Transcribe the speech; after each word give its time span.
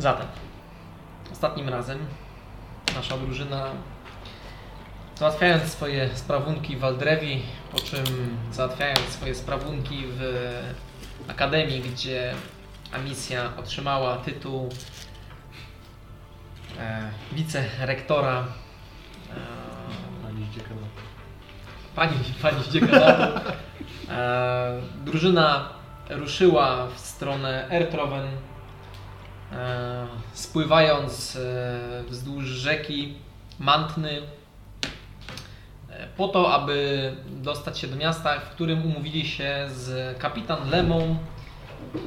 Zatem, 0.00 0.26
ostatnim 1.32 1.68
razem 1.68 1.98
nasza 2.94 3.18
drużyna 3.18 3.66
załatwiając 5.16 5.64
swoje 5.64 6.10
sprawunki 6.14 6.76
w 6.76 6.80
Waldrewi, 6.80 7.42
po 7.72 7.78
czym 7.78 8.04
załatwiając 8.52 9.00
swoje 9.00 9.34
sprawunki 9.34 10.04
w 10.06 10.22
Akademii, 11.28 11.80
gdzie 11.80 12.34
Amisja 12.92 13.52
otrzymała 13.56 14.16
tytuł 14.16 14.68
e, 16.78 17.10
wicerektora 17.32 18.44
e, 19.30 19.60
Pani 20.22 20.46
z 20.46 20.58
pani, 21.94 22.16
pani 22.42 22.64
z 22.64 22.68
dziekanatu. 22.68 23.40
E, 24.10 24.80
drużyna 25.04 25.68
ruszyła 26.10 26.86
w 26.86 26.98
stronę 26.98 27.68
Ertrowen, 27.70 28.26
e, 28.26 28.49
spływając 30.32 31.36
e, 31.36 32.04
wzdłuż 32.08 32.44
rzeki 32.44 33.14
Mantny, 33.58 34.22
e, 35.90 36.06
po 36.16 36.28
to, 36.28 36.54
aby 36.54 37.12
dostać 37.26 37.78
się 37.78 37.86
do 37.86 37.96
miasta, 37.96 38.40
w 38.40 38.50
którym 38.50 38.86
umówili 38.86 39.26
się 39.26 39.68
z 39.72 40.18
kapitan 40.18 40.70
Lemą, 40.70 41.18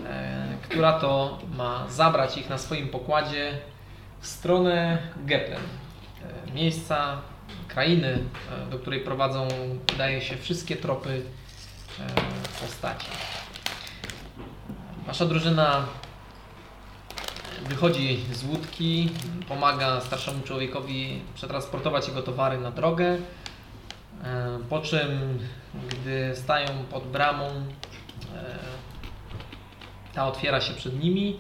e, 0.06 0.58
która 0.64 1.00
to 1.00 1.40
ma 1.58 1.88
zabrać 1.90 2.38
ich 2.38 2.50
na 2.50 2.58
swoim 2.58 2.88
pokładzie 2.88 3.60
w 4.22 4.28
stronę 4.28 4.98
Geplen, 5.18 5.62
e, 5.62 6.52
miejsca, 6.52 7.22
krainy, 7.68 8.20
e, 8.68 8.72
do 8.72 8.80
której 8.80 9.00
prowadzą, 9.00 9.48
wydaje 9.92 10.22
się, 10.22 10.38
wszystkie 10.38 10.76
tropy 10.76 11.22
e, 12.00 12.06
postaci. 12.62 13.08
Wasza 15.08 15.26
drużyna 15.26 15.86
wychodzi 17.70 18.26
z 18.32 18.44
łódki, 18.44 19.10
pomaga 19.48 20.02
starszemu 20.02 20.44
człowiekowi 20.44 21.22
przetransportować 21.36 22.08
jego 22.08 22.22
towary 22.22 22.58
na 22.58 22.72
drogę, 22.72 23.18
e, 24.24 24.60
po 24.70 24.82
czym, 24.82 25.40
gdy 25.90 26.36
stają 26.36 26.68
pod 26.92 27.08
bramą, 27.08 27.46
e, 27.46 27.64
ta 30.14 30.28
otwiera 30.28 30.62
się 30.62 30.74
przed 30.74 31.04
nimi 31.04 31.40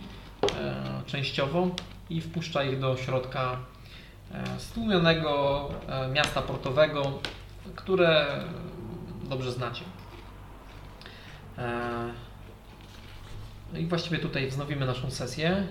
e, 0.60 1.02
częściowo 1.06 1.68
i 2.10 2.22
wpuszcza 2.22 2.64
ich 2.64 2.80
do 2.80 2.98
środka 2.98 3.58
stłumionego 4.58 5.70
miasta 6.14 6.42
portowego, 6.42 7.20
które 7.76 8.44
dobrze 9.24 9.52
znacie. 9.52 9.84
No 13.74 13.80
i 13.80 13.86
właściwie 13.86 14.20
tutaj 14.20 14.48
wznowimy 14.48 14.86
naszą 14.86 15.12
sesję. 15.12 15.68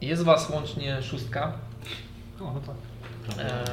Jest 0.00 0.22
Was 0.22 0.50
łącznie 0.50 1.02
szóstka. 1.02 1.52
O, 2.40 2.44
no 2.44 2.60
tak. 2.60 2.76
E, 3.38 3.64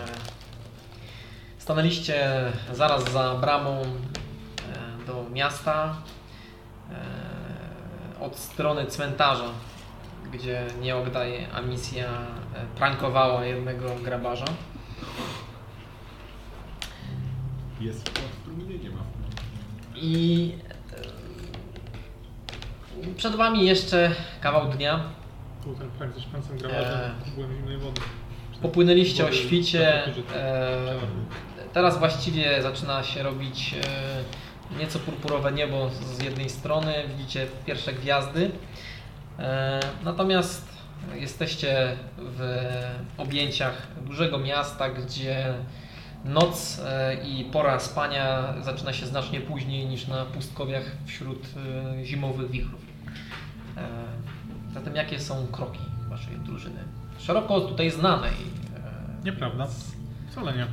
Stanęliście 1.58 2.30
zaraz 2.73 3.11
za 3.11 3.36
bramą 3.36 3.81
e, 3.81 3.86
do 5.08 5.25
miasta 5.34 5.95
e, 6.92 8.19
od 8.19 8.36
strony 8.38 8.86
cmentarza, 8.86 9.50
gdzie 10.31 10.67
nieogdaj 10.81 11.47
Amisja 11.53 12.08
e, 12.08 12.66
prankowała 12.75 13.45
jednego 13.45 13.95
grabarza. 13.95 14.46
Jest 17.81 18.09
w 18.09 18.41
którym 18.41 18.59
mnie 18.59 18.78
nie 18.78 18.90
ma. 18.90 19.01
I 19.96 20.53
e, 23.03 23.13
przed 23.16 23.35
Wami 23.35 23.66
jeszcze 23.66 24.12
kawał 24.41 24.69
dnia. 24.69 25.16
Ten 25.75 25.89
prank 25.89 26.13
ze 26.13 26.22
szpancem 26.22 26.57
grabarzem. 26.57 27.00
Eee. 27.00 27.31
Byłem 27.35 27.55
zimnej 27.55 27.78
wody. 27.78 28.01
Popłynęliście 28.61 29.25
o 29.25 29.31
świcie. 29.31 30.05
E, 30.35 30.83
teraz 31.73 32.00
właściwie 32.00 32.61
zaczyna 32.61 33.03
się 33.03 33.23
robić 33.23 33.75
e, 34.73 34.79
nieco 34.79 35.00
purpurowe 35.00 35.51
niebo 35.51 35.89
z 35.89 36.23
jednej 36.23 36.50
strony. 36.50 36.94
Widzicie 37.17 37.47
pierwsze 37.66 37.94
gwiazdy. 37.94 38.51
E, 39.39 39.79
natomiast 40.03 40.77
jesteście 41.16 41.97
w 42.17 42.41
objęciach 43.17 43.88
dużego 44.06 44.38
miasta, 44.38 44.89
gdzie 44.89 45.53
noc 46.25 46.81
e, 46.85 47.16
i 47.23 47.45
pora 47.45 47.79
spania 47.79 48.53
zaczyna 48.61 48.94
się 48.94 49.06
znacznie 49.06 49.41
później 49.41 49.85
niż 49.85 50.07
na 50.07 50.25
pustkowiach 50.25 50.83
wśród 51.06 51.45
e, 52.01 52.06
zimowych 52.06 52.51
wichrów. 52.51 52.88
Zatem 54.77 54.95
jakie 54.95 55.19
są 55.19 55.47
kroki 55.51 55.79
waszej 56.09 56.35
drużyny? 56.38 56.79
Szeroko 57.19 57.61
tutaj 57.61 57.91
znanej. 57.91 58.31
e, 58.31 59.25
Nieprawda. 59.25 59.67
Wcale 60.31 60.53
nie. 60.53 60.67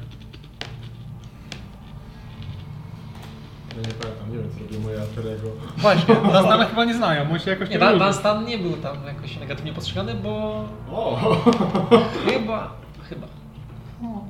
Ja 3.76 3.80
nie 3.88 3.94
pamiętam, 3.94 4.30
nie 4.30 4.38
wiem 4.38 4.50
co 4.50 4.64
robię 4.64 4.78
moje 4.78 5.00
alterego. 5.00 5.48
Właśnie, 5.76 6.14
nas 6.32 6.44
dalej 6.44 6.68
chyba 6.68 6.84
nie 6.84 6.94
znają, 6.94 7.28
bo 7.28 7.38
się 7.38 7.50
jakoś 7.50 7.70
Nie. 7.70 7.78
Van 7.78 8.14
Stan 8.14 8.44
nie 8.44 8.58
był 8.58 8.72
tam 8.72 8.96
jakoś 9.06 9.36
negatywnie 9.36 9.72
postrzegany, 9.72 10.14
bo 10.14 10.64
O! 10.92 11.20
chyba, 12.26 12.72
chyba. 13.08 13.26
Hmm. 14.00 14.20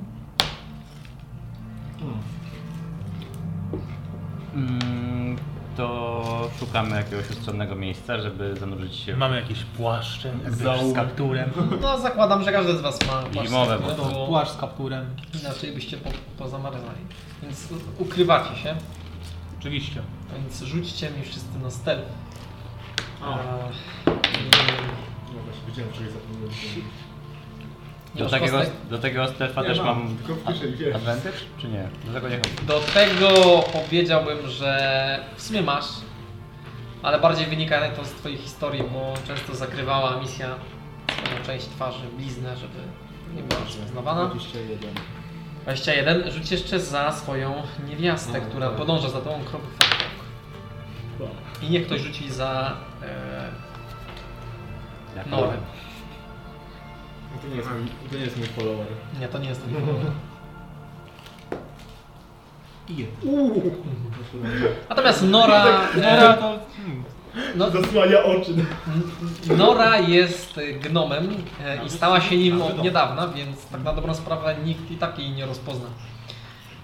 Mm, 4.55 5.35
to 5.77 6.49
szukamy 6.59 6.95
jakiegoś 6.95 7.29
ustronnego 7.29 7.75
miejsca, 7.75 8.21
żeby 8.21 8.55
zanurzyć 8.55 8.95
się 8.95 9.17
Mamy 9.17 9.41
jakieś 9.41 9.63
płaszcze, 9.63 10.33
z 10.91 10.95
kapturem. 10.95 11.51
No 11.81 11.99
zakładam, 11.99 12.43
że 12.43 12.51
każdy 12.51 12.77
z 12.77 12.81
was 12.81 12.99
ma 13.07 13.21
płaszcz 13.21 13.49
Zimowe, 13.49 13.79
bo 13.79 14.25
Płaszcz 14.27 14.51
z 14.51 14.57
kapturem. 14.57 15.05
inaczej 15.41 15.71
byście 15.71 15.97
po, 15.97 16.09
pozamarzali. 16.37 17.01
Więc 17.43 17.67
ukrywacie 17.99 18.55
się, 18.55 18.75
Oczywiście. 19.59 20.01
więc 20.33 20.61
rzućcie 20.61 21.09
mi 21.11 21.23
wszyscy 21.23 21.59
na 21.63 21.71
stealth. 21.71 22.07
Eee, 22.07 22.13
No 25.33 25.41
właśnie, 25.45 25.61
widziałem, 25.67 25.93
że 25.93 26.11
zapomniałem 26.11 26.49
nie 26.49 26.81
Do 28.15 28.29
takiego, 28.29 28.61
do 28.89 28.97
takiego 28.97 29.27
strefa 29.27 29.63
też 29.63 29.77
mam, 29.79 29.87
mam 29.87 30.17
tylko 30.17 30.35
w 30.35 30.45
kieszeni, 30.47 30.75
wiesz. 30.75 30.95
advantage, 30.95 31.37
czy 31.57 31.67
nie? 31.67 31.87
Do 32.05 32.13
tego 32.13 32.29
nie 32.29 32.37
chodzi. 32.37 32.49
Do 32.67 32.79
tego 32.79 33.29
powiedziałbym, 33.73 34.47
że 34.49 35.19
w 35.35 35.41
sumie 35.41 35.61
masz, 35.61 35.85
ale 37.03 37.19
bardziej 37.19 37.45
wynika 37.45 37.89
to 37.91 38.05
z 38.05 38.11
Twojej 38.11 38.37
historii, 38.37 38.83
bo 38.83 39.13
często 39.27 39.55
zakrywała 39.55 40.19
misja 40.21 40.55
swoją 41.25 41.43
część 41.45 41.65
twarzy, 41.65 41.99
bliznę, 42.17 42.57
żeby 42.57 42.79
nie 43.35 43.41
była 43.43 43.61
rozpoznawana. 43.61 44.25
21. 44.27 44.89
21. 45.63 46.31
Rzuć 46.31 46.51
jeszcze 46.51 46.79
za 46.79 47.11
swoją 47.11 47.53
niewiastę, 47.89 48.39
No, 48.41 48.45
która 48.49 48.67
tak. 48.67 48.77
podąża 48.77 49.09
za 49.09 49.21
Tobą 49.21 49.39
krok 49.43 49.61
w 49.61 49.77
krok. 51.17 51.29
I 51.61 51.69
niech 51.69 51.85
ktoś 51.85 52.01
rzuci 52.01 52.31
za 52.31 52.77
e, 53.03 53.49
Jak 55.17 55.27
Norem. 55.27 55.59
No 57.35 57.41
to 57.41 57.47
nie 57.47 57.55
jest 57.55 57.69
to 58.11 58.17
nie 58.17 58.23
jest 58.23 58.37
mój 58.37 58.47
follower. 58.47 58.87
Nie, 59.19 59.27
to 59.27 59.39
nie 59.39 59.49
jest 59.49 59.61
ten 59.61 59.73
I 62.89 63.05
Natomiast 64.89 65.23
Nora, 65.35 65.65
Nora 65.95 66.33
to... 66.33 66.59
No, 67.55 67.69
Zasłania 67.69 68.23
oczy. 68.23 68.51
Nora 69.57 69.99
jest 69.99 70.59
gnomem 70.81 71.29
e, 71.65 71.85
i 71.85 71.89
stała 71.89 72.21
się 72.21 72.37
nim 72.37 72.61
od 72.61 72.83
niedawna, 72.83 73.27
więc 73.27 73.65
tak 73.65 73.83
na 73.83 73.93
dobrą 73.93 74.13
sprawę 74.13 74.55
nikt 74.65 74.91
i 74.91 74.95
tak 74.95 75.19
jej 75.19 75.31
nie 75.31 75.45
rozpozna. 75.45 75.87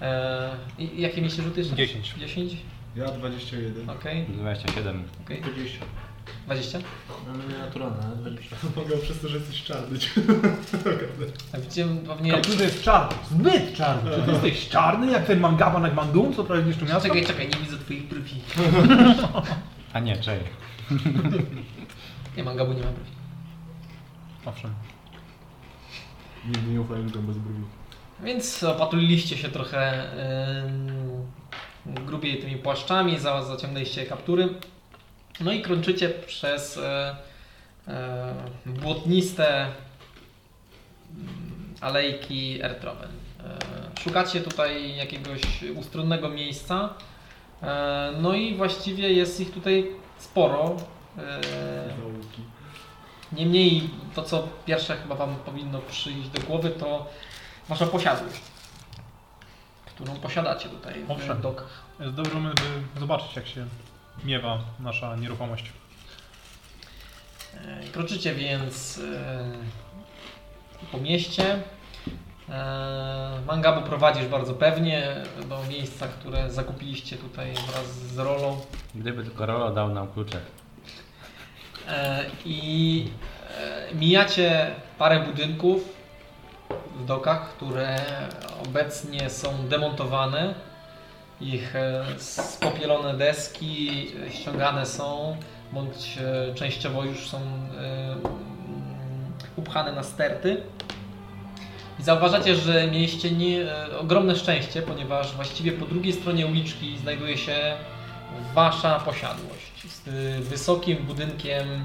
E, 0.02 0.50
i, 0.78 1.00
jakie 1.00 1.16
mieliście 1.16 1.42
rzuty 1.42 1.60
jeszcze? 1.60 1.76
10. 1.76 2.14
10? 2.18 2.56
Ja 2.96 3.04
21. 3.06 3.90
Okej, 3.90 4.26
27. 4.28 5.04
okej. 5.24 5.40
20. 5.40 5.78
20? 6.46 6.78
Mamy 7.26 7.44
nienaturalne, 7.52 8.06
ale 8.06 8.16
20. 8.16 8.56
Mogę 8.76 8.96
przez 8.96 9.20
to, 9.20 9.28
że 9.28 9.38
jesteś 9.38 9.62
czarny. 9.62 9.98
A 11.54 11.58
Widzicie, 11.58 11.86
pewnie... 12.06 12.32
Jest 12.60 12.82
czarny. 12.82 13.16
Zbyt 13.30 13.74
czarny. 13.76 14.10
Czy 14.10 14.22
ty 14.22 14.30
jesteś 14.30 14.68
czarny 14.68 15.12
jak 15.12 15.26
ten 15.26 15.40
mangaban 15.40 15.82
jak 15.82 15.94
Mandum, 15.94 16.34
co 16.34 16.44
prawie 16.44 16.62
niszczy 16.62 16.84
miasto? 16.84 17.08
Czekaj, 17.08 17.26
czekaj, 17.26 17.48
nie 17.48 17.56
widzę 17.56 17.78
twoich 17.78 18.08
brwi. 18.08 18.40
A 19.92 20.00
nie, 20.00 20.16
czej. 20.16 20.40
Nie, 22.36 22.44
Mangabu 22.44 22.72
nie 22.72 22.82
ma 22.82 22.90
brwi. 22.90 23.10
Owszem. 24.46 24.70
Nigdy 26.46 26.72
nie 26.72 26.80
ufałem 26.80 27.04
ludziom 27.04 27.26
bez 27.26 27.38
brwi. 27.38 27.64
Więc 28.24 28.62
opatuliliście 28.62 29.36
się 29.36 29.48
trochę 29.48 30.10
yy, 31.86 32.04
grubiej 32.04 32.38
tymi 32.38 32.56
płaszczami, 32.56 33.18
za, 33.18 33.42
zaciągnęliście 33.42 34.06
kaptury. 34.06 34.48
No 35.44 35.52
i 35.52 35.62
krączycie 35.62 36.08
przez 36.08 36.78
e, 36.78 37.16
e, 37.88 38.34
błotniste 38.66 39.60
mm, 39.60 39.74
alejki 41.80 42.62
Ertrowen. 42.62 43.10
E, 43.44 44.00
szukacie 44.00 44.40
tutaj 44.40 44.96
jakiegoś 44.96 45.40
ustronnego 45.76 46.28
miejsca. 46.28 46.94
E, 47.62 48.12
no 48.20 48.34
i 48.34 48.54
właściwie 48.54 49.12
jest 49.12 49.40
ich 49.40 49.52
tutaj 49.52 49.86
sporo. 50.18 50.76
E. 51.18 51.40
Niemniej 53.32 53.90
to, 54.14 54.22
co 54.22 54.48
pierwsze 54.66 54.96
chyba 54.96 55.14
Wam 55.14 55.36
powinno 55.36 55.78
przyjść 55.78 56.28
do 56.28 56.40
głowy, 56.40 56.70
to 56.70 57.06
Wasza 57.68 57.86
posiadłość, 57.86 58.40
którą 59.86 60.14
posiadacie 60.14 60.68
tutaj 60.68 61.04
w 61.04 61.10
Owszem. 61.10 61.40
dokach. 61.40 61.82
Jest 62.00 62.34
moment, 62.34 62.60
by 62.94 63.00
zobaczyć, 63.00 63.36
jak 63.36 63.46
się 63.46 63.66
miewa 64.24 64.58
nasza 64.80 65.16
nieruchomość. 65.16 65.64
E, 67.54 67.88
Kroczycie 67.92 68.34
więc 68.34 68.98
e, 68.98 70.88
po 70.92 70.98
mieście. 70.98 71.58
E, 72.48 73.40
Mangabu 73.46 73.86
prowadzisz 73.88 74.26
bardzo 74.26 74.54
pewnie 74.54 75.16
do 75.48 75.62
miejsca, 75.70 76.08
które 76.08 76.50
zakupiliście 76.50 77.16
tutaj 77.16 77.52
wraz 77.54 77.86
z 77.86 78.18
Rolą. 78.18 78.60
Gdyby 78.94 79.24
tylko 79.24 79.46
Rolo 79.46 79.70
dał 79.70 79.88
nam 79.88 80.12
klucze. 80.12 80.40
I 82.44 83.10
mijacie 83.94 84.74
parę 84.98 85.20
budynków 85.20 85.88
w 86.96 87.04
dokach, 87.04 87.48
które 87.48 88.00
obecnie 88.66 89.30
są 89.30 89.68
demontowane. 89.68 90.54
Ich 91.42 91.76
e, 91.76 92.04
spopielone 92.18 93.14
deski 93.14 94.08
e, 94.26 94.32
ściągane 94.32 94.86
są, 94.86 95.36
bądź 95.72 96.18
e, 96.18 96.54
częściowo 96.54 97.04
już 97.04 97.28
są 97.28 97.38
mm, 97.38 98.20
upchane 99.56 99.92
na 99.92 100.02
sterty. 100.02 100.62
I 102.00 102.02
zauważacie, 102.02 102.56
że 102.56 102.86
mieliście 102.90 103.30
nie, 103.30 103.66
ogromne 104.00 104.36
szczęście, 104.36 104.82
ponieważ 104.82 105.34
właściwie 105.34 105.72
po 105.72 105.86
drugiej 105.86 106.12
stronie 106.12 106.46
uliczki 106.46 106.98
znajduje 106.98 107.38
się 107.38 107.76
wasza 108.54 109.00
posiadłość 109.00 109.86
z 109.88 110.08
wysokim 110.48 110.96
budynkiem 110.96 111.84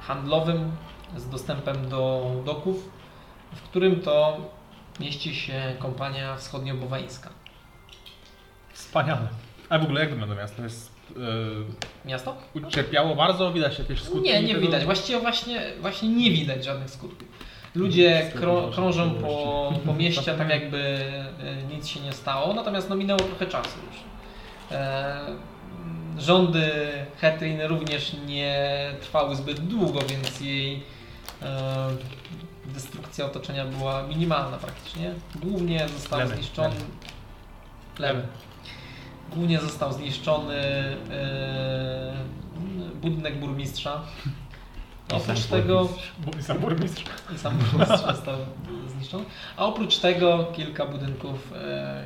handlowym 0.00 0.70
z 1.16 1.28
dostępem 1.28 1.88
do 1.88 2.30
doków, 2.44 2.88
w 3.54 3.62
którym 3.62 4.00
to 4.00 4.38
mieści 5.00 5.34
się 5.34 5.74
kompania 5.78 6.36
wschodniobowańska. 6.36 7.30
Wspaniale. 8.72 9.28
A 9.68 9.78
w 9.78 9.82
ogóle 9.82 10.00
jak 10.00 10.10
wygląda 10.10 10.34
miasto? 10.34 10.62
Jest, 10.62 10.92
Miasto? 12.04 12.36
yy, 12.54 12.66
ucierpiało 12.66 13.16
bardzo? 13.16 13.52
Widać 13.52 13.78
jakieś 13.78 14.02
skutki? 14.02 14.30
Nie, 14.30 14.42
nie 14.42 14.48
tego? 14.48 14.60
widać. 14.60 14.84
Właściwie 14.84 15.20
właśnie, 15.20 15.62
właśnie 15.80 16.08
nie 16.08 16.30
widać 16.30 16.64
żadnych 16.64 16.90
skutków. 16.90 17.28
Ludzie 17.74 18.30
krą, 18.34 18.70
krążą 18.70 19.14
po, 19.14 19.72
po 19.86 19.94
mieście 19.94 20.34
tak 20.34 20.48
jakby 20.60 20.78
e, 20.78 21.74
nic 21.74 21.86
się 21.86 22.00
nie 22.00 22.12
stało, 22.12 22.54
natomiast 22.54 22.90
no 22.90 22.96
minęło 22.96 23.20
trochę 23.20 23.46
czasu 23.46 23.78
już. 23.86 23.96
E, 24.72 25.20
rządy 26.18 26.70
Hetrin 27.20 27.60
również 27.60 28.12
nie 28.26 28.76
trwały 29.00 29.36
zbyt 29.36 29.60
długo, 29.60 30.00
więc 30.08 30.40
jej 30.40 30.82
destrukcja 32.68 33.26
otoczenia 33.26 33.64
była 33.64 34.02
minimalna 34.02 34.56
praktycznie. 34.56 35.14
Głównie 35.34 35.88
został 35.88 36.18
Lemy, 36.18 36.34
zniszczony... 36.34 36.76
Lemy. 37.98 38.26
Głównie 39.32 39.60
został 39.60 39.92
zniszczony 39.92 40.56
e, 41.10 42.14
budynek 42.94 43.40
burmistrza. 43.40 44.02
Oprócz 45.12 45.44
tego 45.44 45.88
Bo- 46.18 46.42
Sam 46.42 46.58
burmistrz. 46.58 47.04
i 47.34 47.38
sam 47.38 47.58
burmistrz 47.58 48.06
został 48.06 48.36
zniszczony. 48.88 49.24
A 49.56 49.66
oprócz 49.66 49.96
tego 49.96 50.44
kilka 50.56 50.86
budynków, 50.86 51.52
e, 51.52 52.04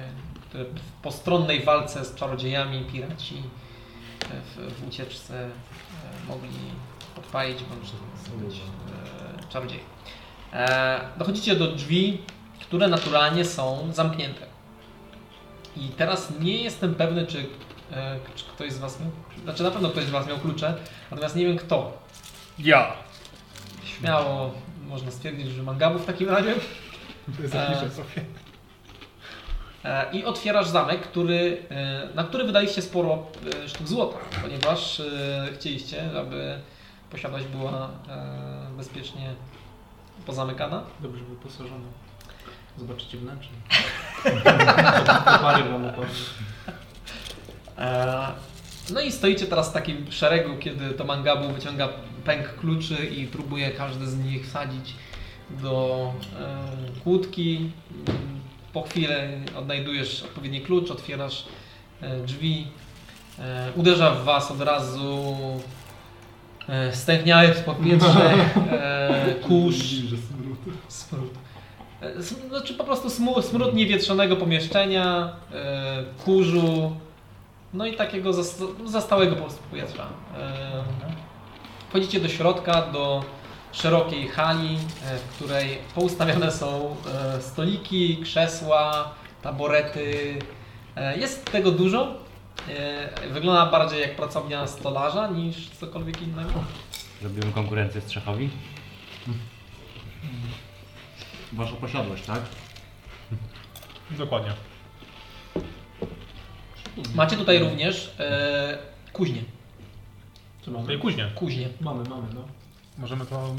które 0.49 0.65
w 0.65 0.93
postronnej 1.03 1.65
walce 1.65 2.05
z 2.05 2.15
czarodziejami 2.15 2.85
piraci 2.85 3.37
e, 3.37 4.27
w, 4.41 4.75
w 4.75 4.89
ucieczce 4.89 5.45
e, 5.45 5.51
mogli 6.29 6.49
podpalić 7.15 7.59
bądź 7.65 7.89
zdobyć 8.25 8.57
e, 8.57 9.49
czarodziej. 9.53 9.81
E, 10.53 11.01
dochodzicie 11.17 11.57
do 11.57 11.73
drzwi, 11.73 12.21
które 12.61 12.89
naturalnie 12.89 13.45
są 13.45 13.93
zamknięte. 13.93 14.47
I 15.77 15.89
teraz 15.89 16.33
nie 16.41 16.63
jestem 16.63 16.95
pewny, 16.95 17.27
czy, 17.27 17.47
e, 17.93 18.19
czy 18.35 18.45
ktoś 18.45 18.73
z 18.73 18.79
Was 18.79 19.01
miał, 19.01 19.11
znaczy 19.45 19.63
na 19.63 19.71
pewno 19.71 19.89
ktoś 19.89 20.05
z 20.05 20.11
Was 20.11 20.27
miał 20.27 20.39
klucze, 20.39 20.75
natomiast 21.11 21.37
nie 21.37 21.47
wiem 21.47 21.57
kto. 21.57 21.99
Ja. 22.59 22.93
Śmiało 23.85 24.55
można 24.89 25.11
stwierdzić, 25.11 25.47
że 25.47 25.63
mangabu 25.63 25.99
w 25.99 26.07
takim 26.07 26.29
razie. 26.29 26.55
Zapiszę 27.45 27.91
sobie. 27.91 28.25
E, 29.85 30.13
I 30.13 30.25
otwierasz 30.25 30.69
zamek, 30.69 31.01
który, 31.01 31.63
na 32.15 32.25
który 32.25 32.45
wydaliście 32.45 32.83
sporo 32.83 33.27
sztuk 33.67 33.89
złota, 33.89 34.19
ponieważ 34.43 35.03
chcieliście, 35.55 36.19
aby 36.19 36.59
posiadłość 37.11 37.47
była 37.47 37.91
bezpiecznie 38.77 39.35
pozamykana. 40.27 40.83
Dobrze 41.01 41.25
wyposażony. 41.25 41.85
Zobaczycie 42.79 43.19
wnętrze. 43.19 43.51
Pary 45.43 45.65
wam. 45.65 45.85
E, 47.79 48.33
No 48.91 49.01
i 49.01 49.13
stoicie 49.13 49.47
teraz 49.47 49.71
w 49.71 49.73
takim 49.73 50.13
szeregu, 50.13 50.57
kiedy 50.57 50.91
to 50.91 51.05
mangabu 51.05 51.53
wyciąga 51.53 51.89
pęk 52.25 52.55
kluczy 52.55 53.07
i 53.07 53.27
próbuje 53.27 53.71
każdy 53.71 54.07
z 54.07 54.17
nich 54.17 54.47
wsadzić 54.47 54.95
do 55.51 56.13
e, 56.41 57.01
kłódki. 57.03 57.71
Po 58.73 58.83
chwilę 58.83 59.31
odnajdujesz 59.59 60.23
odpowiedni 60.23 60.61
klucz, 60.61 60.91
otwierasz 60.91 61.45
e, 62.01 62.21
drzwi, 62.21 62.67
e, 63.39 63.73
uderza 63.77 64.11
w 64.11 64.25
was 64.25 64.51
od 64.51 64.61
razu 64.61 65.35
e, 66.69 66.93
stęchniałe 66.93 67.55
w 67.55 67.65
powietrze, 67.65 68.31
e, 68.73 69.35
kurz, 69.49 69.77
smród. 70.89 71.31
E, 72.03 72.23
Znaczy 72.49 72.75
po 72.75 72.85
prostu 72.85 73.11
smród 73.43 73.75
niewietrzonego 73.75 74.37
pomieszczenia, 74.37 75.33
e, 75.55 76.05
kurzu, 76.25 76.97
no 77.75 77.87
i 77.87 77.97
takiego 77.97 78.31
zas- 78.33 78.65
zastałego 78.87 79.37
po 79.37 79.43
prostu 79.43 79.63
powietrza. 79.71 80.07
E, 80.39 80.53
wchodzicie 81.89 82.21
do 82.21 82.29
środka, 82.29 82.83
do 82.93 83.25
szerokiej 83.73 84.29
hali, 84.29 84.79
w 85.29 85.37
której 85.37 85.79
poustawione 85.95 86.51
są 86.51 86.97
stoliki, 87.41 88.17
krzesła, 88.23 89.11
taborety. 89.43 90.35
Jest 91.17 91.53
tego 91.53 91.71
dużo. 91.71 92.15
E, 92.69 93.29
wygląda 93.33 93.67
bardziej 93.67 94.01
jak 94.01 94.17
pracownia 94.17 94.67
stolarza 94.67 95.27
niż 95.27 95.71
cokolwiek 95.71 96.23
innego. 96.23 96.65
Robimy 97.23 97.53
konkurencję 97.53 98.01
Strzechowi. 98.01 98.51
Wasza 101.53 101.73
posiadłość, 101.77 102.27
tak? 102.27 102.41
Dokładnie. 104.11 104.53
Macie 107.15 107.37
tutaj 107.37 107.59
również 107.59 108.15
e, 108.19 108.79
kuźnię. 109.13 109.43
Co 110.63 110.71
No 110.71 110.79
i 110.79 110.83
mamy? 110.83 110.99
później. 110.99 111.27
Kuźnię. 111.35 111.69
Mamy, 111.81 112.05
mamy, 112.09 112.27
no. 112.35 112.45
Możemy 112.99 113.27
to 113.27 113.55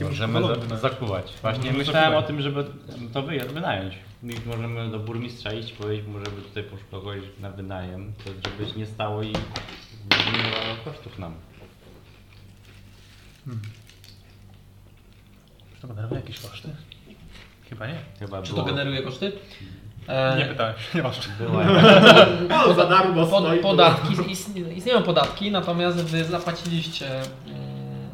Możemy 0.00 0.40
za, 0.68 0.76
zakuwać. 0.76 1.32
Właśnie 1.42 1.58
Możemy 1.64 1.78
myślałem 1.78 2.02
zakuwać. 2.10 2.24
o 2.24 2.26
tym, 2.26 2.42
żeby 2.42 2.64
to 3.12 3.22
wy, 3.22 3.38
wynająć. 3.38 3.94
I 4.22 4.34
możemy 4.46 4.90
do 4.90 4.98
burmistrza 4.98 5.52
iść, 5.52 5.72
powiedzieć 5.72 6.06
mu, 6.06 6.18
żeby 6.18 6.42
tutaj 6.42 6.62
poszukał 6.62 7.00
kogoś 7.00 7.20
na 7.40 7.50
wynajem, 7.50 8.12
to 8.24 8.50
żebyś 8.50 8.76
nie 8.76 8.86
stało 8.86 9.22
i 9.22 9.26
nie 9.28 10.84
kosztów 10.84 11.18
nam. 11.18 11.34
Czy 15.74 15.80
to 15.82 15.88
generuje 15.88 16.20
jakieś 16.20 16.40
koszty? 16.40 16.68
Chyba 17.68 17.86
nie. 17.86 17.98
Chyba 18.18 18.42
Czy 18.42 18.48
to 18.50 18.54
było, 18.54 18.66
generuje 18.66 19.02
koszty? 19.02 19.32
E, 20.08 20.38
Nie 20.38 20.44
pytałem, 20.46 20.74
nieważne. 20.94 21.34
była 21.38 21.64
O, 22.64 22.74
za 22.74 22.86
darmo 22.86 23.26
pod, 23.26 23.44
stoi. 23.44 23.58
podatki, 23.60 24.14
istnie- 24.32 24.72
istnieją 24.76 25.02
podatki, 25.02 25.50
natomiast 25.50 25.96
wy 26.04 26.24
zapłaciliście 26.24 27.20
mm, 27.20 27.26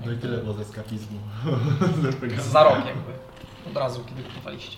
No 0.06 0.12
i 0.12 0.16
tyle 0.16 0.38
było 0.38 0.54
ze 0.54 0.64
skapizmu. 0.64 1.18
Z 2.38 2.44
za 2.44 2.64
rok 2.64 2.76
jakby. 2.86 3.12
Od 3.70 3.76
razu, 3.76 4.04
kiedy 4.08 4.22
kupowaliście. 4.22 4.76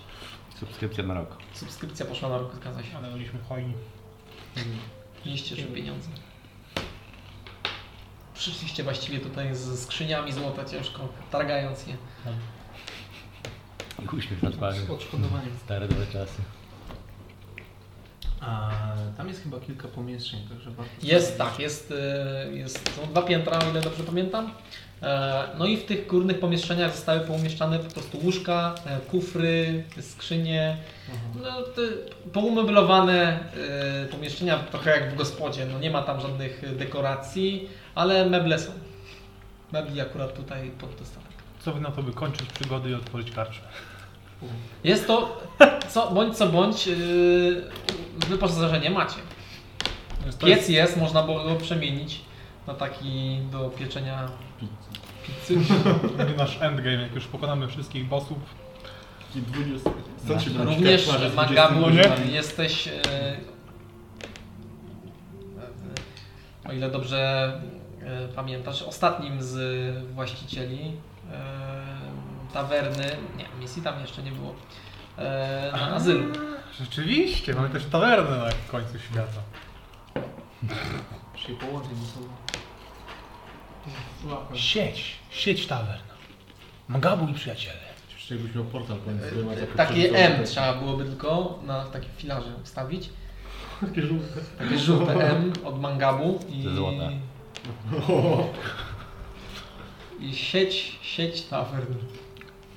Subskrypcja 0.67 1.05
na 1.05 1.15
rok. 1.15 1.37
Subskrypcja 1.55 2.07
poszła 2.07 2.29
na 2.29 2.39
rok, 2.39 2.55
zgadza 2.55 2.83
się. 2.83 2.97
Ale 2.97 3.11
byliśmy 3.11 3.39
hojni. 3.49 3.75
Mieliście 5.27 5.57
już 5.57 5.75
pieniądze. 5.75 6.09
Przyszliście 8.35 8.83
właściwie 8.83 9.21
tutaj 9.21 9.55
z 9.55 9.83
skrzyniami 9.83 10.33
złota 10.33 10.65
ciężko, 10.65 11.09
targając 11.31 11.87
je. 11.87 11.97
I 14.03 14.17
uśmiech 14.17 14.43
na 14.43 14.51
twarzy. 14.51 14.87
Z 14.87 14.91
odszkodowaniem. 14.91 15.57
Stare 15.65 15.89
dobre 15.89 16.07
czasy. 16.07 16.43
A 18.41 18.71
tam 19.17 19.29
jest 19.29 19.43
chyba 19.43 19.61
kilka 19.61 19.89
pomieszczeń, 19.89 20.41
także 20.49 20.71
warto... 20.71 20.93
Jest 21.03 21.39
tak, 21.39 21.59
jest, 21.59 21.95
e, 22.47 22.53
jest, 22.53 22.97
są 22.97 23.07
dwa 23.11 23.23
piętra, 23.23 23.59
o 23.59 23.71
ile 23.71 23.81
dobrze 23.81 24.05
pamiętam. 24.05 24.51
E, 25.03 25.45
No 25.59 25.67
i 25.67 25.77
w 25.77 25.85
tych 25.85 26.07
górnych 26.07 26.41
pomieszczeniach 26.41 26.93
zostały 26.95 27.21
poumieszczane 27.21 27.79
po 27.79 27.91
prostu 27.91 28.19
łóżka, 28.25 28.75
e, 28.87 29.01
kufry, 29.01 29.85
skrzynie, 30.01 30.77
no, 31.43 31.63
te 31.63 31.83
poumeblowane 32.33 33.39
e, 34.03 34.07
pomieszczenia, 34.07 34.59
trochę 34.59 34.91
jak 34.91 35.13
w 35.13 35.17
gospodzie. 35.17 35.67
No, 35.67 35.79
nie 35.79 35.91
ma 35.91 36.03
tam 36.03 36.21
żadnych 36.21 36.77
dekoracji, 36.77 37.69
ale 37.95 38.27
meble 38.27 38.59
są. 38.59 38.71
Mebli 39.73 40.01
akurat 40.01 40.35
tutaj 40.37 40.71
pod 40.71 40.91
dostatek. 40.91 41.33
Co 41.61 41.73
wy 41.73 41.81
na 41.81 41.91
to 41.91 42.03
by 42.03 42.13
kończyć 42.13 42.53
przygody 42.53 42.91
i 42.91 42.95
otworzyć 42.95 43.31
karczmę? 43.31 43.69
Jest 44.85 45.07
to, 45.07 45.43
co, 45.89 46.11
bądź 46.11 46.37
co 46.37 46.47
bądź, 46.47 46.87
yy, 46.87 47.71
wyposażenie 48.29 48.91
macie. 48.91 49.17
Piec 50.39 50.49
jest 50.49 50.71
jest, 50.71 50.97
można 50.97 51.23
było 51.23 51.45
go 51.45 51.57
przemienić 51.57 52.21
na 52.67 52.75
taki 52.75 53.39
do 53.53 53.71
pieczenia 53.71 54.29
pizzy. 55.27 55.61
nasz 56.37 56.63
endgame, 56.63 57.03
jak 57.03 57.15
już 57.15 57.27
pokonamy 57.27 57.69
wszystkich 57.69 58.09
bossów. 58.09 58.39
Taki 59.27 59.41
20... 59.43 59.91
Stąd 60.25 60.43
się 60.43 60.51
brać 60.51 60.69
Również 60.69 61.07
karczmarze 61.07 61.31
z 61.31 61.35
Magabu 61.35 61.81
20 61.81 62.25
nie? 62.25 62.33
jesteś, 62.33 62.89
e, 62.89 63.37
o 66.69 66.73
ile 66.73 66.91
dobrze 66.91 67.53
e, 68.03 68.29
pamiętasz, 68.29 68.83
ostatnim 68.83 69.43
z 69.43 69.57
właścicieli 70.15 70.93
tawerny, 72.55 73.17
nie, 73.37 73.45
misji 73.61 73.83
tam 73.83 74.01
jeszcze 74.01 74.23
nie 74.23 74.33
było, 74.33 74.55
e, 75.19 75.73
na 75.73 75.95
azylu. 75.95 76.33
Rzeczywiście, 76.81 77.55
mamy 77.55 77.71
też 77.71 77.85
tawernę 77.85 78.37
na 78.37 78.51
końcu 78.71 78.99
świata. 78.99 79.41
Się 81.37 81.55
połączyć 81.55 81.99
ze 81.99 82.07
sobą. 82.07 82.27
Sieć, 84.55 85.17
sieć 85.31 85.67
tawern. 85.67 86.03
Magabu 86.89 87.29
i 87.29 87.35
przyjaciele. 87.35 87.79
Oczywiście 88.09 88.35
jakbyś 88.35 88.55
miał 88.55 88.65
portal 88.65 88.97
pomiędzy 88.97 89.31
dwiema 89.31 89.53
E, 89.53 89.67
Takie. 89.67 90.19
M 90.19 90.45
trzeba 90.45 90.75
byłoby 90.75 91.05
tylko 91.05 91.59
na 91.67 91.85
takie 91.85 92.09
filarze 92.17 92.51
ustawić. 92.65 93.11
Takie 93.81 94.03
żółte. 94.03 94.41
Takie 94.59 94.79
żółte 94.79 95.31
M 95.31 95.53
od 95.65 95.81
Mangabu 95.81 96.41
i, 96.49 96.65
Te 96.65 96.75
złote. 96.75 97.11
i 100.21 100.37
sieć, 100.37 100.99
sieć 101.03 101.43
tavern. 101.43 101.95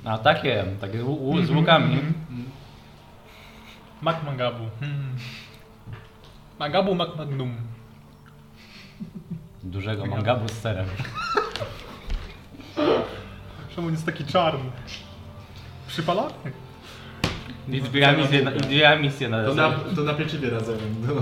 A 0.08 0.18
takie, 0.18 0.66
takie 0.82 1.00
z, 1.00 1.04
łu- 1.04 1.46
z 1.46 1.50
łukami. 1.52 1.98
Mac 4.02 4.16
Magabu. 4.26 4.64
Hmm. 4.80 5.16
Magabu 6.60 6.96
Mac 6.96 7.16
Magnum. 7.18 7.56
Dużego 9.64 10.06
mangabu 10.06 10.48
z 10.48 10.52
serem. 10.52 10.86
Czemu 13.76 13.90
jest 13.90 14.06
taki 14.06 14.26
czarny? 14.26 14.70
Przypalany? 15.88 16.34
I 17.70 17.82
dwie 17.82 18.14
misje 18.18 18.44
na, 18.44 18.52
i 18.52 18.60
dwie 18.60 19.00
misje 19.00 19.30
na 19.30 19.44
To 19.46 19.54
na, 19.54 19.72
to 19.96 20.02
na 20.04 20.14
pieczywie 20.14 20.50
razem. 20.50 20.78
No. 21.08 21.14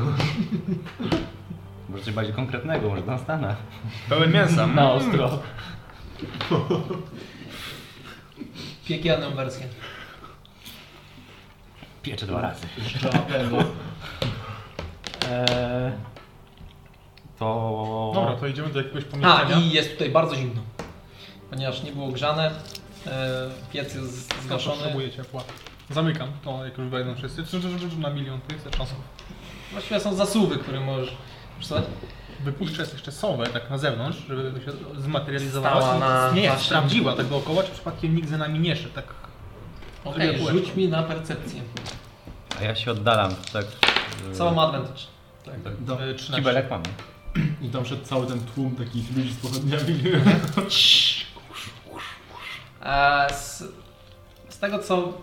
Może 1.89 2.03
coś 2.03 2.13
bardziej 2.13 2.33
konkretnego, 2.33 2.89
może 2.89 3.01
na 3.05 3.17
Stanach. 3.17 3.57
Pełen 4.09 4.31
mięsa. 4.31 4.67
Na 4.67 4.91
ostro. 4.91 5.39
Piekielną 8.85 9.31
wersję. 9.31 9.67
Piecze 12.01 12.25
dwa 12.27 12.41
razy. 12.41 12.67
Jeszcze 12.83 13.13
apelu. 13.13 13.57
Eee, 15.29 15.91
to... 17.39 18.11
Dobra, 18.15 18.35
to 18.35 18.47
idziemy 18.47 18.69
do 18.69 18.81
jakiegoś 18.81 19.03
A 19.03 19.07
pomieszczenia. 19.07 19.57
i 19.65 19.69
jest 19.69 19.91
tutaj 19.91 20.09
bardzo 20.09 20.35
zimno. 20.35 20.61
Ponieważ 21.49 21.83
nie 21.83 21.91
było 21.91 22.07
grzane, 22.07 22.51
e, 23.07 23.49
piec 23.73 23.95
jest 23.95 24.43
zgaszony. 24.43 24.75
Potrzebuję 24.77 25.11
ciepła. 25.11 25.43
Zamykam 25.89 26.31
to, 26.43 26.65
jak 26.65 26.77
już 26.77 26.87
wejdą 26.87 27.15
wszyscy. 27.15 27.43
Trzy, 27.43 27.59
trzy, 27.59 27.69
trzy, 27.77 27.87
trzy, 27.89 27.99
Na 27.99 28.09
milion, 28.09 28.39
to 28.47 28.53
jest 28.53 28.69
czasów. 28.69 28.97
Właściwie 29.71 29.99
są 29.99 30.15
zasuwy, 30.15 30.57
które 30.57 30.79
możesz 30.79 31.11
przesuwać. 31.59 31.83
Wypuszczę 32.43 32.81
jeszcze 32.93 33.11
sowę 33.11 33.47
tak 33.47 33.69
na 33.69 33.77
zewnątrz, 33.77 34.17
żeby 34.27 34.61
się 34.65 34.71
zmaterializowała. 35.01 35.81
Stała 35.81 35.99
na 35.99 36.31
nie, 36.31 36.49
waszym- 36.49 36.65
sprawdziła 36.65 37.13
tak 37.15 37.25
dookoła, 37.25 37.63
czy 37.63 37.71
przypadkiem 37.71 38.15
nikt 38.15 38.29
za 38.29 38.37
nami 38.37 38.59
nie 38.59 38.75
szedł. 38.75 38.93
Tak. 38.95 39.05
Okej, 40.05 40.37
kółeczko. 40.37 40.51
rzuć 40.59 40.75
mi 40.75 40.87
na 40.87 41.03
percepcję. 41.03 41.61
A 42.59 42.63
ja 42.63 42.75
się 42.75 42.91
oddalam, 42.91 43.35
tak... 43.53 43.65
Co 44.33 44.51
ma 44.51 44.61
advantage? 44.63 45.01
Do, 45.79 45.93
E, 45.93 46.13
13. 46.13 46.35
Kibelek 46.35 46.69
mam. 46.69 46.83
I 47.61 47.69
tam 47.69 47.85
szedł 47.85 48.05
cały 48.05 48.27
ten 48.27 48.39
tłum 48.39 48.75
takich 48.75 49.17
ludzi 49.17 49.33
z 49.33 49.37
pochodniami. 49.37 50.01
Z, 53.33 53.63
z 54.49 54.57
tego 54.59 54.79
co 54.79 54.95
mm, 54.97 55.13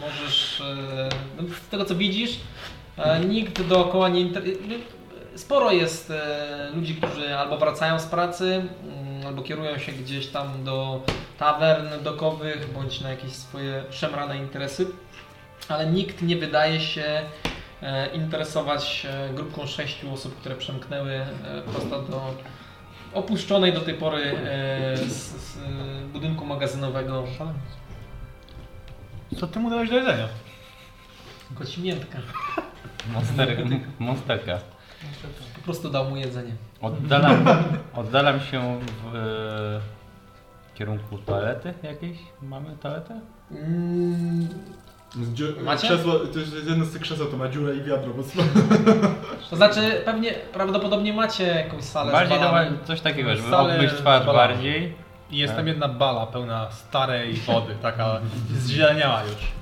możesz, 0.00 0.60
e, 0.60 1.08
no, 1.36 1.42
z 1.66 1.68
tego 1.70 1.84
co 1.84 1.94
widzisz, 1.96 2.30
e, 2.96 3.20
nikt 3.24 3.62
dookoła 3.62 4.08
nie 4.08 4.20
inter... 4.20 4.42
Sporo 5.40 5.72
jest 5.72 6.10
e, 6.10 6.70
ludzi, 6.74 6.94
którzy 6.94 7.36
albo 7.36 7.58
wracają 7.58 7.98
z 7.98 8.06
pracy, 8.06 8.62
mm, 8.82 9.26
albo 9.26 9.42
kierują 9.42 9.78
się 9.78 9.92
gdzieś 9.92 10.26
tam 10.26 10.64
do 10.64 11.02
tawern 11.38 11.88
dokowych, 12.02 12.72
bądź 12.72 13.00
na 13.00 13.10
jakieś 13.10 13.32
swoje 13.32 13.84
szemrane 13.90 14.38
interesy, 14.38 14.86
ale 15.68 15.86
nikt 15.86 16.22
nie 16.22 16.36
wydaje 16.36 16.80
się 16.80 17.22
e, 17.82 18.06
interesować 18.14 19.06
e, 19.10 19.34
grupką 19.34 19.66
sześciu 19.66 20.12
osób, 20.12 20.36
które 20.40 20.56
przemknęły 20.56 21.20
prosto 21.72 22.02
do 22.02 22.34
opuszczonej 23.14 23.72
do 23.72 23.80
tej 23.80 23.94
pory 23.94 24.38
z, 24.94 25.10
z 25.10 25.58
budynku 26.12 26.46
magazynowego 26.46 27.24
Co 29.40 29.46
ty 29.46 29.60
mu 29.60 29.70
dałeś 29.70 29.90
do 29.90 29.96
jedzenia? 29.96 30.28
kocimiętka. 31.58 32.18
Monster, 33.12 33.56
monsterka. 33.98 34.79
Po 35.60 35.64
prostu 35.64 35.90
dał 35.90 36.04
mu 36.10 36.16
jedzenie. 36.16 36.52
Oddalam, 36.82 37.44
oddalam 37.94 38.40
się 38.40 38.80
w 39.12 39.16
e, 39.16 39.80
kierunku 40.78 41.18
toalety 41.18 41.74
jakiejś. 41.82 42.18
Mamy 42.42 42.76
toaletę? 42.82 43.20
Mm, 43.50 44.48
Dziu- 45.34 45.62
Macie? 45.64 45.88
Krzesło, 45.88 46.12
to 46.18 46.38
jest 46.38 46.54
jedno 46.68 46.84
z 46.84 46.92
tych 46.92 47.02
krzeseł, 47.02 47.26
to 47.26 47.36
ma 47.36 47.48
dziurę 47.48 47.74
i 47.76 47.82
wiadro, 47.82 48.14
bo 48.14 48.22
to 49.50 49.56
znaczy 49.56 50.02
pewnie, 50.04 50.30
prawdopodobnie 50.52 51.12
macie 51.12 51.44
jakąś 51.46 51.84
salę 51.84 52.12
Bardziej 52.12 52.38
z 52.38 52.40
balami. 52.40 52.78
coś 52.84 53.00
takiego, 53.00 53.36
żeby 53.36 53.50
Salę 53.50 53.74
obmyć 53.74 53.90
z 53.90 53.94
twarz 53.94 54.26
balami. 54.26 54.52
bardziej. 54.54 54.94
I 55.30 55.36
jest 55.38 55.56
tam 55.56 55.66
jedna 55.66 55.88
bala 55.88 56.26
pełna 56.26 56.70
starej 56.70 57.34
wody, 57.34 57.74
taka 57.82 58.20
zzieleniała 58.64 59.22
już. 59.22 59.52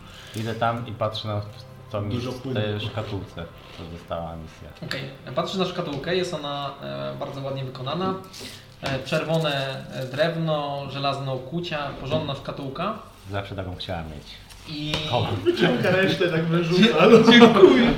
Idę 0.43 0.55
tam 0.55 0.87
i 0.87 0.93
patrzę 0.93 1.28
na 1.28 1.40
co 1.92 2.00
mi 2.00 2.14
Dużo 2.14 2.33
w 2.33 2.42
płynu. 2.42 2.61
tej 2.61 2.80
szkatułce, 2.80 3.45
co 3.78 3.85
została 3.99 4.37
misja. 4.37 4.68
Okej, 4.88 5.02
patrzysz 5.35 5.57
na 5.59 5.64
szkatułkę, 5.64 6.16
jest 6.16 6.35
ona 6.35 6.75
e, 6.83 7.14
bardzo 7.18 7.40
ładnie 7.40 7.64
wykonana. 7.64 8.14
E, 8.83 8.99
czerwone 9.04 9.85
e, 9.95 10.04
drewno, 10.07 10.87
żelazne 10.90 11.33
okucia, 11.33 11.78
porządna 12.00 12.35
szkatułka. 12.35 12.99
Zawsze 13.30 13.54
taką 13.54 13.76
chciałem 13.76 14.07
mieć. 14.07 14.26
I 14.68 14.92
wyciąga 15.45 15.90
resztę, 15.90 16.28
tak 16.30 16.45
wyrzuca. 16.45 17.07
No. 17.11 17.33
Dziękuję. 17.33 17.92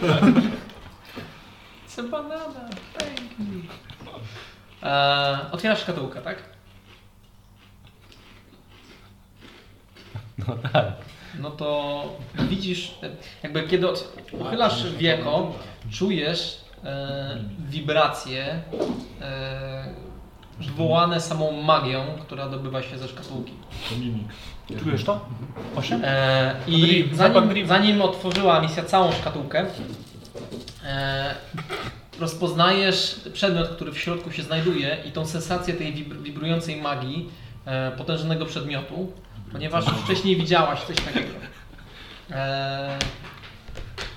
Co 1.87 2.03
banana, 2.03 2.69
thank 2.99 3.21
you. 3.39 3.63
E, 4.83 5.39
otwierasz 5.53 5.81
szkatułkę, 5.81 6.21
tak? 6.21 6.37
No 10.39 10.57
tak. 10.73 10.85
No 11.39 11.51
to 11.51 12.03
widzisz, 12.49 12.95
e, 13.03 13.11
jakby 13.43 13.63
kiedy 13.63 13.87
uchylasz 14.33 14.93
wieko, 14.93 15.53
czujesz 15.91 16.61
e, 16.85 17.37
wibracje 17.69 18.61
e, 19.21 19.95
wywołane 20.61 21.21
samą 21.21 21.63
magią, 21.63 22.05
która 22.21 22.49
dobywa 22.49 22.83
się 22.83 22.99
ze 22.99 23.09
szkatułki. 23.09 23.53
Czujesz 24.83 25.05
to? 25.05 25.21
Osiem? 25.77 26.01
E, 26.05 26.55
I 26.67 27.09
zanim, 27.13 27.67
zanim 27.67 28.03
otworzyła 28.03 28.61
misja 28.61 28.85
całą 28.85 29.13
szkatułkę, 29.13 29.67
e, 30.85 31.35
rozpoznajesz 32.21 33.21
przedmiot, 33.33 33.69
który 33.69 33.93
w 33.93 33.99
środku 33.99 34.33
się 34.33 34.43
znajduje 34.43 34.97
i 35.09 35.13
tą 35.13 35.27
sensację 35.27 35.75
tej 35.75 35.95
wibr- 35.95 36.23
wibrującej 36.23 36.77
magii 36.77 37.29
e, 37.67 37.91
potężnego 37.91 38.47
przedmiotu, 38.47 39.13
ponieważ 39.53 39.85
wcześniej 39.85 40.37
widziałaś 40.37 40.81
coś 40.81 40.97
takiego. 40.97 41.29
E, 42.31 42.99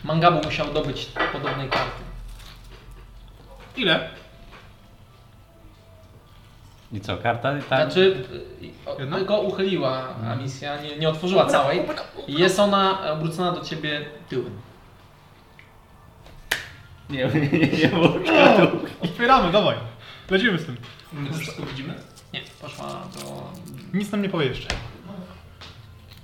Mangabu 0.04 0.46
musiał 0.46 0.74
dobyć 0.74 1.06
podobnej 1.34 1.70
karty. 1.70 2.02
Ile? 3.78 4.10
I 6.92 7.02
co, 7.02 7.18
karta? 7.18 7.54
Tak? 7.70 7.92
Znaczy, 7.92 8.28
o- 8.86 9.00
Jedna? 9.00 9.18
tylko 9.18 9.42
uchyliła, 9.42 10.08
a 10.32 10.36
misja 10.36 10.82
nie, 10.82 10.98
nie 10.98 11.10
otworzyła 11.10 11.46
całej. 11.46 11.82
I 12.28 12.34
jest 12.34 12.60
ona 12.60 13.12
obrócona 13.13 13.52
do 13.52 13.62
ciebie 13.62 14.06
tyłem. 14.30 14.62
Nie, 17.10 17.25
nie, 17.28 17.60
nie, 17.60 17.68
nie. 17.68 17.92
Otwieramy, 19.02 19.52
dawaj. 19.52 19.75
Lecimy 20.30 20.60
z 20.60 20.66
tym. 20.66 20.78
My 21.13 21.30
to 21.30 21.38
wszystko 21.38 21.63
widzimy? 21.66 21.94
Nie, 22.34 22.42
poszła 22.62 22.86
do... 22.86 23.52
Nic 23.94 24.12
nam 24.12 24.22
nie 24.22 24.30
powie 24.30 24.46
jeszcze. 24.46 24.68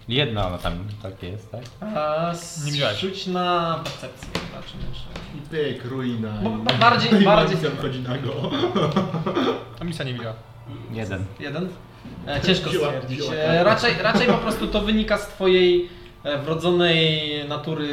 Jedna 0.09 0.47
ona 0.47 0.57
tam 0.57 0.73
tak 1.03 1.23
jest, 1.23 1.51
tak? 1.51 1.61
A, 1.81 2.31
Nie 2.65 2.71
widziałeś. 2.71 2.99
Rzuć 2.99 3.27
na 3.27 3.79
percepcję, 3.83 4.27
zobaczymy 4.33 4.83
czy... 4.93 5.37
I 5.37 5.41
pyk, 5.73 5.85
ruina. 5.85 6.29
Bo- 6.43 6.49
ba- 6.49 6.73
bardziej- 6.73 7.09
i 7.21 7.25
bardziej- 7.25 7.55
Malicjan 7.57 7.77
chodzi 7.81 7.99
na 7.99 8.17
go. 8.17 8.31
A 9.79 9.83
misja 9.83 10.05
nie 10.05 10.13
widziała. 10.13 10.33
Jeden. 10.91 11.25
Jeden? 11.39 11.69
E, 12.27 12.41
ciężko 12.45 12.69
Wzięła- 12.69 12.87
stwierdzić. 12.87 13.19
wzięła 13.19 13.33
E, 13.33 13.37
kartę. 13.47 13.63
raczej, 13.63 13.93
raczej 14.03 14.27
po 14.27 14.37
prostu 14.37 14.67
to 14.67 14.81
wynika 14.81 15.17
z 15.17 15.27
twojej 15.27 15.89
e, 16.23 16.37
wrodzonej 16.37 17.31
natury 17.47 17.89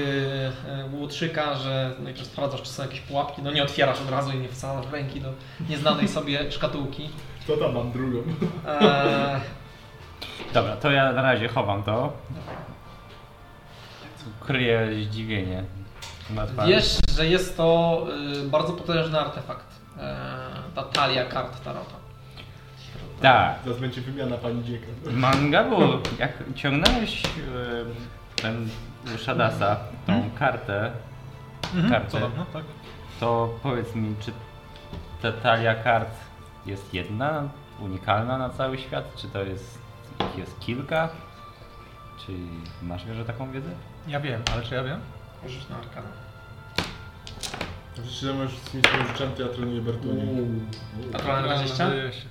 e, 0.69 0.85
łotrzyka, 0.93 1.55
że 1.55 1.93
najpierw 1.99 2.27
sprawdzasz, 2.27 2.63
czy 2.63 2.69
są 2.69 2.83
jakieś 2.83 3.01
pułapki, 3.01 3.43
no 3.43 3.53
nie 3.53 3.63
otwierasz 3.63 4.01
od 4.01 4.11
razu 4.11 4.31
i 4.33 4.39
nie 4.39 4.49
wsadzasz 4.49 4.93
ręki 4.93 5.21
do 5.21 5.29
nieznanej 5.71 6.09
sobie 6.09 6.53
szkatułki. 6.53 7.09
To 7.47 7.57
tam 7.57 7.75
mam 7.75 7.93
drugą. 7.93 8.19
E, 8.67 9.41
Dobra, 10.55 10.77
to 10.77 10.91
ja 10.91 11.13
na 11.13 11.23
razie 11.23 11.49
chowam 11.49 11.83
to. 11.83 12.13
Kryję 14.41 14.89
zdziwienie. 15.05 15.65
na 16.31 16.47
twarzy. 16.47 16.73
wiesz, 16.73 16.99
że 17.17 17.27
jest 17.27 17.57
to 17.57 18.03
y, 18.45 18.49
bardzo 18.49 18.73
potężny 18.73 19.21
artefakt. 19.21 19.67
E, 19.99 20.17
ta 20.75 20.83
talia 20.83 21.25
kart 21.25 21.65
Tarota. 21.65 21.95
Tak. 23.23 23.59
Zaraz 23.65 23.81
będzie 23.81 24.01
wymiana 24.01 24.37
pani 24.37 24.65
dzieka. 24.65 24.87
Mangabu, 25.11 25.77
jak 26.19 26.33
ciągnąłeś 26.55 27.25
e, 27.25 27.29
ten 28.43 28.69
Shadasa, 29.17 29.77
tą 30.07 30.31
kartę, 30.39 30.91
kartę, 31.91 32.11
Co 32.11 32.21
tam, 32.21 32.31
no 32.37 32.47
tak. 32.53 32.65
to 33.21 33.55
powiedz 33.63 33.95
mi, 33.95 34.15
czy 34.21 34.33
ta 35.23 35.33
talia 35.33 35.75
kart 35.75 36.11
jest 36.67 36.95
jedna, 36.95 37.49
unikalna 37.81 38.39
na 38.39 38.51
cały 38.51 38.79
świat, 38.79 39.05
czy 39.17 39.29
to 39.29 39.43
jest, 39.43 39.79
ich 40.33 40.39
jest 40.39 40.61
kilka? 40.61 41.09
Czy 42.27 42.33
masz 42.83 43.05
może 43.05 43.25
taką 43.25 43.53
wiedzę? 43.53 43.71
Ja 44.09 44.21
wiem, 44.21 44.43
ale 44.53 44.63
czy 44.63 44.75
ja 44.75 44.85
wiem? 44.85 45.01
Rzuć 45.47 45.69
na 45.69 45.77
arkanę. 45.77 46.09
Przecież 47.95 48.23
możesz 48.35 48.57
z 48.59 48.73
rzeczami, 49.09 49.33
to 49.37 49.43
ja 49.43 49.49
trenuję 49.49 49.81
Bertunię. 49.81 50.23
Naturalne 51.13 51.49
20? 51.49 51.75
Zdaje 51.75 52.13
się. 52.13 52.27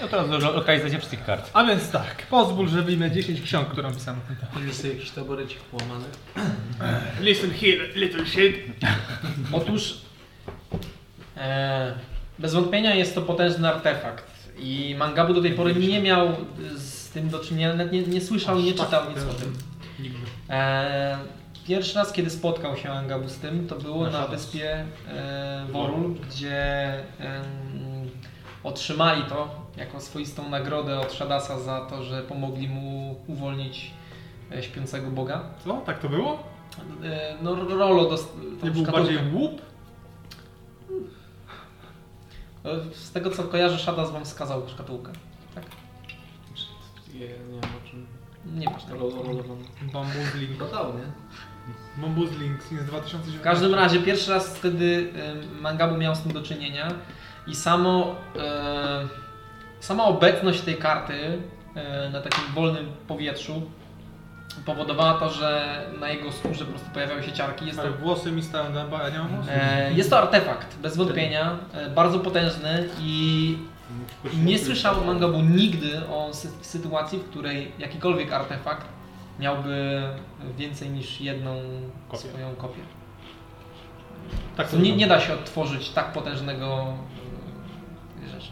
No 0.00 0.08
to 0.08 0.26
lo- 0.26 0.52
lokalizacja 0.52 0.98
wszystkich 0.98 1.24
kart. 1.24 1.50
A 1.54 1.64
więc 1.64 1.90
tak, 1.90 2.26
pozwól, 2.30 2.68
że 2.68 2.82
wyjmę 2.82 3.10
10 3.10 3.40
ksiąg, 3.40 3.68
które 3.68 3.88
napisano. 3.88 4.18
Jest 4.66 4.84
jakiś 4.84 5.10
taborecik 5.10 5.58
połamany. 5.60 6.04
Listen 7.20 7.50
here, 7.50 7.86
little 7.94 8.26
shit. 8.26 8.56
Otóż 9.52 10.00
e, 11.36 11.94
bez 12.38 12.54
wątpienia 12.54 12.94
jest 12.94 13.14
to 13.14 13.22
potężny 13.22 13.68
artefakt 13.68 14.39
i 14.60 14.94
Mangabu 14.98 15.34
do 15.34 15.42
tej 15.42 15.52
pory 15.52 15.74
nie 15.74 16.02
miał 16.02 16.28
z 16.76 17.08
tym 17.08 17.28
do 17.28 17.38
czynienia, 17.38 17.74
nawet 17.74 17.92
nie, 17.92 18.02
nie 18.02 18.20
słyszał, 18.20 18.60
nie 18.60 18.72
czytał 18.72 19.10
nic 19.10 19.18
o 19.18 19.34
tym. 19.34 19.54
Nigdy. 20.00 20.18
E, 20.50 21.18
pierwszy 21.66 21.94
raz, 21.94 22.12
kiedy 22.12 22.30
spotkał 22.30 22.76
się 22.76 22.88
Mangabu 22.88 23.28
z 23.28 23.36
tym, 23.36 23.66
to 23.66 23.76
było 23.76 24.04
Na 24.04 24.10
na 24.10 24.26
wyspie 24.26 24.84
e, 25.08 25.66
Worul, 25.72 26.14
gdzie 26.14 26.92
em, 27.18 28.10
otrzymali 28.64 29.22
to 29.22 29.48
jako 29.76 30.00
swoistą 30.00 30.48
nagrodę 30.48 31.00
od 31.00 31.12
Shadasa 31.12 31.60
za 31.60 31.80
to, 31.80 32.02
że 32.02 32.22
pomogli 32.22 32.68
mu 32.68 33.16
uwolnić 33.26 33.90
e, 34.52 34.62
śpiącego 34.62 35.10
Boga. 35.10 35.40
Co? 35.64 35.82
Tak 35.86 35.98
to 35.98 36.08
było? 36.08 36.38
E, 37.04 37.34
no 37.42 37.54
Rolo 37.54 38.10
dost, 38.10 38.36
Nie 38.62 38.70
był 38.70 38.82
bardziej 38.82 39.18
łup? 39.34 39.69
E, 42.64 42.94
Z 42.94 43.12
tego 43.12 43.30
co 43.30 43.44
kojarzę, 43.44 43.78
Shadas 43.78 44.10
wam 44.10 44.24
wskazał 44.24 44.68
szkatułkę. 44.68 45.12
Tak? 45.54 45.64
Ja 47.14 47.20
nie 47.20 47.26
wiem 47.26 47.60
o 47.84 47.90
czym. 47.90 48.06
Nie 48.56 48.70
masz 48.70 48.84
tego. 48.84 49.08
Bambuzling. 49.92 50.58
Badał, 50.58 50.92
nie? 50.98 51.04
Bambuzling 52.02 52.62
z 52.62 52.84
2019. 52.84 53.38
W 53.38 53.42
każdym 53.42 53.74
razie 53.74 54.00
pierwszy 54.00 54.30
raz 54.30 54.56
wtedy 54.56 55.12
Mangabu 55.60 55.96
miał 55.96 56.14
z 56.14 56.20
tym 56.20 56.32
do 56.32 56.42
czynienia 56.42 56.88
i 57.46 57.54
samo, 57.54 58.14
e, 58.36 59.08
sama 59.80 60.04
obecność 60.04 60.60
tej 60.60 60.76
karty 60.76 61.42
e, 61.74 62.10
na 62.10 62.20
takim 62.20 62.54
wolnym 62.54 62.86
powietrzu 63.08 63.70
powodowała 64.66 65.18
to, 65.20 65.30
że 65.30 65.80
na 66.00 66.08
jego 66.08 66.32
skórze 66.32 66.64
po 66.64 66.70
prostu 66.70 66.90
pojawiały 66.90 67.22
się 67.22 67.32
ciarki. 67.32 67.66
Jest 67.66 67.78
to, 67.78 67.82
Ale 67.84 67.92
włosy 67.96 68.32
mi 68.32 68.42
stają 68.42 68.72
dęba, 68.72 68.98
a 69.00 69.02
ja 69.02 69.10
nie 69.10 69.18
mam 69.18 69.28
włosów. 69.28 69.50
e, 69.54 69.92
jest 69.92 70.10
to 70.10 70.18
artefakt, 70.18 70.76
bez 70.78 70.96
wątpienia, 70.96 71.56
e, 71.74 71.90
bardzo 71.90 72.18
potężny 72.18 72.88
i 73.00 73.58
nie 74.44 74.58
słyszał 74.58 75.04
Mangabu 75.04 75.40
nigdy 75.40 76.06
o 76.08 76.30
sy- 76.32 76.48
sytuacji, 76.64 77.18
w 77.18 77.24
której 77.30 77.72
jakikolwiek 77.78 78.32
artefakt 78.32 78.86
miałby 79.38 80.02
więcej 80.58 80.90
niż 80.90 81.20
jedną 81.20 81.56
Kopię. 82.08 82.28
swoją 82.28 82.54
kopię. 82.54 82.80
Tak 84.56 84.68
To 84.68 84.76
nie, 84.76 84.96
nie 84.96 85.06
da 85.06 85.20
się 85.20 85.34
odtworzyć 85.34 85.90
tak 85.90 86.12
potężnego 86.12 86.86
e, 88.26 88.28
rzeczy. 88.30 88.50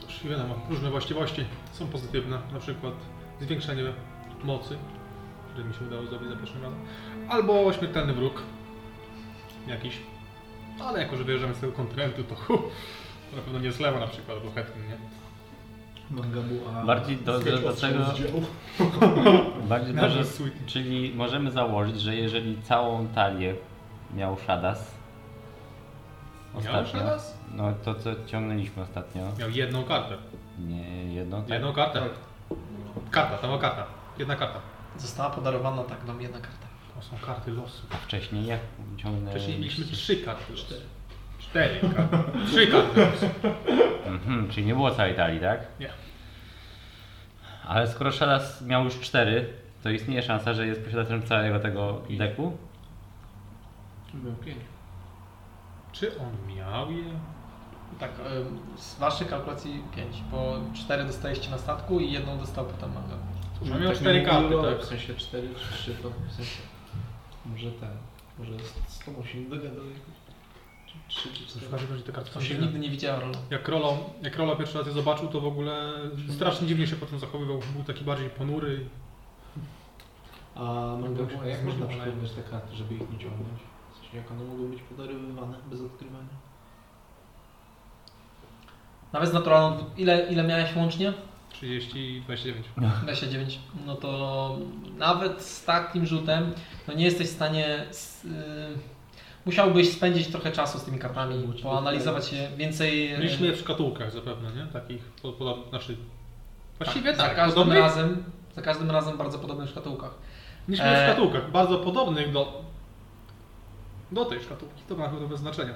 Cóż, 0.00 0.20
wiadomo, 0.30 0.54
różne 0.70 0.90
właściwości 0.90 1.44
są 1.72 1.86
pozytywne, 1.86 2.38
na 2.52 2.58
przykład 2.60 2.94
zwiększenie 3.40 3.82
mocy, 4.44 4.76
które 5.52 5.68
mi 5.68 5.74
się 5.74 5.84
udało 5.84 6.06
zdobyć 6.06 6.28
za 6.28 6.36
pierwszym 6.36 6.62
razem, 6.62 6.78
albo 7.28 7.72
śmiertelny 7.72 8.12
wróg 8.12 8.42
jakiś. 9.66 9.98
Ale 10.80 11.02
jako, 11.02 11.16
że 11.16 11.24
wyjeżdżamy 11.24 11.54
z 11.54 11.60
tego 11.60 11.72
kontynentu, 11.72 12.24
to 12.24 12.34
hu, 12.34 12.58
to 13.30 13.36
na 13.36 13.42
pewno 13.42 13.58
nie 13.58 13.72
zlewa 13.72 14.00
na 14.00 14.06
przykład, 14.06 14.38
albo 14.38 14.50
Hetman, 14.50 14.88
nie? 14.88 14.96
Mangabu, 16.10 16.54
a... 16.74 16.84
Bardziej 16.84 17.16
do, 17.16 17.38
do, 17.38 17.44
tego, 17.44 17.68
bardziej 19.70 19.94
że, 20.10 20.24
sweet. 20.24 20.66
czyli 20.66 21.12
możemy 21.14 21.50
założyć, 21.50 22.00
że 22.00 22.16
jeżeli 22.16 22.62
całą 22.62 23.08
talię 23.08 23.54
miał 24.14 24.36
Shadas, 24.36 24.94
Miał 26.64 26.86
Shadas? 26.86 27.38
no 27.54 27.72
to 27.84 27.94
co 27.94 28.10
ciągnęliśmy 28.26 28.82
ostatnio, 28.82 29.22
Miał 29.38 29.50
jedną 29.50 29.84
kartę. 29.84 30.16
nie 30.58 31.14
jedną, 31.14 31.42
tak? 31.42 31.50
Jedną 31.50 31.72
kartę. 31.72 32.02
Karta, 33.10 33.38
sama 33.38 33.58
karta. 33.58 33.86
Jedna 34.18 34.36
karta. 34.36 34.60
Została 34.96 35.30
podarowana 35.30 35.84
tak 35.84 36.04
nam 36.06 36.20
jedna 36.20 36.40
karta. 36.40 36.66
To 36.94 37.02
są 37.02 37.26
karty 37.26 37.50
losu. 37.50 37.86
A 37.90 37.96
wcześniej 37.96 38.46
jak 38.46 38.60
ciągnęliśmy? 38.96 39.30
Wcześniej 39.30 39.58
mieliśmy 39.58 39.84
trzy 39.84 40.16
karty 40.16 40.52
losu. 40.52 40.74
Cztery 41.38 41.80
karty. 41.96 42.16
Trzy 42.46 42.66
karty 42.66 43.00
losu. 43.00 43.26
Mhm, 44.06 44.48
czyli 44.48 44.66
nie 44.66 44.74
było 44.74 44.90
całej 44.90 45.14
talii, 45.14 45.40
tak? 45.40 45.60
Nie. 45.80 45.90
Ale 47.66 47.88
skoro 47.88 48.12
Shadas 48.12 48.62
miał 48.62 48.84
już 48.84 49.00
cztery, 49.00 49.52
to 49.82 49.90
istnieje 49.90 50.22
szansa, 50.22 50.54
że 50.54 50.66
jest 50.66 50.84
posiadaczem 50.84 51.22
całego 51.22 51.60
tego 51.60 52.02
deku? 52.10 52.56
Był 54.14 54.32
pięć. 54.32 54.58
Czy 55.92 56.18
on 56.18 56.54
miał 56.56 56.90
je? 56.92 57.04
Tak, 58.00 58.10
z 58.76 58.98
waszych 58.98 59.28
kalkulacji 59.28 59.82
5, 59.96 60.16
bo 60.30 60.60
4 60.74 61.04
dostaliście 61.04 61.50
na 61.50 61.58
statku 61.58 62.00
i 62.00 62.12
jedną 62.12 62.38
dostał 62.38 62.64
potem 62.64 62.92
Mangabu. 62.94 63.22
No 63.64 63.78
miał 63.78 63.92
cztery 63.92 64.22
karty, 64.22 64.54
tak. 64.62 64.80
W 64.80 64.84
sensie 64.84 65.14
cztery 65.14 65.48
czy 65.54 65.78
trzy 65.78 65.94
to 65.94 66.10
w 66.28 66.32
sensie... 66.32 66.62
Może 67.46 67.72
ten... 67.72 67.88
Może 68.38 68.52
z, 68.58 68.92
z 68.92 68.98
tobą 68.98 69.24
się 69.24 69.40
nie 69.40 69.48
dogadał 69.48 69.84
jakoś. 69.86 70.14
Czy 70.86 70.94
Trzy 71.08 71.28
czy 71.34 71.44
W 71.44 71.46
cztery. 71.46 71.66
każdym 71.70 71.90
razie 71.90 72.02
te 72.02 72.12
karty 72.12 72.30
To 72.30 72.40
są 72.40 72.46
się 72.46 72.58
nigdy 72.58 72.78
nie 72.78 72.90
widziała 72.90 73.20
Rolo. 73.20 73.34
Jak 73.50 73.68
Rolo, 73.68 73.98
jak 74.22 74.36
Rolo 74.36 74.56
pierwszy 74.56 74.78
raz 74.78 74.86
je 74.86 74.92
zobaczył, 74.92 75.28
to 75.28 75.40
w 75.40 75.46
ogóle 75.46 75.92
strasznie 76.28 76.68
dziwnie 76.68 76.86
się 76.86 76.96
potem 76.96 77.18
zachowywał. 77.18 77.60
Był 77.74 77.84
taki 77.84 78.04
bardziej 78.04 78.30
ponury. 78.30 78.86
A 80.54 80.96
a 81.42 81.46
jak 81.46 81.64
można 81.64 81.86
przechowywać 81.86 82.30
te 82.30 82.42
karty, 82.42 82.76
żeby 82.76 82.94
ich 82.94 83.00
nie 83.00 83.18
ciągnąć? 83.18 83.60
W 83.92 83.96
sensie 83.96 84.16
jak 84.16 84.30
one 84.30 84.44
mogą 84.44 84.68
być 84.68 84.82
podarowywane 84.82 85.56
bez 85.70 85.80
odkrywania? 85.80 86.49
Nawet 89.12 89.30
z 89.30 89.32
naturalną, 89.32 89.76
ile, 89.96 90.26
ile 90.30 90.42
miałeś 90.42 90.76
łącznie? 90.76 91.12
30 91.52 91.98
i 92.16 92.20
29. 92.20 92.66
29. 93.02 93.58
No 93.86 93.94
to 93.94 94.56
nawet 94.98 95.42
z 95.42 95.64
takim 95.64 96.06
rzutem, 96.06 96.52
no 96.88 96.94
nie 96.94 97.04
jesteś 97.04 97.26
w 97.28 97.32
stanie. 97.32 97.86
s- 97.90 98.24
y, 98.24 98.28
musiałbyś 99.46 99.92
spędzić 99.92 100.28
trochę 100.28 100.52
czasu 100.52 100.78
z 100.78 100.84
tymi 100.84 100.98
kartami, 100.98 101.48
poanalizować 101.62 102.32
je 102.32 102.48
więcej. 102.56 103.14
y, 103.14 103.18
Mieliśmy 103.18 103.46
je 103.46 103.52
w 103.52 103.60
szkatułkach 103.60 104.10
zapewne, 104.12 104.50
nie? 104.52 104.66
Takich, 104.72 105.02
pod, 105.04 105.34
pod, 105.34 105.68
znaczy... 105.70 105.96
Właściwie 106.78 107.08
tak, 107.10 107.16
za 107.16 107.22
tak, 107.22 107.36
każdym 107.36 107.54
podobnych? 107.54 107.78
razem. 107.82 108.24
Za 108.56 108.62
każdym 108.62 108.90
razem 108.90 109.14
w 109.14 109.18
bardzo 109.18 109.38
podobnych 109.38 109.68
szkatułkach. 109.70 110.10
Mieliśmy 110.68 110.86
E. 110.86 111.00
w 111.06 111.10
szkatułkach, 111.10 111.50
bardzo 111.50 111.78
podobnych 111.78 112.32
do... 112.32 112.62
Do 114.12 114.24
tej 114.24 114.40
szkatułki, 114.40 114.82
to 114.88 114.96
ma 114.96 115.08
chyba 115.08 115.26
bez 115.26 115.40
znaczenia. 115.40 115.74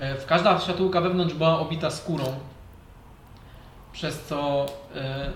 E, 0.00 0.14
W 0.14 0.26
każda 0.26 0.60
szkatułka 0.60 1.00
wewnątrz 1.00 1.34
była 1.34 1.58
obita 1.58 1.90
skórą, 1.90 2.24
przez 3.92 4.22
co 4.24 4.66
e, 4.94 5.30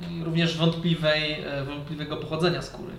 no 0.00 0.24
również 0.24 0.58
wątpliwej, 0.58 1.44
e, 1.44 1.64
wątpliwego 1.64 2.16
pochodzenia 2.16 2.62
skóry, 2.62 2.92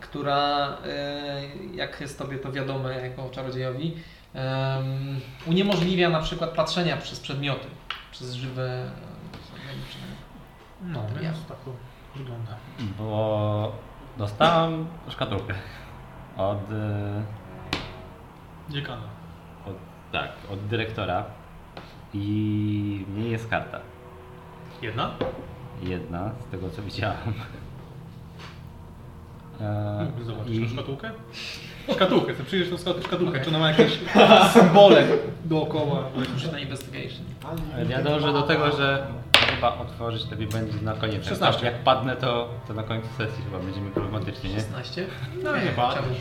która, 0.00 0.68
e, 0.86 1.42
jak 1.74 2.00
jest 2.00 2.18
tobie 2.18 2.38
to 2.38 2.52
wiadome 2.52 3.08
jako 3.08 3.30
czarodziejowi, 3.30 3.94
em, 4.34 5.20
uniemożliwia 5.46 6.08
na 6.10 6.20
przykład 6.20 6.50
patrzenia 6.50 6.96
przez 6.96 7.20
przedmioty, 7.20 7.66
przez 8.10 8.32
żywe... 8.34 8.90
No, 10.82 11.02
Ja. 11.14 11.20
więc 11.20 11.46
tak 11.48 11.56
to 11.64 11.70
wygląda. 12.16 12.52
Bo 12.98 13.72
dostałem 14.18 14.86
szkatułkę 15.08 15.54
od, 16.36 16.58
Dziekana. 18.70 19.02
Tak, 20.20 20.28
od 20.52 20.66
dyrektora 20.66 21.24
i 22.14 23.04
w 23.08 23.16
niej 23.18 23.30
jest 23.30 23.48
karta. 23.48 23.78
Jedna? 24.82 25.10
Jedna 25.82 26.30
z 26.48 26.50
tego 26.50 26.70
co 26.70 26.82
widziałem. 26.82 27.16
E, 29.60 30.04
Mógłbym 30.04 30.24
zobaczyć 30.24 30.54
i- 30.56 30.68
szkatułkę? 30.68 31.10
Szkatułkę, 31.94 32.34
chcę 32.34 32.44
przyjrzeć 32.44 32.70
tą 32.70 32.76
szkat- 32.76 33.04
szkatułkę, 33.04 33.40
czy 33.40 33.48
ona 33.50 33.58
ma 33.58 33.68
jakieś 33.70 33.98
symbole 34.52 35.06
dookoła. 35.44 36.02
Rzuć 36.36 36.52
na 36.52 36.58
investigation. 36.58 37.24
Ja 37.88 38.02
dążę 38.02 38.32
do 38.32 38.42
tego, 38.42 38.76
że 38.76 39.06
chyba 39.54 39.74
otworzyć 39.78 40.30
lepiej 40.30 40.46
będzie 40.46 40.80
na 40.82 40.92
koniec. 40.92 41.24
16. 41.28 41.66
Jak 41.66 41.78
padnę, 41.78 42.16
to, 42.16 42.48
to 42.68 42.74
na 42.74 42.82
końcu 42.82 43.08
sesji 43.18 43.44
chyba 43.44 43.58
będziemy 43.58 43.90
problematycznie, 43.90 44.50
nie? 44.50 44.56
16? 44.60 45.06
No, 45.42 45.56
nie 45.56 45.60
chciałbyś. 45.72 46.18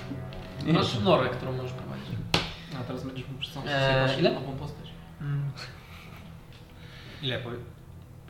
Masz 0.65 0.99
norę, 0.99 1.29
którą 1.29 1.51
możesz. 1.51 1.71
A 2.81 2.83
teraz 2.83 3.03
będziesz 3.03 3.25
mógł 3.27 3.43
całą 3.53 3.65
Eee, 3.65 4.19
ile? 4.19 4.31
nową 4.33 4.51
postać. 4.57 4.89
Mm. 5.21 5.51
Ile 7.21 7.39
powie? 7.39 7.57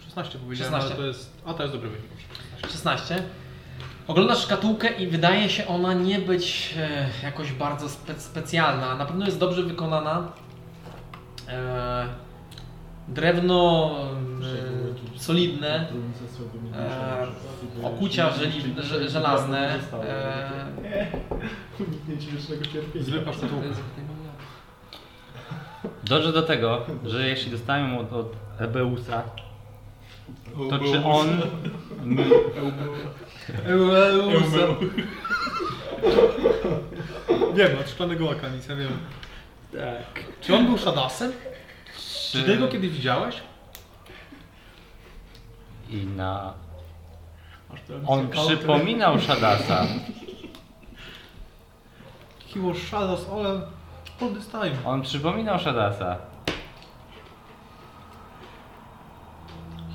16 0.05 0.39
powiedziałem, 0.39 0.73
16. 0.73 0.93
ale 0.93 1.01
to 1.01 1.08
jest... 1.08 1.41
A 1.45 1.53
to 1.53 1.63
jest 1.63 1.75
dobry 1.75 1.89
wynik. 1.89 2.10
16. 2.62 2.77
16. 2.77 3.23
Oglądasz 4.08 4.43
szkatułkę 4.43 4.88
i 4.89 5.08
wydaje 5.08 5.49
się 5.49 5.67
ona 5.67 5.93
nie 5.93 6.19
być 6.19 6.73
e, 6.77 7.10
jakoś 7.23 7.51
bardzo 7.51 7.89
spe 7.89 8.19
specjalna. 8.19 8.95
Na 8.95 9.05
pewno 9.05 9.25
jest 9.25 9.39
dobrze 9.39 9.63
wykonana. 9.63 10.31
E, 11.47 12.08
drewno 13.08 13.91
e, 15.15 15.19
solidne, 15.19 15.88
e, 16.75 17.27
okucia 17.84 18.34
żeli, 18.34 18.75
że, 18.79 19.10
żelazne. 19.10 19.79
E, 19.93 21.08
Uniknięcie 21.79 22.31
wiecznego 22.31 22.65
cierpienia. 22.65 23.05
Zwykła 23.05 23.34
szkatułka. 23.34 23.67
Dążę 26.06 26.34
do 26.34 26.41
tego, 26.41 26.86
że 27.06 27.28
jeśli 27.28 27.52
dostałem 27.52 27.94
ją 27.94 28.00
od, 28.00 28.13
od 28.13 28.34
Ebeusa, 28.60 29.24
to 30.70 30.80
czy 30.80 31.04
on 31.06 31.28
mi, 32.04 32.24
Wiem, 37.56 37.80
od 37.80 37.89
szklanego 37.89 38.30
oka 38.30 38.50
nic, 38.50 38.68
ja 38.68 38.76
wiem. 38.76 38.91
tak. 39.72 40.24
Czy 40.41 40.56
on 40.56 40.65
był 40.65 40.78
Shadasem? 40.78 41.32
Czy 42.32 42.44
ty 42.44 42.58
go 42.58 42.68
kiedyś 42.68 42.89
widziałeś? 42.89 43.36
i 45.89 46.06
na... 46.06 46.54
On 48.08 48.30
przypominał 48.30 49.20
Shadasa. 49.20 49.86
He 52.54 52.60
was 52.60 52.78
Shadas 52.78 53.30
all, 53.30 53.62
time. 54.19 54.75
On 54.86 55.01
przypominał 55.01 55.60
Shadasa. 55.60 56.17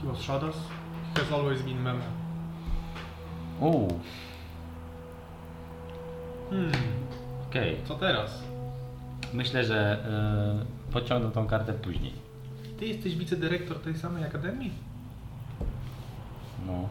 He 0.00 0.06
was 0.08 0.18
Shadas. 0.20 0.56
He 1.14 1.20
has 1.20 1.32
always 1.32 1.62
been 1.62 1.82
meme. 1.82 2.00
Uuu, 3.60 4.00
Hmm, 6.50 6.72
okej. 7.48 7.76
co 7.84 7.94
teraz? 7.94 8.42
Myślę, 9.32 9.64
że 9.64 9.98
y, 10.88 10.92
pociągnę 10.92 11.30
tą 11.30 11.46
kartę 11.46 11.72
później. 11.72 12.12
Ty 12.78 12.86
jesteś 12.86 13.16
wicedyrektor 13.16 13.78
tej 13.80 13.98
samej 13.98 14.24
akademii? 14.24 14.70
No. 16.66 16.88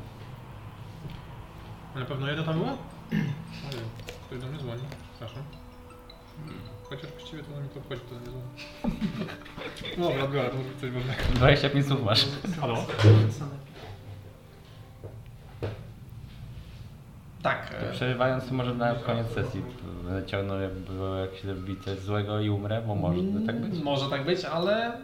A 1.95 1.99
na 1.99 2.05
pewno 2.05 2.27
jedna 2.27 2.43
tam 2.43 2.53
była? 2.59 2.71
Nie 3.11 3.17
wiem, 3.71 3.85
ktoś 4.27 4.39
do 4.39 4.47
mnie 4.47 4.57
dzwoni, 4.59 4.81
przepraszam. 5.11 5.43
Chociaż 6.89 7.11
właściwie 7.11 7.43
to 7.43 7.51
na 7.51 7.59
mnie 7.59 7.69
to 7.69 7.79
obchodzi, 7.79 8.01
to 8.01 8.15
mnie 8.15 8.25
dzwoni. 8.25 8.43
Dobra, 10.17 10.27
biorę, 10.27 10.49
to 10.49 10.55
może 10.57 10.69
coś 10.81 10.91
ważnego. 10.91 11.21
25 11.35 11.87
słów 11.87 12.03
masz. 12.03 12.25
Halo? 12.61 12.85
tak. 17.43 17.71
E, 17.81 17.91
Przerywając 17.91 18.51
może 18.51 18.75
na 18.75 18.95
koniec 18.95 19.27
sesji 19.27 19.61
będę 20.03 20.25
ciągnął 20.27 20.59
jakby 20.59 20.93
jak 21.21 21.35
się 21.41 21.47
zrobi 21.47 21.77
coś 21.85 21.99
złego 21.99 22.39
i 22.41 22.49
umrę, 22.49 22.81
bo 22.87 22.95
może 22.95 23.21
by 23.21 23.45
tak 23.47 23.61
być. 23.61 23.83
Może 23.83 24.09
tak 24.09 24.25
być, 24.25 24.45
ale 24.45 24.97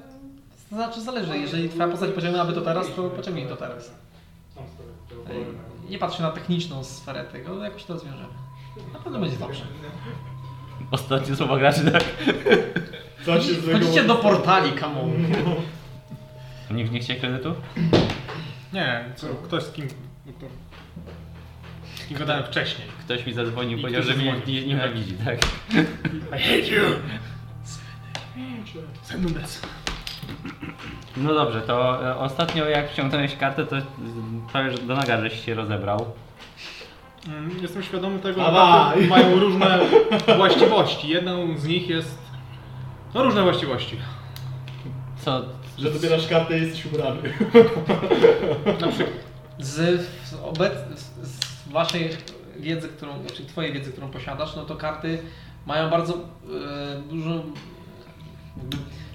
to 0.70 0.76
znaczy 0.76 1.02
zależy. 1.02 1.38
Jeżeli 1.38 1.70
twoja 1.70 1.88
postać 1.88 2.12
pociągnęłaby 2.12 2.54
to 2.54 2.62
teraz, 2.62 2.88
to 2.96 3.04
pociągnij 3.10 3.48
to 3.48 3.56
teraz. 3.56 3.92
E, 4.58 5.90
Nie 5.90 5.98
patrz 5.98 6.20
na 6.20 6.32
techniczną 6.32 6.84
sferę 6.84 7.24
tego, 7.24 7.64
jakoś 7.64 7.84
to 7.84 7.94
rozwiążemy. 7.94 8.34
Na 8.94 9.00
pewno 9.00 9.20
będzie 9.20 9.38
dobrze. 9.38 9.64
Ostatnie 10.92 11.36
słowa 11.36 11.58
graczy, 11.58 11.92
tak? 11.92 12.04
Co 13.26 13.42
się 13.42 13.54
złego 13.54 13.80
Chodzicie 13.80 14.04
do 14.04 14.16
portali, 14.16 14.72
come 14.80 15.02
on. 15.02 15.12
Nikt 16.72 16.92
nie 16.92 17.00
chce 17.00 17.16
kredytu? 17.16 17.56
Nie, 18.74 19.06
co, 19.16 19.28
ktoś 19.28 19.64
z 19.64 19.72
kim... 19.72 19.88
no 20.26 20.32
to- 20.40 20.46
Z 22.04 22.08
kim 22.08 22.18
gadałem 22.18 22.44
wcześniej. 22.44 22.88
Ktoś 23.00 23.26
mi 23.26 23.34
zadzwonił, 23.34 23.78
I 23.78 23.82
powiedział, 23.82 24.04
że 24.04 24.14
mnie 24.16 24.34
nie 24.48 24.66
nienawidzi, 24.68 25.14
tak? 25.14 25.38
I 26.28 26.42
hate 26.42 26.76
you! 26.76 26.82
Senudes. 29.04 29.62
No 31.18 31.34
dobrze, 31.34 31.62
to 31.62 32.08
e, 32.12 32.18
ostatnio 32.18 32.66
jak 32.66 32.92
wciągnąłeś 32.92 33.36
kartę, 33.36 33.66
to 33.66 33.76
prawie 34.52 34.78
do 34.78 34.96
naga 34.96 35.22
żeś 35.22 35.46
się 35.46 35.54
rozebrał. 35.54 36.14
Mm, 37.28 37.62
Jestem 37.62 37.84
świadomy 37.84 38.20
tego, 38.20 38.42
że 38.42 38.52
karty 38.52 39.08
mają 39.08 39.40
różne 39.40 39.80
właściwości. 40.38 41.10
Jedną 41.10 41.58
z 41.58 41.68
nich 41.68 41.90
jest... 41.90 42.18
No 43.14 43.24
różne 43.24 43.44
właściwości. 43.44 43.98
Co? 45.18 45.42
Że 45.78 45.92
dobierasz 45.92 46.28
kartę 46.28 46.60
i 46.60 46.62
jesteś 46.62 46.86
ubrany. 46.86 47.20
Na 48.82 48.88
przykład... 48.88 49.16
Z, 49.60 50.02
z, 50.24 50.34
obec, 50.44 50.74
z, 50.96 51.28
z 51.28 51.70
waszej 51.72 52.10
wiedzy, 52.60 52.88
którą, 52.90 53.14
czyli 53.34 53.50
twojej 53.50 53.74
wiedzy, 53.74 53.92
którą 53.92 54.08
posiadasz, 54.10 54.56
no 54.56 54.66
to 54.66 54.76
karty 54.76 55.20
mają 55.66 55.90
bardzo 55.90 56.14
e, 56.14 56.18
dużo... 57.10 57.30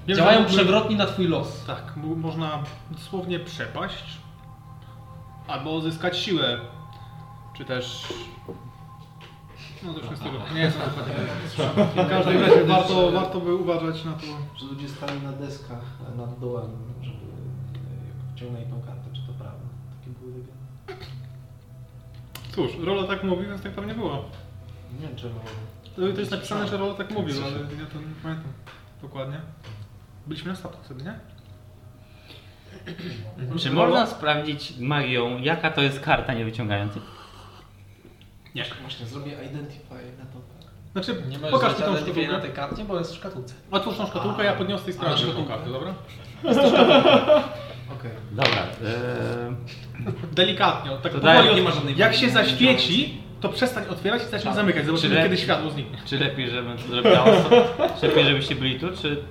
Wiem, 0.07 0.17
działają 0.19 0.45
przewrotnie 0.45 0.97
na 0.97 1.07
twój 1.07 1.29
los. 1.29 1.65
Tak, 1.67 1.93
można 1.97 2.63
dosłownie 2.91 3.41
przepaść 3.41 4.05
albo 5.49 5.71
uzyskać 5.71 6.19
siłę, 6.19 6.61
czy 7.61 7.67
też... 7.67 8.13
No 9.83 9.95
to 9.95 10.01
wszystko 10.01 10.29
nie 10.55 10.61
jest 10.61 10.79
dokładnie. 10.79 11.15
W 12.05 12.09
każdym 12.09 12.41
razie 12.41 12.65
warto, 12.65 13.13
warto 13.13 13.41
by 13.41 13.55
uważać 13.55 14.05
na 14.05 14.13
to. 14.13 14.27
Że 14.59 14.67
ludzie 14.67 14.89
stali 14.89 15.23
na 15.23 15.33
deskach 15.33 15.83
e, 16.13 16.17
nad 16.17 16.39
dołem, 16.39 16.71
żeby 17.03 17.17
e, 17.17 18.35
wciągnęli 18.35 18.65
tą 18.65 18.81
kartę, 18.81 19.11
czy 19.13 19.21
to 19.27 19.33
prawda. 19.33 19.67
Takie 19.99 20.11
były 20.19 20.33
legendy. 20.33 21.07
Cóż, 22.55 22.87
Rola 22.87 23.07
tak 23.07 23.25
mówi, 23.25 23.47
więc 23.47 23.63
tak 23.63 23.73
pewnie 23.73 23.95
było. 23.95 24.25
Nie 25.01 25.09
wiem 25.09 25.17
czemu. 25.17 25.41
To, 25.97 26.03
to 26.15 26.21
jest 26.21 26.31
napisane, 26.31 26.69
że 26.69 26.77
Rola 26.77 26.95
tak 26.95 27.11
mówił, 27.11 27.37
ale 27.45 27.53
ja 27.53 27.87
to 27.93 27.99
nie 27.99 28.15
pamiętam 28.23 28.53
dokładnie. 29.03 29.41
Byliśmy 30.27 30.51
na 30.51 30.57
statku 30.57 30.85
wtedy, 30.85 31.05
nie? 31.05 31.15
Czy 33.59 33.71
można 33.71 34.07
sprawdzić 34.07 34.79
magią, 34.79 35.39
jaka 35.39 35.71
to 35.71 35.83
jest 35.83 36.01
karta 36.01 36.35
nie 36.35 36.45
wyciągająca? 36.45 37.01
Nie. 38.55 38.65
Właśnie, 38.81 39.07
zrobię 39.07 39.33
identify 39.33 39.95
na 40.19 40.25
to. 40.33 40.41
Znaczy, 40.93 41.23
Nie 41.29 41.39
pokaż 41.39 41.73
mi 41.73 41.79
tą 41.79 41.85
tą 41.85 41.93
na 41.93 41.99
szkatułkę. 42.01 42.41
tej 42.41 42.51
karcie, 42.53 42.85
bo 42.85 42.99
jest 42.99 43.13
w 43.13 43.17
szkatułce. 43.17 43.55
Otwórz 43.71 43.97
tą 43.97 44.07
szkatułkę, 44.07 44.45
ja 44.45 44.53
podniosę 44.53 44.91
i 44.91 44.93
sprawdzę 44.93 45.17
tą 45.17 45.23
szkatułkę. 45.33 45.49
kartę, 45.55 45.71
dobra? 45.71 45.95
Okej. 47.99 48.11
Dobra, 48.33 48.63
e, 48.85 49.55
Delikatnie, 50.33 50.91
tak 51.03 51.13
To 51.13 51.19
powoli. 51.21 51.55
nie 51.55 51.63
ma 51.63 51.71
żadnej 51.71 51.97
Jak 51.97 52.15
się 52.15 52.31
zaświeci, 52.31 53.23
to 53.41 53.49
przestań 53.49 53.85
otwierać 53.89 54.23
i 54.23 54.27
zacznij 54.27 54.55
zamykać. 54.55 54.87
Zobaczymy, 54.87 55.17
Czy- 55.17 55.23
kiedy 55.23 55.37
światło 55.37 55.71
zniknie. 55.71 55.99
czy 56.05 56.19
lepiej, 56.19 56.51
żebym 56.51 56.77
to 56.79 56.83
zrobiła 56.89 57.25
czy 58.01 58.07
lepiej, 58.09 58.25
żebyście 58.25 58.55
byli 58.55 58.81
tu, 58.81 58.87
czy... 59.03 59.23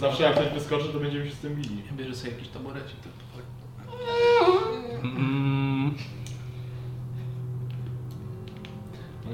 Zawsze 0.00 0.22
jak 0.22 0.34
ktoś 0.34 0.48
wyskoczy, 0.48 0.84
to 0.92 0.98
będziemy 0.98 1.28
się 1.28 1.34
z 1.34 1.38
tym 1.38 1.54
bili. 1.54 1.76
Ja 1.86 1.92
bierze 1.92 2.14
sobie 2.14 2.30
jakiś 2.32 2.48
taborecik, 2.48 2.96
tak 2.96 3.12
to 3.12 3.36
fakt. 3.36 3.46
Mm, 5.82 5.94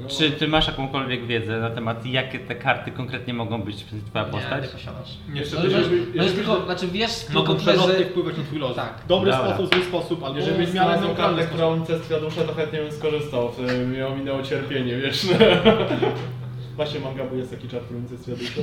No. 0.03 0.09
Czy 0.09 0.31
ty 0.31 0.47
masz 0.47 0.67
jakąkolwiek 0.67 1.25
wiedzę 1.27 1.59
na 1.59 1.69
temat, 1.69 2.05
jakie 2.05 2.39
te 2.39 2.55
karty 2.55 2.91
konkretnie 2.91 3.33
mogą 3.33 3.61
być 3.61 3.83
przez 3.83 4.03
twoja 4.03 4.25
Nie, 4.25 4.31
postać? 4.31 4.63
nie 4.63 4.69
posiadasz. 4.69 5.17
Niestety, 5.33 5.67
No, 5.67 5.77
no 6.15 6.23
jest 6.23 6.35
tylko, 6.35 6.65
znaczy 6.65 6.87
wiesz 6.87 7.29
mogą 7.33 7.59
że... 7.59 8.05
wpływać 8.05 8.37
na 8.37 8.43
twój 8.43 8.59
los. 8.59 8.75
Tak. 8.75 8.93
Dobry 9.07 9.31
Dobra. 9.31 9.47
sposób, 9.53 9.75
zły 9.75 9.83
sposób, 9.83 10.23
albo 10.23 10.37
Jeżeli 10.39 10.55
w 10.55 10.59
byś 10.59 10.73
miał 10.73 11.01
neutralny 11.01 11.37
kartę, 11.37 11.53
która 11.53 11.67
unicestwia 11.67 12.19
duszę, 12.19 12.41
to 12.41 12.53
chętnie 12.53 12.79
bym 12.79 12.91
skorzystał, 12.91 13.51
wtedy 13.51 13.85
mi 13.87 14.01
ominęło 14.01 14.43
cierpienie 14.43 14.97
wieczne. 14.97 15.37
Właśnie 16.75 16.99
Mangabu 16.99 17.35
jest 17.35 17.51
taki 17.51 17.67
czar, 17.67 17.81
który 17.81 17.99
unicestwia 17.99 18.35
duszę. 18.35 18.61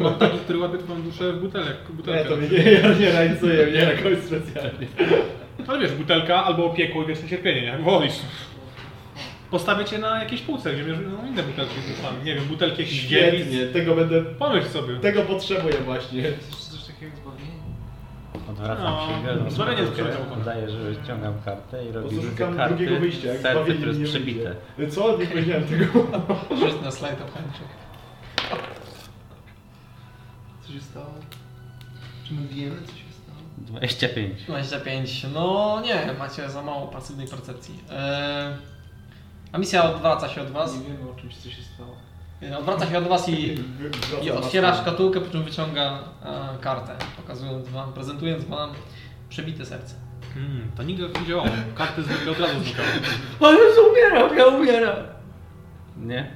Mam 0.00 0.14
taki, 0.14 0.38
który 0.38 0.58
łapie 0.58 0.78
twoją 0.78 1.02
duszę 1.02 1.32
w 1.32 1.40
butelek, 1.40 1.76
Nie, 2.06 2.24
to 2.24 2.36
mnie 2.36 2.48
nie, 2.48 2.72
ja 2.72 2.88
nie 2.88 3.12
realizuję 3.12 3.66
mnie 3.66 3.76
jakoś 3.78 4.18
specjalnie. 4.18 4.86
Ale 5.68 5.78
wiesz, 5.78 5.92
butelka 5.92 6.44
albo 6.44 6.70
piekło 6.70 7.02
i 7.02 7.06
wieczne 7.06 7.28
cierpienie, 7.28 7.60
nie? 7.60 7.66
jak 7.66 7.82
wolisz. 7.82 8.14
Postawię 9.50 9.84
cię 9.84 9.98
na 9.98 10.18
jakiejś 10.22 10.40
półce, 10.42 10.72
gdzie 10.74 10.84
bierzesz 10.84 11.04
no, 11.22 11.28
inne 11.28 11.42
butelki 11.42 11.74
z 11.80 11.96
duszami. 11.96 12.24
Nie 12.24 12.34
wiem, 12.34 12.44
butelki 12.44 12.82
jakichś. 12.82 13.00
Świetnie, 13.00 13.66
tego 13.66 13.94
będę, 13.94 14.22
Pomyśl 14.22 14.68
sobie. 14.68 14.96
tego 14.96 15.22
potrzebuję 15.22 15.74
właśnie. 15.84 16.18
Jeszcze 16.20 16.40
coś 16.70 16.84
takiego 16.84 17.06
jak 17.06 17.16
zbawienie? 17.16 17.64
Odwracam 18.50 18.84
No, 18.84 19.08
się, 19.08 19.24
biorę 19.26 19.50
zbawienie 19.50 19.80
jest 19.80 19.90
butelkę, 19.90 20.12
przeleciało. 20.12 20.40
Udaję, 20.42 20.70
że 20.70 20.94
ściągam 21.04 21.34
kartę 21.44 21.84
i 21.84 21.86
robię 21.92 22.08
prostu 22.08 22.20
drugie 22.20 22.30
szukam 22.30 22.56
karty, 22.56 22.74
drugiego 22.76 23.00
wyjścia, 23.00 23.28
jak 23.28 23.38
serce, 23.40 23.52
zbawienie 23.58 23.76
które 23.80 23.92
jest 23.98 24.10
przebite. 24.12 24.54
wyjdzie. 24.78 24.94
Co? 24.94 25.18
Nie 25.18 25.26
powiedziałem 25.26 25.64
tego. 25.64 25.84
Rzuć 26.60 26.82
na 26.82 26.90
slajd 26.90 27.20
obchęczek. 27.22 27.68
Co 30.66 30.72
się 30.72 30.80
stało? 30.80 31.14
Czy 32.28 32.34
my 32.34 32.48
wiemy, 32.48 32.76
co 32.86 32.92
się? 32.92 33.03
25. 33.58 34.42
25. 34.46 35.26
No 35.34 35.80
nie, 35.84 36.12
macie 36.18 36.50
za 36.50 36.62
mało 36.62 36.86
pasywnej 36.86 37.28
percepcji. 37.28 37.74
Eee, 37.90 38.54
a 39.52 39.58
misja 39.58 39.90
odwraca 39.94 40.28
się 40.28 40.42
od 40.42 40.50
was. 40.50 40.74
Nie 40.78 40.84
wiemy 40.84 41.10
o 41.10 41.14
czymś, 41.14 41.36
co 41.36 41.50
się 41.50 41.62
stało. 41.62 41.96
Odwraca 42.58 42.86
się 42.86 42.98
od 42.98 43.08
was 43.08 43.28
i, 43.28 43.58
i 44.22 44.30
otwiera 44.30 44.74
szkatułkę, 44.82 45.20
po 45.20 45.30
czym 45.32 45.42
wyciąga 45.44 45.98
e, 46.24 46.58
kartę, 46.60 46.96
pokazując 47.16 47.68
wam, 47.68 47.92
prezentując 47.92 48.44
wam 48.44 48.70
przebite 49.28 49.66
serce. 49.66 49.94
Hmm, 50.34 50.70
to 50.76 50.82
nigdy 50.82 51.08
tak 51.08 51.22
nie 51.22 51.28
działało. 51.28 51.48
Karty 51.74 52.02
zwykle 52.02 52.32
od 52.32 52.40
razu 52.40 52.60
znikały. 52.60 52.88
O 53.40 53.52
Jezu, 53.52 53.80
umieram, 53.92 54.38
ja 54.38 54.46
umieram! 54.46 54.96
Nie? 55.96 56.30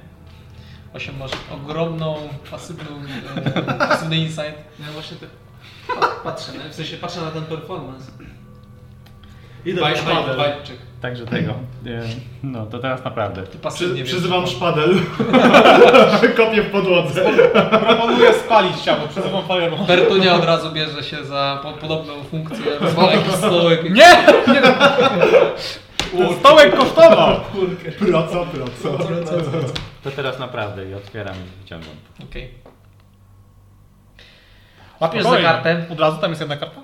8 0.93 1.17
masz 1.17 1.31
ogromną, 1.51 2.15
pasywną, 2.51 3.01
e, 3.35 3.61
pasywny 3.73 4.17
insight. 4.17 4.55
Ja 4.79 4.91
właśnie 4.93 5.17
pa- 5.17 5.48
patrzę, 6.23 6.51
w 6.69 6.75
sensie 6.75 6.97
patrzę 6.97 7.21
na 7.21 7.31
ten 7.31 7.43
performance. 7.43 8.11
Idę 9.65 9.81
Baj- 9.81 9.91
po 9.93 9.97
szpadel. 9.99 10.35
baj- 10.35 10.37
bajczyk. 10.37 10.77
Także 11.01 11.25
tego. 11.25 11.53
Nie, 11.85 12.01
No, 12.43 12.65
to 12.65 12.79
teraz 12.79 13.03
naprawdę. 13.03 13.43
Przy, 13.73 13.93
wiesz. 13.93 14.07
przyzywam 14.07 14.47
szpadel. 14.47 14.95
Kopię 16.37 16.61
w 16.63 16.71
podłodze. 16.71 17.25
Proponuję 17.87 18.33
spalić 18.33 18.81
ciało, 18.81 19.07
przyzywam 19.07 19.43
fireball. 19.47 19.85
Bertunia 19.85 20.35
od 20.35 20.43
razu 20.45 20.71
bierze 20.71 21.03
się 21.03 21.25
za 21.25 21.59
po, 21.63 21.71
podobną 21.71 22.13
funkcję, 22.23 22.65
zwala 22.91 23.11
jakiś 23.11 23.33
stołek. 23.33 23.83
Nie! 23.83 23.89
nie 24.53 24.61
Ten 26.17 26.39
stołek 26.39 26.75
kosztował! 26.77 27.39
Proco, 27.99 28.45
proco. 28.45 28.97
To 30.03 30.11
teraz 30.11 30.39
naprawdę 30.39 30.89
i 30.89 30.93
otwieram 30.93 31.35
i 31.35 31.61
wyciągam. 31.63 31.89
Okej. 32.29 32.49
Łapiesz 34.99 35.23
za 35.23 35.37
kartę, 35.41 35.85
Od 35.91 35.99
razu 35.99 36.17
tam 36.17 36.29
jest 36.29 36.41
jedna 36.41 36.57
karta? 36.57 36.81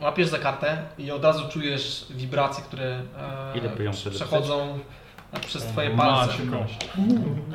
łapiesz 0.00 0.28
za 0.28 0.38
kartę 0.38 0.82
i 0.98 1.10
od 1.10 1.24
razu 1.24 1.48
czujesz 1.48 2.06
wibracje, 2.10 2.64
które 2.64 3.02
e, 4.04 4.10
przechodzą 4.10 4.78
przez 5.46 5.64
twoje 5.64 5.90
palce. 5.96 6.32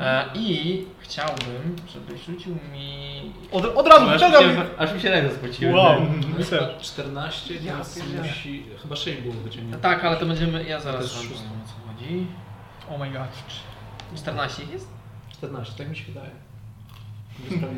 E, 0.00 0.24
I 0.34 0.84
chciałbym, 1.00 1.76
żebyś 1.94 2.24
rzucił 2.24 2.56
mi... 2.72 3.32
Od, 3.52 3.64
od 3.64 3.86
razu 3.86 4.04
Aż 4.04 4.10
mi 4.10 4.14
wyciągam! 4.28 4.42
się, 4.56 4.62
aż 4.78 4.94
mi 4.94 5.00
się 5.00 5.10
ręce 5.10 5.34
spociły. 5.36 5.72
Wow. 5.72 6.00
Myślę, 6.38 6.68
14, 6.80 7.54
teraz 7.66 7.98
musi... 8.22 8.66
Chyba 8.82 8.96
6 8.96 9.20
było 9.20 9.34
wyciągnięte. 9.34 9.78
Tak, 9.78 10.04
ale 10.04 10.16
to 10.16 10.26
będziemy... 10.26 10.64
Ja 10.64 10.76
To 10.76 10.82
zaraz 10.84 11.02
jest 11.02 11.14
szóstka. 11.14 11.34
powiem, 11.34 11.60
o 11.64 11.68
co 11.68 11.92
chodzi. 11.92 12.26
oh 12.90 12.98
my 13.04 13.10
god. 13.10 13.28
14 14.16 14.62
jest? 14.72 14.88
14, 15.32 15.72
tak 15.78 15.88
mi 15.88 15.96
się 15.96 16.04
wydaje. 16.04 16.30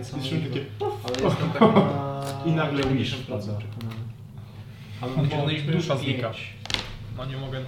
Samą 0.03 0.23
Słyszę 0.23 0.35
liczbę, 0.37 0.51
takie 0.51 0.67
Ale 1.05 1.25
jestem 1.29 1.51
tak 1.51 1.61
na... 1.61 2.23
I 2.47 2.51
nagle 2.51 2.83
90% 2.83 2.93
widzisz, 2.93 3.15
prawda? 3.15 3.53
Ale 5.01 5.13
wyciągnęliśmy 5.13 5.73
już 5.73 5.83
dusza 5.83 5.97
znika. 5.97 6.31
No 7.19 7.25
nie 7.25 7.37
mogę. 7.37 7.61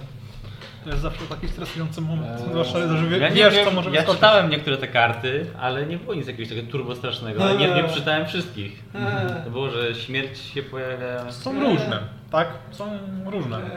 To 0.83 0.89
jest 0.89 1.01
zawsze 1.01 1.25
taki 1.25 1.47
stresujący 1.47 2.01
moment. 2.01 2.41
Eee, 2.41 2.49
Zwłaszcza, 2.49 2.97
że 2.97 3.07
wie, 3.07 3.17
Ja 3.17 3.29
nie 3.29 3.35
wiesz, 3.35 3.53
wiem, 3.55 3.65
co 3.65 3.71
może 3.71 3.89
ja 3.89 3.95
wyskoczyć. 3.95 4.19
czytałem 4.19 4.49
niektóre 4.49 4.77
te 4.77 4.87
karty, 4.87 5.45
ale 5.59 5.85
nie 5.85 5.97
było 5.97 6.13
nic 6.15 6.27
jakiegoś 6.27 6.49
takiego 6.49 6.71
turbo 6.71 6.95
strasznego. 6.95 7.43
Ale 7.43 7.55
nie, 7.57 7.67
nie 7.75 7.83
przeczytałem 7.83 8.27
wszystkich. 8.27 8.83
Eee. 8.95 9.43
To 9.43 9.49
było, 9.51 9.69
że 9.69 9.95
śmierć 9.95 10.39
się 10.39 10.63
pojawia. 10.63 11.31
Są 11.31 11.59
różne, 11.59 11.99
tak? 12.31 12.47
Są 12.71 12.89
różne. 13.25 13.59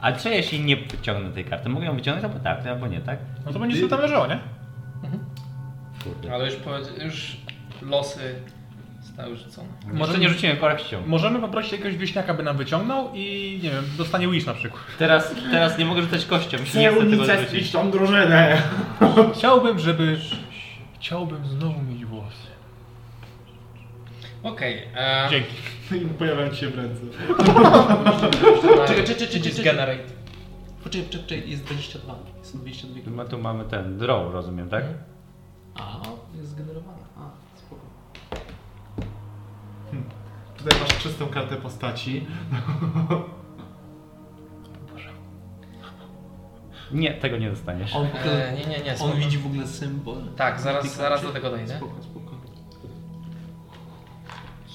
A 0.00 0.12
co 0.12 0.28
jeśli 0.28 0.60
nie 0.60 0.76
wyciągnę 0.76 1.30
tej 1.32 1.44
karty? 1.44 1.68
Mogę 1.68 1.86
ją 1.86 1.96
wyciągnąć 1.96 2.24
albo 2.24 2.44
tak, 2.44 2.66
albo 2.66 2.86
nie, 2.86 3.00
tak? 3.00 3.18
No 3.46 3.52
to 3.52 3.58
będzie 3.58 3.76
sobie 3.76 3.88
tam 3.88 4.00
leżało, 4.00 4.26
nie? 4.26 4.38
Kurde. 6.04 6.34
Ale 6.34 6.46
już, 6.46 6.56
już 7.04 7.36
losy 7.82 8.34
zostały 9.00 9.36
rzucone. 9.36 9.68
Może 9.92 10.18
nie 10.18 10.28
rzuciłem 10.28 10.56
korekcją. 10.56 11.02
Możemy 11.06 11.38
poprosić 11.40 11.72
jakiegoś 11.72 11.96
wieśniaka, 11.96 12.34
by 12.34 12.42
nam 12.42 12.56
wyciągnął 12.56 13.10
i 13.14 13.60
nie 13.62 13.70
wiem, 13.70 13.84
dostanie 13.96 14.28
wish 14.28 14.46
na 14.46 14.54
przykład. 14.54 14.82
Teraz, 14.98 15.34
teraz 15.50 15.78
nie 15.78 15.84
mogę 15.84 16.02
rzucać 16.02 16.24
kością, 16.24 16.56
jeśli 16.60 16.80
nie 16.80 16.88
Chcę 16.88 16.96
chcę 17.00 17.10
tego 17.10 17.16
unicestwić 17.22 17.50
rzucić. 17.58 17.72
tą 17.72 17.90
drużynę. 17.90 18.62
Chciałbym, 19.34 19.78
żeby... 19.78 20.18
Chciałbym 21.00 21.46
znowu 21.46 21.82
mieć 21.82 22.04
włosy. 22.04 22.48
Okej. 24.42 24.82
e, 24.96 25.28
Dzięki. 25.30 25.54
I 25.96 26.00
pojawiają 26.00 26.50
ci 26.50 26.56
się 26.56 26.68
w 26.68 26.74
ręce. 26.74 27.00
Czekaj, 28.86 29.04
czekaj, 29.04 29.16
czekaj, 29.16 29.40
czekaj. 29.42 29.64
Generate. 29.64 30.02
Poczekaj, 30.84 31.06
poczekaj, 31.06 31.22
poczekaj, 31.22 31.50
jest 31.50 31.64
22. 31.64 32.14
Są 32.42 32.58
22 32.58 33.10
No 33.16 33.24
tu 33.24 33.38
mamy 33.38 33.64
ten 33.64 33.98
draw, 33.98 34.32
rozumiem, 34.32 34.68
tak? 34.68 34.84
A, 35.74 36.00
jest 36.36 36.48
zgenerowana. 36.50 36.98
A, 37.16 37.30
spoko. 37.58 37.80
Tutaj 40.58 40.80
masz 40.80 40.98
czystą 40.98 41.26
kartę 41.26 41.56
postaci. 41.56 42.26
Nie, 46.92 47.14
tego 47.14 47.36
nie 47.38 47.50
dostaniesz. 47.50 47.94
On, 47.96 48.06
E, 48.06 48.52
nie, 48.52 48.66
nie, 48.66 48.78
nie. 48.84 48.90
on 48.92 48.96
spoko. 48.96 49.16
widzi 49.16 49.38
w 49.38 49.46
ogóle 49.46 49.66
symbol. 49.66 50.16
Tak, 50.36 50.60
zaraz, 50.60 50.96
zaraz 50.96 51.22
do 51.22 51.28
tego 51.32 51.50
dojdę. 51.50 51.76
Spoko, 51.76 52.02
spoko. 52.02 52.27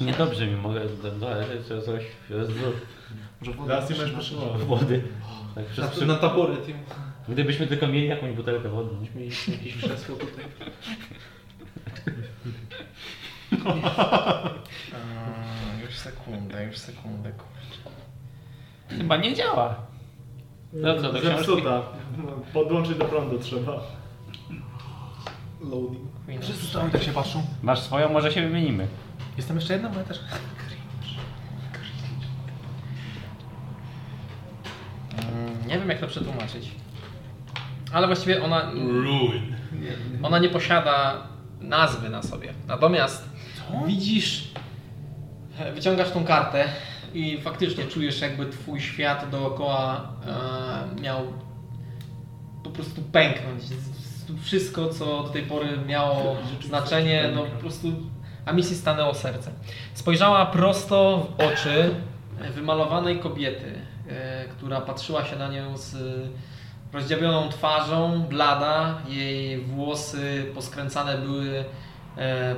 Niedobrze 0.02 0.48
mi 0.48 0.56
mogę 0.56 0.82
dodać 1.20 1.48
coś. 1.86 2.04
Jezu, 2.30 2.52
Może 3.42 3.52
woda 3.54 3.68
Teraz 3.76 3.90
nie 3.90 3.96
będziesz 3.96 4.16
potrzebował. 4.16 4.58
Wody. 4.60 5.04
Tak, 5.56 5.66
przez, 5.66 5.86
Na, 5.86 5.92
przy... 5.92 6.06
na 6.06 6.16
taboret. 6.16 6.70
ja- 6.70 6.76
Gdybyśmy 7.30 7.68
tylko 7.68 7.88
mieli 7.88 8.08
jakąś 8.08 8.32
butelkę 8.36 8.70
wody. 8.70 8.90
Mieliśmy 9.16 9.54
jakieś 9.56 9.78
krzesło 9.78 10.16
tutaj. 10.16 10.46
E, 14.94 15.82
już 15.86 15.96
sekundę, 15.96 16.66
już 16.66 16.78
sekundę. 16.78 17.32
kurczę. 17.32 17.90
Chyba 18.90 19.18
nie 19.18 19.34
działa. 19.36 19.76
No 20.74 20.96
co, 21.02 21.14
do 21.14 21.20
książki? 21.20 21.38
Zepsuta. 21.38 21.82
Podłączyć 22.54 22.98
do 22.98 23.06
prądu 23.06 23.40
trzeba. 23.40 23.82
Loading. 25.62 26.42
Wszyscy 26.42 26.74
tam 26.74 26.92
tak 26.92 27.04
się 27.04 27.12
patrzą. 27.12 27.44
Masz 27.64 27.80
swoją, 27.80 28.10
może 28.10 28.32
się 28.32 28.42
wymienimy. 28.42 28.88
Jestem 29.38 29.56
jeszcze 29.58 29.74
jedna, 29.74 29.90
bo 29.90 30.00
ja 30.00 30.06
też. 30.06 30.20
Mm, 35.18 35.68
Nie 35.68 35.80
wiem 35.80 35.90
jak 35.90 36.00
to 36.00 36.08
przetłumaczyć. 36.08 36.72
Ale 37.94 38.08
właściwie 38.08 38.44
ona, 38.44 38.72
Ruin. 38.74 39.56
ona 40.24 40.40
nie 40.40 40.50
posiada 40.50 41.28
nazwy 41.62 42.10
na 42.10 42.24
sobie. 42.24 42.54
Natomiast 42.68 43.30
widzisz, 43.88 44.52
e, 45.60 45.72
wyciągasz 45.72 46.12
tą 46.12 46.26
kartę 46.26 46.66
i 47.14 47.42
faktycznie 47.42 47.86
czujesz 47.86 48.22
jakby 48.22 48.46
twój 48.46 48.82
świat 48.82 49.30
dookoła 49.30 50.10
e, 50.98 51.02
miał 51.02 51.34
po 52.64 52.70
prostu 52.70 53.02
pęknąć. 53.02 53.64
Wszystko 54.42 54.90
co 54.90 55.06
do 55.24 55.30
tej 55.30 55.44
pory 55.44 55.78
miało 55.88 56.36
znaczenie, 56.68 57.32
no 57.36 57.44
po 57.44 57.60
prostu 57.60 57.88
Amisji 58.46 58.76
stanęło 58.76 59.14
serce. 59.14 59.52
Spojrzała 59.94 60.46
prosto 60.46 61.28
w 61.38 61.42
oczy 61.42 61.96
wymalowanej 62.56 63.20
kobiety, 63.20 63.82
e, 64.10 64.46
która 64.46 64.82
patrzyła 64.82 65.26
się 65.26 65.36
na 65.36 65.48
nią 65.48 65.78
z 65.78 65.96
rozdziawioną 66.94 67.50
twarzą, 67.50 68.26
blada, 68.30 69.02
jej 69.08 69.62
włosy 69.62 70.52
poskręcane 70.56 71.18
były 71.18 71.66
e, 72.18 72.56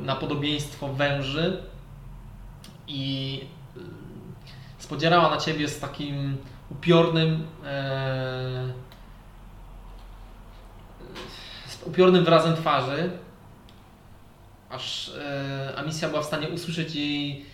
na 0.00 0.16
podobieństwo 0.16 0.88
węży 0.88 1.62
i 2.88 3.40
e, 3.76 3.80
spodzierała 4.78 5.30
na 5.30 5.36
ciebie 5.36 5.68
z 5.68 5.80
takim 5.80 6.36
upiornym 6.70 7.46
z 11.66 11.82
upiornym 11.86 12.24
wyrazem 12.24 12.56
twarzy, 12.56 13.10
aż 14.72 15.08
e, 15.08 15.72
Amisja 15.76 16.08
była 16.08 16.22
w 16.22 16.24
stanie 16.24 16.48
usłyszeć 16.48 16.94
jej 16.94 17.44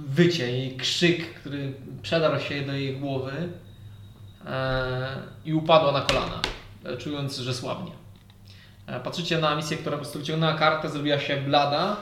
wycie, 0.00 0.52
jej 0.52 0.76
krzyk, 0.76 1.34
który 1.34 1.74
przedarł 2.02 2.40
się 2.40 2.62
do 2.62 2.72
jej 2.72 2.96
głowy 2.96 3.32
e, 4.46 5.22
i 5.44 5.54
upadła 5.54 5.92
na 5.92 6.00
kolana, 6.00 6.40
e, 6.84 6.96
czując, 6.96 7.38
że 7.38 7.54
słabnie. 7.54 7.92
E, 8.86 9.00
Patrzycie 9.00 9.38
na 9.38 9.56
misję, 9.56 9.76
która 9.76 9.96
po 9.96 10.02
prostu 10.02 10.18
wyciągnęła 10.18 10.54
kartę, 10.54 10.88
zrobiła 10.88 11.18
się 11.18 11.36
blada. 11.36 11.96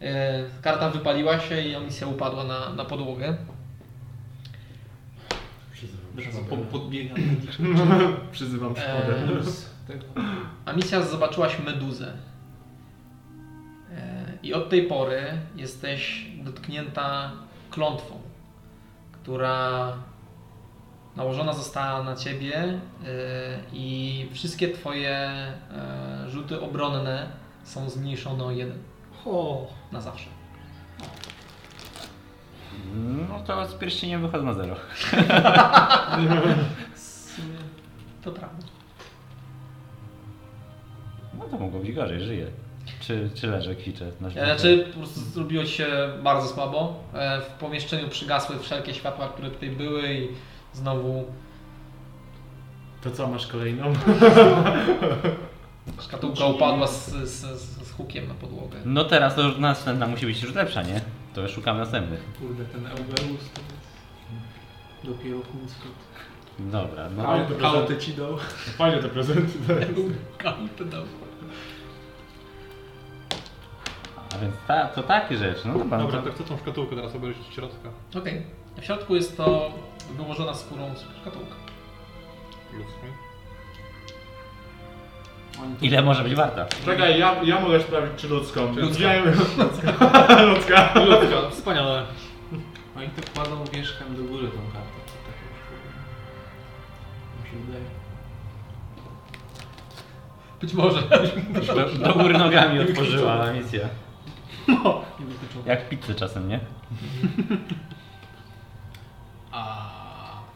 E, 0.00 0.44
Karta 0.62 0.90
wypaliła 0.90 1.40
się 1.40 1.60
i 1.60 1.76
misja 1.80 2.06
upadła 2.06 2.44
na, 2.44 2.72
na 2.72 2.84
podłogę. 2.84 3.36
Po, 6.50 6.56
podbiegam. 6.56 7.16
Przyzywam 8.32 8.74
szkodę. 8.76 9.26
Tego. 9.86 10.04
A 10.64 10.72
misja 10.72 11.02
zobaczyłaś 11.02 11.58
meduzę. 11.66 12.12
I 14.42 14.54
od 14.54 14.68
tej 14.68 14.82
pory 14.82 15.22
jesteś 15.56 16.26
dotknięta 16.44 17.32
klątwą, 17.70 18.20
która 19.12 19.92
nałożona 21.16 21.52
została 21.52 22.02
na 22.02 22.16
ciebie 22.16 22.56
e, 22.56 22.78
i 23.72 24.26
wszystkie 24.32 24.68
twoje 24.68 25.16
e, 25.16 25.54
rzuty 26.28 26.60
obronne 26.60 27.26
są 27.64 27.90
zmniejszone 27.90 28.44
o 28.44 28.50
jeden 28.50 28.78
O, 29.26 29.66
na 29.92 30.00
zawsze. 30.00 30.28
No 33.28 33.40
to 33.46 33.66
z 33.66 33.74
pierścieniem 33.74 34.22
wychodzę 34.22 34.44
na 34.44 34.54
zero. 34.54 34.76
To 38.22 38.32
prawda. 38.32 38.66
No 41.38 41.44
to 41.44 41.58
mogło 41.58 41.80
być 41.80 41.92
gorzej, 41.92 42.20
żyję. 42.20 42.46
Czy, 43.00 43.30
czy 43.34 43.46
leżę, 43.46 43.74
kwiczę 43.74 44.12
na 44.20 44.28
E? 44.28 44.32
Znaczy, 44.32 44.86
po 44.92 44.98
prostu 44.98 45.20
zrobiło 45.20 45.64
się 45.64 45.86
bardzo 46.22 46.48
słabo. 46.48 46.94
E, 47.14 47.40
W 47.40 47.46
pomieszczeniu 47.46 48.08
przygasły 48.08 48.58
wszelkie 48.58 48.94
światła, 48.94 49.28
które 49.28 49.50
tutaj 49.50 49.70
były 49.70 50.14
i 50.14 50.28
znowu 50.72 51.24
To 53.04 53.10
co, 53.10 53.28
masz 53.28 53.46
kolejną? 53.46 53.92
szkatułka 56.00 56.44
upadła 56.46 56.86
z, 56.86 57.10
z, 57.10 57.60
z, 57.60 57.92
hukiem 57.92 58.28
na 58.28 58.34
podłogę. 58.34 58.78
No 58.84 59.04
teraz 59.04 59.34
to 59.34 59.42
już 59.42 59.58
następna 59.58 60.06
musi 60.06 60.26
być 60.26 60.42
już 60.42 60.54
lepsza, 60.54 60.82
nie? 60.82 61.00
To 61.34 61.40
już 61.40 61.50
szukam 61.52 61.78
następnych. 61.78 62.20
Kurde, 62.40 62.64
ten 62.64 62.86
Euberus 62.86 63.50
to 63.54 63.60
jest 63.60 63.88
dopiero 65.04 65.36
Hunsford. 65.38 65.94
Dobra, 66.58 67.10
no. 67.16 67.26
Ale 67.28 67.40
to 67.42 67.54
prezent. 67.54 67.72
Kautę 67.72 67.98
ci 67.98 68.12
dał. 68.14 68.36
Fajne 68.78 69.02
te 69.02 69.08
prezenty. 69.08 69.58
A 70.44 70.52
więc 74.40 74.54
ta, 74.66 74.86
to 74.86 75.02
takie 75.02 75.36
rzeczy, 75.36 75.68
no 75.68 75.78
dobra. 75.78 75.98
dobra, 75.98 76.22
to 76.22 76.32
chcę 76.32 76.44
tą 76.44 76.58
szkatułkę 76.58 76.96
teraz 76.96 77.14
obejrzeć 77.16 77.42
od 77.48 77.54
środka. 77.54 77.88
Okej. 78.18 78.42
W 78.80 78.84
środku 78.84 79.14
jest 79.14 79.36
to 79.36 79.70
wyłożona 80.16 80.54
skórą 80.54 80.94
szkatułka. 81.20 81.54
Ludzką. 82.72 83.06
Ile 85.80 86.02
może 86.02 86.24
być 86.24 86.34
warta? 86.34 86.66
Czekaj, 86.84 87.18
ja, 87.18 87.34
ja 87.44 87.60
mogę 87.60 87.80
sprawdzić 87.80 88.20
czy 88.20 88.28
ludzką. 88.28 88.66
Ludzką. 88.66 88.88
Widziałem 88.88 89.24
ludzka. 90.54 90.94
Ludzka, 90.94 91.50
wspaniale. 91.50 92.04
Oni 92.96 93.08
to 93.08 93.32
kładą 93.34 93.64
wierzchem 93.72 94.16
do 94.16 94.22
góry 94.22 94.48
tą 94.48 94.56
kartę. 94.56 94.98
To 95.06 95.12
tak 95.26 95.36
już. 95.42 95.60
Mi 97.44 97.50
się 97.50 97.66
wydaje. 97.66 97.84
Być 100.60 100.74
może. 100.74 101.02
Do, 101.74 102.08
do 102.08 102.14
góry 102.14 102.38
nogami 102.38 102.80
otworzyła 102.80 103.52
misja. 103.52 103.88
Wykluczone. 104.68 105.66
Jak 105.66 105.88
pizzę 105.88 106.14
czasem, 106.14 106.48
nie? 106.48 106.60
A, 109.52 109.90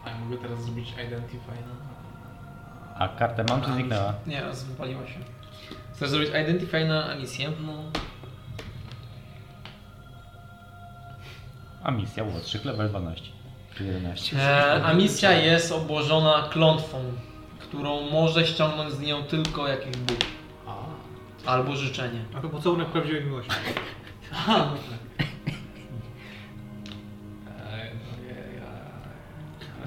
a 0.04 0.10
ja 0.10 0.18
mogę 0.18 0.36
teraz 0.42 0.64
zrobić 0.64 0.92
Identify 1.06 1.50
na... 1.50 1.92
A 2.98 3.08
kartę 3.08 3.44
mam 3.48 3.62
czy 3.62 3.72
zniknęła? 3.72 4.14
Nie, 4.26 4.40
raz 4.40 4.64
wypaliła 4.64 5.06
się. 5.06 5.18
Chcesz 5.94 6.10
zrobić 6.10 6.28
Identify 6.28 6.84
na 6.84 7.14
misję? 7.14 7.52
No, 7.66 7.72
A 11.82 11.90
misja 11.90 12.24
młodszych, 12.24 12.64
level 12.64 12.88
12. 12.88 13.24
Czy 13.74 13.84
11. 13.84 14.36
E, 14.38 14.84
a 14.84 14.94
misja 14.94 15.32
jest 15.32 15.72
obłożona 15.72 16.48
klątwą, 16.50 16.98
którą 17.58 18.10
może 18.10 18.46
ściągnąć 18.46 18.92
z 18.92 19.00
nią 19.00 19.22
tylko 19.22 19.68
jakiś 19.68 19.96
ból 19.96 20.16
a. 20.66 20.76
albo 21.50 21.76
życzenie. 21.76 22.24
A 22.36 22.40
to 22.40 22.48
pocałunek 22.48 22.88
prawdziwej 22.88 23.24
miłości. 23.24 23.50
Aha. 24.32 24.74
Ej, 27.72 27.90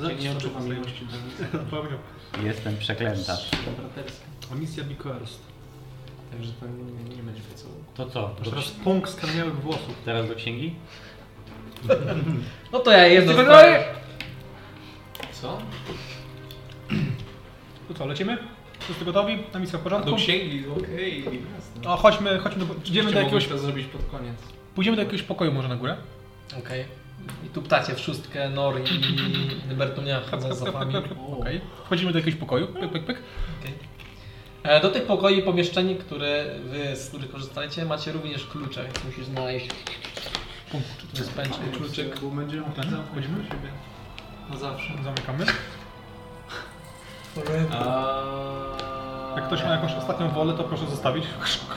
ja, 0.03 0.11
nie 0.21 0.31
odczuwam 0.31 0.69
miłości 0.69 1.05
do 1.05 1.17
nic. 1.17 1.53
Na 1.53 1.59
pewno. 1.59 1.97
Jestem 2.43 2.77
przeklęta. 2.77 3.37
Braterska. 3.77 4.25
A 4.51 4.55
misja 4.55 4.83
Cursed. 5.03 5.41
Także 6.31 6.51
to 6.51 6.65
nie, 6.67 7.15
nie 7.15 7.23
będzie 7.23 7.41
pocałunku. 7.41 7.83
To 7.95 8.09
co? 8.09 8.35
Masz 8.39 8.49
teraz 8.49 8.69
pąk 8.71 9.09
skamieniałych 9.09 9.61
włosów. 9.61 9.95
teraz 10.05 10.27
do 10.27 10.35
księgi? 10.35 10.75
No 12.71 12.79
to 12.79 12.91
ja 12.91 13.07
sprawię. 13.33 13.83
Co? 15.31 15.57
To 17.87 17.93
co, 17.93 18.05
lecimy? 18.05 18.37
Wszyscy 18.85 19.05
gotowi? 19.05 19.37
Na 19.53 19.59
misja 19.59 19.79
w 19.79 19.81
porządku? 19.81 20.11
Do 20.11 20.17
księgi, 20.17 20.63
okej, 20.77 21.23
jasne. 21.25 21.89
A 21.91 21.97
chodźmy, 21.97 22.39
chodźmy 22.39 22.65
do, 22.65 22.75
idziemy 22.85 23.11
do 23.11 23.19
jakiegoś, 23.19 23.47
to 23.47 23.57
zrobić 23.57 23.87
pod 23.87 24.01
koniec. 24.05 24.35
pójdziemy 24.75 24.97
do 24.97 25.03
jakiegoś 25.03 25.21
pokoju 25.21 25.51
może 25.53 25.67
na 25.67 25.75
górę. 25.75 25.95
Okej. 26.59 26.85
I 27.45 27.49
tu 27.49 27.61
ptacie 27.61 27.95
w 27.95 27.99
szóstkę, 27.99 28.49
Nor 28.49 28.75
i 29.71 29.75
Bertunia 29.75 30.21
chodzą 30.31 30.55
za 30.55 30.71
wami. 30.71 30.93
Okej. 31.39 31.61
Wchodzimy 31.85 32.11
do 32.11 32.19
jakiegoś 32.19 32.39
pokoju. 32.39 32.67
Pyk, 32.67 32.91
pyk, 32.91 33.05
pyk. 33.05 33.17
Okej. 33.61 33.73
E, 34.63 34.81
Do 34.81 34.89
tych 34.89 35.03
pokoi 35.03 35.41
pomieszczeń, 35.41 35.95
które 35.95 36.45
wy 36.63 36.95
z 36.95 37.09
których 37.09 37.31
korzystajecie, 37.31 37.85
macie 37.85 38.11
również 38.11 38.45
klucze, 38.45 38.83
więc 38.83 39.03
musisz 39.05 39.25
znaleźć 39.25 39.67
czy 41.13 41.23
spęczny 41.23 41.65
kluczyk. 41.77 42.19
Bo 42.19 42.29
będziemy 42.29 42.63
Ten, 42.75 42.97
wchodzimy. 43.11 43.43
siebie. 43.43 43.69
Na 44.49 44.57
zawsze. 44.57 44.93
Zamykamy. 45.03 45.45
A... 47.73 49.35
Jak 49.35 49.47
ktoś 49.47 49.63
ma 49.63 49.69
jakąś 49.69 49.93
ostatnią 49.93 50.29
wolę, 50.29 50.53
to 50.53 50.63
proszę 50.63 50.85
zostawić. 50.85 51.23
Nie, 51.25 51.31
spoko. 51.49 51.75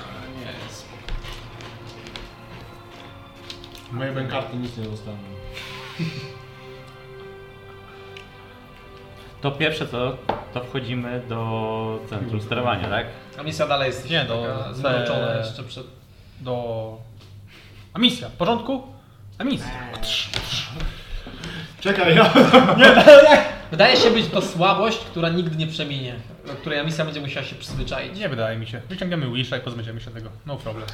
Moje 3.92 4.12
bękarty 4.12 4.56
nic 4.56 4.76
nie 4.76 4.84
dostaną. 4.84 5.16
To 9.40 9.50
pierwsze 9.50 9.88
co, 9.88 10.16
to 10.54 10.64
wchodzimy 10.64 11.22
do 11.28 12.00
centrum 12.10 12.40
sterowania, 12.42 12.88
tak? 12.88 13.06
A 13.38 13.42
misja 13.42 13.66
dalej 13.66 13.86
jest 13.86 14.10
Nie, 14.10 14.24
do- 14.24 14.64
taka 14.82 15.04
te- 15.04 15.42
jeszcze 15.46 15.62
przed... 15.62 15.86
Do... 16.40 16.96
A 17.94 17.98
misja, 17.98 18.28
w 18.28 18.32
porządku? 18.32 18.82
A 19.38 19.44
misja. 19.44 19.70
Czekaj, 21.80 22.16
ja... 22.16 22.32
Wydaje 23.70 23.96
się 23.96 24.10
być 24.10 24.26
to 24.26 24.42
słabość, 24.42 24.98
która 24.98 25.28
nigdy 25.28 25.56
nie 25.56 25.66
przeminie, 25.66 26.14
do 26.46 26.52
której 26.52 26.84
misja 26.84 27.04
będzie 27.04 27.20
musiała 27.20 27.46
się 27.46 27.56
przyzwyczaić. 27.56 28.18
Nie 28.18 28.28
wydaje 28.28 28.58
mi 28.58 28.66
się. 28.66 28.80
Wyciągniemy 28.88 29.32
Wisha 29.32 29.56
i 29.56 29.60
pozbędziemy 29.60 30.00
się 30.00 30.10
tego. 30.10 30.30
No 30.46 30.56
problem. 30.56 30.86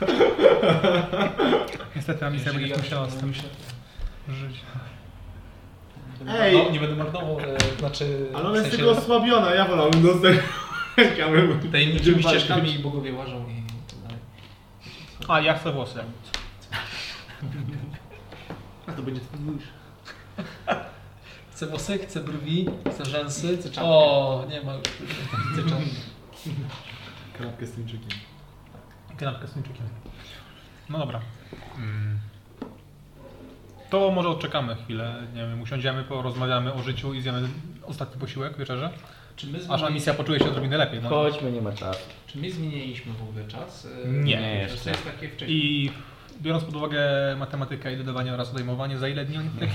Niestety 1.96 2.24
Jeżeli 2.32 2.58
będzie 2.58 2.74
ja 2.74 2.78
musiała 2.78 3.10
z 3.10 3.16
tym 3.16 3.34
się... 3.34 3.42
żyć. 4.28 4.60
Ej! 6.28 6.56
No, 6.56 6.70
nie 6.70 6.80
będę 6.80 6.96
marnował, 6.96 7.40
e, 7.40 7.78
znaczy... 7.78 8.26
Ale 8.34 8.48
ona 8.48 8.58
jest 8.58 8.70
tylko 8.70 8.90
osłabiona, 8.90 9.54
ja 9.54 9.64
wolałbym 9.64 10.02
dostać... 10.02 10.36
Chciałbym... 11.14 11.70
Tajemniczymi 11.72 12.22
ścieżkami 12.22 12.78
bogowie 12.78 13.12
łażą 13.12 13.48
i 13.48 13.62
tak 13.90 13.98
dalej. 13.98 14.18
A, 15.28 15.40
ja 15.40 15.58
chcę 15.58 15.72
włosy. 15.72 16.00
A 18.86 18.92
to 18.92 19.02
będzie 19.02 19.20
twój 19.20 19.54
Wish. 19.54 19.81
Chcę 21.52 21.66
włosy, 21.66 21.98
chcę 21.98 22.20
brwi, 22.20 22.66
chcę 22.94 23.04
rzęsy. 23.04 23.56
Chcę 23.58 23.70
czapkę. 23.70 23.90
O, 23.90 24.44
nie 24.50 24.62
ma 24.62 24.74
już. 24.74 24.82
Chcę 25.52 25.70
czas. 25.70 25.78
Kanapkę 27.38 27.66
z 27.66 27.72
tuńczykiem. 27.72 28.08
Kanapkę 29.16 29.48
z 29.48 29.52
tuńczykiem. 29.52 29.86
No 30.88 30.98
dobra. 30.98 31.20
Mm. 31.78 32.18
To 33.90 34.10
może 34.10 34.28
odczekamy 34.28 34.76
chwilę. 34.76 35.26
Nie 35.34 35.40
wiem, 35.40 35.62
usiądziemy, 35.62 36.04
porozmawiamy 36.04 36.72
o 36.74 36.82
życiu 36.82 37.14
i 37.14 37.20
zjemy 37.20 37.48
ostatni 37.86 38.20
posiłek, 38.20 38.58
wieczerzę. 38.58 38.90
Czy 39.36 39.46
my, 39.46 39.58
Aż 39.68 39.80
zmieni... 39.80 39.94
misja 39.94 40.14
poczuje 40.14 40.38
się 40.38 40.48
odrobinę 40.48 40.76
lepiej. 40.76 41.00
No. 41.02 41.08
Chodźmy, 41.08 41.52
nie 41.52 41.62
ma 41.62 41.72
czasu. 41.72 42.00
Czy 42.26 42.38
my 42.38 42.50
zmieniliśmy 42.50 43.12
w 43.12 43.22
ogóle 43.22 43.48
czas? 43.48 43.88
E, 44.04 44.08
Nie. 44.08 44.38
że 44.38 44.44
jeszcze. 44.46 44.84
To 44.84 44.90
jest 44.90 45.04
takie 45.04 45.28
wcześniej. 45.28 45.84
I 45.84 45.92
biorąc 46.42 46.64
pod 46.64 46.76
uwagę 46.76 47.00
matematykę 47.38 47.94
i 47.94 47.96
dodawanie 47.96 48.34
oraz 48.34 48.50
odejmowanie, 48.50 48.98
za 48.98 49.08
ile 49.08 49.24
dni 49.24 49.38
oni 49.38 49.48
tutaj 49.50 49.68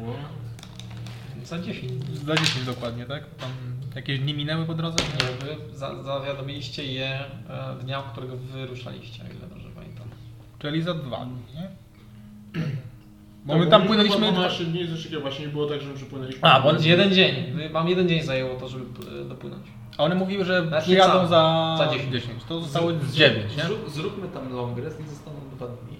Było. 0.00 0.14
za 1.44 1.58
10. 1.58 1.92
Za 2.26 2.34
10 2.36 2.66
dokładnie, 2.66 3.04
tak? 3.06 3.22
Tam 3.40 3.50
jakieś 3.96 4.18
dni 4.20 4.34
minęły 4.34 4.64
po 4.66 4.74
drodze? 4.74 4.96
Nie, 5.04 5.46
wy 5.46 5.76
za, 5.78 6.02
zawiadomiliście 6.02 6.84
je 6.92 7.08
e, 7.14 7.24
dnia, 7.82 8.00
w 8.02 8.12
którego 8.12 8.36
wyruszaliście, 8.36 9.22
o 9.22 9.26
ile 9.26 9.46
dobrze 9.48 9.68
pamiętam. 9.74 10.06
Czyli 10.58 10.82
za 10.82 10.94
dwa 10.94 11.24
dni, 11.24 11.36
nie? 11.54 11.68
Bo 13.44 13.52
Tak, 13.52 13.62
my 13.64 13.70
tam 13.70 13.80
bo 13.82 13.86
płynęliśmy... 13.88 14.20
chyba 14.20 14.32
12 14.32 14.64
dni 14.64 14.86
z 14.86 15.02
takiego 15.04 15.20
właśnie 15.22 15.46
nie 15.46 15.52
było 15.52 15.66
tak, 15.66 15.80
że 15.80 15.88
my 15.88 15.94
przypłynęliśmy. 15.94 16.48
A, 16.48 16.60
bo- 16.60 16.72
Jeden 16.80 17.12
dzień. 17.14 17.52
Wy- 17.52 17.68
Wam 17.68 17.88
jeden 17.88 18.08
dzień 18.08 18.22
zajęło 18.22 18.54
to, 18.60 18.68
żeby 18.68 18.84
e, 19.20 19.24
dopłynąć. 19.24 19.62
A 19.98 20.02
one 20.04 20.14
mówiły, 20.14 20.44
że 20.44 20.66
Znaczy 20.68 20.82
przyjadą 20.86 21.26
za, 21.26 21.74
Za 21.78 21.86
10. 21.92 22.12
10. 22.12 22.44
To 22.48 22.60
zostało 22.60 22.90
z 22.92 23.14
9, 23.14 23.56
nie? 23.56 23.62
Zrób, 23.64 23.90
zróbmy 23.90 24.28
tam 24.28 24.52
long 24.52 24.78
rest 24.78 25.00
i 25.00 25.08
zostaną 25.08 25.39
dwa 25.60 25.76
dni. 25.76 25.96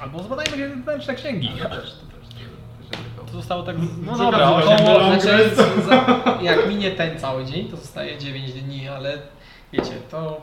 Albo 0.00 0.22
zbadajmy 0.22 0.68
wewnętrzne 0.68 1.14
księgi. 1.14 1.48
To 1.48 1.68
też, 1.68 1.92
to 1.92 2.06
też, 2.06 2.28
to 2.28 2.34
też. 2.34 3.26
To 3.26 3.32
zostało 3.32 3.62
tak... 3.62 3.76
No 4.06 4.18
dobra, 4.18 4.50
około... 4.50 5.04
Znaczy, 5.04 5.50
za, 5.88 6.04
jak 6.42 6.68
minie 6.68 6.90
ten 6.90 7.18
cały 7.18 7.44
dzień, 7.44 7.68
to 7.68 7.76
zostaje 7.76 8.18
9 8.18 8.52
dni, 8.52 8.88
ale 8.88 9.18
wiecie, 9.72 9.92
to... 10.10 10.40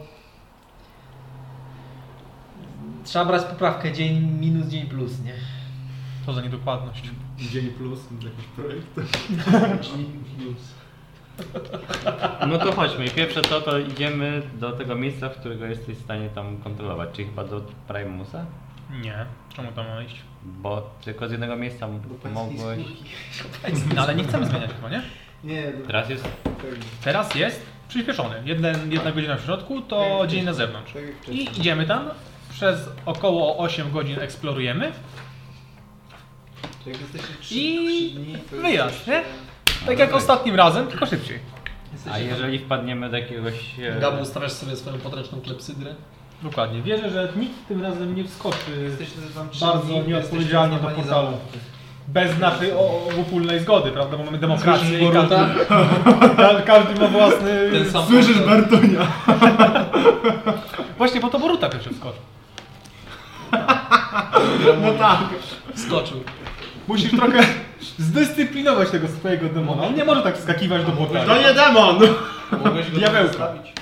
Trzeba 3.04 3.26
brać 3.26 3.44
poprawkę 3.44 3.92
dzień 3.92 4.22
minus 4.22 4.68
dzień 4.68 4.88
plus, 4.88 5.20
nie? 5.24 5.34
To 6.26 6.34
za 6.34 6.42
niedokładność. 6.42 7.04
Dzień 7.38 7.68
plus, 7.68 8.00
jakiś 8.12 8.46
projekt. 8.46 9.00
No 12.48 12.58
to 12.58 12.72
chodźmy. 12.72 13.06
I 13.06 13.10
pierwsze 13.10 13.42
co, 13.42 13.62
to 13.62 13.80
idziemy 13.80 14.42
do 14.54 14.72
tego 14.72 14.96
miejsca, 14.96 15.30
w 15.30 15.36
którego 15.40 15.66
jesteś 15.66 15.96
w 15.98 16.02
stanie 16.04 16.30
tam 16.30 16.58
kontrolować, 16.58 17.10
czyli 17.14 17.28
chyba 17.28 17.44
do 17.44 17.62
Primusa? 17.88 18.46
Nie. 19.02 19.26
Czemu 19.56 19.72
tam 19.72 19.88
ma 19.88 20.04
iść? 20.04 20.16
Bo 20.44 20.90
tylko 21.04 21.28
z 21.28 21.32
jednego 21.32 21.56
miejsca 21.56 21.88
mogłeś... 22.34 22.80
No 23.96 24.02
ale 24.02 24.16
nie 24.16 24.24
chcemy 24.24 24.46
zmieniać 24.46 24.72
chyba, 24.74 24.90
nie? 24.90 25.02
Nie, 25.44 25.64
Teraz 25.88 26.10
jest... 26.10 26.28
Teraz 27.04 27.36
jest 27.36 27.66
przyspieszony. 27.88 28.36
Jeden, 28.46 28.92
jedna 28.92 29.12
godzina 29.12 29.36
w 29.38 29.42
środku 29.46 29.82
to 29.82 30.28
dzień 30.28 30.46
na 30.46 30.54
zewnątrz. 30.54 30.94
tak. 30.94 31.36
I 31.36 31.44
idziemy 31.60 31.86
tam. 31.86 32.10
Przez 32.52 32.90
około 33.06 33.58
8 33.58 33.92
godzin 33.92 34.20
eksplorujemy. 34.20 34.92
I 36.86 36.92
trzy 37.42 37.56
dni, 38.20 38.38
to 38.52 38.56
wyjazd, 38.58 38.96
jesteście- 39.08 39.12
nie? 39.12 39.49
Tak 39.86 40.00
jak 40.00 40.16
ostatnim 40.16 40.56
razem, 40.56 40.88
tylko 40.88 41.06
szybciej. 41.06 41.40
A 42.12 42.18
jeżeli 42.20 42.60
wpadniemy 42.60 43.10
do 43.10 43.18
jakiegoś... 43.18 43.80
e, 43.80 44.00
Gabu, 44.00 44.22
ustawiasz 44.22 44.52
sobie 44.52 44.76
swoją 44.76 44.98
podręczną 44.98 45.42
klepsydrę. 45.42 45.96
Dokładnie. 46.44 46.82
Wierzę, 46.82 47.10
że 47.10 47.30
nikt 47.36 47.68
tym 47.68 47.82
razem 47.82 48.16
nie 48.16 48.24
wskoczy 48.24 48.58
bardzo 49.62 49.94
nieodpowiedzialnie 50.08 50.78
do 50.78 50.88
portalu. 50.90 51.28
Bez 52.08 52.40
naszej 52.40 52.72
o- 52.72 53.08
obopólnej 53.14 53.60
zgody, 53.60 53.92
prawda? 53.92 54.18
Bo 54.18 54.24
mamy 54.24 54.38
demokrację 54.38 55.10
i 55.10 55.12
każdy, 55.12 55.36
ka- 56.38 56.62
każdy 56.66 57.00
ma 57.00 57.08
własny... 57.08 57.70
Ten 57.72 57.92
sam 57.92 58.06
Słyszysz 58.06 58.38
portal. 58.38 58.62
Bartonia? 58.62 59.08
Właśnie 60.98 61.22
po 61.22 61.28
to 61.30 61.40
Boruta 61.40 61.70
pierwszy 61.70 61.90
wskoczył. 61.90 62.22
No 64.82 64.92
tak. 65.00 65.20
Skoczył. 65.88 66.24
Musisz 66.90 67.12
trochę 67.12 67.40
zdyscyplinować 67.98 68.90
tego 68.90 69.08
swojego 69.08 69.50
demona. 69.50 69.84
On 69.84 69.96
nie 69.96 70.06
może 70.06 70.22
tak 70.22 70.38
wskakiwać 70.38 70.86
do 70.86 70.92
portalu. 70.92 71.30
To 71.30 71.42
nie 71.42 71.54
demon! 71.54 71.96
Mogłeś 72.66 72.92
go 72.92 72.98
Diabełka. 72.98 73.28
zostawić. 73.28 73.74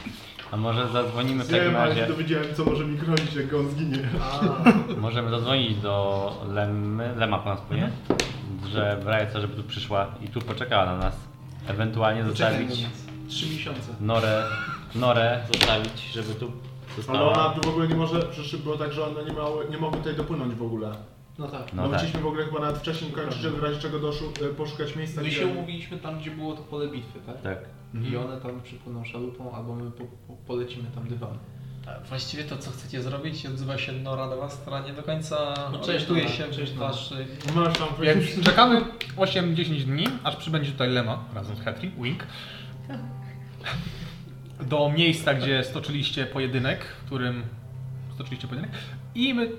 A 0.52 0.58
może 0.58 0.88
zadzwonimy 0.90 1.44
w 1.44 1.48
takim 1.48 1.64
Wiem, 1.64 1.76
ale 1.76 1.96
się 1.96 2.02
razie... 2.02 2.14
dowiedziałem, 2.14 2.48
co 2.56 2.66
może 2.66 2.86
mi 2.86 2.98
grozić, 2.98 3.34
jak 3.36 3.54
on 3.54 3.70
zginie. 3.70 3.98
Możemy 4.98 5.30
zadzwonić 5.30 5.78
do 5.78 6.32
Lemy, 6.54 7.14
Lema 7.16 7.38
po 7.40 7.50
nas 7.50 7.62
płynie, 7.62 7.90
że 8.74 8.98
w 9.04 9.08
razie 9.08 9.32
co, 9.34 9.42
żeby 9.42 9.56
tu 9.56 9.64
przyszła 9.64 10.08
i 10.22 10.28
tu 10.28 10.42
poczekała 10.42 10.86
na 10.86 10.98
nas. 10.98 11.16
Ewentualnie 11.68 12.24
zostawić. 12.24 12.86
Trzy 13.30 13.46
miesiące. 13.50 13.94
Norę, 14.02 14.44
Norę 14.96 15.40
zostawić, 15.54 16.02
żeby 16.14 16.36
tu 16.36 16.52
Ale 17.08 17.22
ona 17.22 17.30
została. 17.34 17.54
tu 17.54 17.62
w 17.62 17.72
ogóle 17.72 17.88
nie 17.88 17.96
może, 17.96 18.20
przecież 18.20 18.58
było 18.58 18.78
tak, 18.78 18.94
że 18.94 19.06
one 19.06 19.24
nie, 19.26 19.34
miały, 19.34 19.66
nie 19.70 19.78
mogły 19.78 19.98
tutaj 19.98 20.16
dopłynąć 20.16 20.56
w 20.56 20.64
ogóle. 20.64 20.92
No 21.38 21.48
tak. 21.48 21.74
No 21.74 21.84
No 21.84 21.90
tak. 21.90 21.98
chcieliśmy 21.98 22.22
w 22.22 22.26
ogóle 22.28 22.46
chyba 22.46 22.60
nawet 22.60 22.78
wcześniej 22.78 23.12
kończyć, 23.12 23.42
żeby 23.42 23.58
w 23.58 23.64
razie 23.64 23.80
czego 23.80 24.00
doszu, 24.00 24.26
e, 24.52 24.54
poszukać 24.54 24.96
miejsca, 24.96 25.22
My 25.22 25.28
gdzie... 25.28 25.38
się 25.38 25.48
umówiliśmy 25.48 25.98
tam, 25.98 26.20
gdzie 26.20 26.32
było 26.32 26.54
to 26.56 26.62
pole 26.62 26.88
bitwy, 26.88 27.20
tak? 27.26 27.42
Tak. 27.42 27.58
I 28.12 28.18
one 28.18 28.42
tam 28.42 28.62
przypłyną 28.62 29.06
szalupą, 29.06 29.52
albo 29.56 29.76
my 29.76 29.92
po, 29.92 30.04
po, 30.04 30.34
polecimy 30.48 30.90
tam 30.96 31.08
dywanem. 31.08 31.38
A 31.88 32.00
Właściwie 32.08 32.44
to, 32.44 32.58
co 32.58 32.72
chcecie 32.72 33.02
zrobić, 33.02 33.46
odzywa 33.46 33.78
się 33.78 33.92
Nora 33.92 34.30
do 34.30 34.38
was, 34.38 34.58
która 34.58 34.80
nie 34.80 34.94
do 34.94 35.04
końca 35.04 35.54
No, 35.72 35.80
cześć, 35.80 35.90
orientuje 35.90 36.24
Nora, 36.24 36.36
się 36.36 36.44
cześć, 36.52 36.72
w 36.72 36.76
Nora. 36.76 36.88
waszych... 36.88 37.56
Masz 37.56 37.78
tam 37.78 37.88
Więc 38.02 38.42
czekamy 38.44 38.82
8-10 39.18 39.84
dni, 39.84 40.06
aż 40.24 40.36
przybędzie 40.36 40.72
tutaj 40.72 40.90
Lema 40.90 41.24
razem 41.34 41.56
z 41.56 41.60
Hetri, 41.60 41.92
Wink. 42.02 42.24
Do 44.62 44.90
miejsca, 44.90 45.34
gdzie 45.34 45.64
stoczyliście 45.64 46.26
pojedynek, 46.26 46.86
w 46.86 47.06
którym 47.06 47.44
stoczyliście 48.16 48.48
pojedynek. 48.48 48.76
I 49.16 49.34
my, 49.34 49.50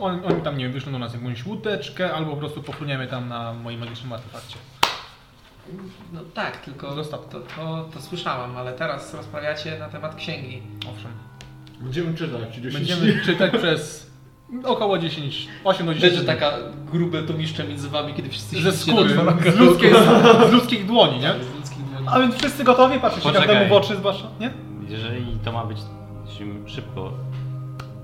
on, 0.00 0.20
oni 0.24 0.42
tam, 0.42 0.58
nie 0.58 0.64
wiem, 0.64 0.72
wyślą 0.72 0.92
do 0.92 0.98
nas 0.98 1.14
jakąś 1.14 1.46
łódeczkę, 1.46 2.14
albo 2.14 2.30
po 2.30 2.36
prostu 2.36 2.62
pofruniemy 2.62 3.06
tam 3.06 3.28
na 3.28 3.52
moim 3.52 3.80
magicznym 3.80 4.12
artefakcie. 4.12 4.56
No 6.12 6.20
tak, 6.34 6.56
tylko 6.56 6.94
Zostaw. 6.94 7.28
to, 7.28 7.40
to, 7.40 7.88
to 7.94 8.00
słyszałem, 8.00 8.56
ale 8.56 8.72
teraz 8.72 9.14
rozprawiacie 9.14 9.78
na 9.78 9.88
temat 9.88 10.14
księgi. 10.14 10.62
Owszem. 10.94 11.10
Będziemy 11.80 12.14
czytać 12.14 12.54
10 12.54 12.74
Będziemy 12.74 13.20
czytać 13.26 13.52
przez 13.52 14.10
około 14.64 14.98
10, 14.98 15.48
8 15.64 15.86
do 15.86 15.94
10 15.94 16.10
Wiesz, 16.12 16.18
że 16.20 16.24
dni. 16.24 16.40
taka 16.40 16.56
grube 16.92 17.22
to 17.22 17.32
miszcze 17.32 17.64
między 17.64 17.88
wami, 17.88 18.14
kiedy 18.14 18.28
wszyscy 18.28 18.62
Ze 18.62 18.72
skóry, 18.72 19.10
z 19.52 19.56
ludzkiej, 19.56 19.92
z 20.50 20.52
ludzkich 20.52 20.86
dłoni, 20.86 21.18
nie? 21.20 21.34
Z 21.34 21.54
ludzkich 21.56 21.84
dłoni. 21.84 22.06
A 22.10 22.20
więc 22.20 22.34
wszyscy 22.34 22.64
gotowi? 22.64 22.98
Patrzycie 23.00 23.22
Poczekaj. 23.22 23.48
każdemu 23.48 23.70
w 23.70 23.72
oczy, 23.72 23.96
zwłaszcza, 23.96 24.28
nie? 24.40 24.50
Jeżeli 24.88 25.38
to 25.44 25.52
ma 25.52 25.64
być 25.66 25.78
szybko, 26.66 27.12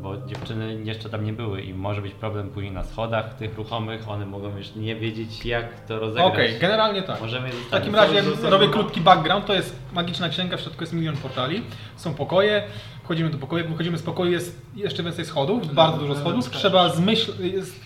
bo 0.07 0.27
dziewczyny 0.27 0.79
jeszcze 0.85 1.11
tam 1.11 1.25
nie 1.25 1.33
były 1.33 1.63
i 1.63 1.75
może 1.75 2.03
być 2.03 2.15
problem 2.15 2.51
później 2.51 2.73
na 2.73 2.85
schodach 2.85 3.35
tych 3.35 3.57
ruchomych, 3.57 4.09
one 4.09 4.27
mogą 4.27 4.57
już 4.57 4.75
nie 4.75 4.97
wiedzieć 4.97 5.45
jak 5.45 5.81
to 5.81 5.99
rozegrać. 5.99 6.33
Okej, 6.33 6.59
generalnie 6.61 7.03
tak. 7.03 7.21
Możemy 7.21 7.51
W 7.51 7.71
takim 7.71 7.95
razie 7.95 8.23
robię 8.43 8.69
krótki 8.69 9.01
background. 9.01 9.47
To 9.47 9.55
jest 9.55 9.77
magiczna 9.93 10.29
księga, 10.29 10.57
w 10.57 10.61
środku 10.61 10.83
jest 10.83 10.93
milion 10.93 11.17
portali. 11.17 11.63
Są 11.97 12.15
pokoje, 12.15 12.63
wchodzimy 13.05 13.31
do 13.31 13.39
pokoju. 13.39 13.63
Jak 13.63 13.71
wychodzimy 13.71 13.99
z 13.99 14.03
pokoju 14.03 14.33
jest 14.33 14.63
jeszcze 14.77 15.03
więcej 15.03 15.25
schodów, 15.25 15.75
bardzo 15.75 15.99
dużo 15.99 16.17
schodów. 16.17 16.51
Trzeba 16.51 16.89
zmyśl... 16.89 17.45
Jest... 17.45 17.81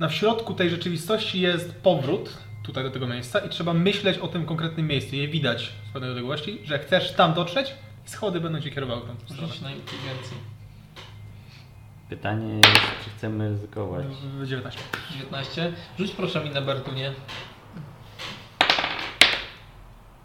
Na 0.00 0.08
w 0.08 0.14
środku 0.14 0.54
tej 0.54 0.70
rzeczywistości 0.70 1.40
jest 1.40 1.82
powrót 1.82 2.36
tutaj 2.64 2.84
do 2.84 2.90
tego 2.90 3.06
miejsca 3.06 3.38
i 3.38 3.48
trzeba 3.48 3.74
myśleć 3.74 4.18
o 4.18 4.28
tym 4.28 4.46
konkretnym 4.46 4.86
miejscu. 4.86 5.16
Je 5.16 5.28
widać 5.28 5.72
z 5.90 5.92
pewnej 5.92 6.10
odległości, 6.10 6.58
że 6.64 6.78
chcesz 6.78 7.12
tam 7.12 7.34
dotrzeć 7.34 7.74
i 8.06 8.10
schody 8.10 8.40
będą 8.40 8.60
cię 8.60 8.70
kierowały. 8.70 9.00
Rzuć 9.30 9.60
na 9.60 9.70
inteligencję. 9.70 10.57
Pytanie 12.08 12.54
jest, 12.54 12.70
czy 13.04 13.10
chcemy 13.16 13.48
ryzykować. 13.48 14.06
W 14.06 14.46
19. 14.46 14.80
19. 15.12 15.72
Rzuć 15.98 16.10
proszę 16.10 16.44
mi 16.44 16.50
na 16.50 16.60
Bertunie. 16.60 17.12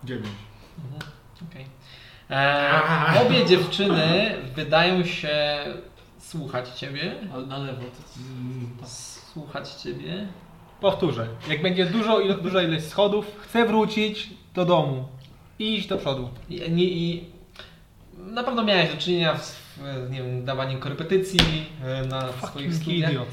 9. 0.03 0.27
Mhm. 0.84 1.11
Okej. 1.51 1.65
E, 2.29 3.21
Obie 3.27 3.45
dziewczyny 3.49 4.36
wydają 4.55 5.05
się 5.05 5.57
słuchać 6.19 6.69
ciebie. 6.69 7.15
Ale 7.34 7.45
na 7.45 7.57
lewo 7.57 7.81
Słuchać 9.34 9.69
ciebie. 9.69 10.27
Powtórzę. 10.81 11.27
Jak 11.49 11.61
będzie 11.61 11.86
dużo, 11.86 12.19
ilo- 12.19 12.41
duża 12.41 12.61
ilość 12.61 12.86
schodów, 12.86 13.25
chcę 13.41 13.65
wrócić 13.65 14.29
do 14.53 14.65
domu. 14.65 15.07
I 15.59 15.75
iść 15.75 15.88
do 15.88 15.97
przodu. 15.97 16.29
I, 16.49 16.71
nie, 16.71 16.84
i 16.84 17.25
na 18.17 18.43
pewno 18.43 18.63
miałeś 18.63 18.91
do 18.91 18.97
czynienia 18.97 19.38
z 19.38 19.55
w, 19.55 19.62
nie 20.09 20.17
wiem, 20.24 20.45
dawaniem 20.45 20.80
korepetycji 20.80 21.39
e, 21.84 22.05
na 22.05 22.21
swoich 22.21 22.41
Fucking 22.51 22.74
studiach. 22.74 23.11
idiot. 23.11 23.28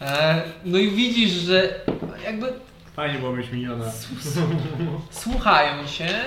E, 0.00 0.42
no 0.64 0.78
i 0.78 0.90
widzisz, 0.90 1.30
że 1.30 1.80
jakby 2.24 2.52
Fajnie 2.96 3.18
było 3.18 3.32
mieć 3.36 3.50
miniona. 3.52 3.84
słuchają 5.10 5.86
cię, 5.86 6.18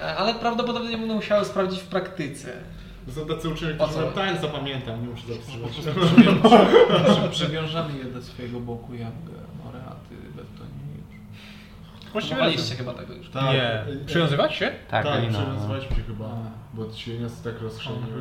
e, 0.00 0.16
ale 0.16 0.34
prawdopodobnie 0.34 0.98
będą 0.98 1.14
musiały 1.14 1.44
sprawdzić 1.44 1.80
w 1.80 1.86
praktyce. 1.86 2.52
Są 3.14 3.26
tacy 3.26 3.48
uczniowie, 3.48 3.74
którzy 3.74 4.06
tak, 4.14 4.40
zapamiętam, 4.40 5.02
nie 5.02 5.08
muszę 5.08 5.22
zapisywać. 5.32 5.72
Przy- 5.72 7.28
Przywiążamy 7.30 7.98
je 7.98 8.04
do 8.04 8.22
swojego 8.22 8.60
boku 8.60 8.94
jak 8.94 9.08
e, 9.08 9.64
Norę, 9.64 9.78
a 9.88 9.90
ty 9.90 10.14
Bertonie 10.36 10.70
już. 10.98 11.18
Właściwie 12.12 12.36
Próbowaliście 12.36 12.74
chyba 12.76 12.94
tego 12.94 13.14
już. 13.14 13.30
Tak. 13.30 13.44
Nie. 13.44 13.62
E, 13.72 13.86
Przywiązywać 14.06 14.54
się? 14.54 14.66
Tak, 14.90 15.04
Tak, 15.06 15.14
Alina, 15.18 15.38
no. 15.68 15.80
się 15.80 16.02
chyba, 16.06 16.28
bo 16.74 16.92
się 16.92 17.20
nas 17.20 17.42
tak 17.42 17.58
kurczę. 17.58 17.78
wszędzie. 17.80 18.12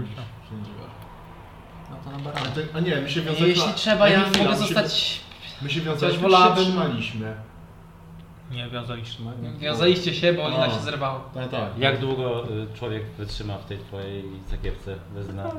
No 1.91 1.97
to 2.03 2.11
na 2.11 2.17
A, 2.17 2.19
barana. 2.19 2.45
ty- 2.55 2.67
a 2.73 2.79
nie, 2.79 2.95
my 2.95 3.09
się 3.09 3.21
wiązaliśmy... 3.21 3.47
Jeśli 3.47 3.73
trzeba, 3.73 4.09
ja 4.09 4.29
nie, 4.29 4.43
mogę 4.43 4.55
zostać... 4.57 5.19
My 5.61 5.69
się 5.69 5.81
wiązaliśmy, 5.81 6.21
wolałabym- 6.23 6.57
się 6.57 6.63
trzymaliśmy. 6.71 7.33
Nie, 8.51 8.69
wiązaliście. 8.69 9.23
Wiązaliście 9.59 10.13
się, 10.13 10.33
bo 10.33 10.49
Lina 10.49 10.63
A. 10.65 10.69
się 10.71 10.79
zerwała. 10.79 11.19
Tak, 11.33 11.49
tak. 11.49 11.77
Jak 11.77 11.99
długo 11.99 12.47
y, 12.49 12.67
człowiek 12.77 13.03
wytrzyma 13.17 13.57
w 13.57 13.65
tej 13.65 13.77
twojej 13.77 14.23
zakiewce 14.49 14.95
bez 15.15 15.27
dna? 15.27 15.51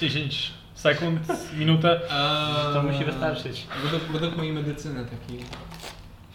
10 0.00 0.52
sekund, 0.74 1.20
minutę. 1.58 2.00
Eee, 2.10 2.74
To 2.74 2.82
musi 2.82 3.04
wystarczyć. 3.04 3.66
Według, 3.84 4.02
według 4.02 4.36
mojej 4.36 4.52
medycyny 4.52 5.04
takiej. 5.04 5.44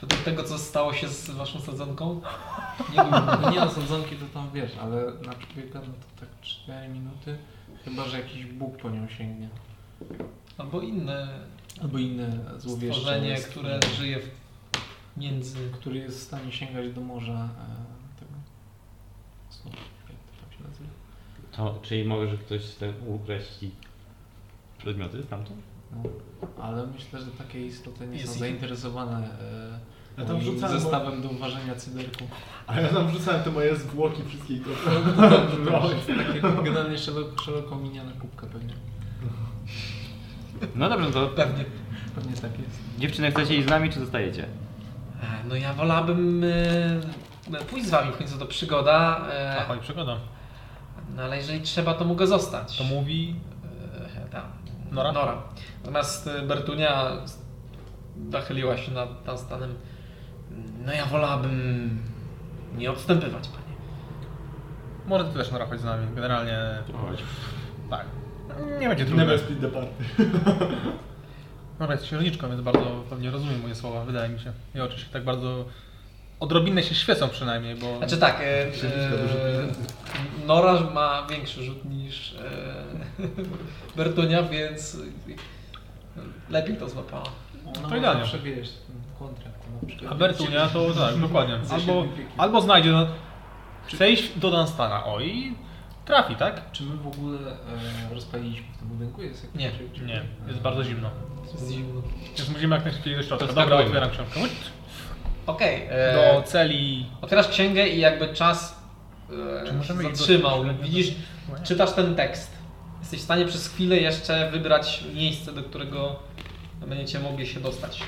Według 0.02 0.22
tego, 0.22 0.44
co 0.44 0.58
stało 0.58 0.94
się 0.94 1.08
z 1.08 1.30
waszą 1.30 1.60
sadzonką? 1.60 2.22
Nie, 2.92 3.04
no, 3.04 3.52
nie 3.52 3.60
no, 3.60 3.70
sadzonki 3.70 4.16
to 4.16 4.26
tam 4.34 4.50
wiesz, 4.54 4.72
ale 4.82 5.06
na 5.06 5.34
człowieka 5.34 5.80
no 5.80 5.94
to 5.94 6.20
tak 6.20 6.30
4 6.42 6.88
minuty. 6.90 7.38
Chyba, 7.86 8.06
że 8.06 8.20
jakiś 8.20 8.46
Bóg 8.46 8.78
po 8.78 8.90
nią 8.90 9.08
sięgnie. 9.08 9.50
Albo 10.58 10.82
inne 10.82 11.28
Albo 11.82 11.98
inne 11.98 12.40
złowieszcze. 12.58 13.00
stworzenie, 13.02 13.30
jest, 13.30 13.48
które 13.48 13.80
żyje 13.98 14.20
w 14.20 14.30
między... 15.18 15.70
który 15.74 16.00
jest 16.00 16.20
w 16.20 16.24
stanie 16.24 16.52
sięgać 16.52 16.94
do 16.94 17.02
morza 17.02 17.34
e, 17.34 18.20
tego. 18.20 18.32
Jak 20.10 20.18
to 20.18 20.42
tam 20.42 20.58
się 20.58 20.64
nazywa? 20.64 20.90
To, 21.52 21.80
czyli 21.82 22.06
może 22.06 22.28
że 22.28 22.38
ktoś 22.38 22.62
chce 22.62 22.94
ukraść 23.08 23.66
przedmioty 24.78 25.24
stamtąd? 25.24 25.75
No. 25.96 26.10
Ale 26.64 26.88
myślę, 26.88 27.20
że 27.20 27.26
takie 27.32 27.66
istoty 27.66 28.08
nie 28.08 28.14
Jest 28.18 28.28
są 28.28 28.34
ich- 28.34 28.40
zainteresowane 28.40 29.18
e, 29.18 29.80
Ja 30.18 30.26
tam 30.26 30.70
zestawem 30.70 31.22
do 31.22 31.30
uważania 31.30 31.76
cyderku. 31.76 32.24
A 32.68 32.82
ja 32.82 32.90
tam 32.90 33.08
wrzucałem 33.08 33.44
te 33.44 33.52
moje 33.52 33.76
zwłoki 33.76 34.24
wszystkie 34.28 34.54
i 34.54 34.60
to 34.60 34.70
Takie 36.18 36.64
generalnie 36.64 36.98
szeroko, 36.98 37.42
szeroko 37.44 37.76
miniana 37.76 38.12
kubka 38.22 38.48
pewnie. 38.48 38.74
No 40.76 40.90
dobrze, 40.90 41.06
no 41.06 41.12
to 41.14 41.28
Pewnie. 41.28 41.66
Pewnie 42.16 42.34
tak 42.34 42.60
jest. 42.60 42.80
dziewczyny 43.00 43.32
chcecie 43.32 43.56
iść 43.56 43.68
z 43.68 43.70
nami, 43.70 43.90
czy 43.90 44.00
zostajecie? 44.00 44.44
E, 44.44 45.48
No 45.50 45.56
ja 45.56 45.74
wolałabym 45.74 46.44
e, 46.44 47.66
pójść 47.70 47.86
z 47.86 47.90
wami, 47.90 48.12
w 48.12 48.18
końcu 48.18 48.38
to 48.38 48.46
przygoda. 48.46 49.28
e, 49.34 49.58
A 49.62 49.66
pani 49.66 49.82
przygoda. 49.82 50.18
No 51.16 51.24
ale 51.24 51.38
jeżeli 51.38 51.62
trzeba, 51.62 51.94
to 51.94 52.06
mogę 52.06 52.28
zostać. 52.28 52.78
To 52.78 52.84
mówi 52.84 53.36
E, 54.16 54.30
tam. 54.30 54.44
Nora? 54.92 55.12
Nora. 55.12 55.42
Natomiast 55.86 56.28
e, 56.28 56.42
Bertunia 56.42 57.12
nachyliła 58.32 58.78
się 58.78 58.92
nad, 58.92 59.26
nad 59.26 59.40
stanem. 59.40 59.76
No 60.86 60.94
ja 60.94 61.06
wolałabym 61.06 62.00
nie 62.78 62.92
odstępywać, 62.92 63.48
panie. 63.48 63.76
Może 65.06 65.26
ty 65.26 65.38
też 65.38 65.52
Nora 65.52 65.66
chodź 65.66 65.80
z 65.80 65.84
nami. 65.84 66.16
Generalnie. 66.16 66.60
Tak. 67.90 68.06
Nie 68.80 68.90
będzie 68.90 69.06
trudne. 69.06 69.26
Never 69.26 69.40
split 69.40 69.62
the 69.62 69.68
party. 69.68 70.04
Nora 71.80 71.94
jest 71.94 72.06
księżniczką, 72.06 72.50
więc 72.50 72.62
bardzo 72.62 73.04
pewnie 73.10 73.32
rozumie 73.32 73.58
moje 73.58 73.76
słowa, 73.76 74.06
wydaje 74.06 74.30
mi 74.30 74.40
się. 74.40 74.54
I 74.76 74.80
oczy 74.80 75.00
się 75.00 75.06
tak 75.14 75.24
bardzo. 75.24 75.66
Odrobinę 76.40 76.84
się 76.84 76.96
świecą 76.96 77.30
przynajmniej, 77.30 77.76
bo. 77.76 77.98
Znaczy 77.98 78.18
tak, 78.18 78.42
e, 78.42 78.62
e, 78.62 78.72
pieniędzy. 78.72 79.28
Nora 80.46 80.80
ma 80.80 81.28
większy 81.30 81.64
rzut 81.64 81.86
niż 81.86 82.36
e, 82.36 82.74
Bertunia, 83.98 84.44
więc 84.44 84.98
lepiej 86.50 86.78
to 86.78 86.90
złapała. 86.90 87.24
Ona 87.78 87.90
To 87.90 87.96
idealnie. 87.98 88.22
zawsze 88.22 88.40
wiesz, 88.40 88.70
ten 88.88 88.96
kontrakt. 89.20 89.56
Przykład 89.88 90.12
A 90.12 90.16
Bertunia 90.16 90.68
to 90.68 90.94
tak, 90.94 91.18
dokładnie. 91.18 91.60
Albo, 91.72 92.06
albo 92.38 92.62
znajdzie. 92.62 92.92
no, 92.92 93.08
Chce 93.88 94.10
iść 94.12 94.40
do 94.40 94.52
Dunstana, 94.52 95.06
o 95.06 95.20
i 95.20 95.54
trafi, 96.06 96.36
tak? 96.36 96.72
Czy 96.72 96.84
my 96.84 96.98
w 96.98 97.08
ogóle 97.08 97.40
e, 97.52 98.14
rozpaliliśmy 98.16 98.66
w 98.76 98.78
tym 98.78 98.88
budynku? 98.88 99.22
Jest 99.22 99.44
jakiś 99.44 99.60
Nie, 99.60 99.72
czy- 99.72 100.00
czy- 100.00 100.06
Nie, 100.06 100.22
jest 100.48 100.60
bardzo 100.60 100.84
zimno. 100.84 101.10
Jest 101.52 101.72
zimno. 101.72 102.02
Więc 102.38 102.50
musimy 102.50 102.76
jak 102.76 102.86
najszybciej 102.86 103.16
do 103.16 103.24
środka. 103.24 103.46
Dobra, 103.48 103.64
skakujmy. 103.66 103.86
otwieram 103.86 104.10
książkę. 104.10 104.40
Okej. 105.48 105.88
Do 105.90 106.22
e, 106.40 106.44
celi. 106.44 107.06
Otwierasz 107.22 107.48
księgę 107.48 107.88
i 107.90 108.00
jakby 108.00 108.34
czas 108.34 108.80
e, 109.64 109.68
Czy 109.68 109.74
możemy 109.74 110.04
ich 110.04 110.16
zatrzymał. 110.16 110.66
Widzisz, 110.82 111.12
czytasz 111.64 111.94
ten 111.94 112.16
tekst. 112.16 112.55
Jesteś 113.06 113.20
w 113.20 113.24
stanie 113.24 113.46
przez 113.46 113.68
chwilę 113.68 113.98
jeszcze 113.98 114.52
wybrać 114.52 115.04
miejsce, 115.14 115.54
do 115.54 115.64
którego 115.64 116.20
będziecie 116.88 117.20
mogli 117.20 117.48
się 117.48 117.60
dostać. 117.60 118.04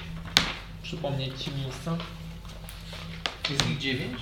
Przypomnieć 0.83 1.43
ci 1.43 1.51
miejsca. 1.51 1.97
Jest 3.49 3.69
ich 3.69 3.77
dziewięć? 3.77 4.19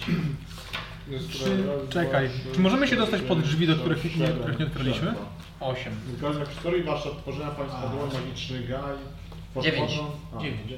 Czy, 1.32 1.64
czekaj, 1.90 2.30
czy 2.54 2.60
możemy 2.60 2.88
się 2.88 2.96
dostać 2.96 3.22
pod 3.22 3.42
drzwi, 3.42 3.68
do 3.68 3.76
których 3.76 4.18
nie, 4.18 4.28
których 4.28 4.60
nie 4.60 4.66
otworzyliśmy? 4.66 5.14
Osiem. 5.60 5.94
Zgadzam 6.18 6.46
historii 6.46 6.84
warsztat 6.84 7.22
tworzenia 7.22 7.52
państwa 7.52 7.88
dłoń 7.88 8.10
magiczny 8.14 8.60
gaj. 8.60 9.64
Dziewięć. 9.64 9.92
A, 10.38 10.42
Dziewięć. 10.42 10.74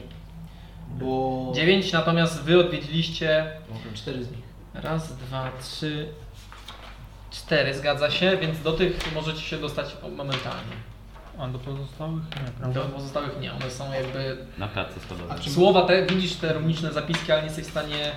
Bo... 1.00 1.52
Dziewięć, 1.56 1.92
natomiast 1.92 2.44
wy 2.44 2.60
odwiedziliście 2.60 3.52
Cztery 3.94 4.24
z 4.24 4.32
nich. 4.32 4.46
raz, 4.74 5.18
dwa, 5.18 5.52
trzy, 5.62 6.08
cztery, 7.32 7.74
zgadza 7.74 8.12
się, 8.12 8.38
więc 8.38 8.62
do 8.62 8.72
tych 8.74 9.14
możecie 9.16 9.42
się 9.42 9.58
dostać 9.58 9.96
momentalnie. 10.18 10.76
A 11.40 11.48
do 11.48 11.60
pozostałych? 11.60 12.24
Nie, 12.24 12.52
prawda? 12.60 12.82
Do 12.82 12.88
pozostałych 12.88 13.40
nie, 13.40 13.54
one 13.54 13.72
są 13.72 13.94
jakby... 13.94 14.38
Na 14.58 14.68
klatce 14.68 15.00
schodowej. 15.00 15.50
Słowa 15.50 15.82
te, 15.86 16.06
widzisz 16.06 16.36
te 16.36 16.54
runiczne 16.54 16.94
zapiski, 16.94 17.32
ale 17.32 17.42
nie 17.42 17.48
jesteś 17.48 17.66
w 17.66 17.70
stanie 17.72 18.12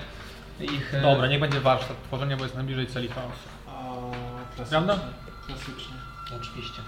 ich... 0.59 0.93
e, 0.93 1.01
Dobra, 1.01 1.27
niech 1.27 1.39
będzie 1.39 1.59
warsztat 1.59 2.03
tworzenia, 2.03 2.37
bo 2.37 2.43
jest 2.43 2.55
najbliżej 2.55 2.87
celi 2.87 3.07
chaosu. 3.07 3.49
A 3.67 3.71
klasycznie. 4.55 4.69
Prawda? 4.81 4.99
Klasycznie. 5.47 5.93
Oczywiście. 6.41 6.81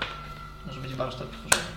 Może 0.68 0.82
być 0.82 0.96
warsztat 0.96 1.28
tworzenia. 1.32 1.74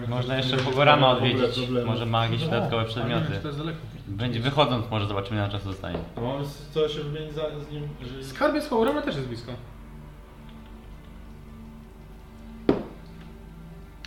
Jak 0.00 0.08
Można 0.08 0.36
jeszcze 0.36 0.56
Pogorama 0.56 1.10
odwiedzić. 1.10 1.68
Może 1.86 2.06
ma 2.06 2.24
jakieś 2.24 2.42
dodatkowe 2.44 2.82
nie 2.82 2.88
wiem, 2.88 2.94
przedmioty. 2.94 3.32
czy 3.32 3.40
to 3.40 3.48
jest 3.48 3.58
daleko. 3.58 3.78
Będzie 4.06 4.40
wychodząc, 4.40 4.90
może 4.90 5.06
zobaczymy 5.06 5.40
na 5.40 5.48
czas 5.48 5.62
zostanie. 5.62 5.98
A 6.16 6.20
mamy 6.20 6.44
co 6.74 6.88
się 6.88 7.00
wymienić 7.00 7.34
za, 7.34 7.42
z 7.60 7.70
nim, 7.70 7.88
jeżeli... 8.00 8.24
Skarbiec 8.24 8.66
Pogorama 8.66 9.02
też 9.02 9.16
jest 9.16 9.28
blisko. 9.28 9.52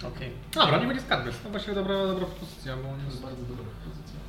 Okej. 0.07 0.31
Dobra, 0.53 0.77
nie 0.77 0.87
będzie 0.87 1.01
skarbiec. 1.01 1.39
To 1.39 1.49
właściwie 1.49 1.75
dobra, 1.75 2.07
dobra 2.07 2.25
propozycja, 2.25 2.77
bo 2.77 2.89
on 2.89 2.95
jest 2.95 3.09
jest... 3.09 3.21
bardzo 3.21 3.41
dobra 3.41 3.65
propozycja. 3.65 4.19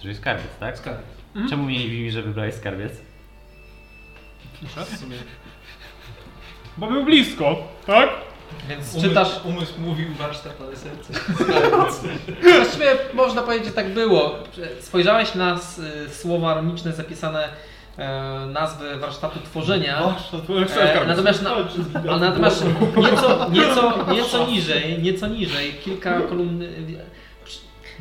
Czyli 0.00 0.14
skarbiec, 0.14 0.56
tak? 0.60 0.78
Skarb. 0.78 1.02
Czemu 1.48 1.64
mi 1.64 1.78
nie 1.78 1.84
mówi, 1.84 2.10
że 2.10 2.22
wybrałeś 2.22 2.54
skarbiec? 2.54 2.92
W 4.62 4.96
sumie 4.96 5.16
Bo 6.76 6.86
był 6.86 7.04
blisko, 7.04 7.56
tak? 7.86 8.08
Więc 8.68 8.94
umysł, 8.94 9.08
czytasz... 9.08 9.40
umysł 9.44 9.80
mówił 9.80 10.14
warsztat, 10.18 10.52
ale 10.60 10.76
serce. 10.76 11.12
Właściwie 12.56 12.86
można 13.14 13.42
powiedzieć, 13.42 13.66
że 13.66 13.72
tak 13.74 13.94
było. 13.94 14.34
Spojrzałeś 14.80 15.34
na 15.34 15.58
słowa 16.12 16.54
runiczne 16.54 16.92
zapisane 16.92 17.48
e, 17.98 18.46
nazwy 18.52 18.96
warsztatu 18.96 19.40
tworzenia. 19.40 20.16
E, 20.62 20.68
skarbiec. 20.68 21.08
natomiast, 21.08 21.42
na, 21.42 21.50
a 22.12 22.16
natomiast 22.16 22.64
nieco, 22.96 23.50
nieco, 23.50 24.06
nieco 24.12 24.46
niżej, 24.46 25.02
nieco 25.02 25.26
niżej, 25.26 25.72
kilka 25.72 26.20
kolumn, 26.20 26.62
e, 26.62 26.66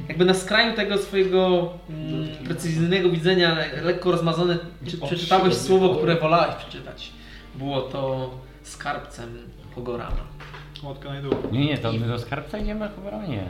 jakby 0.08 0.26
na 0.26 0.34
skraju 0.34 0.76
tego 0.76 0.98
swojego 0.98 1.70
mm, 1.90 2.28
precyzyjnego 2.46 3.10
widzenia, 3.10 3.58
lekko 3.84 4.12
rozmazane, 4.12 4.58
czy, 4.88 4.98
przeczytałeś 4.98 5.54
słowo, 5.54 5.96
które 5.96 6.16
wolałeś 6.16 6.56
przeczytać. 6.56 7.12
Było 7.56 7.82
to 7.82 8.30
skarbcem 8.70 9.38
Pogorama. 9.76 10.24
Łotka 10.84 11.14
na 11.14 11.22
dół. 11.22 11.34
Nie, 11.52 11.66
nie, 11.66 11.78
to 11.78 11.94
my 11.94 12.08
do 12.08 12.20
skarbca 12.20 12.58
idziemy, 12.58 12.86
a 12.86 12.90
Pogorama 12.90 13.26
nie. 13.26 13.44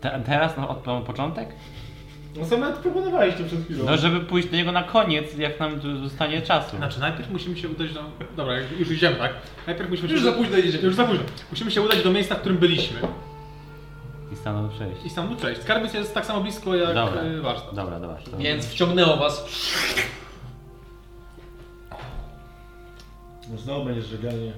Te, 0.00 0.22
teraz 0.26 0.56
no, 0.56 0.68
od 0.68 1.04
początek? 1.06 1.48
No 2.36 2.44
sam 2.46 2.60
nawet 2.60 2.76
proponowaliście 2.76 3.44
przed 3.44 3.64
chwilą. 3.64 3.84
No, 3.84 3.96
żeby 3.96 4.20
pójść 4.20 4.48
do 4.48 4.56
niego 4.56 4.72
na 4.72 4.82
koniec, 4.82 5.38
jak 5.38 5.60
nam 5.60 5.80
tu 5.80 5.98
zostanie 5.98 6.42
czasu. 6.42 6.76
Znaczy, 6.76 7.00
najpierw 7.00 7.30
musimy 7.30 7.56
się 7.56 7.68
udać 7.68 7.92
do... 7.92 8.00
Dobra, 8.36 8.58
już- 8.58 8.70
już 8.78 8.90
idziemy, 8.90 9.16
tak? 9.16 9.32
Najpierw 9.66 9.90
musimy 9.90 10.08
Już 10.08 10.20
się... 10.20 10.24
za 10.24 10.32
późno 10.32 10.58
idziemy. 10.58 10.84
Już 10.84 10.94
za 10.94 11.04
późno. 11.04 11.24
Musimy 11.50 11.70
się 11.70 11.82
udać 11.82 12.02
do 12.02 12.10
miejsca, 12.10 12.34
w 12.34 12.40
którym 12.40 12.58
byliśmy. 12.58 13.00
I 14.32 14.36
stanął 14.36 14.68
przejść. 14.68 15.04
I 15.04 15.10
stamtąd 15.10 15.38
przejść. 15.38 15.62
Skarbiec 15.62 15.94
jest 15.94 16.14
tak 16.14 16.26
samo 16.26 16.40
blisko 16.40 16.74
jak 16.76 16.94
Dobra. 16.94 17.22
y, 17.22 17.40
warsztat. 17.40 17.74
Dobra, 17.74 18.00
dobra. 18.00 18.16
To... 18.30 18.36
Więc 18.36 18.66
wciągnęło 18.66 19.16
was 19.16 19.44
No 23.50 23.58
znowu 23.58 23.84
będzie 23.84 24.02
żeganie. 24.02 24.52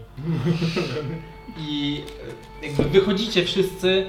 i 1.69 2.03
e, 2.63 2.67
jakby 2.67 2.83
wychodzicie 2.85 3.45
wszyscy 3.45 4.07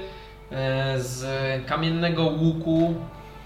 e, 0.50 1.00
z 1.00 1.26
kamiennego 1.66 2.22
łuku, 2.24 2.94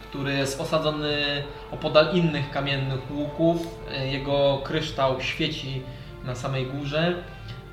który 0.03 0.33
jest 0.33 0.61
osadzony 0.61 1.43
opodal 1.71 2.15
innych 2.15 2.51
kamiennych 2.51 3.11
łuków. 3.11 3.67
E, 3.91 4.09
Jego 4.09 4.61
kryształ 4.65 5.21
świeci 5.21 5.83
na 6.25 6.35
samej 6.35 6.67
górze 6.67 7.15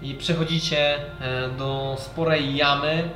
i 0.02 0.14
przechodzicie 0.14 1.00
do 1.58 1.96
sporej 2.00 2.56
jamy, 2.56 3.10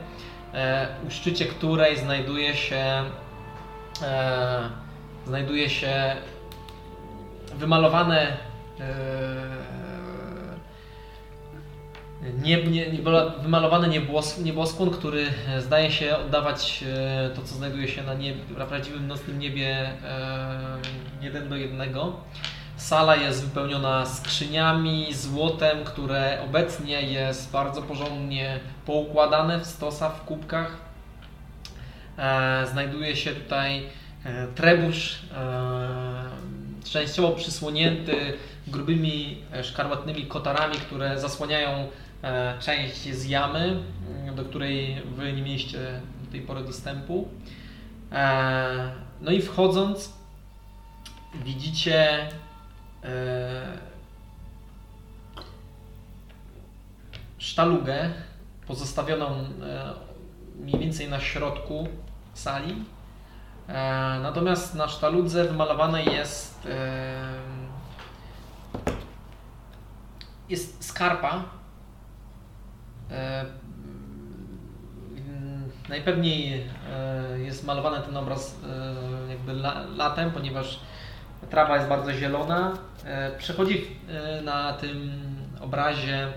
u 1.08 1.12
szczycie 1.12 1.46
której 1.46 1.98
znajduje 1.98 2.56
się 2.56 3.04
znajduje 5.26 5.70
się 5.70 6.16
wymalowane 7.56 8.38
nie, 12.32 12.64
nie, 12.64 12.92
nie, 12.92 13.00
wymalowany 13.42 13.88
niebos, 13.88 14.38
nieboskłon, 14.38 14.90
który 14.90 15.26
e, 15.50 15.62
zdaje 15.62 15.92
się 15.92 16.18
oddawać 16.18 16.84
e, 16.88 17.30
to, 17.30 17.42
co 17.42 17.56
znajduje 17.56 17.88
się 17.88 18.04
na, 18.04 18.14
niebie, 18.14 18.42
na 18.58 18.66
prawdziwym 18.66 19.08
nocnym 19.08 19.40
niebie 19.40 19.90
e, 20.04 20.78
jeden 21.22 21.50
do 21.50 21.56
jednego. 21.56 22.14
Sala 22.78 23.16
jest 23.16 23.46
wypełniona 23.46 24.06
skrzyniami, 24.06 25.14
złotem, 25.14 25.84
które 25.84 26.42
obecnie 26.46 27.02
jest 27.02 27.52
bardzo 27.52 27.82
porządnie 27.82 28.60
poukładane 28.86 29.60
w 29.60 29.66
stosach, 29.66 30.16
w 30.16 30.22
kubkach. 30.22 30.78
Znajduje 32.72 33.16
się 33.16 33.32
tutaj 33.32 33.84
trebusz 34.56 35.20
częściowo 36.84 37.32
przysłonięty 37.32 38.34
grubymi 38.68 39.38
szkarłatnymi 39.64 40.26
kotarami, 40.26 40.76
które 40.76 41.20
zasłaniają 41.20 41.88
część 42.60 43.14
z 43.14 43.26
jamy, 43.26 43.84
m, 44.28 44.36
do 44.36 44.46
której 44.46 45.02
wy 45.16 45.34
nie 45.34 45.42
mieliście 45.42 46.02
do 46.26 46.32
tej 46.32 46.42
pory 46.42 46.64
dostępu. 46.64 47.28
E, 48.12 48.92
no 49.22 49.32
i 49.32 49.42
wchodząc 49.42 50.14
widzicie 51.44 52.30
e, 53.04 53.78
sztalugę 57.38 58.10
pozostawioną 58.68 59.26
e, 59.26 59.94
mniej 60.60 60.80
więcej 60.80 61.10
na 61.10 61.20
środku 61.20 61.88
sali. 62.34 62.86
E, 63.68 63.74
natomiast 64.22 64.76
na 64.76 64.88
sztaludze 64.88 65.44
wymalowane 65.44 66.04
jest 66.04 66.66
e, 66.66 67.34
jest 70.50 70.86
skarpa. 70.86 71.63
E, 73.14 73.46
mm, 75.16 75.72
najpewniej 75.90 76.64
e, 76.94 77.40
jest 77.40 77.66
malowany 77.66 78.06
ten 78.06 78.18
obraz 78.18 78.56
e, 79.28 79.30
jakby 79.30 79.52
la, 79.52 79.86
latem, 79.96 80.32
ponieważ 80.32 80.80
trawa 81.50 81.76
jest 81.76 81.90
bardzo 81.90 82.14
zielona. 82.14 82.78
Przechodzi 83.38 83.86
na 84.44 84.74
tym 84.74 85.12
obrazie 85.62 86.28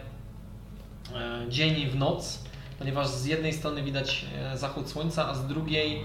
dzień 1.48 1.86
w 1.86 1.96
noc, 1.96 2.44
ponieważ 2.78 3.08
z 3.08 3.24
jednej 3.24 3.52
strony 3.52 3.82
widać 3.82 4.26
zachód 4.54 4.90
słońca, 4.90 5.28
a 5.28 5.34
z 5.34 5.46
drugiej 5.46 6.02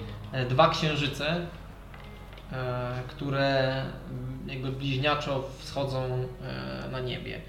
dwa 0.50 0.70
księżyce, 0.70 1.46
które 3.08 3.72
mm, 3.82 4.50
jakby 4.50 4.72
bliźniaczo 4.72 5.44
wschodzą 5.60 6.28
na 6.92 7.00
niebie. 7.00 7.42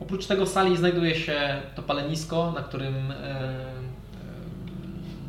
Oprócz 0.00 0.26
tego 0.26 0.46
w 0.46 0.48
sali 0.48 0.76
znajduje 0.76 1.14
się 1.14 1.62
to 1.74 1.82
palenisko, 1.82 2.52
na 2.52 2.62
którym 2.62 3.10
e, 3.10 3.14
e, 3.14 3.46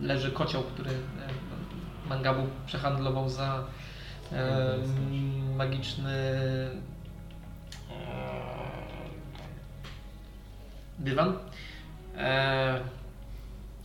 leży 0.01 0.31
kocioł, 0.31 0.63
który 0.63 0.89
e, 0.89 2.09
Mangabu 2.09 2.47
przehandlował 2.65 3.29
za 3.29 3.63
magiczny 5.57 6.13
dywan. 10.99 11.33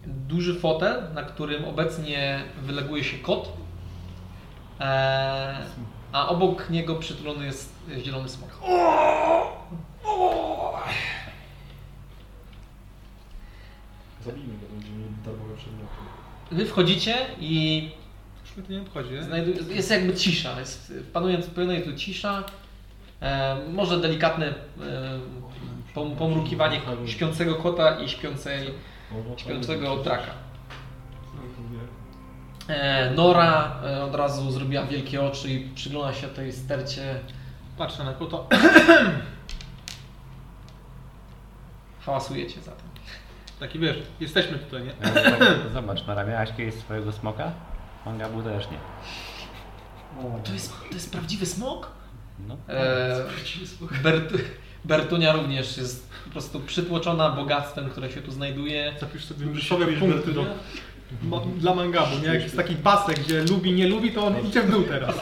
Duży 0.07 0.61
fotel, 0.61 1.03
na 1.15 1.23
którym 1.23 1.65
obecnie 1.65 2.45
wyleguje 2.63 3.05
się 3.05 3.19
kot, 3.19 3.53
a 6.13 6.29
obok 6.29 6.71
niego 6.71 6.95
przytulony 6.95 7.45
jest 7.47 7.75
zielony 7.99 8.29
smok. 8.29 8.51
Zabijmy 14.25 14.55
go, 14.55 14.67
będziemy 14.75 14.97
mieli 14.99 15.11
darmowe 15.25 15.57
przedmioty. 15.57 15.93
Wy 16.51 16.67
wchodzicie 16.67 17.15
i 17.41 17.83
Już 18.47 18.57
mnie 18.57 18.67
to 18.67 18.73
nie 18.73 18.81
obchodzi, 18.81 19.11
nie? 19.15 19.23
znajdu- 19.23 19.71
jest 19.75 19.91
jakby 19.91 20.15
cisza, 20.15 20.61
jest, 20.61 20.93
panuje, 21.13 21.39
panuje 21.39 21.81
tu 21.81 21.93
cisza, 21.97 22.45
e, 23.21 23.57
może 23.73 24.01
delikatne 24.01 24.47
e, 24.47 24.55
pom- 25.95 26.17
pomrukiwanie 26.17 26.81
śpiącego 27.07 27.55
kota 27.55 28.01
i 28.01 28.09
śpiącej, 28.09 28.71
śpiącego 29.37 29.97
traka. 29.97 30.31
E, 32.69 33.11
Nora 33.11 33.77
e, 33.85 34.05
od 34.05 34.15
razu 34.15 34.51
zrobiła 34.51 34.87
wielkie 34.87 35.23
oczy 35.23 35.51
i 35.51 35.69
przygląda 35.75 36.15
się 36.15 36.29
tej 36.29 36.53
stercie. 36.53 37.21
Patrzę 37.79 38.05
na 38.05 38.13
kota. 38.13 38.39
Hałasujecie 42.07 42.61
za 42.61 42.71
tym. 42.73 42.87
Taki 43.61 43.79
wiesz, 43.79 43.97
jesteśmy 44.21 44.59
tutaj, 44.59 44.83
nie? 44.83 44.93
Zobacz, 45.75 46.07
Nora, 46.07 46.25
miałaś 46.25 46.49
kiedyś 46.57 46.75
swojego 46.75 47.13
smoka? 47.13 47.53
Mangabu 48.07 48.43
też 48.43 48.65
nie. 48.71 48.79
To 50.45 50.53
jest, 50.53 50.73
to 50.89 50.95
jest 50.95 51.13
prawdziwy 51.13 51.47
smok? 51.47 51.91
No, 52.49 52.57
E, 52.69 53.25
Bert, 54.03 54.35
Bertunia 54.85 55.33
również 55.33 55.77
jest 55.77 56.09
po 56.25 56.31
prostu 56.31 56.61
przytłoczona 56.61 57.31
bogactwem, 57.31 57.91
które 57.91 58.11
się 58.11 58.23
tu 58.23 58.31
znajduje. 58.33 58.95
Zapisz 59.01 59.25
sobie 59.25 59.47
myszowe 59.47 59.87
punkty 59.87 60.33
do, 60.33 60.47
ma, 61.23 61.41
dla 61.57 61.75
Mangabu, 61.75 62.19
nie? 62.19 62.27
Jak 62.29 62.43
jest 62.43 62.57
taki 62.57 62.77
pasek, 62.77 63.19
gdzie 63.21 63.43
lubi, 63.43 63.73
nie 63.73 63.89
lubi, 63.89 64.13
to 64.13 64.27
on 64.27 64.47
idzie 64.47 64.63
w 64.63 64.71
dół 64.71 64.83
teraz. 64.83 65.15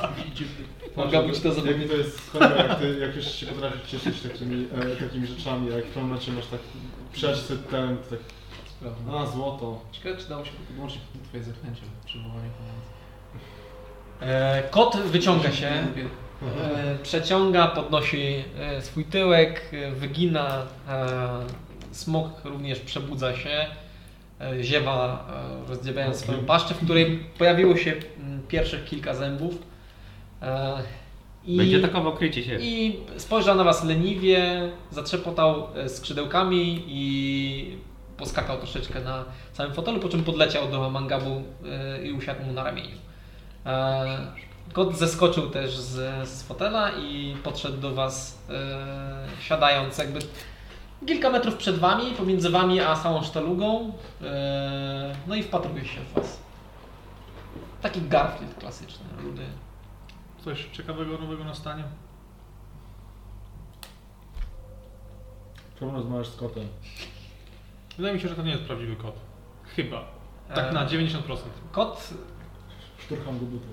Mangabu 0.96 1.32
ci 1.32 1.40
to 1.40 1.48
Jak 1.48 1.88
to 1.88 1.96
jest 1.96 2.34
jak, 2.34 2.78
ty, 2.78 2.98
jak 3.00 3.16
już 3.16 3.24
się 3.26 3.46
potrafisz 3.46 3.90
cieszyć 3.90 4.20
takimi, 4.20 4.66
e, 4.74 4.96
takimi 4.96 5.26
rzeczami, 5.26 5.70
jak 5.70 5.84
w 5.84 5.88
pewnym 5.88 6.04
momencie 6.04 6.32
masz 6.32 6.46
tak 6.46 6.60
przejść 7.12 7.42
ten, 7.70 7.96
tak, 8.10 8.18
a 9.14 9.26
złoto. 9.26 9.80
Ciekawe, 9.92 10.16
czy 10.16 10.28
dało 10.28 10.44
się 10.44 10.50
podłączyć 10.68 11.00
pod 11.12 11.22
twoje 11.22 11.42
zaklęcie 11.44 11.82
przywołania 12.04 12.50
pomocy. 12.50 12.90
E, 14.20 14.62
kot 14.70 14.96
wyciąga 14.96 15.52
się, 15.52 15.66
e, 15.66 16.98
przeciąga, 17.02 17.66
podnosi 17.66 18.44
e, 18.58 18.82
swój 18.82 19.04
tyłek, 19.04 19.62
e, 19.72 19.90
wygina. 19.90 20.66
Smok 21.92 22.44
również 22.44 22.80
przebudza 22.80 23.36
się, 23.36 23.66
e, 24.40 24.62
ziewa, 24.62 25.28
e, 25.96 26.14
swoją 26.14 26.38
paszczę, 26.44 26.74
w 26.74 26.84
której 26.84 27.18
pojawiło 27.38 27.76
się 27.76 27.92
mm, 27.92 28.42
pierwszych 28.48 28.84
kilka 28.84 29.14
zębów. 29.14 29.69
E, 30.42 30.82
i- 31.44 31.56
Będzie 31.56 31.80
takowo 31.80 32.12
krycie 32.12 32.44
się. 32.44 32.58
I 32.60 32.98
spojrzał 33.16 33.56
na 33.56 33.64
was 33.64 33.84
leniwie, 33.84 34.70
zatrzepotał 34.90 35.66
e, 35.76 35.88
skrzydełkami 35.88 36.84
i 36.88 37.78
poskakał 38.16 38.56
troszeczkę 38.58 39.00
na 39.00 39.24
całym 39.52 39.74
fotelu, 39.74 40.00
po 40.00 40.08
czym 40.08 40.24
podleciał 40.24 40.68
do 40.70 40.90
Mangabu 40.90 41.42
e, 41.98 42.02
i 42.06 42.12
usiadł 42.12 42.42
mu 42.44 42.52
na 42.52 42.62
ramieniu. 42.64 42.96
Kot 44.72 44.96
zeskoczył 44.96 45.50
też 45.50 45.76
z, 45.78 46.28
z 46.28 46.42
fotela 46.42 46.90
i 46.90 47.36
podszedł 47.42 47.76
do 47.76 47.94
was, 47.94 48.38
siadając 49.40 49.98
jakby 49.98 50.18
kilka 51.06 51.30
metrów 51.30 51.56
przed 51.56 51.78
wami, 51.78 52.04
pomiędzy 52.10 52.50
wami 52.50 52.80
a 52.80 52.96
całą 52.96 53.22
sztalugą. 53.22 53.92
No 55.26 55.34
i 55.34 55.42
wpatruje 55.42 55.84
się 55.84 56.00
w 56.00 56.14
was. 56.14 56.38
Taki 57.82 58.02
Garfield 58.02 58.54
klasyczny, 58.54 59.04
rudy. 59.22 59.42
Coś 60.44 60.68
ciekawego, 60.72 61.18
nowego 61.18 61.44
na 61.44 61.54
stanie. 61.54 61.84
Czemu 65.78 65.92
rozmawiasz 65.92 66.28
z 66.28 66.36
kotem? 66.36 66.68
Wydaje 67.96 68.14
mi 68.14 68.20
się, 68.20 68.28
że 68.28 68.34
to 68.36 68.42
nie 68.42 68.50
jest 68.50 68.62
prawdziwy 68.64 68.96
kot. 68.96 69.14
Chyba. 69.76 70.04
Tak 70.54 70.70
E, 70.70 70.72
na 70.72 70.86
90%. 70.86 71.18
Kot 71.72 72.14
Szturcham 72.98 73.38
go 73.38 73.46
butem. 73.46 73.70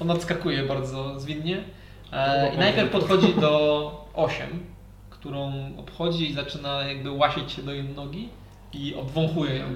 On 0.00 0.10
odskakuje 0.10 0.62
bardzo 0.62 1.20
zwinnie. 1.20 1.64
E, 2.12 2.54
I 2.54 2.58
najpierw 2.58 2.90
podchodzi 2.92 3.34
do 3.34 4.04
8, 4.14 4.66
którą 5.10 5.52
obchodzi 5.78 6.30
i 6.30 6.34
zaczyna 6.34 6.82
jakby 6.82 7.10
łasić 7.10 7.52
się 7.52 7.62
do 7.62 7.72
jej 7.72 7.84
nogi 7.88 8.28
i 8.72 8.94
obwąchuje 8.94 9.56
ją. 9.56 9.66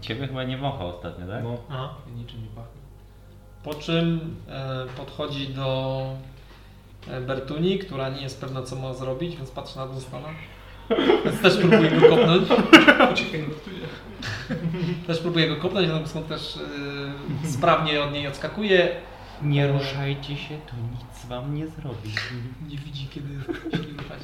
Ciebie 0.00 0.26
chyba 0.28 0.44
nie 0.44 0.58
wąchał 0.58 0.88
ostatnio, 0.96 1.26
tak? 1.26 1.44
No. 1.44 1.56
Aha. 1.68 1.94
Niczym 2.16 2.42
nie 2.42 2.48
pachnie. 2.48 2.81
Po 3.64 3.74
czym 3.74 4.36
e, 4.48 4.86
podchodzi 4.96 5.48
do 5.48 6.02
e, 7.08 7.20
Bertuni, 7.20 7.78
która 7.78 8.08
nie 8.08 8.22
jest 8.22 8.40
pewna 8.40 8.62
co 8.62 8.76
ma 8.76 8.94
zrobić, 8.94 9.36
więc 9.36 9.50
patrzy 9.50 9.76
na 9.76 9.86
Dunstana. 9.86 10.28
Więc 11.24 11.42
też 11.42 11.56
próbuje 11.56 11.90
go 11.90 12.08
kopnąć. 12.08 12.48
Też 15.06 15.18
próbuje 15.18 15.48
go 15.48 15.56
kopnąć, 15.56 15.88
natomiast 15.88 16.16
on 16.16 16.24
też 16.24 16.58
e, 17.44 17.48
sprawnie 17.48 18.02
od 18.02 18.12
niej 18.12 18.26
odskakuje. 18.26 18.96
Nie 19.42 19.68
ruszajcie 19.68 20.36
się, 20.36 20.58
to 20.66 20.72
nic 20.92 21.26
wam 21.28 21.54
nie 21.54 21.66
zrobi. 21.66 22.10
Nie 22.68 22.76
widzi 22.76 23.08
kiedy 23.08 23.28
się 23.70 23.92
ruszać. 23.92 24.20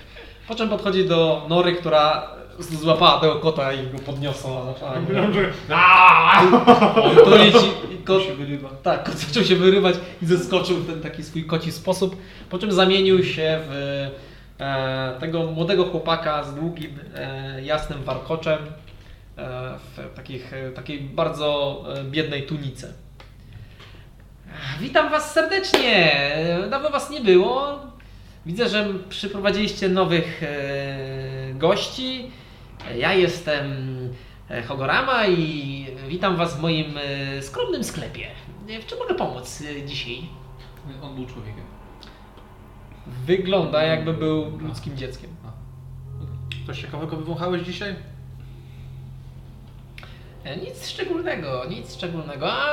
Po 0.48 0.54
czym 0.54 0.68
podchodzi 0.68 1.08
do 1.08 1.46
Nory, 1.48 1.72
która 1.72 2.30
złapała 2.58 3.20
tego 3.20 3.36
kota 3.36 3.72
i 3.72 3.86
go 3.86 3.98
podniosła. 3.98 4.64
Zaczęła 4.64 4.94
go 7.14 7.24
tulić 7.24 7.54
i, 7.90 7.94
i 7.94 7.98
kot, 7.98 8.22
się 8.22 8.34
wyrywa. 8.34 8.68
tak, 8.82 9.04
kot 9.04 9.14
zaczął 9.14 9.44
się 9.44 9.56
wyrywać 9.56 9.94
i 10.22 10.26
zeskoczył 10.26 10.76
w 10.76 10.86
ten 10.86 11.00
taki 11.00 11.22
swój 11.24 11.44
koci 11.44 11.72
sposób, 11.72 12.16
po 12.50 12.58
czym 12.58 12.72
zamienił 12.72 13.24
się 13.24 13.60
w 13.68 14.06
e, 14.60 15.14
tego 15.20 15.46
młodego 15.46 15.84
chłopaka 15.84 16.44
z 16.44 16.54
długim, 16.54 16.98
e, 17.14 17.62
jasnym 17.62 18.02
warkoczem 18.04 18.58
e, 18.58 18.68
w 19.78 20.16
takich, 20.16 20.52
e, 20.52 20.70
takiej 20.70 21.00
bardzo 21.00 21.84
e, 21.94 22.04
biednej 22.04 22.42
tunice. 22.42 22.92
Witam 24.80 25.10
Was 25.10 25.32
serdecznie. 25.32 26.20
Dawno 26.70 26.90
Was 26.90 27.10
nie 27.10 27.20
było. 27.20 27.78
Widzę, 28.46 28.68
że 28.68 28.86
przyprowadziliście 29.08 29.88
nowych 29.88 30.42
e, 30.42 31.54
gości. 31.54 32.30
Ja 32.96 33.12
jestem 33.14 33.66
e, 34.50 34.62
Hogorama 34.62 35.26
i 35.26 35.86
witam 36.08 36.36
Was 36.36 36.56
w 36.56 36.60
moim 36.60 36.94
e, 36.98 37.42
skromnym 37.42 37.84
sklepie. 37.84 38.26
E, 38.68 38.80
W 38.82 38.86
czym 38.86 38.98
mogę 38.98 39.14
pomóc 39.14 39.62
dzisiaj? 39.86 40.22
On 41.02 41.14
był 41.14 41.26
człowiekiem. 41.26 41.64
Wygląda 43.06 43.82
jakby 43.82 44.12
był 44.14 44.58
ludzkim 44.58 44.96
dzieckiem. 44.96 45.30
Coś 46.66 46.80
ciekawego 46.80 47.16
wywąchałeś 47.16 47.62
dzisiaj? 47.62 47.94
Nic 50.62 50.88
szczególnego, 50.88 51.64
nic 51.70 51.94
szczególnego. 51.94 52.52
A 52.52 52.66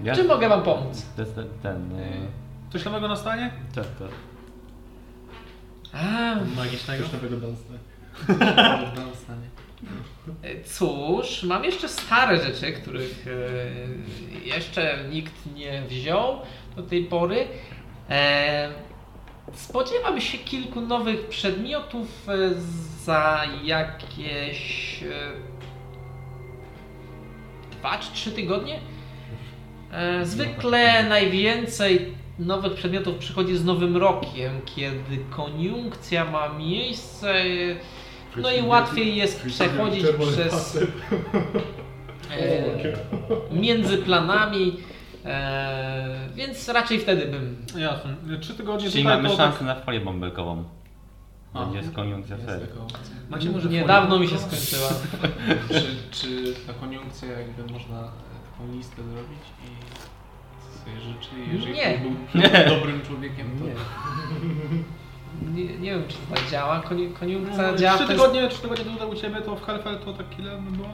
w 0.00 0.04
Ja- 0.04 0.14
czym 0.14 0.26
mogę 0.26 0.48
Wam 0.48 0.62
pomóc? 0.62 1.06
Ten, 1.16 1.26
ten 1.62 1.92
y, 1.98 2.06
Coś 2.72 2.84
nowego 2.84 3.08
na 3.08 3.16
stanie? 3.16 3.50
to, 3.74 3.80
to. 3.80 4.08
A, 5.92 6.34
Magicznego. 6.56 7.04
Coś 7.04 7.12
nowego. 7.12 7.48
Na 7.48 7.56
stanie. 7.56 7.78
E, 10.42 10.64
Cóż, 10.64 11.42
mam 11.42 11.64
jeszcze 11.64 11.88
stare 11.88 12.44
rzeczy, 12.44 12.72
których 12.72 13.26
e, 13.26 14.46
jeszcze 14.46 14.98
nikt 15.10 15.32
nie 15.54 15.82
wziął 15.82 16.40
do 16.76 16.82
tej 16.82 17.04
pory. 17.04 17.46
E, 18.10 18.68
spodziewam 19.54 20.20
się 20.20 20.38
kilku 20.38 20.80
nowych 20.80 21.28
przedmiotów 21.28 22.26
za 23.04 23.42
jakieś 23.64 25.02
e, 25.02 25.32
dwa 27.70 27.98
czy 27.98 28.12
trzy 28.12 28.30
tygodnie. 28.30 28.80
Zwykle 30.22 31.04
najwięcej 31.08 32.14
nowych 32.38 32.74
przedmiotów 32.74 33.16
przychodzi 33.16 33.56
z 33.56 33.64
Nowym 33.64 33.96
Rokiem, 33.96 34.60
kiedy 34.76 35.24
koniunkcja 35.30 36.24
ma 36.24 36.48
miejsce. 36.48 37.34
No 38.36 38.52
i 38.52 38.62
łatwiej 38.62 39.16
jest 39.16 39.42
przechodzić 39.42 40.04
przez 40.20 40.78
e, 42.30 43.52
między 43.52 43.98
planami, 43.98 44.76
e, 45.24 46.28
więc 46.34 46.68
raczej 46.68 46.98
wtedy 46.98 47.26
bym. 47.26 47.66
Jasne. 47.76 48.14
Trzy 48.40 48.54
tygodnie 48.54 48.90
Czyli 48.90 49.02
tutaj 49.04 49.16
mamy 49.16 49.28
to 49.28 49.36
szansę 49.36 49.64
na 49.64 49.74
folię 49.74 50.00
bąbelkową. 50.00 50.64
Będzie 51.54 51.82
koniunkcja 51.92 52.36
Jest 52.36 52.48
wtedy. 52.48 52.66
Macie 53.30 53.50
może 53.50 53.68
Niedawno 53.68 54.18
mi 54.18 54.28
się 54.28 54.38
skończyła. 54.38 54.88
Czy, 55.68 55.96
czy 56.10 56.54
ta 56.66 56.72
koniunkcja 56.72 57.28
jakby 57.28 57.72
można 57.72 57.96
taką 58.50 58.72
listę 58.72 59.02
zrobić 59.02 59.40
i 59.64 59.68
co 60.60 60.78
sobie 60.84 61.00
życzy? 61.00 61.30
i 61.46 61.54
Jeżeli 61.54 61.72
Nie. 61.72 61.82
ktoś 61.82 62.00
był 62.02 62.76
dobrym 62.76 63.02
człowiekiem, 63.02 63.58
to 63.58 63.64
Nie, 63.64 63.74
nie 65.80 65.90
wiem, 65.90 66.04
czy 66.08 66.16
to 66.16 66.34
tak 66.34 66.50
działa. 66.50 66.80
Koni, 66.80 67.08
koniunkcja 67.08 67.72
No, 67.72 67.78
działa 67.78 67.96
trzy 67.96 68.04
w 68.04 68.08
ten 68.08 68.16
tygodnie, 68.16 68.48
trzy 68.48 68.62
tygodnie 68.62 68.84
tutaj 68.84 69.08
u 69.08 69.14
Ciebie, 69.14 69.40
to 69.42 69.56
w 69.56 69.66
Helfel 69.66 69.98
to 69.98 70.12
tak 70.12 70.38
ile 70.38 70.58
by 70.58 70.70
było? 70.70 70.88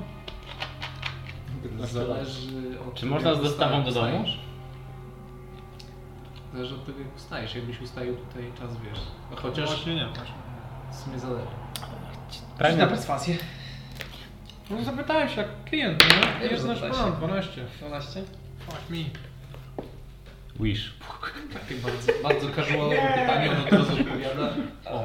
zależy 1.87 2.81
od 2.89 2.95
Czy 2.95 3.07
można 3.07 3.35
z 3.35 3.43
dostawą 3.43 3.85
do 3.85 3.93
domu? 3.93 4.25
Zależy 6.53 6.75
od 6.75 6.87
tego 6.87 6.99
jak 6.99 7.17
ustajesz. 7.17 7.55
Jakbyś 7.55 7.81
ustalił 7.81 8.17
tutaj 8.17 8.53
czas, 8.59 8.71
wiesz. 8.81 9.01
No 9.31 9.37
chociaż 9.37 9.67
Właśnie 9.69 9.95
nie, 9.95 10.07
właśnie. 10.07 10.35
w 10.93 10.97
sumie 10.97 11.19
zależy. 11.19 11.47
Rzuć 12.61 12.77
na 12.79 12.87
perswazję. 12.87 13.37
No 14.71 14.85
zapytałem 14.85 15.29
się 15.29 15.41
jak 15.41 15.65
klient, 15.65 16.05
nie? 16.41 16.49
Jest 16.49 16.67
nasz 16.67 16.79
zapytałeś 16.79 16.97
plan, 16.97 17.13
się. 17.13 17.19
12. 17.19 17.65
12. 17.79 18.23
Fuck 18.67 18.91
me. 18.91 19.30
Wish. 20.63 20.93
Takie 21.55 21.75
bardzo, 21.75 22.13
bardzo 22.23 22.49
casualowe 22.57 22.97
pytanie, 22.97 23.51
on 23.51 23.57
od 23.67 23.73
razu 23.73 23.93
odpowiada. 23.93 24.55
O. 24.87 25.05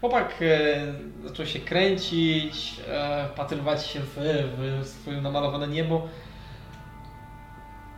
Chłopak 0.00 0.34
e, 0.42 1.28
zaczął 1.28 1.46
się 1.46 1.58
kręcić, 1.58 2.80
e, 2.88 3.28
wpatrywać 3.28 3.86
się 3.86 4.00
w, 4.00 4.16
w 4.82 4.86
swoje 4.86 5.20
namalowane 5.20 5.68
niebo. 5.68 6.08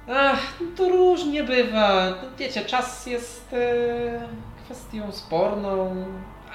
Ach, 0.09 0.59
to 0.77 0.89
różnie 0.89 1.45
bywa. 1.45 2.11
No, 2.11 2.17
Wiecie, 2.39 2.65
czas 2.65 3.07
jest 3.07 3.53
e, 3.53 4.29
kwestią 4.65 5.13
sporną. 5.13 6.05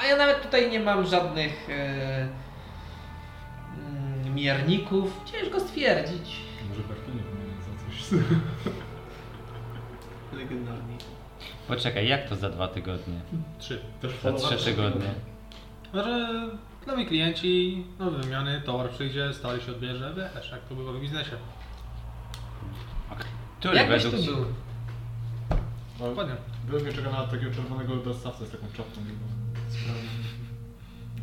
A 0.02 0.06
ja 0.06 0.18
nawet 0.18 0.42
tutaj 0.42 0.72
nie 0.72 0.80
mam 0.80 1.06
żadnych 1.06 1.70
e, 1.70 2.28
mm, 3.78 4.36
mierników. 4.36 5.22
Ciężko 5.26 5.60
stwierdzić. 5.60 6.42
Może 6.70 6.82
wymienić 6.82 7.58
za 7.64 7.72
coś. 7.86 8.26
Legendarni. 10.46 10.98
Poczekaj, 11.68 12.08
jak 12.08 12.30
to 12.30 12.36
za 12.36 12.50
dwa 12.50 12.68
tygodnie? 12.68 13.20
Trzy. 13.60 13.80
Też 14.02 14.12
Za 14.24 14.34
trzy 14.34 14.66
tygodnie. 14.66 15.14
Znaczy, 15.92 16.28
nowi 16.88 17.06
klienci, 17.06 17.84
nowe 18.00 18.18
wymiany, 18.18 18.62
towar 18.62 18.90
przyjdzie, 18.90 19.34
stary 19.34 19.62
się 19.62 19.72
odbierze, 19.72 20.14
wiesz, 20.18 20.52
jak 20.52 20.62
to 20.62 20.76
bywa 20.76 20.92
w 20.92 21.00
biznesie. 21.00 21.38
Który 23.60 23.76
Jak 23.76 23.90
byś 23.90 24.04
tu 24.04 24.12
według 24.12 24.26
był? 24.26 24.46
Ale 26.00 26.10
Dokładnie. 26.10 26.36
Byłem 26.68 26.94
czeka 26.94 27.12
na 27.12 27.28
takiego 27.28 27.52
czerwonego 27.52 27.96
dostawcę 27.96 28.46
z 28.46 28.52
taką 28.52 28.64
czapką. 28.78 29.02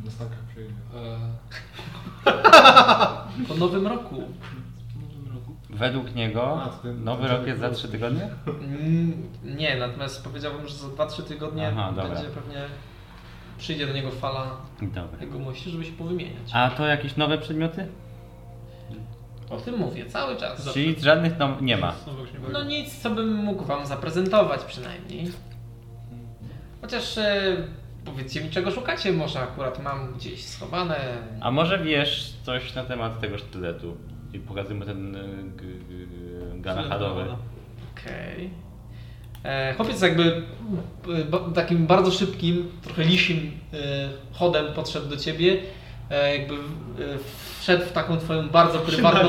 Na 0.05 0.11
stankach 0.11 0.39
przyjdzie. 0.49 0.75
Po 3.49 3.55
nowym 3.55 3.87
roku. 3.87 4.23
Według 5.73 6.15
niego 6.15 6.63
A, 6.63 6.69
ten- 6.69 7.05
nowy 7.05 7.23
ten 7.29 7.37
rok 7.37 7.47
jest 7.47 7.61
za 7.61 7.65
Janek 7.67 7.79
trzy 7.79 7.87
Rossi. 7.87 7.99
tygodnie? 7.99 8.29
Mm, 8.47 9.29
Nie, 9.45 9.77
natomiast 9.77 10.25
powiedziałbym, 10.25 10.69
że 10.69 10.75
za 10.75 10.89
2-3 10.89 11.23
tygodnie 11.23 11.69
Aha, 11.69 11.93
dobra. 11.97 12.11
będzie 12.15 12.29
pewnie 12.31 12.63
przyjdzie 13.59 13.87
do 13.87 13.93
niego 13.93 14.11
fala 14.11 14.47
Dobra. 14.83 15.21
jegomości, 15.21 15.71
żeby 15.71 15.85
się 15.85 15.93
powymieniać. 15.93 16.51
A 16.53 16.71
to 16.71 16.87
jakieś 16.87 17.17
nowe 17.17 17.39
przedmioty? 17.39 17.89
O 19.51 19.57
tym 19.57 19.79
mówię 19.79 20.07
cały 20.07 20.37
czas. 20.37 20.69
Czyli 20.73 21.01
żadnych 21.01 21.39
no, 21.39 21.57
nie 21.61 21.77
ma. 21.77 21.95
No 22.53 22.65
nic, 22.65 22.99
co 23.03 23.11
bym 23.11 23.35
mógł 23.35 23.65
Wam 23.65 23.87
zaprezentować 23.87 24.65
przynajmniej. 24.65 25.33
Chociaż 26.81 27.19
e, 27.19 27.57
powiedzcie 28.05 28.45
mi, 28.45 28.51
czego 28.51 28.71
szukacie. 28.71 29.13
Może 29.13 29.41
akurat 29.41 29.83
mam 29.83 30.13
gdzieś 30.15 30.45
schowane. 30.45 30.97
A 31.41 31.51
może 31.51 31.79
wiesz 31.79 32.33
coś 32.43 32.75
na 32.75 32.85
temat 32.85 33.21
tego 33.21 33.39
sztyletu? 33.39 33.97
I 34.33 34.39
pokazujemy 34.39 34.87
ten 34.87 35.17
y, 35.17 36.61
ganachadowy. 36.61 37.25
Okej. 37.95 38.51
E, 39.45 39.75
Chłopiec 39.75 40.01
jakby 40.03 40.43
ba- 41.31 41.51
takim 41.55 41.87
bardzo 41.87 42.11
szybkim, 42.11 42.69
trochę 42.83 43.03
lisim 43.05 43.51
e, 43.73 43.77
chodem 44.33 44.67
podszedł 44.75 45.09
do 45.09 45.17
Ciebie. 45.17 45.57
E, 46.11 46.39
Jakby 46.39 46.55
e, 46.55 46.59
wszedł 47.61 47.85
w 47.85 47.93
taką 47.93 48.17
Twoją 48.17 48.49
bardzo 48.49 48.79
prywatną... 48.79 49.29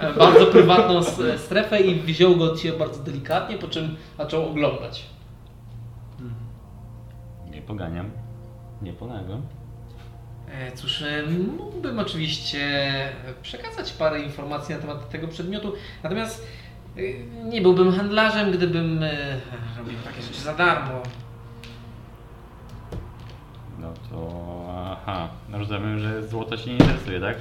E, 0.00 0.12
bardzo 0.14 0.46
prywatną 0.46 1.00
strefę 1.36 1.80
i 1.80 2.00
wziął 2.00 2.36
go 2.36 2.44
od 2.44 2.60
Ciebie 2.60 2.78
bardzo 2.78 3.02
delikatnie, 3.02 3.58
po 3.58 3.68
czym 3.68 3.96
zaczął 4.18 4.48
oglądać. 4.50 5.04
Nie 7.50 7.62
poganiam. 7.62 8.10
Nie 8.82 8.92
ponagam. 8.92 9.42
E, 10.52 10.72
Cóż, 10.72 11.02
e, 11.02 11.22
mógłbym 11.56 11.98
oczywiście 11.98 12.88
przekazać 13.42 13.92
parę 13.92 14.20
informacji 14.22 14.74
na 14.74 14.80
temat 14.80 15.10
tego 15.10 15.28
przedmiotu, 15.28 15.72
natomiast 16.02 16.46
e, 16.96 17.00
nie 17.44 17.62
byłbym 17.62 17.92
handlarzem, 17.92 18.52
gdybym 18.52 19.04
robił 19.78 19.98
takie 20.04 20.22
rzeczy 20.22 20.40
za 20.40 20.54
darmo. 20.54 21.02
No 23.78 23.94
to... 24.10 24.48
Aha. 24.92 25.28
No 25.48 25.58
rozumiem, 25.58 25.98
że 25.98 26.28
złoto 26.28 26.56
się 26.56 26.70
nie 26.70 26.76
interesuje, 26.76 27.20
tak? 27.20 27.36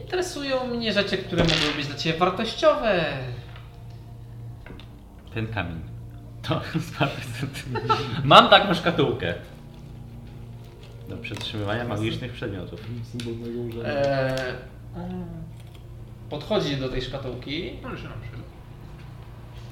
Interesują 0.00 0.66
mnie 0.66 0.92
rzeczy, 0.92 1.18
które 1.18 1.42
mogły 1.42 1.74
być 1.76 1.86
dla 1.86 1.96
Ciebie 1.96 2.18
wartościowe. 2.18 3.04
Ten 5.34 5.46
kamień. 5.46 5.80
To 6.42 6.60
spadł 6.94 7.12
Mam 8.24 8.48
taką 8.48 8.74
szkatułkę. 8.74 9.34
Do 11.08 11.16
przetrzymywania 11.16 11.84
magicznych 11.84 12.32
przedmiotów. 12.32 12.80
Symbol 13.02 13.34
mojego 13.34 13.60
urzędu. 13.60 13.86
E, 13.88 14.54
podchodzi 16.30 16.76
do 16.76 16.88
tej 16.88 17.02
szkatułki 17.02 17.72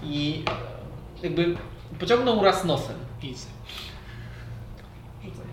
i 0.03 0.45
jakby 1.23 1.57
pociągnął 2.01 2.45
raz 2.45 2.65
nosem. 2.65 2.97
Easy. 3.25 3.47
Rzucaj. 5.25 5.47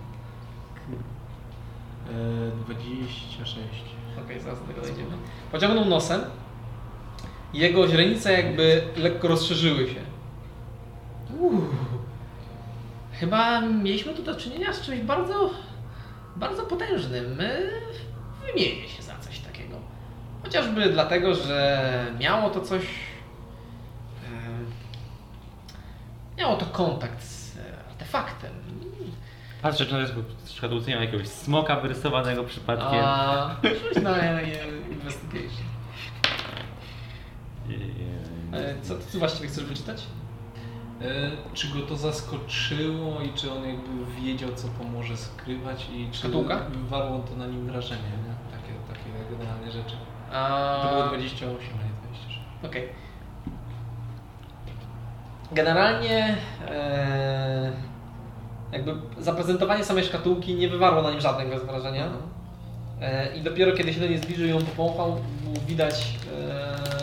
Eee, 2.09 2.51
26. 2.65 3.55
Okej, 4.25 4.39
zaraz 4.41 4.59
do 4.59 4.65
tego 4.65 4.81
dojdziemy. 4.81 5.17
Pociągnął 5.51 5.85
nosem. 5.85 6.21
Jego 7.53 7.87
źrenice 7.87 8.33
jakby 8.33 8.83
lekko 8.97 9.27
rozszerzyły 9.27 9.87
się. 9.87 10.01
Uuu. 11.39 11.61
Chyba 13.11 13.61
mieliśmy 13.61 14.13
tu 14.13 14.23
do 14.23 14.35
czynienia 14.35 14.73
z 14.73 14.81
czymś 14.81 14.99
bardzo, 14.99 15.49
bardzo 16.35 16.63
potężnym. 16.63 17.37
Wymienię 18.45 18.89
się 18.89 19.03
za 19.03 19.17
coś 19.17 19.39
takiego. 19.39 19.75
Chociażby 20.43 20.89
dlatego, 20.89 21.35
że 21.35 22.05
miało 22.19 22.49
to 22.49 22.61
coś. 22.61 22.81
Miało 26.37 26.55
to 26.55 26.65
kontakt 26.65 27.23
z 27.23 27.57
artefaktem. 27.89 28.51
Patrzę, 29.61 29.85
czy 29.85 29.91
to 29.91 29.99
jest 29.99 30.87
jakiegoś 30.87 31.27
smoka 31.27 31.79
wyrysowanego 31.79 32.43
przypadkiem. 32.43 32.99
A 33.03 33.55
rzuć 33.63 34.03
na 34.03 34.41
investigation. 34.91 35.63
Co 38.83 38.95
ty 38.95 39.19
właściwie 39.19 39.47
chcesz 39.47 39.63
wyczytać? 39.63 40.03
E, 41.03 41.31
czy 41.53 41.67
go 41.67 41.79
to 41.87 41.97
zaskoczyło 41.97 43.21
i 43.21 43.33
czy 43.33 43.51
on 43.51 43.67
jakby 43.67 44.21
wiedział, 44.21 44.49
co 44.55 44.67
to 44.67 44.83
może 44.83 45.17
skrywać 45.17 45.87
i 45.93 46.07
czy 46.11 46.17
Szkatułka? 46.17 46.59
wywarło 46.59 47.19
to 47.19 47.35
na 47.35 47.47
nim 47.47 47.67
wrażenie, 47.67 48.01
nie? 48.01 48.57
Takie, 48.57 48.73
takie 48.87 49.37
generalnie 49.37 49.71
rzeczy. 49.71 49.95
A... 50.31 50.79
To 50.83 50.89
było 50.95 51.07
28, 51.07 51.69
a 51.79 51.83
nie 51.83 52.09
26. 52.09 52.39
Okej. 52.65 52.89
Generalnie 55.51 56.37
e, 56.69 57.71
jakby 58.71 58.95
zaprezentowanie 59.19 59.83
samej 59.83 60.03
szkatułki 60.03 60.55
nie 60.55 60.69
wywarło 60.69 61.01
na 61.01 61.11
nim 61.11 61.21
żadnego 61.21 61.65
wrażenia. 61.65 62.07
E, 63.01 63.35
I 63.35 63.41
dopiero 63.41 63.71
kiedy 63.71 63.93
się 63.93 63.99
do 63.99 64.07
niej 64.07 64.17
zbliżył 64.17 64.45
i 64.45 64.49
ją 64.49 64.57
popąchał, 64.61 65.19
było 65.43 65.65
widać 65.67 66.17
e, 66.39 66.93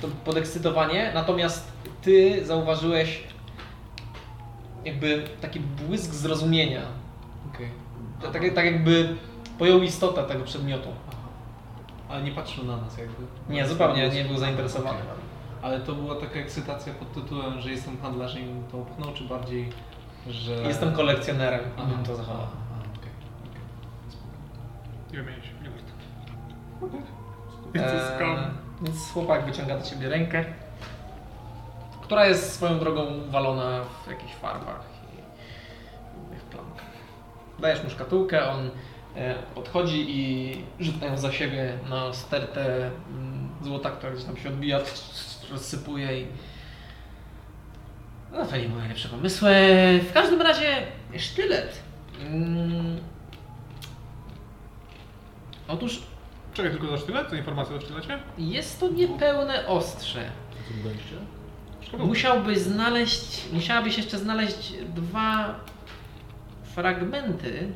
to 0.00 0.08
podekscytowanie. 0.24 1.10
Natomiast 1.14 1.77
ty 2.08 2.46
zauważyłeś 2.46 3.22
jakby 4.84 5.24
taki 5.40 5.60
błysk 5.60 6.12
zrozumienia. 6.12 6.82
Okej. 7.54 7.68
Tak, 8.22 8.54
tak 8.54 8.64
jakby 8.64 9.16
pojął 9.58 9.82
istotę 9.82 10.24
tego 10.24 10.44
przedmiotu. 10.44 10.88
Aha. 11.08 11.18
Ale 12.08 12.22
nie 12.22 12.32
patrzył 12.32 12.64
na 12.64 12.76
nas 12.76 12.98
jakby. 12.98 13.22
Nie, 13.48 13.66
zupełnie 13.66 14.08
nie 14.08 14.24
był 14.24 14.36
zainteresowany. 14.36 14.98
Okej. 14.98 15.10
Ale 15.62 15.80
to 15.80 15.94
była 15.94 16.14
taka 16.14 16.40
ekscytacja 16.40 16.94
pod 16.94 17.12
tytułem, 17.12 17.60
że 17.60 17.70
jestem 17.70 17.98
handlarzem 17.98 18.42
i 18.42 18.70
to 18.70 18.76
upchnął, 18.78 19.14
czy 19.14 19.24
bardziej, 19.24 19.72
że... 20.26 20.52
Jestem 20.52 20.92
kolekcjonerem 20.92 21.60
i 21.84 21.94
bym 21.94 22.04
to 22.04 22.16
zachował. 22.16 22.46
Nie 25.12 25.22
wymienię 25.22 25.42
się, 25.42 25.50
nie 25.62 25.70
warto. 25.70 25.92
Eee, 27.74 28.50
więc 28.82 29.10
chłopak 29.12 29.44
wyciąga 29.44 29.78
do 29.78 29.84
ciebie 29.84 30.08
rękę, 30.08 30.44
która 32.08 32.26
jest 32.26 32.52
swoją 32.52 32.78
drogą 32.78 33.06
uwalona 33.28 33.84
w 34.04 34.10
jakichś 34.10 34.34
farbach 34.34 34.80
i 36.36 36.38
w 36.38 36.42
plankach. 36.42 36.86
Dajesz 37.58 37.84
mu 37.84 37.90
szkatułkę, 37.90 38.50
on 38.50 38.70
e, 39.16 39.34
podchodzi 39.54 40.06
i 40.08 40.64
rzuca 40.80 41.06
ją 41.06 41.16
za 41.16 41.32
siebie 41.32 41.78
na 41.90 42.12
stertę 42.14 42.90
mm, 43.10 43.48
złota, 43.62 43.90
która 43.90 44.12
gdzieś 44.12 44.24
tam 44.24 44.36
się 44.36 44.48
odbija, 44.48 44.80
rozsypuje 45.50 46.20
i... 46.20 46.26
No 48.32 48.46
to 48.46 48.56
nie 48.56 48.68
były 48.68 48.80
najlepsze 48.80 49.08
pomysły. 49.08 49.50
W 50.10 50.12
każdym 50.12 50.42
razie 50.42 50.86
sztylet. 51.16 51.82
Mm. 52.20 53.00
Otóż 55.68 56.02
Czekaj 56.54 56.70
tylko 56.70 56.86
za 56.86 56.98
sztylet, 56.98 57.30
co 57.30 57.36
informacja 57.36 57.76
o 57.76 57.80
sztylecie? 57.80 58.18
jest 58.38 58.80
to 58.80 58.88
niepełne 58.88 59.66
ostrze. 59.66 60.30
Co 60.68 60.74
tu 60.74 60.88
daliście? 60.88 61.37
Musiałbyś 61.96 62.58
znaleźć, 62.58 63.52
musiałabyś 63.52 63.96
jeszcze 63.96 64.18
znaleźć 64.18 64.72
dwa 64.94 65.60
fragmenty. 66.62 67.68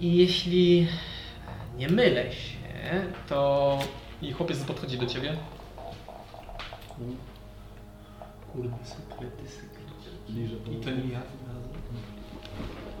I 0.00 0.16
jeśli 0.16 0.88
nie 1.78 1.88
mylę 1.88 2.32
się, 2.32 2.58
to. 3.28 3.78
I 4.22 4.32
chłopiec 4.32 4.58
podchodzi 4.64 4.98
do 4.98 5.06
ciebie. 5.06 5.36
Kurde, 8.52 8.76
sekrety, 8.84 9.48
sekrety. 9.48 10.70
I 10.72 10.84
to 10.84 10.90
nie 10.90 11.12
ja. 11.12 11.20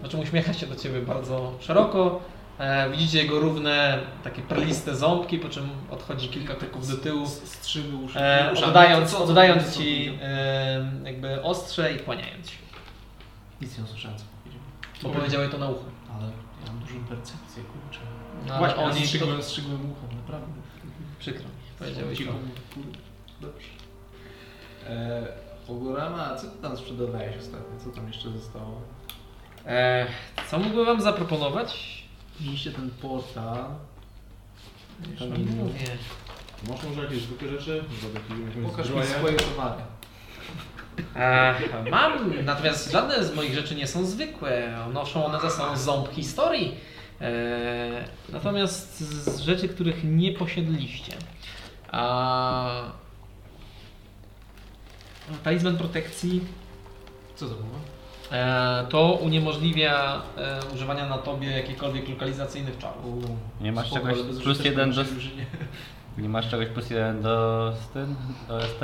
Znaczy 0.00 0.16
uśmiecha 0.16 0.52
się 0.52 0.66
do 0.66 0.76
ciebie 0.76 1.00
bardzo 1.02 1.52
szeroko. 1.60 2.20
E, 2.60 2.90
widzicie 2.90 3.18
jego 3.18 3.40
równe, 3.40 3.98
takie 4.24 4.42
perliste 4.42 4.96
ząbki, 4.96 5.38
po 5.38 5.48
czym 5.48 5.68
odchodzi 5.90 6.28
kilka 6.28 6.54
kroków 6.54 6.88
do 6.88 6.96
tyłu. 6.96 7.24
S- 7.24 7.42
Strzyby 7.52 7.96
uszy. 7.96 8.18
E, 8.20 8.52
oddając 8.66 9.14
oddając 9.14 9.76
ci 9.78 10.18
e, 10.22 10.90
jakby 11.04 11.42
ostrze 11.42 11.92
i 11.92 11.98
kłaniając 11.98 12.50
się. 12.50 12.56
Nic 13.60 13.78
nie 13.78 13.84
usłyszałem, 13.84 14.18
co 14.18 14.24
powiedział. 14.24 14.62
Bo 15.02 15.08
powiedziałeś 15.18 15.50
to 15.50 15.58
na 15.58 15.68
ucho. 15.68 15.84
Ale 16.14 16.26
ja 16.66 16.72
mam 16.72 16.78
dużą 16.80 17.04
percepcję, 17.04 17.62
kurczę. 17.62 18.00
No, 18.46 18.54
ale 18.54 18.58
Właśnie, 18.58 18.82
on 18.84 18.90
on 18.90 18.96
to, 18.96 19.04
strzygłem, 19.06 19.42
strzygłem 19.42 19.92
uchem, 19.92 20.16
naprawdę. 20.18 20.46
przykro 21.18 21.42
mi, 21.44 21.50
powiedziałeś 21.78 22.18
to. 22.18 22.32
Dobrze. 23.40 23.68
E, 24.88 25.22
Ogórama, 25.68 26.26
a 26.26 26.36
co 26.36 26.46
ty 26.46 26.62
tam 26.62 26.76
sprzedawałeś 26.76 27.36
ostatnio? 27.36 27.80
Co 27.84 27.90
tam 27.90 28.06
jeszcze 28.08 28.30
zostało? 28.30 28.80
E, 29.66 30.06
co 30.50 30.58
mógłbym 30.58 30.86
wam 30.86 31.00
zaproponować? 31.00 31.99
Mieliście 32.40 32.70
ten 32.70 32.90
portal. 32.90 33.64
Tam 35.18 35.36
inny. 35.36 35.64
mówię. 35.64 35.78
Masz 36.68 36.82
może 36.82 37.04
jakieś 37.04 37.22
zwykłe 37.22 37.48
rzeczy? 37.48 37.84
Pokaż 38.66 38.90
mi 38.90 39.04
swoje 39.06 39.36
towary. 39.36 39.82
E, 41.16 41.54
mam, 41.90 42.44
natomiast 42.44 42.92
żadne 42.92 43.24
z 43.24 43.34
moich 43.34 43.54
rzeczy 43.54 43.74
nie 43.74 43.86
są 43.86 44.06
zwykłe. 44.06 44.76
Noszą 44.92 45.24
one 45.24 45.40
ze 45.40 45.50
sobą 45.50 45.76
ząb 45.76 46.08
historii. 46.08 46.76
E, 47.20 48.04
natomiast 48.28 49.00
z 49.00 49.40
rzeczy, 49.40 49.68
których 49.68 50.04
nie 50.04 50.32
posiedliście. 50.32 51.12
A, 51.90 52.82
talizman 55.44 55.76
protekcji 55.76 56.40
Co 57.36 57.48
to 57.48 57.54
było? 57.54 57.99
E, 58.32 58.86
to 58.88 59.12
uniemożliwia 59.12 60.22
e, 60.36 60.60
używania 60.74 61.06
na 61.06 61.18
tobie 61.18 61.50
jakichkolwiek 61.50 62.08
lokalizacyjnych 62.08 62.78
czarów. 62.78 63.24
Nie 63.60 63.72
masz 63.72 63.86
Spoko, 63.86 64.06
czegoś 64.08 64.42
plus 64.42 64.64
jeden 64.64 64.92
do-. 64.92 65.04
Nie 66.18 66.28
masz 66.28 66.48
czegoś 66.48 66.66
plus 66.66 66.90
jeden 66.90 67.22
do 67.22 67.72
styn, 67.84 68.14
do 68.48 68.60
ST? 68.60 68.80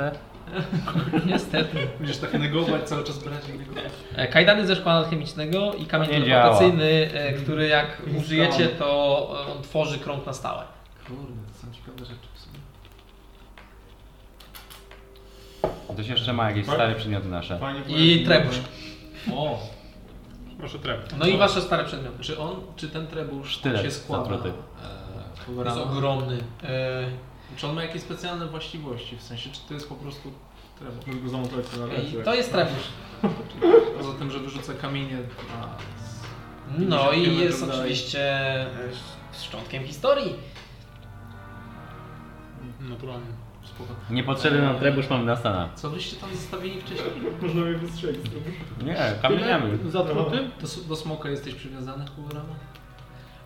Niestety. 1.31 1.77
Będziesz 1.97 2.17
tak 2.17 2.33
negować, 2.33 2.83
cały 2.83 3.03
czas 3.03 3.23
brać 3.23 3.47
negować. 3.47 3.91
E, 4.15 4.27
Kajdany 4.27 4.67
ze 4.67 4.75
szkła 4.75 4.91
alchemicznego 4.91 5.73
i 5.73 5.85
kamień 5.85 6.09
nie 6.09 6.19
teleportacyjny, 6.19 7.09
e, 7.13 7.33
który 7.33 7.67
jak 7.67 8.01
użyjecie, 8.17 8.67
to 8.67 9.29
on 9.57 9.63
tworzy 9.63 9.99
krąg 9.99 10.25
na 10.25 10.33
stałe. 10.33 10.63
Kurde, 11.07 11.23
to 11.53 11.67
są 11.67 11.73
ciekawe 11.73 11.99
rzeczy 11.99 12.27
w 12.33 12.39
sumie. 12.39 12.59
Ktoś 15.93 16.07
jeszcze 16.07 16.33
ma 16.33 16.49
jakieś 16.49 16.65
stare 16.65 16.95
przedmioty 16.95 17.27
nasze. 17.27 17.59
Fajnie 17.59 17.81
I 17.87 18.25
trebusz. 18.25 18.59
O! 19.35 19.59
Proszę 20.59 20.79
trep. 20.79 21.13
No 21.19 21.25
i 21.27 21.37
wasze 21.37 21.61
stare 21.61 21.85
przedmioty. 21.85 22.23
Czy 22.23 22.39
on, 22.39 22.55
czy 22.75 22.89
ten 22.89 23.07
trebusz 23.07 23.49
Sztylet 23.49 23.81
się 23.81 23.91
składa? 23.91 24.35
E, 24.35 25.65
Jest 25.65 25.77
ogromny. 25.77 26.37
E, 26.63 27.03
Czy 27.57 27.67
on 27.67 27.75
ma 27.75 27.83
jakieś 27.83 28.01
specjalne 28.01 28.47
właściwości? 28.47 29.17
W 29.17 29.23
sensie, 29.23 29.49
czy 29.49 29.59
to 29.67 29.73
jest 29.73 29.89
po 29.89 29.95
prostu 29.95 30.31
trebusz? 30.79 31.07
Może 31.07 31.19
go 31.19 31.29
zamontować 31.29 31.65
na 31.79 31.85
ręce. 31.85 32.19
i 32.21 32.23
to 32.23 32.33
jest 32.33 32.51
trebusz. 32.51 32.83
Poza 33.97 34.13
tym, 34.19 34.31
że 34.31 34.39
wyrzuca 34.39 34.73
kamienie 34.73 35.17
na... 35.17 35.67
No 36.77 37.09
50 37.11 37.37
i 37.37 37.39
jest 37.43 37.61
dalej. 37.61 37.79
oczywiście 37.79 38.21
e, 38.61 38.67
szczątkiem 39.41 39.83
historii. 39.83 40.33
Naturalnie. 42.79 43.27
Spoko. 43.77 43.93
Niepotrzebny 44.09 44.61
nam 44.61 44.79
trebusz 44.79 45.09
mam 45.09 45.25
na 45.25 45.35
Stana. 45.35 45.69
Co 45.75 45.89
wyście 45.89 46.15
tam 46.15 46.35
zostawili 46.35 46.81
wcześniej? 46.81 47.09
Można 47.41 47.61
mnie 47.61 47.77
wystrzelić. 47.77 48.21
Nie, 48.85 48.95
kamieniami. 49.21 49.77
Zatruty? 49.89 50.37
Do, 50.61 50.89
do 50.89 50.95
smoka 50.95 51.29
jesteś 51.29 51.55
przywiązany, 51.55 52.05
Kurama? 52.15 52.55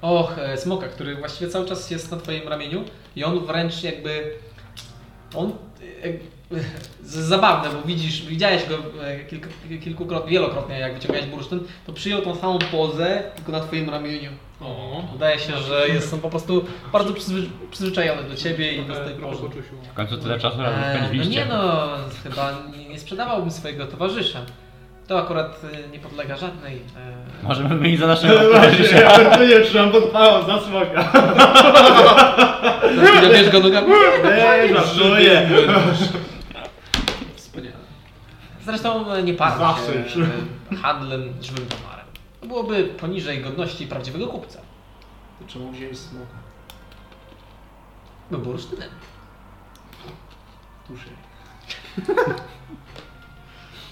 Och, 0.01 0.37
e, 0.37 0.57
smoka, 0.57 0.87
który 0.87 1.15
właściwie 1.15 1.51
cały 1.51 1.65
czas 1.65 1.91
jest 1.91 2.11
na 2.11 2.17
twoim 2.17 2.47
ramieniu 2.47 2.83
i 3.15 3.23
on 3.23 3.45
wręcz 3.45 3.83
jakby... 3.83 4.33
On... 5.35 5.51
e, 6.03 6.40
Zabawne, 7.03 7.69
bo 7.69 7.87
widzisz, 7.87 8.25
widziałeś 8.25 8.61
go 8.65 8.75
e, 9.05 9.19
kilku, 9.19 9.47
kilkukrotnie, 9.83 10.31
wielokrotnie 10.31 10.79
jak 10.79 10.93
wyciągałeś 10.93 11.25
bursztyn, 11.25 11.59
to 11.87 11.93
przyjął 11.93 12.21
tą 12.21 12.35
samą 12.35 12.59
pozę, 12.71 13.23
tylko 13.35 13.51
na 13.51 13.59
twoim 13.59 13.89
ramieniu. 13.89 14.29
O, 14.61 15.03
Wydaje 15.13 15.39
się, 15.39 15.57
że 15.57 15.87
jest 15.87 16.13
on 16.13 16.19
po 16.19 16.29
prostu 16.29 16.65
bardzo 16.93 17.13
przyzwy, 17.13 17.41
przyzwyczajony 17.71 18.23
do 18.29 18.35
ciebie 18.35 18.73
i 18.73 18.85
do 18.85 18.93
tej 18.93 19.15
trochę 19.15 19.31
pozy. 19.31 19.41
poczuciu. 19.41 19.75
W 19.91 19.93
końcu 19.93 20.17
tyle 20.17 20.39
czasu 20.39 20.57
razem 20.61 20.79
no 20.81 20.97
spędziliście. 20.99 21.39
nie 21.39 21.45
no, 21.45 21.87
chyba 22.23 22.53
nie, 22.77 22.89
nie 22.89 22.99
sprzedawałbym 22.99 23.51
swojego 23.51 23.85
towarzysza. 23.87 24.39
To 25.07 25.19
akurat 25.19 25.61
e, 25.85 25.89
nie 25.89 25.99
podlega 25.99 26.37
żadnej. 26.37 26.75
E... 26.75 27.43
Możemy 27.47 27.69
wymienić 27.69 27.99
za 27.99 28.07
naszego 28.07 28.33
Właśnie, 28.33 28.51
towarzysza. 28.53 28.99
ja 28.99 29.37
to 29.37 29.45
nie 29.45 29.59
trzymam 29.61 29.91
pod 29.91 30.03
pałą 30.03 30.45
za 30.45 30.61
smoka. 30.61 31.11
No, 32.95 33.29
wiesz 33.29 33.49
go 33.49 33.59
nogami? 33.59 33.87
Nie, 34.23 34.73
żartuję. 34.75 35.49
Zresztą 38.65 39.11
e, 39.11 39.23
nie 39.23 39.33
parł 39.33 39.59
Zawsze 39.59 40.09
się 40.09 40.19
e, 40.71 40.75
handlem 40.75 41.33
żywym 41.41 41.65
towarem. 41.65 42.05
To 42.41 42.47
byłoby 42.47 42.83
poniżej 42.83 43.41
godności 43.41 43.87
prawdziwego 43.87 44.27
kupca. 44.27 44.59
To 45.39 45.45
czemu 45.47 45.71
wziąłeś 45.71 45.97
smoka? 45.97 46.35
Był 48.31 48.39
bursztynem. 48.39 48.89
Tuszy. 50.87 51.09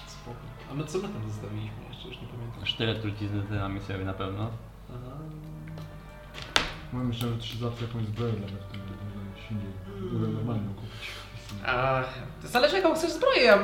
Spoko. 0.06 0.40
A 0.70 0.74
my 0.74 0.84
co 0.84 0.98
my 0.98 1.08
tam 1.08 1.30
zostawiliśmy 1.30 1.84
jeszcze? 1.88 2.08
Już 2.08 2.20
nie 2.20 2.28
pamiętam. 2.28 2.66
Sztylet 2.66 3.02
trucizny 3.02 3.42
dynami 3.42 3.80
sobie 3.80 4.04
na 4.04 4.14
pewno. 4.14 4.50
Aha. 4.90 5.16
No 6.92 7.04
myślałem, 7.04 7.34
że 7.34 7.40
to 7.40 7.46
się 7.46 7.58
zawsze 7.58 7.84
jakąś 7.84 8.04
zbroję 8.04 8.32
nawet 8.32 8.62
w 8.62 8.72
tym 8.72 8.80
silnie 9.48 9.64
były 10.10 10.28
normalną 10.28 10.74
kupić. 10.74 10.89
A 11.66 12.02
zależy 12.44 12.76
jaką 12.76 12.94
chcesz 12.94 13.10
zbroję. 13.10 13.58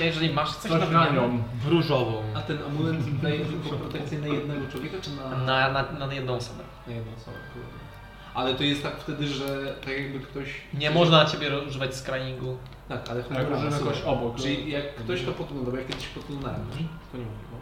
a 0.00 0.02
Jeżeli 0.04 0.30
masz 0.34 0.56
coś 0.56 0.70
na 0.70 0.78
wymianę. 0.78 1.38
Różową. 1.68 2.22
A 2.34 2.40
ten 2.40 2.58
amulet 2.66 3.20
daje 3.20 3.44
tylko 3.44 3.68
protekcję 3.68 4.18
na 4.18 4.26
jednego 4.26 4.66
człowieka, 4.72 4.96
czy 5.02 5.10
na... 5.10 5.28
Na, 5.28 5.72
na, 5.72 6.06
na 6.06 6.14
jedną 6.14 6.34
osobę. 6.34 6.62
na 6.86 6.92
jedną 6.92 7.12
osobę? 7.16 7.36
kurde. 7.52 7.78
Ale 8.34 8.54
to 8.54 8.62
jest 8.64 8.82
tak 8.82 9.00
wtedy, 9.00 9.26
że 9.26 9.74
tak 9.80 9.98
jakby 9.98 10.20
ktoś... 10.20 10.46
Nie 10.74 10.90
można 10.90 11.16
na 11.16 11.24
ciebie 11.24 11.58
używać 11.68 11.96
scryingu. 11.96 12.56
Tak, 12.88 13.10
ale 13.10 13.22
chodzi 13.22 13.34
Tak, 13.34 13.46
słuchaj, 13.48 13.86
jakoś 13.86 14.02
obok. 14.02 14.36
Czyli 14.36 14.70
jak 14.70 14.94
ktoś 14.94 15.22
to 15.22 15.32
podgląda, 15.32 15.70
bo 15.70 15.76
ja 15.76 15.84
kiedyś 15.84 16.06
podglądałem, 16.06 16.60
to 17.12 17.18
nie 17.18 17.24
mówię, 17.24 17.36
bo... 17.52 17.58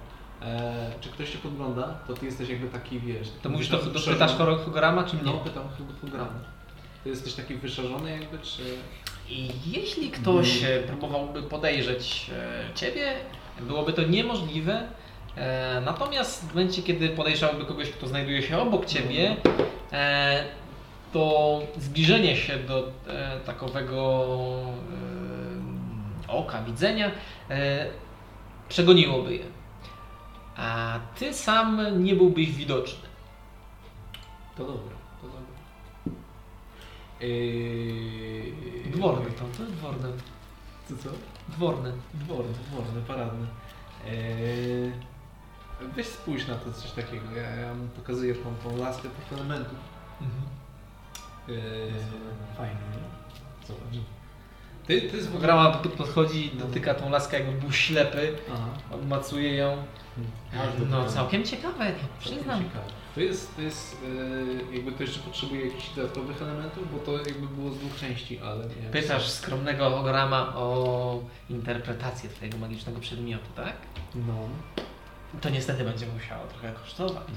E, 0.47 0.93
czy 1.01 1.09
ktoś 1.09 1.31
cię 1.31 1.39
podgląda, 1.39 1.83
to 2.07 2.15
ty 2.15 2.27
jesteś 2.27 2.49
jakby 2.49 2.69
taki, 2.69 3.01
wiesz... 3.01 3.29
To 3.43 3.49
mówisz, 3.49 3.69
to, 3.69 3.79
to 3.79 4.01
pytasz 4.01 4.37
Horograma, 4.37 5.05
czy 5.05 5.17
mnie? 5.17 5.25
No, 5.25 5.33
pytam 5.33 5.65
Hogorama. 6.03 6.31
Ty 7.05 7.11
jesteś 7.11 7.35
taki 7.35 7.55
wyszarzony 7.55 8.11
jakby, 8.11 8.39
czy... 8.39 8.63
I 9.29 9.51
jeśli 9.67 10.11
ktoś 10.11 10.65
e, 10.65 10.79
próbowałby 10.87 11.43
podejrzeć 11.43 12.31
e, 12.71 12.75
ciebie, 12.75 13.13
byłoby 13.61 13.93
to 13.93 14.03
niemożliwe. 14.03 14.89
E, 15.37 15.83
Natomiast 15.85 16.45
w 16.45 16.55
momencie, 16.55 16.83
kiedy 16.83 17.09
podejrzałby 17.09 17.65
kogoś, 17.65 17.91
kto 17.91 18.09
znajduje 18.09 18.43
się 18.43 18.59
obok 18.59 18.87
ciebie, 18.87 19.37
e, 19.93 20.45
to 21.13 21.61
zbliżenie 21.77 22.37
się 22.37 22.59
do 22.59 22.93
takowego 23.47 24.27
oka, 26.29 26.63
widzenia, 26.63 27.11
przegoniłoby 28.69 29.35
je. 29.35 29.45
A 30.57 30.99
ty 31.19 31.35
sam 31.35 31.81
nie 32.05 32.15
byłbyś 32.15 32.51
widoczny. 32.53 33.09
To 34.57 34.65
dobre. 34.65 34.96
Yy... 37.29 38.91
Dworny 38.91 39.31
to, 39.31 39.45
to 39.57 39.63
jest 39.63 39.75
dworny. 39.75 40.09
Co, 40.89 40.97
co? 40.97 41.11
Dworny. 41.49 41.93
Dworny, 42.15 42.53
dworny, 42.71 43.03
paradny. 43.07 43.47
Eee, 44.07 44.93
weź 45.97 46.07
spójrz 46.07 46.47
na 46.49 46.55
to 46.55 46.73
coś 46.73 46.91
takiego. 46.91 47.31
Ja, 47.37 47.51
ja 47.51 47.75
mu 47.75 47.89
pokazuję 47.89 48.35
tą, 48.35 48.55
tą 48.71 48.77
laskę 48.77 49.09
tych 49.09 49.39
elementów. 49.39 49.79
Eee, 51.49 51.57
fajnie, 52.57 52.75
nie? 52.75 53.67
Zobacz. 53.67 54.05
Ty, 54.87 55.01
ty 55.03 55.23
z 55.23 55.29
Grama 55.29 55.73
podchodzi, 55.73 56.51
dotyka 56.55 56.95
tą 56.95 57.11
laskę 57.11 57.41
jakby 57.41 57.61
był 57.61 57.73
ślepy, 57.73 58.39
Aha. 58.53 58.69
odmacuje 58.91 59.55
ją. 59.55 59.77
No 60.91 61.09
całkiem 61.09 61.45
ciekawe, 61.45 61.85
nie, 61.85 61.95
przyznam. 62.21 62.65
Ciekawe. 62.65 63.06
To 63.17 63.21
jest, 63.21 63.57
to 63.57 63.63
jest 63.63 63.97
eee, 64.05 64.77
jakby 64.77 64.93
to 64.93 65.03
jeszcze 65.03 65.21
potrzebuje 65.21 65.67
jakichś 65.67 65.91
dodatkowych 65.95 66.43
elementów, 66.43 66.93
bo 66.93 66.99
to 66.99 67.13
jakby 67.13 67.47
było 67.47 67.71
z 67.71 67.79
dwóch 67.79 67.97
części, 67.97 68.39
ale 68.39 68.67
nie. 68.67 68.91
Pytasz 68.93 69.31
skromnego 69.31 70.03
Grama 70.03 70.57
o 70.57 71.21
interpretację 71.51 72.31
twojego 72.31 72.59
magicznego 72.59 73.01
przedmiotu, 73.01 73.47
tak? 73.55 73.73
No. 74.15 74.49
To 75.41 75.51
niestety 75.51 75.85
będzie 75.85 76.07
musiało 76.07 76.47
trochę 76.47 76.73
kosztować. 76.73 77.29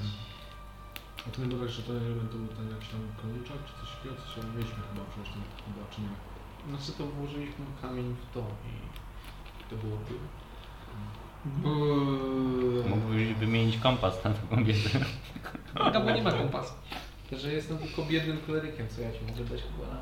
A 1.28 1.30
to 1.30 1.42
nie 1.42 1.48
było 1.48 1.60
tak, 1.60 1.70
że 1.70 1.82
to 1.82 1.92
ewentualnie 1.96 2.48
ten 2.48 2.70
jakiś 2.70 2.88
tam 2.88 3.00
koniuczak 3.22 3.56
czy 3.66 3.72
coś 3.80 3.96
takiego, 3.96 4.14
coś 4.22 4.34
tam 4.34 4.50
mieliśmy 4.56 4.82
chyba 4.88 5.04
przecież 5.10 5.32
tam 5.32 5.42
chyba, 5.64 5.86
czy 5.90 6.00
nie? 6.00 6.14
Znaczy 6.68 6.98
to 6.98 7.06
włożyliśmy 7.06 7.64
kamień 7.82 8.16
w 8.22 8.34
to 8.34 8.40
i 8.40 9.70
to 9.70 9.76
było 9.76 9.98
Mógłbyś 12.88 13.34
wymienić 13.34 13.78
kompas 13.78 14.24
na 14.24 14.30
taką 14.30 14.64
wiedzę. 14.64 14.90
Gabo 15.74 16.10
nie 16.10 16.22
ma 16.22 16.32
kompasu. 16.32 16.72
Że 17.32 17.52
jestem 17.52 17.78
tylko 17.78 18.02
biednym 18.02 18.40
klerykiem, 18.46 18.86
co 18.88 19.00
ja 19.00 19.12
ci 19.12 19.18
mogę 19.28 19.44
dać 19.44 19.60
chyba 19.62 19.94
na 19.94 20.00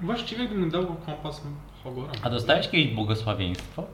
Właściwie 0.00 0.46
gdybym 0.46 0.70
dał 0.70 0.86
kompas 1.06 1.42
Hogora. 1.84 2.12
A 2.22 2.30
dostałeś 2.30 2.68
kiedyś 2.68 2.94
błogosławieństwo? 2.94 3.84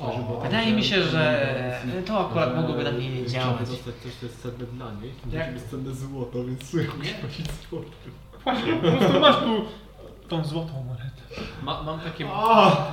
O, 0.00 0.40
Wydaje 0.42 0.72
mi 0.72 0.84
się, 0.84 1.02
że 1.02 1.82
to 2.06 2.26
akurat 2.28 2.56
mogłoby 2.56 2.84
na 2.84 2.92
mnie 2.92 3.08
nie 3.10 3.26
działać. 3.26 3.68
Dostać 3.70 3.94
coś, 4.02 4.14
co 4.14 4.26
jest 4.26 4.42
cenne 4.42 4.66
dla 4.66 4.92
niej. 4.92 5.12
Jak? 5.32 5.46
Jak? 5.46 5.54
jest 5.54 5.70
cenne 5.70 5.94
złoto, 5.94 6.44
więc 6.44 6.70
sobie 6.70 6.86
musisz 6.98 7.12
płacić 7.14 7.46
złoto. 7.70 7.86
Właśnie, 8.44 8.72
po 8.72 8.92
prostu 8.92 9.20
masz 9.20 9.36
tu 9.36 9.64
tą 10.28 10.44
złotą 10.44 10.82
monetę. 10.82 11.22
Ma, 11.62 11.82
mam 11.82 12.00
takie 12.00 12.24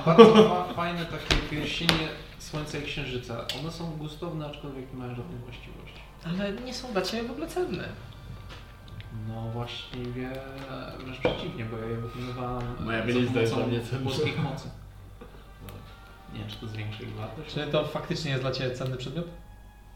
bardzo 0.06 0.34
fa- 0.48 0.74
fajne 0.74 1.04
takie 1.04 1.36
pierścienie 1.50 2.08
Słońca 2.52 2.78
i 2.78 2.82
Księżyca. 2.82 3.44
One 3.60 3.70
są 3.70 3.90
gustowne, 3.96 4.46
aczkolwiek 4.46 4.92
nie 4.92 4.98
mają 4.98 5.14
żadnej 5.14 5.38
właściwości. 5.38 6.00
Ale 6.26 6.52
nie 6.52 6.74
są 6.74 6.92
dla 6.92 7.02
ciebie 7.02 7.28
w 7.28 7.30
ogóle 7.30 7.46
cenne. 7.46 7.88
No 9.28 9.42
właściwie 9.42 10.30
wręcz 11.04 11.18
przeciwnie, 11.18 11.64
bo 11.64 11.78
ja 11.78 11.86
je 11.86 11.96
wykonywałem 11.96 12.64
Moja 12.80 13.00
za 13.00 13.06
bielizna 13.06 13.40
jest 13.40 13.52
pomocą 13.52 13.70
dla 13.70 13.78
mnie 13.78 13.86
cenna. 13.90 14.04
boskich 14.04 14.42
mocy. 14.42 14.68
Nie 16.32 16.38
wiem, 16.38 16.48
czy 16.48 16.56
to 16.56 16.66
zwiększa 16.66 17.02
ich 17.02 17.14
wartość. 17.14 17.54
Czy 17.54 17.66
to 17.66 17.84
faktycznie 17.84 18.30
jest 18.30 18.42
dla 18.42 18.52
ciebie 18.52 18.74
cenny 18.74 18.96
przedmiot? 18.96 19.26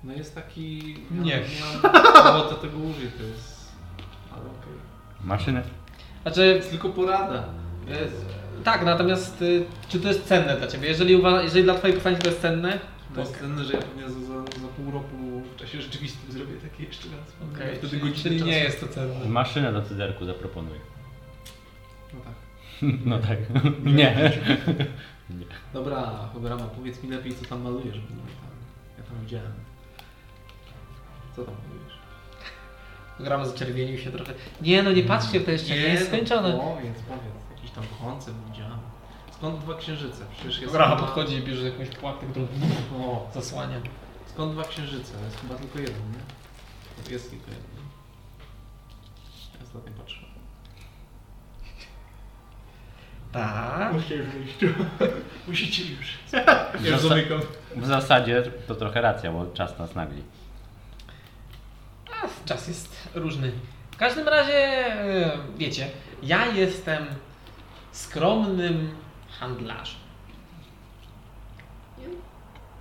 No 0.05 0.13
jest 0.13 0.35
taki... 0.35 0.97
Nie. 1.11 1.43
Ja 1.85 2.25
mało 2.25 2.45
do 2.51 2.55
tego 2.57 2.79
użyć, 2.79 3.11
to 3.19 3.23
jest... 3.23 3.73
Ale 4.33 4.43
okej. 4.43 4.73
Maszyny. 5.25 5.63
Znaczy, 6.23 6.47
jest 6.47 6.71
tylko 6.71 6.89
porada. 6.89 7.45
Jest. 7.89 8.27
Tak, 8.65 8.85
natomiast 8.85 9.43
y, 9.43 9.65
czy 9.89 10.01
to 10.01 10.09
jest 10.09 10.25
cenne 10.25 10.57
dla 10.57 10.67
ciebie? 10.67 10.89
Jeżeli, 10.89 11.17
uwa- 11.17 11.43
jeżeli 11.43 11.65
dla 11.65 11.75
twojej 11.75 11.95
postani 11.97 12.17
to 12.17 12.29
jest 12.29 12.41
cenne, 12.41 12.79
To 13.15 13.21
jest 13.21 13.39
cenne, 13.41 13.65
że 13.65 13.73
ja 13.73 13.79
pewnie 13.79 14.03
za, 14.09 14.21
za, 14.21 14.35
za 14.61 14.69
pół 14.77 14.91
roku 14.93 15.17
w 15.55 15.57
czasie 15.57 15.83
rzeczywistym 15.83 16.33
zrobię 16.33 16.53
takie 16.71 16.85
jeszcze 16.85 17.09
raz. 17.09 17.53
Okej, 17.55 17.73
Wtedy 17.77 17.89
czyli, 17.89 18.03
godzinę 18.03 18.23
czyli 18.23 18.39
czasu. 18.39 18.51
nie 18.51 18.59
jest 18.59 18.81
to 18.81 18.89
cenne. 18.89 19.29
Maszynę 19.29 19.73
do 19.73 19.83
cyderku 19.83 20.25
zaproponuję. 20.25 20.81
No 22.15 22.21
tak. 22.25 22.35
No 23.05 23.19
tak. 23.19 23.39
Nie. 23.85 24.33
Dobra, 25.75 26.03
Hogorama, 26.35 26.65
powiedz 26.65 27.03
mi 27.03 27.11
lepiej, 27.11 27.35
co 27.35 27.45
tam 27.45 27.63
malujesz, 27.63 27.99
bo 28.01 28.11
nie 28.11 28.23
tam, 28.23 28.51
ja 28.99 29.05
tam 29.05 29.21
widziałem. 29.23 29.53
Co 31.37 31.45
tam 31.45 31.55
malujesz? 31.69 31.97
Gram 33.21 33.47
zaczerwienił 33.47 33.99
się 33.99 34.11
trochę. 34.11 34.33
Nie 34.63 34.83
no, 34.83 34.93
nie 34.93 35.03
patrzcie, 35.03 35.41
to 35.41 35.51
jeszcze 35.51 35.75
nie 35.75 35.81
jest 35.81 36.07
skończone. 36.07 36.49
No, 36.49 36.77
więc 36.85 36.99
powiedz, 36.99 37.36
jakiś 37.67 37.71
tam 37.75 37.85
koncept 38.09 38.37
widziałem. 38.51 38.79
Skąd 39.33 39.59
dwa 39.61 39.75
księżyce? 39.75 40.25
Przecież 40.37 40.61
jest 40.61 40.73
chyba- 40.73 40.97
podchodzi 40.97 41.35
i 41.35 41.43
bierze 41.43 41.69
jakąś 41.71 41.89
płatkę, 41.89 42.27
którą 42.31 42.47
O, 43.05 43.27
zasłania. 43.35 43.77
skąd 44.27 44.53
dwa 44.53 44.65
księżyce? 44.65 45.13
Jest 45.25 45.41
chyba 45.41 45.55
tylko 45.55 45.79
jeden, 45.79 46.13
nie? 46.13 46.19
To 47.05 47.11
Jest 47.11 47.31
tylko 47.31 47.47
jeden. 47.47 47.67
Ja 49.55 49.63
ostatnio 49.67 49.93
patrzyłem. 49.99 50.31
Tak. 53.33 53.93
Musicie 53.95 54.17
już 54.17 54.27
wyjść. 54.29 54.55
Musicie 55.49 55.83
już. 55.93 56.19
W, 56.27 56.85
zasa- 56.87 57.41
w 57.77 57.87
zasadzie 57.87 58.43
to 58.69 58.75
trochę 58.75 59.01
racja, 59.01 59.33
bo 59.33 59.47
czas 59.47 59.79
nas 59.79 59.95
nagli. 59.95 60.23
A, 62.23 62.47
czas 62.49 62.69
jest 62.69 63.09
różny. 63.15 63.53
W 63.91 63.97
każdym 63.97 64.29
razie, 64.29 64.55
e, 64.55 65.39
wiecie, 65.59 65.89
ja 66.23 66.47
jestem 66.47 67.07
skromnym 67.97 68.91
handlarzem. 69.41 70.01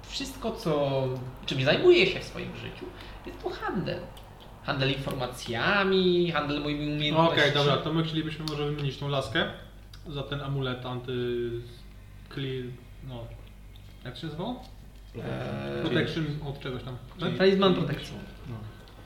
Wszystko, 0.07 0.51
co, 0.51 1.03
czym 1.45 1.63
zajmuję 1.63 2.07
się 2.07 2.19
w 2.19 2.23
swoim 2.23 2.55
życiu, 2.55 2.85
jest 3.25 3.43
to 3.43 3.49
handel. 3.49 3.99
Handel 4.63 4.91
informacjami, 4.91 6.31
handel 6.31 6.61
moimi 6.61 6.83
Okej, 6.85 6.95
umiejętnościami. 6.95 7.53
dobra, 7.53 7.77
to 7.77 7.93
my 7.93 8.03
chcielibyśmy 8.03 8.45
może 8.49 8.65
wymienić 8.65 8.97
tą 8.97 9.07
laskę 9.07 9.45
za 10.07 10.23
ten 10.23 10.41
amulet 10.41 10.85
anty... 10.85 11.13
Clear... 12.33 12.65
no... 13.07 13.23
Jak 14.05 14.17
się 14.17 14.25
nazywało? 14.25 14.63
Eee, 15.15 15.21
Protection 15.81 16.25
od 16.47 16.59
czegoś 16.59 16.83
tam. 16.83 16.97
Talisman 17.37 17.73
Protection. 17.73 18.17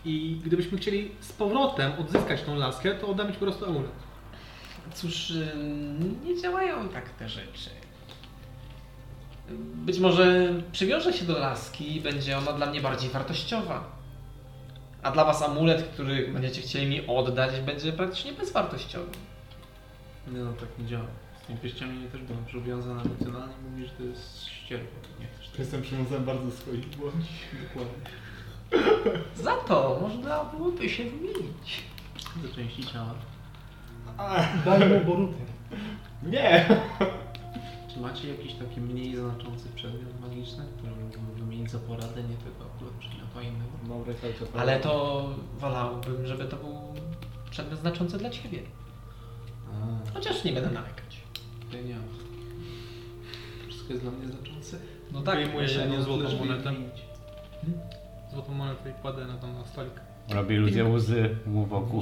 I 0.05 0.41
gdybyśmy 0.45 0.77
chcieli 0.77 1.11
z 1.19 1.31
powrotem 1.31 1.91
odzyskać 1.99 2.41
tą 2.41 2.55
laskę, 2.55 2.95
to 2.95 3.07
oddamy 3.07 3.31
ci 3.33 3.39
po 3.39 3.45
prostu 3.45 3.65
amulet. 3.65 3.91
Cóż, 4.93 5.29
y, 5.29 5.55
nie 6.25 6.41
działają 6.41 6.89
tak 6.89 7.09
te 7.09 7.29
rzeczy. 7.29 7.69
Być 9.75 9.99
może 9.99 10.53
przywiążę 10.71 11.13
się 11.13 11.25
do 11.25 11.39
laski 11.39 11.95
i 11.95 12.01
będzie 12.01 12.37
ona 12.37 12.53
dla 12.53 12.65
mnie 12.65 12.81
bardziej 12.81 13.09
wartościowa. 13.09 13.99
A 15.03 15.11
dla 15.11 15.25
was 15.25 15.41
amulet, 15.41 15.83
który 15.83 16.27
będziecie 16.27 16.61
chcieli 16.61 16.87
mi 16.87 17.07
oddać, 17.07 17.61
będzie 17.61 17.93
praktycznie 17.93 18.33
bezwartościowy. 18.33 19.11
Nie 20.27 20.39
no, 20.39 20.53
tak 20.53 20.69
nie 20.79 20.85
działa. 20.85 21.05
Z 21.43 21.47
tymi 21.47 21.59
pieściami 21.59 22.07
też 22.07 22.21
byłem 22.21 22.45
przywiązany 22.45 23.01
emocjonalnie 23.01 23.53
i 23.61 23.69
mówisz, 23.71 23.89
że 23.89 23.95
to 23.97 24.03
jest 24.03 24.45
ścierwo. 24.45 24.85
Nie 25.19 25.27
chcesz 25.27 25.47
tego. 25.47 25.63
Jestem 25.63 25.81
przywiązany 25.81 26.25
bardzo 26.25 26.45
do 26.45 26.51
swoich 26.51 26.89
dłoni. 26.89 27.25
Dokładnie. 27.63 28.09
Za 29.35 29.55
to 29.55 29.99
można 30.01 30.43
byłoby 30.43 30.89
się 30.89 31.03
wymienić. 31.03 31.83
Do 32.35 32.55
części 32.55 32.83
ciała. 32.85 33.15
Daj 34.65 34.89
mu 34.89 35.05
boruty. 35.05 35.37
Nie! 36.23 36.65
Czy 37.93 37.99
macie 37.99 38.27
jakiś 38.29 38.53
taki 38.53 38.81
mniej 38.81 39.15
znaczący 39.15 39.69
przedmiot 39.75 40.19
magiczny, 40.21 40.63
który 40.77 40.91
mógłbym 40.95 41.25
wymienić 41.45 41.71
za 41.71 41.79
poradę, 41.79 42.23
nie 42.23 42.35
tylko 42.37 42.65
akurat 42.75 42.93
przedmiotu 42.93 43.39
a 43.39 43.41
innego? 43.41 43.69
Ale 44.59 44.79
to 44.79 45.25
wolałbym, 45.59 46.27
żeby 46.27 46.45
to 46.45 46.55
był 46.55 46.75
przedmiot 47.51 47.79
znaczący 47.79 48.17
dla 48.17 48.29
ciebie. 48.29 48.59
A, 50.07 50.11
Chociaż 50.13 50.43
nie 50.43 50.51
będę 50.51 50.69
nalegać. 50.69 51.21
ja 51.73 51.81
nie 51.81 51.95
mam. 51.95 52.03
Wszystko 53.69 53.93
jest 53.93 54.03
dla 54.05 54.11
mnie 54.11 54.27
znaczące. 54.27 54.77
No 55.11 55.21
tak, 55.21 55.35
Wyjmuję 55.35 55.61
myślę, 55.61 55.81
jedną 55.81 56.01
złotą 56.01 56.23
monetę. 56.39 56.63
wymienić. 56.71 57.01
Złotą 58.33 58.53
monetę 58.53 58.89
i 58.89 58.93
kładę 59.01 59.25
na, 59.27 59.37
tam 59.37 59.53
na 59.53 59.65
stolik. 59.65 59.93
Robi 60.29 60.55
iluzję 60.55 60.85
łzy 60.85 61.35
mu 61.45 61.65
wokół. 61.65 62.01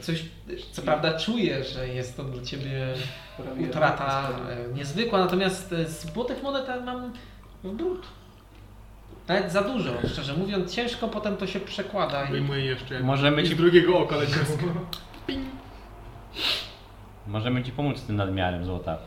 Coś, 0.00 0.24
co 0.72 0.82
prawda 0.82 1.18
czuję, 1.18 1.64
że 1.64 1.88
jest 1.88 2.16
to 2.16 2.24
dla 2.24 2.42
ciebie 2.42 2.94
Prawie 3.36 3.66
utrata 3.66 4.28
e, 4.50 4.74
niezwykła, 4.74 5.18
natomiast 5.18 5.72
e, 5.72 5.88
z 5.88 6.12
złotych 6.12 6.42
monet 6.42 6.66
mam 6.84 7.12
w 7.64 7.72
brud. 7.72 8.06
Nawet 9.28 9.52
za 9.52 9.62
dużo, 9.62 9.92
szczerze 10.08 10.34
mówiąc, 10.34 10.74
ciężko 10.74 11.08
potem 11.08 11.36
to 11.36 11.46
się 11.46 11.60
przekłada. 11.60 12.24
I... 12.24 12.30
Wyjmuję 12.30 12.64
jeszcze. 12.64 13.00
Możemy 13.00 13.42
I 13.42 13.48
ci, 13.48 13.56
drugiego 13.56 13.98
oka 13.98 14.16
leci. 14.16 14.32
możemy 17.26 17.62
ci 17.64 17.72
pomóc 17.72 17.98
z 17.98 18.02
tym 18.02 18.16
nadmiarem 18.16 18.64
złota. 18.64 18.98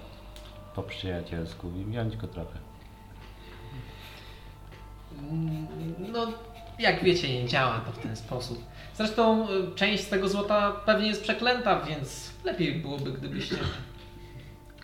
Po 0.76 0.84
przyjacielsku 0.84 1.72
i 1.82 1.86
wziąć 1.86 2.18
go 2.18 2.28
trochę. 2.28 2.60
Mm, 5.20 5.68
No, 6.12 6.28
jak 6.80 7.04
wiecie, 7.04 7.42
nie 7.42 7.48
działa 7.48 7.80
to 7.80 7.92
w 7.92 7.98
ten 7.98 8.16
sposób. 8.16 8.64
Zresztą 8.98 9.50
y, 9.50 9.76
część 9.76 10.04
z 10.04 10.10
tego 10.10 10.30
złota 10.30 10.72
pewnie 10.72 11.08
jest 11.08 11.24
przeklęta, 11.24 11.82
więc 11.82 12.32
lepiej 12.43 12.76
byłoby, 12.76 13.12
gdybyście 13.12 13.56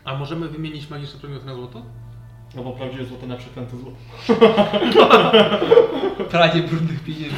A 0.04 0.16
możemy 0.16 0.50
wymienić 0.50 0.90
magiczne 0.90 1.20
przedmioty 1.20 1.46
na 1.46 1.56
złoto? 1.56 1.82
No 2.56 2.64
bo 2.64 2.72
prawdziwe 2.72 3.06
złoto 3.06 3.28
na 3.28 3.38
przeklęte 3.38 3.78
złoto. 3.78 3.98
pranie 6.30 6.64
brudnych 6.64 7.04
pieniędzy. 7.04 7.36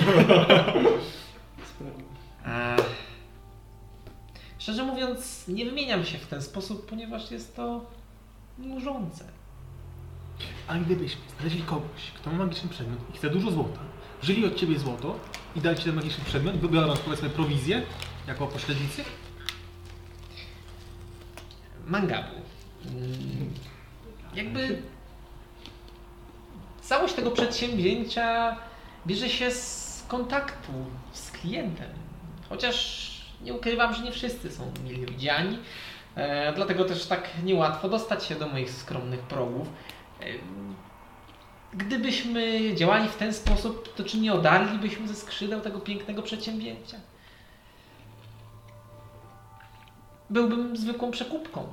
A... 2.45 2.76
Szczerze 4.59 4.84
mówiąc, 4.84 5.47
nie 5.47 5.65
wymieniam 5.65 6.05
się 6.05 6.17
w 6.17 6.28
ten 6.28 6.41
sposób, 6.41 6.89
ponieważ 6.89 7.32
jest 7.32 7.55
to 7.55 7.86
nużące. 8.57 9.26
A 10.67 10.76
gdybyśmy 10.78 11.21
znaleźli 11.38 11.61
kogoś, 11.61 12.11
kto 12.15 12.32
ma 12.32 12.38
magiczny 12.38 12.69
przedmiot 12.69 12.99
i 13.13 13.17
chce 13.17 13.30
dużo 13.30 13.51
złota, 13.51 13.80
wzięli 14.21 14.45
od 14.45 14.55
ciebie 14.55 14.80
złoto 14.80 15.19
i 15.55 15.77
ci 15.77 15.83
ten 15.83 15.95
magiczny 15.95 16.25
przedmiot, 16.25 16.57
wybiorąc 16.57 16.99
powiedzmy 16.99 17.29
prowizję 17.29 17.81
jako 18.27 18.47
pośrednicy, 18.47 19.03
Mangabu. 21.87 22.35
Jakby 24.35 24.81
całość 26.81 27.13
tego 27.13 27.31
przedsięwzięcia 27.31 28.55
bierze 29.07 29.29
się 29.29 29.51
z 29.51 30.05
kontaktu 30.07 30.71
z 31.13 31.31
klientem. 31.31 31.89
Chociaż 32.49 33.11
nie 33.41 33.53
ukrywam, 33.53 33.93
że 33.93 34.03
nie 34.03 34.11
wszyscy 34.11 34.51
są 34.51 34.71
mile 34.83 35.05
widziani. 35.05 35.59
E, 36.15 36.53
dlatego 36.53 36.85
też 36.85 37.05
tak 37.05 37.29
niełatwo 37.43 37.89
dostać 37.89 38.25
się 38.25 38.35
do 38.35 38.47
moich 38.47 38.71
skromnych 38.71 39.19
progów. 39.19 39.67
E, 40.21 40.25
gdybyśmy 41.78 42.76
działali 42.76 43.09
w 43.09 43.15
ten 43.15 43.34
sposób, 43.34 43.95
to 43.95 44.03
czy 44.03 44.17
nie 44.17 44.34
odarlibyśmy 44.34 45.07
ze 45.07 45.15
skrzydeł 45.15 45.61
tego 45.61 45.80
pięknego 45.80 46.21
przedsięwzięcia? 46.21 46.97
Byłbym 50.30 50.78
zwykłą 50.78 51.11
przekupką. 51.11 51.67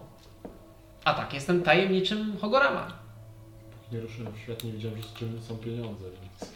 A 1.04 1.14
tak, 1.14 1.34
jestem 1.34 1.62
tajemniczym 1.62 2.36
Hogorama. 2.40 2.92
Nie 3.92 4.00
ruszyłem 4.00 4.32
w 4.32 4.38
świat, 4.38 4.64
nie 4.64 4.72
wiedziałem, 4.72 5.02
że 5.02 5.08
z 5.08 5.12
czym 5.12 5.42
są 5.42 5.56
pieniądze, 5.56 6.04
więc... 6.20 6.52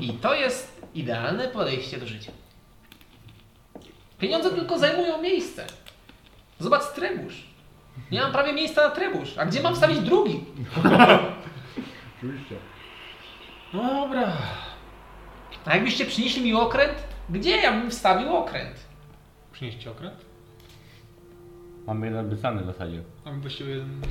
I 0.00 0.12
to 0.12 0.34
jest 0.34 0.82
idealne 0.94 1.48
podejście 1.48 1.98
do 1.98 2.06
życia. 2.06 2.32
Pieniądze 4.18 4.50
tylko 4.50 4.78
zajmują 4.78 5.22
miejsce. 5.22 5.66
Zobacz 6.58 6.92
trebusz. 6.94 7.44
Nie 8.10 8.20
mam 8.20 8.32
prawie 8.32 8.52
miejsca 8.52 8.88
na 8.88 8.90
trebusz. 8.90 9.38
A 9.38 9.46
gdzie 9.46 9.62
mam 9.62 9.74
wstawić 9.74 10.00
drugi? 10.00 10.40
Oczywiście. 12.20 12.56
No 13.74 13.82
dobra. 13.82 14.32
A 15.64 15.74
jakbyście 15.74 16.04
przynieśli 16.04 16.42
mi 16.42 16.54
okręt? 16.54 16.94
Gdzie 17.30 17.56
ja 17.56 17.72
bym 17.72 17.90
wstawił 17.90 18.36
okręt? 18.36 18.90
przynieście 19.52 19.90
okręt. 19.90 20.24
Mamy 21.86 22.06
jeden 22.06 22.26
obiecany 22.26 22.62
w 22.62 22.66
zasadzie. 22.66 23.02
A 23.24 23.32
my 23.32 23.40
właściwie 23.40 23.70
jeden, 23.70 24.00
no. 24.00 24.06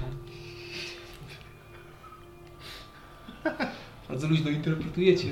Bardzo 4.10 4.28
luźno 4.28 4.50
interpretujecie 4.52 5.28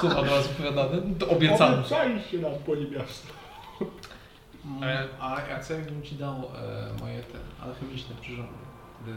słowa 0.00 0.14
do 0.22 0.30
was 0.30 0.48
wypowiadane. 0.48 1.02
To 1.18 1.28
obiecane. 1.28 1.76
Obiecaliście 1.78 2.38
nam 2.38 2.52
po 2.66 2.72
miasto. 2.76 3.34
E, 4.82 5.08
A 5.20 5.36
a 5.56 5.60
co 5.60 5.74
jakbym 5.74 6.02
ci 6.02 6.16
dał 6.16 6.34
e, 6.34 7.00
moje 7.00 7.22
te 7.22 7.38
alchemiczne 7.64 8.16
przyrządy? 8.20 8.52
Gdy 9.02 9.12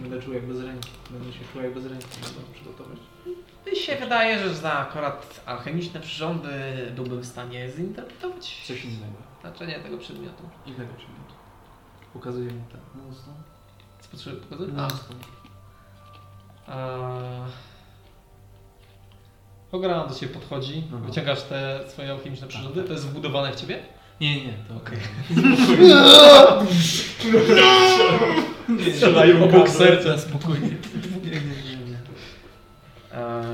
będę 0.00 0.22
czuł 0.22 0.34
jak 0.34 0.46
bez 0.46 0.60
ręki. 0.64 0.88
Będę 1.10 1.32
się 1.32 1.38
czuł 1.52 1.62
jak 1.62 1.74
bez 1.74 1.86
ręki. 1.86 2.06
Będę 2.22 2.52
przygotować. 2.54 2.98
Mi 3.70 3.76
się 3.76 3.96
wydaje, 3.96 4.38
że 4.38 4.54
za 4.54 4.72
akurat 4.72 5.40
alchemiczne 5.46 6.00
przyrządy 6.00 6.50
byłbym 6.96 7.20
w 7.20 7.26
stanie 7.26 7.70
zinterpretować 7.70 8.64
Coś 8.66 8.84
innego. 8.84 9.12
znaczenie 9.40 9.78
tego 9.80 9.98
przedmiotu. 9.98 10.42
Innego 10.66 10.94
przedmiotu. 10.94 11.34
Pokazuję 12.12 12.50
mu 12.52 12.62
ten 12.72 12.80
moonstone. 13.02 13.36
Co 14.00 14.08
potrzeby 14.10 14.36
pokazać? 14.36 14.70
A... 16.66 17.18
Program 19.70 20.08
do 20.08 20.14
ciebie 20.14 20.34
podchodzi, 20.34 20.84
Aha. 20.88 21.02
wyciągasz 21.06 21.42
te 21.42 21.84
swoje 21.88 22.10
alchemiczne 22.12 22.46
przyrządy, 22.46 22.84
to 22.84 22.92
jest 22.92 23.08
wbudowane 23.08 23.52
w 23.52 23.56
ciebie? 23.56 23.82
Nie, 24.20 24.44
nie, 24.46 24.52
to 24.68 24.74
Okej. 24.76 24.98
Strzelają 28.94 29.44
Obok 29.44 29.68
serca, 29.68 30.18
spokojnie. 30.18 30.68
Nie, 31.24 31.30
nie, 31.30 31.40
nie, 31.40 31.76
nie. 31.90 31.98
E, 33.12 33.44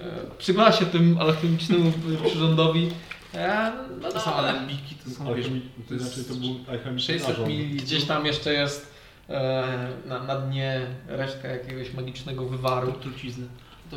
e, 0.00 0.36
Przygląda 0.38 0.72
się 0.72 0.86
tym 0.86 1.18
alchemicznemu 1.20 1.92
przyrządowi. 2.26 2.90
E, 3.34 3.72
no 4.02 4.12
To 4.12 4.20
są 4.20 4.34
alembiki, 4.34 4.94
to 5.04 5.10
są 5.10 5.34
wiesz, 5.34 5.46
to 5.88 5.94
jest 5.94 6.06
znaczy 6.06 6.28
to 6.28 6.34
był 6.34 6.56
alchemiczny 6.74 7.14
600 7.14 7.28
narząd. 7.28 7.48
ml. 7.48 7.76
Gdzieś 7.76 8.04
tam 8.04 8.26
jeszcze 8.26 8.52
jest 8.52 8.94
e, 9.28 9.88
na, 10.06 10.22
na 10.22 10.36
dnie 10.40 10.80
resztka 11.06 11.48
jakiegoś 11.48 11.92
magicznego 11.94 12.46
wywaru. 12.46 12.92
trucizny. 12.92 13.46
To, 13.90 13.96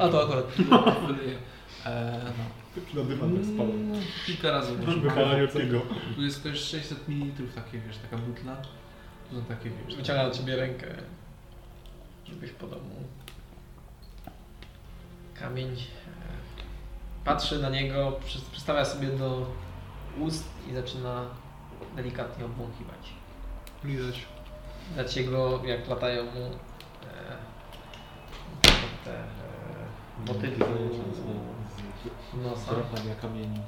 A 0.00 0.08
to 0.08 0.22
akurat. 0.24 0.44
E, 1.86 2.20
no. 2.24 2.44
Na 2.94 3.02
dywan 3.04 3.36
tak 3.36 3.44
spadł. 3.44 3.70
Mm, 3.72 4.00
Kilka 4.26 4.50
razy 4.50 4.76
Wypalanie 4.76 5.48
tego. 5.48 5.80
Tu 6.16 6.22
jest 6.22 6.42
też 6.42 6.64
600 6.64 7.08
ml 7.08 7.48
takie, 7.54 7.78
wiesz, 7.78 7.96
taka 7.98 8.16
butla. 8.18 8.56
To 9.30 9.36
są 9.36 9.44
takie, 9.44 9.70
wiesz. 9.70 9.96
Wyciąga 9.96 10.28
do 10.28 10.34
ciebie 10.34 10.56
rękę, 10.56 10.86
żebyś 12.26 12.50
podał 12.50 12.78
mu 12.80 12.94
kamień. 15.34 15.68
E, 15.72 15.78
Patrzy 17.24 17.58
na 17.62 17.70
niego, 17.70 18.20
przy- 18.24 18.40
przystawia 18.52 18.84
sobie 18.84 19.08
do 19.08 19.46
ust 20.18 20.44
i 20.70 20.74
zaczyna 20.74 21.24
delikatnie 21.96 22.44
obwąchiwać. 22.44 23.12
Lizać. 23.84 24.26
Dać 24.96 25.16
jego, 25.16 25.62
jak 25.64 25.88
latają 25.88 26.24
mu 26.24 26.40
e, 26.40 27.36
te 29.04 29.18
e, 29.18 29.24
motywy 32.38 32.48
u 32.48 32.50
nosa. 32.50 32.74
Drapania 32.74 33.14
kamieni. 33.14 33.60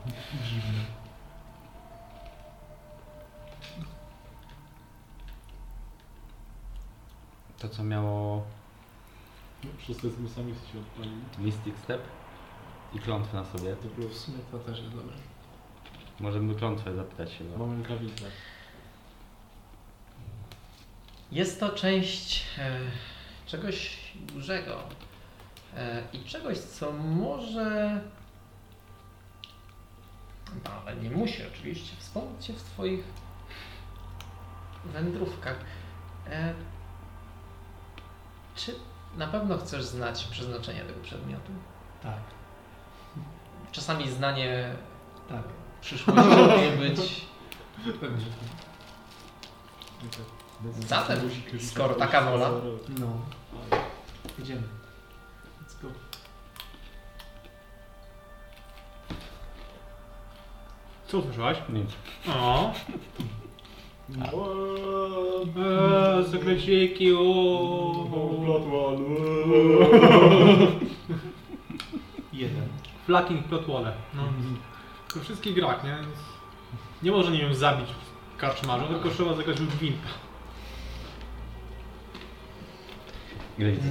To 7.58 7.68
co 7.68 7.84
miało 7.84 8.46
No, 9.64 9.70
Wszyscy 9.78 10.10
z 10.10 10.18
musami 10.18 10.54
się 10.72 10.78
odpalili. 10.78 11.22
Mystic 11.38 11.78
Step 11.78 12.02
i 12.94 12.98
klątwę 12.98 13.36
na 13.36 13.44
sobie. 13.44 13.76
To 13.76 13.88
plus. 13.88 14.12
W 14.12 14.16
sumie 14.16 14.38
to 14.50 14.58
też 14.58 14.78
jest 14.78 14.94
dobre. 14.94 15.16
Możemy 16.20 16.54
klątwę 16.54 16.94
zapytać 16.94 17.32
się. 17.32 17.44
Bo... 17.44 17.66
Mamy 17.66 17.74
rękawice. 17.82 18.24
Jest 21.32 21.60
to 21.60 21.68
część 21.70 22.44
e, 22.58 22.80
czegoś 23.46 23.98
dużego 24.14 24.82
e, 25.76 26.02
i 26.12 26.24
czegoś, 26.24 26.58
co 26.58 26.92
może, 26.92 28.00
no, 30.64 30.70
ale 30.86 30.96
nie 30.96 31.10
musi 31.10 31.42
oczywiście, 31.54 31.96
wspomóc 31.98 32.40
Cię 32.40 32.52
w 32.52 32.62
Twoich 32.62 33.04
wędrówkach. 34.84 35.56
E, 36.30 36.54
czy 38.54 38.74
na 39.16 39.26
pewno 39.26 39.58
chcesz 39.58 39.84
znać 39.84 40.24
przeznaczenie 40.24 40.80
tego 40.80 41.00
przedmiotu? 41.00 41.52
Tak. 42.02 42.20
czasami 43.72 44.10
znanie 44.10 44.74
Tak. 45.28 45.42
przyszłości 45.80 46.22
może 46.46 46.76
być. 46.76 47.26
Pewnie. 48.00 48.26
Zatem, 50.88 51.30
skoro 51.60 51.94
taka 51.94 52.22
wola. 52.22 52.50
No. 53.00 53.06
Idziemy. 54.38 54.79
Co 61.10 61.18
usłyszałaś? 61.18 61.56
Nic. 61.68 61.90
O, 62.34 62.74
sekreciki, 66.32 67.12
o. 67.14 68.06
Jeden. 72.32 72.68
Flaking 73.06 73.44
plotwole. 73.44 73.92
No. 74.14 74.22
We 75.14 75.20
wszystkich 75.20 75.54
grach, 75.54 75.84
nie? 75.84 75.96
Nie 77.02 77.10
może, 77.10 77.30
nie 77.30 77.38
wiem, 77.38 77.54
zabić 77.54 77.88
karczmarza, 78.38 78.86
tylko 78.86 79.10
trzeba 79.10 79.34
zagrać 79.34 79.60
gwinta. 79.60 80.08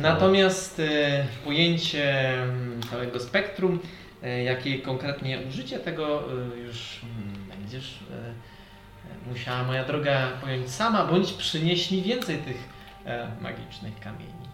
Natomiast 0.01 0.79
e, 0.79 1.27
pojęcie 1.45 2.33
mm, 2.43 2.81
całego 2.91 3.19
spektrum, 3.19 3.79
jakie 4.27 4.79
konkretnie 4.79 5.39
użycie 5.49 5.79
tego 5.79 6.23
e, 6.53 6.57
już 6.57 6.99
mm, 7.03 7.47
będziesz 7.47 7.99
e, 8.11 8.15
e, 8.15 9.29
musiała, 9.29 9.63
moja 9.63 9.85
droga, 9.85 10.27
pojąć 10.41 10.69
sama, 10.69 11.05
bądź 11.05 11.33
przynieś 11.33 11.91
mi 11.91 12.01
więcej 12.01 12.37
tych 12.37 12.69
e, 13.05 13.31
magicznych 13.41 13.99
kamieni. 13.99 14.49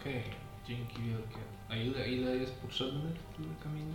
Okej. 0.00 0.22
Dzięki 0.68 1.02
wielkie. 1.02 1.38
A 1.70 1.76
ile, 1.76 2.08
ile 2.08 2.36
jest 2.36 2.54
potrzebnych 2.60 3.12
tyle 3.36 3.48
kamieni? 3.62 3.92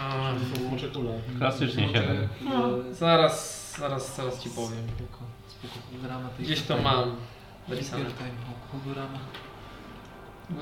A, 0.00 0.32
smocze 0.56 0.88
kule. 0.88 1.12
Klasycznie 1.38 1.86
Może 1.86 1.98
siedem. 1.98 2.28
ile- 2.40 2.94
zaraz, 2.94 3.62
zaraz, 3.78 4.16
zaraz 4.16 4.42
ci 4.42 4.50
powiem. 4.50 4.86
Spoko, 4.88 5.24
spoko. 5.48 5.74
Tej 6.36 6.46
Gdzieś 6.46 6.62
to 6.62 6.78
mam 6.82 7.16
napisane. 7.68 8.04
Time, 8.04 8.30
Hogurama. 8.72 9.18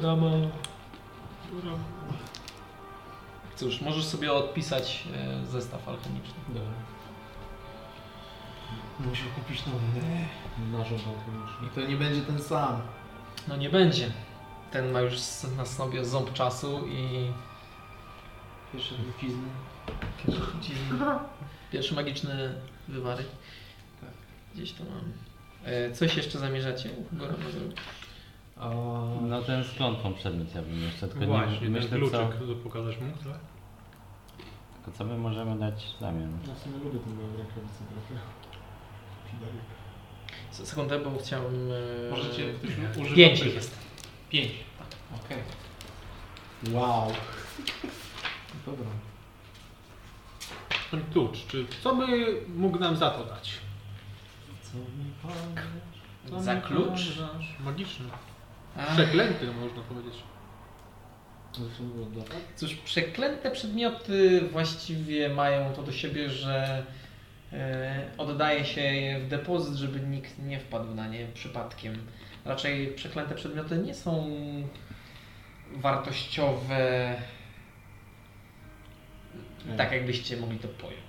Rama. 0.03 0.31
Cóż, 3.61 3.81
możesz 3.81 4.05
sobie 4.05 4.32
odpisać 4.32 5.05
e, 5.15 5.47
zestaw 5.47 5.89
alchemiczny. 5.89 6.35
Dobra. 6.49 6.70
Muszę 9.01 9.24
kupić 9.35 9.66
nowy. 9.66 9.78
Narząd 10.73 11.03
alchemiczny. 11.03 11.66
I 11.66 11.70
to 11.70 11.91
nie 11.91 11.97
będzie 11.97 12.20
ten 12.20 12.39
sam. 12.39 12.81
No 13.49 13.57
nie 13.57 13.70
będzie. 13.70 14.12
Ten 14.70 14.91
ma 14.93 15.01
już 15.01 15.15
na 15.57 15.65
sobie 15.66 16.05
ząb 16.05 16.32
czasu 16.32 16.87
i 16.89 17.31
Pierwsze 18.73 18.95
trucizny. 18.95 19.49
pierwszy 21.73 21.95
magiczny 21.95 22.55
wywary. 22.89 23.24
Tak. 24.01 24.11
Gdzieś 24.55 24.73
to 24.73 24.85
mam. 24.85 25.12
E, 25.65 25.93
coś 25.93 26.16
jeszcze 26.16 26.39
zamierzacie? 26.39 26.91
Gora 27.12 27.35
zrobić? 27.53 27.77
A... 28.57 28.69
No 29.23 29.43
ten 29.43 29.65
z 29.65 29.73
klątwą 29.73 30.15
przedmiot 30.15 30.55
ja 30.55 30.62
bym 30.62 30.81
jeszcze, 30.81 31.09
tylko 31.09 31.27
Właśnie, 31.27 31.53
nie, 31.53 31.61
ten 31.61 31.73
myślę 31.73 31.91
co, 31.91 31.97
kluczyk, 31.97 32.20
co 32.49 32.55
pokażesz 32.62 33.01
mu, 33.01 33.12
tak? 33.12 33.49
Tylko 34.85 34.98
co 34.98 35.05
my 35.05 35.19
możemy 35.19 35.59
dać 35.59 35.85
w 35.97 36.01
zamian. 36.01 36.39
Ja 36.48 36.55
w 36.55 36.59
sumie 36.59 36.78
lubię 36.78 36.98
tę 36.98 37.11
moją 37.11 37.28
rękawicę 37.36 37.85
trochę. 37.90 38.23
Sekundę, 40.51 40.98
bo 40.98 41.19
chciałbym... 41.19 41.70
E, 42.09 42.11
Możecie 42.11 42.52
ktoś 42.55 42.70
używać. 42.97 43.15
Pięć 43.16 43.40
ich 43.40 43.55
jest. 43.55 43.78
Pięć. 44.31 44.52
Okej. 45.24 45.39
Wow. 46.73 47.12
Dobra. 48.66 48.86
Ten 50.90 51.05
klucz, 51.12 51.47
czy 51.47 51.66
co 51.82 51.97
by 51.97 52.07
mógł 52.57 52.78
nam 52.78 52.97
za 52.97 53.11
to 53.11 53.24
dać? 53.24 53.52
Co 54.62 54.78
mi? 54.78 55.12
Co 56.31 56.40
Za 56.43 56.55
mi 56.55 56.62
klucz? 56.62 57.01
Magiczny. 57.61 58.07
A, 58.77 58.94
Przeklęty 58.94 59.47
można 59.47 59.82
powiedzieć. 59.82 60.15
Zresztą 60.15 60.19
było 60.19 60.19
dla 60.19 60.19
tak? 60.19 60.31
Cóż, 62.56 62.74
przeklęte 62.74 63.51
przedmioty 63.51 64.40
właściwie 64.40 65.28
mają 65.28 65.72
to 65.72 65.82
do 65.82 65.93
siebie, 65.93 66.31
że 66.31 66.86
e, 67.52 68.10
oddaje 68.18 68.64
się 68.64 68.81
je 68.81 69.20
w 69.20 69.28
depozyt, 69.28 69.74
żeby 69.74 70.01
nikt 70.01 70.39
nie 70.39 70.60
wpadł 70.60 70.94
na 70.94 71.09
nie 71.09 71.27
przypadkiem. 71.35 72.06
Raczej 72.44 72.86
przeklęte 72.86 73.35
przedmioty 73.35 73.78
nie 73.78 73.94
są 73.94 74.31
wartościowe, 75.72 77.14
tak 79.77 79.93
jakbyście 79.93 80.36
mogli 80.36 80.59
to 80.59 80.68
pojąć. 80.68 80.99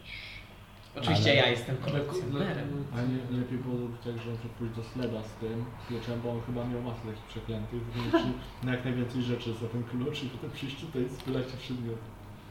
Oczywiście 0.95 1.31
Ale- 1.31 1.39
ja 1.39 1.49
jestem 1.49 1.77
kolekcjonerem. 1.77 2.85
A 2.93 3.01
nie 3.01 3.39
lepiej 3.39 3.57
było 3.57 3.77
zrobić 3.77 3.97
tak, 4.03 4.17
że 4.17 4.49
pójść 4.59 4.75
do 4.75 4.83
Sleda 4.83 5.23
z 5.23 5.31
tym 5.33 5.65
kluczem, 5.87 6.21
bo 6.21 6.31
on 6.31 6.41
chyba 6.41 6.65
miał 6.65 6.81
masę 6.81 6.99
takich 7.05 7.23
przeklętych, 7.23 7.83
wymienić 7.83 8.13
na 8.63 8.71
jak 8.71 8.85
najwięcej 8.85 9.23
rzeczy 9.23 9.53
za 9.53 9.67
ten 9.67 9.83
klucz 9.83 10.23
i 10.23 10.29
potem 10.29 10.51
przyjść 10.51 10.75
tutaj 10.81 11.05
i 11.05 11.09
spylać 11.09 11.45
przedmiot. 11.45 11.97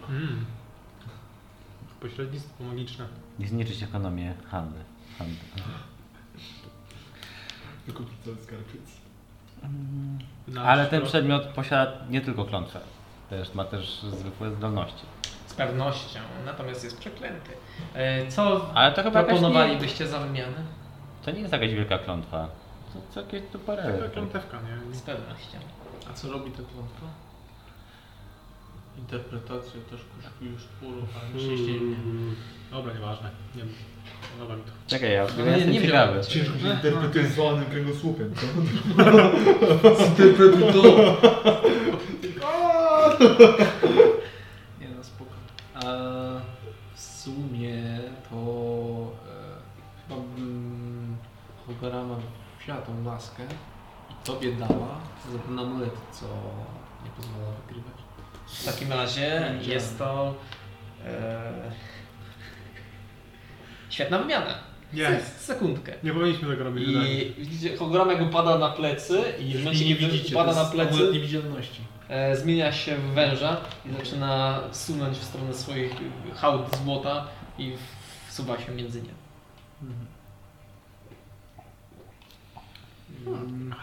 Mm. 0.09 0.45
Pośrednictwo 2.01 2.65
magiczne. 2.65 3.07
I 3.39 3.47
zniszczyć 3.47 3.83
ekonomię 3.83 4.35
handlu. 4.51 4.81
handlu. 5.19 5.37
Wykupić 7.87 8.19
cały 8.25 8.37
skarbiec. 8.37 9.01
Ale 10.65 10.87
ten 10.87 11.03
przedmiot 11.03 11.47
posiada 11.47 11.93
nie 12.11 12.21
tylko 12.21 12.45
klątwę. 12.45 12.81
Też, 13.31 13.55
ma 13.55 13.65
też 13.65 14.03
zwykłe 14.03 14.55
zdolności. 14.55 15.03
Z 15.47 15.55
pewnością, 15.55 16.21
natomiast 16.47 16.85
jest 16.85 16.99
przeklęty. 16.99 17.51
E, 17.95 18.29
Co 18.29 18.71
Ale 18.75 18.93
to 18.93 19.03
chyba 19.03 19.21
jakaś 19.21 19.35
nie, 19.35 19.41
proponowalibyście 19.41 20.07
za 20.07 20.19
wymianę? 20.19 20.57
to 21.25 21.31
nie 21.31 21.41
jest 21.41 21.53
jakaś 21.53 21.73
wielka 21.75 21.99
klątwa. 21.99 22.49
To, 22.93 22.99
to 23.15 23.21
jakieś 23.21 23.43
tu 23.53 23.59
parę. 23.59 23.83
Taka 23.93 24.09
klątewka, 24.09 24.57
nie? 24.57 24.95
Z 24.97 25.01
pewnością. 25.03 25.59
A 26.11 26.13
co 26.13 26.33
robi 26.33 26.51
ta 26.51 26.57
klątwa? 26.57 27.07
Interpretacja 28.99 29.81
też 29.91 30.01
kosztuje 30.23 30.51
sporo, 30.59 30.97
ale 31.15 31.39
prześciennie. 31.39 31.97
Dobra, 32.71 32.93
nieważne. 32.95 33.31
Nie 33.57 33.63
wiem. 33.63 33.73
Podoba 34.39 34.57
mi 34.57 34.63
to. 34.63 34.71
Czekaj, 34.87 35.13
ja, 35.13 35.27
No 35.39 35.45
ja 35.45 35.51
nie- 35.51 35.57
jestem 35.57 35.73
nie 35.73 35.83
ciekawy. 35.83 36.21
Ciężko 36.25 36.59
się 36.59 36.69
interpretuje 36.71 37.27
zwanym 37.27 37.65
kręgosłupem, 37.65 38.35
co? 38.35 38.47
Interpretuj 40.07 40.73
to! 40.73 40.81
Nie 44.81 44.89
no, 44.97 45.05
spoko. 45.05 45.31
W 45.75 45.79
sumie 47.21 48.01
to 48.31 48.37
e, 49.27 50.09
chyba 50.09 50.21
bym 50.21 51.17
Hogorama 51.67 52.17
wzięła 52.61 52.81
tą 52.81 53.05
laskę 53.05 53.43
i 54.11 54.27
tobie 54.27 54.53
dała 54.53 55.01
za 55.33 55.39
ten 55.39 55.59
amulet, 55.59 55.95
co 56.13 56.27
nie 57.05 57.11
pozwala 57.17 57.51
wygrywać. 57.67 57.95
W 58.47 58.65
takim 58.65 58.93
razie 58.93 59.55
jest 59.63 59.99
to 59.99 60.35
e, 61.07 61.53
świetna 63.91 64.19
wymiana. 64.19 64.55
Nie. 64.93 65.07
Se, 65.07 65.21
sekundkę. 65.21 65.93
Nie 66.03 66.13
powinniśmy 66.13 66.49
tego 66.49 66.65
robić. 66.65 66.87
wydaje 66.87 67.15
mi 67.15 67.21
się. 67.21 67.27
I 67.27 67.35
widzicie, 67.35 67.77
hologram 67.77 68.11
jak 68.11 68.23
upada 68.23 68.59
na 68.59 68.69
plecy 68.69 69.23
i 69.39 69.55
w 69.55 69.59
momencie, 69.59 69.85
nie 69.85 69.97
kiedy 69.97 70.13
widzicie, 70.13 70.35
upada 70.35 70.51
to 70.51 70.57
na 70.57 70.63
jest 70.63 70.73
amulet 70.73 70.99
plecy, 70.99 71.13
niewidzialności. 71.13 71.81
E, 72.11 72.37
zmienia 72.37 72.73
się 72.73 72.97
w 72.97 73.15
węża 73.15 73.57
i 73.87 73.93
zaczyna 73.93 74.61
sunąć 74.73 75.19
w 75.19 75.25
stronę 75.25 75.55
swoich 75.55 75.93
hałd 76.35 76.77
złota 76.77 77.29
i 77.59 77.73
wsuwa 78.29 78.61
się 78.61 78.73
między 78.73 79.03
nie. 79.03 79.11
Mm, 83.27 83.75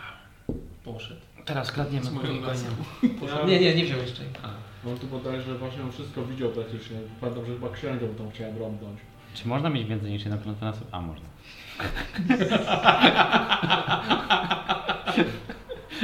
Poszedł. 0.84 1.22
Teraz 1.46 1.72
kradniemy 1.72 2.06
Z 2.06 2.12
moją. 2.12 2.28
Nie, 3.48 3.60
nie, 3.60 3.76
nie 3.76 3.84
wziął 3.86 4.00
jeszcze. 4.00 4.24
On 4.88 4.98
tu 4.98 5.08
podaje, 5.08 5.42
że 5.42 5.58
właśnie 5.58 5.84
on 5.84 5.92
wszystko 5.92 6.26
widział 6.26 6.50
praktycznie. 6.50 6.98
Pamiętam, 7.22 7.46
że 7.46 7.54
chyba 7.54 7.70
księgą 7.70 8.08
tą 8.18 8.32
chciałem 8.32 8.58
rąbnąć. 8.58 9.00
Czy 9.34 9.48
można 9.48 9.70
mieć 9.70 9.88
więcej 9.88 10.12
niż 10.12 10.24
jedną 10.26 10.40
klątwę 10.40 10.66
na 10.66 10.74
sobie? 10.74 10.86
A, 10.92 11.02
można. 11.02 11.26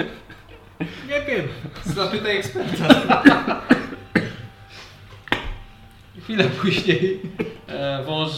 Nie 1.14 1.22
wiem. 1.22 1.48
Zapytaj 1.86 2.38
eksperta. 2.38 2.88
Chwilę 6.24 6.44
później 6.44 7.22
e, 7.68 8.04
wąż 8.04 8.32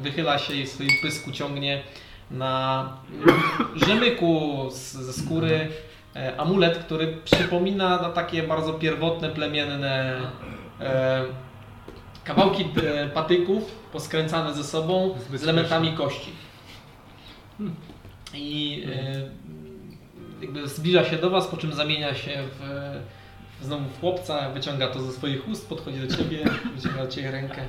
wychyla 0.00 0.38
się 0.38 0.54
i 0.54 0.66
w 0.66 0.68
swoim 0.68 0.90
pysku 1.02 1.32
ciągnie 1.32 1.82
na 2.30 2.88
rzemyku 3.86 4.68
z, 4.70 4.92
ze 4.92 5.12
skóry 5.12 5.68
e, 6.16 6.40
amulet, 6.40 6.78
który 6.78 7.16
przypomina 7.24 8.02
na 8.02 8.10
takie 8.10 8.42
bardzo 8.42 8.72
pierwotne, 8.72 9.28
plemienne 9.30 10.20
e, 10.80 11.24
kawałki 12.24 12.64
e, 12.84 13.08
patyków 13.08 13.64
poskręcane 13.92 14.54
ze 14.54 14.64
sobą 14.64 15.14
z 15.34 15.42
elementami 15.42 15.92
kości. 15.92 16.30
I 18.34 18.82
e, 18.86 19.49
jakby 20.40 20.68
zbliża 20.68 21.04
się 21.04 21.16
do 21.16 21.30
Was, 21.30 21.46
po 21.46 21.56
czym 21.56 21.72
zamienia 21.72 22.14
się 22.14 22.42
w, 22.58 22.62
znowu 23.62 23.84
w 23.88 24.00
chłopca, 24.00 24.50
wyciąga 24.50 24.88
to 24.88 25.02
ze 25.02 25.12
swoich 25.12 25.48
ust, 25.48 25.68
podchodzi 25.68 25.98
do 25.98 26.16
ciebie, 26.16 26.44
wyciąga 26.76 27.04
do 27.04 27.10
ciebie 27.10 27.30
rękę. 27.30 27.66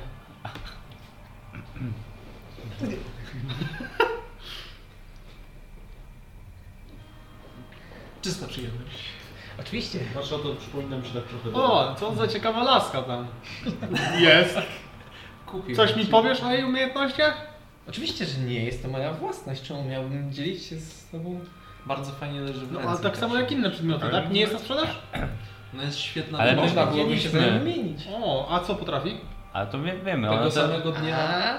Czysta 8.22 8.46
przyjemność. 8.46 8.98
Oczywiście. 9.60 9.98
Patrz 10.14 10.30
na 10.30 10.38
to, 10.38 10.54
przypomina 10.54 10.96
mi 10.98 11.06
się 11.06 11.14
tak 11.14 11.24
trochę 11.24 11.52
O, 11.58 11.94
co 12.00 12.14
za 12.14 12.28
ciekawa 12.28 12.64
laska 12.64 13.02
tam 13.02 13.26
jest. 14.18 14.58
Kupię. 15.46 15.76
Coś 15.76 15.96
mi 15.96 16.06
powiesz 16.06 16.40
o 16.40 16.52
jej 16.52 16.64
umiejętnościach? 16.64 17.46
Oczywiście, 17.88 18.24
że 18.26 18.38
nie 18.38 18.64
jest 18.64 18.82
to 18.82 18.88
moja 18.88 19.12
własność. 19.12 19.62
Czemu 19.62 19.84
miałbym 19.84 20.32
dzielić 20.32 20.64
się 20.64 20.76
z 20.76 21.08
tobą? 21.10 21.40
Bardzo 21.86 22.12
fajnie 22.12 22.40
leży 22.40 22.66
w 22.66 22.72
No, 22.72 22.78
ręce. 22.78 22.90
ale 22.92 23.00
tak 23.00 23.16
samo 23.16 23.36
jak 23.36 23.52
inne 23.52 23.70
przedmioty, 23.70 24.04
Ale 24.04 24.22
tak? 24.22 24.30
Nie 24.32 24.40
jest 24.40 24.52
na 24.52 24.58
sprzedaż? 24.58 24.88
No 25.74 25.82
jest 25.82 25.98
świetna. 25.98 26.38
Ale 26.38 26.54
do- 26.56 26.62
Można 26.62 26.86
byłoby 26.86 27.18
się 27.18 27.28
widzieliśmy. 27.28 27.58
wymienić. 27.58 28.08
O, 28.24 28.48
a 28.50 28.60
co 28.60 28.74
potrafi? 28.74 29.16
Ale 29.52 29.66
to 29.66 29.82
wie, 29.82 29.92
wiemy, 30.04 30.28
Tego 30.28 30.38
ale 30.40 30.50
to, 30.50 30.50
samego 30.50 30.92
dnia, 30.92 31.16
A? 31.18 31.58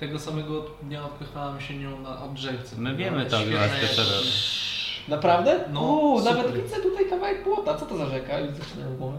tego 0.00 0.18
samego 0.18 0.64
dnia 0.82 1.04
odpychałem 1.04 1.60
się 1.60 1.76
nią 1.78 2.00
na 2.00 2.22
odrzewce. 2.22 2.76
My 2.78 2.96
wiemy 2.96 3.26
to, 3.26 3.40
świetna 3.40 3.60
laskę 3.60 3.80
jest-. 3.80 5.08
Naprawdę? 5.08 5.60
No, 5.72 5.80
Uuu, 5.80 6.18
super. 6.20 6.36
nawet 6.36 6.52
widzę 6.62 6.76
tutaj 6.76 7.08
kawałek 7.10 7.44
płota. 7.44 7.74
Co 7.74 7.86
to 7.86 7.96
za 7.96 8.06
rzeka? 8.06 8.38
Już 8.38 8.54
zaczynam 8.56 8.96
głowę. 8.96 9.18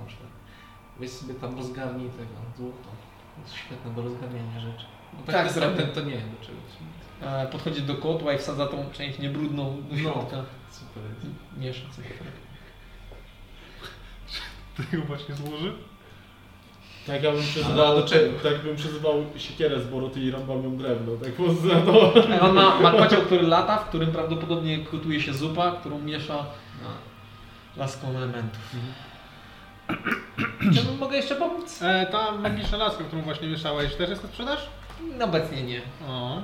Proszę. 0.00 0.16
Weź 1.00 1.10
sobie 1.10 1.34
tam 1.34 1.56
rozgarnij 1.56 2.10
tego 2.10 2.30
złoto. 2.58 2.88
Jest 3.42 3.54
świetne 3.54 3.90
do 3.94 4.02
rozgarniania 4.02 4.60
rzeczy. 4.60 4.84
Bo 5.12 5.18
tak, 5.18 5.34
Tak, 5.34 5.44
tak 5.44 5.52
zrobię. 5.52 5.76
ten 5.76 5.90
to 5.90 6.00
nie 6.00 6.16
do 6.16 6.46
czegoś. 6.46 6.72
E, 7.22 7.46
Podchodzi 7.46 7.82
do 7.82 7.94
kotła 7.94 8.32
i 8.32 8.38
wsadza 8.38 8.66
tą 8.66 8.90
część 8.92 9.18
niebrudną 9.18 9.76
do 9.90 9.94
No. 9.96 10.00
środka. 10.02 10.36
Super 10.70 11.02
jest. 11.14 11.26
Miesza 11.56 11.86
coś. 11.96 12.04
To 14.76 14.96
ją 14.96 15.02
właśnie 15.04 15.34
złoży? 15.34 15.72
Tak 17.06 17.22
ja 17.22 17.30
bym 17.30 17.40
Ale 17.40 17.48
przyzywał, 17.48 17.96
do 17.96 18.08
czego? 18.08 18.38
tak 18.42 18.62
bym 18.62 18.76
przyzywał 18.76 19.24
siekierę 19.36 19.80
z 19.80 19.86
Boroty 19.86 20.20
i 20.20 20.30
rąbał 20.30 20.62
ją 20.62 20.76
drewno, 20.76 21.12
tak 21.24 21.32
po 21.32 21.42
to. 21.44 22.28
E, 22.34 22.40
On 22.40 22.54
ma, 22.54 22.80
ma 22.80 22.90
kocioł, 22.92 23.22
który 23.22 23.42
lata, 23.42 23.76
w 23.78 23.88
którym 23.88 24.12
prawdopodobnie 24.12 24.78
gotuje 24.78 25.20
się 25.20 25.32
zupa, 25.34 25.72
którą 25.72 25.98
miesza 25.98 26.34
No. 26.82 26.88
laską 27.76 28.08
elementów. 28.16 28.60
Czemu 30.74 30.94
mogę 31.00 31.16
jeszcze 31.16 31.36
pomóc? 31.36 31.82
E, 31.82 32.06
ta 32.06 32.32
magiczna 32.32 32.78
laska, 32.78 33.04
którą 33.04 33.22
właśnie 33.22 33.48
mieszałeś, 33.48 33.94
też 33.94 34.10
jest 34.10 34.22
na 34.22 34.28
sprzedaż? 34.28 34.68
No 35.18 35.24
obecnie 35.24 35.62
nie. 35.62 35.80
O. 36.08 36.42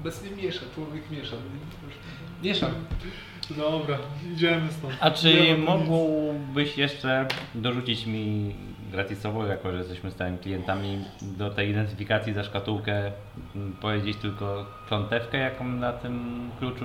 Obecnie 0.00 0.30
miesza, 0.30 0.60
człowiek 0.74 1.10
miesza. 1.10 1.36
Mieszam. 2.42 2.70
Dobra, 3.56 3.98
idziemy 4.32 4.72
stąd. 4.72 4.94
A 5.00 5.08
Nie 5.08 5.14
czy 5.14 5.56
nic. 5.56 5.68
mógłbyś 5.68 6.76
jeszcze 6.78 7.26
dorzucić 7.54 8.06
mi 8.06 8.54
gratisowo, 8.92 9.46
jako 9.46 9.72
że 9.72 9.78
jesteśmy 9.78 10.10
stałymi 10.10 10.38
klientami, 10.38 11.04
do 11.22 11.50
tej 11.50 11.70
identyfikacji 11.70 12.32
za 12.34 12.44
szkatułkę 12.44 13.12
m, 13.56 13.76
powiedzieć 13.80 14.16
tylko 14.16 14.66
klątewkę, 14.88 15.38
jaką 15.38 15.64
na 15.68 15.92
tym 15.92 16.40
kluczu, 16.58 16.84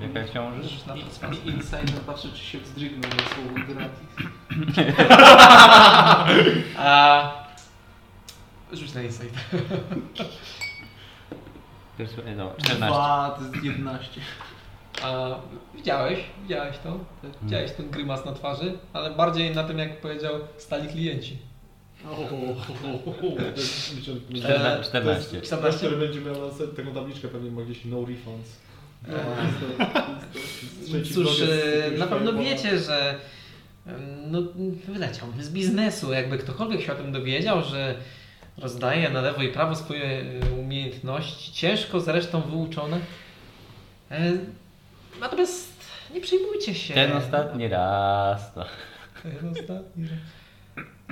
jaka 0.00 0.28
ciąży? 0.32 0.68
Na 0.86 0.94
to 0.94 1.10
sposób. 1.10 1.46
I- 1.46 1.48
Insider 1.50 2.00
patrzy, 2.06 2.28
czy 2.32 2.38
się 2.44 2.58
wzdrygnął 2.58 3.10
na 3.10 3.16
słowo 3.34 3.74
gratis. 3.74 4.26
A... 6.78 7.32
Rzuć 8.72 8.94
na 8.94 9.02
insight. 9.02 9.34
No, 12.36 12.52
14. 12.58 12.86
Dwa, 12.86 13.36
to 13.38 13.42
jest 13.44 13.64
11. 13.64 14.20
A 15.02 15.34
widziałeś, 15.74 16.18
widziałeś 16.42 16.78
to? 16.78 16.98
Widziałeś 17.42 17.72
ten 17.72 17.90
grymas 17.90 18.24
na 18.24 18.32
twarzy, 18.32 18.78
ale 18.92 19.10
bardziej 19.10 19.54
na 19.54 19.64
tym, 19.64 19.78
jak 19.78 20.00
powiedział, 20.00 20.34
stali 20.56 20.88
klienci. 20.88 21.38
To 22.04 23.60
jest 23.60 24.02
To 24.42 24.84
14. 24.84 25.36
jest 25.36 25.50
Ten, 25.50 25.72
który 25.72 25.96
będzie 25.96 26.20
miał 26.20 26.46
na 26.48 26.54
sobie 26.54 26.72
taką 26.72 26.94
tabliczkę, 26.94 27.28
pewnie 27.28 27.50
ma 27.50 27.62
gdzieś 27.62 27.84
no 27.84 28.04
refunds. 28.04 28.50
Trzeci 30.86 31.14
Cóż, 31.14 31.40
e, 31.40 31.98
na 31.98 32.06
pewno 32.06 32.32
wiecie, 32.32 32.78
że 32.78 33.14
e, 33.86 33.92
no, 34.26 34.42
wyleciał 34.88 35.28
z 35.40 35.50
biznesu. 35.50 36.12
Jakby 36.12 36.38
ktokolwiek 36.38 36.80
się 36.80 36.92
o 36.92 36.96
tym 36.96 37.12
dowiedział, 37.12 37.64
że 37.64 37.94
rozdaje 38.60 39.10
na 39.10 39.20
lewo 39.20 39.42
i 39.42 39.48
prawo 39.48 39.76
swoje 39.76 40.04
e, 40.04 40.50
umiejętności, 40.60 41.52
ciężko 41.52 42.00
zresztą 42.00 42.40
wyuczone. 42.40 43.00
E, 44.10 44.32
Natomiast 45.20 45.72
nie 46.14 46.20
przejmujcie 46.20 46.74
się. 46.74 46.94
Ten 46.94 47.12
ostatni 47.12 47.68
raz. 47.68 48.54
To. 48.54 48.64
Ten 49.22 49.48
ostatni. 49.52 50.08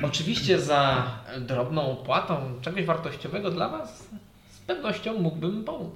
Oczywiście 0.02 0.60
za 0.60 1.06
drobną 1.40 1.92
opłatą 1.92 2.58
czegoś 2.62 2.84
wartościowego 2.84 3.50
dla 3.50 3.68
Was 3.68 4.08
z 4.50 4.58
pewnością 4.58 5.18
mógłbym 5.18 5.64
pomóc. 5.64 5.94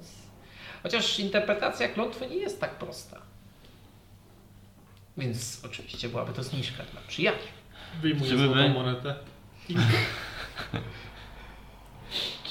Chociaż 0.83 1.19
interpretacja 1.19 1.87
klątwy 1.87 2.27
nie 2.27 2.35
jest 2.35 2.61
tak 2.61 2.75
prosta. 2.75 3.17
Więc 5.17 5.61
oczywiście 5.65 6.09
byłaby 6.09 6.33
to 6.33 6.43
zniżka 6.43 6.83
dla 6.91 7.01
przyjaciół. 7.07 7.47
Wyjmuję 8.01 8.37
złotą 8.37 8.53
by- 8.53 8.69
monetę. 8.69 9.15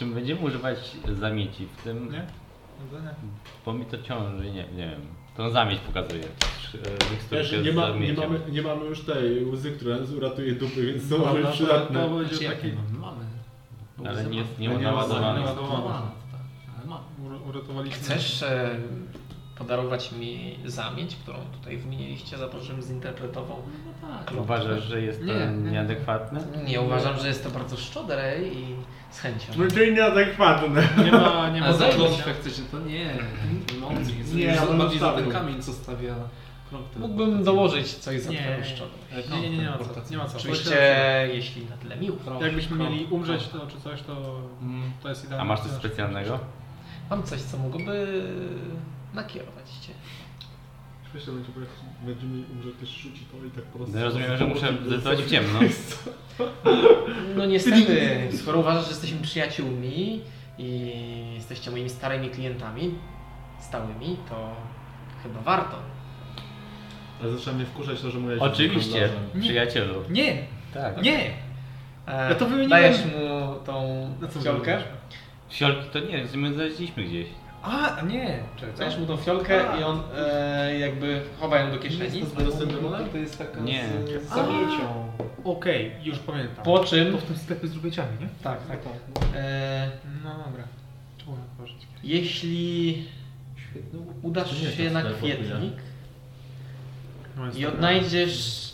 Czy 0.02 0.06
my 0.08 0.14
będziemy 0.14 0.40
używać 0.40 0.78
zamieci 1.20 1.66
w 1.78 1.82
tym? 1.82 2.12
Nie? 2.12 2.18
No 2.92 2.98
to 2.98 3.04
nie. 3.04 3.10
Bo 3.66 3.72
mi 3.72 3.84
to 3.84 4.02
ciąży, 4.02 4.44
nie, 4.44 4.52
nie 4.52 4.86
wiem. 4.90 5.00
To 5.36 5.50
zamieć 5.50 5.80
pokazuje. 5.80 6.22
Wiesz, 7.32 7.54
nie, 7.64 7.72
ma, 7.72 7.88
nie, 7.88 8.12
mamy, 8.12 8.40
nie 8.50 8.62
mamy 8.62 8.84
już 8.84 9.00
tej 9.00 9.44
łzy, 9.44 9.72
która 9.72 9.96
nas 9.98 10.10
uratuje 10.10 10.52
dupy, 10.54 10.86
więc 10.86 11.08
Dobra, 11.08 11.26
mamy 11.32 11.42
to- 11.42 11.52
przydatne. 11.52 12.00
to 12.02 12.08
będzie 12.16 12.36
Znaczy, 12.36 12.52
taki... 12.56 12.68
Mamy. 13.00 13.24
Ale 14.08 14.24
nie 14.24 14.44
nie 14.58 14.68
Nie 14.68 14.92
ładowany. 14.92 15.42
tak. 15.44 15.56
Ale 15.58 16.86
mamy. 16.86 17.04
Ur- 17.24 17.48
Uratowaliśmy. 17.48 17.98
Chcesz 18.04 18.42
e, 18.42 18.70
podarować 19.58 20.12
mi 20.12 20.58
zamieć, 20.64 21.16
którą 21.16 21.38
tutaj 21.52 21.76
wymieniliście, 21.76 22.38
za 22.38 22.48
to, 22.48 22.60
żebym 22.60 22.82
zinterpretował? 22.82 23.56
No 24.02 24.08
tak. 24.08 24.32
Uważasz, 24.40 24.84
że 24.84 25.00
jest 25.00 25.20
to 25.20 25.24
Nie, 25.26 25.34
nie. 25.46 25.70
nieadekwatne? 25.70 26.40
Nie, 26.64 26.80
uważam, 26.80 27.18
że 27.18 27.28
jest 27.28 27.44
to 27.44 27.50
bardzo 27.50 27.76
szczodre 27.76 28.42
i 28.42 28.74
z 29.10 29.18
chęcią. 29.20 29.52
No 29.58 29.64
to 29.70 29.78
nieadekwatne. 29.94 30.88
Nie 31.04 31.12
ma, 31.12 31.50
nie 31.50 31.62
A 31.62 31.66
ma 31.66 31.72
za 31.72 31.78
zajęcia. 31.78 31.98
klątwę 31.98 32.34
chcecie, 32.34 32.62
to 32.70 32.78
nie. 32.78 33.10
Emocji. 33.76 34.18
Jest 34.18 34.34
Nie, 34.34 34.44
nie, 34.46 34.60
ale 34.60 34.78
bardziej 34.78 34.98
za 34.98 35.12
ten 35.12 35.30
kamień, 35.30 35.62
co 35.62 35.72
stawia 35.72 36.14
Mógłbym 36.96 37.44
dołożyć 37.44 37.94
coś 37.94 38.20
za 38.20 38.30
twoją 38.32 38.64
szczodrość. 38.64 39.30
Nie, 39.30 39.40
nie, 39.40 39.50
nie, 39.50 39.56
nie 39.58 39.70
ma 39.70 39.78
co. 39.78 39.84
Nie 40.10 40.16
ma 40.16 40.26
co. 40.28 40.38
Oczywiście, 40.38 40.76
jeśli 41.32 41.64
na 41.64 41.76
tyle 41.76 41.96
miło. 41.96 42.16
Jakbyśmy 42.40 42.76
mieli 42.76 43.04
umrzeć 43.10 43.48
to, 43.48 43.66
czy 43.66 43.80
coś, 43.80 44.02
to, 44.02 44.40
Mm. 44.62 44.92
to 45.02 45.08
jest 45.08 45.24
idealne. 45.24 45.42
A 45.42 45.44
masz 45.44 45.60
coś 45.60 45.70
specjalnego? 45.70 46.38
Mam 47.10 47.22
coś, 47.22 47.40
co 47.42 47.58
mogłoby 47.58 48.22
nakierować 49.14 49.70
cię. 49.70 49.92
Myślę, 51.14 51.32
będzie, 51.32 51.52
bo 51.54 51.60
jak 51.60 51.68
będziemy 52.02 52.44
umrzeć, 52.52 52.74
też 52.80 52.88
rzuci 52.88 53.24
to 53.32 53.46
i 53.46 53.50
tak 53.50 53.64
po 53.64 53.78
prostu... 53.78 53.96
No, 53.96 54.04
rozumiem, 54.04 54.36
że 54.36 54.46
muszę 54.46 54.72
zdecydować 54.86 55.22
w 55.22 55.30
ciemno. 55.30 55.58
No 57.36 57.46
niestety, 57.46 58.28
skoro 58.36 58.58
uważasz, 58.58 58.84
że 58.84 58.90
jesteśmy 58.90 59.20
przyjaciółmi 59.20 60.20
i 60.58 60.92
jesteście 61.34 61.70
moimi 61.70 61.90
starymi 61.90 62.30
klientami, 62.30 62.94
stałymi, 63.60 64.16
to 64.28 64.56
chyba 65.22 65.40
warto. 65.40 65.76
Ale 67.22 67.32
zaczyna 67.32 67.52
mnie 67.56 67.64
wkurzać 67.66 68.00
to, 68.00 68.10
że 68.10 68.18
moja 68.18 68.38
Oczywiście, 68.42 69.00
handlarzem. 69.08 69.40
przyjacielu. 69.40 70.02
przyjacielu. 70.02 70.10
Nie, 70.10 70.42
Tak. 70.74 71.02
nie! 71.02 71.30
E, 72.06 72.28
Ja 72.28 72.34
to 72.34 72.44
wymieniłem. 72.46 72.70
Dajesz 72.70 72.98
mu 73.04 73.54
tą 73.66 74.08
fiolkę, 74.42 74.60
wymieniłeś? 74.64 74.84
Fiolki 75.50 75.88
to 75.92 75.98
nie, 76.00 76.24
my 76.36 76.54
znaleźliśmy 76.54 77.04
gdzieś. 77.04 77.26
A, 77.62 78.00
nie! 78.02 78.38
Dajesz 78.78 78.98
mu 78.98 79.06
tą 79.06 79.16
fiolkę 79.16 79.80
i 79.80 79.82
on 79.82 80.02
e, 80.16 80.78
jakby 80.78 81.22
chowa 81.40 81.58
ją 81.58 81.70
do 81.70 81.78
kieszeni. 81.78 82.20
Jest 82.20 82.36
to 82.36 82.50
z 82.50 82.58
to 83.12 83.18
jest 83.18 83.38
taka 83.38 83.60
Nie. 83.60 83.84
z, 84.06 84.24
z 84.26 84.28
zamiecią. 84.28 85.12
Okej, 85.44 85.92
już 86.02 86.18
pamiętam. 86.18 86.64
Po 86.64 86.78
czym... 86.84 87.12
To 87.12 87.18
w 87.18 87.22
tym 87.24 87.36
sklepie 87.38 87.68
z 87.68 87.74
rubieciami, 87.74 88.08
nie? 88.20 88.28
Tak, 88.42 88.66
tak. 88.66 88.78
E, 89.34 89.90
No 90.24 90.30
dobra. 90.46 90.64
Trzeba 91.18 91.32
otworzyć. 91.32 91.86
jeśli 92.04 93.08
Świetny 93.70 93.98
udasz 94.22 94.76
się 94.76 94.90
na 94.90 95.02
kwietnik 95.02 95.74
No 97.36 97.46
i 97.46 97.52
dobra. 97.52 97.68
odnajdziesz 97.68 98.70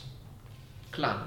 klan, 0.91 1.19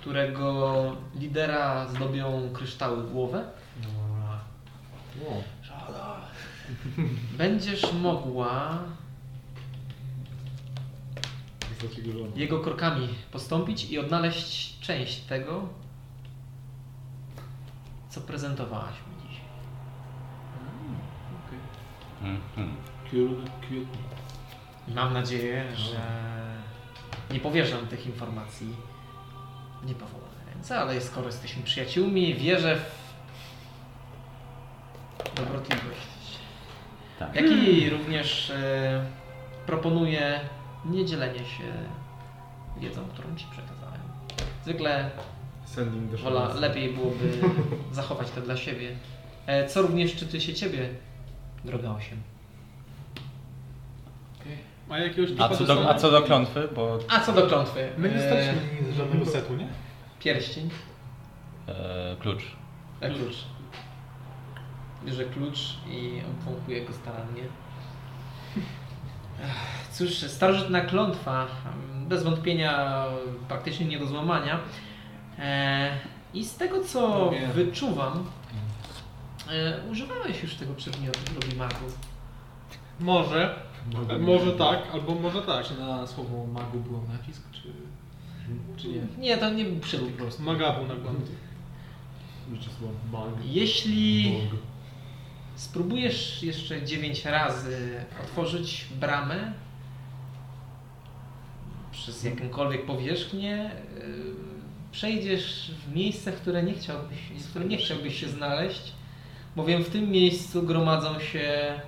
którego 0.00 0.96
lidera 1.20 1.88
zdobią 1.88 2.50
kryształy 2.52 3.02
w 3.02 3.12
głowę, 3.12 3.44
O, 5.28 5.42
będziesz 7.38 7.92
mogła 7.92 8.78
jego 12.36 12.60
krokami 12.60 13.08
postąpić 13.32 13.90
i 13.90 13.98
odnaleźć 13.98 14.80
część 14.80 15.20
tego, 15.20 15.68
co 18.08 18.20
prezentowałaś 18.20 18.94
mi 18.94 19.28
dzisiaj. 19.28 19.44
Mhm. 22.22 22.76
Cute, 23.10 23.50
cute. 23.68 23.98
I 24.88 24.94
mam 24.94 25.12
nadzieję, 25.12 25.76
że 25.76 26.00
nie 27.30 27.40
powierzam 27.40 27.86
tych 27.86 28.06
informacji 28.06 28.76
w 29.82 29.86
niepowolone 29.86 30.44
ręce, 30.54 30.78
ale 30.78 31.00
skoro 31.00 31.26
jesteśmy 31.26 31.62
przyjaciółmi, 31.62 32.34
wierzę 32.34 32.76
w 32.76 33.10
dobrotliwość. 35.34 36.19
Tak. 37.20 37.34
Jak 37.34 37.44
i 37.46 37.90
również 37.90 38.50
e, 38.50 39.04
proponuję 39.66 40.40
nie 40.84 41.06
dzielenie 41.06 41.38
się 41.38 41.64
wiedzą, 42.80 43.00
którą 43.12 43.36
Ci 43.36 43.46
przekazałem. 43.50 44.00
Zwykle 44.64 45.10
Sending 45.64 46.10
the 46.10 46.16
wola, 46.16 46.54
lepiej 46.54 46.92
byłoby 46.92 47.32
zachować 47.92 48.30
to 48.30 48.40
dla 48.40 48.56
siebie. 48.56 48.90
E, 49.46 49.68
co 49.68 49.82
również 49.82 50.16
czyczy 50.16 50.40
się 50.40 50.54
Ciebie, 50.54 50.88
droga 51.64 51.90
Osiem. 51.90 52.18
A 54.90 54.98
jakiegoś 54.98 55.30
A 55.38 55.48
co, 55.48 55.64
do, 55.64 55.90
a 55.90 55.94
co 55.94 56.10
do 56.10 56.22
klątwy, 56.22 56.68
bo 56.74 56.98
A 57.08 57.20
co 57.20 57.32
do 57.32 57.46
klątwy? 57.46 57.88
My 57.98 58.08
nie 58.08 58.14
E, 58.14 58.18
dostaliśmy 58.18 58.86
nic, 58.86 58.96
żadnego 58.96 59.26
setu, 59.26 59.56
nie? 59.56 59.68
Pierścień, 60.20 60.70
e, 61.68 62.16
klucz. 62.20 62.42
e, 63.00 63.10
klucz. 63.10 63.34
Bierze 65.04 65.24
klucz 65.24 65.58
i 65.90 66.20
obwąchuje 66.30 66.84
go 66.84 66.92
starannie. 66.92 67.42
Cóż, 69.92 70.18
starożytna 70.18 70.80
klątwa, 70.80 71.46
bez 72.08 72.22
wątpienia 72.22 73.04
praktycznie 73.48 73.86
nie 73.86 73.98
do 73.98 74.06
złamania. 74.06 74.60
E, 75.38 75.98
I 76.34 76.44
z 76.44 76.56
tego 76.56 76.84
co 76.84 77.00
No 77.46 77.52
wyczuwam, 77.54 78.24
e, 79.50 79.80
używałeś 79.90 80.42
już 80.42 80.54
tego 80.54 80.74
przedmiotu, 80.74 81.18
drogi 81.38 81.56
magu. 81.56 81.86
Może, 83.00 83.54
Mogę 83.92 84.18
może 84.18 84.52
tak, 84.52 84.78
albo 84.92 85.14
może 85.14 85.42
tak. 85.42 85.66
Czy 85.66 85.74
na 85.78 86.06
słowo 86.06 86.46
magu 86.46 86.78
był 86.78 87.02
nacisk, 87.12 87.42
czy, 87.52 87.72
czy 88.76 88.88
nie? 88.88 89.00
Nie, 89.18 89.36
to 89.36 89.50
nie 89.50 89.64
był 89.64 89.80
przytyk. 89.80 90.40
Magabu 90.40 90.86
na. 90.86 90.94
Życie 92.54 92.70
słowo 92.78 92.94
mag. 93.12 93.44
Jeśli 93.44 94.32
Bog. 94.50 94.69
Spróbujesz 95.60 96.42
jeszcze 96.42 96.82
9 96.82 97.24
razy 97.24 98.04
otworzyć 98.24 98.86
bramę 99.00 99.52
przez 101.92 102.24
jakąkolwiek 102.24 102.86
powierzchnię, 102.86 103.70
yy, 103.94 104.34
przejdziesz 104.92 105.70
w 105.70 105.94
miejsce, 105.94 106.32
w 106.32 106.40
które 106.40 106.62
nie 106.62 106.74
chciałbyś, 106.74 107.18
w 107.18 107.50
którym 107.50 107.68
nie 107.68 107.76
chciałbyś 107.76 108.20
się 108.20 108.28
znaleźć, 108.28 108.92
bowiem 109.56 109.84
w 109.84 109.90
tym 109.90 110.10
miejscu 110.10 110.62
gromadzą 110.62 111.20
się 111.20 111.80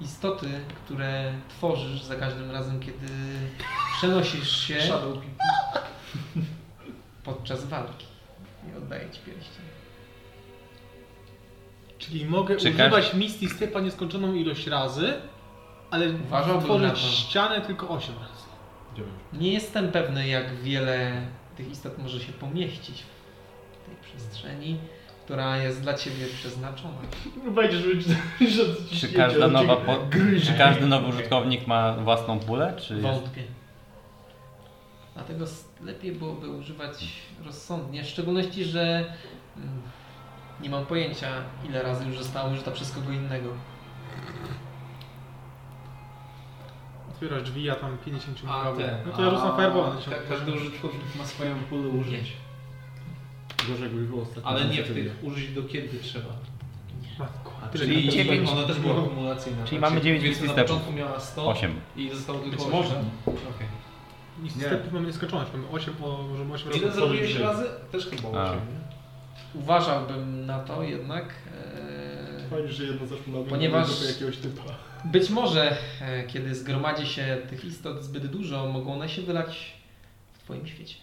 istoty, 0.00 0.48
które 0.84 1.32
tworzysz 1.48 2.02
za 2.02 2.16
każdym 2.16 2.50
razem, 2.50 2.80
kiedy 2.80 3.08
przenosisz 3.96 4.56
się 4.56 4.74
podczas 7.24 7.64
walki. 7.64 8.06
I 8.72 8.76
oddaję 8.76 9.10
Ci 9.10 9.20
pierścień. 9.20 9.61
Czyli 12.06 12.24
mogę 12.26 12.56
Czy 12.56 12.70
używać 12.70 13.14
Misty 13.14 13.48
Stepa 13.48 13.80
nieskończoną 13.80 14.34
ilość 14.34 14.66
razy, 14.66 15.12
ale 15.90 16.06
Uważałbym 16.10 16.64
tworzyć 16.64 16.90
to. 16.92 16.96
ścianę 17.08 17.60
tylko 17.60 17.88
8 17.88 18.14
razy. 18.18 18.32
Nie 19.32 19.52
jestem 19.52 19.92
pewny, 19.92 20.28
jak 20.28 20.54
wiele 20.62 21.22
tych 21.56 21.70
istot 21.70 21.98
może 21.98 22.20
się 22.20 22.32
pomieścić 22.32 23.02
w 23.82 23.86
tej 23.86 23.96
przestrzeni, 24.02 24.78
która 25.24 25.56
jest 25.56 25.82
dla 25.82 25.94
Ciebie 25.94 26.26
przeznaczona. 26.34 26.94
Mieć 28.40 28.52
że 28.52 28.62
Czy 29.00 29.08
każda 29.12 29.48
nowa 29.48 29.76
po, 29.76 29.98
czy 30.46 30.52
każdy 30.58 30.86
nowy 30.86 31.08
użytkownik 31.08 31.66
ma 31.66 31.92
własną 31.92 32.40
pulę, 32.40 32.74
czy 32.78 32.94
jest... 32.94 33.06
Wątpię. 33.06 33.42
Dlatego 35.14 35.44
s- 35.44 35.68
lepiej 35.84 36.12
byłoby 36.12 36.48
używać 36.48 37.04
rozsądnie, 37.44 38.04
w 38.04 38.08
szczególności, 38.08 38.64
że 38.64 38.80
mm, 39.56 39.82
nie 40.62 40.70
mam 40.70 40.86
pojęcia, 40.86 41.28
ile 41.68 41.82
razy 41.82 42.04
już 42.06 42.18
została 42.18 42.50
użyta 42.50 42.70
przez 42.70 42.92
kogo 42.92 43.12
innego. 43.12 43.48
Otwierasz 47.10 47.42
drzwi, 47.42 47.70
a 47.70 47.74
tam 47.74 47.98
50 48.04 48.42
A 48.48 48.72
ten. 48.72 48.90
No 49.06 49.12
to 49.12 49.22
ja 49.24 49.30
rzucam 49.30 49.56
fireball 49.56 49.84
na 49.84 49.90
Ka- 49.90 49.98
10. 50.00 50.16
każdy 50.28 50.52
użytkownik 50.52 51.02
ma 51.18 51.24
swoją 51.26 51.54
pulę 51.58 51.88
użyć. 51.88 52.32
Gorzej 53.68 53.82
jakbyś 53.82 54.04
było 54.04 54.22
ostatnio. 54.22 54.46
Ale 54.50 54.64
nie 54.64 54.82
w 54.82 54.94
tych 54.94 55.18
użyć 55.24 55.54
do 55.54 55.62
kiedy 55.62 55.98
trzeba. 55.98 56.28
Matko, 57.18 57.52
A, 57.64 57.68
tyle 57.68 57.84
czyli 57.84 58.04
nie- 58.04 58.10
dziewięć- 58.12 58.50
ona 58.50 58.66
też 58.66 58.78
była 58.80 58.94
akumulacyjna. 59.02 59.64
Czyli 59.66 59.80
tak? 59.80 59.90
mamy 59.90 60.00
dziewięć 60.02 60.24
Powiedzmy, 60.24 60.46
na 60.46 60.54
początku 60.62 60.92
miała 60.92 61.20
100 61.20 61.46
8. 61.48 61.80
i 61.96 62.10
zostało 62.10 62.38
tylko 62.38 62.56
Być 62.56 62.66
8. 62.66 62.72
może. 62.72 62.94
Okej. 63.26 63.66
Misty 64.42 64.58
Nie. 64.60 64.66
Stepów 64.66 64.92
mamy 64.92 65.06
nieskończoność, 65.06 65.50
mamy 65.52 65.64
8, 65.72 65.94
po, 65.94 66.22
możemy 66.30 66.54
8 66.54 66.68
razy 66.68 66.78
Ile 66.78 66.88
otworzyć 66.88 67.08
zrobiłeś 67.08 67.30
drzwi. 67.32 67.42
razy? 67.42 67.64
Też 67.92 68.06
chyba 68.06 68.28
8, 68.28 68.40
A. 68.40 68.54
nie? 68.54 69.01
Uważałbym 69.54 70.46
na 70.46 70.58
to 70.58 70.82
jednak. 70.82 71.24
e, 71.24 72.50
Fajnie, 72.50 72.72
że 72.72 72.84
jedno 72.84 73.06
zaszło 73.06 73.42
na 73.44 73.50
Ponieważ- 73.50 74.08
jakiegoś 74.08 74.36
typa. 74.36 74.62
Być 75.04 75.30
może, 75.30 75.76
e, 76.00 76.22
kiedy 76.26 76.54
zgromadzi 76.54 77.06
się 77.06 77.38
tych 77.50 77.64
istot 77.64 78.04
zbyt 78.04 78.26
dużo, 78.26 78.66
mogą 78.68 78.94
one 78.94 79.08
się 79.08 79.22
wylać 79.22 79.72
w 80.32 80.38
Twoim 80.38 80.66
świecie. 80.66 80.94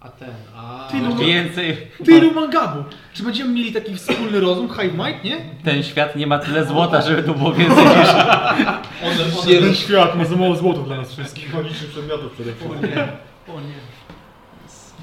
A 0.00 0.08
ten, 0.08 0.30
a... 0.56 0.88
Tylu- 0.92 1.16
Więcej. 1.18 1.76
Tylu 2.04 2.34
mangabu! 2.34 2.84
Czy 3.14 3.22
będziemy 3.22 3.52
mieli 3.52 3.72
taki 3.72 3.94
wspólny 3.94 4.40
rozum, 4.40 4.68
hive 4.68 4.92
mind, 4.94 5.24
nie? 5.24 5.36
Ten 5.64 5.82
świat 5.82 6.16
nie 6.16 6.26
ma 6.26 6.38
tyle 6.38 6.64
złota, 6.66 7.02
żeby 7.02 7.22
tu 7.22 7.34
było 7.34 7.52
więcej 7.52 7.84
niż... 7.84 8.08
One, 9.48 9.58
one, 9.58 9.74
świat 9.74 10.16
ma 10.16 10.24
za 10.24 10.36
mało 10.36 10.56
złota 10.56 10.80
dla 10.80 10.96
nas 10.96 11.12
wszystkich. 11.12 11.54
Magicznych 11.54 11.90
przedmiotów 11.90 12.32
przede 12.32 12.50
o 12.52 12.54
wszystkim. 12.54 12.82
nie, 12.90 13.02
o 13.54 13.60
nie. 13.60 13.74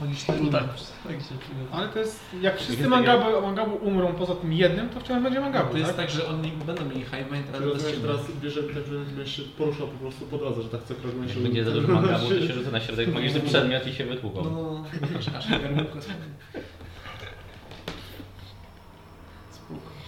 Magiczny 0.02 0.34
Tak, 0.52 0.64
ruch. 0.64 0.72
tak 1.04 1.12
się 1.22 1.28
czuję. 1.28 1.66
Ale 1.72 1.88
to 1.88 2.00
jest, 2.00 2.20
jak 2.42 2.56
wszyscy 2.58 2.74
Jest 2.78 2.90
mangabu, 2.90 3.42
mangabu 3.42 3.76
umrą 3.76 4.14
poza 4.14 4.36
tym 4.36 4.54
jednym, 4.54 4.90
to 4.90 5.00
wciąż 5.00 5.24
będzie 5.24 5.40
mangabu, 5.40 5.72
To 5.72 5.78
jest 5.78 5.90
tak? 5.90 5.98
tak, 5.98 6.10
że 6.16 6.28
oni 6.28 6.52
będą 6.52 6.86
mieli 6.86 7.02
high 7.02 7.32
mind, 7.32 7.48
ale 7.56 7.68
bez 7.68 7.86
ciebie. 7.88 7.98
teraz 8.02 8.20
bierze 8.42 8.64
tak, 8.64 8.86
że 8.88 9.00
będziesz 9.00 9.36
się 9.38 9.42
poruszał 9.44 9.88
po 9.88 9.98
prostu 9.98 10.26
po 10.26 10.38
drodze, 10.38 10.62
że 10.62 10.70
tak 10.70 10.84
co 10.84 10.96
krok 10.96 11.14
się 11.34 11.40
będzie 11.40 11.64
za 11.66 11.72
dużo 11.72 11.88
mangabu, 12.02 12.30
to 12.30 12.48
się 12.48 12.54
rzuca 12.54 12.72
na 12.72 12.80
środek 12.80 13.14
magiczny 13.14 13.40
przedmiot 13.40 13.88
i 13.88 13.94
się 13.94 14.06
wytłuką. 14.06 14.44
No, 14.44 14.50
no, 14.52 14.62
no. 14.72 15.38
Aż-. 15.38 15.48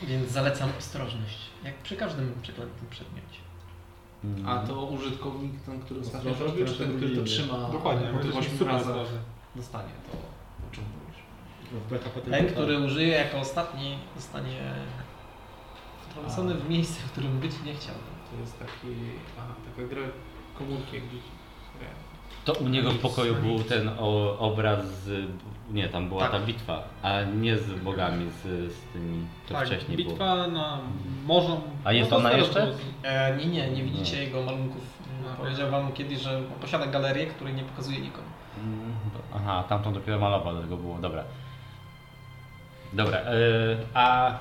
Więc 0.07 0.31
zalecam 0.31 0.69
ostrożność, 0.79 1.37
jak 1.63 1.75
przy 1.75 1.95
każdym 1.95 2.33
przeklętym 2.41 2.87
przedmiocie. 2.89 3.39
A 4.45 4.57
to 4.67 4.85
użytkownik, 4.85 5.51
ten, 5.65 5.79
który 5.79 5.99
ostatnio 5.99 6.31
czy 6.67 6.73
ten, 6.73 6.97
który 6.97 7.15
to 7.15 7.23
trzyma 7.23 7.69
Dokładnie, 7.71 8.07
po 8.07 8.13
bo 8.13 8.17
to 8.19 8.25
tych 8.25 8.35
jest 8.35 8.47
8 8.47 8.51
super 8.57 8.67
razach 8.73 8.87
ostrożny. 8.95 9.17
Dostanie, 9.55 9.89
to 10.11 10.17
o 10.67 10.71
czym 10.75 10.83
mówisz? 10.83 12.03
Tylko 12.03 12.21
Ten, 12.31 12.47
który 12.47 12.79
użyje 12.79 13.07
jako 13.07 13.37
ostatni, 13.39 13.97
zostanie 14.15 14.59
wtrącony 16.09 16.53
w 16.55 16.69
miejsce, 16.69 16.99
w 17.07 17.11
którym 17.11 17.39
być 17.39 17.51
nie 17.65 17.73
chciał. 17.73 17.95
To 18.31 18.39
jest 18.41 18.59
taki, 18.59 18.87
aha, 19.39 19.53
taka 19.75 19.87
gra 19.87 20.01
komórki 20.57 20.95
jak 20.95 21.03
dzieci. 21.03 21.31
grają. 21.79 21.93
To 22.45 22.53
u 22.53 22.67
niego 22.67 22.91
w 22.91 22.99
pokoju 22.99 23.35
był 23.35 23.63
ten 23.63 23.89
o, 23.99 24.37
obraz 24.39 24.85
z... 24.85 25.29
Nie, 25.71 25.89
tam 25.89 26.09
była 26.09 26.21
Tak. 26.21 26.31
ta 26.31 26.39
bitwa, 26.39 26.83
a 27.01 27.23
nie 27.23 27.57
z 27.57 27.71
bogami, 27.79 28.25
z, 28.31 28.43
z 28.73 28.79
tymi, 28.93 29.25
to 29.47 29.53
tak, 29.53 29.67
wcześniej 29.67 29.97
było. 29.97 30.09
bitwa 30.09 30.47
na 30.47 30.79
morzu. 31.25 31.61
A 31.83 31.93
jest 31.93 32.11
no 32.11 32.17
to 32.17 32.19
ona 32.19 32.31
jeszcze? 32.37 32.73
E, 33.03 33.37
nie, 33.37 33.45
nie, 33.45 33.69
nie 33.71 33.83
widzicie 33.83 34.15
No. 34.17 34.21
jego 34.23 34.43
malunków. 34.43 34.81
No. 35.23 35.35
Powiedział 35.37 35.71
wam 35.71 35.93
kiedyś, 35.93 36.19
że 36.19 36.41
posiada 36.61 36.87
galerię, 36.87 37.25
której 37.25 37.53
nie 37.53 37.63
pokazuje 37.63 37.99
nikomu. 37.99 38.27
Mm, 38.63 38.94
Aha, 39.35 39.63
tamtą 39.69 39.93
dopiero 39.93 40.19
malował, 40.19 40.53
dlatego 40.53 40.77
było, 40.77 40.97
dobra. 40.97 41.23
Dobra, 42.93 43.19
yy, 43.19 43.77
a 43.93 44.31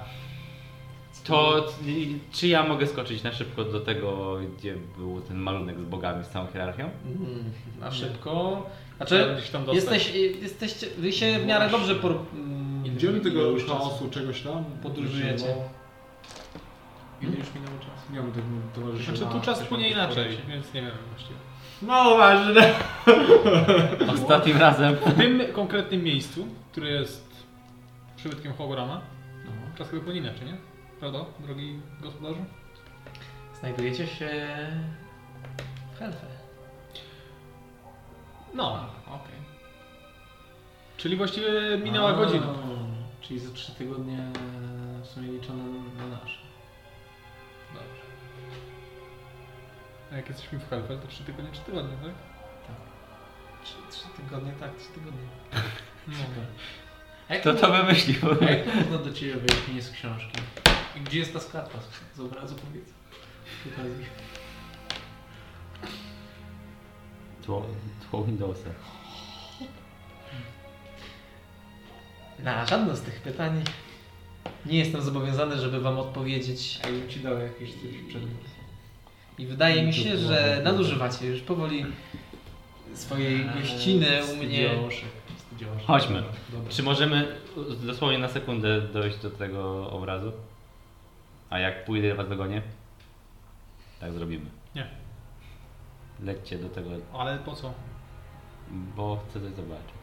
to 1.25 1.59
y, 1.87 2.19
czy 2.33 2.49
ja 2.49 2.63
mogę 2.63 2.87
skoczyć 2.87 3.23
na 3.23 3.33
szybko 3.33 3.65
do 3.65 3.81
tego, 3.81 4.37
gdzie 4.59 4.77
był 4.97 5.21
ten 5.21 5.37
malunek 5.37 5.81
z 5.81 5.85
bogami, 5.85 6.25
z 6.25 6.29
całą 6.29 6.47
hierarchią? 6.47 6.85
Mm, 7.05 7.53
na 7.81 7.91
szybko. 7.91 8.67
Znaczy, 8.97 9.35
gdzieś 9.39 9.51
tam 9.51 9.65
dostać. 9.65 9.95
jesteś, 9.95 10.15
jesteście, 10.43 10.87
wy 10.99 11.13
się 11.13 11.39
w 11.39 11.47
miarę 11.47 11.71
dobrze 11.71 11.95
por, 11.95 12.13
mm, 12.35 12.65
Gdzie 12.95 13.09
oni 13.09 13.21
tego 13.21 13.43
już 13.43 13.67
chaosu 13.67 14.11
czegoś 14.11 14.43
tam? 14.43 14.65
Podróżujecie. 14.83 15.55
Ile 17.23 17.37
już 17.37 17.55
minęło 17.55 17.79
czasu? 17.79 18.13
Nie 18.13 18.17
wiem, 18.17 18.33
tak 18.33 18.45
towarzyszy. 18.75 19.17
Znaczy 19.17 19.33
tu 19.33 19.41
czas 19.41 19.63
płynie 19.63 19.91
inaczej, 19.91 20.39
więc 20.49 20.75
nie 20.75 20.83
wiem 20.83 20.91
właściwie. 21.11 21.39
No 21.83 22.17
ważne. 22.17 22.75
Ostatnim 24.15 24.57
razem. 24.57 24.95
W 24.97 25.17
tym 25.17 25.43
konkretnym 25.53 26.03
miejscu, 26.03 26.47
które 26.73 26.89
jest 26.91 27.45
przybytkiem 28.17 28.53
Hograma, 28.53 29.01
No. 29.45 29.51
czas 29.79 29.91
chyba 29.91 30.03
płynie 30.05 30.21
inaczej, 30.21 30.47
nie? 30.47 30.57
Prawda, 31.01 31.19
drogi 31.41 31.81
gospodarzu? 32.03 32.45
Znajdujecie 33.61 34.07
się 34.07 34.31
w 35.95 35.99
Helfę. 35.99 36.27
No, 38.55 38.87
Okej. 39.07 39.37
czyli 40.97 41.17
właściwie 41.17 41.79
minęła 41.85 42.11
A, 42.11 42.13
godzina. 42.13 42.47
Czyli 43.21 43.39
za 43.41 43.51
3 43.55 43.73
tygodnie 43.73 44.19
w 45.03 45.07
sumie 45.07 45.29
liczone 45.29 45.63
na 45.99 46.07
nasze. 46.07 46.34
A 50.15 50.17
jak 50.17 50.29
jesteśmy 50.29 50.59
w 50.59 50.71
Helfel, 50.71 50.99
to 50.99 51.09
3 51.09 51.25
tygodnie, 51.25 51.53
3 51.53 51.63
tygodnie, 51.63 51.97
tak? 52.03 52.15
Trzy, 53.65 53.75
trzy 53.91 54.05
tygodnie, 54.17 54.53
tak, 54.61 54.77
trzy 54.77 54.89
tygodnie. 54.89 55.27
No. 56.09 56.15
A 57.29 57.35
jak 57.35 57.43
Kto 57.43 57.55
to 57.55 57.73
wymyślił? 57.73 58.17
A 58.41 58.45
jak 58.45 58.75
można 58.75 58.99
do 58.99 59.13
ciebie 59.13 59.35
wejść 59.35 59.69
nie 59.75 59.83
z 59.83 59.91
książki? 59.91 60.39
I 60.97 61.01
gdzie 61.01 61.19
jest 61.19 61.33
ta 61.33 61.41
skarpa 61.41 61.79
z 62.15 62.21
obrazu 62.21 62.55
powiedz? 62.55 62.89
Pokazuj. 63.65 64.05
Tło, 67.43 67.67
tło 68.11 68.25
Windowsa. 68.25 68.71
Na 72.39 72.67
żadne 72.67 72.97
z 72.97 73.03
tych 73.03 73.21
pytań 73.21 73.65
nie 74.67 74.79
jestem 74.79 75.03
zobowiązany, 75.03 75.59
żeby 75.59 75.81
wam 75.81 75.99
odpowiedzieć. 75.99 76.81
A 76.85 76.89
jakbym 76.89 77.09
ci 77.09 77.21
dał 77.21 77.39
jakieś 77.39 77.73
coś 77.73 77.91
przedmiot? 78.09 78.54
I 79.39 79.47
wydaje 79.47 79.83
mi 79.87 79.93
się, 79.93 80.19
że 80.19 80.61
nadużywacie 80.65 81.27
już 81.27 81.41
powoli 81.41 81.87
swojej 82.95 83.45
gościny 83.61 84.07
u 84.33 84.37
mnie. 84.37 84.71
Chodźmy. 85.87 86.23
Dobra. 86.53 86.71
Czy 86.73 86.83
możemy 86.83 87.37
dosłownie 87.83 88.19
na 88.19 88.29
sekundę 88.29 88.81
dojść 88.81 89.19
do 89.19 89.31
tego 89.31 89.91
obrazu? 89.91 90.33
A 91.51 91.59
jak 91.59 91.85
pójdę 91.85 92.15
was 92.15 92.29
dogonię? 92.29 92.63
Tak 94.01 94.13
zrobimy. 94.13 94.47
Nie. 94.75 94.87
Lećcie 96.23 96.59
do 96.59 96.69
tego, 96.69 96.91
Ale 97.19 97.39
po 97.39 97.55
co? 97.55 97.73
bo 98.97 99.21
chcę 99.31 99.41
coś 99.41 99.51
zobaczyć. 99.53 99.95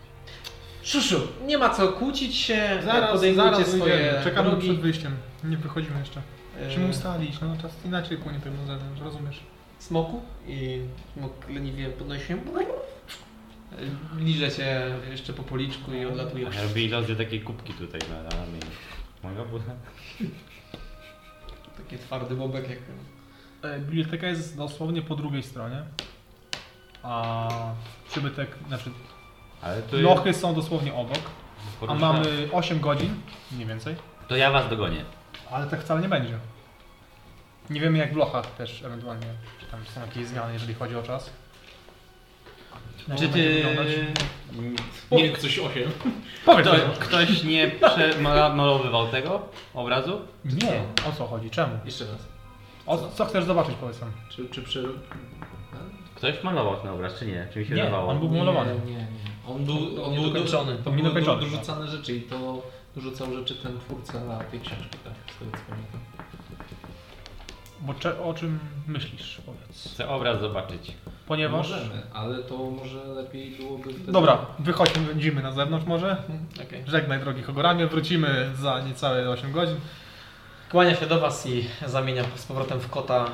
Szuszu, 0.83 1.15
nie 1.45 1.57
ma 1.57 1.69
co 1.69 1.87
kłócić 1.87 2.35
się, 2.35 2.79
Zaraz, 2.85 3.11
podejmujcie 3.11 3.51
zaraz 3.51 3.67
swoje. 3.71 4.21
Czekamy 4.23 4.49
drogi. 4.49 4.67
przed 4.67 4.79
wyjściem. 4.81 5.15
Nie 5.43 5.57
wychodzimy 5.57 5.99
jeszcze. 5.99 6.21
E, 6.59 6.65
Musimy 6.67 6.89
ustalić, 6.89 7.41
no 7.41 7.57
czas 7.61 7.71
inaczej 7.85 8.17
płynie 8.17 8.39
tym 8.39 8.57
na 8.57 8.65
zewnątrz, 8.65 9.01
rozumiesz? 9.01 9.39
smoku 9.79 10.21
i 10.47 10.81
smok 11.13 11.49
leniwie 11.49 11.89
podnosi 11.89 12.27
się. 12.27 12.37
Liże 14.17 14.51
cię 14.51 14.85
jeszcze 15.11 15.33
po 15.33 15.43
policzku 15.43 15.93
i 15.93 16.05
odlatuje. 16.05 16.43
Ja 16.53 16.63
robię 16.63 16.85
iluzję 16.85 17.15
takiej 17.15 17.41
kubki 17.41 17.73
tutaj 17.73 18.01
na, 18.09 18.29
ramieniu. 18.29 18.71
Mogę? 19.23 19.45
Bo... 19.51 19.59
Taki 21.77 21.97
twardy 21.97 22.35
bobek 22.35 22.69
jak 22.69 22.79
E, 23.63 23.79
Biblioteka 23.79 24.27
jest 24.27 24.57
dosłownie 24.57 25.01
po 25.01 25.15
drugiej 25.15 25.43
stronie. 25.43 25.83
A 27.03 27.49
przybytek, 28.09 28.49
znaczy 28.67 28.91
Ale 29.61 29.81
to 29.81 29.97
lochy 29.97 30.33
są 30.33 30.55
dosłownie 30.55 30.93
obok. 30.93 31.21
A 31.87 31.93
mamy 31.93 32.49
8 32.51 32.79
godzin, 32.79 33.15
mniej 33.51 33.67
więcej. 33.67 33.95
To 34.27 34.35
ja 34.35 34.51
was 34.51 34.69
dogonię. 34.69 35.05
Ale 35.51 35.67
tak 35.67 35.81
wcale 35.81 36.01
nie 36.01 36.09
będzie. 36.09 36.33
Nie 37.69 37.79
wiemy 37.79 37.97
jak 37.97 38.13
w 38.13 38.17
lochach 38.17 38.55
też 38.55 38.83
ewentualnie, 38.83 39.27
czy 39.59 39.65
tam 39.65 39.79
są 39.95 40.01
jakieś 40.01 40.27
zmiany, 40.27 40.53
jeżeli 40.53 40.73
chodzi 40.73 40.95
o 40.95 41.03
czas. 41.03 41.29
Czy 42.97 43.05
to 43.11 43.15
ty... 43.17 43.27
będzie 43.27 43.53
wyglądać? 43.53 43.87
Nie, 44.53 44.75
Powiedz 45.09 45.37
coś 45.41 45.59
osiem. 45.59 45.91
Powiedz 46.45 46.67
Kto, 46.67 46.77
mi. 46.77 46.81
ktoś 46.99 47.43
nie 47.43 47.71
przemalowywał 47.71 49.07
tego 49.07 49.41
obrazu? 49.73 50.21
Nie, 50.45 50.83
o 51.09 51.11
co 51.17 51.27
chodzi? 51.27 51.49
Czemu? 51.49 51.79
Jeszcze 51.85 52.05
raz. 52.05 52.27
O, 52.85 52.97
co 53.15 53.25
chcesz 53.25 53.43
zobaczyć, 53.43 53.75
powiedz 53.75 54.01
nam. 54.01 54.11
Czy, 54.29 54.49
czy 54.49 54.61
przy... 54.61 54.89
Ktoś 56.15 56.43
malował 56.43 56.77
ten 56.77 56.91
obraz, 56.91 57.19
czy 57.19 57.25
nie? 57.25 57.47
Czy 57.53 57.59
mi 57.59 57.65
się 57.65 57.75
Nie, 57.75 57.83
wydawało? 57.83 58.11
on 58.11 58.19
był 58.19 58.29
malowany. 58.29 58.75
Nie, 58.85 58.91
nie, 58.91 58.97
nie. 58.97 59.07
On 59.47 59.65
był, 59.65 59.75
on 60.03 60.13
był 60.15 60.23
Niedokończony. 60.23 60.77
To 60.83 60.91
były 60.91 61.03
dokończony, 61.03 61.41
dorzucane 61.41 61.87
rzeczy 61.87 62.15
i 62.15 62.21
to 62.21 62.61
dorzucał 62.95 63.33
rzeczy 63.33 63.55
ten 63.55 63.79
twórca 63.79 64.19
na 64.23 64.39
tej 64.39 64.59
książki, 64.59 64.97
tak? 65.03 65.13
Z 65.35 65.39
tego 65.39 65.51
co 65.51 65.63
pamiętam. 65.69 65.99
Bo 67.81 67.93
cze, 67.93 68.23
o 68.23 68.33
czym 68.33 68.59
myślisz, 68.87 69.41
powiedz. 69.45 69.93
Chcę 69.93 70.09
obraz 70.09 70.41
zobaczyć. 70.41 70.93
Ponieważ... 71.27 71.69
Możemy, 71.69 72.01
ale 72.13 72.43
to 72.43 72.57
może 72.57 73.03
lepiej 73.05 73.51
byłoby 73.51 73.93
wtedy... 73.93 74.11
Dobra, 74.11 74.45
wychodźmy, 74.59 75.05
będziemy 75.05 75.41
na 75.41 75.51
zewnątrz 75.51 75.85
może. 75.85 76.23
Okej. 76.67 76.83
Żegnaj 76.87 77.19
drogi 77.19 77.43
Hogoramie, 77.43 77.87
wrócimy 77.87 78.51
za 78.55 78.81
niecałe 78.81 79.29
8 79.29 79.51
godzin. 79.51 79.75
Kłania 80.71 80.95
się 80.95 81.05
do 81.05 81.19
was 81.19 81.47
i 81.47 81.65
zamienia 81.87 82.23
z 82.35 82.45
powrotem 82.45 82.79
w 82.79 82.89
kota, 82.89 83.25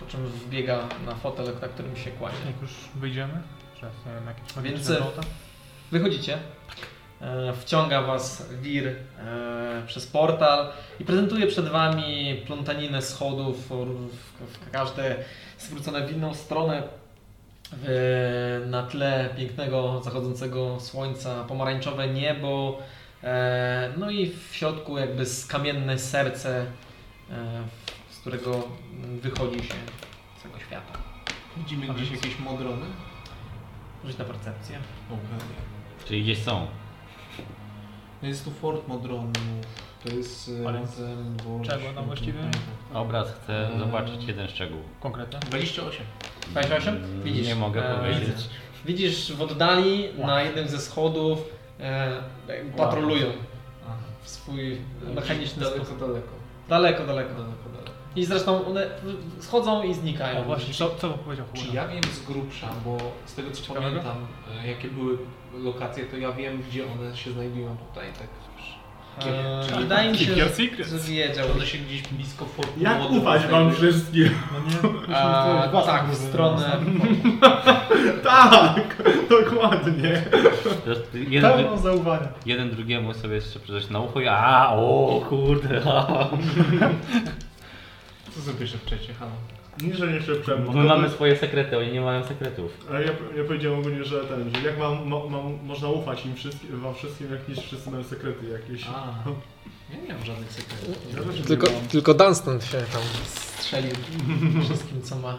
po 0.00 0.06
czym 0.06 0.26
wbiega 0.26 0.78
na 1.06 1.14
fotel, 1.14 1.46
na 1.62 1.68
którym 1.68 1.96
się 1.96 2.10
kłania. 2.10 2.38
Jak 2.46 2.62
już 2.62 2.70
wyjdziemy, 2.94 3.42
nie 3.82 4.12
wiem, 4.14 4.26
jakieś 4.26 4.42
Więc- 4.42 4.56
magiczne 4.56 4.96
wrota. 4.96 5.22
Wychodzicie. 5.92 6.38
E, 7.24 7.52
Wciąga 7.52 8.02
was 8.02 8.48
wir 8.62 8.86
e, 8.88 8.94
przez 9.86 10.06
portal 10.06 10.68
i 11.00 11.04
prezentuje 11.04 11.46
przed 11.46 11.68
wami 11.68 12.42
plątaninę 12.46 13.02
schodów 13.02 13.70
każde 14.72 15.16
zwrócone 15.58 16.06
w 16.06 16.12
inną 16.16 16.34
stronę. 16.34 16.82
Na 18.66 18.82
tle 18.82 19.28
pięknego 19.36 20.00
zachodzącego 20.04 20.80
słońca, 20.80 21.44
pomarańczowe 21.44 22.08
niebo, 22.08 22.78
e, 23.22 23.92
no 23.96 24.10
i 24.10 24.30
w 24.30 24.48
środku 24.56 24.98
jakby 24.98 25.26
z 25.26 25.46
kamienne 25.46 25.98
serce, 25.98 26.66
z 28.10 28.18
którego 28.18 28.68
wychodzi 29.22 29.58
się 29.68 29.74
całego 30.42 30.60
świata. 30.60 30.98
Widzimy 31.56 31.90
A 31.90 31.94
gdzieś 31.94 32.10
więc- 32.10 32.24
jakieś 32.24 32.38
modrony? 32.40 32.86
Rzuć 34.04 34.18
na 34.18 34.24
percepcję. 34.24 34.78
Czyli 36.08 36.22
gdzieś 36.22 36.42
są. 36.42 36.66
No 38.24 38.28
jest 38.28 38.44
tu 38.44 38.50
Fort 38.50 38.88
Modronów, 38.88 39.30
to 40.04 40.08
jest 40.16 40.50
e, 40.64 40.68
Ale 40.68 40.80
czego 41.62 41.92
nam 41.92 42.04
właściwie? 42.06 42.38
Obraz 42.94 43.28
chcę 43.32 43.70
Eee. 43.70 43.78
zobaczyć 43.78 44.24
jeden 44.24 44.48
szczegół. 44.48 44.78
Konkretnie. 45.00 45.38
28. 45.40 46.06
28? 46.50 47.22
Widzisz. 47.24 47.46
Nie 47.46 47.54
mogę 47.54 47.90
e, 47.90 47.98
powiedzieć. 47.98 48.36
Widzisz 48.84 49.32
w 49.32 49.42
oddali 49.42 50.08
na 50.18 50.42
jednym 50.42 50.68
ze 50.68 50.78
schodów 50.80 51.38
e, 51.80 52.12
patrolują 52.76 53.26
Aha. 53.86 53.96
w 54.22 54.28
swój 54.30 54.78
mechaniczny 55.14 55.62
daleko, 55.62 55.84
sposób. 55.84 56.00
daleko, 56.00 56.28
Daleko, 56.68 57.06
daleko. 57.06 57.34
daleko, 57.34 57.68
daleko. 57.68 57.73
I 58.16 58.24
zresztą 58.24 58.66
one 58.66 58.86
schodzą 59.40 59.82
i 59.82 59.94
znikają. 59.94 60.40
O 60.40 60.44
właśnie, 60.44 60.74
co, 60.74 60.90
co 60.94 61.10
powiedział 61.10 61.46
Czy 61.54 61.76
ja 61.76 61.88
wiem 61.88 62.02
z 62.12 62.26
grubsza, 62.26 62.66
bo 62.84 62.96
z 63.26 63.34
tego 63.34 63.50
co 63.50 63.62
Ciekawego? 63.62 63.86
pamiętam, 63.86 64.26
e, 64.64 64.68
jakie 64.68 64.88
były 64.88 65.18
lokacje, 65.54 66.04
to 66.04 66.16
ja 66.16 66.32
wiem, 66.32 66.62
gdzie 66.68 66.84
one 66.92 67.16
się 67.16 67.32
znajdują 67.32 67.76
tutaj. 67.76 68.06
Tak. 68.18 68.28
E, 69.28 69.62
Czyli- 69.66 69.78
wydaje 69.82 70.12
mi 70.12 70.18
się, 70.18 70.34
że, 70.34 70.48
że 70.84 70.98
wiedział. 70.98 71.46
One 71.56 71.66
się 71.66 71.78
gdzieś 71.78 72.02
blisko 72.02 72.44
Fortu 72.44 72.72
Jak 72.80 73.10
ufać 73.10 73.46
wam 73.46 73.72
wszystkim? 73.74 74.30
No 74.52 74.58
nie, 75.08 75.16
A, 75.16 75.82
tak, 75.86 76.06
w 76.10 76.14
stronę. 76.14 76.76
Tak, 78.24 79.02
dokładnie. 79.30 80.24
Jeden, 81.28 81.52
Pełno 81.52 81.76
zaufania. 81.78 82.28
jeden 82.46 82.70
drugiemu 82.70 83.14
sobie 83.14 83.34
jeszcze 83.34 83.60
przejść 83.60 83.90
na 83.90 84.00
ucho 84.00 84.20
i 84.20 84.28
a 84.28 84.68
o 84.72 85.20
kurde. 85.28 85.82
Co 88.34 88.40
sobie 88.40 88.66
szepczecie, 88.66 89.14
halo? 89.14 89.30
Nie, 89.82 89.94
że 89.94 90.12
nie 90.12 90.22
szepczemy. 90.22 90.66
Bo 90.66 90.72
my 90.72 90.84
mamy 90.84 91.10
swoje 91.10 91.36
sekrety, 91.36 91.78
oni 91.78 91.92
nie 91.92 92.00
mają 92.00 92.24
sekretów. 92.24 92.70
Ale 92.90 93.02
ja, 93.04 93.10
ja 93.36 93.44
powiedziałem 93.46 93.78
ogólnie, 93.78 94.04
że 94.04 94.24
ten, 94.24 94.50
że 94.54 94.62
jak 94.62 94.78
mam, 94.78 95.08
ma, 95.08 95.16
mam, 95.30 95.58
można 95.64 95.88
ufać 95.88 96.26
im 96.26 96.34
wszystkim, 96.34 96.80
wam 96.80 96.94
wszystkim, 96.94 97.32
jak 97.32 97.48
niż 97.48 97.58
wszyscy 97.58 97.90
mają 97.90 98.04
sekrety 98.04 98.46
jakieś. 98.48 98.86
A, 98.88 99.14
ja 99.92 100.00
nie 100.08 100.14
mam 100.14 100.24
żadnych 100.24 100.52
sekretów. 100.52 100.96
Ja 101.16 101.22
też 101.22 101.36
nie 101.38 101.44
Tylko, 101.44 101.66
mam. 101.70 101.88
tylko 101.88 102.14
Dunstan 102.14 102.60
się 102.60 102.78
tam 102.78 103.02
strzelił 103.24 103.92
wszystkim, 104.64 105.02
co 105.02 105.16
ma. 105.16 105.38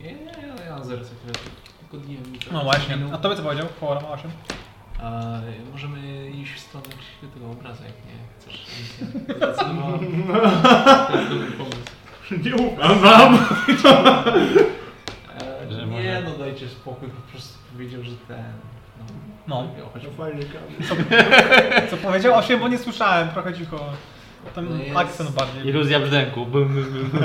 Nie, 0.00 0.12
nie, 0.12 0.24
ja, 0.58 0.64
ja 0.64 0.70
mam 0.76 0.84
zero 0.84 1.04
sekretów. 1.04 1.50
Tylko 1.80 2.06
dniem. 2.06 2.22
No 2.52 2.64
właśnie. 2.64 2.98
A 3.12 3.18
tobie 3.18 3.36
co 3.36 3.42
powiedział? 3.42 3.66
Hogoram 3.80 4.04
8? 4.04 4.30
A 5.02 5.40
możemy 5.72 6.30
iść 6.30 6.52
w 6.52 6.58
stronę 6.60 6.86
świętego 7.18 7.50
obrazu, 7.50 7.82
jak 7.84 7.92
nie 7.92 8.12
chcesz. 8.40 8.66
misję. 8.80 9.06
Zdecydowałam. 9.36 9.98
To 11.10 11.16
jest 11.18 11.30
dobry 11.30 11.46
pomysł. 11.50 11.76
Nie 12.44 12.54
ufam 12.54 12.98
wam! 13.00 13.34
E, 15.40 15.72
Że 15.72 15.80
nie, 15.80 15.86
może- 15.86 16.22
no 16.24 16.38
dajcie 16.38 16.68
spokój, 16.68 17.08
po 17.08 17.20
prostu 17.30 17.58
powiedział, 17.72 18.02
że 18.02 18.10
ten... 18.28 18.44
No. 19.48 19.68
chodź. 19.92 20.02
No 20.04 20.10
fajnie. 20.10 20.42
Co 21.90 21.96
powiedział 21.96 22.34
8, 22.34 22.60
bo 22.60 22.68
nie 22.68 22.78
słyszałem, 22.78 23.28
trochę 23.28 23.54
cicho. 23.54 23.84
Tam 24.54 24.68
No 24.70 24.76
jest- 24.84 24.96
akcent 24.96 25.30
bardziej. 25.30 25.66
Iluzja 25.66 26.00
brzdęku. 26.00 26.46
Bum, 26.46 26.68
bum, 26.74 27.10
bum. 27.10 27.20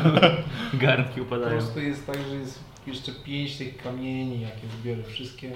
Garnki 0.81 1.15
Po 1.15 1.21
upadają. 1.21 1.49
prostu 1.57 1.79
jest 1.79 2.07
tak, 2.07 2.15
że 2.29 2.35
jest 2.35 2.59
jeszcze 2.87 3.11
pięć 3.11 3.57
tych 3.57 3.77
kamieni, 3.83 4.41
jakie 4.41 4.67
zbiorę 4.81 5.03
wszystkie, 5.03 5.51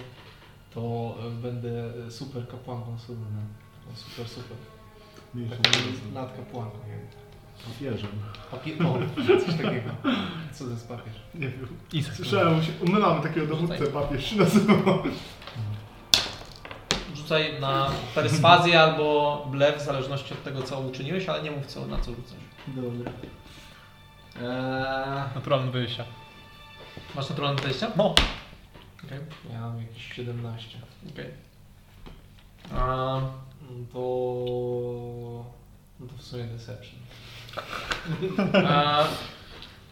to 0.73 1.15
e, 1.27 1.29
będę 1.41 1.91
super 2.11 2.47
kapłanką 2.47 2.97
Sudna. 2.99 3.25
Super, 3.95 4.27
super. 4.27 4.57
Nie, 5.35 5.49
Tak, 5.49 5.59
nad 6.13 6.35
kapłanką. 6.35 6.77
jakby. 6.89 7.28
Papieżem. 7.67 8.09
Papier... 8.51 8.75
O, 8.85 8.97
coś 9.45 9.55
takiego. 9.57 9.89
Co 10.53 10.63
to 10.65 10.69
jest 10.71 10.87
papież? 10.87 11.13
Nie 11.35 11.49
wiem. 11.49 11.67
Isaac. 11.93 12.15
Słyszałem, 12.15 12.61
my 12.87 12.99
mamy 12.99 13.21
takiego 13.23 13.47
dowódcę, 13.47 13.87
papież 13.87 14.29
się 14.29 14.35
nazywa. 14.35 14.75
Rzucaj 17.15 17.59
na 17.59 17.89
perswazję 18.15 18.81
albo 18.81 19.47
blef, 19.51 19.77
w 19.81 19.85
zależności 19.85 20.33
od 20.33 20.43
tego, 20.43 20.61
co 20.63 20.79
uczyniłeś, 20.79 21.29
ale 21.29 21.43
nie 21.43 21.51
mów 21.51 21.65
co, 21.65 21.87
na 21.87 21.99
co 21.99 22.11
rzucasz. 22.11 22.33
Dobra. 22.67 23.11
Eee, 24.41 25.35
Naturalne 25.35 25.71
wyjścia. 25.71 26.03
Masz 27.15 27.29
naturalne 27.29 27.61
20? 27.61 27.91
No. 27.97 28.15
Okej. 29.05 29.19
Ja 29.53 29.59
mam 29.59 29.81
jakieś 29.81 30.13
17. 30.13 30.77
Okej. 31.13 31.25
A, 32.75 33.21
To... 33.93 33.99
No 35.99 36.07
to 36.07 36.13
w 36.17 36.21
sumie 36.23 36.43
Deception. 36.43 36.99
A, 38.67 39.03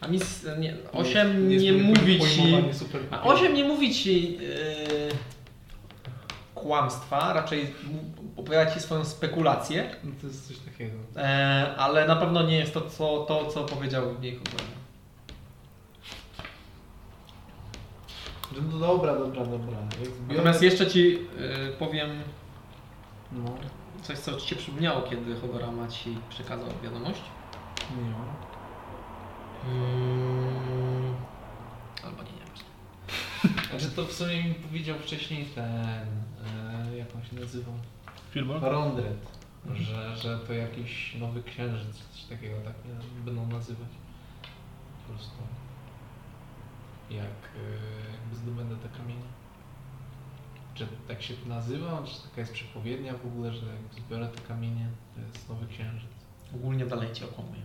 a 0.00 0.08
mi 0.08 0.16
s- 0.16 0.46
nie, 0.58 0.76
8 0.92 1.48
nie, 1.48 1.56
Jest 1.56 1.84
mówi 1.86 2.20
ci. 2.20 2.54
A 3.10 3.22
8 3.22 3.54
nie 3.54 3.64
mówi 3.64 3.94
ci 3.94 4.32
yy, 4.32 4.38
kłamstwa, 6.54 7.32
raczej 7.32 7.74
opowiada 8.36 8.70
ci 8.74 8.80
swoją 8.80 9.04
spekulację, 9.04 9.90
No 10.04 10.10
to 10.20 10.26
jest 10.26 10.48
coś 10.48 10.58
takiego. 10.58 10.96
e, 11.16 11.74
ale 11.78 12.06
na 12.06 12.16
pewno 12.16 12.42
nie 12.42 12.56
jest 12.56 12.74
to, 12.74 12.80
co, 12.80 13.24
to, 13.28 13.46
co 13.46 13.64
powiedział 13.64 14.14
w 14.14 14.20
niej 14.22 14.36
Hubert. 14.36 14.64
No 18.72 18.78
dobra, 18.78 19.16
dobra, 19.18 19.44
dobra. 19.46 19.78
Jak 20.00 20.08
zbiorę- 20.10 20.28
Natomiast 20.28 20.62
jeszcze 20.62 20.86
ci 20.86 21.08
yy, 21.10 21.18
powiem 21.78 22.10
No, 23.32 23.54
coś, 24.02 24.18
co 24.18 24.40
ci 24.40 24.48
się 24.48 24.56
przypomniało, 24.56 25.02
kiedy 25.02 25.36
Hoverama 25.40 25.88
ci 25.88 26.18
przekazał 26.30 26.68
wiadomość. 26.82 27.20
Nie. 27.90 28.14
Mm, 29.70 31.14
albo 32.04 32.22
nie, 32.22 32.32
nie 32.32 32.38
wiem. 32.38 33.64
Znaczy 33.70 33.90
to 33.96 34.04
w 34.04 34.12
sumie 34.12 34.44
mi 34.44 34.54
powiedział 34.54 34.98
wcześniej 34.98 35.44
ten... 35.46 35.64
E, 35.64 36.96
jak 36.96 37.16
on 37.16 37.24
się 37.24 37.36
nazywał? 37.36 37.74
Filbol? 38.30 38.60
Rondred. 38.60 39.38
Że, 39.74 40.16
że 40.16 40.38
to 40.38 40.52
jakiś 40.52 41.14
nowy 41.14 41.42
księżyc, 41.42 41.96
coś 42.12 42.22
takiego 42.22 42.56
tak 42.60 42.74
nie, 42.84 43.22
będą 43.24 43.46
nazywać. 43.46 43.88
Po 45.06 45.12
prostu. 45.12 45.36
Jak 47.10 47.24
e, 47.24 48.12
jakby 48.12 48.36
zdobędę 48.36 48.76
te 48.76 48.88
kamienie. 48.88 49.28
Czy 50.74 50.86
tak 51.08 51.22
się 51.22 51.34
to 51.34 51.48
nazywa? 51.48 52.02
Czy 52.02 52.22
taka 52.28 52.40
jest 52.40 52.52
przepowiednia 52.52 53.14
w 53.14 53.26
ogóle, 53.26 53.52
że 53.52 53.66
jak 53.66 54.04
zbiorę 54.04 54.28
te 54.28 54.40
kamienie, 54.40 54.88
to 55.14 55.20
jest 55.20 55.48
nowy 55.48 55.66
księżyc? 55.66 56.10
Ogólnie 56.54 56.86
dalej 56.86 57.12
cię 57.12 57.24
okłamuje. 57.24 57.62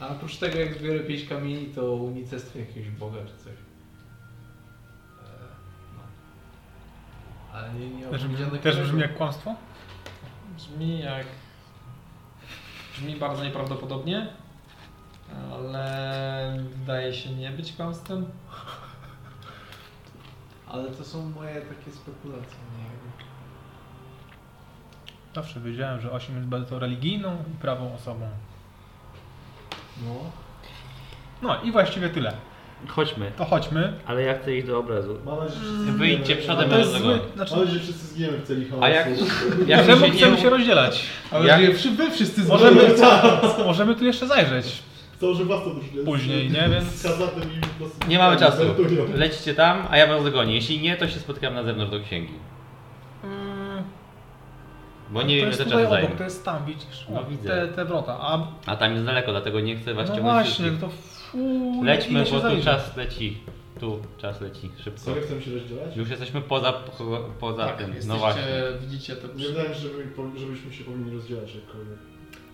A 0.00 0.08
oprócz 0.08 0.36
tego, 0.36 0.58
jak 0.58 0.74
zbiorę 0.74 1.00
5 1.00 1.28
kamieni, 1.28 1.66
to 1.66 1.92
unicestwię 1.94 2.60
jakiegoś 2.60 2.90
boga 2.90 3.18
czy 3.26 3.44
coś. 3.44 3.52
E, 3.52 3.56
no. 5.96 6.02
Ale 7.52 7.74
nie, 7.74 7.88
nie 7.90 8.06
Też, 8.06 8.24
brzmi- 8.24 8.58
też 8.58 8.80
brzmi 8.80 9.00
jak 9.00 9.16
kłamstwo? 9.16 9.54
Brzmi 10.56 10.98
jak. 11.00 11.26
Brzmi 12.92 13.16
bardzo 13.16 13.44
nieprawdopodobnie, 13.44 14.28
ale 15.52 16.56
wydaje 16.74 17.14
się 17.14 17.30
nie 17.30 17.50
być 17.50 17.72
kłamstwem. 17.72 18.26
Ale 20.68 20.90
to 20.90 21.04
są 21.04 21.30
moje 21.30 21.54
takie 21.60 21.92
spekulacje, 21.92 22.58
nie. 22.78 22.84
Zawsze 25.34 25.60
wiedziałem, 25.60 26.00
że 26.00 26.12
8 26.12 26.36
jest 26.36 26.48
bardzo 26.48 26.78
religijną 26.78 27.36
i 27.54 27.58
prawą 27.58 27.94
osobą. 27.94 28.28
No. 30.02 30.14
No 31.42 31.62
i 31.62 31.72
właściwie 31.72 32.08
tyle. 32.08 32.32
Chodźmy. 32.88 33.32
To 33.38 33.44
chodźmy. 33.44 33.92
Ale 34.06 34.22
ja 34.22 34.38
chcę 34.38 34.56
iść 34.56 34.66
do 34.66 34.78
obrazu. 34.78 35.16
Mam 35.26 35.38
nadzieję, 35.38 35.60
że 35.60 35.66
wszyscy 35.66 35.92
Wyjdźcie 35.92 36.24
zginiemy. 36.24 36.42
przodem, 36.42 36.70
to 36.70 36.78
jest 36.78 36.92
do 36.92 36.98
zły. 36.98 37.14
tego. 37.14 37.24
Znaczy, 37.36 37.50
Mam 37.52 37.60
nadzieję, 37.60 37.78
że 37.80 37.84
wszyscy 37.84 38.06
zginiemy 38.06 38.38
w 38.38 38.42
celi 38.46 38.64
chaosu. 38.68 38.84
A 38.84 38.88
jak, 38.88 39.06
jak 39.66 39.86
czemu 39.86 40.06
się 40.06 40.12
chcemy 40.12 40.36
nie... 40.36 40.42
się 40.42 40.50
rozdzielać? 40.50 41.02
Ale 41.30 41.46
Jak- 41.46 41.60
wy 41.96 42.10
wszyscy 42.10 42.44
Możemy, 42.44 42.80
możemy 43.66 43.94
tu 43.94 44.04
jeszcze 44.04 44.26
zajrzeć 44.26 44.82
Założę 45.20 45.44
własną 45.44 45.74
drużynę. 45.74 46.04
później, 46.04 46.50
nie? 46.50 46.68
Więc 46.68 46.84
Z 46.84 47.02
hazardem 47.06 47.42
i 47.56 47.60
po 47.60 47.66
prostu... 47.66 48.08
Nie 48.08 48.18
mamy 48.18 48.36
czasu. 48.36 48.62
Lecicie 49.14 49.54
tam, 49.54 49.86
a 49.90 49.96
ja 49.96 50.06
was 50.06 50.24
dogonię. 50.24 50.54
Jeśli 50.54 50.80
nie, 50.80 50.96
to 50.96 51.08
się 51.08 51.20
spotkam 51.20 51.54
na 51.54 51.62
zewnątrz 51.62 51.92
do 51.92 52.00
księgi. 52.00 52.32
Bo 55.14 55.22
nie 55.22 55.36
wiem, 55.36 55.48
ile 55.48 55.56
czasu 55.56 55.76
obok, 55.78 55.88
zajmie. 55.90 56.08
to 56.08 56.24
jest 56.24 56.44
tam, 56.44 56.64
widzisz? 56.66 57.06
No 57.08 57.20
O, 57.20 57.24
widzę. 57.24 57.48
Te, 57.48 57.68
te 57.68 57.84
wrota. 57.84 58.16
A 58.20 58.46
A 58.66 58.76
tam 58.76 58.92
jest 58.92 59.04
daleko, 59.04 59.30
dlatego 59.30 59.60
nie 59.60 59.76
chcę 59.76 59.94
was 59.94 60.08
no 60.08 60.14
ciągnąć 60.16 60.34
właśnie, 60.48 60.64
wszystkich. 60.64 60.80
to 60.80 60.88
fu, 60.88 61.82
Lećmy, 61.84 62.24
bo 62.30 62.40
tu 62.40 62.62
czas 62.64 62.96
leci. 62.96 63.38
Tu 63.80 63.98
czas 64.18 64.40
leci, 64.40 64.70
szybko. 64.84 65.00
Serio 65.00 65.22
chcemy 65.22 65.42
się 65.42 65.50
rozdzielać? 65.50 65.96
Już 65.96 66.10
jesteśmy 66.10 66.40
poza, 66.40 66.72
poza 67.40 67.66
Tak, 67.66 67.76
tym. 67.78 67.86
jesteście, 67.86 68.08
No 68.12 68.18
właśnie. 68.18 68.42
widzicie 68.80 69.16
to 69.16 69.28
Nie 69.36 69.46
wydaje 69.46 69.68
mi 69.68 69.74
się, 69.74 69.80
żeby- 69.80 70.04
po- 70.04 70.38
żebyśmy 70.38 70.72
się 70.72 70.84
powinni 70.84 71.14
rozdzielać 71.16 71.54
jakkolwiek. 71.54 71.98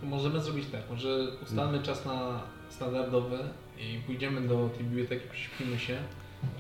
Możemy 0.03 0.41
zrobić 0.41 0.65
tak, 0.73 0.81
może 0.91 1.09
ustalmy 1.43 1.83
czas 1.83 2.07
na 2.07 2.41
standardowy 2.69 3.39
i 3.79 3.99
pójdziemy 4.07 4.49
do 4.49 4.69
tej 4.77 4.85
biblioteki, 4.85 5.29
prześpimy 5.33 5.79
się 5.79 5.97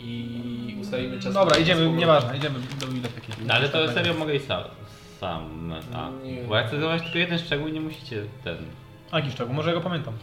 i 0.00 0.76
ustalimy 0.80 1.20
czas 1.20 1.34
Dobra, 1.34 1.54
na 1.54 1.60
idziemy, 1.62 1.90
nieważne, 1.92 2.36
idziemy 2.36 2.58
do 2.80 2.86
biblioteki. 2.86 3.32
No 3.46 3.54
ale 3.54 3.68
to 3.68 3.92
serio 3.92 4.14
mogę 4.14 4.34
iść 4.34 4.46
sam. 4.46 4.62
Sam 5.20 5.72
a, 5.94 6.10
Nie. 6.24 6.42
bo 6.42 6.56
ja 6.56 6.66
chcę 6.66 6.80
zobaczyć 6.80 7.02
tylko 7.04 7.18
jeden 7.18 7.38
szczegół 7.38 7.68
i 7.68 7.72
nie 7.72 7.80
musicie 7.80 8.22
ten. 8.44 8.56
A 9.10 9.18
jaki 9.18 9.30
szczegół? 9.30 9.54
Może 9.54 9.68
ja 9.68 9.74
go 9.74 9.80
pamiętam. 9.80 10.14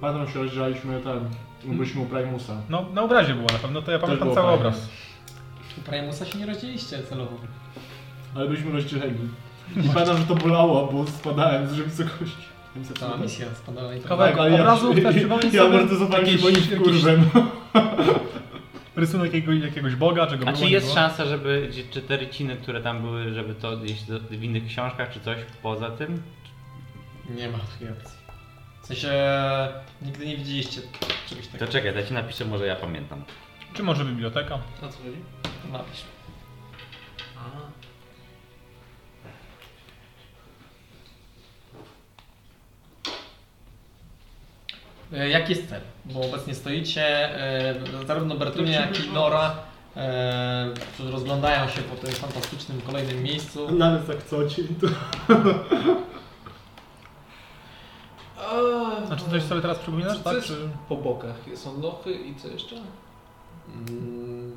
Pamiętam, 0.00 0.34
się 0.34 0.38
rozdzielaliśmy 0.42 1.00
ten... 1.00 1.20
Byliśmy 1.76 2.00
u 2.02 2.06
Primusa. 2.06 2.56
No, 2.70 2.84
na 2.94 3.02
obrazie 3.02 3.34
było 3.34 3.46
na 3.52 3.58
pewno, 3.58 3.82
to 3.82 3.92
ja 3.92 3.98
pamiętam 3.98 4.28
było 4.28 4.34
cały 4.34 4.48
obraz. 4.52 4.88
U 5.78 5.80
Primusa 5.80 6.24
się 6.26 6.38
nie 6.38 6.46
rozdzieliście 6.46 7.02
celowo. 7.02 7.32
Ale 8.34 8.48
byliśmy 8.48 8.72
rozdzieleni. 8.72 9.18
I 9.76 9.88
pamiętam, 9.88 10.16
że 10.18 10.24
to 10.24 10.34
bolało, 10.34 10.92
bo 10.92 11.06
spadałem 11.06 11.66
z 11.68 11.72
wysokości. 11.74 12.52
Cała 13.00 13.16
misja 13.16 13.46
spadała 13.54 13.94
i 13.94 14.00
to... 14.00 14.08
Kawałek 14.08 14.38
ale 14.38 14.50
ja- 14.50 14.60
obrazu, 14.60 14.94
chcesz 14.94 15.16
przypomnieć 15.20 15.54
Ja 15.54 15.62
sobie? 15.62 15.76
amortyzowałem 15.76 16.26
się, 16.26 16.32
jakieś- 16.32 16.68
kurwem. 16.78 17.24
Rysunek 18.96 19.34
jakiegoś, 19.34 19.60
jakiegoś 19.60 19.94
boga, 19.96 20.26
czego 20.26 20.48
A 20.48 20.52
było, 20.52 20.64
czy 20.64 20.70
jest 20.70 20.86
było? 20.86 20.94
szansa, 20.96 21.24
żeby 21.26 21.70
czy 21.90 22.02
te 22.02 22.16
ryciny, 22.16 22.56
które 22.56 22.80
tam 22.80 23.00
były, 23.02 23.34
żeby 23.34 23.54
to 23.54 23.76
gdzieś 23.76 24.02
do- 24.02 24.20
w 24.20 24.42
innych 24.42 24.66
książkach 24.66 25.10
czy 25.12 25.20
coś 25.20 25.38
poza 25.62 25.90
tym? 25.90 26.22
Nie 27.30 27.48
ma 27.48 27.58
takiej 27.58 27.88
opcji. 27.88 28.18
W 28.82 28.86
sensie 28.86 29.12
nigdy 30.02 30.26
nie 30.26 30.36
widzieliście 30.36 30.80
czegoś 31.28 31.46
To 31.46 31.52
takiego. 31.52 31.72
czekaj, 31.72 31.94
ja 31.94 32.02
ci 32.06 32.14
napiszę, 32.14 32.44
może 32.44 32.66
ja 32.66 32.76
pamiętam. 32.76 33.24
Czy 33.74 33.82
może 33.82 34.04
biblioteka? 34.04 34.54
O 34.54 34.88
co 34.88 34.98
chodzi? 34.98 35.16
Napisz. 35.72 36.02
A. 37.36 37.71
Jaki 45.30 45.52
jest 45.52 45.68
cel? 45.68 45.80
Bo 46.04 46.20
obecnie 46.20 46.54
stoicie, 46.54 47.04
e, 47.40 47.74
zarówno 48.06 48.34
Bertunia, 48.34 48.80
jak 48.80 49.04
i 49.04 49.10
Nora 49.12 49.54
e, 49.96 50.74
rozglądają 51.10 51.68
się 51.68 51.82
po 51.82 51.96
tym 52.06 52.14
fantastycznym 52.14 52.80
kolejnym 52.80 53.22
miejscu. 53.22 53.72
Nawet 53.74 54.08
jak 54.08 54.22
co 54.24 54.48
ci, 54.48 54.64
to... 54.68 54.86
Znaczy 59.06 59.24
coś 59.30 59.42
sobie 59.42 59.60
teraz 59.60 59.78
przypominasz, 59.78 60.18
Co 60.18 60.24
tak? 60.24 60.34
jest 60.34 60.46
Czy... 60.46 60.68
po 60.88 60.96
bokach? 60.96 61.36
Są 61.54 61.80
lochy 61.80 62.12
i 62.12 62.34
co 62.34 62.48
jeszcze? 62.48 62.76
Mm, 63.76 64.56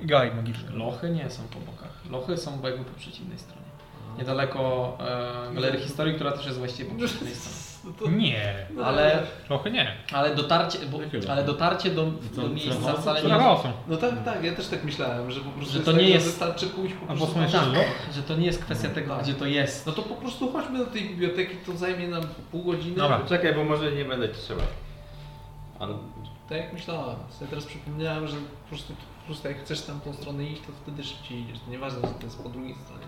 Gaj 0.00 0.34
magiczny. 0.34 0.70
Lochy 0.72 1.10
nie 1.10 1.30
są 1.30 1.42
po 1.42 1.58
bokach. 1.72 1.90
Lochy 2.10 2.36
są 2.36 2.62
jakby 2.62 2.84
po 2.84 2.98
przeciwnej 2.98 3.38
stronie. 3.38 3.62
Niedaleko 4.18 4.96
e, 5.50 5.54
Galerii 5.54 5.80
Historii, 5.82 6.14
która 6.14 6.32
też 6.32 6.46
jest 6.46 6.58
właściwie 6.58 6.90
po 6.90 6.96
przeciwnej 6.96 7.34
stronie. 7.34 7.67
No 7.88 7.94
to... 7.98 8.10
Nie, 8.10 8.66
ale, 8.84 9.26
Trochę 9.46 9.70
nie. 9.70 9.92
ale 10.12 10.34
dotarcie, 10.36 10.78
bo, 10.86 10.98
ale 11.32 11.44
dotarcie 11.44 11.90
do, 11.90 12.06
do 12.36 12.48
miejsca 12.48 12.92
wcale 12.92 13.22
nie. 13.22 13.28
No 13.88 13.96
tak, 13.96 14.24
tak, 14.24 14.44
ja 14.44 14.52
też 14.54 14.68
tak 14.68 14.84
myślałem, 14.84 15.30
że 15.30 15.40
po 15.40 15.50
prostu 15.50 15.72
Że 15.72 15.78
jest 15.78 15.86
to 15.86 15.92
tak, 15.92 16.00
nie 16.00 16.06
że 16.08 16.14
jest- 16.14 16.26
wystarczy 16.26 16.66
pójść 16.66 16.94
po 16.94 17.10
Albo 17.10 17.26
prostu 17.26 17.50
szybko. 17.50 17.66
loch? 17.66 18.14
że 18.14 18.22
to 18.22 18.36
nie 18.36 18.46
jest 18.46 18.64
kwestia 18.64 18.88
tego, 18.88 19.14
tak. 19.14 19.24
gdzie 19.24 19.34
to 19.34 19.46
jest. 19.46 19.86
No 19.86 19.92
to 19.92 20.02
po 20.02 20.14
prostu 20.14 20.52
chodźmy 20.52 20.78
do 20.78 20.86
tej 20.86 21.02
biblioteki, 21.08 21.56
to 21.66 21.76
zajmie 21.76 22.08
nam 22.08 22.22
pół 22.52 22.62
godziny. 22.64 22.96
Dobra. 22.96 23.20
Czekaj, 23.28 23.54
bo 23.54 23.64
może 23.64 23.92
nie 23.92 24.04
będę 24.04 24.28
ci 24.28 24.40
trzeba. 24.40 24.62
On... 25.78 25.98
Tak 26.48 26.58
jak 26.58 26.72
myślałem. 26.72 27.16
Sobie 27.30 27.50
teraz 27.50 27.64
przypomniałem, 27.64 28.28
że 28.28 28.36
po 28.36 28.68
prostu, 28.68 28.92
po 29.20 29.26
prostu 29.26 29.48
jak 29.48 29.58
chcesz 29.60 29.80
tam 29.82 30.00
tą 30.00 30.12
stronę 30.12 30.44
iść, 30.44 30.60
to 30.62 30.72
wtedy 30.82 31.04
szybciej 31.04 31.40
idziesz. 31.40 31.58
To 31.64 31.70
nieważne, 31.70 32.00
że 32.08 32.14
to 32.14 32.24
jest 32.24 32.42
po 32.42 32.48
drugiej 32.48 32.74
stronie. 32.84 33.06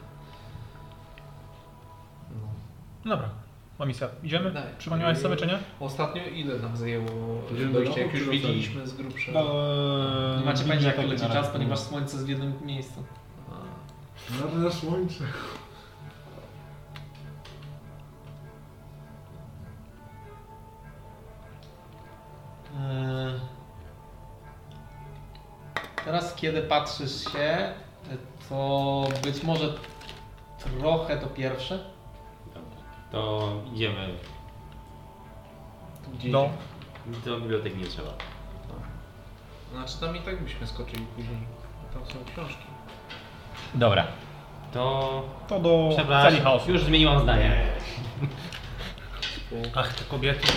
No. 2.30 3.10
Dobra. 3.10 3.28
Ma 3.80 3.86
misja. 3.86 4.08
Idziemy? 4.22 4.50
Daj. 4.50 4.62
Przypomniałeś 4.78 5.18
sobie, 5.18 5.36
czy 5.36 5.46
nie? 5.46 5.58
Ostatnio 5.80 6.22
ile 6.24 6.58
nam 6.58 6.76
zajęło 6.76 7.08
dojście, 7.72 7.94
do 7.94 8.00
jak 8.00 8.14
już 8.14 8.28
wiedzieliśmy 8.28 8.86
z 8.86 8.94
grubsza? 8.94 9.32
Nie 10.38 10.44
macie 10.44 10.64
pojęcia 10.64 10.86
jak 10.86 11.08
leci 11.08 11.26
czas, 11.26 11.48
ponieważ 11.48 11.78
słońce 11.78 12.12
jest 12.16 12.26
w 12.26 12.28
jednym 12.28 12.52
miejscu. 12.64 13.04
A. 13.50 14.56
Na, 14.58 14.64
na 14.64 14.70
słońce. 14.70 15.24
Eee, 22.80 23.40
Teraz 26.04 26.34
kiedy 26.34 26.62
patrzysz 26.62 27.24
się, 27.32 27.72
to 28.48 29.08
być 29.24 29.42
może 29.42 29.74
trochę 30.58 31.18
to 31.18 31.26
pierwsze. 31.26 31.89
To 33.12 33.52
idziemy. 33.74 34.14
Gdzie 36.14 36.30
Do 36.30 36.50
idziemy? 37.06 37.20
Do 37.24 37.40
biblioteki 37.40 37.76
nie 37.76 37.86
trzeba. 37.86 38.10
Znaczy 39.72 40.00
tam 40.00 40.16
i 40.16 40.20
tak 40.20 40.42
byśmy 40.42 40.66
skoczyli 40.66 41.06
później. 41.16 41.38
Tam 41.94 42.06
są 42.06 42.32
książki. 42.32 42.64
Dobra. 43.74 44.06
To... 44.72 45.22
To 45.48 45.60
do 45.60 45.88
Przepraszam, 45.96 46.30
celi 46.30 46.42
chaosu. 46.44 46.70
już 46.72 46.82
zmieniłam 46.82 47.22
zdanie. 47.22 47.66
Ach, 49.76 49.94
te 49.94 50.04
kobiety. 50.04 50.48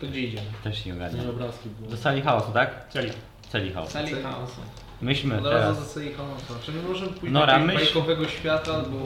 To 0.00 0.06
gdzie 0.06 0.20
idziemy? 0.20 0.46
Też 0.64 0.86
nie 0.86 0.94
ogarniam. 0.94 1.30
Obrazki. 1.30 1.68
Do 1.88 1.96
sali 1.96 2.22
chaosu, 2.22 2.52
tak? 2.52 2.88
Celi. 2.88 3.10
Celi 3.48 3.72
chaosu. 3.72 3.92
Sali 3.92 4.22
chaosu. 4.22 4.60
Myślmy 5.04 5.38
Od 5.38 5.44
razu 5.44 5.56
teraz. 5.58 5.78
do 5.78 5.84
Sali 5.84 6.12
Chaosu. 6.14 6.54
Czy 6.66 6.72
my 6.72 6.82
możemy 6.88 7.12
pójść 7.12 7.32
Nora, 7.34 7.58
do 7.58 7.64
myśl- 7.66 7.74
bajkowego 7.74 8.28
świata 8.28 8.74
albo 8.74 8.98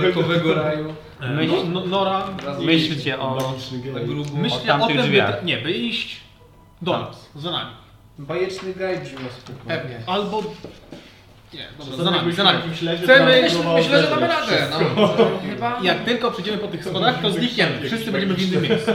bajkowego 0.00 0.54
raju? 0.54 0.94
E, 1.20 1.24
Myśl- 1.28 1.68
no, 1.72 1.80
no, 1.80 1.86
Nora, 1.86 2.26
Myślcie 2.60 3.18
o... 3.20 3.54
Grubo. 4.06 4.36
myślcie 4.36 4.74
o 4.74 4.78
tamtych 4.78 4.88
tym, 4.88 4.96
by, 4.96 5.02
drzwiach. 5.02 5.44
nie, 5.44 5.58
by 5.58 5.72
iść 5.72 6.16
do 6.82 6.92
Tam. 6.92 7.00
nas, 7.02 7.30
za 7.36 7.50
nami. 7.50 7.70
Bajeczny 8.18 8.74
gaj 8.74 8.98
brzmi. 9.00 9.18
Pewnie. 9.68 10.00
Albo... 10.06 10.42
Nie, 11.54 11.68
dobra, 11.78 12.04
Za 12.04 12.10
nami, 12.10 12.32
za 12.32 12.52
Chcemy- 12.96 13.42
Myślę, 13.76 14.02
że 14.02 14.10
damy 14.10 14.26
radę. 14.26 14.68
No, 14.70 15.06
chyba. 15.50 15.80
Jak 15.82 16.04
tylko 16.04 16.30
przyjdziemy 16.30 16.58
po 16.58 16.68
tych 16.68 16.84
schodach, 16.84 17.22
to 17.22 17.30
znikniemy. 17.30 17.86
Wszyscy 17.86 18.12
będziemy 18.12 18.34
w 18.34 18.42
innym 18.42 18.62
miejscu. 18.62 18.90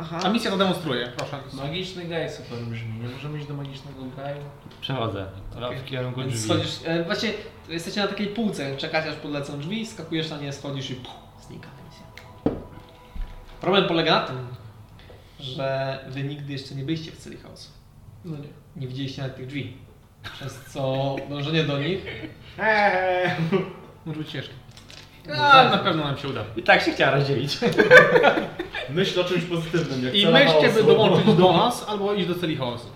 Aha. 0.00 0.20
A 0.24 0.28
misja 0.28 0.50
to 0.50 0.56
demonstruje, 0.56 1.12
proszę. 1.16 1.38
Magiczny 1.52 2.04
gaj 2.04 2.30
super 2.30 2.58
brzmi. 2.58 2.98
Nie 3.02 3.08
możemy 3.08 3.38
iść 3.38 3.48
do 3.48 3.54
magicznego 3.54 4.04
gaju? 4.16 4.36
Przechodzę. 4.80 5.26
Okej. 5.56 5.78
W 5.78 5.84
kierunku 5.84 6.22
drzwi. 6.22 6.38
schodzisz, 6.38 6.70
e, 6.84 7.04
właśnie 7.04 7.30
jesteście 7.68 8.00
na 8.00 8.08
takiej 8.08 8.26
półce, 8.26 8.76
czekacie 8.76 9.10
aż 9.10 9.16
podlecą 9.16 9.58
drzwi, 9.58 9.86
skakujesz 9.86 10.30
na 10.30 10.38
nie, 10.38 10.52
schodzisz 10.52 10.90
i 10.90 10.94
puh, 10.94 11.14
znika 11.46 11.68
ta 11.68 11.84
misja. 11.88 12.06
Problem 13.60 13.88
polega 13.88 14.20
na 14.20 14.26
tym, 14.26 14.46
że 15.40 15.98
wy 16.08 16.22
nigdy 16.22 16.52
jeszcze 16.52 16.74
nie 16.74 16.82
byliście 16.84 17.12
w 17.12 17.16
celi 17.16 17.36
chaosu. 17.36 17.70
No 18.24 18.36
nie. 18.36 18.48
Nie 18.76 18.86
widzieliście 18.88 19.22
nawet 19.22 19.36
tych 19.36 19.46
drzwi. 19.46 19.76
Przez 20.22 20.60
co 20.64 21.16
dążenie 21.30 21.64
do 21.64 21.78
nich 21.78 22.06
Eee. 22.58 23.30
Może 24.06 24.18
być 24.18 24.30
ciężko. 24.30 24.54
No, 25.26 25.34
Ale 25.34 25.70
na 25.70 25.78
pewno 25.78 26.04
nam 26.04 26.16
się 26.18 26.28
uda. 26.28 26.44
I 26.56 26.62
tak 26.62 26.82
się 26.82 26.92
chciała 26.92 27.16
rozdzielić. 27.16 27.58
Myśl 28.90 29.20
o 29.20 29.24
czymś 29.24 29.44
pozytywnym. 29.44 30.04
Jak 30.04 30.14
I 30.14 30.22
cela 30.22 30.38
myślcie, 30.38 30.60
by 30.68 30.72
chaosu. 30.72 30.86
dołączyć 30.86 31.34
do 31.34 31.52
nas, 31.52 31.88
albo 31.88 32.14
iść 32.14 32.28
do 32.28 32.34
celi 32.34 32.56
chaosu. 32.56 32.86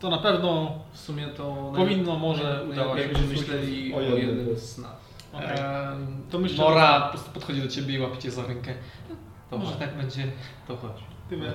To 0.00 0.10
na 0.10 0.18
pewno 0.18 0.78
W 0.92 0.98
sumie 0.98 1.26
to... 1.26 1.72
powinno 1.76 2.16
może 2.16 2.64
udawać 2.70 2.98
się. 2.98 3.02
Jakbyśmy 3.02 3.26
myśleli 3.26 3.94
o 3.94 3.96
o 3.96 4.00
jednym. 4.00 4.56
z 4.58 4.78
nas. 4.78 4.92
Okej. 5.32 5.48
Em, 5.58 6.22
To 6.30 6.38
myślę, 6.38 6.64
Nora 6.64 7.00
po 7.00 7.08
prostu 7.10 7.30
podchodzi 7.30 7.62
do 7.62 7.68
ciebie 7.68 7.94
i 7.94 8.00
łapie 8.00 8.18
cię 8.18 8.30
za 8.30 8.46
rękę. 8.46 8.74
To 9.50 9.58
Może 9.58 9.72
tak 9.76 9.94
będzie. 9.96 10.24
To 10.68 10.76
chodź. 10.76 10.96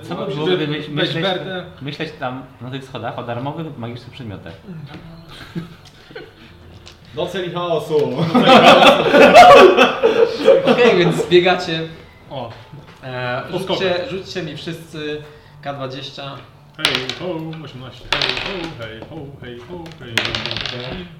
Co 0.02 0.14
by 0.14 0.26
było, 0.34 0.46
gdyby 0.46 0.66
myśleć, 0.68 1.22
Bertę. 1.22 1.64
myśleć 1.82 2.12
tam 2.20 2.42
na 2.60 2.70
tych 2.70 2.84
schodach 2.84 3.18
o 3.18 3.22
darmowych 3.22 3.78
magicznych 3.78 4.10
przedmiotach? 4.12 4.52
Do 7.14 7.26
celi 7.26 7.52
chaosu. 7.52 7.96
Okej, 10.72 10.98
więc 10.98 11.26
biegacie. 11.28 11.80
O, 12.30 12.52
E, 13.04 13.42
rzućcie, 13.50 14.04
rzućcie 14.10 14.42
mi 14.42 14.56
wszyscy 14.56 15.22
K20. 15.64 16.22
hej 16.76 16.86
ho, 17.20 17.34
18, 17.64 18.04
hej 18.12 18.34
ho, 18.40 18.68
hej 18.78 19.00
ho, 19.00 19.16
hej 19.42 19.58
ho, 19.58 19.84
hej 20.00 20.14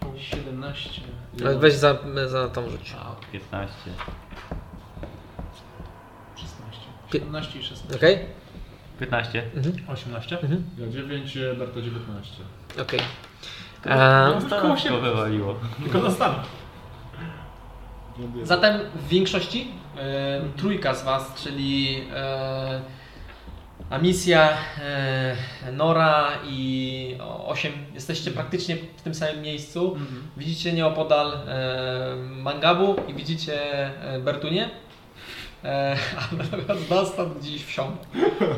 ho. 0.00 0.12
17. 0.18 1.00
Weź 1.34 1.74
za, 1.74 1.98
za 2.26 2.48
tą 2.48 2.70
rzuć. 2.70 2.94
15. 3.32 3.74
16. 6.36 6.80
Pie- 7.10 7.18
17 7.18 7.58
i 7.58 7.62
16. 7.62 7.96
Okej? 7.96 8.18
15. 9.06 9.42
18? 9.88 10.38
Ja 10.78 10.88
9, 10.88 11.38
Berto 11.58 11.82
19. 11.82 12.42
Okej. 12.82 13.00
No, 13.86 13.92
E, 14.56 14.60
koło 14.60 14.76
siebie. 14.76 14.98
wywaliło. 15.00 15.54
Tylko. 15.82 15.98
Ląduję. 18.18 18.46
Zatem 18.46 18.80
w 18.94 19.08
większości 19.08 19.68
e, 19.98 20.40
trójka 20.56 20.94
z 20.94 21.04
Was, 21.04 21.34
czyli 21.44 22.00
e, 22.14 22.80
Amisja, 23.90 24.48
e, 24.82 25.72
Nora 25.72 26.28
i 26.48 27.16
osiem, 27.46 27.72
jesteście 27.94 28.30
praktycznie 28.30 28.76
w 28.96 29.02
tym 29.02 29.14
samym 29.14 29.42
miejscu. 29.42 29.96
Widzicie 30.36 30.72
nieopodal 30.72 31.32
e, 31.32 32.16
Mangabu 32.30 32.96
i 33.08 33.14
widzicie 33.14 33.54
e, 34.14 34.20
Bertunię. 34.20 34.70
E, 35.64 35.96
a 36.18 36.34
natomiast 36.36 36.88
Dunstan 36.88 37.34
gdzieś 37.40 37.64
wsiął. 37.64 37.86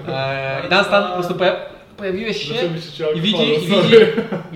E, 0.08 0.66
I 0.66 0.70
Dunstan 0.70 1.04
po 1.08 1.12
prostu 1.14 1.34
poja- 1.34 1.56
pojawiłeś 1.96 2.48
się 2.48 2.54
i, 3.14 3.20
widzi, 3.20 3.54
i, 3.54 3.60
widzi, 3.60 3.96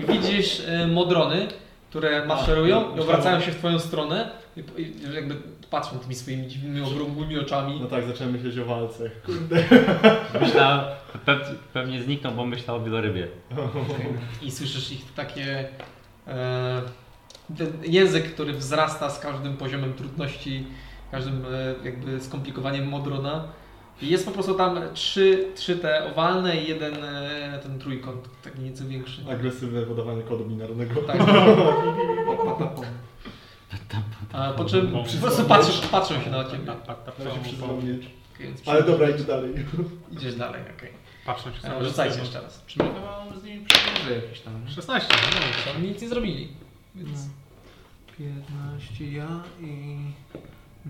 widzisz 0.07 0.61
e, 0.67 0.87
modrony, 0.87 1.47
które 1.89 2.25
maszerują 2.25 2.95
i 2.97 2.99
obracają 2.99 3.41
się 3.41 3.51
w 3.51 3.55
Twoją 3.55 3.79
stronę 3.79 4.31
i, 4.57 4.81
i 4.81 5.13
jakby 5.13 5.35
patrzą 5.69 5.99
tymi 5.99 6.15
swoimi 6.15 6.47
dziwnymi, 6.47 6.81
okrągłymi 6.81 7.39
oczami. 7.39 7.79
No 7.81 7.87
tak, 7.87 8.05
zacząłem 8.05 8.33
myśleć 8.33 8.57
o 8.57 8.65
walce. 8.65 9.09
Kurde. 9.25 9.63
Myślał, 10.41 10.81
pe 11.25 11.39
pewnie 11.73 12.03
zniknął, 12.03 12.33
bo 12.33 12.45
myślał 12.45 12.77
o 12.77 12.79
wielorybie. 12.79 13.27
I 14.41 14.51
słyszysz 14.51 14.91
ich 14.91 15.13
takie. 15.13 15.69
E, 16.27 16.81
ten 17.57 17.73
język, 17.83 18.33
który 18.33 18.53
wzrasta 18.53 19.09
z 19.09 19.19
każdym 19.19 19.57
poziomem 19.57 19.93
trudności, 19.93 20.65
każdym 21.11 21.45
e, 21.45 21.85
jakby 21.85 22.21
skomplikowaniem 22.21 22.87
modrona. 22.87 23.47
I 24.01 24.09
jest 24.09 24.25
po 24.25 24.31
prostu 24.31 24.53
tam 24.53 24.79
trzy, 24.93 25.47
trzy 25.55 25.75
te 25.75 26.11
owalne 26.11 26.57
i 26.57 26.67
jeden 26.67 27.03
e, 27.03 27.59
ten 27.63 27.79
trójkąt, 27.79 28.29
taki 28.43 28.59
nieco 28.59 28.85
większy. 28.85 29.21
Agresywne 29.31 29.81
podawanie 29.81 30.21
kodu 30.21 30.45
binarnego. 30.45 31.01
Tak. 31.01 31.17
A 34.33 34.53
po 34.53 34.65
czym 34.65 34.91
po 34.91 35.03
prostu 35.21 35.43
patrzą, 35.43 35.87
patrzą 35.91 36.21
się 36.21 36.29
na 36.29 36.43
ciebie. 36.43 36.65
Na 36.65 36.75
Ale 38.65 38.83
dobra, 38.83 39.09
idź 39.09 39.23
dalej. 39.23 39.53
Idziesz 40.11 40.35
dalej, 40.35 40.61
okej. 40.77 40.91
Patrzą 41.25 41.51
się 41.53 41.59
Okay. 41.59 41.85
Rzucajcie 41.85 42.19
jeszcze 42.19 42.41
raz. 42.41 42.63
Mamy 42.77 43.39
z 43.39 43.43
nimi 43.43 43.65
przymierze 43.65 44.15
jakieś 44.15 44.39
tam? 44.41 44.65
nie? 44.65 44.71
16. 44.71 45.15
No, 45.65 45.71
Oni 45.75 45.87
nic 45.87 46.01
nie 46.01 46.09
zrobili. 46.09 46.47
Więc... 46.95 47.29
15 48.17 49.11
ja 49.11 49.43
i 49.61 49.97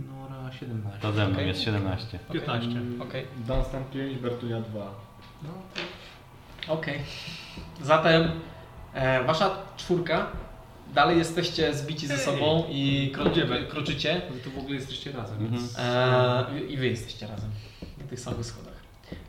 Nora 0.08 0.52
17. 0.60 1.00
To 1.02 1.12
ze 1.12 1.26
mną 1.26 1.34
Okej. 1.36 1.48
jest 1.48 1.62
17. 1.62 2.20
15. 2.34 2.70
Okej. 3.00 3.26
Dunstan 3.48 3.84
5, 3.94 4.18
Bertunia 4.18 4.60
2. 4.62 4.80
No, 5.44 5.50
Okej. 6.74 7.00
Zatem 7.82 8.32
e, 8.94 9.24
wasza 9.24 9.50
czwórka 9.78 10.28
dalej 10.94 11.18
jesteście 11.18 11.74
zbici 11.74 12.08
ze 12.08 12.18
sobą 12.18 12.64
i 12.70 13.12
kro, 13.14 13.26
Idziemy. 13.32 13.64
kroczycie. 13.70 14.22
wy 14.34 14.40
tu 14.40 14.52
w 14.52 14.58
ogóle 14.58 14.76
jesteście 14.76 15.12
razem. 15.12 15.38
Mhm. 15.38 15.52
więc- 15.52 15.76
E, 15.80 16.46
I 16.70 16.78
wy 16.78 16.88
jesteście 16.88 17.28
razem 17.28 17.50
na 18.02 18.08
tych 18.08 18.20
samych 18.20 18.46
schodach. 18.46 18.74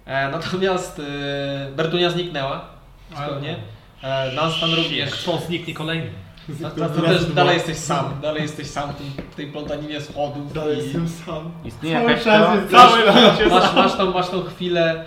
E, 0.06 0.28
natomiast 0.30 0.98
e, 0.98 1.72
Bertunia 1.76 2.10
zniknęła 2.10 2.64
zupełnie. 3.10 3.56
E, 4.02 4.36
Dunstan 4.36 4.72
również. 4.74 5.10
Krwą 5.10 5.38
zniknie 5.40 5.74
kolejny. 5.74 6.10
No, 6.48 6.70
to, 6.70 6.88
to 6.88 7.02
też 7.02 7.24
dalej 7.24 7.54
jesteś 7.54 7.76
sam. 7.76 8.04
Dalej 8.22 8.42
jesteś 8.42 8.66
sam 8.66 8.90
w 8.92 8.96
tej, 8.96 9.06
tej 9.36 9.46
plątaninie 9.52 10.00
schodów. 10.00 10.52
Dalej 10.52 10.78
i 10.78 10.82
jestem 10.82 11.08
sam. 11.08 11.50
Istnieje 11.64 11.96
Cały 11.96 12.10
jakaś 12.10 12.24
czas 12.24 12.54
jest 12.56 12.70
cały 12.70 13.04
raz. 13.04 13.40
masz, 13.50 13.74
masz, 13.74 13.96
tą, 13.96 14.12
masz 14.12 14.30
tą 14.30 14.42
chwilę, 14.42 15.04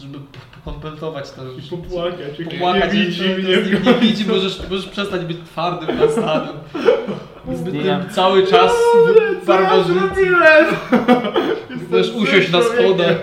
żeby 0.00 0.18
pokontemplować 0.64 1.30
to. 1.30 1.42
I 1.52 1.62
popłakać. 1.62 2.38
jak 2.38 2.48
popłakać, 2.48 2.94
nie 2.94 3.00
widzi 3.00 3.22
mnie. 3.22 3.82
nie 3.84 3.94
widzi, 3.94 4.26
możesz, 4.26 4.60
możesz 4.70 4.86
przestać 4.88 5.24
być 5.24 5.36
twardym 5.44 5.98
na 5.98 6.08
stanem. 6.08 6.54
Istnieje, 7.54 8.04
Cały 8.10 8.46
czas 8.46 8.72
barbarzyńcy. 9.46 10.30
Możesz 11.90 12.10
usiąść 12.14 12.50
na 12.50 12.62
schodach. 12.62 13.16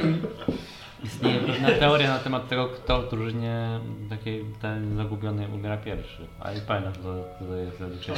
Istnieje 1.04 1.40
pewna 1.40 1.72
teoria 1.72 2.10
na 2.10 2.20
temat 2.20 2.50
tego, 2.50 2.68
kto 2.68 3.02
w 3.02 3.10
drużynie 3.10 3.80
takiej 4.10 4.46
ten 4.62 4.98
zagubiony 4.98 5.48
umiera 5.48 5.78
pierwszy. 5.78 6.28
Ale 6.40 6.56
nie 6.56 6.62
pamiętam, 6.62 6.94
kto 6.94 7.24
kto 7.36 7.46
to 7.46 7.56
jest 7.56 7.80
zazwyczaj. 7.80 8.16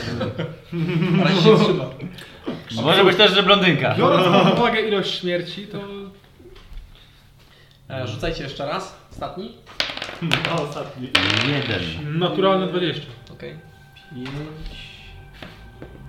Ale 1.22 1.36
się 1.41 1.64
trzyma. 1.64 1.86
Może 2.82 3.03
być 3.06 3.18
też, 3.18 3.32
że 3.32 3.44
blondynka. 3.44 3.95
Biorąc 3.95 4.45
pod 4.48 4.53
uwagę 4.60 4.82
ilość 4.82 5.20
śmierci, 5.20 5.68
to 5.68 5.78
E, 7.91 8.08
Rzucajcie 8.08 8.44
jeszcze 8.44 8.66
raz. 8.66 8.98
Ostatni. 9.12 9.52
A 10.52 10.62
ostatni. 10.62 11.10
Jeden. 11.48 12.20
naturalne 12.20 12.68
20. 12.68 13.02
Okej. 13.34 13.56
5 14.16 14.30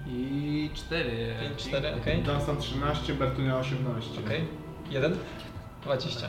i 0.07 0.71
4. 0.75 1.35
5, 1.41 1.63
4, 1.63 1.95
okej. 1.95 2.23
Dunstan 2.23 2.57
13, 2.57 3.15
Bertunia 3.15 3.57
18. 3.59 4.11
Okej. 4.27 4.45
1. 4.91 5.17
20. 5.85 6.29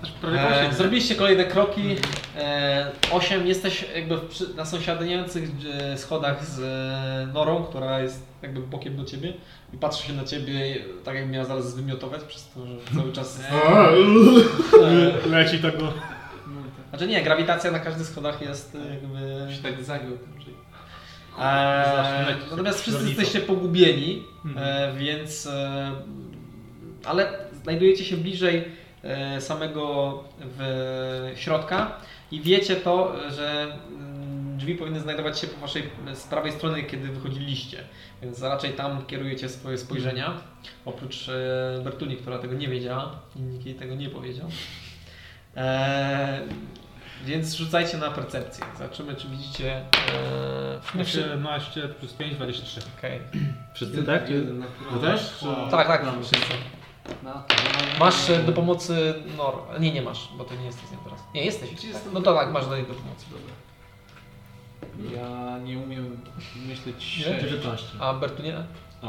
Też 0.00 0.10
prawie 0.10 0.40
E, 0.40 0.48
osiem, 0.56 0.64
nie? 0.70 0.74
zrobiliście 0.76 1.14
kolejne 1.14 1.44
kroki. 1.44 1.96
E, 2.36 2.86
8. 3.12 3.46
Jesteś 3.46 3.84
jakby 3.94 4.18
przy, 4.18 4.54
na 4.54 4.64
sąsiadujących 4.64 5.48
e, 5.80 5.98
schodach 5.98 6.44
z 6.46 6.60
e, 6.60 7.32
Norą, 7.32 7.64
która 7.64 8.00
jest 8.00 8.22
jakby 8.42 8.60
bokiem 8.60 8.96
do 8.96 9.04
ciebie 9.04 9.32
i 9.74 9.76
patrzy 9.76 10.06
się 10.06 10.12
na 10.12 10.24
ciebie 10.24 10.76
tak 11.04 11.14
jak 11.14 11.28
miała 11.30 11.44
zaraz 11.44 11.70
zwymiotować 11.70 12.22
przez 12.24 12.48
to, 12.48 12.66
że 12.66 12.76
cały 13.00 13.12
czas... 13.12 13.40
E, 13.40 15.28
Leci 15.30 15.58
tak 15.58 15.76
do... 15.78 15.84
No 15.84 15.92
tak. 16.76 16.88
znaczy 16.90 17.06
nie, 17.06 17.22
grawitacja 17.22 17.70
na 17.70 17.78
każdych 17.78 18.06
schodach 18.06 18.42
jest 18.42 18.74
e, 18.74 18.90
jakby... 18.94 19.54
się 19.54 19.62
tak 19.62 19.84
zagiął. 19.84 20.12
E, 21.38 22.34
natomiast 22.50 22.80
wszyscy 22.82 23.08
jesteście 23.08 23.40
pogubieni, 23.40 24.22
Mhm. 24.44 24.66
e, 24.68 24.98
więc... 24.98 25.46
E, 25.46 25.92
ale 27.04 27.45
znajdujecie 27.66 28.04
się 28.04 28.16
bliżej 28.16 28.64
e, 29.02 29.40
samego 29.40 30.24
w 30.40 31.32
środka 31.36 31.92
i 32.30 32.40
wiecie 32.40 32.76
to, 32.76 33.14
że 33.30 33.62
mm, 33.88 34.56
drzwi 34.58 34.74
powinny 34.74 35.00
znajdować 35.00 35.38
się 35.38 35.46
po 35.46 35.60
waszej 35.60 35.82
z 36.14 36.22
prawej 36.24 36.52
strony, 36.52 36.82
kiedy 36.82 37.08
wychodziliście. 37.08 37.78
Więc 38.22 38.42
raczej 38.42 38.72
tam 38.72 39.06
kierujecie 39.06 39.48
swoje 39.48 39.78
spojrzenia. 39.78 40.34
Oprócz 40.84 41.28
e, 41.28 41.80
Bertuni, 41.84 42.16
która 42.16 42.38
tego 42.38 42.54
nie 42.54 42.68
wiedziała 42.68 43.18
i 43.36 43.40
nikt 43.42 43.66
jej 43.66 43.74
tego 43.74 43.94
nie 43.94 44.10
powiedział. 44.10 44.48
E, 45.56 46.40
więc 47.24 47.54
rzucajcie 47.54 47.96
na 47.96 48.10
percepcję. 48.10 48.64
Zobaczymy, 48.78 49.14
czy 49.14 49.28
widzicie. 49.28 49.76
E, 49.76 49.82
no, 50.94 51.04
wszy- 51.04 51.24
18 51.32 51.88
plus 51.88 52.12
5, 52.12 52.34
23. 52.34 52.80
Okej. 52.98 53.20
Wszyscy 53.74 54.02
tak? 54.02 54.30
Jeden 54.30 54.58
na 54.58 54.66
Wy 54.92 55.06
też? 55.06 55.44
Tak, 55.70 55.86
tak, 55.86 56.04
wszyscy. 56.22 56.52
Na 57.22 57.44
Masz 58.00 58.30
e, 58.30 58.42
do 58.42 58.52
pomocy 58.52 59.14
Nor. 59.36 59.54
Nie, 59.80 59.92
nie 59.92 60.02
masz, 60.02 60.28
bo 60.38 60.44
ty 60.44 60.58
nie 60.58 60.64
jesteś 60.66 60.84
z 60.88 60.92
nią 60.92 60.98
teraz. 61.04 61.20
Nie, 61.34 61.44
jesteś. 61.44 61.70
Tak? 61.70 62.02
No 62.12 62.20
to 62.20 62.34
tak, 62.34 62.52
masz 62.52 62.66
do 62.66 62.76
niej 62.76 62.86
do 62.86 62.94
pomocy. 62.94 63.26
Ja 65.14 65.58
nie 65.58 65.78
umiem 65.78 66.20
myśleć 66.66 67.16
Nie? 67.18 67.24
sześć. 67.24 67.44
19. 67.44 67.86
A 68.00 68.14
Bertunie? 68.14 68.56
A. 69.02 69.06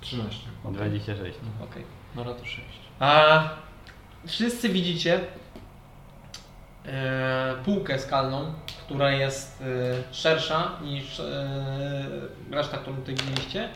13. 0.00 0.46
26. 0.64 1.38
Okej. 1.70 1.84
Nora 2.14 2.34
to 2.34 2.44
6. 2.44 2.60
A 3.00 3.40
wszyscy 4.26 4.68
widzicie 4.68 5.20
e, 6.86 7.54
półkę 7.64 7.98
skalną, 7.98 8.52
która 8.86 9.10
jest 9.10 9.62
e, 9.62 10.14
szersza 10.14 10.70
niż 10.82 11.20
e, 11.20 12.06
reszta, 12.50 12.78
którą 12.78 12.96
tutaj 12.96 13.14
widzieliście, 13.14 13.68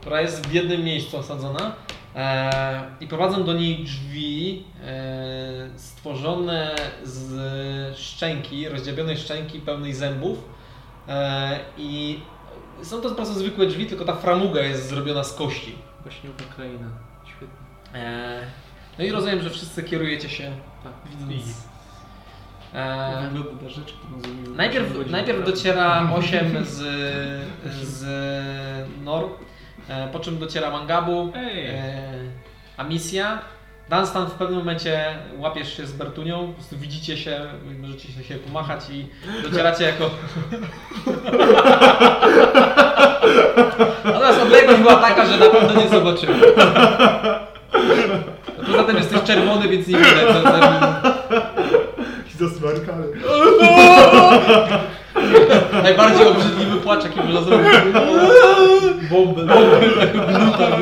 która 0.00 0.20
jest 0.20 0.46
w 0.46 0.52
jednym 0.52 0.84
miejscu 0.84 1.16
osadzona 1.16 1.72
e, 2.16 2.82
i 3.00 3.06
prowadzą 3.06 3.44
do 3.44 3.52
niej 3.52 3.84
drzwi 3.84 4.64
e, 4.84 5.78
stworzone 5.78 6.76
z 7.04 7.98
szczęki, 7.98 8.68
rozdziabionej 8.68 9.16
szczęki 9.16 9.60
pełnej 9.60 9.94
zębów 9.94 10.38
e, 11.08 11.58
i 11.78 12.20
są 12.82 13.00
to 13.00 13.08
po 13.08 13.14
prostu 13.14 13.34
zwykłe 13.34 13.66
drzwi, 13.66 13.86
tylko 13.86 14.04
ta 14.04 14.14
framuga 14.16 14.62
jest 14.62 14.88
zrobiona 14.88 15.24
z 15.24 15.34
kości. 15.34 15.74
Baśniowa 16.04 16.38
kraina. 16.56 16.88
Świetnie. 17.24 18.00
E, 18.00 18.40
no 18.98 19.04
i 19.04 19.10
rozumiem, 19.10 19.42
że 19.42 19.50
wszyscy 19.50 19.82
kierujecie 19.82 20.28
się 20.28 20.52
Tak. 20.84 20.92
widząc. 21.28 21.70
E, 22.74 23.30
zrobiłem. 23.74 24.56
najpierw, 24.56 25.10
najpierw 25.10 25.46
dociera 25.46 26.10
8 26.14 26.64
z, 26.64 26.76
z 27.82 28.04
Nor, 29.04 29.28
po 30.12 30.20
czym 30.20 30.38
dociera 30.38 30.70
Mangabu, 30.70 31.32
e, 31.36 32.12
a 32.76 32.84
misja. 32.84 33.38
Dunstan 33.90 34.26
w 34.26 34.30
pewnym 34.32 34.58
momencie 34.58 35.04
łapiesz 35.38 35.76
się 35.76 35.86
z 35.86 35.92
Bertunią, 35.92 36.46
po 36.46 36.52
prostu 36.52 36.76
widzicie 36.78 37.16
się, 37.16 37.40
możecie 37.80 38.08
się 38.24 38.34
pomachać 38.34 38.80
i 38.90 39.06
docieracie 39.50 39.84
jako... 39.84 40.10
Natomiast 44.04 44.40
odległość 44.42 44.80
była 44.80 44.96
taka, 44.96 45.26
że 45.26 45.36
na 45.38 45.46
pewno 45.50 45.82
nie 45.82 45.88
zobaczyłem. 45.88 46.40
Poza 48.66 48.84
tym 48.84 48.96
jesteś 48.96 49.22
czerwony, 49.22 49.68
więc 49.68 49.86
nie 49.86 49.96
widać. 49.98 50.26
co 50.32 50.42
tam- 50.42 51.02
Zasmarkany. 52.40 53.06
Najbardziej 55.82 56.26
obrzydliwy 56.26 56.76
płacz, 56.76 57.04
jaki 57.04 57.20
wylazł. 57.20 57.50
Bombę. 59.10 59.46
Bombę, 59.46 59.90
tak 60.00 60.12
gluta. 60.12 60.76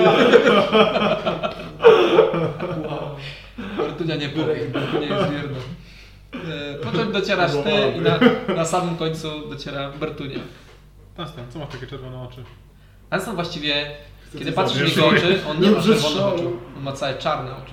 Bertunia 3.77 4.17
nie 4.17 4.29
powie, 4.29 4.67
Bertunia 4.73 5.07
jest 5.19 5.31
wierna. 5.33 5.59
E, 6.35 6.75
Potem 6.85 7.13
docierasz 7.13 7.53
ty 7.53 7.99
i 7.99 8.01
na, 8.01 8.19
na 8.55 8.65
samym 8.65 8.97
końcu 8.97 9.49
dociera 9.49 9.91
Bertunia. 9.91 10.39
Tastan, 11.17 11.45
co 11.51 11.59
masz 11.59 11.69
takie 11.69 11.87
czerwone 11.87 12.23
oczy? 12.23 12.45
Dunstan 13.11 13.35
właściwie, 13.35 13.91
Chcę 14.29 14.39
kiedy 14.39 14.53
patrzysz 14.53 14.95
w 14.95 14.97
jego 14.97 15.09
oczy, 15.09 15.39
on 15.51 15.61
nie 15.61 15.71
ma 15.71 15.83
czerwonych 15.83 16.35
oczu. 16.35 16.59
On 16.77 16.83
ma 16.83 16.93
całe 16.93 17.15
czarne 17.15 17.51
oczy. 17.51 17.73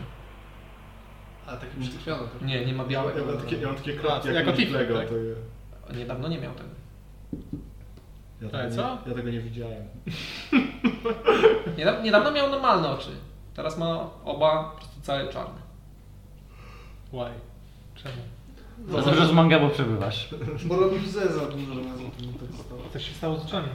A 1.48 1.52
takie 1.52 1.80
przytwione 1.82 2.24
to. 2.40 2.46
Nie, 2.46 2.66
nie 2.66 2.74
ma 2.74 2.86
białego. 2.86 3.20
ja 3.20 3.26
mam 3.26 3.38
takie, 3.38 3.56
ja 3.58 3.68
mam 3.68 3.76
takie 3.76 3.94
kratki, 3.94 4.34
jak 4.34 4.56
Tiffany, 4.56 4.78
Lego, 4.80 4.98
tak? 5.00 5.10
to 5.10 5.18
je, 5.18 5.36
Niedawno 5.94 6.28
nie 6.28 6.38
miał 6.40 6.54
tego. 6.54 6.70
ja, 8.42 8.48
Ale 8.54 8.70
tego 8.70 8.76
co? 8.76 8.96
nie, 9.06 9.10
ja 9.10 9.16
tego 9.16 9.30
nie 9.30 9.40
widziałem. 9.40 9.84
Niedawno, 11.78 12.02
niedawno 12.04 12.32
miał 12.32 12.50
normalne 12.50 12.90
oczy. 12.90 13.10
Teraz 13.56 13.78
ma 13.78 14.10
oba 14.26 14.64
po 14.64 14.78
prostu 14.78 15.02
całe 15.02 15.28
czarne. 15.28 15.62
Why? 17.14 17.32
Czemu? 17.96 18.16
To 18.92 19.02
dobrze 19.02 19.28
z 19.28 19.32
manga, 19.32 19.60
bo 19.60 19.70
przebywasz. 19.70 20.30
Bo 20.66 20.76
robił 20.76 21.00
ze 21.00 21.34
za 21.34 21.46
dużo. 21.46 21.74
Co 22.94 23.00
się 23.00 23.14
stało 23.14 23.40
z 23.40 23.46
oczami? 23.46 23.68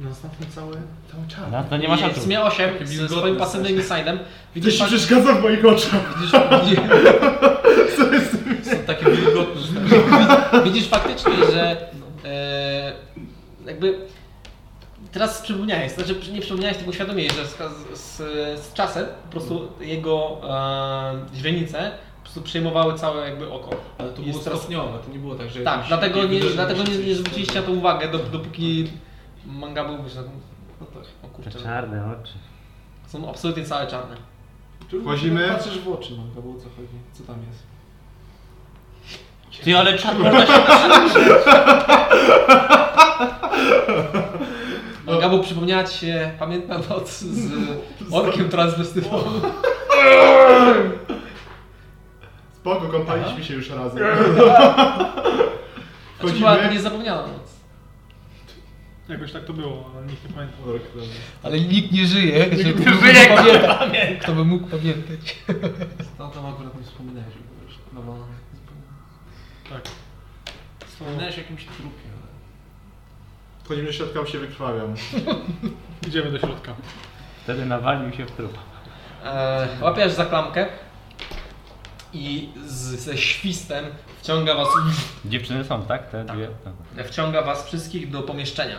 No 0.00 0.10
ostatnio 0.10 0.46
cały, 0.54 0.76
cały 1.12 1.26
czas. 1.28 1.40
No 1.52 1.64
to 1.70 1.76
nie 1.76 1.88
masz 1.88 2.02
oczu. 2.02 2.20
sumie 2.20 2.42
8 2.42 2.70
Taki 2.72 2.86
z 2.86 2.90
wilgotny 2.90 3.16
swoim 3.18 3.36
pasywnym 3.36 3.76
inside'em. 3.76 4.18
Ty 4.18 4.24
Widzisz, 4.54 4.78
się 4.78 4.84
przeszkadza 4.84 5.34
w 5.34 5.42
moich 5.42 5.64
oczach. 5.64 6.18
widzisz, 6.20 6.32
widzisz, 6.64 6.78
Są 8.72 8.76
takie 8.86 9.10
wilgotne. 9.10 9.62
widzisz 10.64 10.88
faktycznie, 10.88 11.32
że 11.52 11.76
e, 12.24 12.92
jakby 13.66 13.98
teraz 15.12 15.42
przypomniałeś, 15.42 15.92
znaczy 15.92 16.14
nie 16.32 16.40
przypomniałeś, 16.40 16.76
tylko 16.76 16.90
uświadomiłeś, 16.90 17.32
że 17.34 17.46
z, 17.46 17.56
z, 18.00 18.16
z 18.62 18.72
czasem 18.72 19.06
po 19.24 19.30
prostu 19.30 19.68
jego 19.80 20.40
e, 20.50 21.36
źrenice 21.36 21.90
po 22.16 22.22
prostu 22.22 22.42
przejmowały 22.42 22.94
całe 22.94 23.24
jakby 23.28 23.50
oko. 23.52 23.70
Ale 23.98 24.08
to 24.12 24.22
było 24.22 24.40
stopniowe, 24.40 24.98
to 25.06 25.12
nie 25.12 25.18
było 25.18 25.34
tak, 25.34 25.50
że... 25.50 25.60
Tak, 25.60 25.84
dlatego 25.88 26.24
nie, 26.24 26.40
dlatego 26.40 26.82
nie, 27.06 27.14
zwróciliście 27.14 27.60
na 27.60 27.66
to 27.66 27.72
uwagę, 27.72 28.08
dop- 28.08 28.30
dopóki 28.30 28.90
manga 29.48 29.84
był 29.84 30.02
myślę, 30.02 30.22
No 30.80 30.86
tak. 30.86 31.02
o 31.40 31.42
Te 31.42 31.50
czarne 31.50 32.16
oczy. 32.22 32.32
są 33.06 33.30
absolutnie 33.30 33.64
całe 33.64 33.86
czarne. 33.86 34.16
Wchodzimy. 35.02 35.48
Patrzysz 35.48 35.78
w 35.78 35.88
oczy, 35.88 36.12
no, 36.16 36.42
bo 36.42 36.50
o 36.50 36.54
co 36.54 36.60
chodzi? 36.76 36.88
Co 37.12 37.22
tam 37.24 37.36
jest? 37.50 37.62
Ty, 39.64 39.78
ale 39.78 39.98
czarne 39.98 40.30
oczy. 40.38 40.48
Mangabu 45.06 45.42
przypomniała 45.42 45.84
ci 45.84 45.98
się 45.98 46.30
pamiętna 46.38 46.78
noc 46.90 47.18
z 47.20 47.50
orkiem 48.14 48.48
transwestytowym. 48.48 49.40
Spoko, 52.56 52.88
kąpaliśmy 52.88 53.44
się 53.44 53.54
już 53.54 53.70
razem. 53.70 53.98
Znaczy 56.20 56.38
była 56.38 56.50
to 56.50 56.56
Wchodzimy. 56.56 56.74
niezapomniana 56.74 57.22
noc. 57.22 57.57
Jakoś 59.08 59.32
tak 59.32 59.44
to 59.44 59.52
było, 59.52 59.90
ale 59.96 60.06
nikt 60.06 60.28
nie 60.28 60.34
pamięta. 60.34 60.56
Ale 61.42 61.60
nikt 61.60 61.92
nie 61.92 62.06
żyje, 62.06 62.46
nikt 62.46 62.78
nie 62.86 62.94
żyje, 62.94 63.26
kto 63.36 63.76
pamięta. 63.78 64.22
Kto 64.24 64.32
by 64.32 64.44
mógł 64.44 64.66
pamiętać. 64.66 65.36
Tam 66.18 66.46
akurat 66.46 66.78
nie 66.78 66.84
wspominałeś, 66.84 67.34
bo 67.34 67.66
wiesz, 67.66 67.78
no 67.92 68.02
bo... 68.02 68.26
Tak. 69.70 69.82
Wspominałeś 70.86 71.34
o 71.34 71.38
jakimś 71.40 71.64
trupie, 71.64 72.08
ale... 72.12 72.28
Wchodzimy 73.64 73.86
do 73.86 73.92
środka, 73.92 74.26
się 74.26 74.38
wykrwawiam. 74.38 74.94
Idziemy 76.08 76.30
do 76.30 76.38
środka. 76.38 76.74
Wtedy 77.42 77.66
nawalił 77.66 78.12
się 78.12 78.26
w 78.26 78.30
trup. 78.30 78.58
E, 79.24 79.68
łapiesz 79.80 80.12
za 80.12 80.24
klamkę 80.26 80.66
i 82.12 82.48
z, 82.66 82.74
ze 82.76 83.18
świstem 83.18 83.84
wciąga 84.22 84.54
was, 84.54 84.68
Dziewczyny 85.24 85.64
są, 85.64 85.82
tak? 85.82 86.10
Te 86.10 86.24
Tak. 86.24 86.36
dwie? 86.36 86.48
Tak. 86.96 87.08
wciąga 87.08 87.42
was 87.42 87.66
wszystkich 87.66 88.10
do 88.10 88.22
pomieszczenia. 88.22 88.76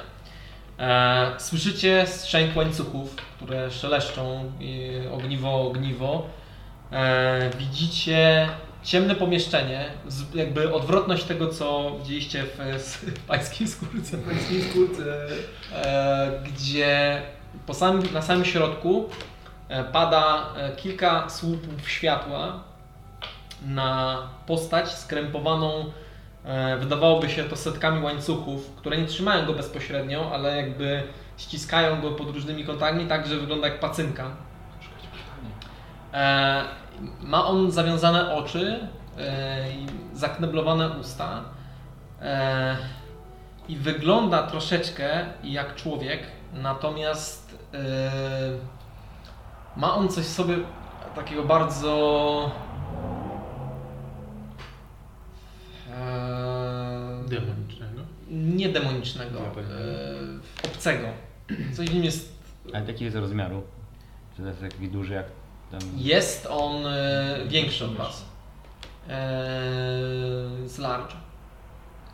E, 0.80 1.32
słyszycie 1.38 2.08
strzęk 2.08 2.56
łańcuchów, 2.56 3.16
które 3.16 3.72
szeleszczą 3.72 4.52
i 4.60 4.92
ogniwo, 5.14 5.62
ogniwo. 5.62 6.28
E, 6.92 7.50
widzicie 7.58 8.50
ciemne 8.84 9.16
pomieszczenie, 9.16 9.86
z, 10.08 10.36
jakby 10.36 10.74
odwrotność 10.74 11.24
tego, 11.24 11.48
co 11.48 11.92
widzieliście 12.00 12.44
w, 12.44 12.60
s- 12.76 13.06
pańskiej 13.28 13.68
skórce, 13.68 14.18
pańskiej 14.18 14.62
skórce, 14.62 15.04
e, 15.76 16.32
gdzie 16.44 17.22
po 17.68 17.74
samym, 17.74 18.14
na 18.14 18.22
samym 18.22 18.46
środku 18.46 19.10
e, 19.70 19.84
pada 19.84 20.46
e, 20.58 20.76
kilka 20.76 21.30
słupów 21.30 21.90
światła 21.90 22.60
na 23.66 24.18
postać 24.48 24.92
skrępowaną, 24.92 25.80
e, 25.80 26.09
wydawałoby 26.80 27.30
się 27.30 27.44
to 27.44 27.56
setkami 27.56 28.04
łańcuchów, 28.04 28.76
które 28.76 28.98
nie 28.98 29.06
trzymają 29.06 29.46
go 29.46 29.54
bezpośrednio, 29.54 30.32
ale 30.34 30.58
jakby 30.58 31.04
ściskają 31.38 32.02
go 32.02 32.12
pod 32.12 32.30
różnymi 32.30 32.66
kątami, 32.66 33.08
tak 33.08 33.28
że 33.28 33.38
wygląda 33.38 33.68
jak 33.68 33.80
pacynka. 33.80 34.32
E, 36.14 36.64
ma 37.22 37.46
on 37.46 37.72
zawiązane 37.72 38.36
oczy 38.36 38.80
e, 39.18 39.66
zakneblowane 40.14 40.90
usta 40.90 41.44
e, 42.22 42.78
i 43.68 43.76
wygląda 43.76 44.44
troszeczkę 44.44 45.26
jak 45.44 45.76
człowiek, 45.76 46.20
natomiast 46.54 47.58
e, 47.74 47.80
ma 49.76 49.96
on 49.96 50.10
coś 50.10 50.26
w 50.26 50.34
sobie 50.34 50.56
takiego 51.16 51.44
bardzo 51.44 52.52
e, 53.26 53.29
Demonicznego. 57.28 58.02
nie 58.32 58.70
demonicznego, 58.70 59.40
Nie, 59.40 59.46
pewnie. 59.46 59.76
e, 59.76 60.68
obcego. 60.68 61.08
Coś 61.74 61.90
w 61.90 61.94
nim 61.94 62.04
jest 62.04 62.34
Ale 62.74 62.86
jaki 62.88 63.04
jest 63.04 63.16
rozmiaru? 63.16 63.64
Czy 64.36 64.42
to 64.42 64.48
jest 64.48 64.62
taki 64.62 64.88
duży 64.88 65.14
jak 65.14 65.26
tam... 65.72 65.80
Jest 65.98 66.48
on 66.50 66.86
e, 66.88 67.40
większy 67.48 67.86
od 67.86 67.96
Was. 67.96 68.26
E, 69.10 69.42
jest 70.64 70.78
large. 70.80 71.16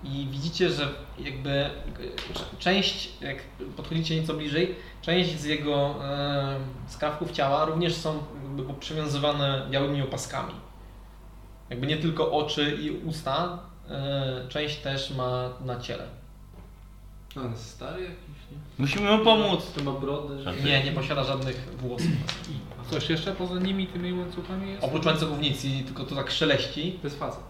I 0.04 0.28
widzicie, 0.32 0.70
że 0.70 0.90
jakby 1.20 1.50
e, 1.52 1.72
część, 2.60 3.12
jak 3.22 3.38
podchodzicie 3.78 4.22
nieco 4.22 4.34
bliżej, 4.34 4.76
część 5.02 5.40
z 5.40 5.44
jego 5.44 5.96
e, 6.06 6.60
skrawków 6.88 7.32
ciała 7.32 7.66
również 7.66 7.94
są 7.96 8.24
jakby 8.44 8.74
przywiązywane 8.74 9.68
białymi 9.70 10.02
opaskami. 10.02 10.54
Jakby 11.70 11.88
nie 11.88 11.98
tylko 11.98 12.32
oczy 12.32 12.78
i 12.82 12.90
usta, 12.90 13.60
część 14.50 14.78
też 14.78 15.12
ma 15.12 15.50
na 15.66 15.80
ciele. 15.80 16.04
No, 17.36 17.42
on 17.42 17.52
jest 17.52 17.70
stary 17.70 18.02
jakiś, 18.02 18.52
nie? 18.52 18.58
Musimy 18.78 19.18
mu 19.18 19.24
pomóc! 19.24 19.72
To 19.78 19.84
ma 19.84 20.00
brodę, 20.00 20.38
że... 20.38 20.44
Żarty. 20.44 20.64
Nie, 20.64 20.84
nie 20.84 20.92
posiada 20.92 21.24
żadnych 21.24 21.78
włosów. 21.78 22.08
A 22.82 22.90
coś 22.90 23.10
jeszcze 23.10 23.32
poza 23.32 23.60
nimi, 23.60 23.88
tymi 23.88 24.14
łańcuchami 24.14 24.72
jest? 24.72 24.84
Oprócz 24.84 25.06
łańcuchów 25.06 25.40
nic 25.40 25.66
i 25.66 25.84
tylko 25.84 26.04
to 26.04 26.16
tak 26.16 26.32
szeleści. 26.32 27.00
To 27.02 27.08
jest 27.08 27.20
facet. 27.20 27.44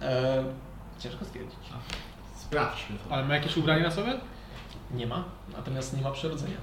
E, 0.00 0.44
ciężko 0.98 1.24
stwierdzić. 1.24 1.58
Sprawdźmy 2.36 2.96
to. 2.98 3.14
Ale 3.14 3.24
ma 3.24 3.34
jakieś 3.34 3.56
ubranie 3.56 3.82
na 3.82 3.90
sobie? 3.90 4.20
Nie 4.94 5.06
ma, 5.06 5.24
natomiast 5.56 5.96
nie 5.96 6.02
ma 6.02 6.10
przyrodzenia. 6.10 6.56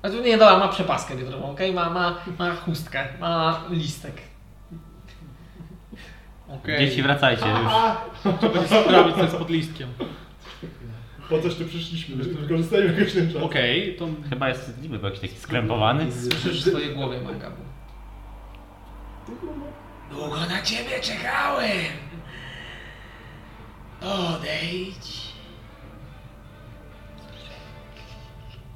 Znaczy, 0.00 0.22
nie, 0.22 0.38
dobra, 0.38 0.58
ma 0.58 0.68
przepaskę 0.68 1.16
wiatrową, 1.16 1.50
okej? 1.50 1.72
Ma, 1.72 1.90
ma, 1.90 2.16
ma 2.38 2.54
chustkę, 2.54 3.08
ma 3.20 3.64
listek. 3.70 4.22
Okej. 6.54 6.78
Dzieci 6.78 7.02
wracajcie 7.02 7.46
już. 7.48 7.72
Trzeba 8.38 8.54
będzie 8.54 8.68
sprawdzić 8.82 9.16
co 9.16 9.22
jest 9.22 9.36
pod 9.36 9.50
listkiem. 9.50 9.88
Po 11.30 11.38
coś 11.42 11.54
tu 11.54 11.64
przyszliśmy, 11.64 12.16
wykorzystajmy 12.24 12.92
jakoś 12.98 13.14
ten 13.14 13.32
czas. 13.32 13.42
Okej, 13.42 13.96
to 13.96 14.08
Chyba 14.30 14.48
jest 14.48 14.82
niby 14.82 14.98
jakiś 15.04 15.20
taki 15.20 15.36
skrępowany. 15.36 16.12
Słyszysz 16.12 16.64
w 16.64 16.68
swojej 16.68 16.94
głowie, 16.94 17.20
Mangabu. 17.20 17.62
Długo 20.10 20.36
na 20.36 20.62
ciebie 20.62 21.00
czekałem! 21.00 21.68
Odejdź! 24.02 25.24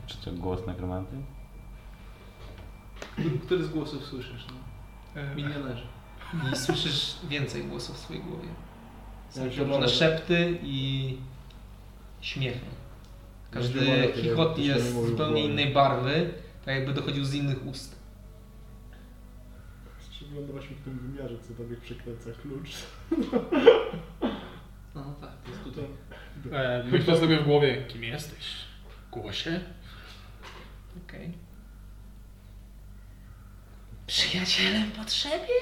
Czy 0.06 0.16
to 0.24 0.32
głos 0.32 0.66
nekromanty? 0.66 1.16
Który- 3.46 3.64
z 3.64 3.68
głosów 3.68 4.04
słyszysz? 4.04 4.46
No? 5.14 5.20
e, 5.22 5.34
Milionerzy. 5.34 5.86
I 6.34 6.56
słyszysz 6.56 7.16
więcej 7.28 7.64
głosów 7.64 7.96
w 7.96 7.98
swojej 7.98 8.22
głowie. 8.22 8.48
Są 9.30 9.64
różne 9.64 9.88
szepty 9.88 10.58
i 10.62 11.16
śmiechy. 12.20 12.66
Każdy 13.50 14.12
chichot 14.12 14.58
jest 14.58 14.92
zupełnie 15.06 15.44
innej 15.44 15.72
barwy, 15.72 16.34
tak 16.64 16.74
jakby 16.74 16.92
dochodził 16.94 17.24
z 17.24 17.34
innych 17.34 17.66
ust. 17.66 17.98
Przyglądaliśmy 20.10 20.76
w 20.76 20.80
tym 20.84 20.98
wymiarze, 20.98 21.34
co 21.48 21.54
tobie 21.54 21.76
przekręca 21.76 22.30
klucz. 22.42 22.70
No 24.94 25.14
tak, 25.20 25.30
to 25.44 25.50
jest 25.50 25.64
tutaj. 25.64 25.84
e, 26.52 26.84
myślę 26.84 27.16
sobie 27.20 27.40
w 27.40 27.44
głowie, 27.44 27.84
kim 27.88 28.04
jesteś? 28.04 28.44
Głosie? 29.12 29.60
Okej. 31.06 31.32
Przyjacielem 34.06 34.90
potrzebie? 34.90 35.54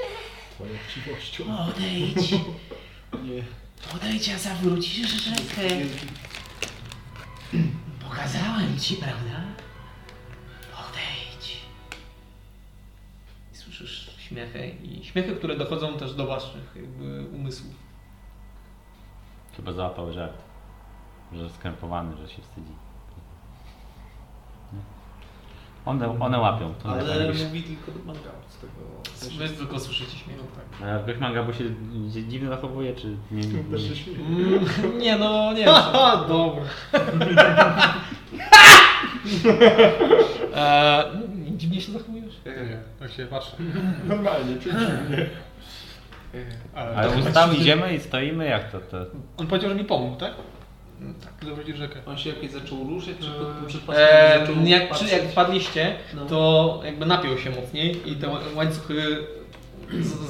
Twoją 0.56 0.72
chciwością. 0.88 1.44
Odejdź. 1.58 2.32
Nie. 3.24 3.42
Odejdź, 3.94 4.28
a 4.28 4.38
zawrócisz 4.38 5.24
rzekę. 5.24 5.68
Pokazałem 8.08 8.78
ci, 8.78 8.96
prawda? 8.96 9.44
Odejdź. 10.74 11.60
I 13.52 13.56
słyszysz 13.56 14.16
śmiechy 14.18 14.68
i 14.68 15.04
śmiechy, 15.04 15.36
które 15.36 15.56
dochodzą 15.56 15.98
też 15.98 16.14
do 16.14 16.26
waszych 16.26 16.76
jakby 16.76 17.28
umysłów. 17.32 17.74
Chyba 19.56 19.72
załapał 19.72 20.12
żart. 20.12 20.42
Że 21.32 21.50
skrępowany, 21.50 22.16
że 22.16 22.28
się 22.28 22.42
wstydzi. 22.42 22.72
Nie? 24.72 24.80
One, 25.86 26.20
one 26.20 26.38
łapią, 26.38 26.74
to 26.82 26.88
Ale 26.88 27.32
mówi 27.32 27.62
tylko 27.62 27.92
do 27.92 28.04
manga 28.04 28.30
z 28.48 28.58
tego. 28.58 29.38
Wy 29.38 29.48
tylko 29.48 29.80
słyszycie 29.80 30.18
śmiech. 30.18 30.36
Tak. 30.38 30.88
A 30.88 30.92
jakoś 30.92 31.18
manga, 31.18 31.42
bo 31.42 31.52
się 31.52 31.64
się 32.14 32.28
dziwnie 32.28 32.48
zachowuje, 32.48 32.94
czy 32.94 33.16
nie? 33.30 33.42
nie, 33.88 33.96
śmieje. 33.96 34.18
Mm, 34.18 34.98
nie 34.98 35.16
no, 35.16 35.52
nie 35.52 35.64
wiem. 35.64 35.74
Dobra. 36.28 36.62
Eee, 40.56 41.04
dziwnie 41.58 41.80
się 41.80 41.92
zachowujesz? 41.92 42.34
Nie, 42.46 42.78
tak 43.00 43.12
się 43.12 43.26
patrzę. 43.26 43.56
Normalnie, 44.04 44.56
przeciwnie. 44.56 45.26
Ale 46.74 47.10
ustami 47.10 47.60
idziemy 47.60 47.94
i 47.94 48.00
stoimy, 48.00 48.46
jak 48.46 48.72
to? 48.72 48.80
to... 48.80 49.06
On 49.36 49.46
powiedział, 49.46 49.70
że 49.70 49.76
mi 49.76 49.84
pomógł, 49.84 50.16
tak? 50.16 50.32
Mm, 51.00 51.14
Tak. 51.14 51.76
Rzekę. 51.76 52.00
On 52.06 52.18
się 52.18 52.30
jakoś 52.30 52.50
zaczął 52.50 52.84
ruszać, 52.88 53.14
czy 53.68 53.78
pod 53.78 53.96
Eee, 53.98 54.40
zaczął 54.46 54.64
jak, 54.64 54.88
patrzeć? 54.88 55.12
jak 55.12 55.22
wpadliście, 55.22 55.96
No. 56.14 56.26
to 56.26 56.80
jakby 56.84 57.06
napiął 57.06 57.38
się 57.38 57.50
mocniej 57.50 58.10
i 58.12 58.16
te 58.16 58.26
ła- 58.26 58.54
łańcuchy 58.56 59.26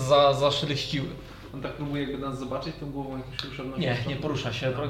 za, 0.09 0.35
zaszeleściły. 0.35 1.07
On 1.55 1.63
tak 1.63 1.73
próbuje 1.73 2.03
jakby 2.03 2.19
nas 2.19 2.39
zobaczyć 2.39 2.73
tą 2.81 2.91
głową 2.91 3.19
jakąś 3.19 3.53
usiadłością. 3.53 3.81
Nie, 3.81 3.97
nie 4.09 4.17
porusza 4.17 4.53
się. 4.53 4.67
Jakby 4.67 4.89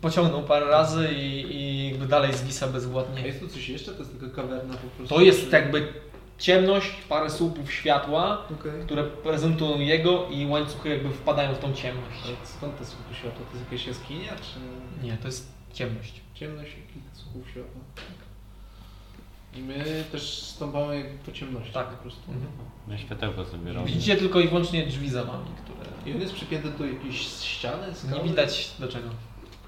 Pociągnął 0.00 0.42
parę 0.42 0.66
razy 0.66 1.08
i, 1.12 1.56
i 1.56 1.88
jakby 1.90 2.06
dalej 2.06 2.32
zwisa 2.32 2.66
A 2.66 2.68
bezwładnie. 2.68 3.22
jest 3.26 3.40
tu 3.40 3.48
coś 3.48 3.68
jeszcze? 3.68 3.92
To 3.92 3.98
jest 3.98 4.20
tylko 4.20 4.36
kawerna 4.36 4.74
po 4.74 4.86
prostu? 4.96 5.14
To 5.14 5.20
jest 5.20 5.52
jakby 5.52 5.88
ciemność, 6.38 6.90
parę 7.08 7.30
słupów 7.30 7.72
światła, 7.72 8.42
Okej. 8.60 8.82
które 8.84 9.04
prezentują 9.04 9.78
jego 9.80 10.28
i 10.28 10.46
łańcuchy 10.46 10.88
jakby 10.88 11.10
wpadają 11.10 11.54
w 11.54 11.58
tą 11.58 11.72
ciemność. 11.72 12.16
Ale 12.24 12.34
skąd 12.44 12.78
te 12.78 12.84
słupy 12.84 13.14
światła? 13.14 13.46
To 13.52 13.58
jest 13.58 13.64
jakaś 13.72 13.86
jaskinia, 13.86 14.32
czy 14.36 14.60
Nie, 15.06 15.16
to 15.16 15.28
jest 15.28 15.52
ciemność. 15.72 16.20
ciemność 16.34 16.70
i 16.72 16.92
kilka 16.92 17.08
słupów 17.14 17.50
światła? 17.50 17.80
I 19.56 19.62
my 19.62 20.04
też 20.12 20.42
stąpamy 20.42 20.96
jakby 20.98 21.18
po 21.18 21.32
ciemności 21.32 21.72
Tak. 21.72 21.86
po 21.88 21.96
prostu. 22.02 22.20
Mhm. 22.32 22.50
Na 22.88 22.98
światełko 22.98 23.44
sobie 23.44 23.72
robię. 23.72 23.86
Widzicie 23.86 24.16
tylko 24.16 24.40
i 24.40 24.48
wyłącznie 24.48 24.86
drzwi 24.86 25.08
za 25.10 25.24
wami, 25.24 25.46
które 25.64 26.10
I 26.12 26.14
on 26.14 26.20
jest 26.20 26.34
przypięty 26.34 26.70
do 26.70 26.86
jakiejś 26.86 27.20
ściany, 27.28 27.94
skały? 27.94 28.22
nie 28.22 28.28
widać 28.28 28.70
do 28.78 28.88
czego. 28.88 29.08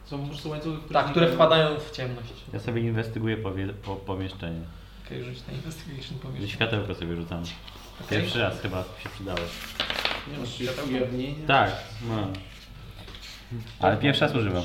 Są 0.04 0.20
po 0.22 0.26
prostu 0.28 0.50
łańcuchy, 0.50 0.78
które 0.84 1.00
Tak, 1.02 1.10
które 1.10 1.28
wpadają 1.32 1.80
w 1.80 1.90
ciemność. 1.90 2.32
Ja 2.52 2.60
sobie 2.60 2.80
inwestyguję 2.80 3.36
powie, 3.36 3.68
po, 3.68 3.96
pomieszczenie. 3.96 4.60
Okej, 5.06 5.24
rzuć 5.24 5.38
na 5.48 5.52
investigation 5.52 6.18
powiesz. 6.18 6.50
światełko 6.50 6.94
sobie 6.94 7.16
rzucam. 7.16 7.42
Pierwszy 8.10 8.38
raz 8.38 8.60
chyba 8.60 8.82
się 9.02 9.08
przydało. 9.14 9.38
Nie 10.32 10.38
masz 10.38 10.88
ujawnienia? 10.88 11.46
Tak, 11.46 11.70
no. 12.08 12.28
Ale 13.80 13.96
pierwszy 13.96 14.20
raz 14.20 14.34
używam. 14.34 14.62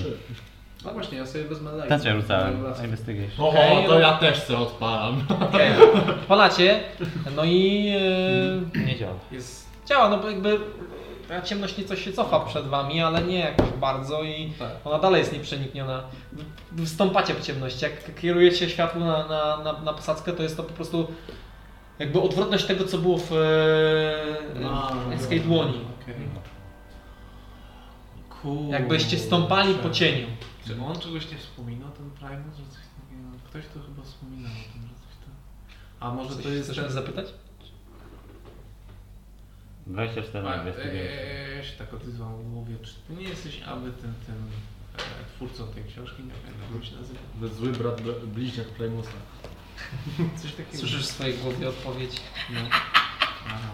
No 0.86 0.94
właśnie, 0.94 1.18
ja 1.18 1.26
sobie 1.26 1.44
wezmę. 1.44 1.72
Ten 1.90 2.00
co 2.00 2.08
ja 2.08 2.16
rzucałem, 2.16 2.66
investigation. 2.84 3.46
Oho, 3.46 3.50
Okej, 3.50 3.86
to 3.86 3.94
no. 3.94 4.00
ja 4.00 4.18
też 4.18 4.44
se 4.44 4.58
odpalam. 4.58 5.26
Palacie, 6.28 6.80
no 7.36 7.44
i 7.44 7.88
e, 8.76 8.80
Nie 8.86 8.96
działa. 9.00 9.16
Jest... 9.32 9.68
działa, 9.86 10.10
no 10.10 10.18
bo 10.18 10.30
jakby 10.30 10.60
ta 11.32 11.42
ciemność 11.42 11.78
nieco 11.78 11.96
się 11.96 12.14
cofa 12.14 12.40
przed 12.40 12.68
wami, 12.68 13.02
ale 13.02 13.24
nie 13.24 13.40
jakoś 13.40 13.70
bardzo 13.70 14.24
i 14.24 14.54
Tak. 14.60 14.72
ona 14.86 15.00
dalej 15.00 15.20
jest 15.20 15.34
nieprzenikniona. 15.34 16.04
Wstąpacie 16.86 17.34
w 17.34 17.42
ciemność, 17.42 17.82
jak 17.82 18.16
kierujecie 18.16 18.70
światło 18.70 19.00
na, 19.02 19.28
na, 19.28 19.58
na, 19.64 19.82
na 19.82 19.94
posadzkę, 19.94 20.34
to 20.34 20.44
jest 20.44 20.58
to 20.58 20.64
po 20.64 20.74
prostu 20.74 21.08
jakby 22.00 22.22
odwrotność 22.22 22.66
tego, 22.66 22.86
co 22.86 22.98
było 22.98 23.18
w 23.18 23.32
e, 23.34 25.14
Escape 25.14 25.40
dłoni. 25.40 25.82
Okej. 26.02 26.16
Jakbyście 28.70 29.18
stąpali 29.20 29.76
po 29.76 29.90
cieniu. 29.90 30.28
Czy 30.68 30.82
on 30.86 31.00
czegoś 31.00 31.32
nie 31.32 31.38
wspominał, 31.38 31.90
ten 31.90 32.12
Primus, 32.12 32.58
że 32.58 32.64
coś 32.64 32.84
takiego... 33.02 33.28
Ktoś 33.50 33.64
to 33.74 33.80
chyba 33.80 34.04
wspominał 34.04 34.52
o 34.52 34.74
tym, 34.74 34.82
że 34.82 34.94
coś 34.96 35.16
tam... 35.26 35.34
A 36.00 36.14
może 36.14 36.36
Coś 36.36 36.44
to 36.44 36.50
jest 36.50 36.72
chcesz 36.72 36.84
ten... 36.84 36.92
zapytać? 36.92 37.26
24 39.88 40.40
A, 40.40 40.50
na 40.50 40.56
e, 40.56 40.60
investigation. 40.60 40.98
e, 40.98 41.56
ja 41.56 41.64
się 41.64 41.74
tak 41.78 41.94
odezwałem, 41.94 42.50
mówię, 42.50 42.76
czy 42.84 42.94
ty 43.08 43.14
nie 43.14 43.30
jesteś 43.30 43.62
aby 43.62 43.92
tym, 43.92 44.14
tym 44.26 44.36
e, 44.98 45.36
twórcą 45.36 45.68
tej 45.74 45.84
książki, 45.84 46.24
nie 46.24 46.32
wiem 46.32 46.76
jak 46.76 46.86
się 46.86 46.96
nazywa. 46.96 47.56
Zły 47.56 47.72
brat, 47.72 48.02
bl- 48.02 48.28
bliźniak 48.28 48.68
Playmusa. 48.68 49.12
Coś 50.42 50.52
takiego. 50.52 50.78
Słyszysz 50.78 51.02
w 51.04 51.06
swojej 51.12 51.38
głowie 51.38 51.70
odpowiedź. 51.70 52.22
No. 52.54 52.60
Aha. 53.48 53.72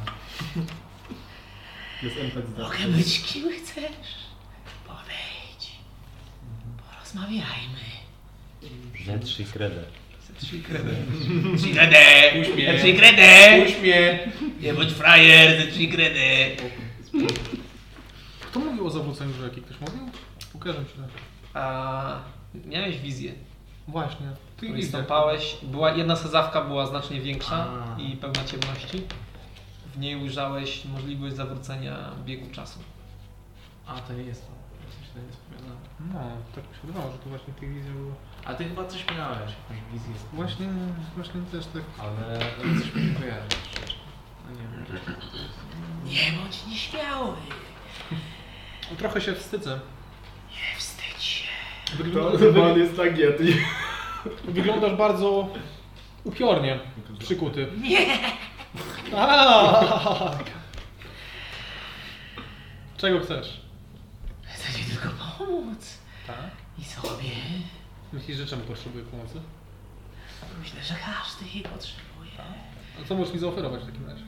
Jest 2.03 2.17
NPC. 2.17 2.61
Mogę 2.61 2.87
być 2.97 3.21
kim 3.23 3.49
chcesz. 3.51 4.07
Podejdź. 4.87 5.71
Porozmawiajmy. 6.91 7.79
Z3 9.05 9.45
kredę. 9.53 9.83
Trzy 10.39 10.59
kredy. 10.59 10.95
Trzy 11.57 11.69
kredę! 11.73 11.97
Uśmiech. 12.41 12.81
Trzy 12.81 12.93
kredę! 12.93 13.63
Uśmiech! 13.65 14.27
Nie 14.61 14.73
bądź 14.73 14.91
frajer, 14.91 15.61
ze 15.61 15.67
trzy! 15.71 15.87
Kto 18.41 18.59
mówił 18.59 18.87
o 18.87 18.89
zawróceniu 18.89 19.33
rzeki? 19.33 19.61
Ktoś 19.61 19.79
mówił? 19.79 20.09
Pokażę 20.53 20.79
ci 20.85 20.93
tak. 21.01 21.09
A 21.53 22.19
miałeś 22.65 22.97
wizję. 22.99 23.33
Właśnie. 23.87 24.27
Ty. 24.57 24.67
Była, 25.63 25.91
jedna 25.91 26.15
sadzawka 26.15 26.61
była 26.61 26.85
znacznie 26.85 27.21
większa 27.21 27.67
A. 27.97 28.01
i 28.01 28.17
pełna 28.17 28.43
ciemności. 28.43 29.01
W 29.95 29.99
niej 29.99 30.15
ujrzałeś 30.15 30.85
możliwość 30.85 31.35
zawrócenia 31.35 32.11
biegu 32.25 32.51
czasu. 32.51 32.79
A, 33.87 33.99
to 33.99 34.13
nie 34.13 34.23
jest 34.23 34.41
to. 34.41 34.51
Ja 35.15 35.23
nie 35.23 35.31
wspominałem. 35.31 35.77
No, 36.13 36.41
tak 36.55 36.69
mi 36.69 36.75
się 36.75 36.87
wydawało, 36.87 37.11
że 37.11 37.17
to 37.17 37.29
właśnie 37.29 37.53
tych 37.53 37.73
wizji 37.73 37.91
było. 37.91 38.13
A 38.47 38.53
ty 38.53 38.63
chyba 38.63 38.85
coś 38.85 39.05
miałeś, 39.17 39.39
jakąś 39.69 39.91
wizję. 39.93 40.13
Właśnie, 40.33 40.67
właśnie 41.15 41.41
też 41.51 41.65
tak. 41.65 41.81
Ale 41.99 42.39
ale 42.63 42.79
coś 42.81 42.93
mi 42.95 43.01
nie 43.07 43.13
kojarzy. 43.15 43.47
No 44.45 44.51
nie 44.51 44.57
wiem. 44.57 44.85
Nie 46.05 46.37
bądź 46.41 46.65
nieśmiały. 46.67 47.33
No, 48.91 48.97
trochę 48.97 49.21
się 49.21 49.33
wstydzę. 49.35 49.79
Nie 50.51 50.77
wstydź 50.79 51.23
się. 51.23 51.47
To 51.97 52.03
Wygląda, 52.03 52.39
chyba 52.39 52.61
on 52.71 52.79
jest 52.79 52.97
tak 52.97 53.17
Yeti. 53.17 53.55
wyglądasz 54.43 54.95
bardzo 54.95 55.49
upiornie 56.23 56.79
przykuty. 57.19 57.67
Nie! 57.81 58.05
Tak! 59.11 60.43
Czego 62.97 63.19
chcesz? 63.19 63.61
Chcę 64.43 64.73
ci 64.79 64.85
tylko 64.85 65.09
pomóc. 65.37 65.97
Tak? 66.27 66.51
I 66.79 66.83
sobie. 66.83 67.29
Myślisz, 68.13 68.37
że 68.37 68.45
czemu 68.45 68.61
potrzebuję 68.63 69.03
pomocy? 69.03 69.41
Myślę, 70.59 70.83
że 70.83 70.93
każdy 70.93 71.45
jej 71.53 71.63
potrzebuje. 71.63 72.31
A 73.03 73.07
co 73.07 73.15
możesz 73.15 73.33
mi 73.33 73.39
zaoferować 73.39 73.81
w 73.81 73.85
takim 73.85 74.05
razie? 74.05 74.23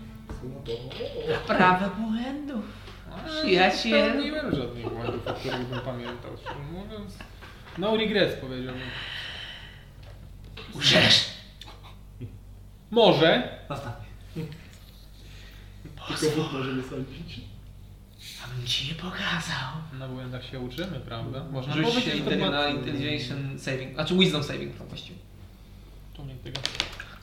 Naprawę 1.29 1.89
błędów. 1.97 2.65
Przyjaciel. 3.27 3.91
Nie 4.01 4.07
popełniłem 4.07 4.55
żadnych 4.55 4.89
błędów, 4.89 5.27
o 5.27 5.33
których 5.33 5.67
bym 5.67 5.79
pamiętał. 5.79 6.31
Mówiąc, 6.71 7.17
no 7.77 7.97
regrets 7.97 8.41
powiedziałbym. 8.41 8.81
Urzesz. 10.73 11.25
Może, 12.91 13.59
Tylko 16.19 16.35
Bóg 16.35 16.51
może 16.53 16.73
nie 16.73 16.83
sądzić. 16.83 17.41
Abym 18.59 18.67
ci 18.67 18.87
nie 18.87 18.93
pokazał. 18.95 19.71
na 19.99 20.07
błędach 20.07 20.45
się 20.45 20.59
uczymy, 20.59 20.99
prawda? 20.99 21.43
Można 21.51 21.73
Rzuć 21.73 21.85
powiedzieć, 21.85 22.13
się 22.13 22.17
że 22.17 22.23
to 22.23 22.31
intelli- 22.31 22.51
na 22.51 22.67
intelligence 22.67 23.59
saving, 23.59 23.93
znaczy 23.93 24.17
wisdom 24.17 24.43
saving 24.43 24.77
to 24.77 24.85
właściwie. 24.85 25.19
To 26.13 26.25
nie 26.25 26.35
tego. 26.35 26.59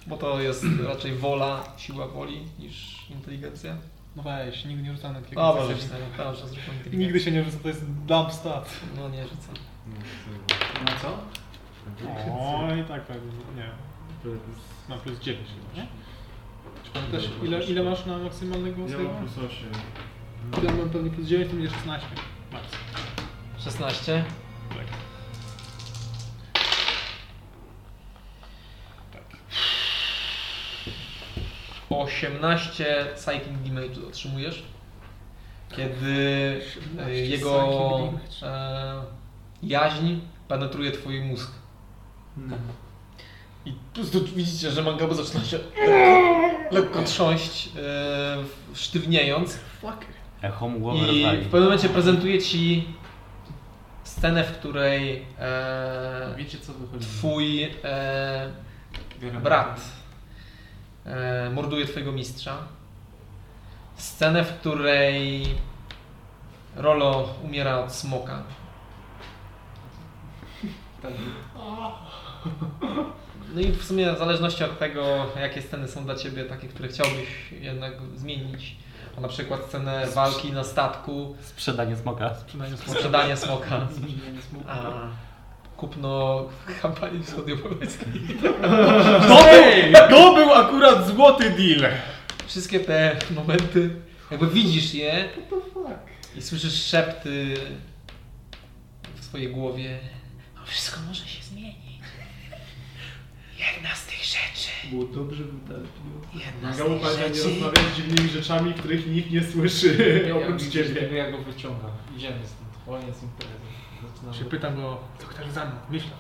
Bo 0.07 0.17
to 0.17 0.41
jest 0.41 0.65
raczej 0.89 1.15
wola, 1.15 1.65
siła 1.77 2.09
woli 2.09 2.43
niż 2.59 3.07
inteligencja. 3.11 3.77
No 4.17 4.23
weź, 4.23 4.65
nigdy 4.65 4.83
nie 4.83 4.93
rzucam 4.93 5.13
na 5.13 5.21
takiego. 5.21 5.41
Dobra, 5.43 5.63
ten, 5.63 5.77
dobrze, 6.19 6.43
inteligencję. 6.43 6.99
Nigdy 6.99 7.21
się 7.21 7.31
nie 7.31 7.45
rzuca, 7.45 7.57
to 7.63 7.69
jest 7.69 7.85
dump 7.91 8.33
stat. 8.33 8.71
No 8.97 9.09
nie 9.09 9.23
rzucam. 9.23 9.55
No 10.85 10.93
co? 11.03 11.19
O, 12.33 12.75
i 12.77 12.85
tak 12.85 13.03
pewnie, 13.07 13.31
nie. 13.57 13.71
Na 14.89 14.97
plus 14.97 15.19
9 15.21 15.49
chyba, 15.49 15.83
nie? 15.83 15.89
Czy 16.85 16.91
pamiętasz, 16.91 17.25
ile, 17.43 17.65
ile 17.65 17.83
masz 17.83 18.07
na 18.07 18.19
maksymalnego 18.19 18.89
Ja 18.89 18.99
mam 18.99 19.17
plus 19.17 19.39
8. 19.39 19.51
Ja 20.53 20.73
mam 20.73 20.91
pewnie 20.91 21.11
plus 21.11 21.27
9, 21.27 21.51
to 21.51 21.57
będzie 21.57 21.71
16. 21.71 22.07
Max. 22.53 22.65
16. 23.59 24.25
Tak. 24.69 24.87
Tak. 29.13 29.39
18 31.91 33.07
psychic 33.15 33.45
damage 33.65 34.09
otrzymujesz. 34.09 34.65
Kiedy 35.77 36.61
18 36.81 37.07
e, 37.07 37.15
jego 37.15 38.13
e, 38.43 39.03
jaźń 39.63 40.15
penetruje 40.49 40.93
twój 40.93 41.21
mózg. 41.21 41.51
I 43.65 43.73
po 43.73 43.95
prostu 43.95 44.25
widzicie, 44.25 44.71
że 44.71 44.83
Mangabu 44.83 45.15
zaczyna 45.15 45.45
się 45.45 45.59
lekko, 45.59 46.75
lekko 46.75 47.03
trząść, 47.03 47.69
e, 47.77 48.37
sztywniejąc. 48.75 49.59
Echo 49.83 50.16
głowę 50.79 50.99
I 50.99 51.07
rozwali. 51.07 51.39
w 51.39 51.45
pewnym 51.45 51.63
momencie 51.63 51.89
prezentuje 51.89 52.43
ci 52.43 52.89
scenę, 54.05 54.45
w 54.45 54.59
której 54.59 55.23
e, 55.39 56.35
Wiecie 56.37 56.59
co 56.59 56.73
wychodzi? 56.73 57.07
twój 57.07 57.63
e, 57.85 58.51
brat 59.43 59.81
e, 61.07 61.51
morduje 61.51 61.87
twojego 61.87 62.13
mistrza. 62.13 62.59
Scenę, 63.97 64.45
w 64.45 64.59
której 64.59 65.47
Rolo 66.77 67.35
umiera 67.45 67.79
od 67.79 67.93
smoka. 67.93 68.43
Tak. 71.03 71.13
No 73.55 73.61
i 73.61 73.73
w 73.73 73.85
sumie 73.85 74.13
w 74.13 74.19
zależności 74.19 74.65
od 74.65 74.79
tego, 74.79 75.27
jakie 75.41 75.63
sceny 75.63 75.89
są 75.89 76.05
dla 76.05 76.15
Ciebie 76.15 76.45
takie, 76.45 76.69
które 76.69 76.89
chciałbyś 76.89 77.53
jednak 77.61 77.93
zmienić, 78.15 78.77
na 79.21 79.29
przykład 79.29 79.61
scenę 79.69 80.07
walki 80.07 80.53
na 80.53 80.65
statku, 80.65 81.37
Sprzedanie 81.43 81.97
smoka. 81.97 82.31
Przynajmniej 82.47 82.81
sprzedanie 82.81 83.37
smoka, 83.37 83.89
a 84.69 84.91
kupno 85.77 86.45
kampanii 86.83 87.23
wschodniopołeckiej. 87.23 88.39
To 89.29 89.45
był, 89.45 90.09
to 90.11 90.35
był 90.35 90.55
akurat 90.55 91.07
złoty 91.07 91.51
deal! 91.51 91.93
Wszystkie 92.47 92.81
te 92.81 93.17
momenty, 93.31 93.91
jakby 94.31 94.47
widzisz 94.47 94.95
je 94.95 95.29
i 96.37 96.43
słyszysz 96.43 96.85
szepty 96.85 97.55
w 99.21 99.25
swojej 99.25 99.49
głowie. 99.49 99.99
To 100.55 100.67
wszystko 100.67 101.01
może 101.09 101.27
się 101.27 101.43
zmienić. 101.43 101.77
Jedna 103.59 103.95
z 103.95 104.07
tych 104.07 104.25
rzeczy. 104.25 104.76
Było 104.91 105.05
dobrze 105.05 105.45
wydane 105.45 105.85
pieniądze. 105.89 106.29
Jedna 106.47 106.73
z 106.73 106.79
Magało 106.79 106.95
tych 106.95 107.03
pamiętaj, 107.03 107.29
nie 107.31 107.35
rzeczy. 107.37 107.49
rozmawiać 107.51 107.93
z 107.93 107.97
dziwnymi 107.97 108.29
rzeczami, 108.29 108.75
których 108.75 109.07
nikt 109.07 109.31
nie 109.31 109.45
słyszy 109.45 110.25
Ja 110.29 110.37
oprócz 110.37 110.69
ciebie. 110.69 111.17
jak 111.17 111.33
go 111.33 111.39
wyciągam. 111.39 111.91
Idziemy 112.17 112.37
stąd. 112.47 112.67
Koniec 112.87 113.23
imprezy. 113.23 113.53
Zaczynam 114.15 114.35
Się 114.35 114.45
pytam 114.45 114.77
go, 114.77 115.01
co 115.19 115.27
chcesz 115.27 115.51
za 115.51 115.65
mną? 115.65 115.75
Myślę. 115.91 116.11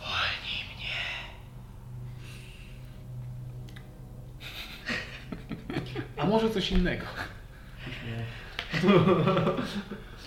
Wolnij 0.00 0.64
mnie. 0.76 0.96
A 6.16 6.26
może 6.26 6.50
coś 6.50 6.70
innego? 6.72 7.06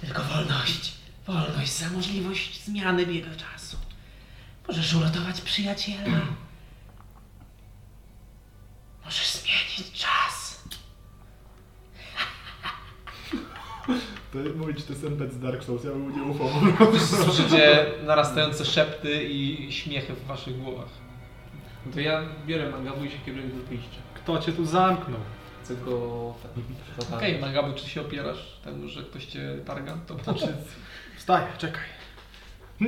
Tylko 0.02 0.22
wolność. 0.24 0.94
Wolność 1.28 1.72
za 1.72 1.90
możliwość 1.90 2.64
zmiany 2.66 3.06
biegu 3.06 3.30
czasu. 3.38 3.63
Możesz 4.68 4.94
uratować 4.94 5.42
przyjaciela. 5.42 6.22
Możesz 9.06 9.32
zmienić 9.32 9.92
czas. 9.92 10.64
To 14.32 14.40
mówić, 14.56 14.84
to 14.84 14.94
z 14.94 15.40
Dark 15.40 15.64
Souls, 15.64 15.84
ja 15.84 15.92
bym 15.92 16.16
nie 16.16 16.24
ufał. 16.24 16.50
Słyszycie 17.00 17.86
narastające 18.04 18.66
szepty 18.66 19.24
i 19.24 19.72
śmiechy 19.72 20.14
w 20.14 20.26
waszych 20.26 20.62
głowach. 20.62 20.90
To 21.94 22.00
ja 22.00 22.24
biorę 22.46 22.70
mangabu 22.70 23.04
i 23.04 23.12
się 23.12 23.18
kieruję 23.18 23.48
do 23.48 23.64
wyjścia. 23.64 24.00
Kto 24.14 24.40
cię 24.40 24.52
tu 24.52 24.66
zamknął? 24.66 25.20
Chcę 25.64 25.76
go... 25.76 25.96
Okej, 27.14 27.38
okay, 27.38 27.40
Magabu, 27.40 27.74
czy 27.74 27.90
się 27.90 28.02
opierasz 28.02 28.60
temu, 28.64 28.88
że 28.88 29.04
ktoś 29.04 29.26
cię 29.26 29.58
targa? 29.66 29.98
To 30.08 30.18
znaczy... 30.24 30.58
Wstaję, 31.18 31.48
czekaj. 31.58 31.84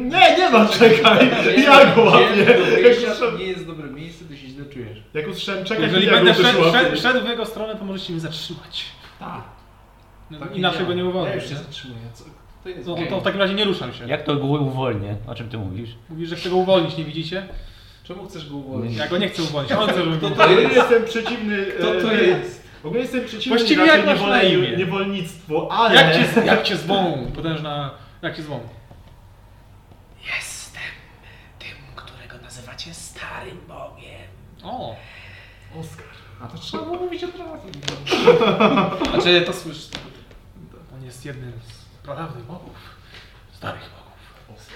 Nie, 0.01 0.37
nie 0.37 0.49
ma, 0.49 0.65
czekaj! 0.67 1.31
Ja 1.63 1.95
go 1.95 2.01
łapię! 2.03 2.45
Jak 2.81 3.17
to 3.19 3.37
nie 3.37 3.45
jest 3.45 3.67
dobre 3.67 3.87
miejsce, 3.87 4.25
to 4.25 4.35
się 4.35 4.47
źle 4.47 4.65
czujesz. 4.65 4.97
Jak 5.13 5.27
usłyszałem 5.27 5.65
czekaj, 5.65 5.83
Jeżeli 5.83 6.05
ja 6.05 6.11
będę 6.13 6.33
szedł, 6.33 6.63
szedł, 6.71 6.97
szedł 6.97 7.25
w 7.25 7.29
jego 7.29 7.45
stronę, 7.45 7.75
to 7.75 7.85
możecie 7.85 8.13
mnie 8.13 8.21
zatrzymać. 8.21 8.85
Tak. 9.19 9.41
No, 10.31 10.39
Tak 10.39 10.55
Inaczej 10.55 10.85
go 10.85 10.93
nie 10.93 11.01
Ja 11.01 11.07
uwolnisz. 11.09 11.35
już 11.35 11.43
się 11.43 11.49
nie? 11.49 11.57
zatrzymuję. 11.57 11.99
Co? 12.13 12.23
To 12.63 12.69
jest 12.69 12.87
No 12.87 12.95
to 13.09 13.19
w 13.19 13.23
takim 13.23 13.39
razie 13.39 13.53
nie 13.53 13.65
ruszam 13.65 13.93
się. 13.93 14.07
Jak 14.07 14.23
to 14.23 14.35
go 14.35 14.45
uwolnię? 14.45 15.15
O 15.27 15.35
czym 15.35 15.49
ty 15.49 15.57
mówisz? 15.57 15.89
Mówisz, 16.09 16.29
że 16.29 16.35
chcę 16.35 16.49
go 16.49 16.55
uwolnić, 16.55 16.97
nie 16.97 17.03
widzicie? 17.03 17.47
Czemu 18.03 18.27
chcesz 18.27 18.49
go 18.49 18.55
uwolnić? 18.55 18.97
Ja 18.97 19.07
go 19.07 19.17
nie 19.17 19.29
chcę 19.29 19.43
uwolnić, 19.43 19.71
on 19.71 19.89
chce, 19.89 20.03
żebym 20.03 20.19
go 20.19 20.27
Ogólnie 20.27 20.61
jestem 20.75 21.05
przeciwny... 21.05 21.65
To 21.65 21.95
e, 21.97 22.01
to 22.01 22.13
jest. 22.13 22.67
Ogólnie 22.83 23.01
jestem 23.01 23.25
przeciwny 23.25 23.57
Właściwie 23.57 23.85
jak 23.85 24.05
masz 24.05 24.19
ale... 25.69 25.95
Jak 25.95 26.13
cię, 26.13 26.41
jak 26.45 26.63
cię 26.63 26.77
zwą? 26.77 27.27
Potężna... 27.35 27.91
Jak 28.21 28.35
cię 28.35 28.43
zwą? 28.43 28.59
Jestem 30.37 30.81
tym, 31.59 31.77
którego 31.95 32.37
nazywacie 32.75 32.93
Starym 32.93 33.57
Bogiem. 33.67 34.27
O! 34.63 34.95
Oskar. 35.79 36.05
A 36.41 36.47
to 36.47 36.57
trzeba 36.57 36.83
było 36.83 36.97
mówić 36.97 37.23
od 37.23 37.35
razu. 37.35 37.67
Znaczy 39.11 39.41
to 39.45 39.53
słyszysz. 39.53 39.89
On 40.95 41.05
jest 41.05 41.25
jednym 41.25 41.51
z 41.51 42.03
pradawnych 42.05 42.45
bogów. 42.45 42.75
Starych 43.53 43.81
bogów. 43.81 44.69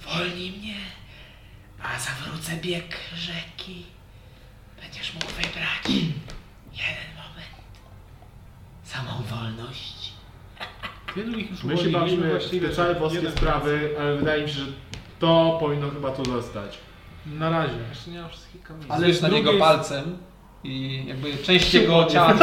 Wolnij 0.00 0.50
mnie, 0.50 0.74
a 1.82 1.98
zawrócę 1.98 2.56
bieg 2.56 2.96
rzeki. 3.16 3.86
Będziesz 4.82 5.14
mógł 5.14 5.26
wybrać 5.26 5.88
jeden 6.72 7.10
moment. 7.16 7.54
Samą 8.84 9.22
wolność. 9.22 10.12
Wielu 11.16 11.38
ich 11.38 11.50
już 11.50 11.64
My 11.64 11.76
się 11.76 11.88
bawimy 11.88 12.40
w 12.40 12.60
te 12.60 12.70
całe 12.70 12.94
boskie 12.94 13.30
sprawy, 13.30 13.90
ale 14.00 14.16
wydaje 14.16 14.42
mi 14.42 14.48
się, 14.48 14.54
że 14.54 14.66
to 15.18 15.56
powinno 15.60 15.90
chyba 15.90 16.10
tu 16.10 16.24
zostać. 16.24 16.78
Na 17.26 17.50
razie. 17.50 17.74
Jeszcze 17.90 18.10
nie 18.10 18.20
mam 18.20 18.30
wszystkich 18.30 18.62
kamieni. 18.62 18.86
Ale 18.90 19.04
Ale 19.06 19.14
z 19.14 19.22
na 19.22 19.28
niego 19.28 19.42
drugiej- 19.42 19.60
palcem 19.60 20.18
i 20.64 21.04
jakby 21.06 21.38
część 21.38 21.74
jego 21.74 22.04
ciała 22.06 22.34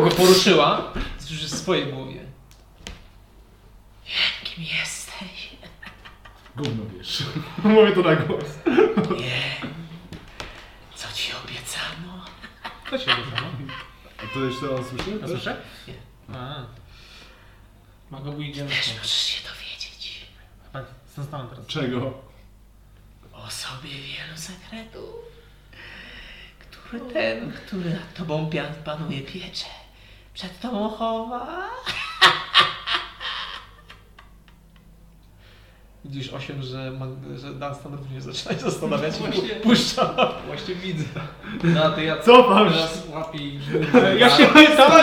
go 0.00 0.10
poruszyła, 0.16 0.92
już 1.30 1.42
jest 1.42 1.54
w 1.54 1.58
swojej 1.58 1.86
głowie. 1.92 2.20
Kim 4.44 4.64
jesteś? 4.64 5.50
Gówno 6.56 6.84
wiesz. 6.98 7.22
Mówię 7.64 7.92
to 7.92 8.02
na 8.02 8.16
głos. 8.16 8.44
Wiem, 9.18 9.74
co 10.94 11.12
ci 11.14 11.32
obiecano. 11.44 12.24
Co 12.90 12.98
się 12.98 13.04
wydarzyło? 13.04 13.48
A 14.18 14.34
to 14.34 14.40
jeszcze 14.44 14.70
on 14.76 14.84
słyszy? 14.84 15.20
A 15.24 15.28
słyszę? 15.28 15.56
A, 16.34 16.54
Magobu 18.10 18.42
idziemy 18.42 18.70
Też 18.70 18.94
możesz 18.96 19.10
się 19.10 19.42
dowiedzieć 19.48 20.26
a 20.72 20.78
zostałem 21.20 21.48
teraz. 21.48 21.66
Czego? 21.66 22.27
O 23.46 23.50
sobie 23.50 23.90
wielu 23.90 24.36
sekretów. 24.36 25.14
Który 26.58 27.00
ten, 27.12 27.52
który 27.52 27.90
nad 27.90 28.14
tobą 28.14 28.50
pian- 28.50 28.82
panuje 28.84 29.20
piecze, 29.20 29.66
przed 30.34 30.60
tobą 30.60 30.88
chowa. 30.88 31.46
Widzisz 36.04 36.32
osiem, 36.32 36.62
że, 36.62 36.90
Mag- 36.92 37.36
że 37.38 37.54
Dunstan 37.54 37.94
również 37.94 38.22
zaczyna 38.22 38.52
się 38.54 38.60
zastanawiać 38.60 39.16
i 39.16 39.18
Właśnie. 39.18 39.42
pu- 39.48 39.60
puszcza. 39.62 40.14
Właśnie 40.46 40.74
widzę. 40.74 41.04
No 41.64 41.84
a 41.84 41.90
to 41.90 42.00
ja 42.00 42.22
Cofam 42.22 42.68
się. 42.68 42.74
teraz 42.74 43.02
łapię 43.14 43.38
i... 43.38 43.60
Ja 44.18 44.30
się 44.30 44.46
pytam, 44.46 44.92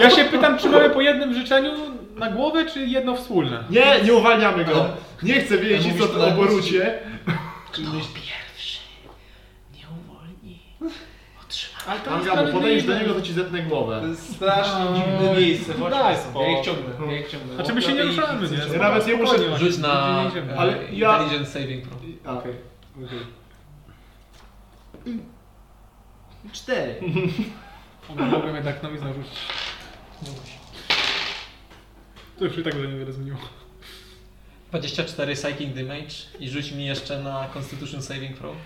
ja 0.00 0.10
się 0.10 0.24
pytam, 0.24 0.58
czy 0.58 0.68
mamy 0.70 0.90
po 0.90 1.00
jednym 1.00 1.34
życzeniu 1.34 1.70
na 2.16 2.30
głowę, 2.30 2.66
czy 2.66 2.86
jedno 2.86 3.16
wspólne? 3.16 3.64
Nie, 3.70 4.00
nie 4.04 4.14
uwalniamy 4.14 4.64
go. 4.64 4.86
Nie 5.22 5.40
chcę 5.40 5.58
wiedzieć 5.58 5.86
mówisz 5.86 6.00
co 6.02 6.08
to 6.08 6.14
to 6.18 6.24
o 6.26 6.30
na 6.30 6.36
Borucie. 6.36 6.98
Kto 7.72 7.82
pierwszy 8.14 8.78
nie 9.74 9.84
uwolni, 10.02 10.60
otrzyma. 11.46 11.78
Ale 11.86 12.00
to 12.00 12.10
Angabu, 12.10 12.52
podejdziesz 12.52 12.84
do 12.86 12.98
niego, 12.98 13.14
to 13.14 13.22
ci 13.22 13.32
zetnę 13.32 13.62
głowę. 13.62 14.00
To 14.00 14.06
jest 14.06 14.34
strasznie 14.36 14.84
Oj, 14.88 14.94
dziwne 14.96 15.40
miejsce. 15.40 15.74
Daj 15.90 16.14
stąd. 16.16 16.28
spokój. 16.30 16.52
Ja 16.52 16.58
ich 16.58 16.64
ciągnę, 16.64 17.12
ja 17.12 17.18
ich 17.20 17.28
ciągnę. 17.28 17.54
Znaczy 17.54 17.72
my 17.74 17.82
się 17.82 17.92
nie 17.92 18.02
ruszamy, 18.02 18.48
nie? 18.50 18.56
Ja 18.72 18.78
nawet 18.78 19.06
nie 19.06 19.14
muszę- 19.16 19.32
Spokojnie, 19.38 19.58
Rzuć 19.58 19.78
na 19.78 20.22
nie 20.22 20.28
idziemy. 20.28 20.52
e, 20.52 20.58
Ale 20.58 20.72
ja- 20.92 21.12
Intelligence 21.12 21.60
Saving 21.60 21.84
Throw. 21.88 22.00
A, 22.26 22.32
Okej. 22.38 22.52
Cztery. 26.52 27.00
Mogłem 28.30 28.54
jednak 28.54 28.82
nowizną 28.82 29.12
rzucić. 29.12 29.38
To 32.42 32.46
już 32.46 32.58
i 32.58 32.62
tak 32.62 32.74
by 32.74 32.88
niewiele 32.88 33.12
zmieniło. 33.12 33.38
24 34.70 35.34
Psychic 35.34 35.74
Damage 35.74 36.14
i 36.40 36.50
rzuć 36.50 36.72
mi 36.72 36.86
jeszcze 36.86 37.22
na 37.22 37.48
Constitution 37.54 38.02
Saving 38.02 38.38
Throw. 38.38 38.56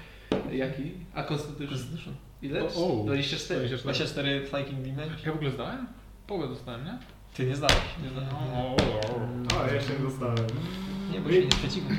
Jaki? 0.53 0.93
A 1.15 1.23
Constitution? 1.23 1.69
Constitution. 1.69 2.15
Ile? 2.43 2.63
O, 2.65 2.67
o. 2.67 3.05
24. 3.05 3.61
24. 3.61 3.83
24 3.83 4.41
Psychic 4.41 4.97
Damage. 4.97 5.17
Ja 5.27 5.33
w 5.33 5.35
ogóle 5.35 5.51
zdałem? 5.51 5.87
Połowę 6.27 6.49
dostałem, 6.49 6.85
nie? 6.85 6.99
Ty 7.35 7.47
nie 7.47 7.57
zdałeś. 7.57 7.77
Nie, 8.03 8.09
zdałeś. 8.11 8.31
A, 9.61 9.75
ja 9.75 9.81
się 9.81 9.93
nie 9.93 10.11
dostałem. 10.11 10.47
nie 11.13 11.21
bo 11.21 11.31
się 11.31 11.41
nie 11.41 11.49
przeciwko. 11.49 11.93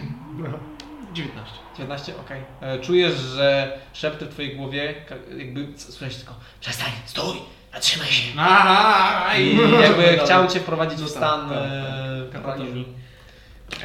19. 1.13 1.53
19? 1.77 2.13
Okej. 2.17 2.41
E, 2.61 2.79
Czujesz, 2.79 3.15
że 3.15 3.79
szepty 3.93 4.25
w 4.25 4.29
twojej 4.29 4.55
głowie, 4.55 4.95
jakby 5.37 5.67
słyszałeś 5.75 6.15
tylko 6.15 6.35
Przestań, 6.59 6.91
stój, 7.05 7.37
zatrzymaj 7.73 8.07
się. 8.07 8.33
Aha! 8.37 9.37
i 9.37 9.57
jakby 9.81 10.25
chciał 10.25 10.47
cię 10.47 10.59
wprowadzić 10.59 10.99
w 10.99 11.01
tak, 11.01 11.09
stan 11.09 11.49
tak, 11.49 11.57
e, 11.57 12.23
tak. 12.33 12.41
paraliżu. 12.41 12.83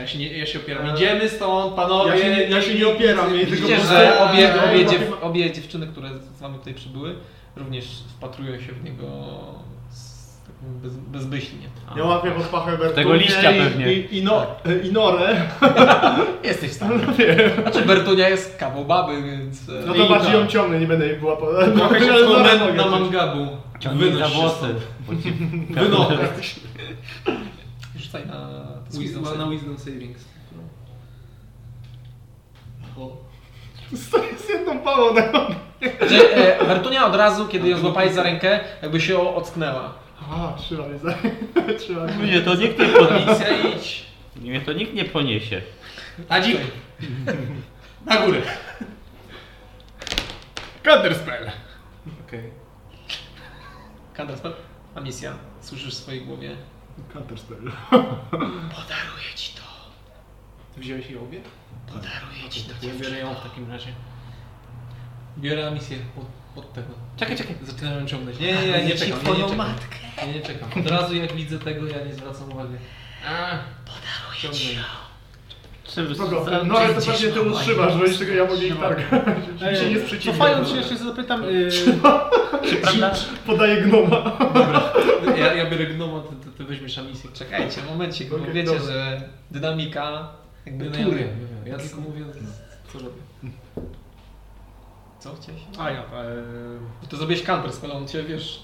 Ja 0.01 0.07
się, 0.07 0.19
nie, 0.19 0.39
ja 0.39 0.47
się 0.47 0.59
opieram. 0.59 0.95
Idziemy 0.97 1.29
stąd, 1.29 1.75
panowie! 1.75 2.11
Ja 2.11 2.19
się 2.19 2.31
nie- 2.31 2.43
ja 2.43 2.63
się 2.63 2.75
nie 2.75 2.89
opieram, 2.89 3.33
Widzicie, 3.33 3.81
że 3.81 4.21
obie, 4.21 4.63
obie, 4.65 4.87
dziew, 4.87 5.03
obie 5.23 5.53
dziewczyny, 5.53 5.87
które 5.87 6.11
z 6.37 6.41
wami 6.41 6.59
tutaj 6.59 6.75
przybyły, 6.75 7.15
również 7.57 7.85
wpatrują 8.19 8.61
się 8.61 8.73
w 8.73 8.85
niego 8.85 9.07
bez, 10.63 10.97
bezmyślnie. 10.97 11.69
Ja 11.97 12.05
łapię 12.05 12.31
pod 12.31 12.47
pachę 12.47 12.71
Bertunię 12.71 12.95
Tego 12.95 13.15
liścia 13.15 13.51
i, 13.51 13.59
pewnie. 13.59 13.93
I, 13.93 14.19
i, 14.19 14.25
no, 14.25 14.47
i 14.85 14.93
Norę. 14.93 15.43
Jesteś 16.45 16.71
w 16.71 16.75
stanie. 16.75 16.99
Znaczy 17.63 17.83
Bertunia 17.87 18.29
jest 18.29 18.57
kawał 18.57 18.85
baby, 18.85 19.23
więc... 19.23 19.69
e, 19.69 19.73
No 19.87 19.95
to 19.95 20.09
bardziej 20.09 20.33
tak. 20.33 20.41
ją 20.41 20.47
ciągnę, 20.47 20.81
nie 20.81 20.87
będę 20.87 21.07
jej 21.07 21.17
była 21.17 21.37
po... 21.37 21.47
Trochę 21.77 22.01
się 22.01 22.13
mogę 22.29 22.73
na 22.75 22.87
mangabu. 22.87 23.47
Ciągnij 23.81 24.13
za 24.13 24.29
włosy. 24.29 24.75
Wynoś. 25.71 26.55
Rzucaj 27.97 28.27
na... 28.27 28.49
Wisdom, 28.99 29.39
na 29.39 29.51
Wisdom 29.51 29.79
Savings. 29.79 30.25
Stoję 33.95 34.39
z 34.47 34.49
jedną 34.49 34.79
pałą 34.79 35.15
na 35.15 35.23
e, 35.23 36.67
Bertunia 36.67 37.07
od 37.07 37.17
razu, 37.17 37.49
kiedy 37.49 37.69
ją 37.69 37.79
złapałeś 37.79 38.13
za 38.13 38.23
rękę, 38.23 38.61
jakby 38.83 39.01
się 39.01 39.21
ocknęła. 40.33 40.49
A, 40.49 41.73
trzymaj 41.79 42.09
za... 42.09 42.19
Mnie 42.19 42.41
to 42.41 42.55
nikt 42.55 42.79
nie 42.79 42.87
podniesie. 42.87 43.25
Policja 43.25 43.59
idź. 43.77 44.07
Mnie 44.37 44.61
to 44.61 44.73
nikt 44.73 44.95
nie 44.95 45.05
poniesie. 45.05 45.63
Adzik! 46.29 46.59
Na 48.07 48.17
górę! 48.27 48.43
Counterspell! 50.85 51.51
Okej. 52.27 52.51
Kanderspell, 54.15 54.53
a 54.95 55.01
misja. 55.01 55.35
Słyszysz 55.61 55.95
w 55.95 55.99
swojej 55.99 56.21
głowie. 56.21 56.57
Counterspell. 57.13 57.73
Podaruję 58.71 59.35
ci 59.37 59.55
to. 59.55 59.63
Ty 60.75 60.81
wziąłeś 60.81 61.11
je 61.11 61.21
obie? 61.21 61.41
Podaruję 61.87 62.51
ci 62.51 62.65
to. 62.65 62.87
Ja 62.87 62.95
biorę 62.95 63.19
ją 63.19 63.35
w 63.35 63.43
takim 63.43 63.71
razie. 63.71 63.93
Biorę 65.39 65.65
na 65.65 65.71
misję 65.71 65.99
pod 66.55 66.73
tego. 66.73 66.89
Czekaj, 67.17 67.37
czekaj. 67.37 67.55
Zaczynam 67.63 68.01
ją 68.01 68.07
ciągnąć. 68.07 68.39
Nie, 68.41 68.53
nie, 68.53 68.67
nie, 68.69 68.85
nie 68.85 68.95
czekam, 68.95 69.19
nie, 69.25 69.31
nie 69.33 69.39
czekam. 69.39 69.57
matkę. 69.57 69.97
Nie, 70.27 70.33
nie 70.33 70.41
czekam. 70.41 70.69
Od 70.81 70.91
razu 70.91 71.15
jak 71.15 71.33
widzę 71.33 71.59
tego, 71.59 71.87
ja 71.87 72.05
nie 72.05 72.15
zwracam 72.15 72.53
uwagi. 72.53 72.75
A, 73.29 73.59
Podaruję 73.85 74.59
ci 74.59 74.77
ją. 74.77 74.83
no 76.67 76.79
ale 76.79 76.95
to 76.95 77.01
pewnie 77.01 77.29
ty 77.29 77.41
utrzymasz, 77.41 77.97
bo 77.97 78.05
jeszcze 78.05 78.25
ja 78.25 78.45
mogę 78.45 78.65
ich 78.65 78.81
targać. 78.81 79.79
się 79.81 79.91
nie 79.91 80.01
sprzeciwiam. 80.01 80.39
Cofając 80.39 80.69
się 80.69 80.77
jeszcze 80.77 80.97
zapytam, 80.97 81.43
yy, 81.45 81.71
Czy 82.69 82.77
prawda? 82.77 83.15
Podaję 83.47 83.83
gnoma. 83.83 84.23
Ja, 85.37 85.55
ja 85.55 85.71
biorę 85.71 85.87
gnoma, 85.87 86.21
ty, 86.21 86.37
ty, 86.51 86.59
ty 86.59 86.65
weźmiesz 86.65 86.97
na 86.97 87.03
misję. 87.03 87.31
Czekajcie, 87.35 87.81
momencik, 87.83 88.29
bo 88.31 88.37
Okej, 88.37 88.53
wiecie, 88.53 88.67
dobra. 88.79 88.83
że 88.93 89.23
dynamika 89.51 90.29
jakby 90.67 90.91
No, 90.91 90.99
ja 90.99 91.05
tury. 91.05 91.29
ja. 91.67 91.73
Ja 91.73 91.79
tylko 91.79 92.01
mówię, 92.01 92.25
co 92.93 92.99
robię. 92.99 93.23
Co 95.23 95.35
chciałeś? 95.43 95.61
a 95.79 95.91
ja, 95.91 95.97
yy, 96.01 97.09
To 97.09 97.17
zrobiłeś 97.17 97.43
counterspell, 97.43 97.93
on 97.93 98.09
cię 98.09 98.23
wiesz... 98.23 98.63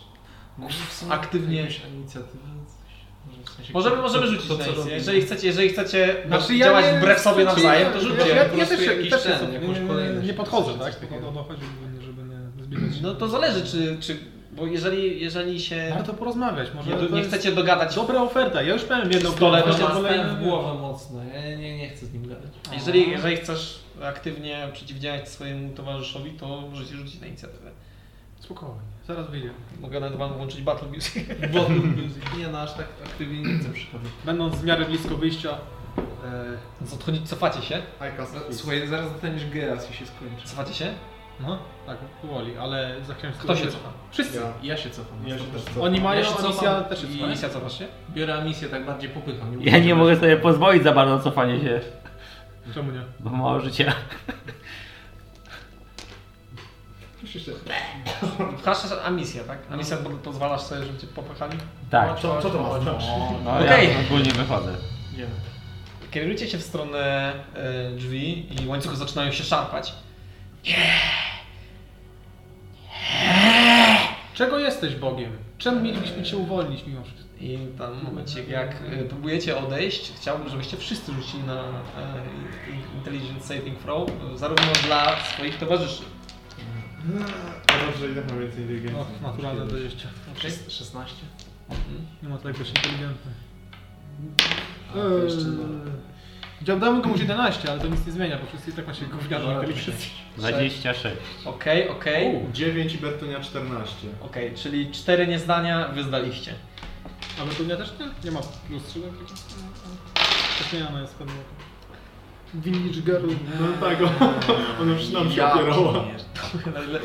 Sumie 0.90 1.12
Aktywnie. 1.18 1.62
Może 1.62 3.42
w 3.44 3.50
sensie 3.50 3.72
Możemy, 3.72 3.96
to- 3.96 4.02
możemy 4.02 4.26
to- 4.26 4.32
rzucić 4.32 4.48
to, 4.48 4.56
na 4.58 4.64
co. 4.64 4.88
Jeżeli 4.88 5.22
chcecie, 5.22 5.46
jeżeli 5.46 5.68
chcecie 5.68 6.16
Znaczy, 6.26 6.56
ja 6.56 6.66
działać 6.66 6.84
nie- 6.92 6.98
wbrew 6.98 7.20
sobie 7.20 7.44
nawzajem, 7.44 7.92
to 7.92 8.00
rzućcie. 8.00 8.28
Ja, 8.28 8.34
ja, 8.36 8.42
ja 8.56 8.66
też, 8.66 8.86
jakiś 8.86 9.10
też 9.10 9.22
ten, 9.22 9.52
jakąś 9.52 9.80
nie, 9.80 9.86
kolejność. 9.86 10.26
nie 10.26 10.34
podchodzę, 10.34 10.78
tak? 10.78 10.94
Takiego. 10.94 11.28
o 11.28 11.32
to 11.32 11.42
chodzi, 11.44 11.60
żeby 11.60 11.92
nie- 11.96 12.02
żeby 12.02 12.22
nie 12.22 12.64
zbierać. 12.64 13.00
No 13.02 13.14
to 13.14 13.28
zależy, 13.28 13.66
czy, 13.66 13.96
czy 14.00 14.16
bo 14.52 14.66
jeżeli, 14.66 15.20
jeżeli 15.20 15.60
się 15.60 15.90
Warto 15.94 16.14
porozmawiać, 16.14 16.68
może 16.74 16.90
nie, 16.90 16.96
to 17.08 17.14
nie 17.16 17.22
chcecie 17.22 17.52
dogadać, 17.52 17.94
Dobra 17.94 18.22
oferta, 18.22 18.62
ja 18.62 18.72
już 18.74 18.88
miałem 18.90 19.12
jedną 19.12 19.30
Stole, 19.30 19.62
to 19.62 19.68
dostałem 19.68 20.36
w 20.36 20.42
głowę 20.42 20.80
mocno, 20.80 21.20
ja 21.34 21.56
nie, 21.56 21.76
nie 21.78 21.88
chcę 21.88 22.06
z 22.06 22.12
nim 22.12 22.28
gadać. 22.28 22.50
jeżeli, 22.72 23.10
jeżeli 23.10 23.36
chcesz 23.36 23.78
aktywnie 24.06 24.68
przeciwdziałać 24.72 25.28
swojemu 25.28 25.74
towarzyszowi, 25.74 26.30
to 26.30 26.60
możecie 26.70 26.96
rzucić 26.96 27.20
na 27.20 27.26
inicjatywę. 27.26 27.70
Spokojnie, 28.40 28.74
zaraz 29.06 29.30
wyjdzie. 29.30 29.50
Mogę 29.80 30.00
nawet 30.00 30.18
wam 30.18 30.32
włączyć 30.32 30.62
Battle 30.62 30.88
Music. 30.88 31.14
Bottle 31.54 31.74
music. 31.76 32.22
Nie 32.38 32.48
no, 32.48 32.60
aż 32.60 32.72
tak 32.74 32.86
aktywnie 33.06 33.42
nie 33.42 33.58
chcę 33.58 33.70
przychodzić. 33.72 34.10
Będąc 34.24 34.54
w 34.56 34.64
miarę 34.64 34.84
blisko 34.84 35.16
wyjścia, 35.16 35.58
E, 36.80 36.86
Co 36.86 36.94
odchodzi, 36.94 37.22
cofacie 37.22 37.62
się? 37.62 37.78
I 37.78 38.34
no, 38.34 38.54
słuchaj, 38.54 38.88
zaraz 38.88 39.12
dostaniesz 39.12 39.50
Geras 39.50 39.90
i 39.90 39.94
się 39.94 40.06
skończy. 40.06 40.48
Cofacie 40.48 40.74
się? 40.74 40.94
No, 41.40 41.58
tak, 41.86 41.98
powoli, 41.98 42.56
ale 42.56 42.94
za 43.06 43.14
chciałem 43.14 43.36
Kto 43.36 43.56
się 43.56 43.66
cofa? 43.66 43.88
Wszyscy. 44.10 44.36
Ja. 44.36 44.42
Ja 44.62 44.76
się 44.76 44.90
cofam. 44.90 45.18
Ja 45.26 45.38
się 45.38 45.44
też 45.44 45.62
cofam. 45.62 45.82
Oni 45.82 46.00
mają, 46.00 46.20
Ja 46.20 46.26
się 46.26 46.32
a 46.32 46.36
cofam 46.36 46.50
misja 46.52 46.80
też 46.80 47.02
jest 47.02 47.14
i- 47.14 47.18
fajna. 47.18 47.32
Misja 47.32 47.48
cofasz 47.48 47.78
się? 47.78 47.86
Biorę 48.10 48.44
misję 48.44 48.68
tak 48.68 48.86
bardziej 48.86 49.10
popycham. 49.10 49.62
Ja 49.62 49.78
nie 49.78 49.94
mogę 49.94 50.16
sobie 50.16 50.36
pozwolić 50.36 50.82
za 50.82 50.92
bardzo 50.92 51.18
cofanie 51.24 51.60
się, 51.60 51.80
Czemu 52.74 52.92
nie? 52.92 53.00
bo 53.20 53.30
mało 53.30 53.60
życia. 53.60 53.92
Pchasz 58.62 58.78
a 59.04 59.10
misję, 59.10 59.44
tak? 59.44 59.58
A 59.70 59.76
misja 59.76 59.96
po- 59.96 60.10
pozwalasz 60.10 60.60
sobie, 60.60 60.84
żeby 60.86 60.98
cię 60.98 61.06
popychali? 61.06 61.58
Tak. 61.90 62.20
Co, 62.20 62.42
co 62.42 62.50
to 62.50 62.62
ma 62.62 62.80
znaczyć? 62.80 63.08
No 63.44 63.58
Okej. 63.58 63.88
ja 63.88 64.00
ogólnie 64.06 64.32
wychodzę. 64.32 64.74
Idziemy. 65.12 65.30
Kierujecie 66.10 66.48
się 66.48 66.58
w 66.58 66.62
stronę 66.62 67.32
e, 67.54 67.90
drzwi 67.90 68.62
i 68.62 68.66
łańcuchy 68.66 68.96
zaczynają 68.96 69.32
się 69.32 69.44
szarpać. 69.44 69.92
Czego 74.34 74.58
jesteś 74.58 74.94
Bogiem? 74.94 75.32
Czemu 75.58 75.80
mielibyśmy 75.80 76.22
cię 76.22 76.36
uwolnić 76.36 76.86
mimo 76.86 77.02
wszystko? 77.04 77.17
I 77.40 77.58
tam 77.78 78.04
momencie, 78.04 78.44
jak 78.44 78.76
e, 78.92 79.04
próbujecie 79.04 79.58
odejść, 79.58 80.12
chciałbym, 80.16 80.48
żebyście 80.48 80.76
wszyscy 80.76 81.12
rzucili 81.12 81.42
na 81.42 81.62
e, 81.62 81.72
Intelligence 82.98 83.46
Saving 83.46 83.78
Throw, 83.78 84.10
zarówno 84.34 84.72
dla 84.86 85.24
swoich 85.24 85.58
towarzyszy. 85.58 86.02
Ja 87.68 87.86
dobrze, 87.86 88.12
i 88.12 88.14
tak 88.14 88.30
mam 88.30 88.40
więcej 88.40 88.60
inteligencji. 88.60 89.14
O, 89.24 89.28
naturalne 89.28 89.66
dojście. 89.66 90.08
Okay? 90.38 90.50
16. 90.68 91.14
Nie 92.22 92.28
ma 92.28 92.38
tak 92.38 92.58
być 92.58 92.68
inteligentny. 92.68 93.32
A, 94.90 94.92
to 94.92 95.18
jeszcze 95.18 95.40
no. 95.40 96.76
Dałbym 96.76 97.02
komuś 97.02 97.20
11, 97.20 97.70
ale 97.70 97.80
to 97.80 97.86
nic 97.88 98.06
nie 98.06 98.12
zmienia, 98.12 98.38
bo 98.38 98.46
wszyscy 98.46 98.70
i 98.70 98.72
tak 98.72 98.86
macie 98.86 99.06
gównianą 99.06 99.54
inteligencję. 99.54 100.10
26. 100.36 101.00
Okej, 101.44 101.88
okej. 101.88 102.40
9 102.52 102.94
i 102.94 102.98
Bertunia 102.98 103.40
14. 103.40 103.94
Okej, 104.20 104.54
czyli 104.54 104.90
cztery 104.90 105.26
niezdania 105.26 105.88
wy 105.88 106.02
zdaliście. 106.02 106.54
A 107.42 107.44
Bertunia 107.46 107.76
też 107.76 107.92
nie? 108.00 108.06
Nie 108.24 108.30
ma 108.30 108.40
plus 108.68 108.82
3 108.86 109.00
takiego? 109.00 109.24
Zapomniana 110.62 111.00
jest 111.00 111.14
pewnie. 111.14 111.34
Village 112.54 113.00
Girl. 113.00 113.28
No 113.60 113.66
tak, 113.88 113.98
ona 114.82 114.92
już 114.92 115.08
nam 115.10 115.32
się 115.32 115.44
opierała. 115.46 116.04
pierdolę. 116.64 117.00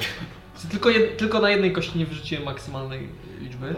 tylko, 0.72 0.90
jed, 0.90 1.18
tylko 1.18 1.40
na 1.40 1.50
jednej 1.50 1.74
kości 1.74 1.98
nie 2.00 2.06
wyrzuciłem 2.06 2.44
maksymalnej 2.44 3.10
liczby. 3.40 3.76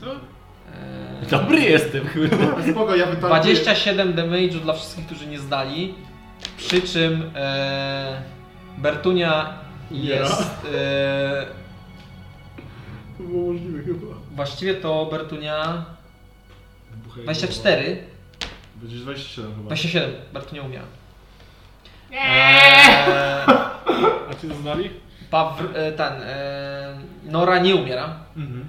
Co? 0.00 0.06
Eee, 0.06 1.26
Dobry 1.30 1.60
jestem 1.60 2.06
chyba. 2.06 2.36
Spoko, 2.70 2.96
ja 2.96 3.06
wytarguję. 3.06 3.42
27 3.42 4.12
damage'u 4.14 4.60
dla 4.60 4.74
wszystkich, 4.74 5.06
którzy 5.06 5.26
nie 5.26 5.38
zdali. 5.38 5.94
Przy 6.56 6.82
czym 6.82 7.30
e, 7.34 8.22
Bertunia 8.78 9.58
jest. 9.90 10.66
E, 10.74 11.46
To 13.18 13.22
było 13.22 13.52
możliwe 13.52 13.82
chyba. 13.84 14.06
właściwie 14.34 14.74
to 14.74 15.06
Bertunia. 15.10 15.84
Buchaj 17.16 17.24
24. 17.24 17.96
Będziesz 18.76 19.00
27 19.00 19.50
chyba. 19.54 19.66
27. 19.66 20.10
Bertunia 20.32 20.62
umiera. 20.62 20.84
Eee, 22.12 23.46
A 24.30 24.34
ci 24.40 24.54
znali? 24.62 24.90
Pawr, 25.30 25.62
e, 25.74 25.92
ten. 25.92 26.12
E, 26.22 26.98
Nora 27.24 27.58
nie 27.58 27.74
umiera. 27.76 28.16
Mhm. 28.36 28.64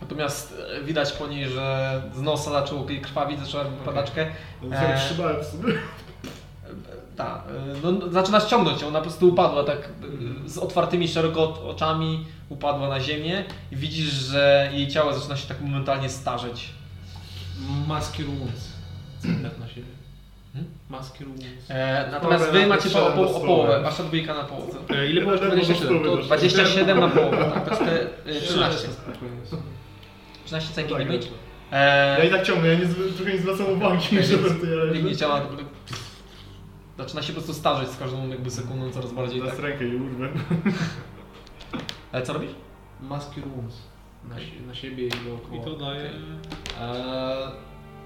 Natomiast 0.00 0.54
e, 0.80 0.84
widać 0.84 1.12
po 1.12 1.26
niej, 1.26 1.48
że 1.48 2.02
z 2.14 2.20
nosa 2.20 2.50
zaczął 2.50 2.88
jej 2.90 3.00
krwawić, 3.00 3.40
zaczęła 3.40 3.64
padaczkę. 3.84 4.26
No 4.62 4.76
Eee. 4.76 4.82
sobie 4.82 4.98
trzymałem 4.98 5.36
w 5.42 5.44
sobie. 5.46 5.72
Tak, 7.16 7.42
no, 7.82 7.92
no, 7.92 8.08
zaczyna 8.12 8.40
ściągnąć 8.40 8.82
ją, 8.82 8.88
ona 8.88 8.98
po 8.98 9.04
prostu 9.04 9.28
upadła 9.28 9.64
tak 9.64 9.88
z 10.46 10.58
otwartymi 10.58 11.08
szeroko 11.08 11.68
oczami, 11.68 12.24
upadła 12.48 12.88
na 12.88 13.00
ziemię 13.00 13.44
i 13.72 13.76
widzisz, 13.76 14.12
że 14.12 14.70
jej 14.72 14.88
ciało 14.88 15.14
zaczyna 15.14 15.36
się 15.36 15.48
tak 15.48 15.60
momentalnie 15.60 16.08
starzeć. 16.10 16.68
Maski 17.88 18.22
Runes. 18.24 18.72
Co 19.18 19.28
tak 19.42 19.58
na 19.58 19.68
siebie? 19.68 19.86
Hmm? 20.52 20.70
Maski 20.88 21.24
Runes. 21.24 21.42
E, 21.70 22.08
natomiast 22.10 22.44
Połowę 22.44 22.60
wy 22.60 22.66
na 22.66 22.74
macie 22.76 22.90
po, 22.90 22.98
po, 22.98 23.36
o 23.36 23.40
połowę, 23.40 23.80
wasza 23.82 24.02
dwójka 24.04 24.34
na 24.34 24.44
połowę. 24.44 24.78
E, 24.90 25.06
ile 25.10 25.20
było? 25.20 25.34
Ile 25.34 25.46
27. 25.46 26.02
było? 26.02 26.16
To 26.16 26.22
27 26.22 27.00
na 27.00 27.08
połowę, 27.08 27.50
tak, 27.54 27.68
to 27.68 27.74
cztery- 27.84 28.06
y, 28.28 28.40
13. 28.40 28.88
Spokojnie. 28.88 29.36
13 30.44 30.74
całki 30.74 30.90
Tak, 30.94 30.98
damage. 31.06 31.26
Ja 31.72 32.24
i 32.24 32.26
E, 32.26 32.30
tak 32.30 32.42
ciągnę, 32.46 32.68
ja 32.68 32.74
nie, 32.78 32.86
trochę 33.16 33.32
nie 33.32 33.38
zwracam 33.38 33.66
uwagi, 33.66 34.06
że 34.10 34.16
leży. 34.16 35.16
ciała, 35.16 35.42
zaczyna 36.98 37.22
się 37.22 37.28
po 37.32 37.32
prostu 37.40 37.54
starzeć 37.54 37.88
z 37.90 37.96
każdą 37.96 38.28
jakby 38.28 38.50
sekundą 38.50 38.90
coraz 38.90 39.12
bardziej, 39.12 39.40
Teraz 39.40 39.56
tak. 39.56 39.64
rękę 39.64 39.88
i 39.88 39.96
urwę. 39.96 40.28
E, 42.12 42.22
co 42.22 42.32
robisz? 42.32 42.50
Maski 43.00 43.40
Runes. 43.40 43.74
Na, 44.28 44.36
na 44.66 44.74
siebie 44.74 45.06
i 45.06 45.10
dookoła. 45.10 45.62
I 45.62 45.64
to 45.64 45.76
daje... 45.76 46.10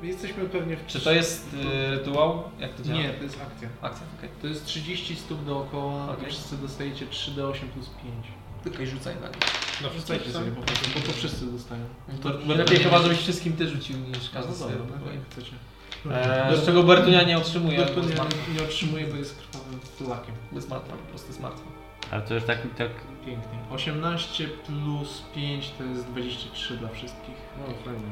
Jesteśmy 0.03 0.45
pewnie 0.45 0.77
w... 0.77 0.87
Czy 0.87 1.01
to 1.01 1.13
jest 1.13 1.55
y, 1.55 1.91
rytuał? 1.91 2.43
Jak 2.59 2.75
to 2.75 2.83
działa? 2.83 2.99
Nie, 2.99 3.11
to 3.11 3.23
jest 3.23 3.39
akcja. 3.43 3.69
Akcja, 3.83 4.07
okej. 4.19 4.31
To 4.43 4.47
jest 4.47 4.67
30 4.67 5.17
stóp 5.17 5.45
dookoła 5.45 6.05
Okej. 6.13 6.25
i 6.25 6.31
wszyscy 6.31 6.57
dostajecie 6.57 7.07
3d8 7.07 7.53
plus 7.55 7.91
5. 8.65 8.75
Okej, 8.75 8.87
rzucaj 8.87 9.15
na 9.15 9.21
nie. 9.29 9.35
Na 9.83 9.89
Rzucajcie 9.95 10.23
wszyscy 10.23 10.39
sobie 10.39 10.53
po 10.53 10.63
prostu, 10.63 10.89
bo 10.95 11.07
to 11.07 11.13
wszyscy 11.13 11.47
dostają. 11.47 11.85
To 12.23 12.55
lepiej 12.55 12.79
chyba, 12.79 13.03
żebyś 13.03 13.19
wszystkim 13.19 13.53
ty 13.53 13.69
rzucił 13.69 13.97
niż 13.97 14.31
każdy 14.31 14.51
No 14.51 14.57
sobie. 14.57 14.75
no 15.07 15.13
jak 15.13 15.21
chcecie. 15.31 15.53
Eee, 16.11 16.57
z 16.57 16.67
czego 16.67 16.83
Bertunia 16.83 17.23
nie 17.23 17.39
otrzymuje, 17.39 17.87
to 17.87 18.01
jest 18.01 18.09
nie, 18.49 18.55
nie 18.55 18.63
otrzymuje, 18.63 19.07
bo 19.07 19.17
jest 19.17 19.39
krwawym 19.39 19.81
flakiem. 19.81 20.35
Jest 20.53 20.71
martwa, 20.71 20.97
po 20.97 21.09
prostu 21.09 21.29
jest 21.29 21.41
martwa. 21.41 21.65
Ale 22.11 22.23
to 22.23 22.35
już 22.35 22.45
tak, 22.45 22.59
tak 22.77 22.91
Pięknie. 23.27 23.59
18 23.71 24.49
plus 24.49 25.23
5 25.35 25.71
to 25.79 25.85
jest 25.85 26.07
23 26.07 26.77
dla 26.77 26.89
wszystkich. 26.89 27.35
No 27.59 27.65
fajnie. 27.85 28.11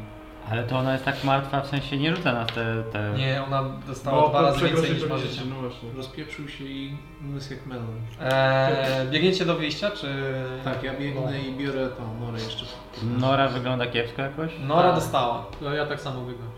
Ale 0.51 0.65
to 0.65 0.79
ona 0.79 0.93
jest 0.93 1.05
tak 1.05 1.25
martwa, 1.25 1.61
w 1.61 1.67
sensie 1.67 1.97
nie 1.97 2.17
rzuca 2.17 2.33
nas 2.33 2.47
te... 2.47 2.83
te... 2.93 3.13
Nie, 3.19 3.43
ona 3.47 3.65
dostała 3.87 4.29
dwa 4.29 4.43
razy 4.43 4.65
więcej 4.65 4.93
niż 4.95 5.09
ma 5.09 5.19
życia. 5.19 5.43
No 5.51 5.57
właśnie. 5.61 5.89
Rozpieprzył 5.97 6.49
się 6.49 6.65
i 6.65 6.97
umysł 7.25 7.53
jak 7.55 7.67
melon. 7.67 8.01
Eee, 8.21 9.09
biegniecie 9.11 9.45
do 9.45 9.55
wyjścia, 9.57 9.91
czy... 9.91 10.35
Tak, 10.65 10.83
ja 10.83 10.95
biegnę 10.99 11.41
i 11.41 11.53
biorę 11.53 11.89
tą 11.89 12.21
norę 12.21 12.39
jeszcze. 12.43 12.65
Nora 13.03 13.49
wygląda 13.49 13.87
kiepsko 13.87 14.23
jakoś? 14.23 14.51
Nora 14.61 14.83
Tak. 14.83 14.95
dostała. 14.95 15.47
No 15.61 15.75
ja 15.75 15.87
tak 15.87 16.01
samo 16.01 16.21
wygram. 16.21 16.49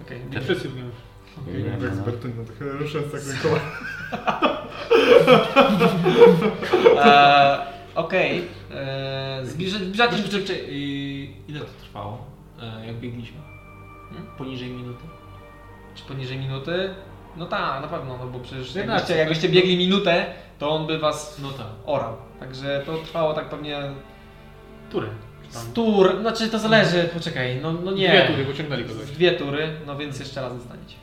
Okej, 0.00 0.20
Nie 0.30 0.40
wszyscy 0.40 0.68
w 0.68 0.76
nią 0.76 0.84
już. 0.84 0.94
Nie, 1.64 1.70
Tak 1.70 1.90
no. 1.90 1.96
z 1.96 2.00
Bertunią, 2.00 2.44
tak 2.44 2.56
Okej, 7.94 8.38
eee, 8.38 9.44
zbliża- 9.46 9.84
zbliżacie 9.84 10.16
się... 10.18 10.54
I 10.68 11.36
ile 11.48 11.60
to 11.60 11.66
trwało, 11.80 12.24
e, 12.62 12.86
jak 12.86 12.96
biegliśmy? 12.96 13.38
Hmm? 14.10 14.26
Poniżej 14.38 14.70
minuty? 14.70 15.04
Czy 15.94 16.04
poniżej 16.04 16.38
minuty? 16.38 16.94
No 17.36 17.46
tak, 17.46 17.82
na 17.82 17.88
pewno, 17.88 18.16
no 18.18 18.26
bo 18.26 18.40
przecież 18.40 18.74
jakbyście, 18.74 19.16
jakbyście 19.16 19.48
biegli 19.48 19.76
minutę, 19.76 20.26
to 20.58 20.70
on 20.70 20.86
by 20.86 20.98
was 20.98 21.38
No 21.42 21.50
tak. 21.50 21.66
orał. 21.86 22.16
Także 22.40 22.82
to 22.86 22.96
trwało 22.98 23.34
tak 23.34 23.48
pewnie 23.48 23.82
Tury. 24.90 25.08
tur, 25.74 26.20
znaczy 26.20 26.48
to 26.48 26.58
zależy, 26.58 27.08
poczekaj, 27.14 27.58
no, 27.62 27.72
no 27.72 27.92
nie. 27.92 28.08
Dwie 28.08 28.26
tury, 28.26 28.44
bo 28.44 28.52
ciągnęli 28.52 28.84
Z 28.84 28.88
kogoś. 28.88 29.10
Dwie 29.10 29.32
tury, 29.32 29.68
no 29.86 29.96
więc 29.96 30.18
jeszcze 30.20 30.40
raz 30.40 30.56
dostaniecie. 30.58 30.96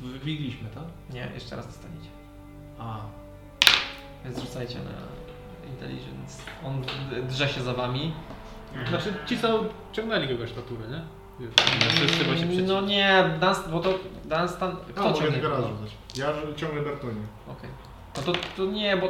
Wybiegliśmy, 0.00 0.68
tak? 0.74 1.14
Nie, 1.14 1.28
jeszcze 1.34 1.56
raz 1.56 1.66
dostaniecie. 1.66 2.08
A. 2.78 3.00
Więc 4.24 4.40
rzucajcie 4.40 4.74
na 4.78 4.90
intelligence. 5.68 6.42
On 6.66 6.82
drze 7.28 7.48
się 7.48 7.62
za 7.62 7.74
wami. 7.74 8.12
Znaczy 8.88 9.14
ci 9.26 9.38
co 9.38 9.64
ciągnęli 9.92 10.28
kogoś 10.28 10.56
na 10.56 10.62
turę, 10.62 10.84
nie? 10.90 11.00
Wszyscy 11.90 12.18
się 12.18 12.24
przeciw... 12.24 12.48
No 12.66 12.80
nie, 12.80 13.30
Dunstan, 13.40 13.72
bo 13.72 13.80
to 13.80 13.94
Dunstan... 14.24 14.76
A, 14.88 14.92
Kto 14.92 15.02
mogę 15.02 15.14
ciągnie? 15.18 15.32
tylko 15.32 15.48
raz 15.48 15.60
kogo? 15.60 15.68
rzucać. 15.76 15.92
Ja 16.16 16.26
ciągnę 16.56 16.82
Bertunię. 16.82 17.22
Okej. 17.48 17.70
No 18.16 18.22
to, 18.22 18.32
to 18.56 18.64
nie, 18.64 18.96
bo... 18.96 19.08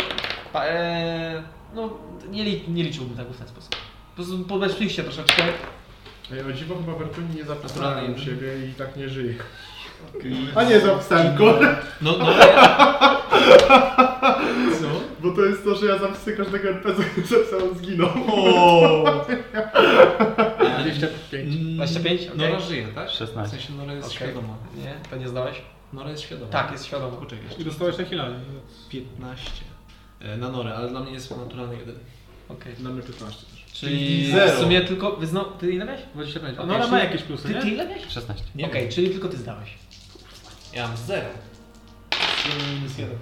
Pa, 0.52 0.64
e, 0.64 1.42
no 1.74 1.90
nie, 2.30 2.44
li, 2.44 2.64
nie 2.68 2.82
liczyłbym 2.84 3.16
tego 3.16 3.32
w 3.32 3.36
ten 3.38 3.48
sposób. 3.48 3.70
Po 4.10 4.14
prostu 4.16 4.38
podeszliście 4.38 5.02
troszeczkę. 5.02 5.42
Ej, 6.32 6.42
o 6.42 6.52
dziwo 6.52 6.74
chyba 6.74 6.98
Bertuni 6.98 7.26
nie 7.28 7.34
Naturalnie. 7.44 7.62
zapisałem 7.68 8.14
u 8.14 8.18
siebie 8.18 8.66
i 8.66 8.74
tak 8.74 8.96
nie 8.96 9.08
żyje. 9.08 9.34
A 10.54 10.64
nie 10.64 10.80
zapisałem 10.80 11.36
go, 11.36 11.58
No, 12.02 12.14
no 12.18 12.30
ja... 12.32 12.88
Co? 14.80 14.88
bo 15.22 15.30
to 15.30 15.44
jest 15.44 15.64
to, 15.64 15.74
że 15.74 15.86
ja 15.86 15.98
zapisuję 15.98 16.36
każdego 16.36 16.68
NPC, 16.68 17.02
zapisałem 17.24 17.74
zginął. 17.78 18.10
25. 20.78 21.56
25? 21.76 22.22
Okej. 22.26 22.38
Nora 22.38 22.60
żyje, 22.60 22.86
tak? 22.94 23.08
W 23.08 23.12
16. 23.12 23.56
sensie 23.56 23.72
Nora 23.72 23.92
jest 23.92 24.06
Okej. 24.08 24.16
świadoma. 24.16 24.54
Nie, 24.76 24.94
to 25.10 25.16
nie 25.16 25.28
zdałeś? 25.28 25.62
Nora 25.92 26.10
jest 26.10 26.22
świadoma. 26.22 26.50
Tak, 26.52 26.72
jest 26.72 26.86
świadoma. 26.86 27.16
Poczekaj 27.16 27.44
I 27.44 27.48
jeszcze. 27.48 27.64
dostałeś 27.64 27.98
na 27.98 28.04
hilanie. 28.04 28.36
15. 28.90 29.50
E, 30.20 30.36
Na 30.36 30.48
Norę, 30.50 30.74
ale 30.74 30.88
dla 30.88 31.00
mnie 31.00 31.12
jest 31.12 31.36
naturalny 31.36 31.76
jeden. 31.76 31.94
Okej. 32.48 32.74
Dla 32.74 32.90
mnie 32.90 33.02
15 33.02 33.46
też. 33.46 33.64
Czyli 33.72 34.30
Zero. 34.32 34.52
w 34.52 34.58
sumie 34.60 34.80
tylko... 34.80 35.16
Wy 35.16 35.26
zno, 35.26 35.44
ty 35.44 35.72
ile 35.72 35.84
miałeś? 35.84 36.00
25. 36.14 36.58
A 36.58 36.62
Okej, 36.62 36.72
Nora 36.72 36.86
ma 36.86 36.98
jakieś 36.98 37.22
plusy, 37.22 37.48
Ty, 37.48 37.54
nie? 37.54 37.60
ty 37.62 37.68
ile 37.68 37.88
miałeś? 37.88 38.06
16. 38.08 38.44
Nie 38.54 38.66
Okej, 38.66 38.82
wiem. 38.82 38.90
czyli 38.92 39.10
tylko 39.10 39.28
ty 39.28 39.36
zdałeś. 39.36 39.68
Ja 40.72 40.88
mam 40.88 40.96
zero. 40.96 41.28
minus 42.74 42.98
jeden. 42.98 43.18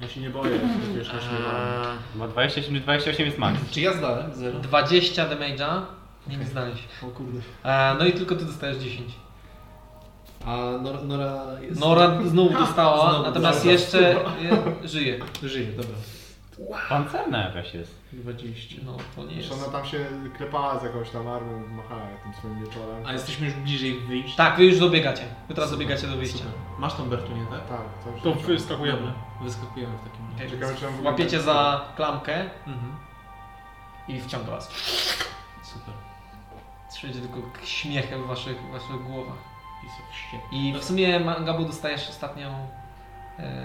Ja 0.00 0.08
się 0.08 0.20
nie 0.20 0.30
boję, 0.30 0.58
to 0.60 0.66
wiesz, 0.98 1.12
na 1.12 1.20
śmiewanie. 1.20 1.88
Eee, 1.88 1.96
Bo 2.14 2.28
27 2.28 2.80
28 2.82 3.26
jest 3.26 3.38
max. 3.38 3.58
Czy 3.70 3.80
ja 3.80 3.92
zdałem? 3.92 4.34
Zero. 4.34 4.58
20 4.58 5.28
damage'a. 5.28 5.82
Nie 6.26 6.36
okay. 6.36 6.48
znaleźć. 6.48 6.82
O 7.02 7.06
kurde. 7.06 7.38
Eee, 7.64 7.98
no 7.98 8.04
i 8.06 8.12
tylko 8.12 8.36
ty 8.36 8.44
dostajesz 8.44 8.76
10. 8.76 9.12
A 10.46 10.56
Nora, 10.82 11.00
Nora 11.02 11.44
jest... 11.62 11.80
Nora 11.80 12.18
znowu 12.24 12.58
dostała, 12.64 13.10
Znowu 13.10 13.22
natomiast 13.24 13.64
dostała. 13.64 13.72
jeszcze 13.72 14.16
je, 14.42 14.88
żyje. 14.88 15.18
Żyje, 15.42 15.66
dobra. 15.72 15.94
Pancerna 16.88 17.44
jakaś 17.44 17.74
jest. 17.74 17.94
20. 18.12 18.76
No 18.84 18.96
to 19.16 19.24
nie 19.24 19.34
jest. 19.36 19.52
ona 19.52 19.64
tam 19.72 19.84
się 19.86 20.06
klepała 20.36 20.78
z 20.80 20.82
jakąś 20.82 21.10
tam 21.10 21.28
armią, 21.28 21.66
machała 21.66 22.00
tym 22.22 22.34
swoim 22.34 22.64
wieczorem. 22.64 23.06
A 23.06 23.12
jesteśmy 23.12 23.46
już 23.46 23.54
bliżej 23.54 24.00
wyjść. 24.00 24.36
Tak, 24.36 24.56
wy 24.56 24.64
już 24.64 24.78
dobiegacie. 24.78 25.22
Wy 25.48 25.54
teraz 25.54 25.70
dobiegacie 25.70 26.06
do 26.06 26.16
wyjścia. 26.16 26.38
Super. 26.38 26.52
Masz 26.78 26.94
tą 26.94 27.08
Bertunię, 27.08 27.46
tak? 27.50 27.68
Tak, 27.68 27.80
to 28.04 28.10
już 28.10 28.22
To 28.40 28.46
wyskakujemy. 28.46 28.98
Dobra, 29.00 29.14
Wyskakujemy 29.42 29.98
w 29.98 30.10
takim 30.10 30.30
razie. 30.32 30.50
Ciekawe, 30.50 30.74
czy 30.98 31.02
Łapiecie 31.04 31.40
za 31.40 31.84
klamkę 31.96 32.40
Mhm. 32.66 32.96
i 34.08 34.20
wciąga 34.20 34.50
was. 34.50 34.68
Super. 35.62 35.94
Słyszycie 36.90 37.20
tylko 37.20 37.38
śmiechy 37.64 38.18
w 38.18 38.26
waszych, 38.26 38.56
w 38.62 38.72
waszych 38.72 39.02
głowach. 39.02 39.36
I 40.52 40.74
w 40.80 40.84
sumie 40.84 41.20
Mangabu 41.20 41.64
dostajesz 41.64 42.08
ostatnią, 42.08 42.68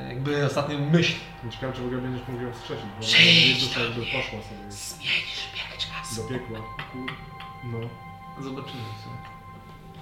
jakby 0.10 0.46
ostatnią 0.46 0.90
myśl. 0.92 1.14
Ciekawe, 1.52 1.74
czy 1.74 1.82
w 1.82 1.86
ogóle 1.86 2.02
będziesz 2.02 2.28
mógł 2.28 2.44
ją 2.44 2.54
strzecić, 2.54 2.86
bo 3.00 3.02
Przyjdź 3.02 3.78
ona 3.78 3.86
jakby 3.86 4.02
poszła 4.02 4.22
sobie 4.42 4.72
Zmienisz 4.72 5.48
bieg 5.56 5.78
czasu. 5.78 6.24
do 6.24 6.30
piekła. 6.30 6.60
No. 7.64 7.80
Zobaczymy 8.44 8.82
co. 9.04 9.10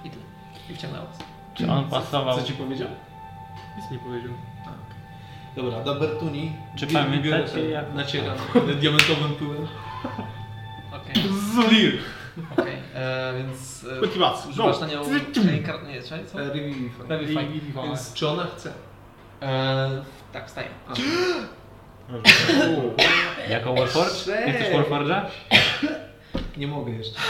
I 0.04 0.10
tyle. 0.10 0.22
I 0.70 0.74
wciągnęła 0.74 1.06
was. 1.06 1.18
Czy 1.54 1.70
on 1.70 1.84
pasował? 1.90 2.38
Co 2.38 2.44
ci 2.44 2.52
powiedział? 2.52 2.88
Nic 3.78 3.90
nie 3.90 3.98
powiedział. 3.98 4.32
Tak. 4.64 4.74
Dobra, 5.56 5.80
do 5.80 5.94
Bertuni. 5.94 6.52
Czy 6.76 6.86
biorę 6.86 7.04
pamiętacie, 7.04 7.52
ten- 7.54 7.70
jak- 7.70 7.94
Nacieram 7.94 8.36
diamentowym 8.80 9.34
pyłem. 9.38 9.66
Okej, 10.96 11.22
Zulir! 11.54 11.98
okej. 12.58 12.76
E, 12.94 13.34
Więc 13.38 13.86
e, 13.96 14.00
Kultywacja. 14.00 14.50
używasz 14.50 14.80
No. 14.80 14.86
na 14.86 14.92
nią 14.92 15.02
reinkarn... 15.46 15.86
Nie, 15.88 16.02
czekaj, 16.02 16.26
co? 16.26 16.38
Revivify. 16.38 17.02
Revivify. 17.08 17.82
Więc 17.82 18.12
czy 18.14 18.28
ona 18.28 18.46
chce? 18.46 18.72
E, 19.42 20.02
tak, 20.32 20.46
wstaje. 20.46 20.68
A, 20.88 20.92
Jako 23.50 23.74
Warforge? 23.74 24.10
Cześć. 24.10 24.26
Jesteś 24.46 24.74
Warforge'a? 24.74 25.20
nie 26.56 26.66
mogę 26.66 26.92
jeszcze. 26.92 27.20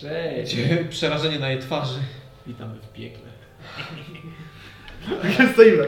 Cześć! 0.00 0.56
Przerażenie 0.90 1.38
na 1.38 1.50
jej 1.50 1.60
twarzy. 1.60 1.98
Witamy 2.46 2.74
w 2.74 2.92
piekle. 2.92 3.26
Stoimy. 5.52 5.86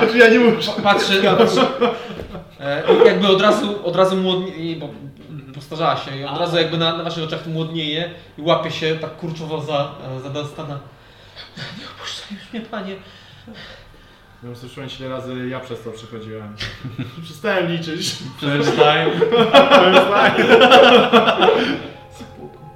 Znaczy 0.00 0.18
ja 0.24 0.28
nie 0.28 0.38
muszę. 0.38 0.72
Patrzy, 0.82 1.22
patrzy. 1.22 1.60
E, 2.60 2.82
jakby 3.06 3.28
od 3.28 3.42
razu, 3.42 3.86
od 3.86 3.96
razu 3.96 4.16
młodnieje, 4.16 4.76
bo 4.76 4.88
postarzała 5.54 5.96
się 5.96 6.16
i 6.16 6.24
od 6.24 6.38
razu 6.38 6.56
jakby 6.56 6.78
na, 6.78 6.96
na 6.96 7.04
waszych 7.04 7.24
oczach 7.24 7.46
młodnieje 7.46 8.10
i 8.38 8.42
łapie 8.42 8.70
się 8.70 8.96
tak 8.96 9.16
kurczowo 9.16 9.60
za, 9.60 9.92
za 10.22 10.30
Dunstana. 10.30 10.78
Nie 11.78 11.84
opuszczaj 11.96 12.36
już 12.38 12.52
mnie, 12.52 12.60
panie. 12.60 12.96
Ja 14.42 14.48
już 14.48 14.58
słyszałem 14.58 14.90
ile 15.00 15.08
razy 15.08 15.48
ja 15.48 15.60
przez 15.60 15.82
to 15.82 15.90
przechodziłem. 15.90 16.56
Przestałem 17.24 17.66
liczyć. 17.72 18.16
Przeczytałem. 18.36 19.10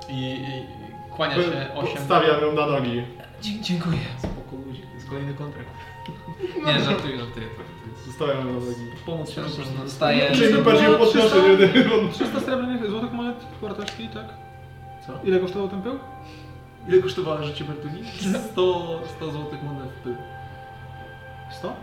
I, 0.08 0.12
i, 0.14 0.32
i 0.34 0.62
kłania 1.16 1.34
się 1.34 1.74
osiem. 1.74 2.02
Stawiam 2.04 2.40
ją 2.40 2.52
na 2.52 2.66
nogi. 2.66 3.02
Dzie- 3.42 3.60
dziękuję. 3.60 3.98
Spoko 4.18 4.56
ludzie, 4.66 4.82
jest 4.94 5.08
kolejny 5.08 5.34
kontrakt. 5.34 5.68
Nie, 6.66 6.80
żartuję, 6.84 7.18
żartuję. 7.18 7.46
To, 7.46 7.62
to 8.00 8.06
Zostawiam 8.06 8.38
ją 8.38 8.44
na 8.44 8.52
nogi. 8.52 8.74
pomoc 9.06 9.30
się 9.30 9.40
po 9.42 9.50
prostu 9.50 9.78
Dostaje... 9.84 10.32
Czyli 10.32 10.62
bardziej 10.62 10.84
ją 10.92 10.98
podnoszę, 10.98 11.36
nie 11.58 12.08
300 12.12 12.40
srebrnych 12.40 12.90
złotych 12.90 13.12
monet 13.12 13.36
wartości, 13.62 14.08
tak? 14.14 14.24
Co? 15.06 15.12
Ile 15.24 15.38
kosztował 15.38 15.68
ten 15.68 15.82
pył? 15.82 15.98
Ile 16.88 17.02
kosztowało 17.02 17.42
życie 17.44 17.64
Bertuni? 17.64 18.02
100, 18.52 19.00
100 19.16 19.30
złotych 19.32 19.62
monet 19.62 19.88
w 19.90 20.00
pył. 20.02 20.16
100? 21.58 21.76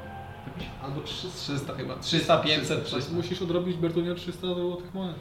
Albo 0.83 1.01
300. 1.01 1.27
300 1.37 1.73
chyba. 1.75 1.95
300, 1.95 2.37
500, 2.37 2.85
300. 2.85 3.13
Musisz 3.13 3.41
odrobić 3.41 3.77
Bertunia 3.77 4.15
300 4.15 4.41
złotych 4.55 4.93
monet. 4.93 5.15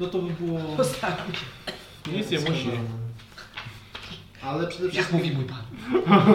No 0.00 0.06
to 0.06 0.18
by 0.18 0.32
było... 0.44 0.58
Postawić. 0.76 1.36
Nic 2.12 2.30
nie 2.30 2.40
musi. 2.40 2.70
Ale 4.44 4.66
przede 4.66 4.84
Jak 4.84 4.92
wszystkim 4.92 5.18
mówi 5.18 5.30
mój 5.30 5.44
pan. 5.44 5.62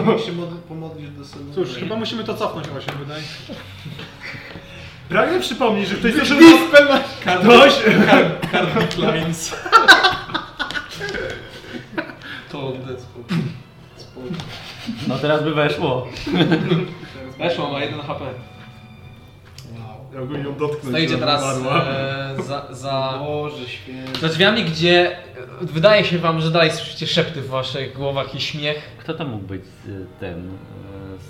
musimy 0.04 0.18
się 0.26 0.32
mod- 0.32 0.58
pomodlić 0.68 1.10
do 1.10 1.24
sobie. 1.24 1.54
Cóż, 1.54 1.68
chyba 1.74 1.96
musimy 1.96 2.24
to 2.24 2.34
cofnąć 2.34 2.68
właśnie, 2.68 2.92
wydaje. 2.92 3.22
Pragnę 5.08 5.40
przypomnieć, 5.40 5.88
że 5.88 5.96
ktoś 5.96 6.14
zaczął... 6.14 6.38
Ktoś! 7.42 7.72
Carbon 8.52 8.86
No 15.08 15.18
teraz 15.18 15.42
by 15.42 15.54
weszło. 15.54 16.06
Weszło, 17.38 17.70
ma 17.72 17.80
1 17.80 18.00
HP. 18.00 18.24
Ja 20.14 20.22
ogólnie 20.22 20.44
ją 20.44 20.56
dotknąć. 20.56 20.88
Stoicie 20.88 21.08
żeby 21.08 21.20
teraz 21.20 21.42
e, 21.42 22.42
za, 22.42 22.66
za, 22.74 23.18
Boże 23.18 23.68
święty. 23.68 24.20
za 24.20 24.28
drzwiami, 24.28 24.64
gdzie 24.64 25.16
e, 25.16 25.20
wydaje 25.62 26.04
się 26.04 26.18
wam, 26.18 26.40
że 26.40 26.50
dalej 26.50 26.70
słyszycie 26.70 27.06
szepty 27.06 27.40
w 27.42 27.48
waszych 27.48 27.94
głowach 27.96 28.34
i 28.34 28.40
śmiech. 28.40 28.96
Kto 28.98 29.14
to 29.14 29.24
mógł 29.24 29.46
być 29.46 29.62
y, 29.88 30.06
ten 30.20 30.48
y, 30.48 30.52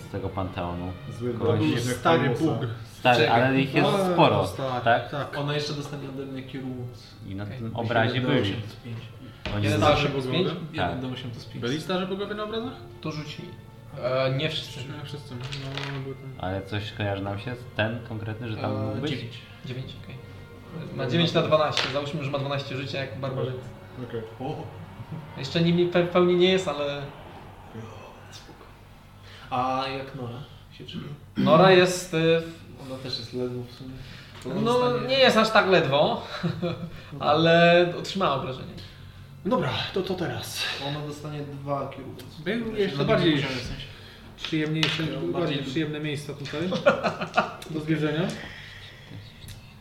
z 0.08 0.12
tego 0.12 0.28
panteonu? 0.28 0.92
Zły 1.18 1.34
Kogoś 1.34 1.58
był 1.58 1.94
Stary. 1.94 2.28
Bóg. 2.28 2.58
Stary, 2.98 3.20
Czekaj. 3.24 3.42
ale 3.42 3.60
ich 3.60 3.74
jest 3.74 3.88
No, 3.92 4.12
sporo, 4.12 4.48
tak, 4.56 4.84
tak? 4.84 5.10
Tak. 5.10 5.38
Ona 5.38 5.54
jeszcze 5.54 5.72
dostanie 5.72 6.08
ode 6.08 6.26
mnie 6.26 6.42
kierując. 6.42 7.14
I 7.26 7.34
na 7.34 7.46
tym 7.46 7.76
obrazie 7.76 8.20
byli. 8.20 8.36
1 8.36 8.52
do 8.60 8.76
5. 8.84 8.96
Oni 9.54 9.64
Jeden 9.64 9.80
zawsze 9.80 10.08
bogowie? 10.08 10.44
5? 10.44 10.48
1 10.72 11.00
do 11.00 11.08
8 11.08 11.30
to 11.30 11.36
jest 11.36 11.52
5. 11.52 11.62
Byli 11.66 11.80
starzy 11.80 12.06
bogowie 12.06 12.34
na 12.34 12.44
obrazach? 12.44 12.72
To 13.00 13.12
rzuć 13.12 13.38
mi. 13.38 13.44
E, 14.02 14.30
nie 14.36 14.50
wszyscy. 14.50 14.80
Nie 14.80 15.04
wszyscy. 15.04 15.34
No, 15.34 16.00
był 16.04 16.14
ten. 16.14 16.32
ale 16.38 16.62
coś 16.62 16.92
kojarzy 16.92 17.22
nam 17.22 17.38
się 17.38 17.54
z 17.54 17.76
ten 17.76 17.98
konkretny, 18.08 18.48
że 18.48 18.56
tam 18.56 18.86
mógł 18.86 19.00
być? 19.00 19.10
9. 19.10 19.32
9, 19.66 19.86
okej. 20.04 20.14
Ma 20.96 21.06
9 21.06 21.32
na 21.32 21.42
12. 21.42 21.82
Załóżmy, 21.92 22.24
że 22.24 22.30
ma 22.30 22.38
12 22.38 22.76
życia 22.76 22.98
jak 23.00 23.18
barbarzyńcy. 23.20 23.68
Okej. 24.08 24.22
Jeszcze 25.38 25.60
nimi 25.60 25.90
pe- 25.90 26.06
w 26.06 26.08
pełni 26.08 26.34
nie 26.36 26.50
jest, 26.52 26.68
ale 26.68 27.02
A 29.50 29.84
jak 29.98 30.14
Nora 30.14 30.38
się 30.72 30.84
czyni? 30.86 31.04
Nora 31.36 31.70
jest... 31.72 32.14
e, 32.14 32.18
Ona 32.86 32.98
też 33.02 33.18
jest 33.18 33.32
ledwo 33.32 33.62
w 33.62 33.72
sumie. 33.72 33.90
Ona 34.58 34.60
No 34.60 34.98
nie 35.08 35.18
jest 35.18 35.36
aż 35.36 35.50
tak 35.50 35.66
ledwo, 35.68 36.22
ale 37.20 37.86
otrzymała 37.98 38.34
obrażenie. 38.34 38.72
Dobra, 39.46 39.70
to 39.94 40.02
to 40.02 40.14
teraz. 40.14 40.62
Ona 40.88 41.00
dostanie 41.00 41.40
dwa 41.40 41.90
kierując. 41.96 42.34
Był 42.44 42.76
jeszcze 42.76 43.04
bardziej 43.04 43.44
przyjemniejsze, 44.36 45.02
Bardziej- 45.32 45.58
przyjemne 45.58 46.00
miejsca 46.00 46.34
tutaj 46.34 46.60
do 47.70 47.80
zwierzenia. 47.80 48.22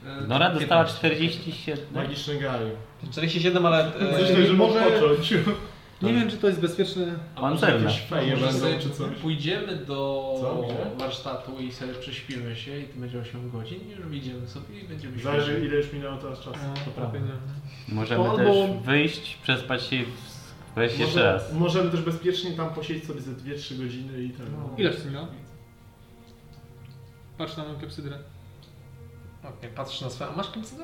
E, 0.06 0.28
Nora 0.28 0.50
dostała 0.52 0.84
15. 0.86 0.98
47. 0.98 1.86
Magiczny 1.94 2.40
gaj. 2.40 2.62
47, 3.12 3.66
ale... 3.66 3.96
E, 3.96 4.22
Myślę, 4.22 4.48
że 4.48 4.54
może-. 4.54 5.00
Nie 6.02 6.14
wiem, 6.14 6.30
czy 6.30 6.38
to 6.38 6.48
jest 6.48 6.60
bezpieczne. 6.60 7.06
Pancerna. 7.36 7.90
Jakieś 7.90 8.02
feje 8.02 8.34
Może 8.34 8.46
będą 8.46 8.60
sobie 8.60 8.80
czy 8.80 8.90
coś. 8.90 9.16
pójdziemy 9.18 9.76
do 9.76 10.34
Co? 10.42 10.68
Warsztatu 11.00 11.60
i 11.60 11.72
sobie 11.72 11.94
prześpimy 11.94 12.56
się 12.56 12.80
i 12.80 12.84
to 12.84 13.00
będzie 13.00 13.20
8 13.20 13.52
godzin 13.52 13.80
i 13.88 13.92
już 13.92 14.00
wyjdziemy 14.00 14.48
sobie 14.48 14.80
i 14.80 14.88
będziemy 14.88 15.20
Zależy 15.20 15.66
ile 15.66 15.76
już 15.76 15.94
minęło 15.94 16.18
teraz 16.18 16.40
czasu. 16.40 16.60
To 16.86 16.92
prawda. 16.92 17.20
Możemy 17.90 18.24
Albo- 18.30 18.38
też 18.38 18.86
wyjść, 18.86 19.36
przespać 19.36 19.84
się 19.84 19.96
i 19.96 20.06
wejść 20.76 21.00
jeszcze 21.00 21.24
raz. 21.24 21.54
Możemy 21.54 21.92
też 21.92 22.02
bezpiecznie 22.02 22.52
tam 22.52 22.70
posiedzieć 22.74 23.06
sobie 23.06 23.22
ze 23.22 23.32
2-3 23.32 23.78
godziny 23.84 24.24
i 24.24 24.30
ten. 24.30 24.46
No. 24.52 24.70
Ile 24.78 24.92
w 24.94 25.06
minęło? 25.06 25.28
Patrz 27.38 27.58
na 27.58 27.64
moją 27.64 27.80
klepsydrę. 27.80 28.18
Okej, 29.44 29.70
patrzysz 29.76 30.02
na 30.02 30.10
swoją... 30.10 30.36
Masz 30.36 30.50
klepsydę? 30.52 30.84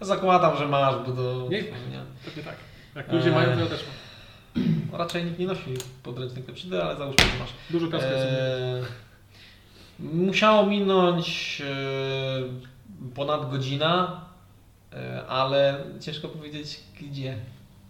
Zakładam, 0.00 0.56
że 0.56 0.68
masz, 0.68 0.94
bo 1.06 1.12
do... 1.12 1.48
Nie. 1.50 1.62
nie. 1.62 2.02
Pewnie 2.24 2.42
tak. 2.42 2.56
Jak 2.96 3.12
ludzie 3.12 3.28
Eee. 3.28 3.34
mają, 3.34 3.54
to 3.54 3.60
ja 3.60 3.66
też 3.66 3.84
mam. 3.86 4.64
No, 4.92 4.98
Raczej 4.98 5.24
nikt 5.24 5.38
nie 5.38 5.46
nosi 5.46 5.74
podręcznych 6.02 6.44
klepsydy, 6.44 6.82
ale 6.82 6.96
załóżmy, 6.96 7.24
że 7.24 7.38
masz. 7.38 7.52
Dużo 7.70 7.86
jest. 7.86 8.06
Eee, 8.06 8.84
musiało 10.00 10.66
minąć 10.66 11.62
e, 11.64 13.14
ponad 13.14 13.50
godzina, 13.50 14.20
e, 14.92 15.26
ale 15.26 15.84
ciężko 16.00 16.28
powiedzieć 16.28 16.80
gdzie. 17.00 17.38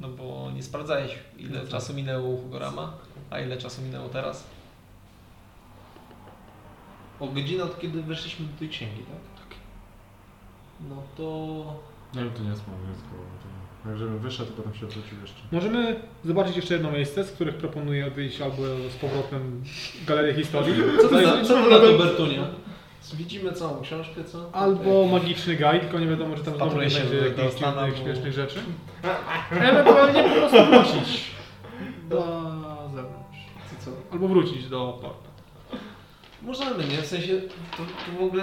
No 0.01 0.09
bo 0.09 0.51
nie 0.55 0.63
sprawdzałeś 0.63 1.19
ile 1.39 1.67
czasu 1.67 1.95
minęło 1.95 2.29
u 2.29 2.43
Hugorama, 2.43 2.93
a 3.31 3.41
ile 3.41 3.57
czasu 3.57 3.83
minęło 3.83 4.09
teraz. 4.09 4.47
O 7.21 7.27
godzinę 7.27 7.65
od 7.65 7.81
kiedy 7.81 8.03
weszliśmy 8.03 8.47
do 8.47 8.59
tej 8.59 8.69
księgi, 8.69 8.99
tak? 8.99 9.49
Tak. 9.49 9.59
No 10.89 11.03
to... 11.17 11.25
No 12.15 12.25
i 12.25 12.31
to 12.31 12.43
nie 12.43 12.51
jest 12.51 12.67
mogę 12.67 12.79
to 12.87 13.36
Jak 13.89 13.99
żebym 13.99 14.19
wyszedł, 14.19 14.51
to 14.51 14.57
potem 14.57 14.75
się 14.75 14.87
odwrócił 14.87 15.21
jeszcze. 15.21 15.41
Możemy 15.53 16.01
zobaczyć 16.25 16.57
jeszcze 16.57 16.75
jedno 16.75 16.91
miejsce, 16.93 17.25
z 17.25 17.31
których 17.31 17.55
proponuję 17.55 18.07
odejść 18.07 18.41
albo 18.41 18.63
z 18.91 18.97
powrotem 19.01 19.63
galerię 20.07 20.35
historii, 20.35 20.75
Co 21.03 21.09
to 21.09 21.23
za, 21.23 21.45
co 21.45 21.55
to 21.55 21.71
na 21.71 21.79
to 21.79 21.99
Bertunia? 21.99 22.43
Widzimy 23.15 23.53
całą 23.53 23.81
książkę, 23.81 24.25
co? 24.25 24.51
albo 24.53 25.07
magiczny 25.07 25.57
guide, 25.57 25.81
tylko 25.81 25.99
nie 25.99 26.07
wiadomo, 26.07 26.37
czy 26.37 26.45
tam 26.45 26.57
znowu 26.57 26.81
nie 26.81 26.91
się 26.91 27.01
będzie 27.01 27.21
w 27.21 27.39
jakichś 27.39 27.61
bo- 27.63 27.97
śmiesznych 28.05 28.33
rzeczy. 28.33 28.59
Ewentualnie 29.51 30.23
po 30.23 30.29
prostu 30.29 30.57
wrócić 30.65 31.25
do 32.09 32.21
zewnątrz. 32.95 33.39
Albo 34.13 34.29
wrócić 34.29 34.69
do 34.69 34.99
portu. 35.03 35.26
Możemy, 36.47 36.85
nie? 36.85 37.03
W 37.03 37.07
sensie, 37.07 37.41
to, 37.77 37.77
to 37.77 38.19
w 38.21 38.25
ogóle, 38.25 38.43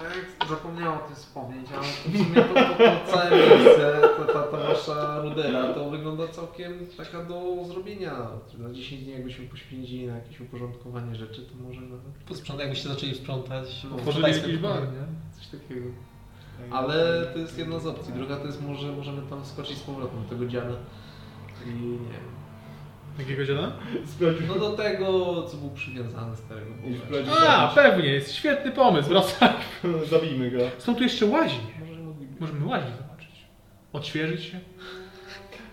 jak 0.00 0.48
zapomniałem 0.48 0.98
o 0.98 1.02
tym 1.02 1.16
wspomnieć, 1.16 1.66
ale 1.72 1.82
w 1.82 2.18
sumie 2.18 2.42
to, 2.42 2.54
to, 2.54 2.84
to 2.84 3.12
całe 3.12 3.30
miejsce, 3.30 4.00
ta, 4.16 4.32
ta, 4.32 4.42
ta 4.42 4.56
wasza 4.56 5.22
rudera, 5.22 5.74
to 5.74 5.90
wygląda 5.90 6.28
całkiem 6.28 6.86
taka 6.96 7.24
do 7.24 7.64
zrobienia. 7.64 8.12
Na 8.58 8.72
10 8.72 9.02
dni 9.02 9.12
jakbyśmy 9.12 9.46
poświęcili 9.46 10.06
na 10.06 10.14
jakieś 10.14 10.40
uporządkowanie 10.40 11.14
rzeczy, 11.14 11.42
to 11.42 11.68
może 11.68 11.80
nawet 11.80 12.04
Posprzątaj, 12.28 12.66
jakbyście 12.66 12.88
zaczęli 12.88 13.14
sprzątać. 13.14 13.68
Tworzyli 13.68 14.04
posprzątaj 14.04 14.32
jakiś 14.32 14.56
bar, 14.56 14.82
nie? 14.82 15.06
coś 15.38 15.46
takiego. 15.46 15.86
Ale 16.70 17.26
to 17.32 17.38
jest 17.38 17.58
jedna 17.58 17.78
z 17.78 17.86
opcji. 17.86 18.14
Druga 18.14 18.36
to 18.36 18.46
jest 18.46 18.62
może 18.62 18.92
możemy 18.92 19.22
tam 19.22 19.44
skoczyć 19.44 19.78
z 19.78 19.82
powrotem 19.82 20.22
do 20.22 20.28
tego 20.28 20.46
dziana 20.46 20.76
i 21.66 21.68
nie 21.68 21.98
wiem. 21.98 22.43
Jakiego 23.18 23.44
dziada? 23.44 23.72
Sprawdził. 24.06 24.46
No 24.46 24.54
do 24.54 24.70
tego, 24.70 25.42
co 25.42 25.56
był 25.56 25.70
przywiązany 25.70 26.36
starego 26.36 26.70
A, 27.48 27.72
pewnie, 27.74 28.08
jest 28.08 28.34
świetny 28.34 28.72
pomysł, 28.72 29.08
wracaj. 29.08 29.48
Zabijmy 30.10 30.50
go. 30.50 30.58
Są 30.78 30.94
tu 30.94 31.02
jeszcze 31.02 31.26
łaźnie. 31.26 31.60
Możemy 32.40 32.66
łaźnie 32.66 32.90
zobaczyć. 32.96 33.30
Odświeżyć 33.92 34.44
się. 34.44 34.60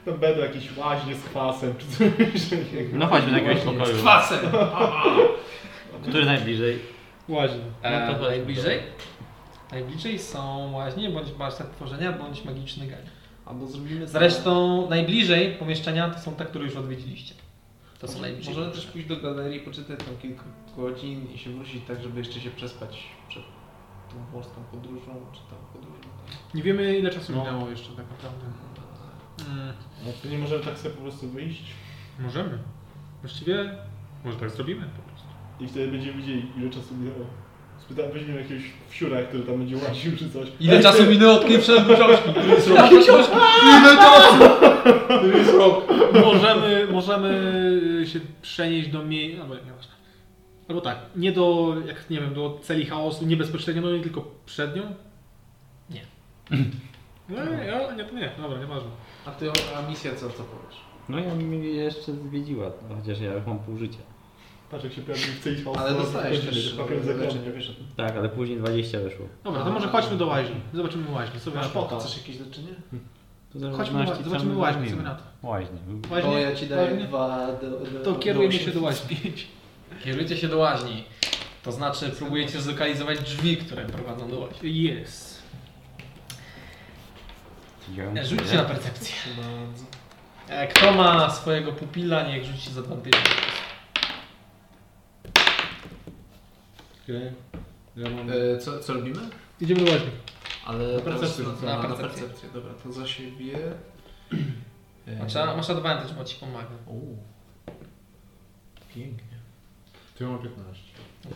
To 0.06 0.12
będą 0.12 0.42
jakieś 0.42 0.78
łaźnie 0.78 1.16
z 1.16 1.24
kwasem, 1.24 1.74
czy 1.78 1.88
coś 1.88 2.50
takiego. 2.50 2.98
No 2.98 3.08
chodźmy 3.08 3.32
do 3.32 3.38
jakiegoś 3.38 3.64
pokoju. 3.64 3.98
Kwasem! 3.98 4.40
Który 6.10 6.26
najbliżej? 6.26 6.80
Łaźnie. 7.28 7.60
No 7.84 8.16
to 8.16 8.22
najbliżej? 8.22 8.80
Najbliżej 9.72 10.20
są 10.20 10.72
łaźnie, 10.72 11.10
bądź 11.10 11.32
warsztat 11.32 11.76
tworzenia, 11.76 12.12
bądź 12.12 12.46
magiczny 12.46 12.86
guide. 12.86 13.21
Albo 13.52 13.68
zrobimy 13.68 14.08
Zresztą 14.08 14.88
najbliżej 14.90 15.56
pomieszczenia 15.56 16.10
to 16.10 16.20
są 16.20 16.36
te, 16.36 16.46
które 16.46 16.66
już 16.66 16.76
odwiedziliście. 16.76 17.36
To 18.00 18.08
są 18.08 18.22
najbliżej. 18.22 18.54
Możemy 18.56 18.74
też 18.74 18.86
pójść 18.86 19.08
do 19.08 19.18
galerii, 19.18 19.60
poczytać 19.60 20.00
tam 20.00 20.18
kilka 20.22 20.44
godzin 20.78 21.28
i 21.34 21.38
się 21.38 21.50
wrócić 21.50 21.86
tak, 21.88 22.02
żeby 22.04 22.20
jeszcze 22.20 22.40
się 22.40 22.52
przespać 22.52 23.04
przed 23.30 23.44
tą 24.12 24.34
morską 24.34 24.64
podróżą, 24.72 25.26
czy 25.34 25.40
tam 25.40 25.60
podróżą. 25.74 26.10
Nie 26.54 26.64
wiemy 26.64 26.98
ile 26.98 27.10
czasu 27.10 27.32
No. 27.36 27.38
minęło 27.44 27.70
jeszcze 27.70 27.90
tak 27.90 28.06
naprawdę. 28.12 28.46
Mm, 29.52 29.74
No 30.06 30.12
to 30.24 30.28
nie 30.30 30.38
możemy 30.38 30.64
tak 30.64 30.78
sobie 30.80 30.96
po 30.96 31.02
prostu 31.02 31.30
wyjść 31.30 31.64
możemy. 32.20 32.58
Właściwie 33.22 33.76
może 34.26 34.38
tak 34.38 34.50
zrobimy 34.50 34.82
po 34.82 35.02
prostu. 35.02 35.28
i 35.60 35.68
wtedy 35.68 35.92
będziemy 35.92 36.18
widzieli 36.18 36.46
ile 36.58 36.70
czasu 36.70 36.96
minęło. 36.96 37.26
Weźmiemy 38.14 38.42
jakiegoś 38.42 38.64
wsiura, 38.90 39.24
który 39.24 39.44
tam 39.44 39.58
będzie 39.58 39.78
łaził 39.78 40.18
czy 40.18 40.30
coś. 40.30 40.48
Ile 40.60 40.82
czasu 40.82 41.06
minęło 41.06 41.34
od 41.34 41.48
kiedy 41.48 41.62
wszedłem 41.62 41.88
do 41.88 41.96
książki? 41.98 42.30
Książki? 43.02 43.36
Ile 43.64 43.98
czasu? 43.98 44.38
To 45.08 45.38
jest 45.38 45.54
rok. 45.54 45.88
Możemy, 46.26 46.88
możemy 46.92 47.32
się 48.06 48.20
przenieść 48.42 48.90
do 48.90 49.04
miejsca. 49.04 49.42
Albo 49.42 49.56
nieważne. 49.56 49.92
Albo 50.70 50.82
tak, 50.82 50.98
nie 51.16 51.32
do, 51.32 51.76
jak 51.88 52.10
nie 52.10 52.20
wiem, 52.22 52.34
do 52.34 52.60
celi 52.64 52.86
chaosu, 52.86 53.26
nie 53.26 53.38
bezpośrednio, 53.38 53.82
no 53.82 53.92
nie 53.92 54.04
tylko 54.04 54.32
przed 54.46 54.76
nią. 54.76 54.84
Nie. 55.90 56.02
No 57.30 57.38
ja, 57.64 57.96
nie, 57.96 58.04
to 58.04 58.16
nie, 58.16 58.32
dobra, 58.42 58.60
nieważne. 58.60 58.90
A 59.26 59.32
ty, 59.32 59.52
a 59.78 59.90
misja 59.90 60.12
co, 60.16 60.30
co 60.30 60.44
powiesz? 60.44 60.78
No 61.10 61.20
ja 61.20 61.36
mnie 61.36 61.58
jeszcze 61.70 62.12
zwiedziła, 62.12 62.72
chociaż 62.98 63.20
ja 63.20 63.32
mam 63.48 63.60
pół 63.60 63.78
życia. 63.78 63.98
Patrz 64.72 64.84
jak 64.84 64.94
się 64.94 65.02
pojawił 65.02 65.26
w 65.34 65.44
tej 65.44 65.64
chaosu. 65.64 65.80
Ale 65.80 65.94
dostajesz 65.94 66.46
też 66.46 66.74
papier 66.74 67.06
leczenie, 67.06 67.52
wiesz 67.52 67.70
o 67.70 67.74
tym. 67.74 67.88
Tak, 67.98 68.18
ale 68.18 68.30
później 68.30 68.58
20 68.58 69.00
wyszło. 69.00 69.26
Dobra, 69.44 69.64
to 69.64 69.72
może 69.72 69.88
chodźmy 69.88 70.18
do 70.18 70.28
łaźni. 70.28 70.56
Zobaczymy 70.74 71.12
łaźnię. 71.12 71.40
Co 71.40 71.52
Masz 71.52 71.68
to? 71.68 71.74
pota. 71.74 72.00
Chcesz 72.00 72.18
jakieś 72.18 72.40
leczenie? 72.40 72.68
To 73.54 73.60
w 73.60 73.78
Chodźmy, 73.78 74.06
zobaczymy 74.24 74.54
my 74.54 74.60
łaźnię, 74.60 74.90
co 74.90 74.96
na 74.96 75.16
to? 75.16 75.24
Łaźnie. 75.44 75.78
Łaźnię? 76.12 76.32
To 76.32 76.38
ja 76.40 76.56
ci 76.56 76.68
daję 76.68 76.92
Łaźnię? 76.92 77.08
dwa... 77.08 77.48
Do, 77.62 77.70
do, 77.70 78.00
To 78.04 78.12
do 78.14 78.20
kierujemy 78.20 78.54
się 78.54 78.72
do 78.72 78.82
łaźni. 78.82 79.18
Kierujcie 80.04 80.38
się 80.38 80.48
do 80.48 80.58
łaźni. 80.58 81.04
To 81.64 81.72
znaczy 81.72 82.10
próbujecie 82.10 82.62
zlokalizować 82.62 83.20
drzwi, 83.20 83.58
które 83.58 83.86
prowadzą 83.86 84.30
do 84.30 84.40
łaźni. 84.40 84.84
Jest. 84.84 85.42
E, 88.16 88.26
Rzućcie 88.26 88.56
na 88.58 88.64
percepcję. 88.64 89.16
E, 90.50 90.68
Kto 90.68 90.92
ma 90.92 91.30
swojego 91.30 91.72
pupila, 91.72 92.28
niech 92.28 92.46
rzuci 92.46 92.72
z 92.74 92.78
advantage. 92.78 93.18
Okej. 97.04 97.32
Ja 97.98 98.10
mam... 98.10 98.30
E, 98.30 98.58
co, 98.60 98.80
co 98.80 98.94
robimy? 98.94 99.20
Idziemy 99.62 99.86
do 99.86 99.92
łaźni. 99.92 100.10
Ale 100.66 100.94
Na 100.96 101.02
percepcję 101.02 101.46
na, 101.46 101.52
Na 101.52 101.78
na, 101.84 101.90
na 101.90 101.96
percepcję. 101.96 102.22
percepcję. 102.24 102.50
Dobra, 102.54 102.74
to 102.84 102.94
za 102.94 103.08
siebie... 103.08 103.58
E, 105.08 105.16
Masz, 105.20 105.34
masz 105.36 105.70
advantage, 105.70 106.14
bo 106.14 106.24
ci 106.26 106.36
pomaga. 106.40 106.70
Uuu. 106.88 107.18
Pięknie. 108.96 109.38
Ja 110.20 110.28
mam 110.28 110.40
15. 110.40 110.82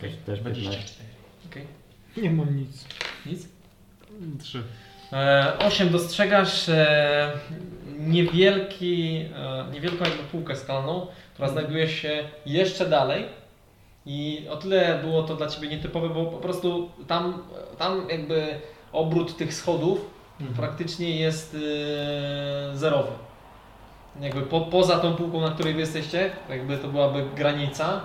Też, 0.00 0.12
też 0.26 0.40
15. 0.40 0.94
Okej. 1.50 1.66
Nie 2.16 2.30
mam 2.30 2.56
nic. 2.56 2.84
Nic? 3.26 3.48
Trzy. 4.40 4.62
E, 5.12 5.52
8 5.58 5.88
dostrzegasz 5.90 6.68
e, 6.68 7.32
niewielki, 7.98 9.24
e, 9.36 9.66
niewielką 9.72 10.04
jakby 10.04 10.22
półkę 10.24 10.56
skalną, 10.56 11.06
która 11.34 11.48
znajduje 11.48 11.88
się 11.88 12.28
jeszcze 12.46 12.88
dalej. 12.88 13.24
I 14.06 14.46
o 14.50 14.56
tyle 14.56 15.00
było 15.04 15.22
to 15.22 15.36
dla 15.36 15.46
Ciebie 15.46 15.68
nietypowe, 15.68 16.08
bo 16.08 16.24
po 16.24 16.36
prostu 16.36 16.90
tam, 17.06 17.42
tam 17.78 18.08
jakby 18.10 18.60
obrót 18.92 19.36
tych 19.36 19.54
schodów 19.54 20.16
praktycznie 20.56 21.16
jest 21.16 21.56
e, 21.56 22.76
zerowy. 22.76 23.12
Jakby 24.20 24.42
po, 24.42 24.60
poza 24.60 24.98
tą 24.98 25.14
półką, 25.14 25.40
na 25.40 25.50
której 25.50 25.74
Wy 25.74 25.80
jesteście, 25.80 26.30
jakby 26.48 26.78
to 26.78 26.88
byłaby 26.88 27.24
granica, 27.36 28.00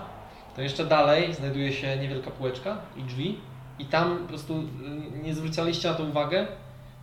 to 0.56 0.62
jeszcze 0.62 0.86
dalej 0.86 1.34
znajduje 1.34 1.74
się 1.74 1.98
niewielka 1.98 2.32
półeczka 2.32 2.78
i 2.98 3.04
drzwi. 3.04 3.40
I 3.80 3.86
tam 3.86 4.18
po 4.18 4.28
prostu 4.28 4.54
y, 4.54 5.24
nie 5.24 5.36
zwróciliście 5.36 5.90
na 5.90 5.94
to 5.94 6.04
uwagę, 6.04 6.48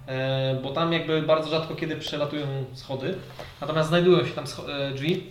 e, 0.07 0.61
bo 0.63 0.71
tam 0.71 0.93
jakby 0.93 1.23
bardzo 1.23 1.51
rzadko 1.51 1.75
kiedy 1.75 1.97
przelatują 1.97 2.47
schody. 2.75 3.15
Natomiast 3.61 3.89
znajdują 3.89 4.27
się 4.27 4.33
tam 4.33 4.45
e, 4.69 4.91
drzwi 4.91 5.27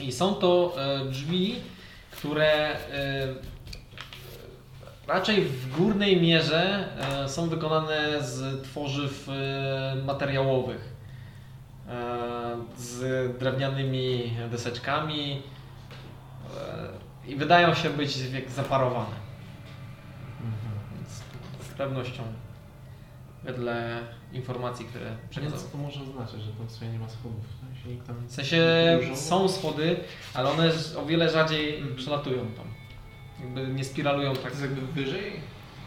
i 0.00 0.12
są 0.12 0.34
to 0.34 0.74
e, 0.78 1.04
drzwi, 1.04 1.56
które 2.22 2.52
e, 2.52 2.78
raczej 5.06 5.44
w 5.44 5.76
górnej 5.76 6.20
mierze 6.20 6.88
e, 7.24 7.28
są 7.28 7.48
wykonane 7.48 8.22
z 8.22 8.62
tworzyw 8.62 9.28
e, 9.28 9.96
materiałowych. 10.06 10.92
Z 12.76 13.38
drewnianymi 13.38 14.36
deseczkami 14.50 15.42
i 17.26 17.36
wydają 17.36 17.74
się 17.74 17.90
być 17.90 18.12
zaparowane. 18.50 19.16
Więc 20.94 21.08
z 21.60 21.74
pewnością 21.76 22.22
wedle 23.44 24.00
informacji, 24.32 24.86
które 24.86 25.16
przekazały. 25.30 25.62
co 25.62 25.68
to 25.68 25.78
może 25.78 26.00
oznaczać, 26.00 26.40
że 26.40 26.52
tam 26.52 26.70
sobie 26.70 26.90
nie 26.90 26.98
ma 26.98 27.08
schodów? 27.08 27.44
W 27.82 27.84
sensie, 27.84 27.88
nikt 27.94 28.06
tam 28.06 28.26
W 28.26 28.32
sensie 28.32 28.58
Dużo? 29.00 29.16
są 29.16 29.48
schody, 29.48 29.96
ale 30.34 30.50
one 30.50 30.72
o 30.98 31.06
wiele 31.06 31.30
rzadziej 31.30 31.76
Mhm. 31.76 31.96
przelatują 31.96 32.46
tam. 32.46 32.66
Jakby 33.40 33.66
nie 33.74 33.84
spiralują 33.84 34.32
tak. 34.32 34.42
To 34.42 34.48
jest 34.48 34.60
jakby 34.62 34.80
wyżej? 34.80 35.32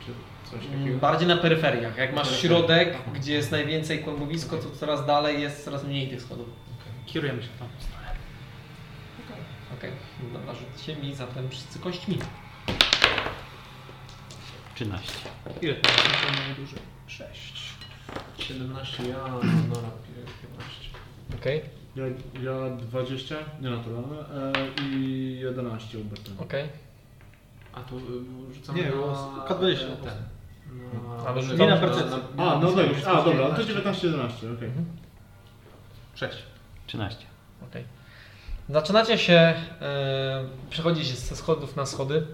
Czy 0.06 0.12
coś 0.52 0.66
Mm, 0.66 0.80
takiego? 0.80 0.98
Bardziej 1.00 1.28
na 1.28 1.38
peryferiach. 1.38 1.98
Jak 1.98 2.16
masz 2.16 2.40
środek, 2.40 2.94
Aha. 3.02 3.12
gdzie 3.16 3.34
jest 3.34 3.52
najwięcej 3.52 4.00
kłębowisko, 4.00 4.58
to 4.58 4.72
coraz 4.72 5.06
dalej 5.06 5.42
jest 5.42 5.66
coraz 5.66 5.84
mniej 5.84 6.10
tych 6.10 6.22
schodów. 6.22 6.48
Kierujemy 7.06 7.42
się 7.44 7.50
tam. 7.60 7.68
Okej, 9.78 9.92
dobra, 10.34 10.54
rzućcie 10.54 10.96
mi 10.96 11.16
zatem 11.16 11.50
wszyscy 11.50 11.80
kośćmi. 11.80 12.18
13. 14.76 15.12
Ile 15.62 15.74
to 15.74 15.90
jest 15.90 16.40
najdłużej? 16.48 16.80
Sześć. 17.08 17.70
17, 18.38 19.04
ja, 19.10 19.18
Nora 19.68 19.90
15. 20.42 20.90
Okej, 21.40 21.62
Ja, 21.96 22.04
ja 22.44 22.70
20, 22.70 23.36
nie 23.62 23.70
naturalne, 23.70 24.18
e, 24.20 24.82
i 24.82 25.38
11 25.42 26.00
Ubertona. 26.00 26.42
okej. 26.42 26.70
A 27.74 27.80
to 27.82 27.96
y, 27.96 28.54
rzucamy 28.56 28.80
Nie, 28.80 28.86
na... 28.86 28.92
bo 28.92 29.08
K20 29.50 29.74
e, 29.74 29.78
ten. 29.78 30.14
Na, 31.18 31.28
Ale 31.28 31.36
Nie 31.36 31.42
rzucamy 31.42 31.70
na 31.70 31.76
na- 31.76 31.82
percepcję. 31.82 32.18
A, 32.38 32.60
no 32.60 32.72
tak, 32.72 32.86
a 33.08 33.22
dobra, 33.24 33.50
to 33.50 33.64
19. 33.64 34.08
19-11, 34.08 34.28
okej. 34.58 34.70
Sześć. 36.16 36.38
13. 36.88 37.26
Okej. 37.70 37.84
Zaczynacie 38.70 39.18
się, 39.18 39.54
e, 39.82 40.44
przechodzicie 40.70 41.14
ze 41.16 41.36
schodów 41.36 41.76
na 41.76 41.86
schody. 41.86 42.26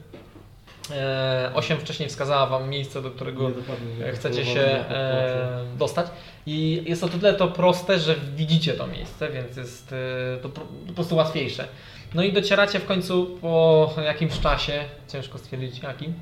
E, 0.92 1.52
osiem 1.56 1.80
wcześniej 1.80 2.10
wskazała 2.10 2.48
Wam 2.48 2.70
miejsce, 2.70 3.02
do 3.02 3.12
którego 3.12 3.50
Nie 3.50 3.56
dopadnie, 3.56 3.94
e, 4.04 4.08
jak 4.08 4.16
chcecie 4.16 4.46
się 4.46 4.62
e, 4.62 5.64
dostać. 5.78 6.08
I 6.46 6.84
jest 6.86 7.02
to 7.02 7.08
tyle 7.08 7.34
to 7.34 7.48
proste, 7.48 8.00
że 8.00 8.16
widzicie 8.36 8.74
to 8.74 8.88
miejsce, 8.88 9.30
więc 9.30 9.58
jest 9.58 9.94
e, 9.94 10.38
to 10.42 10.50
po 10.88 10.94
prostu 10.94 11.16
łatwiejsze. 11.16 11.68
No 12.14 12.24
i 12.24 12.34
docieracie 12.34 12.80
w 12.80 12.86
końcu 12.86 13.38
po 13.42 13.90
jakimś 14.06 14.40
czasie, 14.40 14.84
ciężko 15.08 15.38
stwierdzić 15.38 15.84
jakim, 15.84 16.14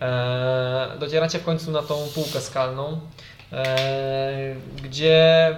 e, 0.00 0.96
docieracie 1.00 1.38
w 1.38 1.44
końcu 1.44 1.70
na 1.70 1.82
tą 1.82 1.94
półkę 2.14 2.40
skalną, 2.40 3.00
e, 3.52 4.54
gdzie 4.82 5.56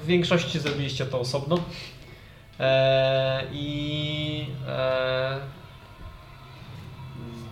w 0.00 0.06
większości 0.06 0.58
zrobiliście 0.58 1.06
to 1.06 1.20
osobno. 1.20 1.58
E, 2.60 3.44
I 3.52 4.46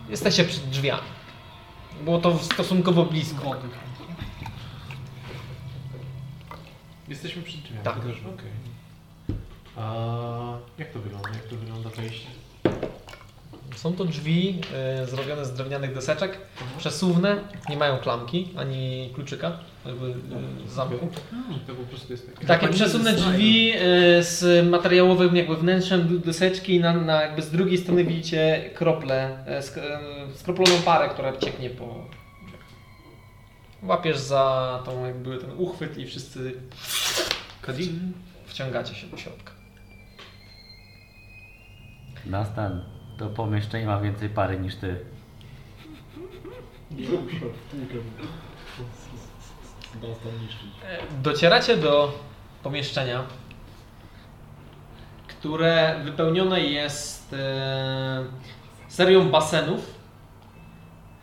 jesteście 0.09 0.43
przed 0.43 0.69
drzwiami. 0.69 1.07
Było 2.01 2.19
to 2.19 2.37
stosunkowo 2.37 3.05
blisko. 3.05 3.55
Jesteśmy 7.11 7.41
przed 7.41 7.61
drzwiami. 7.61 7.83
Tak. 7.83 7.97
Okej. 7.97 8.51
A 9.77 10.57
jak 10.77 10.91
to 10.91 10.99
wygląda? 10.99 11.29
Jak 11.29 11.43
to 11.43 11.55
wygląda 11.55 11.89
wejście? 11.89 12.27
Są 13.75 13.93
to 13.93 14.05
drzwi 14.05 14.61
e, 14.73 15.07
zrobione 15.07 15.45
z 15.45 15.53
drewnianych 15.53 15.93
deseczek, 15.93 16.37
przesuwne, 16.77 17.37
nie 17.69 17.77
mają 17.77 17.97
klamki 17.97 18.49
ani 18.57 19.11
kluczyka, 19.15 19.51
jakby 19.85 20.05
e, 20.07 20.69
zamku. 20.69 21.07
To 21.67 21.73
po 21.73 21.83
prostu 21.83 22.13
jest 22.13 22.33
takie. 22.33 22.47
Takie 22.47 22.67
przesuwne 22.67 23.13
drzwi 23.13 23.71
e, 23.71 23.79
z 24.23 24.67
materiałowym 24.69 25.35
jakby 25.35 25.55
wnętrzem 25.55 26.19
deseczki, 26.19 26.79
na, 26.79 26.93
na 26.93 27.21
jakby 27.21 27.41
z 27.41 27.51
drugiej 27.51 27.77
strony 27.77 28.03
widzicie 28.03 28.69
krople, 28.75 29.45
sk, 29.61 29.79
skroploną 30.35 30.81
parę, 30.85 31.09
która 31.09 31.37
cieknie 31.37 31.69
po 31.69 32.05
Łapiesz 33.83 34.19
za 34.19 34.79
tą 34.85 35.05
jakby 35.05 35.37
ten 35.37 35.51
uchwyt 35.57 35.97
i 35.97 36.05
wszyscy 36.07 36.53
Kadin. 37.61 38.13
wciągacie 38.45 38.95
się 38.95 39.07
do 39.07 39.17
środka. 39.17 39.51
Nastan, 42.25 42.83
to 43.17 43.29
pomieszczenie 43.29 43.85
ma 43.85 43.99
więcej 43.99 44.29
pary 44.29 44.59
niż 44.59 44.75
ty. 44.75 45.05
Docieracie 51.23 51.77
do 51.77 52.19
pomieszczenia, 52.63 53.23
które 55.27 56.01
wypełnione 56.03 56.61
jest 56.61 57.33
e, 57.33 58.23
serią 58.87 59.29
basenów. 59.29 59.93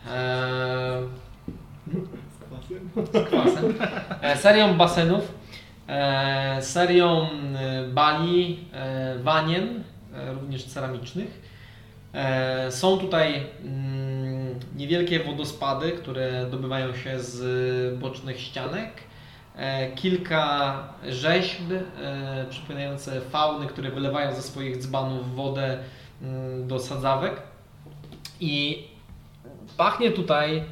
E, 0.06 1.02
kwasem. 3.28 3.74
E, 4.23 4.36
serią 4.36 4.77
basenów, 4.77 5.35
e, 5.89 6.62
serią 6.62 7.28
e, 7.31 7.89
bali, 7.89 8.65
wanien, 9.23 9.85
również 10.40 10.65
ceramicznych. 10.65 11.49
Są 12.70 12.99
tutaj 12.99 13.47
mm, 13.65 14.61
niewielkie 14.77 15.20
wodospady, 15.20 15.93
które 15.93 16.47
dobywają 16.51 16.95
się 16.95 17.20
z 17.20 17.99
bocznych 17.99 18.40
ścianek. 18.40 18.90
Kilka 19.95 20.74
rzeźb 21.09 21.62
przypominające 22.51 23.20
fauny, 23.20 23.66
które 23.66 23.90
wylewają 23.90 24.35
ze 24.35 24.43
swoich 24.43 24.77
dzbanów 24.77 25.35
wodę 25.35 25.78
mm, 26.23 26.69
do 26.69 26.78
sadzawek. 26.78 27.43
I 28.40 28.85
pachnie 29.77 30.11
tutaj 30.11 30.65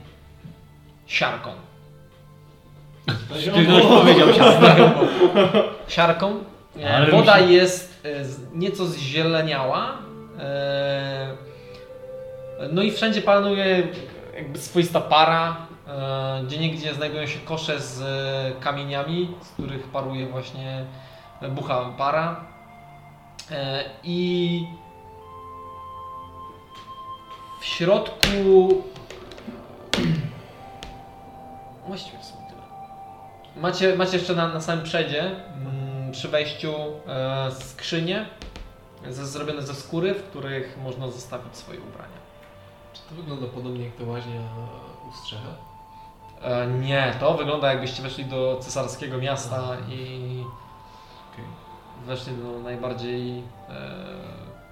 siarką. 1.07 1.66
Ktoś 3.07 3.49
powiedział 3.87 4.29
siarką. 5.89 6.37
E, 6.83 6.97
Ale 6.97 7.11
Woda 7.11 7.39
jest 7.39 8.03
e, 8.05 8.09
nieco 8.59 8.87
zzieleniała. 8.87 9.93
e, 10.41 11.37
No 12.73 12.83
i 12.83 12.91
wszędzie 12.91 13.23
panuje 13.23 13.89
jakby 14.37 14.59
swoista 14.59 15.01
para. 15.01 15.57
e, 15.89 16.41
Gdzie 16.47 16.59
niegdzie 16.59 16.95
znajdują 16.95 17.27
się 17.27 17.39
kosze 17.39 17.81
z 17.81 18.03
kamieniami, 18.61 19.35
z 19.43 19.49
których 19.49 19.89
paruje 19.89 20.27
właśnie 20.27 20.85
bucha 21.51 21.85
para. 21.99 22.45
I 24.05 24.65
w 27.61 27.65
środku 27.65 28.83
właściwie. 31.87 32.19
Macie, 33.57 33.97
macie 33.97 34.17
jeszcze 34.17 34.35
na, 34.35 34.49
na 34.49 34.61
samym 34.61 34.85
przedzie 34.85 35.23
mm, 35.23 36.13
przy 36.13 36.29
wejściu 36.29 36.75
e, 37.09 37.51
skrzynie 37.53 38.27
ze, 39.09 39.27
zrobione 39.27 39.63
ze 39.63 39.75
skóry, 39.75 40.15
w 40.15 40.23
których 40.23 40.79
można 40.83 41.11
zostawić 41.11 41.57
swoje 41.57 41.81
ubrania. 41.81 42.17
Czy 42.93 43.01
to 43.09 43.15
wygląda 43.15 43.47
podobnie 43.47 43.85
jak 43.85 43.95
ta 43.97 44.05
łaźnia 44.05 44.41
u 45.11 45.13
Strzecha? 45.13 45.49
E, 46.43 46.67
nie, 46.67 47.15
to 47.21 47.35
wygląda 47.35 47.71
jakbyście 47.73 48.03
weszli 48.03 48.25
do 48.25 48.59
cesarskiego 48.63 49.19
miasta 49.19 49.77
i 49.89 50.45
Okej. 51.33 51.45
weszli 52.07 52.37
do 52.37 52.59
najbardziej, 52.59 53.39
e, 53.39 53.45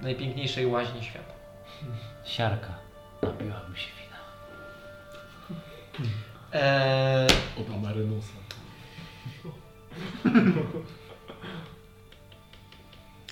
najpiękniejszej 0.00 0.66
łaźni 0.66 1.02
świata. 1.04 1.32
Siarka. 2.24 2.74
Nabiłaby 3.22 3.76
się 3.76 3.88
wina. 4.02 4.16
E, 6.52 7.26
Od 7.60 7.74
Amarynusa. 7.76 8.43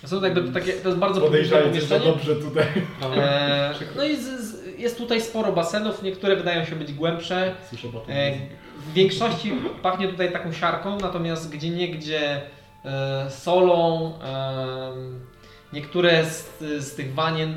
Są 0.05 0.21
to 0.21 0.27
jakby 0.27 0.53
takie, 0.53 0.73
to 0.73 0.89
jest 0.89 1.01
bardzo 1.01 1.21
pomieszczenie. 1.21 1.81
dobrze 2.05 2.37
tutaj. 2.37 2.67
E, 3.17 3.75
no 3.97 4.05
i 4.05 4.17
z, 4.17 4.41
z, 4.41 4.79
jest 4.79 4.99
tutaj 4.99 5.21
sporo 5.21 5.53
basenów, 5.53 6.03
niektóre 6.03 6.37
wydają 6.37 6.65
się 6.65 6.77
być 6.77 6.93
głębsze. 6.93 7.55
Słyszę. 7.69 7.89
E, 8.09 8.33
w 8.79 8.93
większości 8.93 9.53
pachnie 9.83 10.09
tutaj 10.09 10.33
taką 10.33 10.53
siarką, 10.53 10.99
natomiast 11.01 11.51
gdzie 11.51 11.71
niegdzie 11.71 12.43
e, 12.85 13.31
solą. 13.31 14.13
E, 14.25 14.93
niektóre 15.73 16.25
z, 16.25 16.59
z 16.79 16.95
tych 16.95 17.15
wanien 17.15 17.51
e, 17.51 17.57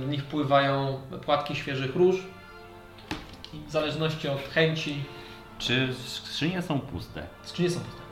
w 0.00 0.08
nich 0.08 0.24
pływają 0.24 1.00
płatki 1.24 1.56
świeżych 1.56 1.96
róż. 1.96 2.16
I 3.54 3.68
w 3.68 3.70
zależności 3.70 4.28
od 4.28 4.40
chęci. 4.40 5.04
Czy 5.62 5.94
skrzynie 6.06 6.62
są 6.62 6.80
puste? 6.80 7.26
Skrzynie 7.42 7.70
są 7.70 7.80
puste. 7.80 8.02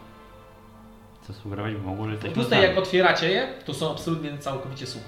Co 1.26 1.32
sugerować 1.32 1.74
by 1.74 1.78
mogło, 1.82 2.06
że 2.06 2.12
jesteśmy 2.12 2.34
Puste 2.34 2.50
sami. 2.56 2.62
jak 2.68 2.78
otwieracie 2.78 3.30
je, 3.30 3.54
to 3.64 3.74
są 3.74 3.90
absolutnie 3.90 4.38
całkowicie 4.38 4.86
suche. 4.86 5.04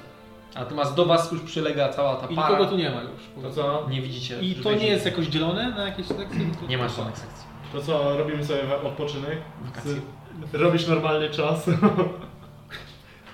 Natomiast 0.55 0.95
do 0.95 1.07
Was 1.07 1.33
już 1.33 1.43
przylega 1.43 1.89
cała 1.89 2.17
ta 2.17 2.27
I 2.27 2.35
para. 2.37 2.49
nikogo 2.51 2.71
tu 2.71 2.77
nie 2.77 2.91
ma 2.91 3.03
już. 3.03 3.43
To 3.43 3.51
co? 3.51 3.87
Nie 3.91 4.03
widzicie. 4.03 4.41
I 4.41 4.55
to 4.55 4.73
nie 4.73 4.87
jest 4.87 5.05
jakoś 5.07 5.27
dzielone 5.27 5.71
na 5.71 5.87
jakieś 5.87 6.07
sekcje? 6.07 6.41
Nie 6.69 6.79
ma 6.79 6.89
żadnych 6.89 7.19
sekcji. 7.19 7.45
To 7.73 7.83
co, 7.83 8.17
robimy 8.19 8.45
sobie 8.45 8.63
wa- 8.63 8.81
odpoczynek? 8.83 9.39
Wakacje. 9.65 9.93
Z- 9.93 10.55
Robisz 10.55 10.87
normalny 10.87 11.31
czas? 11.31 11.67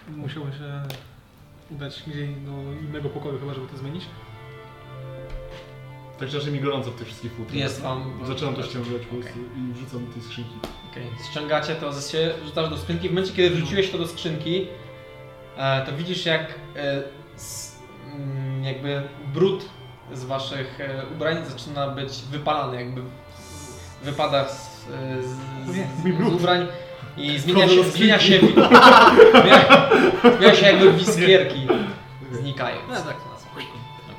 Musiałbym 0.08 0.52
się 0.52 0.82
udać 1.70 2.02
gdzieś 2.06 2.28
do 2.30 2.50
innego 2.88 3.08
pokoju 3.08 3.38
chyba, 3.38 3.54
żeby 3.54 3.66
to 3.66 3.76
zmienić. 3.76 4.04
Tak 6.18 6.28
strasznie 6.28 6.52
mi 6.52 6.60
gorąco 6.60 6.90
w 6.90 6.94
tych 6.94 7.06
wszystkich 7.06 7.32
futrach. 7.32 7.54
Jest 7.54 7.82
Wam. 7.82 8.20
Zaczynam 8.24 8.54
to 8.54 8.62
ściągać 8.62 9.06
po 9.10 9.16
prostu 9.16 9.38
i 9.38 9.72
wrzucam 9.72 10.06
do 10.06 10.12
tej 10.12 10.22
skrzynki. 10.22 10.54
Okej, 10.92 11.06
ściągacie 11.30 11.74
to, 11.74 11.92
ze 11.92 12.12
się 12.12 12.30
wrzucasz 12.42 12.70
do 12.70 12.76
skrzynki. 12.76 13.08
W 13.08 13.12
momencie, 13.12 13.32
kiedy 13.32 13.56
wrzuciłeś 13.56 13.90
to 13.90 13.98
do 13.98 14.08
skrzynki, 14.08 14.66
e, 15.56 15.86
to 15.86 15.92
widzisz 15.92 16.26
jak 16.26 16.54
e, 16.76 17.02
mm, 18.14 18.64
jakby 18.64 19.02
brud 19.34 19.64
z 20.12 20.24
waszych 20.24 20.80
e, 20.80 21.02
ubrań 21.14 21.36
zaczyna 21.46 21.88
być 21.88 22.12
wypalany, 22.30 22.76
jakby 22.76 23.02
wypada 24.02 24.48
z, 24.48 24.84
z, 25.20 25.28
z, 25.72 26.30
z 26.30 26.34
ubrań 26.34 26.66
i 27.16 27.38
zmienia 27.38 27.68
się, 27.68 27.84
zmienia 27.84 28.18
się, 28.28 28.38
zmienia, 28.38 29.90
zmienia 30.38 30.54
się 30.54 30.66
jakby 30.66 30.92
w 30.92 31.02
iskierki 31.02 31.66
znikają. 32.32 32.76
No 32.88 32.94
tak. 32.94 33.27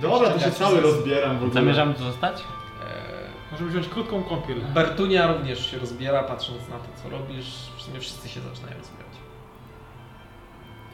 Dobra, 0.01 0.29
to 0.29 0.39
się 0.39 0.51
cały 0.51 0.81
rozbieram 0.81 1.33
w 1.33 1.43
ogóle. 1.43 1.53
Zamierzamy 1.53 1.93
tu 1.93 2.03
zostać? 2.03 2.37
E, 2.39 3.51
Możemy 3.51 3.69
wziąć 3.69 3.87
krótką 3.87 4.23
kąpiel. 4.23 4.57
Bertunia 4.73 5.27
również 5.33 5.71
się 5.71 5.77
rozbiera, 5.79 6.23
patrząc 6.23 6.61
na 6.69 6.75
to, 6.75 7.03
co 7.03 7.09
robisz. 7.09 7.45
W 7.77 7.81
sumie 7.81 7.99
wszyscy 7.99 8.29
się 8.29 8.39
zaczynają 8.41 8.77
rozbierać. 8.77 9.09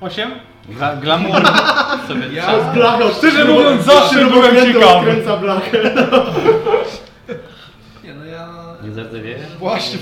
Osiem? 0.02 0.32
Gla 0.70 0.96
glamour 0.96 1.42
sobie 2.08 2.28
Ja- 2.34 2.42
trzeba. 2.48 2.74
Blacha, 2.74 3.14
Szczerze 3.18 3.46
mówiąc, 3.46 3.86
zawsze 3.86 4.26
byłem 4.26 4.56
ciekawy. 4.56 5.02
skręca 5.12 5.38
blachę. 5.38 5.78
Nie 8.04 8.14
no 8.14 8.26
ja... 8.26 8.50
Nie 8.84 8.92
zardzewiejesz? 8.92 9.56
Właśnie. 9.60 10.00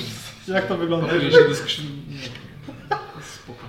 Jak 0.48 0.67
to 0.67 0.77
wygląda? 0.77 1.07
Pakuję 1.07 1.32
się 1.32 1.49
do 1.49 1.56
skrzyni. 1.56 1.90
Nie. 2.09 2.17
Spoko. 3.23 3.64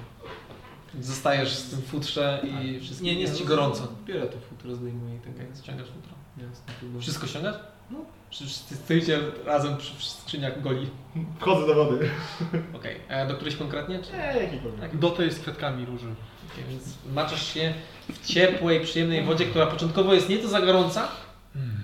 Zostajesz 1.00 1.52
z 1.52 1.70
tym 1.70 1.82
futrze 1.82 2.40
i 2.60 2.80
wszystko. 2.80 3.04
Nie, 3.04 3.14
nie, 3.14 3.20
jest 3.22 3.38
ci 3.38 3.44
gorąco. 3.44 3.88
Biorę 4.06 4.26
to 4.26 4.32
futro, 4.32 4.53
zdejmuję 4.72 5.16
i 5.16 5.18
tak. 5.18 5.34
Okej, 5.34 5.46
ściągasz 5.62 5.86
futro. 5.88 6.12
Jasne. 6.38 7.00
Wszystko 7.00 7.26
ściągasz? 7.26 7.56
No. 7.90 7.98
Wszyscy 8.30 8.76
stoicie 8.76 9.18
razem 9.46 9.76
przy, 9.76 9.94
przy 9.96 10.10
skrzyniach 10.10 10.62
goli. 10.62 10.90
Wchodzę 11.40 11.66
do 11.66 11.74
wody. 11.74 12.10
Okej. 12.76 12.96
A 13.08 13.26
Do 13.26 13.34
którejś 13.34 13.56
konkretnie? 13.56 13.98
Czy? 13.98 14.12
Nie, 14.12 14.42
jakikolwiek. 14.42 14.80
Tak. 14.80 14.96
Do 14.98 15.10
tej 15.10 15.30
z 15.32 15.38
kwiatkami 15.38 15.84
róży. 15.86 16.06
Okej, 16.52 16.64
więc 16.68 16.82
maczasz 17.14 17.54
się 17.54 17.74
w 18.12 18.26
ciepłej, 18.26 18.80
przyjemnej 18.80 19.24
wodzie, 19.24 19.46
która 19.46 19.66
początkowo 19.66 20.14
jest 20.14 20.28
nieco 20.28 20.48
za 20.48 20.60
gorąca, 20.60 21.08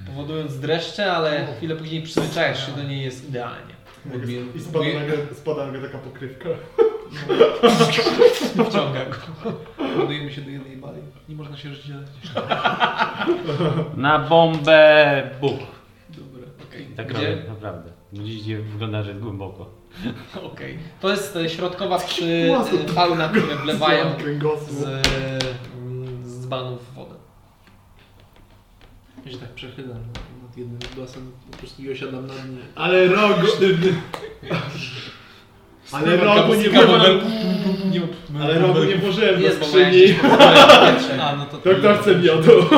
powodując 0.06 0.58
dreszcze, 0.60 1.12
ale 1.12 1.46
chwilę 1.56 1.76
później 1.76 2.02
przyzwyczajasz 2.02 2.66
się 2.66 2.72
do 2.72 2.82
niej, 2.82 3.04
jest 3.04 3.28
idealnie. 3.28 3.74
Odbiję- 4.14 4.56
I 4.56 4.60
spada 4.60 4.84
nagle, 5.00 5.16
spada 5.34 5.66
nagle 5.66 5.80
taka 5.88 5.98
pokrywka. 5.98 6.48
Wciąga 8.70 9.04
go. 9.04 9.16
Ładujemy 9.98 10.32
się 10.32 10.40
do 10.40 10.50
jednej 10.50 10.76
bali. 10.76 11.02
Nie 11.28 11.36
można 11.36 11.56
się 11.56 11.68
rozdzielać. 11.68 12.06
Na 13.96 14.18
bombę 14.18 15.30
buch. 15.40 15.60
Dobra. 16.10 16.48
Okej. 16.68 16.86
Tak 16.96 17.08
Gdzie? 17.08 17.30
robię, 17.30 17.42
naprawdę. 17.48 17.90
Dziś 18.12 18.54
wygląda, 18.54 19.02
że 19.02 19.10
jest 19.10 19.22
głęboko. 19.22 19.70
Okej. 20.42 20.78
To 21.00 21.10
jest 21.10 21.36
e, 21.36 21.48
środkowa 21.48 21.98
trzy 21.98 22.50
e, 22.84 22.88
fauna, 22.88 23.28
które 23.28 23.56
wlewają 23.64 24.14
kręgosłup. 24.14 24.70
z, 24.70 24.84
mm, 25.78 26.28
z 26.28 26.40
dzbanów 26.40 26.94
wodę. 26.94 27.14
Ja 29.26 29.32
się 29.32 29.38
tak 29.38 29.48
przechylam 29.54 29.98
nad, 29.98 30.42
nad 30.42 30.56
jednym 30.56 30.78
basenem 30.96 31.32
po 31.50 31.56
prostu 31.58 31.82
i 31.82 31.92
osiadam 31.92 32.26
na 32.26 32.34
dnie. 32.34 32.58
Ale 32.74 33.06
rogu... 33.06 33.46
Ale 35.92 36.16
rogu 36.16 36.54
nie 36.54 36.70
włożyłem. 36.70 37.20
Ale 38.42 38.58
rogu 38.58 38.84
nie 38.84 38.96
włożyłem 38.96 39.42
do 39.42 39.50
skrzyni. 39.50 40.02
no 41.38 41.46
to... 41.46 41.58
To 41.58 41.70
kto 41.78 41.94
chce 41.94 42.14
miodu? 42.14 42.50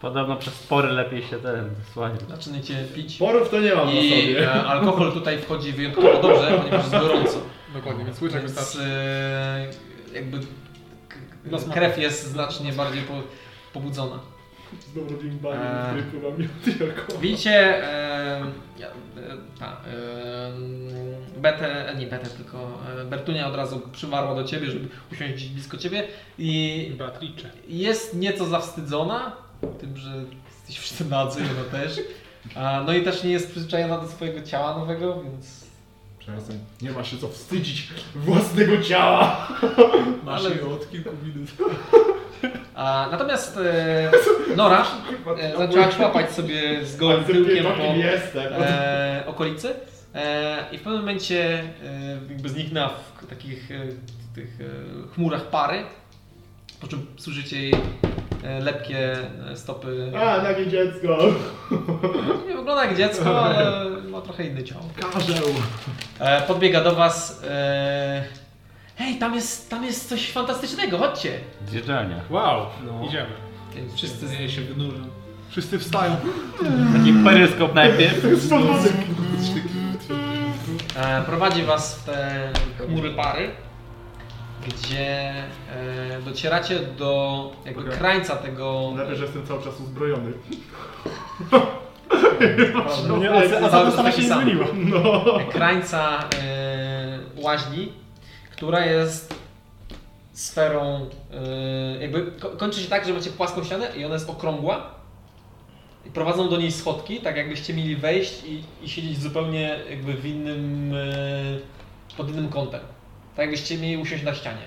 Podobno 0.00 0.36
przez 0.36 0.54
spory 0.54 0.88
lepiej 0.88 1.22
się 1.22 1.36
ten 1.36 1.70
słania. 1.92 2.16
Zaczynacie 2.28 2.74
pić. 2.94 3.16
Porów 3.16 3.50
to 3.50 3.60
nie 3.60 3.74
mam 3.74 3.86
na 3.86 3.92
I 3.92 4.10
sobie. 4.10 4.54
e, 4.54 4.64
alkohol 4.64 5.12
tutaj 5.12 5.38
wchodzi 5.38 5.72
wyjątkowo 5.72 6.22
dobrze, 6.22 6.58
ponieważ 6.58 6.80
jest 6.80 6.90
gorąco. 6.90 7.38
Dokładnie, 7.74 8.04
więc 8.04 8.22
łyczek 8.22 8.40
Więc 8.42 8.52
wystarczy. 8.52 8.88
e, 8.90 9.66
jakby 10.14 10.38
krew 11.72 11.98
jest 11.98 12.26
znacznie 12.26 12.72
bardziej 12.72 13.02
po, 13.02 13.14
pobudzona. 13.72 14.18
Znowu 14.92 15.10
robimy 15.12 15.40
banie, 15.40 15.60
Eee. 15.60 15.82
w 15.84 15.86
której 15.86 16.04
pływam 16.04 16.38
miód 16.40 16.80
i 16.80 16.82
alkohol. 16.82 17.20
Widzicie 17.22 17.84
e, 17.84 18.40
ja, 18.78 18.86
e, 18.86 18.90
ta, 19.58 19.66
e, 19.66 21.40
Betę, 21.40 21.88
e, 21.88 21.96
nie 21.96 22.06
Betę, 22.06 22.26
tylko 22.30 22.78
e, 23.00 23.04
Bertunia 23.04 23.48
od 23.48 23.54
razu 23.54 23.80
przywarła 23.92 24.34
do 24.34 24.44
ciebie, 24.44 24.70
żeby 24.70 24.88
usiąść 25.12 25.34
gdzieś 25.34 25.48
blisko 25.48 25.76
ciebie 25.76 26.08
i 26.38 26.92
Beatrice. 26.98 27.50
jest 27.68 28.14
nieco 28.16 28.44
zawstydzona 28.46 29.32
tym, 29.80 29.96
że 29.96 30.24
jesteś 30.58 30.78
wszyscy 30.78 31.04
nadzy, 31.04 31.40
ona 31.40 31.78
też. 31.78 32.00
A, 32.54 32.82
no 32.86 32.92
i 32.92 33.02
też 33.02 33.24
nie 33.24 33.30
jest 33.30 33.50
przyzwyczajona 33.50 33.98
do 34.00 34.08
swojego 34.08 34.42
ciała 34.42 34.78
nowego, 34.78 35.22
więc 35.22 35.64
Przestań, 36.18 36.58
nie 36.82 36.90
ma 36.90 37.04
się 37.04 37.18
co 37.18 37.28
wstydzić 37.28 37.88
własnego 38.14 38.82
ciała. 38.82 39.48
Masz 40.24 40.44
Ale- 40.44 40.54
je 40.54 40.66
od 40.66 40.90
kilku 40.90 41.10
minut. 41.24 41.50
A, 42.74 43.08
natomiast 43.10 43.56
e, 43.56 44.56
Nora 44.56 44.86
e, 45.38 45.58
zaczęła 45.58 45.90
szłapać 45.90 46.30
sobie 46.30 46.84
z 46.86 46.96
gołym 46.96 47.24
tyłkiem 47.24 47.64
po 47.64 47.70
e, 48.64 49.22
okolicy 49.26 49.74
e, 50.14 50.56
i 50.72 50.78
w 50.78 50.82
pewnym 50.82 51.00
momencie 51.00 51.60
e, 51.60 51.64
jakby 52.30 52.48
zniknęła 52.48 52.90
w 53.22 53.26
takich 53.26 53.70
e, 53.70 53.74
tych 54.34 54.58
e, 54.60 55.14
chmurach 55.14 55.42
pary, 55.42 55.82
po 56.80 56.86
czym 56.86 57.06
słyszycie 57.16 57.62
jej 57.62 57.74
lepkie 58.60 59.16
stopy. 59.54 60.12
A, 60.22 60.42
nagie 60.42 60.66
dziecko. 60.66 61.18
Nie 62.48 62.56
wygląda 62.56 62.84
jak 62.84 62.96
dziecko, 62.96 63.44
ale 63.44 63.90
ma 64.10 64.20
trochę 64.20 64.44
inne 64.46 64.64
ciało. 64.64 64.82
Karzeł. 65.12 65.48
Podbiega 66.46 66.80
do 66.80 66.94
was. 66.94 67.42
Hej, 68.96 69.18
tam 69.18 69.34
jest, 69.34 69.70
tam 69.70 69.84
jest 69.84 70.08
coś 70.08 70.30
fantastycznego, 70.30 70.98
chodźcie! 70.98 71.38
Zjeżdżalnia. 71.68 72.16
Wow, 72.30 72.66
No. 72.86 73.06
idziemy. 73.08 73.30
Wszyscy 73.96 74.26
ja 74.42 74.48
się 74.48 74.60
wynurzę. 74.60 74.96
Wszyscy 75.50 75.78
wstają. 75.78 76.16
Taki 76.96 77.12
peryskop 77.24 77.74
najpierw. 77.74 78.24
E, 80.96 81.22
prowadzi 81.26 81.62
was 81.62 81.94
w 81.98 82.04
te 82.04 82.50
chmury 82.86 83.10
pary, 83.10 83.50
gdzie 84.66 85.30
e, 85.30 86.22
docieracie 86.24 86.80
do 86.80 87.52
jakby 87.64 87.80
Okej. 87.80 87.98
krańca 87.98 88.36
tego. 88.36 88.92
Lepiej, 88.96 89.16
że 89.16 89.24
jestem 89.24 89.46
cały 89.46 89.62
czas 89.64 89.80
uzbrojony. 89.80 90.32
Nie, 93.20 93.30
a, 93.32 93.66
a 93.66 93.70
czas 93.70 93.96
to 93.96 94.02
taki 94.02 94.16
się 94.16 94.22
nie 94.22 94.28
sam. 94.28 94.42
zmieniło. 94.42 94.66
No. 94.74 95.24
krańca 95.52 96.18
e, 96.42 97.18
łaźni, 97.36 97.92
która 98.56 98.86
jest 98.86 99.34
sferą, 100.32 101.10
e, 101.32 102.00
jakby 102.00 102.32
ko 102.40 102.48
kończy 102.48 102.80
się 102.80 102.88
tak, 102.88 103.06
że 103.06 103.12
macie 103.12 103.30
płaską 103.30 103.64
ścianę 103.64 103.88
i 103.96 104.04
ona 104.04 104.14
jest 104.14 104.30
okrągła. 104.30 104.94
I 106.06 106.10
prowadzą 106.10 106.48
do 106.48 106.56
niej 106.56 106.72
schodki, 106.72 107.20
tak 107.20 107.36
jakbyście 107.36 107.74
mieli 107.74 107.96
wejść 107.96 108.44
i, 108.44 108.64
i 108.82 108.88
siedzieć 108.88 109.18
zupełnie 109.20 109.78
jakby 109.90 110.14
w 110.14 110.26
innym, 110.26 110.94
e, 110.94 112.16
pod 112.16 112.28
innym 112.28 112.48
kątem. 112.48 112.80
Tak 113.36 113.46
jakbyście 113.46 113.78
mieli 113.78 113.96
usiąść 113.96 114.24
na 114.24 114.34
ścianie. 114.34 114.66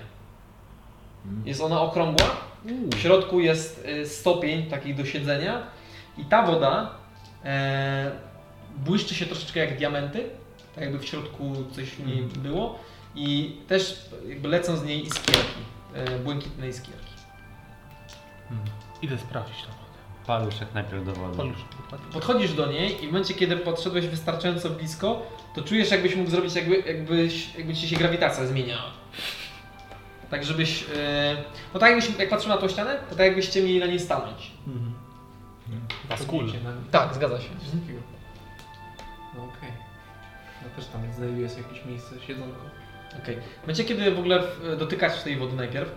Jest 1.44 1.60
ona 1.60 1.80
okrągła, 1.80 2.26
w 2.64 2.98
środku 2.98 3.40
jest 3.40 3.86
e, 3.86 4.06
stopień 4.06 4.66
taki 4.66 4.94
do 4.94 5.04
siedzenia 5.04 5.62
i 6.18 6.24
ta 6.24 6.42
woda 6.42 6.90
e, 7.44 8.10
błyszczy 8.76 9.14
się 9.14 9.26
troszeczkę 9.26 9.60
jak 9.60 9.78
diamenty, 9.78 10.24
tak 10.74 10.84
jakby 10.84 10.98
w 10.98 11.04
środku 11.04 11.52
coś 11.72 11.84
w 11.84 12.06
niej 12.06 12.22
było 12.22 12.78
i 13.18 13.56
też 13.68 14.08
jakby 14.28 14.48
lecą 14.48 14.76
z 14.76 14.84
niej 14.84 15.06
iskierki, 15.06 15.60
e, 15.94 16.18
błękitne 16.18 16.68
iskierki. 16.68 17.12
Idę 19.02 19.18
sprawdzić 19.18 19.62
to. 19.62 19.68
Paluszek 20.26 20.68
najpierw 20.74 21.04
do 21.04 21.12
wody. 21.12 21.36
Paluszek, 21.36 21.64
dokładnie. 21.82 22.12
Podchodzisz 22.12 22.52
do 22.54 22.66
niej 22.66 22.94
i 23.04 23.08
w 23.08 23.12
momencie, 23.12 23.34
kiedy 23.34 23.56
podszedłeś 23.56 24.06
wystarczająco 24.06 24.70
blisko, 24.70 25.22
to 25.54 25.62
czujesz 25.62 25.90
jakbyś 25.90 26.16
mógł 26.16 26.30
zrobić, 26.30 26.54
jakby, 26.54 26.76
jakbyś, 26.80 27.54
jakby 27.54 27.74
ci 27.74 27.88
się 27.88 27.96
grawitacja 27.96 28.46
zmieniała. 28.46 28.90
Tak 30.30 30.44
żebyś, 30.44 30.84
e, 30.96 31.36
no 31.74 31.80
tak 31.80 31.90
jakbyś, 31.90 32.18
jak 32.18 32.28
patrzył 32.28 32.48
na 32.50 32.56
tą 32.56 32.68
ścianę, 32.68 32.98
to 33.10 33.16
tak 33.16 33.26
jakbyście 33.26 33.62
mieli 33.62 33.80
na 33.80 33.86
niej 33.86 34.00
stanąć. 34.00 34.52
Podjęcie 36.48 36.60
na- 36.60 36.90
Tak, 37.00 37.14
zgadza 37.14 37.40
się. 37.40 37.48
Takiego. 37.80 38.00
No 39.36 39.44
okej. 39.44 39.72
No 40.62 40.68
też 40.76 40.86
tam 40.86 41.12
znajduje 41.14 41.48
się 41.48 41.56
jakieś 41.58 41.84
miejsce, 41.84 42.14
siedzonko. 42.26 42.60
Okej. 43.22 43.36
W 43.36 43.60
momencie, 43.62 43.84
kiedy 43.84 44.10
w 44.10 44.18
ogóle 44.18 44.42
w- 44.42 44.76
dotykasz 44.78 45.22
tej 45.22 45.36
wody 45.36 45.56
najpierw, 45.56 45.88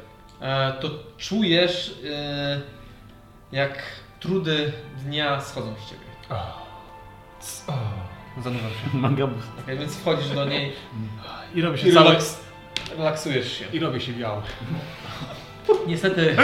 e, 0.42 0.74
to 0.82 0.90
czujesz, 1.18 1.94
e, 2.12 2.62
jak 3.52 3.84
trudy 4.20 4.72
dnia 5.06 5.42
schodzą 5.42 5.76
z 5.86 5.90
ciebie. 5.90 6.02
Zanurzam 8.44 8.70
się. 8.70 8.98
Mangabus. 8.98 9.44
Okej, 9.64 9.78
więc 9.78 9.96
wchodzisz 9.98 10.30
do 10.30 10.46
niej 10.46 10.74
I 11.56 11.62
robię 11.62 11.78
się 11.78 11.88
i 11.88 11.92
relaks, 11.92 12.40
relaksujesz 12.98 13.58
się. 13.60 13.66
I 13.74 13.80
robię 13.80 14.02
się 14.02 14.14
biały. 14.14 14.42
Niestety, 15.88 16.36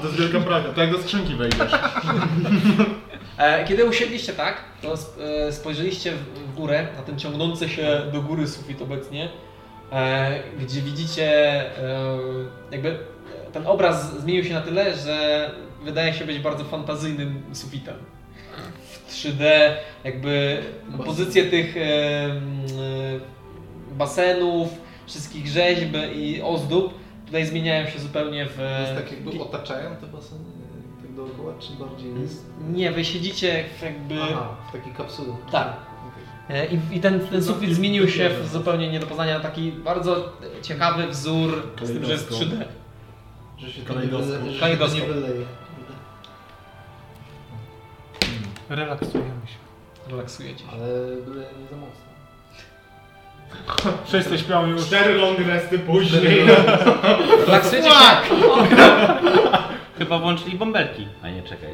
jest 0.06 0.16
wielka 0.20 0.40
praga. 0.40 0.68
To 0.72 0.80
jak 0.80 0.92
do 0.92 0.98
skrzynki 0.98 1.34
wejdziesz. 1.34 1.72
e, 3.38 3.64
kiedy 3.64 3.84
usiedliście 3.84 4.32
tak, 4.32 4.64
to 4.82 4.94
e, 4.94 5.52
spojrzeliście 5.52 6.12
w, 6.12 6.54
górę, 6.54 6.86
na 6.96 7.02
ten 7.02 7.18
ciągnący 7.18 7.68
się 7.68 8.02
do 8.12 8.22
góry 8.22 8.48
sufit 8.48 8.82
obecnie, 8.82 9.28
e, 9.92 10.42
gdzie 10.60 10.80
widzicie 10.80 11.64
jakby 12.70 12.98
ten 13.52 13.66
obraz 13.66 14.20
zmienił 14.20 14.44
się 14.44 14.54
na 14.54 14.60
tyle, 14.60 14.96
że 14.96 15.50
wydaje 15.84 16.14
się 16.14 16.24
być 16.24 16.38
bardzo 16.38 16.64
fantazyjnym 16.64 17.42
sufitem. 17.52 17.94
W 19.06 19.12
3D 19.12 19.44
jakby 20.04 20.62
pozycje 21.04 21.44
tych 21.44 21.74
basenów, 23.92 24.68
wszystkich 25.06 25.46
rzeźb 25.46 25.96
i 26.14 26.42
ozdób 26.42 26.94
tutaj 27.26 27.46
zmieniają 27.46 27.86
się 27.86 27.98
zupełnie 27.98 28.46
w... 28.46 28.58
Jest 28.80 28.94
tak 28.94 29.12
jakby 29.12 29.42
otaczają 29.42 29.96
te 29.96 30.06
baseny 30.06 30.51
dookoła, 31.26 31.52
czy 31.58 31.72
bardziej 31.72 32.20
jest... 32.20 32.44
Nie, 32.72 32.92
wy 32.92 33.04
siedzicie 33.04 33.64
jakby... 33.82 34.22
Aha, 34.22 34.48
w 34.68 34.72
takiej 34.72 34.92
kapsule. 34.92 35.36
Tak. 35.52 35.76
E, 36.50 36.66
I, 36.66 36.78
i 36.90 37.00
ten, 37.00 37.20
ten 37.20 37.44
sufit 37.44 37.74
zmienił 37.74 38.08
się 38.08 38.30
w 38.42 38.48
zupełnie 38.48 38.92
nie 38.92 39.00
do 39.00 39.06
poznania 39.06 39.34
na 39.34 39.40
taki 39.40 39.72
bardzo 39.72 40.32
ciekawy 40.62 41.06
wzór 41.06 41.62
z 41.82 41.92
tym, 41.92 42.04
że 42.04 42.12
jest 42.12 42.30
3D. 42.30 42.64
Że 43.58 43.72
się 43.72 43.82
to 43.82 43.94
nie, 43.94 44.06
wyleje, 44.06 44.52
że 44.52 44.70
się 44.70 44.76
to 44.76 44.88
nie 44.88 45.00
wyleje. 45.00 45.46
Relaksujemy 48.68 49.46
się. 49.46 50.10
Relaksujecie 50.10 50.64
się. 50.64 50.70
Ale 50.72 50.86
byle 51.26 51.40
nie 51.40 51.68
za 51.70 51.76
mocno. 51.76 52.12
Wszyscy 54.04 54.38
śpią 54.38 54.66
już. 54.66 54.86
Cztery 54.86 55.14
long 55.14 55.38
resty 55.38 55.78
później. 55.78 56.46
Relaksujecie 57.46 57.88
się. 57.90 57.96
Chyba 59.98 60.18
włączyli 60.18 60.58
bąbelki. 60.58 61.08
A 61.22 61.28
nie, 61.30 61.42
czekaj. 61.42 61.68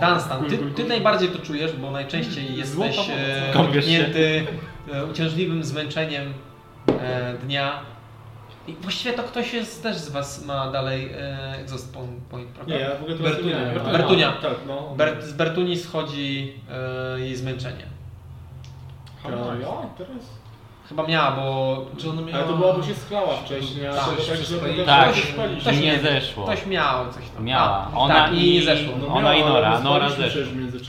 Dunstan, 0.00 0.44
ty, 0.44 0.58
ty 0.58 0.84
najbardziej 0.84 1.28
to 1.28 1.38
czujesz, 1.38 1.72
bo 1.72 1.90
najczęściej 1.90 2.56
jesteś 2.56 2.74
Złota 2.96 3.12
e, 3.12 3.52
Kąpiesz 3.52 3.84
się. 3.86 3.98
dotknięty 3.98 4.46
e, 4.92 5.06
uciążliwym 5.06 5.64
zmęczeniem 5.64 6.34
e, 7.00 7.34
dnia. 7.34 7.72
I 8.68 8.74
właściwie 8.74 9.14
to 9.14 9.22
ktoś 9.22 9.52
jest 9.52 9.82
też 9.82 9.96
z 9.96 10.08
Was 10.08 10.44
ma 10.44 10.70
dalej 10.72 11.12
e, 11.12 11.54
exhaust 11.62 11.94
point, 11.94 12.22
point 12.30 12.48
prawda? 12.48 12.74
Nie, 12.74 12.80
ja 12.80 12.90
w 12.90 13.02
ogóle 13.02 13.16
teraz 13.16 13.32
Bertunia. 13.32 13.58
nie 13.58 13.74
miałem. 13.74 13.92
Bertunia. 13.92 14.32
Tak, 14.32 14.54
no. 14.66 14.94
Ber, 14.96 15.22
z 15.22 15.32
Bertuni 15.32 15.76
schodzi 15.76 16.54
e, 17.16 17.20
jej 17.20 17.36
zmęczenie. 17.36 17.84
Ja? 19.24 19.30
Teraz? 19.98 20.39
Chyba 20.90 21.06
miała, 21.06 21.30
bo 21.36 21.86
Czy 21.98 22.10
ona 22.10 22.22
miała... 22.22 22.38
Ale 22.38 22.46
to 22.48 22.56
była, 22.56 22.74
bo 22.74 22.82
się 22.82 22.94
sklała 22.94 23.36
wcześniej, 23.36 23.86
a 23.86 23.92
Tak, 23.94 24.04
to 24.04 24.10
tak, 24.86 25.14
że. 25.14 25.22
Tak. 25.32 25.58
Ktoś 25.60 25.80
nie 25.80 25.98
zeszło. 25.98 26.44
ktoś 26.44 26.66
miał 26.66 27.12
coś 27.12 27.22
tam. 27.34 27.44
Miała. 27.44 27.88
A, 27.94 27.96
Ona 27.98 28.14
tak, 28.14 28.34
i 28.34 28.48
i- 28.50 28.54
nie 28.54 28.62
zeszło. 28.62 28.94
No 29.00 29.06
Ona 29.06 29.20
miała, 29.32 29.34
i 29.34 29.40
Nora, 29.52 29.68
ale 29.68 29.84
Nora 29.84 30.10
zeszła. 30.10 30.42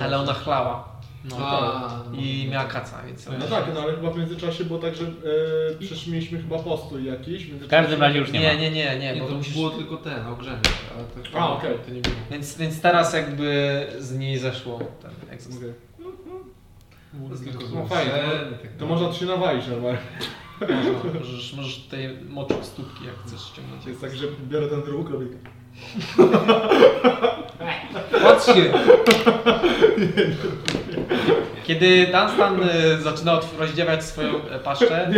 Ale 0.06 0.20
ona 0.20 0.34
chlała 0.34 0.92
No, 1.26 1.36
A, 1.48 1.72
tak. 1.90 1.92
no. 2.12 2.18
i 2.22 2.48
miała 2.52 2.66
kaca, 2.66 2.98
więc... 3.08 3.28
No 3.40 3.46
tak, 3.50 3.66
no 3.76 3.82
ale 3.82 3.94
chyba 3.96 4.10
w 4.12 4.18
międzyczasie 4.18 4.64
było 4.64 4.80
tak, 4.80 4.96
że 4.96 5.04
e, 5.06 5.10
przecież 5.80 6.08
mieliśmy 6.08 6.38
chyba 6.42 6.60
postój 6.60 7.06
jakiś. 7.06 7.46
W 7.46 7.68
każdym 7.68 8.02
razie 8.02 8.20
już 8.20 8.32
nie, 8.32 8.40
Nie, 8.40 8.48
ma. 8.48 8.54
nie, 8.54 8.72
nie, 8.72 8.98
nie, 9.00 9.14
Nie, 9.16 9.22
bo 9.22 9.28
to 9.28 9.36
musisz... 9.36 9.54
było 9.54 9.70
tylko 9.70 9.98
ten, 9.98 10.28
ogrzenie. 10.28 10.58
A, 11.38 11.50
okej. 11.54 11.72
to 11.88 11.92
nie 11.94 12.02
było. 12.02 12.16
Więc, 12.32 12.58
więc 12.58 12.82
teraz 12.82 13.14
jakby 13.14 13.88
z 14.00 14.18
niej 14.18 14.38
zeszło 14.38 14.80
ten 15.02 15.12
exhaust. 15.30 15.58
Okej. 15.58 15.74
To 15.98 16.04
jest 16.10 16.18
tylko 16.24 16.40
No 17.14 17.86
fajnie, 17.86 18.12
zgłoszenie, 18.12 18.58
tak 18.62 18.72
To 18.78 18.86
można 18.86 19.14
się 19.14 19.26
nawalić 19.26 19.68
normalnie. 19.68 20.00
Można, 20.62 21.20
możesz, 21.20 21.54
możesz 21.54 21.84
tutaj 21.84 22.18
moczyć 22.30 22.66
stópki, 22.66 23.06
jak 23.06 23.16
chcesz 23.26 23.42
ściągnąć. 23.42 23.84
To 23.84 23.90
jest 23.90 24.02
tak, 24.02 24.16
że 24.16 24.28
biorę 24.50 24.68
ten 24.68 24.82
druk, 24.82 25.10
robię 25.10 25.28
Patrzcie! 28.24 28.74
Kiedy 31.64 32.06
Dunstan 32.06 32.64
e, 32.64 32.98
zaczyna 32.98 33.40
rozdziewać 33.60 34.04
swoją 34.04 34.46
e, 34.50 34.60
paszczę, 34.60 35.08
e, 35.08 35.12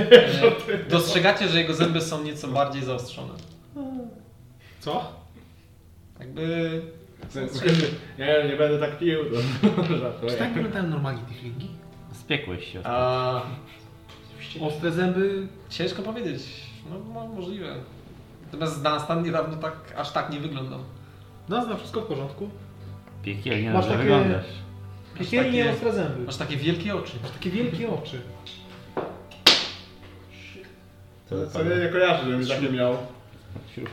dostrzegacie, 0.90 1.48
że 1.48 1.60
jego 1.60 1.74
zęby 1.74 2.02
są 2.02 2.24
nieco 2.24 2.48
bardziej 2.48 2.84
zaostrzone. 2.84 3.34
Co? 4.80 5.12
Jakby... 6.20 6.82
Nie, 8.20 8.50
nie 8.50 8.56
będę 8.56 8.80
tak 8.80 9.00
pił. 9.00 9.20
To 10.22 10.28
Czy 10.30 10.36
tak 10.36 10.54
wyglądają 10.54 10.88
normalnie 10.88 11.22
tieflingi? 11.22 11.83
Spiekłeś 12.24 12.74
się. 12.74 12.82
A, 12.84 13.42
Ostre 14.62 14.92
zęby... 14.92 15.48
ciężko 15.70 16.02
powiedzieć. 16.02 16.42
No, 16.90 16.96
no 17.14 17.28
możliwe. 17.28 17.76
Natomiast 18.46 18.84
Dunstan 18.84 19.24
niedawno 19.24 19.58
tak, 19.58 19.74
aż 19.98 20.12
tak 20.12 20.30
nie 20.30 20.40
wyglądał. 20.40 20.80
No, 21.50 21.66
zna 21.66 21.76
wszystko 21.78 22.02
w 22.02 22.06
porządku. 22.06 22.50
Piekielnie 23.24 23.70
Masz 23.74 23.86
dobrze 23.86 23.90
takie- 23.90 24.04
wyglądasz. 24.04 24.46
Piekielnie 25.20 25.64
takie- 25.64 25.74
ostre 25.76 25.94
zęby. 25.94 26.26
Masz 26.26 26.38
takie 26.38 26.58
wielkie 26.58 26.96
oczy. 26.96 27.12
Masz 27.22 27.32
takie 27.32 27.50
wielkie 27.50 27.90
oczy. 27.90 28.22
To 31.30 31.48
co 31.48 31.64
ja 31.64 31.78
nie 31.86 31.88
kojarzę, 31.92 32.24
żebym 32.26 32.48
takie 32.48 32.70
miał. 32.70 32.98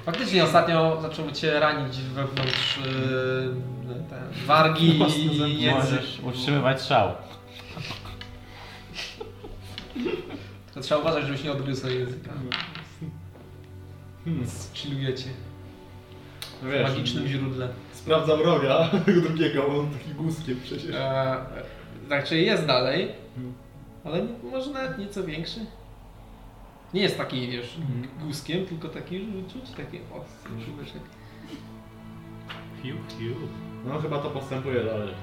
Faktycznie 0.07 0.45
ostatnio 0.45 0.99
zaczęły 1.03 1.33
cię 1.33 1.61
ranić 1.61 1.97
wewnątrz 2.01 2.79
yy, 2.79 3.95
te 4.11 4.47
wargi 4.47 4.99
i 5.19 5.63
język. 5.63 5.93
Możesz 5.93 6.21
utrzymywać 6.23 6.83
szał. 6.83 7.13
To 10.75 10.81
trzeba 10.81 11.01
uważać, 11.01 11.25
żebyś 11.27 11.45
nie 11.45 11.53
odgryzł 11.53 11.79
swojego 11.81 12.01
języka. 12.01 12.31
Hmm. 14.25 14.47
Chillujecie 14.75 15.29
No 16.63 16.69
w 16.69 16.73
wiesz, 16.73 16.91
magicznym 16.91 17.27
źródle. 17.27 17.69
Sprawdzam 17.93 18.41
roga 18.41 18.89
tego 19.07 19.21
drugiego, 19.21 19.63
bo 19.69 19.79
on 19.81 19.91
taki 19.91 20.11
guzkiem 20.15 20.61
przecież. 20.65 20.95
E, 20.95 21.37
znaczy 22.07 22.39
jest 22.39 22.67
dalej, 22.67 23.09
Hmm. 23.35 23.55
ale 24.05 24.27
może 24.53 24.71
nawet 24.71 24.99
nieco 24.99 25.25
większy. 25.25 25.61
Nie 26.95 27.03
jest 27.03 27.17
taki, 27.19 27.49
wiesz, 27.51 27.77
Mhm. 27.79 28.27
guzkiem, 28.27 28.67
tylko 28.67 28.89
taki, 28.89 29.19
żeby 29.21 29.43
czuć 29.53 29.71
taki 29.77 29.99
ostry 30.13 30.51
czubeczek. 30.67 31.03
Fiu, 32.83 32.97
fiu. 33.19 33.35
No 33.85 33.99
chyba 33.99 34.19
to 34.19 34.31
postępuje 34.31 34.85
dalej. 34.85 35.15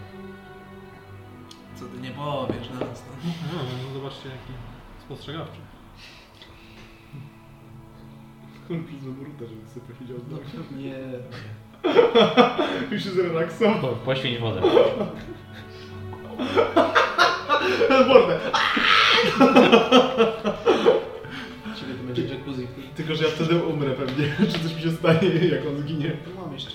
Co 1.76 1.86
ty 1.86 2.02
nie 2.02 2.10
powiesz 2.12 2.70
na 2.70 2.80
nas? 2.80 3.04
No, 3.54 3.60
no 3.88 3.94
zobaczcie 3.94 4.30
jaki 4.30 4.54
spostrzegawczy. 5.08 5.60
On 8.72 8.84
przez 8.84 9.00
brutę, 9.04 9.48
żeby 9.48 9.68
sobie 9.68 9.86
posiedział 9.94 10.18
z 10.20 10.32
nami. 10.32 10.44
Nie. 10.84 10.96
Już 12.92 13.04
się 13.04 13.10
zrelaksował. 13.10 13.80
Po, 13.82 13.88
poświęć 13.88 14.40
wodę. 14.40 14.62
Mordę! 18.08 18.40
Ciebie 21.76 21.94
to 21.94 22.04
będzie 22.04 22.22
jacuzzi. 22.24 22.68
Tylko, 22.96 23.16
że 23.16 23.24
ja 23.24 23.30
wtedy 23.30 23.64
umrę 23.64 23.92
pewnie. 23.92 24.36
Czy 24.40 24.60
coś 24.60 24.76
mi 24.76 24.82
się 24.82 24.92
stanie, 24.92 25.30
jak 25.30 25.68
on 25.68 25.78
zginie. 25.82 26.12
To 26.12 26.42
mam 26.42 26.54
jeszcze. 26.54 26.72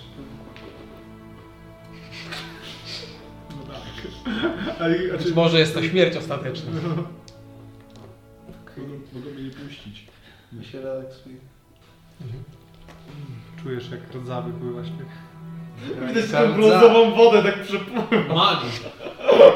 No 3.50 3.62
tak. 3.72 3.82
Ale, 4.80 4.96
a 5.14 5.16
Być 5.16 5.26
czy... 5.26 5.34
może 5.34 5.58
jest 5.58 5.74
to 5.74 5.82
śmierć 5.82 6.16
ostateczna. 6.16 6.72
Mogą, 8.76 8.92
mogą 9.12 9.30
mnie 9.30 9.42
nie 9.42 9.50
puścić. 9.50 10.06
My 10.52 10.64
się 10.64 10.80
relaksuje. 10.80 11.36
Czujesz 13.62 13.90
jak 13.90 14.14
rdzawy 14.14 14.52
pływa 14.52 14.84
śnieg. 14.84 15.06
Widać 16.08 16.30
taką 16.30 16.52
brązową 16.54 17.14
wodę 17.14 17.42
tak 17.42 17.62
przepływam. 17.62 18.28
Magii. 18.28 18.70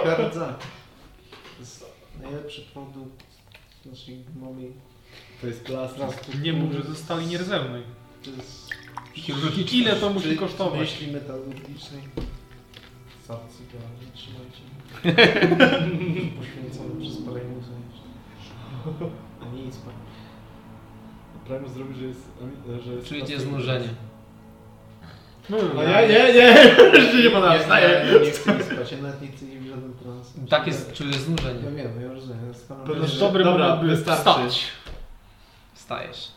Kardza. 0.05 0.47
To 0.47 1.61
jest 1.61 1.85
najlepszy 2.23 2.63
produkt 2.63 3.25
naszej 3.87 4.25
mamy. 4.41 4.69
To 5.41 5.47
jest 5.47 5.65
plastik. 5.65 6.43
Nie 6.43 6.53
mów, 6.53 6.73
że 6.73 6.83
zostali 6.83 7.27
nierzełnej. 7.27 7.83
To 8.25 8.31
jest... 8.31 8.71
Ile 9.73 9.97
to 9.97 10.11
musi 10.11 10.29
Czy- 10.29 10.37
kosztować? 10.37 10.81
Myśli 10.81 11.13
metalurgicznej. 11.13 12.03
Garni, 13.73 14.13
trzymajcie. 14.15 14.63
Poświęcony 16.39 17.01
przez 17.01 17.21
jeszcze. 17.21 17.76
A 19.43 19.45
nic, 19.55 19.77
pan. 19.77 19.95
Prawie 21.47 21.69
zrobi, 21.69 21.95
że 21.95 22.05
jest... 22.07 22.21
Że 22.85 22.93
jest 22.93 23.09
Czujecie 23.09 23.41
znużenie. 23.41 23.89
No, 25.51 25.57
A 25.79 25.83
ja 25.83 26.01
nie, 26.01 26.09
nie! 26.35 26.55
Jeszcze 27.01 27.17
nie 27.17 27.23
Ja, 27.55 27.59
wstaję. 27.59 28.07
nie 28.25 28.31
chcę 28.31 28.41
spać, 28.65 28.93
ja 28.93 28.99
nawet 29.03 29.23
nie 29.23 29.29
chcę 29.29 29.47
w 29.47 29.67
żaden 29.67 29.93
trans. 29.95 30.33
Tak 30.51 30.67
jest, 30.67 30.93
czujesz 30.93 31.17
Ja 31.17 31.23
znużenie. 31.23 31.61
wiem, 31.71 32.01
ja 32.03 32.13
rozumiem. 32.13 32.39
Ja 32.49 32.53
znaczy, 32.53 33.07
że- 33.07 33.21
Dobry 33.21 33.45
moment, 33.45 33.81
by 33.81 33.87
wystarczy. 33.87 34.21
wstać. 34.21 34.67
Wstajesz. 35.75 36.29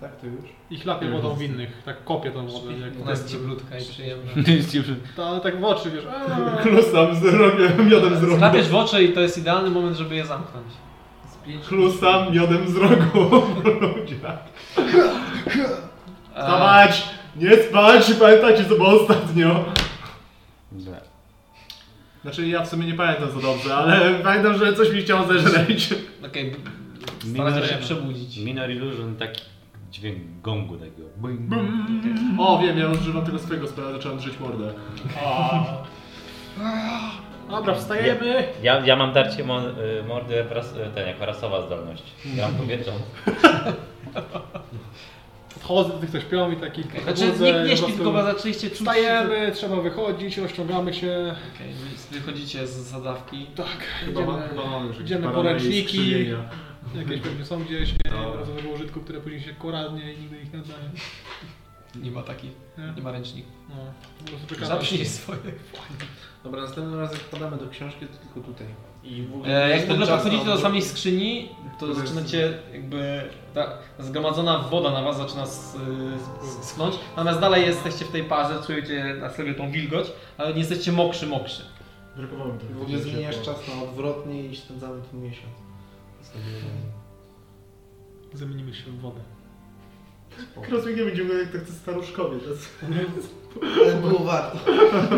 Tak, 0.00 0.16
to 0.16 0.26
już. 0.26 0.44
I 0.72 0.78
chlapię 0.78 1.10
wodą 1.10 1.34
w 1.34 1.42
innych. 1.42 1.82
Tak 1.84 2.04
kopię 2.04 2.30
tą 2.30 2.46
wodę. 2.46 2.72
Jak 2.78 2.92
Ona 3.02 3.10
jest 3.10 3.32
cieplutka 3.32 3.78
i 3.78 3.84
przyjemna. 3.84 4.32
To, 5.16 5.28
ale 5.28 5.40
tak 5.40 5.60
w 5.60 5.64
oczy, 5.64 5.90
wiesz. 5.90 6.04
aaa. 6.06 6.56
Chlusam 6.62 7.16
z 7.16 7.22
miodem 7.90 8.16
z 8.16 8.22
rogu. 8.22 8.36
Zlapiesz 8.36 8.68
w 8.68 8.74
oczy 8.74 9.02
i 9.04 9.12
to 9.12 9.20
jest 9.20 9.38
idealny 9.38 9.70
moment, 9.70 9.96
żeby 9.96 10.14
je 10.14 10.26
zamknąć. 10.26 10.66
Z 11.32 11.46
pięć 11.46 11.64
Chlusam 11.64 12.32
miodem 12.34 12.68
z 12.68 12.76
rogu. 12.76 13.42
Ludzie. 13.80 14.16
Wstawać! 16.34 17.08
Nie 17.36 17.56
spać! 17.56 18.12
Pamiętajcie 18.20 18.64
co 18.64 18.74
było 18.74 19.02
ostatnio. 19.02 19.64
Dobra. 20.72 21.00
Znaczy 22.22 22.46
ja 22.48 22.62
w 22.64 22.68
sumie 22.68 22.86
nie 22.86 22.94
pamiętam 22.94 23.30
za 23.30 23.40
dobrze, 23.40 23.74
ale 23.76 24.14
pamiętam, 24.14 24.58
że 24.58 24.72
coś 24.72 24.92
mi 24.92 25.02
chciało 25.02 25.26
zeżreć. 25.26 25.94
Okej, 26.26 26.50
b- 27.24 27.30
staracie 27.34 27.68
się 27.68 27.74
przebudzić. 27.78 28.36
Minor 28.38 28.70
Illusion, 28.70 29.16
taki 29.16 29.42
dźwięk 29.92 30.18
gongu 30.42 30.76
takiego. 30.76 31.08
Bing. 31.16 31.40
O 32.38 32.58
wiem, 32.58 32.78
ja 32.78 32.88
używam 32.88 33.24
tego 33.26 33.38
swojego 33.38 33.66
spela, 33.66 33.92
zacząłem 33.92 34.18
drzeć 34.18 34.40
mordę. 34.40 34.72
Dobra, 37.50 37.74
wstajemy. 37.74 38.44
Ja, 38.62 38.80
ja 38.86 38.96
mam 38.96 39.12
darcie 39.12 39.44
mo, 39.44 39.60
y, 39.68 40.02
mordy 40.08 40.44
ras, 40.50 40.72
y, 40.72 40.94
ten, 40.94 41.08
jako 41.08 41.26
rasowa 41.26 41.66
zdolność. 41.66 42.02
Gram 42.24 42.54
kobietą. 42.58 42.92
Podchodzę 45.54 45.90
do 45.92 45.98
tych, 45.98 46.10
co 46.10 46.20
śpią 46.20 46.50
i 46.52 46.56
taki 46.56 46.82
Znaczy 47.04 47.26
budzę, 47.26 47.44
nie, 47.52 47.52
nie 47.52 47.70
po 47.70 47.76
śpi, 47.76 47.82
prostu 47.86 48.02
tylko 48.04 48.22
zaczęliście 48.22 48.68
czuć... 48.70 48.78
Wstajemy, 48.78 49.52
trzeba 49.54 49.76
wychodzić, 49.76 50.38
rozciągamy 50.38 50.94
się. 50.94 51.34
Okej, 51.54 51.72
wy 52.10 52.20
wychodzicie 52.20 52.66
z 52.66 52.70
zadawki. 52.70 53.46
Tak, 53.56 53.66
Chyba 54.04 54.20
ma- 54.20 54.32
idziemy, 54.36 54.48
chyba 54.48 54.66
mamy 54.70 54.86
już 54.86 54.96
jakieś 54.96 55.04
idziemy 55.10 55.22
po 55.26 55.30
paranoje 55.30 55.50
i 55.56 55.58
ręczniki. 55.58 55.98
skrzywienia. 55.98 56.36
Jakieś 56.94 57.20
pewnie 57.20 57.44
są 57.44 57.64
gdzieś 57.64 57.94
Dobra. 58.04 58.40
razowego 58.40 58.68
użytku, 58.68 59.00
które 59.00 59.20
później 59.20 59.40
się 59.42 59.54
koradnie 59.54 60.12
i 60.12 60.18
nigdy 60.18 60.40
ich 60.42 60.52
nie 60.52 60.58
oddaję. 60.58 60.90
Nie 61.96 62.10
ma 62.10 62.22
takich, 62.22 62.50
Nie? 62.78 62.92
nie 62.96 63.02
ma 63.02 63.12
ręczników. 63.12 63.52
No. 63.68 64.66
Zaprzyj 64.66 65.06
swoje. 65.06 65.38
Dobra, 66.44 66.62
następnym 66.62 67.00
razem 67.00 67.18
jak 67.18 67.26
podamy 67.28 67.56
do 67.56 67.68
książki, 67.68 68.06
to 68.06 68.16
tylko 68.34 68.48
tutaj. 68.48 68.66
I 69.04 69.22
w 69.22 69.34
ogóle 69.34 69.64
E, 69.66 69.70
jak 69.78 69.88
w 69.88 69.90
ogóle 69.90 70.06
podchodzicie 70.06 70.44
do 70.44 70.58
samej 70.58 70.82
skrzyni, 70.82 71.48
to 71.80 71.86
To 71.86 71.92
jest- 71.92 72.00
zaczynacie 72.00 72.58
jakby 72.72 73.22
ta 73.54 73.78
zgromadzona 73.98 74.58
woda 74.58 74.90
na 74.90 75.02
was 75.02 75.16
zaczyna 75.16 75.42
s- 75.42 75.76
s- 76.42 76.68
schnąć, 76.68 76.94
natomiast 77.16 77.40
dalej 77.40 77.66
jesteście 77.66 78.04
w 78.04 78.08
tej 78.12 78.24
parze, 78.24 78.62
czujecie 78.66 79.14
na 79.20 79.30
sobie 79.30 79.54
tą 79.54 79.70
wilgoć, 79.70 80.06
ale 80.38 80.52
nie 80.52 80.58
jesteście 80.58 80.92
mokrzy, 80.92 81.26
mokrzy. 81.26 81.62
Brakowało 82.16 82.52
mi 82.52 82.58
trochę. 82.58 82.74
W 82.74 82.82
ogóle 82.82 82.98
zmieniasz 82.98 83.40
czas 83.42 83.56
na 83.68 83.82
odwrotnie 83.82 84.42
i 84.46 84.56
spędzamy 84.56 85.02
tu 85.10 85.16
miesiąc. 85.16 85.52
Zamienimy 88.34 88.74
się 88.74 88.90
w 88.90 89.00
wodę. 89.00 89.20
Kroswing 90.62 90.98
nie 90.98 91.04
będzie 91.04 91.22
jak 91.22 91.52
tak 91.52 91.62
to 91.62 91.72
staruszkowie. 91.72 92.38
Ale 93.86 93.94
było 93.94 94.18
warto. 94.24 94.58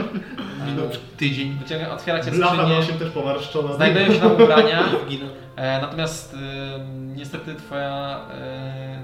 Minął 0.66 0.88
tydzień. 1.16 1.58
Wyciąga, 1.58 1.90
otwieracie 1.90 2.30
skrzynię, 2.30 2.76
osiem 2.78 2.98
też 2.98 3.10
pomarszczona. 3.10 3.74
znajdują 3.76 4.12
się 4.12 4.20
tam 4.20 4.32
ubrania, 4.32 4.84
e, 5.56 5.80
natomiast 5.80 6.34
e, 6.34 6.38
niestety 7.16 7.54
twoja 7.54 8.20
e, 8.30 9.02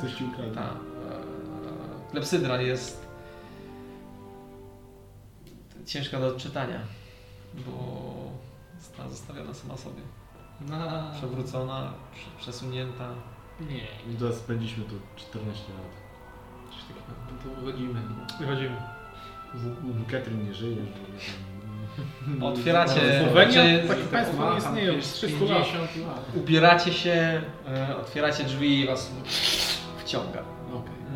Coś 0.00 0.14
ci 0.14 0.24
ukradł. 0.24 0.54
ta 0.54 0.62
e, 0.62 2.10
klepsydra 2.10 2.62
jest 2.62 3.08
ciężka 5.86 6.20
do 6.20 6.26
odczytania, 6.26 6.80
bo 7.54 7.72
została 8.80 9.08
zostawiona 9.08 9.54
sama 9.54 9.76
sobie. 9.76 10.02
Na... 10.60 11.10
Przewrócona, 11.18 11.92
prze- 12.14 12.38
przesunięta. 12.38 13.08
Nie. 13.60 14.12
I 14.12 14.16
teraz 14.18 14.36
spędziliśmy 14.36 14.84
tu 14.84 14.94
14 15.16 15.64
lat. 15.72 15.82
Coś 16.70 16.80
takiego. 16.82 17.06
No 17.32 17.54
to 17.54 17.60
wychodzimy. 17.60 18.00
Wychodzimy. 18.40 18.76
Katrin 20.10 20.44
nie 20.48 20.54
żyje. 20.54 20.76
Otwieracie, 22.42 23.24
Słowenia? 23.24 23.52
znaczy, 23.52 23.88
Takie 23.88 24.02
państwo 24.02 24.50
nie 24.52 24.58
istnieją 24.58 25.02
z 25.02 25.12
300 25.12 25.44
lat. 25.44 25.64
50 25.66 25.96
lat. 26.06 26.36
ubieracie 26.36 26.92
się, 26.92 27.42
e, 27.68 27.96
otwieracie 27.96 28.44
drzwi 28.44 28.80
i 28.80 28.86
was 28.86 29.10
wciąga. 29.98 30.42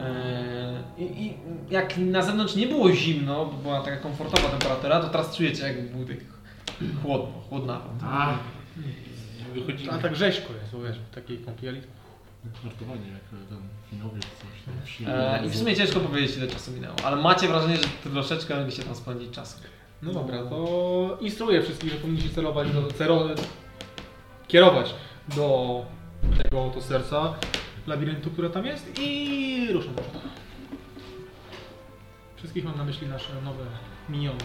E, 0.00 0.82
I, 0.98 1.22
I 1.26 1.34
jak 1.70 1.98
na 1.98 2.22
zewnątrz 2.22 2.56
nie 2.56 2.66
było 2.66 2.92
zimno, 2.92 3.46
bo 3.46 3.52
była 3.52 3.80
taka 3.80 3.96
komfortowa 3.96 4.48
temperatura, 4.48 5.00
to 5.00 5.08
teraz 5.08 5.36
czujecie 5.36 5.62
jakby 5.66 5.82
było 5.82 6.04
tak 6.08 6.16
chłodno, 7.02 7.40
chłodnawo. 7.48 7.84
A, 8.04 8.34
Wychodzimy. 9.52 9.92
A 9.92 9.98
tak 9.98 10.16
rzeźko 10.16 10.52
jest, 10.62 10.72
bo 10.72 10.82
wiesz, 10.82 10.98
w 10.98 11.14
takiej 11.14 11.38
kąpieli. 11.38 11.80
Żartowanie 12.64 13.08
jak 13.12 13.22
ten 13.48 13.58
Finowiec 13.90 14.22
coś 14.22 14.62
tam. 14.66 14.74
wsi- 14.86 15.04
E, 15.08 15.46
I 15.46 15.48
w 15.48 15.56
sumie 15.56 15.76
ciężko 15.76 16.00
powiedzieć 16.00 16.36
ile 16.36 16.48
czasu 16.48 16.70
minęło, 16.70 16.94
ale 17.04 17.16
macie 17.16 17.48
wrażenie, 17.48 17.76
że 17.76 18.10
troszeczkę 18.10 18.56
mogliście 18.56 18.82
tam 18.82 18.94
spędzić 18.94 19.30
czasu. 19.30 19.58
No 20.02 20.12
dobra, 20.12 20.42
to 20.42 21.18
instruuję 21.20 21.62
wszystkich, 21.62 21.90
że 21.92 21.96
powinniście 21.98 22.30
celować 22.30 22.70
do, 22.70 22.82
cero, 22.92 23.28
kierować 24.48 24.94
do 25.36 25.84
tego 26.42 26.64
oto 26.64 26.80
serca 26.82 27.34
labiryntu, 27.86 28.30
które 28.30 28.50
tam 28.50 28.66
jest 28.66 28.98
i 29.00 29.68
ruszam. 29.72 29.94
do 29.94 30.02
przodu. 30.02 30.18
Wszystkich 32.36 32.64
mam 32.64 32.76
na 32.76 32.84
myśli 32.84 33.06
nasze 33.06 33.42
nowe 33.44 33.64
miniony. 34.08 34.40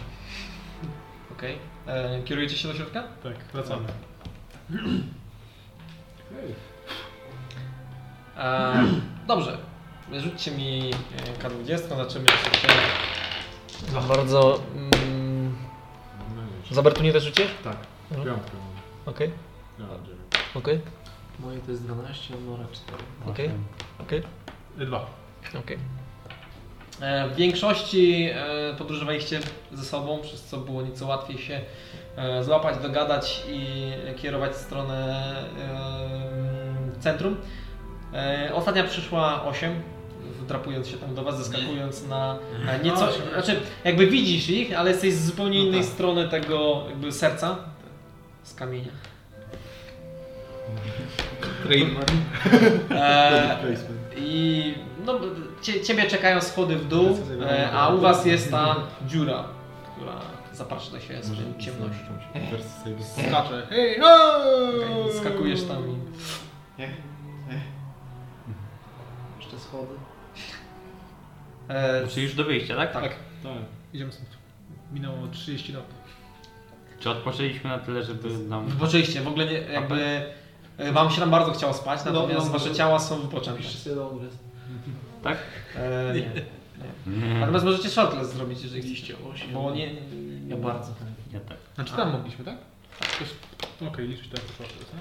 Okej. 1.31 1.57
E, 1.87 2.23
Kierujecie 2.23 2.57
się 2.57 2.67
do 2.67 2.73
środka? 2.73 3.03
Tak, 3.23 3.33
wracamy. 3.53 3.85
E, 8.37 8.83
dobrze. 9.27 9.57
Rzućcie 10.13 10.51
mi 10.51 10.91
e, 11.39 11.43
K20, 11.43 11.89
zobaczymy 11.89 12.25
czy 12.25 12.59
się... 12.59 12.67
Za 13.91 14.01
bardzo... 14.01 14.61
Mm, 14.75 15.55
za 16.71 16.81
Bertunie 16.81 17.13
też 17.13 17.23
rzucie? 17.23 17.45
Tak, 17.63 17.77
Mhm. 18.11 18.27
piątkę. 18.27 18.57
Okej, 19.05 19.31
okej, 20.55 20.79
Moje 21.39 21.59
to 21.59 21.71
jest 21.71 21.83
12, 21.83 22.33
a 22.33 22.51
Nora 22.51 22.63
4. 22.71 23.03
okej, 23.31 23.49
okej. 23.99 24.21
Dwa. 24.77 25.05
Okej. 25.59 25.77
E, 27.01 27.27
W 27.29 27.35
większości 27.35 28.29
e, 28.33 28.75
podróżowaliście 28.77 29.39
ze 29.73 29.83
sobą, 29.85 30.19
przez 30.21 30.43
co 30.43 30.57
było 30.57 30.81
nieco 30.81 31.07
łatwiej 31.07 31.37
się 31.37 31.61
złapać, 32.41 32.77
dogadać 32.77 33.43
i 33.49 33.91
kierować 34.15 34.51
w 34.51 34.57
stronę 34.57 35.21
e, 36.97 37.01
centrum. 37.01 37.37
E, 38.13 38.51
Ostatnia 38.53 38.83
przyszła 38.83 39.43
8, 39.43 39.81
wdrapując 40.41 40.87
się 40.87 40.97
tam 40.97 41.15
do 41.15 41.23
Was, 41.23 41.37
zeskakując 41.37 42.07
na 42.07 42.37
na 42.65 42.77
nieco... 42.77 43.07
Znaczy, 43.33 43.59
jakby 43.83 44.07
widzisz 44.07 44.49
ich, 44.49 44.79
ale 44.79 44.91
jesteś 44.91 45.13
z 45.13 45.25
zupełnie 45.25 45.67
innej 45.67 45.83
strony 45.83 46.27
tego 46.27 46.83
jakby 46.89 47.11
serca 47.11 47.57
z 48.43 48.53
kamienia. 48.53 48.91
Trademark. 51.63 52.11
E. 52.91 53.57
I 54.17 54.73
no, 55.05 55.19
cie, 55.61 55.81
ciebie 55.81 56.03
czekają 56.03 56.41
schody 56.41 56.75
w 56.75 56.87
dół, 56.87 57.17
e, 57.41 57.71
a 57.71 57.89
u 57.89 57.99
was 57.99 58.25
jest 58.25 58.51
ta 58.51 58.75
dziura, 59.07 59.43
która 59.95 60.36
zaprasza 60.57 60.91
do 60.91 60.99
siebie 60.99 61.23
swoją 61.23 61.53
ciemnością. 61.59 62.07
Skaczę. 63.27 63.67
Hej, 63.69 63.99
ho! 63.99 64.07
Okej, 65.07 65.19
Skakujesz 65.19 65.63
tam 65.63 65.83
i... 65.89 65.95
Jeszcze 69.39 69.59
schody. 69.59 69.93
E, 71.67 72.07
Czyli 72.07 72.23
już 72.23 72.35
do 72.35 72.43
wyjścia, 72.43 72.75
tak? 72.75 72.93
tak. 72.93 73.03
Tak. 73.03 73.51
Idziemy 73.93 74.11
stąd. 74.11 74.29
Minęło 74.93 75.27
30 75.31 75.73
lat. 75.73 75.85
Czy 76.99 77.09
odpoczęliśmy 77.09 77.69
na 77.69 77.77
tyle, 77.79 78.03
żeby 78.03 78.29
nam... 78.37 78.67
Wypoczęliście, 78.67 79.21
w 79.21 79.27
ogóle 79.27 79.45
nie, 79.45 79.53
jakby... 79.53 80.25
e, 80.77 80.91
Wam 80.91 81.11
się 81.11 81.19
tam 81.19 81.29
bardzo 81.31 81.51
chciało 81.51 81.73
spać, 81.73 82.05
natomiast 82.05 82.45
no, 82.45 82.51
wasze 82.53 82.69
no. 82.69 82.75
ciała 82.75 82.99
są 82.99 83.21
wypoczęte. 83.21 83.61
Long 83.95 84.21
rest. 84.23 84.37
Tak? 85.23 85.37
E, 85.75 86.13
nie. 86.13 86.31
Nie. 87.17 87.39
Natomiast 87.39 87.65
możecie 87.65 87.89
shortlist 87.89 88.33
zrobić, 88.33 88.63
jeżeli 88.63 88.95
chcecie. 88.95 89.15
8. 89.33 89.53
Bo 89.53 89.71
nie... 89.71 89.91
Ja 90.47 90.57
bardzo. 90.57 90.91
Ja 91.31 91.39
tak. 91.39 91.57
Znaczy 91.75 91.93
tam 91.93 92.11
mogliśmy, 92.11 92.45
tak? 92.45 92.57
To 92.99 93.23
jest- 93.23 93.35
Okej, 93.93 94.07
liczyć 94.07 94.27
tak 94.29 94.41
proszę. 94.41 94.73
No. 94.93 94.99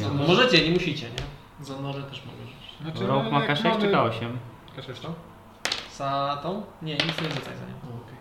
Ja. 0.00 0.08
No, 0.08 0.14
możecie, 0.14 0.64
nie 0.64 0.70
musicie, 0.70 1.06
nie? 1.10 1.64
Za 1.64 1.80
Norę 1.80 2.02
też 2.02 2.22
mogę 2.26 2.38
rzucić. 2.42 2.78
Znaczy, 2.82 3.00
no, 3.00 3.06
Rok 3.06 3.32
ma 3.32 3.44
jak 3.44 3.50
K6 3.58 3.64
mamy- 3.64 3.80
czy 3.80 3.88
K8? 3.92 4.36
K6 4.76 5.00
to? 5.02 5.14
Za 5.96 6.38
tą? 6.42 6.62
Nie, 6.82 6.92
nic 6.94 7.04
nie 7.04 7.28
rzucaj 7.28 7.56
za 7.56 7.66
nią. 7.66 7.92
O, 7.92 7.96
okej. 8.02 8.16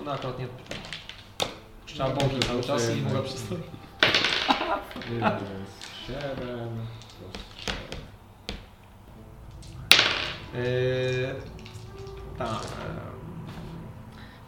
Ona 0.00 0.12
akurat 0.12 0.38
nie 0.38 0.44
odpowiada. 0.44 0.80
Trzeba 1.86 2.10
bąki 2.10 2.40
cały 2.40 2.62
czas 2.62 2.90
i 2.96 3.00
mogła 3.02 3.22
przystąpić. 3.22 3.70
Jest 5.10 6.06
7 6.06 6.86
plus 7.18 7.44
4. 7.64 7.76
Yy, 10.54 11.34
tak. 12.38 12.62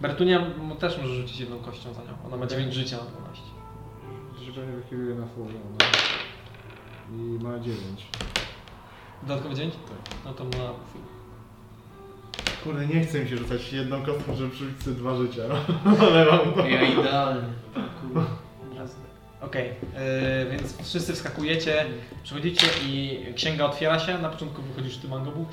Bertunia 0.02 0.46
też 0.78 0.98
może 0.98 1.14
rzucić 1.14 1.40
jedną 1.40 1.58
kością 1.58 1.94
za 1.94 2.00
nią. 2.00 2.08
Ona 2.26 2.36
ma 2.36 2.46
9 2.46 2.74
życia 2.74 2.96
na 2.96 3.02
12. 3.02 3.42
Że 4.44 4.52
pewnie 4.52 4.72
wychyluje 4.76 5.14
na 5.14 5.26
full, 5.26 5.46
no. 5.46 5.86
I 7.16 7.44
ma 7.44 7.58
9. 7.58 8.06
Dodatkowo 9.22 9.54
9? 9.54 9.74
Tak. 9.74 10.14
No 10.24 10.32
to 10.32 10.44
ma 10.44 10.50
full. 10.50 11.02
Kurde, 12.64 12.86
nie 12.86 13.00
chcę 13.06 13.20
mi 13.20 13.28
się 13.28 13.36
rzucać 13.36 13.72
jedną 13.72 14.02
kostką, 14.02 14.36
żeby 14.36 14.50
przerzucić 14.50 14.82
sobie 14.82 14.96
dwa 14.96 15.16
życia. 15.16 15.42
Ale 16.08 16.26
mam 16.26 16.52
to. 16.52 16.66
Ja 16.66 16.82
idealnie. 16.82 17.48
Kurde. 18.00 18.26
Okej, 19.40 19.68
yy, 19.68 20.50
więc 20.50 20.82
wszyscy 20.82 21.12
wskakujecie, 21.12 21.86
przychodzicie 22.22 22.66
i 22.86 23.20
księga 23.34 23.64
otwiera 23.64 23.98
się. 23.98 24.18
Na 24.18 24.28
początku 24.28 24.62
wychodzisz 24.62 24.96
ty 24.96 25.08
mangobu. 25.08 25.46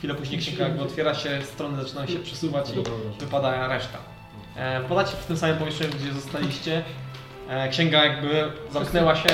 Chwilę 0.00 0.14
później 0.14 0.40
księga 0.40 0.64
jakby 0.64 0.82
otwiera 0.82 1.14
się, 1.14 1.42
strony 1.42 1.82
zaczynają 1.84 2.06
się 2.06 2.18
przesuwać 2.18 2.70
i 2.70 2.74
wypada 3.20 3.68
reszta. 3.68 3.98
E, 4.56 4.84
wpadacie 4.84 5.16
w 5.16 5.26
tym 5.26 5.36
samym 5.36 5.56
pomieszczeniu, 5.56 5.90
gdzie 5.94 6.12
zostaliście. 6.12 6.82
E, 7.48 7.68
księga 7.68 8.04
jakby 8.04 8.52
zamknęła 8.72 9.16
się 9.16 9.28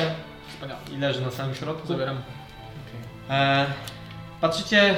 Wspaniale. 0.49 0.81
i 0.97 0.99
leży 0.99 1.21
na 1.23 1.31
samym 1.31 1.55
środku. 1.55 1.87
Zabieram. 1.89 2.17
E, 3.31 3.67
patrzycie 4.41 4.95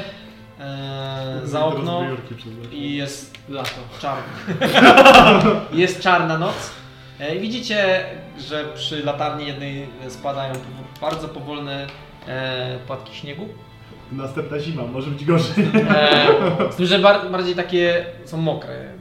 e, 0.61 1.41
za 1.45 1.65
okno 1.65 2.03
i 2.73 2.97
jest 2.97 3.39
Lato. 3.49 3.81
czarno. 4.01 4.23
jest 5.73 6.01
czarna 6.01 6.39
noc. 6.39 6.71
E, 7.21 7.35
I 7.35 7.41
widzicie, 7.41 8.05
że 8.39 8.65
przy 8.75 9.05
latarni 9.05 9.47
jednej 9.47 9.89
spadają 10.09 10.53
bardzo 11.01 11.29
powolne 11.29 11.87
e, 12.29 12.79
płatki 12.87 13.15
śniegu. 13.17 13.49
Następna 14.13 14.59
zima, 14.61 14.83
może 14.83 15.11
być 15.11 15.25
gorzej. 15.25 15.65
E, 15.91 16.73
z 16.73 16.77
tym, 16.77 16.87
że 16.87 16.99
bar 16.99 17.31
bardziej 17.31 17.55
takie 17.55 18.07
są 18.25 18.37
mokre. 18.37 18.93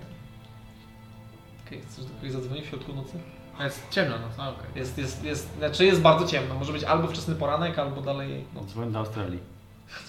Okej, 1.67 1.81
chcesz 1.81 2.05
do 2.05 2.13
kogoś 2.15 2.31
zadzwonić 2.31 2.65
w 2.65 2.69
środku 2.69 2.93
nocy? 2.93 3.19
A 3.59 3.63
Jest 3.63 3.89
ciemna 3.89 4.19
noc, 4.19 4.31
a 4.39 4.49
okej. 4.49 4.65
Jest, 4.75 4.97
jest, 4.97 5.23
jest, 5.23 5.57
znaczy 5.57 5.85
jest 5.85 6.01
bardzo 6.01 6.27
ciemno. 6.27 6.55
Może 6.55 6.73
być 6.73 6.83
albo 6.83 7.07
wczesny 7.07 7.35
poranek, 7.35 7.79
albo 7.79 8.01
dalej 8.01 8.45
noc. 8.53 8.65
Dzwoń 8.65 8.91
do 8.91 8.99
Australii. 8.99 9.39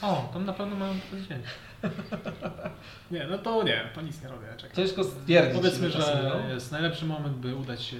O, 0.02 0.28
tam 0.32 0.44
na 0.44 0.52
pewno 0.52 0.76
mają 0.76 0.94
dzień. 1.28 1.42
Nie, 3.10 3.26
no 3.30 3.38
to 3.38 3.62
nie, 3.62 3.90
to 3.94 4.00
nic 4.00 4.22
nie 4.22 4.28
robię, 4.28 4.46
czekaj. 4.56 4.76
Ciężko 4.76 5.04
stwierdzić. 5.04 5.56
Powiedzmy, 5.56 5.90
że 5.90 6.42
jest 6.54 6.72
najlepszy 6.72 7.06
moment, 7.06 7.36
by 7.36 7.56
udać 7.56 7.82
się... 7.82 7.96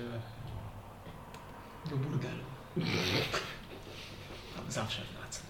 Do 1.91 1.97
burgeru. 1.97 2.45
Zawsze 4.69 5.03
wracam. 5.03 5.47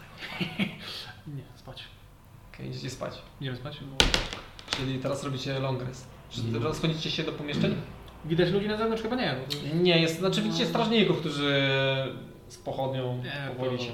Nie, 0.58 0.66
spać. 0.66 1.07
Okej, 2.58 2.70
idziecie 2.70 2.90
spać. 2.90 3.12
Idziemy 3.40 3.56
spać? 3.56 3.78
Czyli 4.76 4.98
teraz 4.98 5.24
robicie 5.24 5.58
long 5.58 5.82
rest. 5.82 6.08
Czy 6.30 6.40
Mhm. 6.40 6.62
rozchodzicie 6.64 7.10
się 7.10 7.22
do 7.22 7.32
pomieszczeń? 7.32 7.74
Widać 8.24 8.50
ludzi 8.50 8.68
na 8.68 8.76
zewnątrz? 8.76 9.02
Chyba 9.02 9.16
nie. 9.16 9.34
Nie, 9.74 10.00
jest, 10.00 10.18
znaczy 10.18 10.42
widzicie 10.42 10.66
strażników, 10.66 11.20
którzy 11.20 11.62
z 12.48 12.56
pochodnią 12.56 13.22
Nie, 13.24 13.54
powoli 13.56 13.78
to- 13.78 13.84
się 13.84 13.92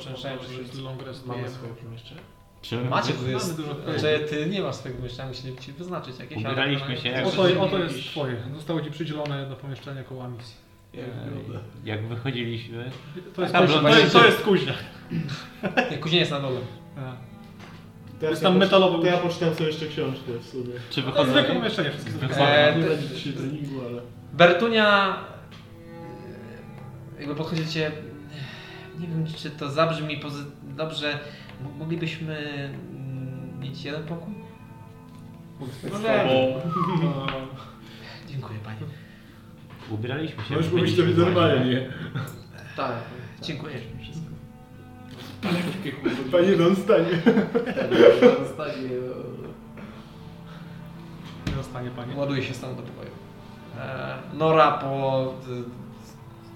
przemieszczają 0.00 0.36
long 0.84 1.02
rest. 1.02 1.26
Mamy 1.26 1.48
swoje 1.50 1.72
pomieszczenie? 1.74 2.20
Czy 2.62 2.84
Macie, 2.84 3.12
tu 3.12 3.30
jest, 3.30 3.56
znaczy 3.84 4.26
ty 4.30 4.46
nie 4.46 4.62
masz 4.62 4.74
swojego 4.76 4.98
pomieszczenia, 5.00 5.28
musieli 5.28 5.58
ci 5.58 5.72
wyznaczyć 5.72 6.18
jakieś. 6.18 6.38
ale- 6.38 6.54
Ubieraliśmy 6.54 6.96
się 6.96 7.08
jak- 7.08 7.26
Oto, 7.26 7.42
oto 7.60 7.78
jest 7.78 8.04
twoje. 8.04 8.36
Zostało 8.54 8.80
ci 8.80 8.90
przydzielone 8.90 9.40
jedno 9.40 9.56
pomieszczenie 9.56 10.02
koło 10.02 10.28
misji. 10.28 10.54
Jak 11.84 12.06
wychodziliśmy, 12.08 12.90
To 13.34 13.42
jest, 13.42 13.54
to 13.54 13.62
jest, 13.98 14.12
to 14.12 14.24
jest 14.26 14.40
kuźnia. 14.42 14.72
Nie, 15.90 15.98
Kuźnia 15.98 16.18
jest 16.20 16.30
na 16.30 16.40
dole. 16.40 16.60
A. 16.98 17.31
To 18.22 18.30
Jest 18.30 18.42
ja 18.42 18.48
tam 18.48 18.58
metalowy 18.58 18.98
To 18.98 19.06
ja 19.06 19.18
poczytam 19.18 19.54
sobie 19.54 19.66
jeszcze 19.66 19.86
książkę 19.86 20.32
w 20.40 20.46
sumie. 20.46 20.64
czy 20.90 21.02
To 21.02 21.08
jest 21.08 21.20
zwykłe 21.20 21.42
wychodzą... 21.42 21.54
pomieszczenie, 21.54 21.90
wszystkie 21.90 22.10
Wychodzą-. 22.10 22.42
E, 22.46 22.76
Nie 22.78 22.84
będzie 22.86 23.08
dzisiaj 23.14 23.32
treningu, 23.32 23.80
ale... 23.88 24.02
Bertunia, 24.32 25.16
e, 27.16 27.20
jakby 27.20 27.34
podchodzicie, 27.34 27.92
nie 29.00 29.08
wiem 29.08 29.26
czy 29.36 29.50
to 29.50 29.70
zabrzmi 29.70 30.20
pozy- 30.20 30.44
dobrze, 30.76 31.10
M- 31.60 31.78
moglibyśmy 31.78 32.36
mm, 32.90 33.58
mieć 33.60 33.84
jeden 33.84 34.02
pokój? 34.04 34.34
Możemy. 35.92 36.28
Dziękuję 38.30 38.58
Panie. 38.64 38.78
Ubieraliśmy 39.90 40.44
się. 40.44 40.54
Możesz 40.54 40.72
mówić 40.72 40.96
to 40.96 41.02
normalnie. 41.02 41.90
Tak, 42.76 42.92
dziękuję. 43.42 43.74
Panie 46.32 46.56
Don 46.56 46.76
stanie. 46.76 47.22
Nie 51.46 51.54
zostanie 51.54 51.90
pani. 51.90 52.14
Ładuje 52.16 52.42
się 52.42 52.54
stan 52.54 52.76
do 52.76 52.82
pokoju. 52.82 53.10
E, 53.78 54.18
Nora 54.34 54.70
po 54.72 55.34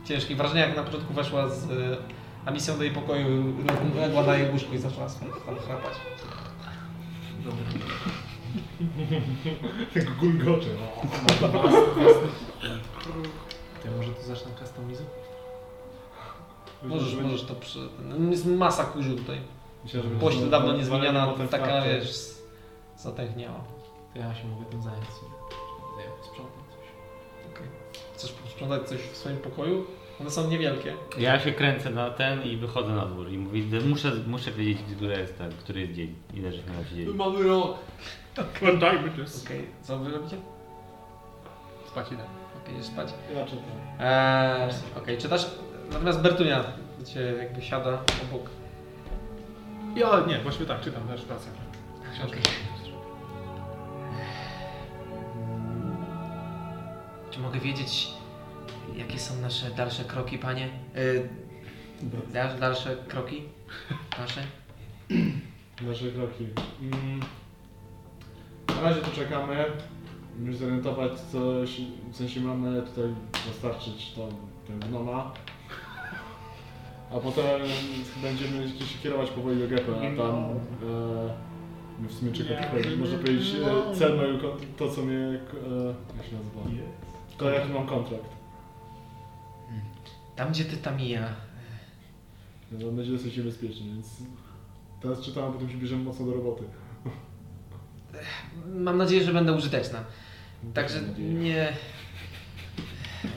ciężkich 0.04 0.36
wrażeniach 0.36 0.76
na 0.76 0.82
początku 0.82 1.14
weszła 1.14 1.48
z 1.48 1.70
y, 1.70 1.96
Amisją 2.46 2.76
do 2.78 2.84
jej 2.84 2.92
pokoju, 2.92 3.54
legła 3.96 4.22
na 4.22 4.36
jej 4.36 4.50
łóżku 4.50 4.74
i 4.74 4.78
zaczęła 4.78 5.06
tam 5.46 5.56
chrapać. 5.58 5.92
Tak 9.94 10.14
gulgocze. 10.16 10.68
To 13.82 13.88
ja 13.88 13.96
może 13.96 14.10
to 14.12 14.22
zacznę 14.22 14.50
customizu? 14.58 15.02
Możesz, 16.82 17.14
możesz 17.14 17.44
to 17.44 17.54
przy... 17.54 17.78
no, 18.04 18.30
Jest 18.30 18.46
masa 18.46 18.84
kurzu 18.84 19.16
tutaj. 19.16 19.38
Pościel 20.20 20.50
dawno 20.50 20.76
nie 20.76 20.84
zmieniana, 20.84 21.26
potem 21.26 21.48
taka 21.48 21.82
wiesz, 21.82 22.18
zatęchniała. 22.98 23.60
To 24.14 24.18
ja 24.18 24.34
się 24.34 24.48
mogę 24.48 24.64
tym 24.64 24.82
zająć 24.82 25.04
sobie. 25.06 25.32
Nie 25.98 26.02
wiem, 26.04 26.12
sprzątać 26.22 26.64
coś. 26.70 26.86
Okej. 27.52 27.66
Chcesz 28.14 28.32
posprzątać 28.32 28.88
coś 28.88 28.98
w 28.98 29.16
swoim 29.16 29.36
pokoju? 29.36 29.84
One 30.20 30.30
są 30.30 30.48
niewielkie. 30.50 30.94
Ja 31.18 31.40
się 31.40 31.52
kręcę 31.52 31.90
na 31.90 32.10
ten 32.10 32.42
i 32.42 32.56
wychodzę 32.56 32.92
na 32.92 33.06
dwór 33.06 33.30
i 33.30 33.38
mówię, 33.38 33.62
że 33.80 33.86
muszę, 33.86 34.12
muszę 34.26 34.50
wiedzieć, 34.52 34.78
który 34.96 35.18
jest 35.18 35.38
ten, 35.38 35.52
który 35.52 35.80
jest 35.80 35.92
dzień. 35.92 36.14
Ile 36.34 36.52
żeśmy 36.52 36.72
tam 36.74 36.84
siedzieli. 36.84 37.14
Mamy 37.14 37.42
rok! 37.42 37.74
Pamiętajmy, 38.60 39.10
to 39.10 39.20
jest... 39.20 39.46
Okej, 39.46 39.66
co 39.82 39.98
wy 39.98 40.10
robicie? 40.10 40.36
Spać 41.88 42.12
idę. 42.12 42.22
Okej, 42.62 42.74
idziesz 42.74 42.86
spać. 42.86 43.08
Ja 43.34 43.44
czytam. 43.44 43.64
Eee, 44.00 44.70
Okej, 44.98 45.18
czytasz? 45.18 45.46
Natomiast 45.92 46.20
Bertunia 46.20 46.64
cię 47.04 47.20
jakby 47.20 47.62
siada 47.62 48.02
obok. 48.22 48.50
Ja, 49.96 50.26
nie, 50.26 50.38
właściwie 50.38 50.66
tak, 50.66 50.80
czytam 50.80 51.08
też 51.08 51.22
pracę. 51.22 51.48
Książkę. 52.14 52.38
Czy 57.30 57.40
mogę 57.40 57.60
wiedzieć, 57.60 58.08
jakie 58.96 59.18
są 59.18 59.40
nasze 59.40 59.70
dalsze 59.70 60.04
kroki, 60.04 60.38
panie? 60.38 60.68
Y, 60.96 61.28
dal, 62.32 62.58
dalsze 62.58 62.96
kroki 63.08 63.42
nasze? 64.18 64.42
Nasze 65.82 66.10
kroki. 66.10 66.46
Mm. 66.82 67.20
Na 68.68 68.80
razie 68.80 69.00
tu 69.00 69.10
czekamy. 69.10 69.64
Już 70.44 70.56
zorientować 70.56 71.20
coś, 71.20 71.80
w 72.12 72.16
sensie 72.16 72.40
mamy 72.40 72.82
tutaj 72.82 73.14
dostarczyć 73.46 74.12
tam 74.12 74.28
ten 74.66 74.90
gnoma. 74.90 75.32
A 77.10 77.20
potem 77.20 77.60
będziemy 78.22 78.68
się 78.68 78.98
kierować 79.02 79.30
powoli 79.30 79.60
do 79.60 79.68
Gepy, 79.68 79.92
a 79.96 80.00
tam 80.00 80.34
e, 80.34 81.34
my 82.00 82.08
w 82.08 82.12
sumie 82.12 82.32
czekamy, 82.32 82.96
można 82.96 83.18
powiedzieć, 83.18 83.54
e, 83.54 83.96
cel 83.96 84.16
mojego, 84.16 84.56
to 84.76 84.90
co 84.90 85.02
mnie, 85.02 85.16
e, 85.16 85.34
jak 86.16 86.26
się 86.26 86.36
nazywa? 86.36 86.82
To 87.38 87.50
jaki 87.50 87.72
mam 87.72 87.86
kontrakt. 87.86 88.36
Tam, 90.36 90.50
gdzie 90.50 90.64
ty 90.64 90.76
tam 90.76 91.00
i 91.00 91.08
ja. 91.08 91.28
Mam 92.72 92.80
nadzieję, 92.80 93.04
że 93.04 93.12
jesteście 93.12 93.42
bezpieczni, 93.42 93.86
więc 93.86 94.06
teraz 95.02 95.20
czytam, 95.20 95.44
a 95.44 95.52
potem 95.52 95.70
się 95.70 95.76
bierzemy 95.76 96.04
mocno 96.04 96.26
do 96.26 96.34
roboty. 96.34 96.64
Mam 98.74 98.98
nadzieję, 98.98 99.24
że 99.24 99.32
będę 99.32 99.52
użyteczna. 99.52 100.04
Także 100.74 101.00
nie... 101.18 101.72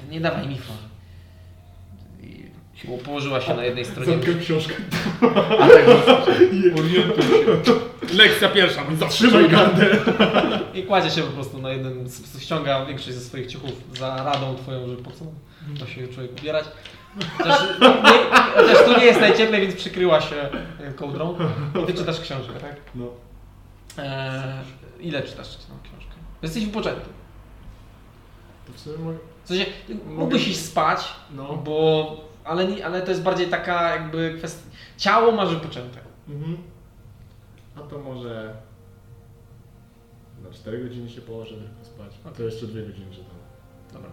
Nie 0.10 0.22
dawaj 0.22 0.48
mi 0.48 0.58
for. 0.58 0.89
Położyła 3.06 3.42
się 3.42 3.54
na 3.54 3.64
jednej 3.66 3.86
stronie. 3.86 4.12
Zamknę 4.12 4.34
książkę. 4.34 4.74
Lekcja 8.18 8.50
pierwsza, 8.50 8.84
Zatrzymaj 9.00 9.50
gandę! 9.50 9.88
I 10.74 10.84
kładzie 10.84 11.10
się 11.10 11.22
po 11.22 11.32
prostu 11.32 11.58
na 11.58 11.70
s- 11.72 12.42
ściąga 12.44 12.86
większość 12.86 13.14
ze 13.18 13.22
swoich 13.22 13.48
ciuchów 13.48 13.72
za 13.98 14.24
radą 14.24 14.56
twoją, 14.56 14.88
że 14.88 14.96
po 14.96 15.12
co 15.12 15.26
to 15.80 15.86
się 15.88 16.08
człowiek 16.08 16.32
ubierać. 16.42 16.66
Chociaż, 17.38 17.60
nie, 17.82 18.36
chociaż 18.56 18.86
tu 18.86 19.00
nie 19.00 19.06
jest 19.06 19.20
najcieplej, 19.22 19.62
więc 19.62 19.76
przykryła 19.76 20.22
się 20.22 20.36
e, 20.80 20.94
kołdrą. 20.96 21.36
I 21.84 21.86
ty 21.86 21.94
czytasz 21.94 22.20
książkę, 22.22 22.54
tak? 22.62 22.76
No. 22.96 23.06
Eee, 23.98 24.08
ile 25.00 25.22
czytasz 25.24 25.48
tą 25.56 25.74
książkę? 25.84 26.14
Jesteś 26.42 26.66
wypoczęty. 26.66 27.06
To 28.68 28.74
w 28.74 28.80
sumie 28.80 28.98
mogę... 28.98 29.18
W 29.44 29.48
sensie, 29.48 29.66
mógłbyś 30.08 30.48
iść 30.48 30.60
spać, 30.60 31.00
No. 31.36 31.62
bo... 31.66 32.29
Ale, 32.50 32.66
nie, 32.68 32.86
ale 32.86 33.02
to 33.02 33.12
jest 33.12 33.24
bardziej 33.24 33.48
taka 33.48 33.90
jakby 33.96 34.34
kwestia... 34.38 34.70
Ciało 34.98 35.32
masz 35.32 35.56
wypoczęte. 35.56 36.00
Mhm. 36.30 36.58
A 37.76 37.80
to 37.80 38.00
może... 38.00 38.54
Na 40.44 40.50
4 40.52 40.84
godziny 40.84 41.10
się 41.10 41.22
położę 41.22 41.56
tylko 41.56 41.86
spać. 41.86 42.12
A 42.26 42.30
to 42.30 42.44
jeszcze 42.44 42.68
2 42.68 42.82
godziny 42.82 43.12
czytam. 43.12 43.36
Dobra. 43.94 44.10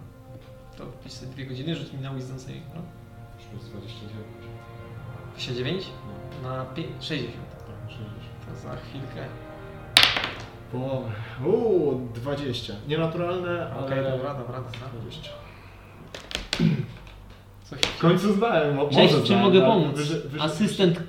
To 0.77 0.85
wpisz 0.85 1.11
sobie 1.13 1.31
dwie 1.31 1.45
godziny, 1.45 1.75
rzuć 1.75 1.93
mi 1.93 1.99
na 1.99 2.13
wisdom 2.13 2.39
saving, 2.39 2.63
no. 2.75 2.81
Plus 3.51 3.63
29. 3.65 4.25
29 5.31 5.85
No, 6.43 6.49
na 6.49 6.65
pie- 6.65 6.87
60. 7.01 7.35
tak, 7.59 7.91
60. 7.91 8.09
To 8.49 8.55
za 8.55 8.75
chwilkę. 8.75 9.25
Połowę. 10.71 11.11
Uuu, 11.45 12.09
20. 12.15 12.73
Nienaturalne, 12.87 13.71
ale... 13.73 13.85
Okej, 13.85 14.03
dobra, 14.03 14.33
dobra, 14.33 14.61
dobra. 14.61 14.87
20. 15.01 15.29
W 17.71 17.99
końcu 17.99 18.33
zdałem, 18.33 18.75
mo- 18.75 18.85
Cześć, 18.89 18.97
może 18.97 19.07
w 19.07 19.17
czym 19.17 19.25
zdałem, 19.25 19.43
mogę 19.43 19.65
ale 19.65 19.67
pomóc? 19.73 19.99
Asystent. 20.39 20.99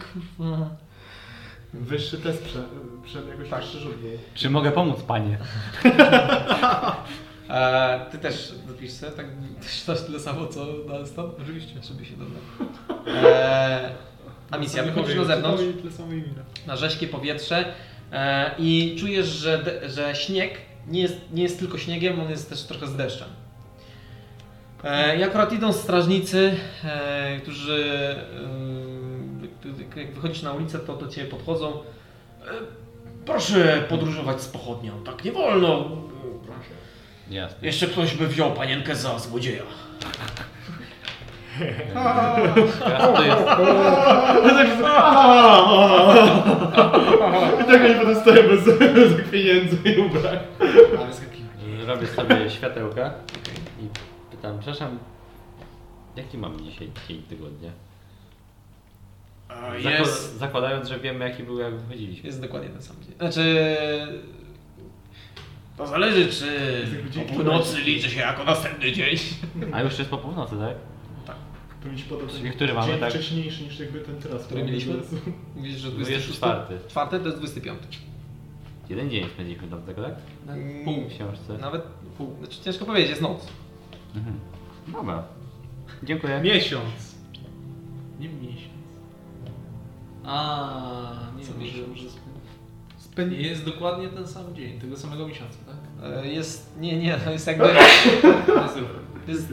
Wyższy 1.74 2.18
test 2.18 2.44
przed, 2.44 2.62
przed 3.04 3.28
jakoś 3.28 3.48
Tak. 3.48 3.60
wyższy 3.60 3.78
rzut. 3.78 3.94
Czy 4.34 4.50
mogę 4.50 4.72
pomóc, 4.72 5.02
panie? 5.02 5.38
E, 7.50 8.06
ty 8.12 8.18
też 8.18 8.52
dopisz 8.66 8.90
sobie, 8.92 9.12
tak? 9.12 9.26
Też 9.62 9.80
też 9.82 10.00
tyle 10.02 10.20
samo 10.20 10.46
co 10.46 10.66
na 10.88 11.06
stop? 11.06 11.40
Oczywiście. 11.42 11.74
Żeby 11.82 12.04
się 12.04 12.14
dodać. 12.16 12.38
E, 13.24 13.90
a 14.50 14.58
misja, 14.58 14.82
wychodzisz 14.82 15.16
na 15.16 15.24
zewnątrz, 15.24 15.62
Tyle 15.80 15.92
samo 15.92 16.12
imię. 16.12 16.22
na 16.66 16.76
rześkie 16.76 17.06
powietrze 17.08 17.64
e, 18.12 18.50
i 18.58 18.96
czujesz, 19.00 19.26
że, 19.26 19.58
de, 19.62 19.90
że 19.90 20.14
śnieg 20.14 20.50
nie 20.86 21.00
jest, 21.00 21.16
nie 21.32 21.42
jest 21.42 21.58
tylko 21.58 21.78
śniegiem, 21.78 22.20
on 22.20 22.30
jest 22.30 22.48
też 22.50 22.62
trochę 22.62 22.86
z 22.86 22.96
deszczem. 22.96 23.28
E, 24.84 25.16
I 25.16 25.22
akurat 25.22 25.52
idą 25.52 25.72
strażnicy, 25.72 26.56
e, 26.84 27.40
którzy 27.40 28.16
e, 29.96 30.00
jak 30.00 30.12
wychodzisz 30.12 30.42
na 30.42 30.52
ulicę, 30.52 30.78
to 30.78 30.96
do 30.96 31.08
Ciebie 31.08 31.30
podchodzą. 31.30 31.72
Proszę 33.26 33.84
podróżować 33.88 34.42
z 34.42 34.48
pochodnią, 34.48 34.92
tak 35.04 35.24
nie 35.24 35.32
wolno. 35.32 35.88
Jasne. 37.30 37.66
Jeszcze 37.66 37.86
ktoś 37.86 38.14
by 38.14 38.28
wziął 38.28 38.52
panienkę 38.52 38.96
za 38.96 39.18
złodzieja. 39.18 39.62
To 43.14 43.22
jest... 43.22 43.48
I 47.60 47.64
tak 47.64 47.82
oni 47.84 47.94
potem 47.94 48.16
stoją 48.20 48.48
bez, 48.48 48.64
bez 48.78 49.30
pieniędzy 49.30 49.76
i 49.84 49.98
ubrań. 49.98 50.38
Robię 51.86 52.06
sobie 52.06 52.50
światełka 52.50 53.10
pytam, 54.38 54.58
przepraszam, 54.58 54.98
jaki 56.16 56.38
mam 56.38 56.60
dzisiaj 56.64 56.90
dzień 57.08 57.22
tygodnia? 57.22 57.70
Zako- 59.82 59.88
Jest, 59.90 60.38
Zakładając, 60.38 60.88
że 60.88 61.00
wiemy 61.00 61.28
jaki 61.28 61.42
był 61.42 61.58
jak 61.58 61.74
wychodziliśmy. 61.74 62.26
jest 62.26 62.40
dokładnie 62.40 62.68
ten 62.68 62.82
sam 62.82 62.96
dzień. 63.02 63.14
Znaczy... 63.16 63.76
To 65.76 65.86
zależy, 65.86 66.28
czy 66.32 66.50
o 67.20 67.34
północy 67.34 67.80
liczy 67.80 68.10
się 68.10 68.20
jako 68.20 68.44
następny 68.44 68.92
dzień. 68.92 69.16
A 69.72 69.82
już 69.82 69.98
jest 69.98 70.10
po 70.10 70.18
północy, 70.18 70.56
tak? 70.56 70.76
To 71.82 71.88
mi 71.88 71.98
się 71.98 72.04
podoba. 72.04 72.32
Czyli 72.32 72.50
który 72.50 72.74
mamy, 72.74 72.92
dzień 72.92 73.00
tak? 73.00 73.10
wcześniejszy 73.10 73.62
niż 73.62 73.80
jakby 73.80 74.00
ten 74.00 74.16
teraz. 74.16 74.44
Który 74.44 74.62
mieliśmy? 74.64 74.94
Mówisz, 75.56 75.76
że 75.76 75.90
24. 75.90 76.60
Czwarty 76.88 77.18
to 77.20 77.26
jest 77.26 77.38
25. 77.38 77.78
Jeden 78.88 79.10
dzień 79.10 79.26
spędziliśmy 79.34 79.68
tam 79.68 79.82
tego, 79.82 80.02
tak? 80.02 80.14
Pół. 80.84 81.04
W 81.04 81.08
książce. 81.14 81.58
Nawet 81.60 81.82
pół. 82.18 82.36
Znaczy 82.38 82.62
ciężko 82.64 82.84
powiedzieć, 82.84 83.10
jest 83.10 83.22
noc. 83.22 83.46
Mhm. 84.16 84.40
Dobra. 84.88 85.22
Dziękuję. 86.02 86.40
Miesiąc. 86.40 87.14
Nie 88.20 88.28
miesiąc. 88.28 88.68
A, 90.24 90.70
nie 91.36 91.44
Co 91.44 91.52
może, 91.52 91.64
miesiąc? 91.64 91.88
może 91.88 92.02
spędzi... 92.98 93.42
Jest 93.42 93.64
dokładnie 93.64 94.08
ten 94.08 94.26
sam 94.28 94.54
dzień, 94.54 94.80
tego 94.80 94.96
samego 94.96 95.28
miesiąca, 95.28 95.58
tak? 95.66 95.76
E, 96.24 96.26
Jest, 96.26 96.76
nie, 96.80 96.98
nie, 96.98 97.16
to 97.18 97.30
jest 97.30 97.46
jakby... 97.46 97.64
To 98.46 98.62
jest 98.62 98.74
super. 98.74 98.90
To 99.26 99.32
jest, 99.32 99.52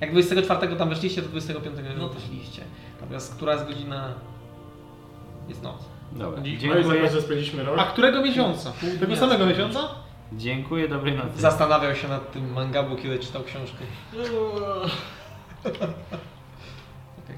jak 0.00 0.10
24 0.12 0.76
tam 0.76 0.88
weszliście, 0.88 1.22
to 1.22 1.28
25 1.28 1.76
No 1.76 1.82
no 2.02 2.08
to- 2.08 2.14
weszliście. 2.14 2.62
Natomiast 3.00 3.34
która 3.34 3.52
jest 3.52 3.66
godzina... 3.66 4.14
Jest 5.48 5.62
noc. 5.62 5.84
Dobra. 6.12 6.42
Dziękuję. 6.42 6.68
No 6.68 6.74
Dziękuję. 6.74 6.98
zobacz, 7.00 7.12
że 7.12 7.22
spędziliśmy 7.22 7.62
rok. 7.64 7.78
A 7.78 7.84
którego 7.84 8.22
miesiąca? 8.22 8.72
Tego 9.00 9.16
samego 9.16 9.46
miesiąca? 9.46 9.78
Dziękuję, 10.32 10.88
dobrej 10.88 11.14
nocy. 11.16 11.40
Zastanawiał 11.40 11.94
się 11.94 12.08
nad 12.08 12.32
tym 12.32 12.52
mangabu, 12.52 12.96
kiedy 12.96 13.18
czytał 13.18 13.42
książkę. 13.42 13.78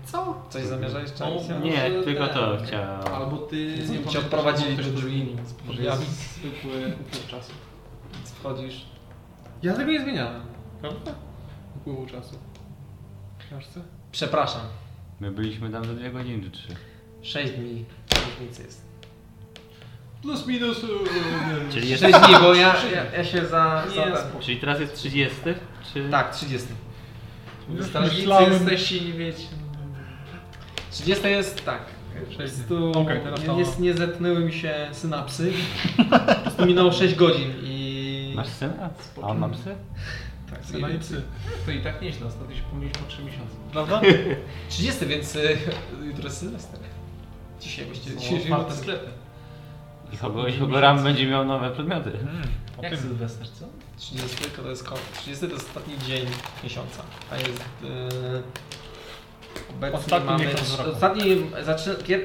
Co? 0.04 0.42
Coś 0.50 0.62
zamierzałeś, 0.64 1.12
czy 1.12 1.24
O, 1.24 1.26
Alicja? 1.26 1.58
Nie, 1.58 1.90
tylko 2.04 2.26
ten. 2.26 2.34
to 2.36 2.58
chciałem. 2.66 3.00
Albo 3.14 3.36
ty 3.36 3.86
Cię 3.88 3.92
nie 4.12 4.18
odprowadzili 4.18 4.76
do 4.76 4.82
drzwi. 4.82 5.36
jest 5.78 6.34
zwykły 6.34 6.92
upływ 7.00 7.26
czasu. 7.26 7.52
Więc 8.14 8.30
Wchodzisz. 8.30 8.86
Ja 9.62 9.74
tego 9.74 9.92
nie 9.92 10.02
zmieniałem. 10.02 10.40
Prawda? 10.80 11.14
Upływu 11.76 12.06
czasu. 12.06 12.38
W 13.38 13.46
książce? 13.46 13.80
Przepraszam. 14.12 14.62
My 15.20 15.30
byliśmy 15.30 15.70
tam 15.70 15.84
za 15.84 15.94
dwie 15.94 16.10
godziny 16.10 16.42
czy 16.44 16.50
trzy. 16.50 16.68
6 17.22 17.52
dni 17.52 17.84
różnicy 18.40 18.62
jest. 18.62 18.87
Plus 20.22 20.46
minus... 20.46 20.80
Czyli 21.70 21.88
jest... 21.88 22.02
6 22.02 22.18
dni, 22.18 22.34
bo 22.40 22.54
ja, 22.54 22.74
ja, 22.94 23.12
ja 23.16 23.24
się 23.24 23.46
za... 23.46 23.84
Nie, 23.90 24.10
za 24.16 24.16
spoko. 24.16 24.44
Czyli 24.44 24.60
teraz 24.60 24.80
jest 24.80 24.94
30? 24.94 25.36
Czy... 25.92 26.08
tak, 26.10 26.34
30. 26.34 26.68
Strażnicy 27.82 28.16
Myślałem- 28.16 28.52
jesteście 28.52 29.00
nie 29.00 29.12
wiecie. 29.12 29.46
30 30.90 31.28
jest 31.28 31.64
tak. 31.64 31.82
Po 32.30 32.36
prostu 32.36 32.92
teraz 33.24 33.40
nie, 33.40 33.54
nie, 33.54 33.64
nie 33.92 33.94
zetnęły 33.94 34.40
mi 34.40 34.52
się 34.52 34.88
synapsy. 34.92 35.52
Po 36.10 36.18
prostu 36.42 36.66
minęło 36.66 36.92
6 36.92 37.14
godzin 37.14 37.52
i... 37.62 38.32
Masz 38.36 38.48
syna? 38.48 38.90
A 39.22 39.26
on 39.26 39.38
ma 39.38 39.48
psy? 39.48 39.74
Tak, 40.50 40.64
Syna 40.64 40.90
i 40.90 40.98
psy. 40.98 41.22
To 41.66 41.70
i 41.72 41.80
tak 41.80 42.02
nieźle, 42.02 42.26
ostatnio 42.26 42.56
się 42.56 42.62
pomyliśmy 42.62 43.00
o 43.06 43.08
3 43.10 43.22
miesiące. 43.22 43.54
Prawda? 43.72 44.00
30, 44.68 45.06
więc 45.06 45.36
y, 45.36 45.58
jutro 46.08 46.24
jest 46.24 46.38
Sylwester. 46.38 46.80
Dzisiaj 47.60 47.86
właściwie. 47.86 48.14
Są 48.14 48.20
Dzisiejszej 48.20 48.52
otwarte 48.52 48.68
nocy. 48.70 48.80
sklepy. 48.82 49.06
I 50.12 50.16
Hogo, 50.16 50.46
i 50.48 50.52
Hogoram 50.58 51.02
będzie 51.02 51.26
miał 51.26 51.44
nowe 51.44 51.70
przedmioty. 51.70 52.10
Po 52.76 52.82
Jak 52.82 52.92
tym. 52.92 53.00
Sylwester, 53.02 53.48
co? 53.50 53.64
30 53.96 54.36
to 54.62 54.70
jest, 54.70 54.84
ko- 54.84 54.94
30 55.20 55.46
to 55.46 55.52
jest 55.52 55.66
ostatni 55.66 55.98
dzień 55.98 56.26
miesiąca. 56.64 57.02
A 57.30 57.36
jest. 57.36 57.64
Yy, 57.82 58.42
obecnie 59.70 59.98
Ostatni 59.98 60.26
mamy. 60.30 60.44
miesiąc 60.46 60.78
roku. 60.78 60.90
Ostatni 60.90 61.36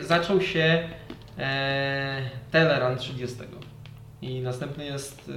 zaczął 0.01 0.41
się 0.41 0.89
e, 1.37 2.29
Teleran 2.51 2.97
30. 2.97 3.37
I 4.21 4.41
następny 4.41 4.85
jest. 4.85 5.31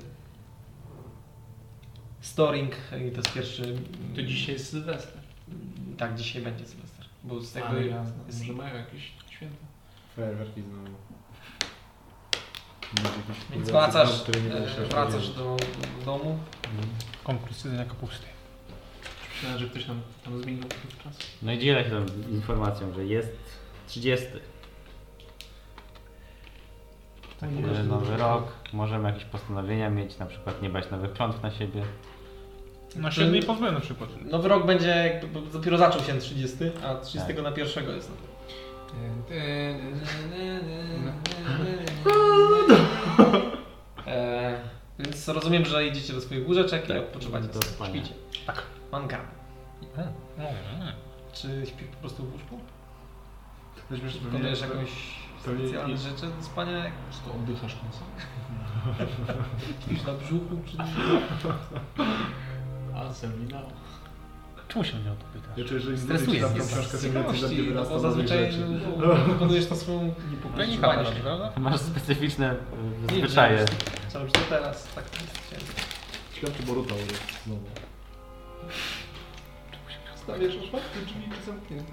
E, 0.00 0.14
Storing 2.20 2.72
i 3.08 3.10
to 3.10 3.16
jest 3.16 3.32
pierwszy. 3.34 3.62
To 4.16 4.22
dzisiaj 4.22 4.54
jest 4.54 4.70
Sylwester. 4.70 5.20
Tak, 5.98 6.14
dzisiaj 6.14 6.42
będzie 6.42 6.66
Sylwester. 6.66 7.04
Bo 7.24 7.40
z 7.40 7.56
Ale 7.56 7.64
jakby. 7.64 7.86
jasne. 7.88 8.12
jest, 8.26 8.40
Może 8.40 8.52
mają 8.52 8.76
jakieś 8.76 9.12
święta. 9.30 9.56
Fajerwerki 10.16 10.62
znowu. 10.62 10.96
Będzie 12.94 13.56
więc 13.56 13.70
wracasz, 13.70 14.24
e, 14.80 14.84
wracasz 14.84 15.28
do, 15.28 15.56
do 15.98 16.04
domu. 16.04 16.38
Konkurs 17.24 17.64
jedzenia 17.64 17.84
kapusty. 17.84 18.26
Myślałem, 19.34 19.58
że 19.58 19.66
ktoś 19.66 19.86
nam 19.86 20.00
tam 20.24 20.42
zmienił 20.42 20.64
czasu. 21.04 21.18
No 21.42 21.52
i 21.52 21.58
dzielę 21.58 21.84
się 21.84 21.90
tą 21.90 22.06
informacją, 22.30 22.94
że 22.94 23.04
jest 23.04 23.36
30. 23.86 24.26
Taki 27.40 27.54
nowy 27.88 28.16
rok. 28.16 28.52
Możemy 28.72 29.08
jakieś 29.08 29.24
postanowienia 29.24 29.90
mieć, 29.90 30.18
na 30.18 30.26
przykład 30.26 30.62
nie 30.62 30.70
brać 30.70 30.90
nowych 30.90 31.12
klątw 31.12 31.42
na 31.42 31.50
siebie. 31.50 31.82
Na 32.96 33.10
siedmiu 33.10 33.34
i 33.34 33.42
pozbyłem 33.42 33.74
na 33.74 33.80
przykład. 33.80 34.10
Nowy 34.24 34.48
rok 34.48 34.66
będzie, 34.66 34.88
jakby, 34.88 35.40
dopiero 35.52 35.78
zaczął 35.78 36.02
się 36.02 36.18
30, 36.18 36.56
a 36.84 36.94
30 36.94 37.34
na 37.42 37.52
pierwszego 37.52 37.92
jest. 37.92 38.10
E, 44.06 44.60
więc 44.98 45.28
rozumiem, 45.28 45.64
że 45.64 45.86
idziecie 45.86 46.12
do 46.12 46.20
swoich 46.20 46.46
łóżeczek 46.48 46.84
i 46.84 46.88
Tak, 46.88 46.96
odpoczywacie. 46.98 47.48
do 47.48 47.62
spania. 47.62 47.90
Śpicie. 47.94 48.14
Tak. 48.46 48.62
Manka. 48.92 49.20
No, 50.38 50.44
Czy 51.32 51.62
śpi 51.66 51.84
po 51.84 51.96
prostu 51.96 52.24
w 52.24 52.32
łóżku? 52.32 52.58
Weźmiesz 53.90 54.12
sobie 54.14 54.24
Wykonujesz 54.26 54.60
jakąś 54.60 54.88
specjalne 55.42 55.96
rzeczy 55.96 56.26
do 56.38 56.42
spania? 56.44 56.72
Jak 56.84 56.92
To 57.26 57.34
oddychasz 57.34 57.76
nosem? 57.84 58.06
śpisz 59.84 60.04
na 60.04 60.12
brzuchu? 60.12 60.56
Czy... 60.66 60.76
A, 62.94 63.12
seminał. 63.14 63.62
Czemu 64.74 64.84
się 64.84 64.96
mnie 64.96 65.12
o 65.12 65.14
to 65.14 65.24
pytasz? 65.32 65.82
Że 65.82 65.90
im 65.90 65.98
Stresuje 65.98 66.40
mnie 66.46 66.60
tą 66.60 66.64
z 66.64 66.72
książkę, 66.72 66.98
ciekawości, 66.98 67.42
będzie 67.42 67.62
no 67.74 67.84
bo 67.84 68.00
zazwyczaj 68.00 68.52
rzeczy. 68.52 68.66
no, 68.98 69.14
wykonujesz 69.32 69.66
to 69.66 69.76
swoją 69.76 70.14
niepokojącą 70.30 70.80
masz, 70.80 71.10
prawda? 71.10 71.52
Masz 71.56 71.80
specyficzne 71.80 72.50
e, 73.08 73.12
Nie, 73.12 73.18
zwyczaje. 73.18 73.58
że- 73.58 73.64
Co 74.08 74.18
robisz 74.18 74.32
to 74.32 74.40
teraz? 74.48 74.88
Tak, 74.94 75.04
jest 75.04 75.64
Światło 76.36 76.66
Boruta 76.66 76.94
jest 76.94 77.44
znowu. 77.46 77.60
Stawiasz 80.16 80.56
otwarte 80.56 81.00
drzwi 81.06 81.20
i 81.42 81.46
zamknięte. 81.46 81.92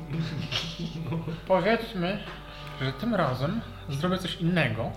Powiedzmy, 1.47 2.23
że 2.81 2.93
tym 2.93 3.15
razem 3.15 3.61
zrobię 3.89 4.17
coś 4.17 4.35
innego 4.35 4.91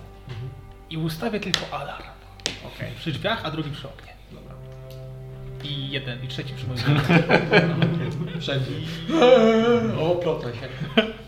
i 0.89 0.97
ustawię 0.97 1.39
tylko 1.39 1.59
alarm. 1.71 2.03
Okej. 2.75 2.91
Przy 2.97 3.11
drzwiach, 3.11 3.41
a 3.45 3.51
drugi 3.51 3.71
przy 3.71 3.87
oknie. 3.87 4.14
I 5.65 5.89
jeden, 5.89 6.23
i 6.23 6.27
trzeci 6.27 6.53
przy 6.53 6.67
moim 6.67 6.79
Wszędzie. 8.41 8.71
O, 10.01 10.15
plotę 10.15 10.47
się. 10.53 10.67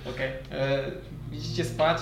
Okej. 0.10 0.32
E, 0.52 0.84
Idziecie 1.34 1.66
spać. 1.66 2.02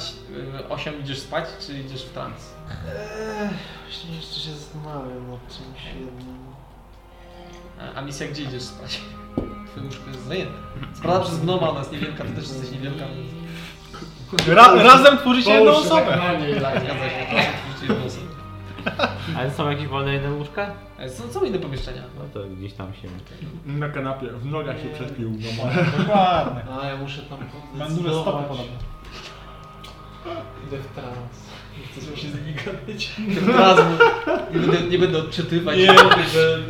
E, 0.59 0.69
Osiem 0.69 0.99
idziesz 1.01 1.19
spać, 1.19 1.45
czy 1.67 1.73
idziesz 1.79 2.05
w 2.05 2.09
trans? 2.13 2.53
Eee, 2.69 3.49
właśnie 3.87 4.15
jeszcze 4.15 4.39
się 4.39 4.51
zastanawiam 4.51 5.31
nad 5.31 5.39
czymś 5.57 5.85
jednym. 5.85 6.37
A, 7.79 7.99
a 7.99 8.01
misja 8.01 8.27
gdzie 8.27 8.43
idziesz 8.43 8.63
spać? 8.63 8.99
Twoje 9.67 9.85
łóżko 9.85 10.07
jest 10.09 10.27
zajęte. 10.27 10.53
Spada 10.93 11.19
przez 11.19 11.39
gnoma, 11.39 11.69
ona 11.69 11.79
jest 11.79 11.91
niewielka, 11.91 12.23
ty 12.23 12.29
też 12.29 12.43
jesteś 12.47 12.71
niewielka. 12.71 13.05
Ra 14.47 14.75
razem 14.83 15.17
tworzycie 15.17 15.51
jedną 15.53 15.71
osobę. 15.71 16.05
tak 16.05 16.17
na 16.17 16.33
niej. 16.33 16.61
Tak, 16.61 16.79
zgadza 16.83 17.09
się. 17.09 17.25
Ale 19.37 19.51
są 19.51 19.69
jakieś 19.69 19.87
wolne 19.87 20.15
inne 20.15 20.33
łóżka? 20.33 20.71
E, 20.99 21.09
Są, 21.09 21.31
są 21.31 21.43
inne 21.43 21.59
pomieszczenia. 21.59 22.01
No 22.17 22.23
to 22.33 22.47
gdzieś 22.49 22.73
tam 22.73 22.93
się... 22.93 23.07
Na 23.65 23.89
kanapie, 23.89 24.27
w 24.27 24.45
nogach 24.45 24.77
się 24.81 24.89
przespił. 24.89 25.31
No, 25.57 25.63
Dokładnie. 26.03 26.61
A 26.81 26.85
ja 26.85 26.97
muszę 26.97 27.21
tam 27.21 27.39
Mam 27.75 27.95
duże 27.95 28.09
stopy 28.09 28.43
podobno. 28.47 28.77
Idę 30.67 30.77
w 30.77 30.87
trans. 30.95 31.45
Nie 31.79 32.01
chcę 32.01 32.17
się 32.17 32.27
z 32.27 32.35
nimi 32.35 32.53
gadać. 32.53 33.11
Teraz 33.45 33.79
nie 34.53 34.59
będę, 34.59 34.81
nie 34.89 34.99
będę 34.99 35.17
odczytywać. 35.17 35.77
Nie, 35.77 35.87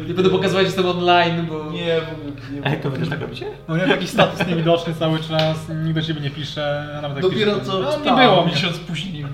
nie 0.08 0.14
będę 0.14 0.30
pokazywać, 0.30 0.62
że 0.62 0.66
jestem 0.68 0.86
online, 0.86 1.46
bo... 1.50 1.72
Nie, 1.72 2.02
w 2.02 2.14
ogóle 2.14 2.32
nie 2.52 2.66
Ej, 2.66 2.82
to 2.82 2.90
wy 2.90 2.98
też 3.00 3.10
tak 3.10 3.22
robicie? 3.22 3.46
No 3.68 3.78
nie, 3.78 3.88
taki 3.88 4.08
status 4.08 4.48
niewidoczny 4.48 4.94
cały 4.94 5.20
czas, 5.20 5.70
nikt 5.84 5.96
do 6.00 6.02
ciebie 6.02 6.22
nie 6.22 6.30
pisze, 6.30 6.96
a 6.98 7.02
nawet 7.02 7.18
jak 7.18 7.32
Dopiero 7.32 7.52
pisze, 7.54 7.66
co 7.66 7.80
no, 7.80 7.98
nie 8.00 8.22
było 8.22 8.46
miesiąc 8.46 8.78
później. 8.78 9.26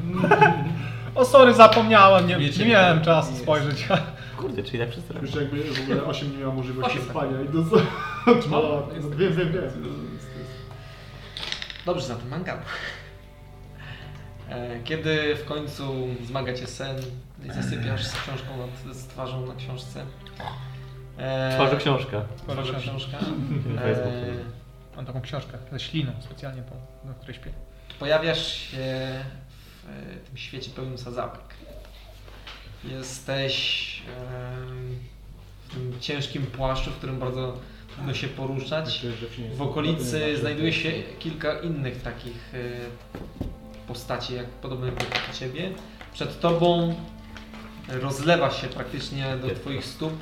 O 1.15 1.25
sorry, 1.25 1.53
zapomniałem, 1.53 2.27
nie, 2.27 2.37
nie 2.59 2.65
miałem 2.65 3.01
czasu 3.01 3.35
spojrzeć. 3.35 3.87
Kurde, 4.37 4.63
czyli 4.63 4.79
tak 4.79 4.89
wszyscy 4.91 5.13
robią. 5.13 5.25
Już 5.27 5.35
jakby 5.35 5.63
w 5.63 5.81
ogóle 5.81 6.03
8 6.03 6.31
nie 6.31 6.37
miała 6.37 6.53
możliwości 6.53 6.91
Osiem, 6.99 7.01
tak. 7.07 7.11
spania 7.17 7.41
i 7.41 7.49
do 7.49 7.61
No, 8.51 8.87
Wiem, 9.17 9.35
wiem, 9.35 9.51
wiem. 9.53 9.71
Dobrze, 11.85 12.05
zatem 12.05 12.27
manga. 12.29 12.57
E, 14.49 14.79
Kiedy 14.83 15.35
w 15.35 15.45
końcu 15.45 16.07
zmaga 16.23 16.53
cię 16.53 16.67
sen 16.67 16.97
i 17.45 17.51
zasypiasz 17.51 18.03
z 18.05 18.13
książką 18.13 18.47
nad, 18.57 18.95
z 18.95 19.07
twarzą 19.07 19.45
na 19.45 19.55
książce. 19.55 20.05
E, 21.17 21.51
Tworzę 21.55 21.77
książkę. 21.77 22.21
Tworzę 22.37 22.79
książkę. 22.79 23.17
Na 23.75 23.81
E. 23.81 24.05
Mam 24.95 25.05
taką 25.05 25.21
książkę 25.21 25.57
ze 25.71 25.79
śliną 25.79 26.11
specjalnie, 26.19 26.61
po, 26.61 26.75
na 27.07 27.13
której 27.13 27.35
śpię. 27.35 27.51
Pojawiasz 27.99 28.47
się 28.55 28.79
w 29.83 30.27
tym 30.27 30.37
świecie 30.37 30.69
pełnym 30.75 30.97
sadzawek. 30.97 31.41
Jesteś 32.83 34.01
w 35.67 35.73
tym 35.73 35.99
ciężkim 35.99 36.45
płaszczu, 36.45 36.91
w 36.91 36.95
którym 36.95 37.19
bardzo 37.19 37.57
trudno 37.95 38.13
się 38.13 38.27
poruszać. 38.27 39.05
W 39.55 39.61
okolicy 39.61 40.37
znajduje 40.37 40.73
się 40.73 40.91
kilka 41.19 41.59
innych 41.59 42.01
takich 42.01 42.53
e, 42.53 42.57
postaci, 43.87 44.33
jak 44.35 44.45
podobnych 44.45 44.93
do 44.95 45.33
ciebie. 45.39 45.71
Przed 46.13 46.39
tobą 46.39 46.95
rozlewa 47.87 48.51
się 48.51 48.67
praktycznie 48.67 49.37
do 49.37 49.55
twoich 49.55 49.85
stóp 49.85 50.13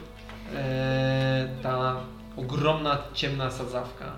e, 0.55 1.49
ta 1.63 2.01
ogromna 2.37 2.97
ciemna 3.13 3.51
sadzawka. 3.51 4.15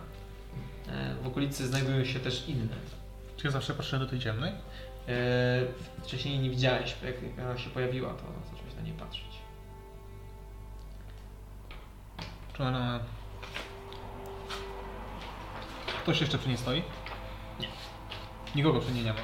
E, 0.89 1.15
W 1.23 1.27
okolicy 1.27 1.67
znajdują 1.67 2.05
się 2.05 2.19
też 2.19 2.47
inne. 2.47 2.75
Czy 3.37 3.47
ja 3.47 3.51
zawsze 3.51 3.73
patrzyłem 3.73 4.05
do 4.05 4.09
tej 4.09 4.19
ciemnej? 4.19 4.51
E, 5.07 5.11
Wcześniej 6.03 6.39
nie 6.39 6.49
widziałeś, 6.49 6.95
jak 7.05 7.15
ona 7.45 7.57
się 7.57 7.69
pojawiła, 7.69 8.09
to 8.09 8.23
zacząłeś 8.51 8.75
na 8.75 8.81
nie 8.81 8.93
patrzeć. 8.93 9.25
Czy 12.57 12.63
ona... 12.63 12.99
Ktoś 16.03 16.21
jeszcze 16.21 16.37
przy 16.37 16.47
niej 16.47 16.57
stoi? 16.57 16.83
Nie. 17.59 17.67
Nikogo 18.55 18.79
przy 18.79 18.91
niej 18.91 19.03
nie 19.03 19.13
ma. 19.13 19.19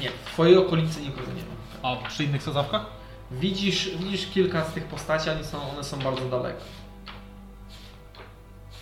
Nie, 0.00 0.08
w 0.10 0.24
twojej 0.32 0.56
okolicy 0.56 1.00
nikogo 1.00 1.26
nie 1.32 1.42
ma. 1.42 1.88
A 2.02 2.08
przy 2.08 2.24
innych 2.24 2.42
sadzawkach? 2.42 2.86
Widzisz, 3.30 3.96
widzisz 3.96 4.26
kilka 4.26 4.64
z 4.64 4.72
tych 4.72 4.84
postaci, 4.84 5.30
one 5.30 5.44
są, 5.44 5.70
one 5.70 5.84
są 5.84 5.98
bardzo 5.98 6.28
daleko. 6.28 6.60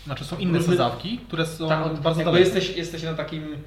Znaczy 0.04 0.24
są 0.24 0.36
inne 0.38 0.58
Różny- 0.58 0.72
sadzawki, 0.72 1.18
które 1.18 1.46
są 1.46 1.68
Tak, 1.68 2.00
bardzo 2.00 2.24
daleko. 2.24 2.38
jesteś, 2.38 2.76
jesteś 2.76 3.02
na 3.02 3.14
takim 3.14 3.62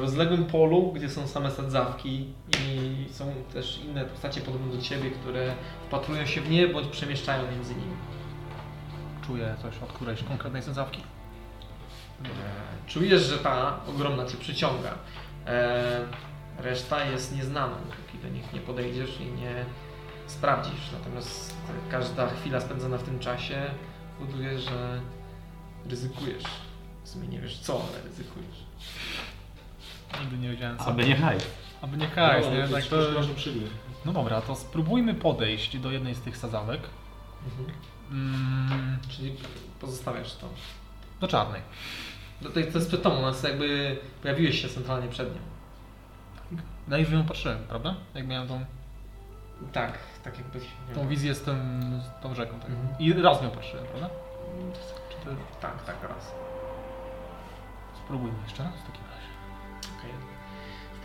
rozległym 0.00 0.44
polu, 0.44 0.92
gdzie 0.92 1.10
są 1.10 1.26
same 1.26 1.50
sadzawki 1.50 2.32
i 2.68 3.04
są 3.12 3.34
też 3.52 3.78
inne 3.84 4.04
postacie 4.04 4.40
podobne 4.40 4.76
do 4.76 4.82
ciebie, 4.82 5.10
które 5.10 5.54
wpatrują 5.86 6.26
się 6.26 6.40
w 6.40 6.50
nie 6.50 6.68
bądź 6.68 6.86
przemieszczają 6.88 7.50
między 7.50 7.74
nimi. 7.74 7.96
Czuję 9.26 9.54
coś 9.62 9.78
od 9.78 9.92
którejś 9.92 10.22
konkretnej 10.22 10.62
sadzawki. 10.62 11.02
E, 12.24 12.28
Czujesz, 12.86 13.22
że 13.22 13.38
ta 13.38 13.80
ogromna 13.88 14.26
cię 14.26 14.36
przyciąga. 14.36 14.94
E, 15.46 16.00
Reszta 16.58 17.04
jest 17.04 17.36
nieznaną, 17.36 17.74
póki 18.06 18.18
do 18.18 18.28
nich 18.28 18.52
nie 18.52 18.60
podejdziesz 18.60 19.20
i 19.20 19.24
nie 19.24 19.64
sprawdzisz. 20.26 20.92
Natomiast 20.98 21.56
każda 21.90 22.28
chwila 22.28 22.60
spędzona 22.60 22.98
w 22.98 23.02
tym 23.02 23.18
czasie 23.18 23.62
powoduje, 24.18 24.58
że 24.58 25.00
ryzykujesz. 25.90 26.44
W 27.04 27.08
sumie 27.08 27.28
nie 27.28 27.40
wiesz 27.40 27.58
co, 27.58 27.72
ale 27.92 28.02
ryzykujesz. 28.02 28.65
Nigdy 30.20 30.38
nie 30.38 30.48
wiedziałem 30.48 30.78
co. 30.78 30.86
Aby 30.86 31.04
nie 31.04 31.16
hajs. 31.16 31.46
Aby 31.82 31.96
nie 31.96 32.08
hajs, 32.08 32.46
nie? 32.50 32.68
Tak 32.68 32.84
to... 32.84 32.96
No 34.04 34.12
dobra, 34.12 34.40
to 34.40 34.56
spróbujmy 34.56 35.14
podejść 35.14 35.78
do 35.78 35.90
jednej 35.90 36.14
z 36.14 36.20
tych 36.20 36.36
sadzawek. 36.36 36.80
Mm, 38.10 38.98
Czyli 39.08 39.36
pozostawiasz 39.80 40.34
to. 40.34 40.48
do 41.20 41.28
czarnej. 41.28 41.62
Do 42.40 42.50
tej, 42.50 42.72
to 42.72 42.78
jest 42.78 42.88
przed 42.88 43.02
tobą, 43.02 43.22
nas 43.22 43.42
jakby 43.42 43.96
pojawiłeś 44.22 44.62
się 44.62 44.68
centralnie 44.68 45.08
przed 45.08 45.34
nią. 45.34 45.40
Na 46.88 46.98
nią 46.98 47.24
patrzyłem, 47.28 47.58
prawda? 47.68 47.94
Jak 48.14 48.26
miałem 48.26 48.48
tą, 48.48 48.64
Tak, 49.72 49.98
tak 50.24 50.38
jakbyś... 50.38 50.62
tą 50.94 51.08
wizję 51.08 51.34
z, 51.34 51.42
tym, 51.42 51.82
z 52.02 52.22
tą 52.22 52.34
rzeką. 52.34 52.60
Tak. 52.60 52.70
Mhm. 52.70 52.98
I 52.98 53.12
raz 53.12 53.42
nią 53.42 53.50
patrzyłem, 53.50 53.86
prawda? 53.86 54.10
Czy 55.10 55.24
to... 55.24 55.30
Tak, 55.60 55.82
tak, 55.84 55.96
raz. 56.02 56.32
Spróbujmy 58.04 58.38
jeszcze 58.44 58.62
raz 58.62 58.72
takim. 58.86 59.05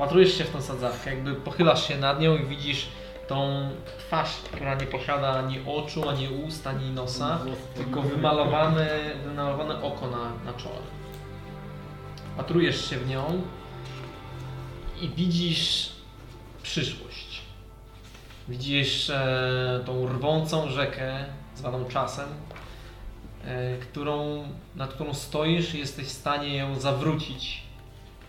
Wpatrujesz 0.02 0.38
się 0.38 0.44
w 0.44 0.50
tą 0.50 0.62
sadzawkę, 0.62 1.10
jakby 1.10 1.36
pochylasz 1.36 1.88
się 1.88 1.98
nad 1.98 2.20
nią 2.20 2.38
i 2.38 2.46
widzisz 2.46 2.88
tą 3.28 3.70
twarz, 3.98 4.36
która 4.52 4.76
nie 4.76 4.86
posiada 4.86 5.30
ani 5.30 5.60
oczu, 5.66 6.10
ani 6.10 6.28
ust, 6.28 6.68
ani 6.68 6.90
nosa, 6.90 7.40
tylko 7.76 8.02
wymalowane, 8.02 8.90
wymalowane 9.26 9.82
oko 9.82 10.08
na, 10.08 10.52
na 10.52 10.54
czole. 10.58 10.82
Wpatrujesz 12.34 12.90
się 12.90 12.98
w 12.98 13.08
nią 13.08 13.42
i 15.02 15.10
widzisz 15.10 15.90
przyszłość. 16.64 17.42
Widzisz 18.48 19.10
e, 19.10 19.84
tą 19.86 20.08
rwącą 20.08 20.70
rzekę, 20.70 21.26
zwaną 21.56 21.86
czasem, 21.86 22.30
e, 23.46 23.78
którą, 23.78 24.44
nad 24.76 24.94
którą 24.94 25.14
stoisz 25.14 25.76
i 25.76 25.80
jesteś 25.80 26.08
w 26.08 26.12
stanie 26.12 26.56
ją 26.56 26.80
zawrócić 26.80 27.64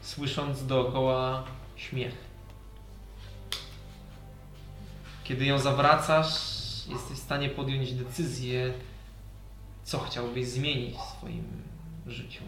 słysząc 0.01 0.67
dookoła 0.67 1.45
śmiech. 1.83 2.15
Kiedy 5.25 5.45
ją 5.45 5.59
zawracasz, 5.59 6.29
jesteś 6.89 7.19
w 7.19 7.23
stanie 7.23 7.49
podjąć 7.49 7.93
decyzję, 7.93 8.73
co 9.85 9.99
chciałbyś 9.99 10.49
zmienić 10.49 10.97
w 10.97 11.19
swoim 11.19 11.63
życiu. 12.07 12.43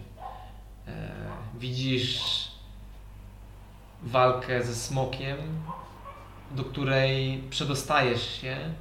E, 0.87 1.11
widzisz 1.59 2.49
walkę 4.03 4.63
ze 4.63 4.75
smokiem, 4.75 5.37
do 6.51 6.65
której 6.65 7.43
przedostajesz 7.51 8.41
się, 8.41 8.75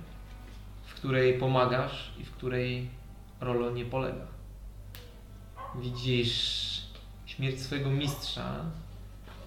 w 0.85 0.93
której 0.93 1.40
pomagasz 1.40 2.14
i 2.19 2.25
w 2.25 2.32
której 2.32 2.90
Rolo 3.41 3.72
nie 3.72 3.85
polega. 3.85 4.25
Widzisz 5.75 6.64
śmierć 7.25 7.61
swojego 7.61 7.90
mistrza, 7.90 8.65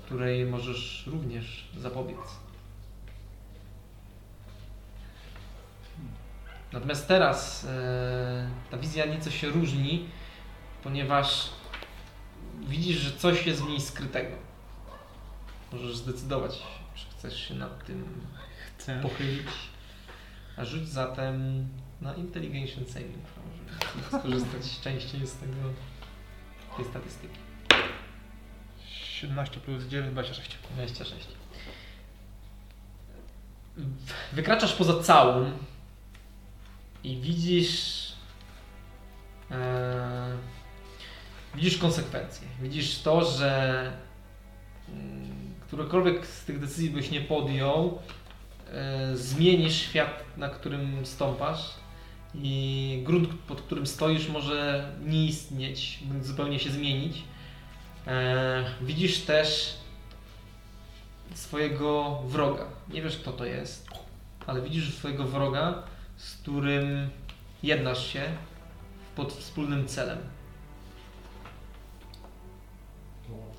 której 0.07 0.47
możesz 0.47 1.07
również 1.07 1.68
zapobiec. 1.76 2.18
Natomiast 6.73 7.09
teraz 7.09 7.65
e, 7.65 8.51
ta 8.70 8.76
wizja 8.78 9.07
nieco 9.07 9.31
się 9.31 9.49
różni, 9.49 10.09
ponieważ 10.83 11.51
widzisz, 12.68 12.97
że 12.97 13.18
coś 13.18 13.47
jest 13.47 13.62
w 13.62 13.68
niej 13.68 13.81
skrytego. 13.81 14.36
Możesz 15.73 15.97
zdecydować, 15.97 16.62
czy 16.94 17.07
chcesz 17.18 17.49
się 17.49 17.55
nad 17.55 17.85
tym 17.85 18.26
Chcę. 18.78 19.01
pochylić. 19.02 19.49
A 20.57 20.65
rzuć 20.65 20.89
zatem 20.89 21.68
na 22.01 22.15
Intelligence 22.15 22.93
Saving 22.93 23.25
żeby 23.94 24.18
skorzystać 24.18 24.81
częściej 24.81 25.26
z 25.26 25.35
tego, 25.35 25.57
tej 26.76 26.85
statystyki. 26.85 27.45
17 29.20 29.61
plus 29.61 29.85
9, 29.85 30.12
26. 30.12 30.59
26. 30.75 31.27
Wykraczasz 34.33 34.73
poza 34.73 35.03
całą 35.03 35.51
i 37.05 37.17
widzisz. 37.17 38.07
E, 39.51 40.36
widzisz 41.55 41.78
konsekwencje. 41.78 42.47
Widzisz 42.62 42.99
to, 42.99 43.25
że 43.25 43.93
mm, 44.89 45.55
którekolwiek 45.67 46.27
z 46.27 46.45
tych 46.45 46.61
decyzji 46.61 46.91
byś 46.91 47.11
nie 47.11 47.20
podjął, 47.20 47.99
e, 48.73 49.17
zmienisz 49.17 49.75
świat, 49.75 50.25
na 50.36 50.49
którym 50.49 51.07
stąpasz 51.07 51.75
i 52.35 53.03
grunt, 53.05 53.28
pod 53.28 53.61
którym 53.61 53.86
stoisz, 53.86 54.28
może 54.28 54.91
nie 55.05 55.27
istnieć, 55.27 55.99
zupełnie 56.23 56.59
się 56.59 56.70
zmienić. 56.70 57.23
E, 58.07 58.65
widzisz 58.81 59.20
też 59.20 59.75
swojego 61.35 62.20
wroga. 62.26 62.65
Nie 62.89 63.02
wiesz 63.02 63.17
kto 63.18 63.33
to 63.33 63.44
jest, 63.44 63.89
ale 64.47 64.62
widzisz 64.62 64.94
swojego 64.94 65.25
wroga, 65.25 65.83
z 66.17 66.35
którym 66.36 67.09
jednasz 67.62 68.07
się 68.12 68.23
pod 69.17 69.33
wspólnym 69.33 69.86
celem. 69.89 70.18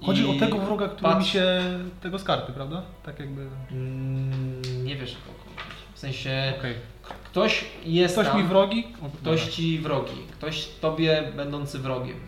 Chodzi 0.06 0.22
I 0.22 0.38
o 0.38 0.40
tego 0.40 0.58
wroga, 0.58 0.88
który 0.88 1.04
patrz- 1.04 1.20
mi 1.20 1.26
się 1.26 1.62
tego 2.02 2.20
z 2.20 2.24
karty, 2.24 2.54
prawda? 2.54 2.82
Tak 3.04 3.20
jakby. 3.20 3.48
Mm, 3.72 4.84
nie 4.86 4.96
wiesz 4.96 5.14
o 5.14 5.16
kogo. 5.28 5.62
W 5.94 6.00
sensie 6.00 6.54
Okej. 6.60 6.76
ktoś 7.24 7.66
jest 7.84 8.14
Ktoś 8.16 8.28
tam, 8.28 8.42
mi 8.42 8.48
wrogi? 8.48 8.88
O, 9.02 9.10
ktoś 9.18 9.40
dobra. 9.40 9.56
ci 9.56 9.80
wrogi, 9.80 10.22
ktoś 10.32 10.68
tobie 10.82 11.32
będący 11.36 11.80
wrogiem. 11.80 12.20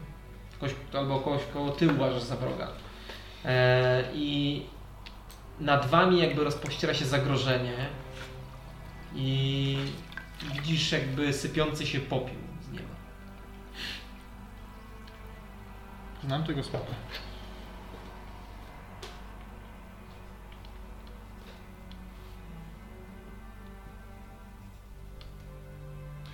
Ktoś, 0.59 0.71
albo 0.93 1.19
kogoś 1.19 1.41
koło 1.53 1.71
ty 1.71 1.93
uważasz 1.93 2.23
za 2.23 2.35
wroga. 2.35 2.67
E, 3.45 4.03
I 4.13 4.61
nad 5.59 5.85
wami 5.85 6.21
jakby 6.21 6.43
rozpościera 6.43 6.93
się 6.93 7.05
zagrożenie 7.05 7.89
i 9.15 9.77
widzisz 10.53 10.91
jakby 10.91 11.33
sypiący 11.33 11.88
się 11.88 11.99
popiół 11.99 12.38
z 12.61 12.71
nieba. 12.71 12.95
Znam 16.23 16.43
tego. 16.43 16.61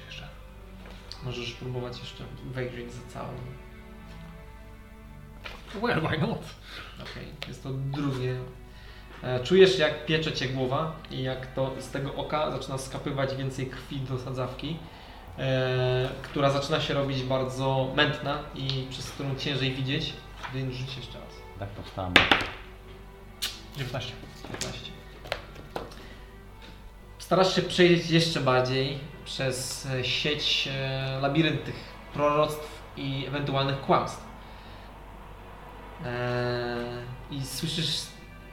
Jeszcze. 0.06 0.30
Możesz 1.24 1.52
próbować 1.52 2.00
jeszcze 2.00 2.24
wejrzeć 2.46 2.94
za 2.94 3.14
całą. 3.14 3.55
Well, 5.82 6.02
why 6.02 6.18
not? 6.18 6.44
Okej, 7.02 7.28
jest 7.48 7.64
to 7.64 7.70
drugie. 7.74 8.36
E, 9.24 9.40
Czujesz 9.44 9.80
jak 9.80 10.06
piecze 10.06 10.32
cię 10.34 10.50
głowa 10.50 10.96
i 11.12 11.24
jak 11.24 11.48
to 11.54 11.72
z 11.80 11.90
tego 11.92 12.16
oka 12.16 12.52
zaczyna 12.52 12.78
skapywać 12.78 13.36
więcej 13.36 13.66
krwi 13.68 14.00
do 14.00 14.20
sadzawki, 14.20 14.78
e, 15.40 16.10
która 16.24 16.50
zaczyna 16.50 16.82
się 16.82 16.94
robić 16.94 17.24
bardzo 17.24 17.92
mętna 17.96 18.40
i 18.56 18.88
przez 18.90 19.12
którą 19.12 19.36
ciężej 19.36 19.74
widzieć. 19.74 20.14
Więc 20.54 20.74
rzuć 20.76 20.98
jeszcze 20.98 21.20
raz. 21.20 21.30
Tak 21.60 21.70
powstałem. 21.70 22.14
19. 23.78 24.14
15. 24.52 24.92
Starasz 27.18 27.56
się 27.56 27.62
przejść 27.62 28.10
jeszcze 28.10 28.40
bardziej 28.42 29.00
przez 29.26 29.86
e, 29.86 30.04
sieć 30.04 30.70
e, 30.72 31.20
labirynt 31.22 31.64
tych 31.64 31.76
proroctw 32.14 32.82
i 32.98 33.26
ewentualnych 33.28 33.82
kłamstw. 33.82 34.25
Eee, 36.06 37.38
I 37.38 37.46
słyszysz 37.46 38.02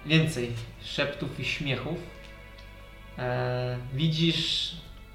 więcej 0.06 0.52
szeptów 0.82 1.40
i 1.40 1.44
śmiechów. 1.44 1.98
Eee, 3.18 3.78
widzisz 3.94 4.72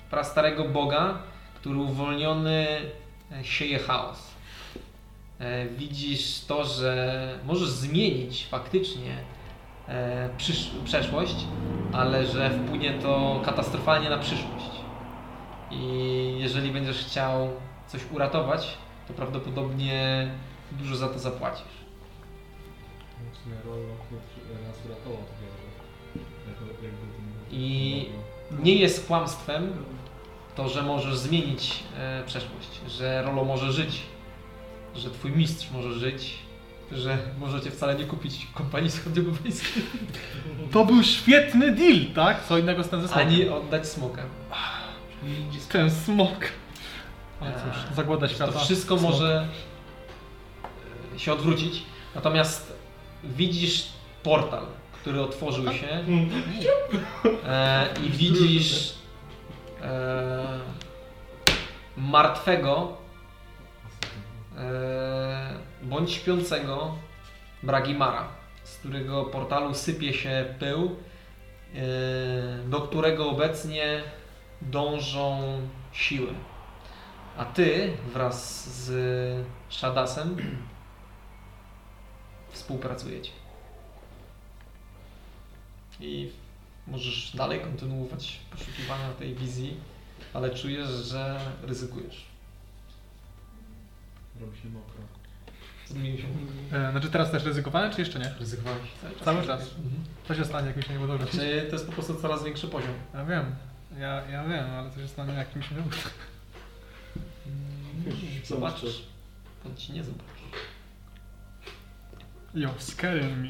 prastarego 0.09 0.65
Boga, 0.65 1.17
który 1.55 1.77
uwolniony 1.77 2.67
e, 3.31 3.43
sieje 3.43 3.79
chaos. 3.79 4.27
E, 5.39 5.65
widzisz 5.65 6.45
to, 6.47 6.65
że 6.65 7.39
możesz 7.45 7.69
zmienić 7.69 8.45
faktycznie 8.45 9.17
e, 9.87 10.29
przeszłość, 10.85 11.35
ale 11.93 12.25
że 12.25 12.49
wpłynie 12.49 12.93
to 12.93 13.41
katastrofalnie 13.45 14.09
na 14.09 14.17
przyszłość. 14.17 14.71
I 15.71 16.35
jeżeli 16.39 16.71
będziesz 16.71 16.97
chciał 17.05 17.49
coś 17.87 18.01
uratować, 18.11 18.77
to 19.07 19.13
prawdopodobnie 19.13 20.27
dużo 20.71 20.95
za 20.95 21.07
to 21.07 21.19
zapłacisz. 21.19 21.86
W 23.33 23.43
sumie 23.43 23.55
Rollock 23.65 24.03
nas 24.67 24.75
uratował 24.85 25.17
tak 25.17 25.37
jakby. 25.41 25.67
Jako, 26.49 26.83
jakby 26.83 26.97
tym... 26.97 27.27
I 27.51 28.05
nie 28.63 28.75
jest 28.75 29.07
kłamstwem 29.07 29.73
to, 30.55 30.69
że 30.69 30.83
możesz 30.83 31.17
zmienić 31.17 31.83
e, 31.97 32.23
przeszłość, 32.25 32.81
że 32.87 33.21
Rolo 33.23 33.45
może 33.45 33.71
żyć, 33.71 34.01
że 34.95 35.09
twój 35.11 35.31
mistrz 35.31 35.71
może 35.71 35.93
żyć, 35.93 36.37
że 36.91 37.17
możecie 37.39 37.71
wcale 37.71 37.95
nie 37.95 38.05
kupić 38.05 38.47
kompanii 38.53 38.89
wschodnioeuropejskiej, 38.89 39.83
To 40.73 40.85
był 40.85 41.03
świetny 41.03 41.71
deal, 41.71 42.05
tak? 42.15 42.43
Co 42.45 42.57
innego 42.57 42.83
z 42.83 42.89
ten 42.89 43.01
ze 43.01 43.07
smokiem. 43.07 43.27
ani 43.27 43.49
oddać 43.49 43.87
smoka. 43.87 44.23
Ten 45.69 45.91
smok. 45.91 46.37
Ale 47.41 47.51
cóż, 47.53 47.95
zagłada 47.95 48.27
świata. 48.29 48.51
To 48.51 48.59
wszystko 48.59 48.97
Smok. 48.99 49.11
może 49.11 49.47
e, 51.15 51.19
się 51.19 51.33
odwrócić, 51.33 51.83
natomiast 52.15 52.76
widzisz 53.35 53.87
portal, 54.23 54.65
który 54.93 55.21
otworzył 55.21 55.73
się. 55.73 56.03
E, 57.47 57.87
i 58.05 58.09
widzisz 58.09 58.93
e, 59.83 60.59
martwego 61.97 62.97
e, 64.57 65.53
bądź 65.83 66.11
śpiącego 66.11 66.95
Bragimara, 67.63 68.27
z 68.63 68.77
którego 68.77 69.25
portalu 69.25 69.73
sypie 69.73 70.13
się 70.13 70.55
pył, 70.59 70.95
e, 71.75 71.79
do 72.69 72.81
którego 72.81 73.29
obecnie 73.29 74.01
dążą 74.61 75.41
siły. 75.91 76.33
A 77.37 77.45
ty 77.45 77.93
wraz 78.13 78.69
z 78.69 79.45
Shadasem 79.69 80.37
współpracujecie. 82.57 83.31
I 85.99 86.31
możesz 86.87 87.35
dalej 87.35 87.59
kontynuować 87.59 88.39
poszukiwania 88.51 89.09
tej 89.09 89.35
wizji, 89.35 89.77
ale 90.33 90.49
czujesz, 90.49 90.89
że 90.89 91.39
ryzykujesz. 91.63 92.25
Robi 94.41 94.57
się 94.57 94.69
mokro. 94.69 95.01
Zmienił 95.87 96.17
się. 96.17 96.27
E, 96.71 96.91
znaczy 96.91 97.09
teraz 97.09 97.31
też 97.31 97.43
ryzykowałem, 97.43 97.91
czy 97.91 98.01
jeszcze 98.01 98.19
nie? 98.19 98.33
Ryzykowałeś 98.39 98.81
cały 99.01 99.13
czas. 99.15 99.23
Cały 99.25 99.45
czas. 99.45 99.61
Mhm. 99.61 100.03
Co 100.27 100.35
się 100.35 100.45
stanie, 100.45 100.67
jak 100.67 100.77
mi 100.77 100.83
się 100.83 100.93
nie 100.93 100.99
uda? 100.99 101.17
Znaczy, 101.17 101.65
to 101.69 101.75
jest 101.75 101.85
po 101.85 101.91
prostu 101.91 102.15
coraz 102.15 102.43
większy 102.43 102.67
poziom. 102.67 102.93
Ja 103.13 103.25
wiem. 103.25 103.55
Ja, 103.99 104.29
ja 104.31 104.43
wiem, 104.43 104.69
ale 104.71 104.91
co 104.91 104.99
się 104.99 105.07
stanie, 105.07 105.33
jak 105.33 105.55
mi 105.55 105.63
się 105.63 105.75
nie 105.75 105.81
uda? 105.81 105.97
Zobaczysz. 108.45 109.03
On 109.65 109.75
ci 109.75 109.91
nie 109.91 110.03
zobaczy. 110.03 110.36
Yo, 112.57 112.69
scaring 112.77 113.37
me. 113.37 113.49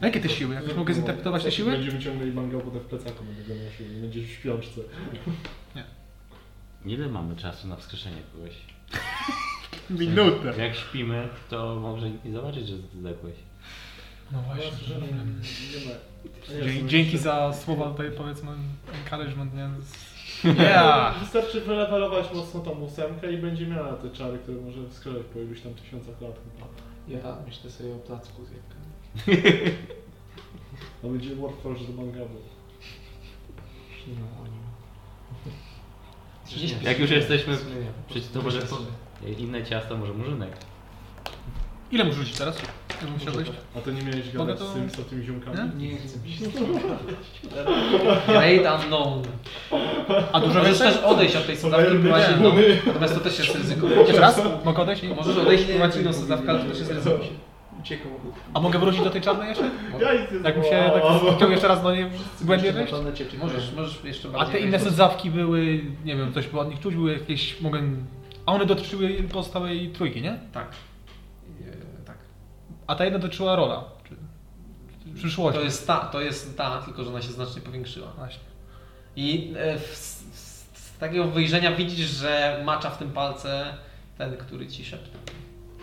Jakie 0.00 0.20
te 0.20 0.28
siły? 0.28 0.54
Jak 0.54 0.76
mogę 0.76 0.94
zinterpretować 0.94 1.44
te 1.44 1.52
siły? 1.52 1.72
Będziemy 1.72 1.98
ciągnęli 1.98 2.32
mangał 2.32 2.60
potem 2.60 2.80
w 2.80 2.84
plecaku, 2.84 3.24
będę 3.24 3.42
go 3.42 3.64
nosił 3.64 3.86
i 3.86 4.00
będzie 4.00 4.22
w 4.22 4.30
śpiączce. 4.30 4.80
Ile 6.84 7.08
mamy 7.08 7.36
czasu 7.36 7.68
na 7.68 7.76
wskrzeszenie 7.76 8.22
kogoś? 8.32 8.52
Minutę. 10.00 10.54
Jak 10.58 10.74
śpimy, 10.74 11.28
to 11.50 11.80
może 11.80 12.10
nie 12.10 12.32
zobaczyć, 12.32 12.68
że 12.68 12.76
zdechłeś. 12.76 13.34
No 14.32 14.42
właśnie. 14.42 14.70
Że 14.86 15.00
nie 16.64 16.82
nie, 16.82 16.88
Dzięki 16.88 17.18
za 17.18 17.52
słowa 17.52 17.90
tutaj 17.90 18.10
powiedzmy 18.16 18.50
encouragement, 18.94 19.54
nie? 19.54 19.70
Yeah! 20.64 21.18
Wystarczy 21.22 21.60
wylewelować 21.60 22.32
mocno 22.34 22.60
tą 22.60 22.70
ósemkę 22.70 23.32
i 23.32 23.38
będzie 23.38 23.66
miała 23.66 23.92
te 23.92 24.10
czary, 24.10 24.38
które 24.38 24.60
może 24.60 24.88
wskrzeszać 24.88 25.22
po 25.32 25.40
iluś 25.40 25.60
tam 25.60 25.74
tysiącach 25.74 26.20
lat 26.20 26.34
chyba. 26.44 26.91
Ja 27.08 27.36
myślę 27.46 27.70
sobie 27.70 27.94
o 27.94 27.98
placku 27.98 28.42
z 28.44 28.50
jabłkami. 28.50 29.72
To 31.02 31.08
będzie 31.08 31.36
Warforge 31.36 31.84
do 31.84 32.02
mangabu. 32.02 32.34
No, 34.08 34.24
Jak 36.82 36.98
już 36.98 37.10
jesteśmy 37.10 37.58
przy 38.08 38.20
to 38.20 38.42
może 38.42 38.62
po... 38.62 38.78
inne 39.38 39.64
ciasto, 39.64 39.96
może 39.96 40.12
murzynek. 40.14 40.56
Ile 41.90 42.04
muszę 42.04 42.16
rzucić 42.16 42.38
teraz? 42.38 42.62
A 43.76 43.80
to 43.80 43.90
nie 43.90 44.02
miałeś 44.02 44.32
gadać 44.32 44.58
to- 44.58 44.70
z 44.70 44.74
tym, 44.74 44.90
z 44.90 44.92
tymi 45.10 45.24
ziomkami? 45.24 45.56
Nie? 45.76 45.88
Nie 45.88 45.96
chcę 45.98 46.18
mi 46.18 46.32
się 46.32 46.44
Great 48.26 48.66
unknown. 48.84 49.22
A 50.32 50.40
dużo 50.40 50.58
Możesz 50.58 50.78
więcej? 50.78 50.92
też 50.92 51.02
odejść 51.04 51.36
od 51.36 51.46
tej 51.46 51.56
sadzawki 51.56 51.86
i 51.94 51.98
próbować 51.98 52.28
Nie. 52.30 52.36
inną. 52.36 52.52
Natomiast 52.86 53.14
to 53.14 53.20
też 53.20 53.38
jest 53.38 53.54
ryzyko. 53.54 53.86
Jeszcze 54.08 54.20
raz? 54.20 54.40
Mogę 54.64 54.82
odejść? 54.82 55.02
Możesz 55.16 55.36
odejść 55.36 55.64
i 55.64 55.66
próbować 55.66 55.96
inną 55.96 56.12
sadzawkę, 56.12 56.50
ale 56.50 56.58
to 56.58 56.68
też 56.68 56.78
jest 56.78 56.90
ryzyko. 56.92 57.18
A 58.54 58.60
mogę 58.60 58.78
wrócić 58.78 59.00
do 59.02 59.10
tej 59.10 59.20
czarnej 59.20 59.48
jeszcze? 59.48 59.70
Ja 60.00 60.12
nic 60.12 60.44
Jak 60.44 60.58
mi 60.58 60.64
się 60.64 60.90
tak 60.94 61.36
chciał 61.36 61.50
jeszcze 61.50 61.68
raz 61.68 61.82
do 61.82 61.94
niej 61.94 62.06
głębiej 62.40 62.72
wejść? 62.72 62.92
Możesz, 63.40 63.72
możesz 63.76 64.04
jeszcze 64.04 64.28
A 64.38 64.44
te 64.46 64.58
inne 64.60 64.78
sadzawki 64.80 65.30
były, 65.30 65.80
nie 66.04 66.16
wiem, 66.16 66.32
coś 66.32 66.46
było 66.48 66.62
od 66.62 66.70
nich 66.70 66.80
czuć, 66.80 66.94
były 66.94 67.12
jakieś, 67.12 67.60
mogę... 67.60 67.82
A 68.46 68.52
one 68.52 68.66
dotyczyły 68.66 69.08
pozostałej 69.32 69.88
trójki, 69.88 70.22
nie? 70.22 70.38
Tak. 70.52 70.66
E. 72.82 72.90
A 72.90 72.94
ta 72.94 73.04
jedna 73.04 73.18
dotyczyła 73.18 73.56
rola. 73.56 73.84
Przyszłości. 75.14 75.58
To 75.58 75.64
jest 75.64 75.86
ta, 75.86 75.98
to 75.98 76.20
jest 76.20 76.56
ta, 76.56 76.82
tylko 76.82 77.04
że 77.04 77.10
ona 77.10 77.22
się 77.22 77.32
znacznie 77.32 77.62
powiększyła. 77.62 78.12
Właśnie. 78.16 78.42
I 79.16 79.54
e, 79.56 79.78
w, 79.78 79.96
z, 79.96 80.22
z, 80.34 80.64
z 80.74 80.98
takiego 80.98 81.24
wyjrzenia 81.28 81.72
widzisz, 81.72 82.08
że 82.08 82.62
macza 82.64 82.90
w 82.90 82.98
tym 82.98 83.10
palce 83.10 83.74
ten, 84.18 84.36
który 84.36 84.66
ci 84.66 84.84
szepta. 84.84 85.18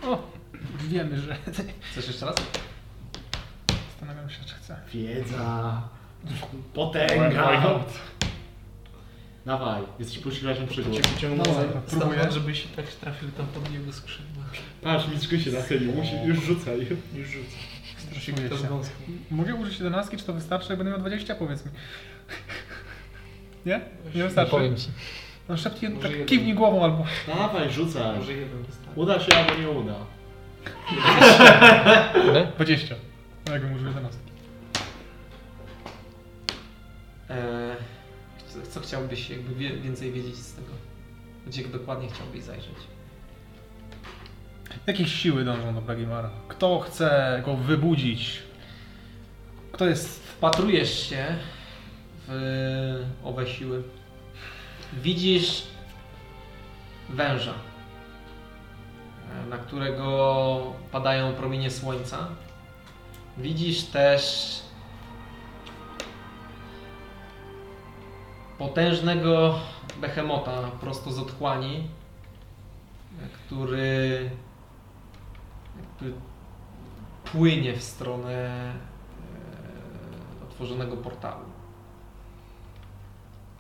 O, 0.04 0.20
wiemy, 0.78 1.20
że... 1.20 1.36
Chcesz 1.92 2.08
jeszcze 2.08 2.26
raz? 2.26 2.36
Zastanawiam 3.92 4.30
się, 4.30 4.44
czy 4.46 4.56
chcę. 4.56 4.76
Wiedza. 4.94 5.82
Potęga. 6.74 7.50
Dawaj, 9.46 9.82
jesteś 10.00 10.20
poszukiwaczem 10.20 10.68
przygód. 10.68 10.94
No, 11.38 11.44
próbuję. 11.90 12.32
żebyś 12.32 12.64
tak 12.76 12.86
trafił 12.86 13.32
tam 13.32 13.48
pod 13.48 13.72
niego 13.72 13.94
skrzydła. 13.94 14.29
Patrz, 14.82 15.08
mistrz 15.08 15.44
się 15.46 15.52
nachylił, 15.52 15.92
musi, 15.92 16.12
już 16.26 16.44
rzucaj. 16.44 16.88
Już 17.14 17.28
To 18.50 18.58
z 18.58 18.62
się. 18.62 18.68
Mogę 19.32 19.56
użyć 19.56 19.80
11, 19.80 20.18
czy 20.18 20.24
to 20.26 20.34
wystarczy? 20.34 20.70
Jak 20.70 20.78
będę 20.78 20.92
miał 20.92 21.00
20, 21.00 21.36
powiedz 21.36 21.66
mi. 21.66 21.72
Nie? 23.66 23.82
Nie 24.16 24.24
wystarczy? 24.24 24.52
Powiem 24.52 24.76
ci. 24.76 24.88
No 25.50 25.58
szepnij, 25.58 25.92
tak 25.92 26.12
jeden. 26.12 26.28
kiwnij 26.28 26.54
głową 26.54 26.84
albo... 26.84 27.06
Dawaj, 27.28 27.70
rzucaj. 27.72 28.18
Może 28.18 28.34
jeden 28.34 28.64
wystarczy. 28.64 29.00
Uda 29.00 29.20
się 29.20 29.36
albo 29.36 29.62
nie 29.62 29.70
uda. 29.70 29.96
20. 32.56 32.96
No 33.48 33.54
jakbym 33.54 33.74
użył 33.74 33.88
11. 33.88 34.20
E, 37.30 37.76
Co 38.70 38.80
chciałbyś 38.80 39.30
jakby 39.30 39.56
wie, 39.56 39.78
więcej 39.78 40.12
wiedzieć 40.12 40.36
z 40.36 40.54
tego? 40.54 40.68
Gdzie 41.48 41.64
dokładnie 41.68 42.08
chciałbyś 42.10 42.44
zajrzeć? 42.44 42.76
Jakieś 44.88 45.14
siły 45.14 45.44
dążą 45.46 45.74
do 45.74 45.82
Bragimara. 45.82 46.30
Kto 46.48 46.80
chce 46.80 47.42
go 47.46 47.56
wybudzić? 47.56 48.40
Kto 49.72 49.88
jest... 49.88 50.30
Wpatrujesz 50.30 51.10
się 51.10 51.26
w 52.28 53.06
owe 53.24 53.48
siły. 53.48 53.84
Widzisz 54.94 55.64
węża, 57.10 57.54
na 59.50 59.58
którego 59.58 60.74
padają 60.92 61.34
promienie 61.34 61.72
słońca. 61.72 62.28
Widzisz 63.38 63.84
też 63.84 64.50
potężnego 68.58 69.60
behemota 70.02 70.72
prosto 70.82 71.12
z 71.12 71.20
otchłani, 71.20 71.88
który, 73.34 74.30
który 76.00 76.14
płynie 77.24 77.74
w 77.74 77.84
stronę 77.84 78.32
e, 78.32 78.74
otworzonego 80.44 80.98
portalu. 80.98 81.46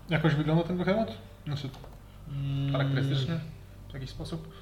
Jakoś 0.09 0.35
wygląda 0.35 0.64
ten 0.64 0.77
behemoth? 0.77 1.11
Znaczy 1.45 1.69
Mm. 2.30 2.72
charakterystycznie? 2.72 3.40
W 3.90 3.93
jakiś 3.93 4.09
sposób? 4.09 4.53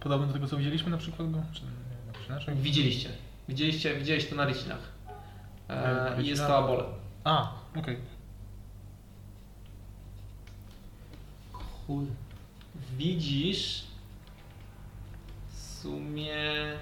Podobny 0.00 0.26
do 0.26 0.32
tego, 0.32 0.46
co 0.46 0.56
widzieliśmy 0.56 0.90
na 0.90 0.98
przykład 0.98 1.30
go? 1.30 1.42
Czy 1.52 1.62
inaczej? 2.28 2.56
Widzieliście. 2.56 3.08
Widzieliście, 3.48 3.96
widzieliście 3.98 4.30
to 4.30 4.36
na 4.36 4.44
rycinach. 4.44 4.92
E, 5.68 6.22
I 6.22 6.26
jest 6.26 6.42
to 6.42 6.58
abole. 6.58 6.84
A, 7.24 7.52
okej. 7.76 7.96
Widzisz 12.98 13.82
w 13.84 13.89
sumie 15.82 16.76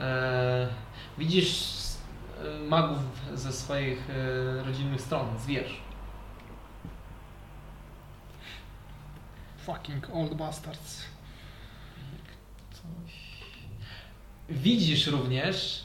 e, 0.00 0.68
widzisz 1.18 1.74
e, 2.44 2.68
magów 2.68 2.98
ze 3.34 3.52
swoich 3.52 4.10
e, 4.10 4.62
rodzinnych 4.62 5.00
stron, 5.00 5.38
z 5.38 5.46
wież. 5.46 5.80
Fucking 9.58 10.10
old 10.12 10.34
bastards. 10.34 11.02
Widzisz 14.48 15.06
również 15.06 15.84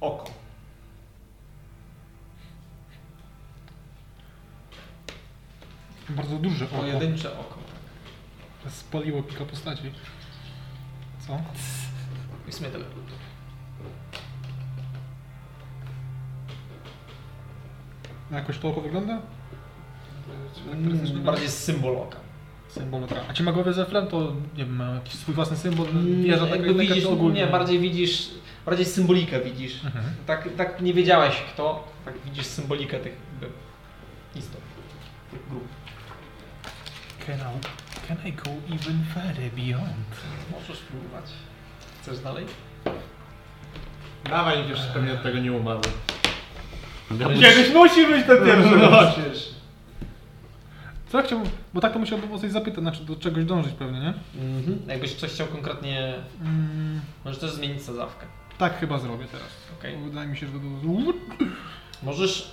oko. 0.00 0.39
Bardzo 6.16 6.36
duże 6.36 6.64
oko. 6.64 6.76
Pojedyncze 6.76 7.32
oko. 7.38 7.58
Spaliło 8.68 9.22
kilka 9.22 9.44
postaci. 9.44 9.82
Co? 11.26 11.40
I 12.48 12.52
sumie 12.52 12.70
tyle. 12.70 12.84
Jakoś 18.32 18.58
to 18.58 18.68
oko 18.68 18.80
wygląda? 18.80 19.18
Mm, 20.72 21.22
Bardziej 21.24 21.48
symbol 21.48 21.96
oka. 21.96 22.16
Symbol 22.68 23.04
oka. 23.04 23.14
A 23.28 23.32
ci 23.32 23.42
magowie 23.42 23.72
ze 23.72 23.84
Flem 23.86 24.06
to, 24.06 24.20
nie 24.56 24.64
wiem, 24.64 24.76
mają 24.76 24.94
jakiś 24.94 25.14
swój 25.14 25.34
własny 25.34 25.56
symbol? 25.56 25.86
Wieża 26.22 26.46
taka 26.46 26.56
Jakby 26.56 26.74
widzisz, 26.74 27.04
ogólnie? 27.04 27.40
nie, 27.40 27.46
bardziej 27.46 27.78
widzisz, 27.78 28.30
bardziej 28.66 28.86
symbolikę 28.86 29.40
widzisz. 29.40 29.84
Mhm. 29.84 30.04
Tak, 30.26 30.48
tak 30.56 30.80
nie 30.82 30.94
wiedziałeś 30.94 31.36
kto, 31.54 31.88
tak 32.04 32.14
widzisz 32.24 32.46
symbolikę 32.46 33.00
tych 33.00 33.12
jakby 33.32 33.56
istot, 34.38 34.60
tych 35.30 35.48
grup. 35.48 35.64
Can 37.26 37.36
I, 37.38 38.06
can 38.08 38.16
I 38.26 38.32
go 38.32 38.50
even 38.74 39.04
further 39.14 39.50
beyond? 39.56 40.06
Możesz 40.52 40.78
spróbować. 40.78 41.24
Chcesz 42.02 42.18
dalej? 42.18 42.46
Dawaj, 44.24 44.68
już 44.68 44.78
pewnie 44.94 45.12
od 45.12 45.22
tego 45.22 45.38
nie 45.38 45.52
umarł. 45.52 45.80
Kiedyś 47.40 47.74
musi 47.74 48.06
być 48.06 48.26
ten 48.26 48.44
pierwszy 48.44 48.76
No. 48.76 48.90
raz. 48.90 49.14
Co 51.08 51.18
ja 51.20 51.24
chciałbym, 51.26 51.50
bo 51.74 51.80
tak 51.80 51.92
to 51.92 51.98
musiałbym 51.98 52.32
o 52.32 52.38
coś 52.38 52.50
zapytać, 52.50 52.80
znaczy 52.80 53.04
do 53.04 53.16
czegoś 53.16 53.44
dążyć 53.44 53.72
pewnie, 53.74 54.00
nie? 54.00 54.14
Mhm. 54.42 54.78
Jakbyś 54.88 55.14
coś 55.14 55.30
chciał 55.30 55.46
konkretnie, 55.46 56.14
Mm, 56.40 57.00
możesz 57.24 57.40
też 57.40 57.50
zmienić 57.50 57.82
sadzawkę. 57.82 58.26
tak 58.58 58.78
chyba 58.80 58.98
zrobię 58.98 59.24
teraz. 59.32 59.48
Okej. 59.78 59.96
Bo 59.96 60.04
Wydaje 60.04 60.28
mi 60.28 60.36
się, 60.36 60.46
że 60.46 60.52
to 60.52 60.58
było... 60.58 61.12
Możesz 62.02 62.50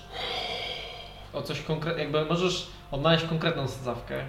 o 1.34 1.42
coś 1.42 1.62
konkretnie, 1.62 2.04
jakby 2.04 2.26
możesz 2.26 2.68
odnaleźć 2.92 3.26
konkretną 3.26 3.68
sadzawkę. 3.68 4.26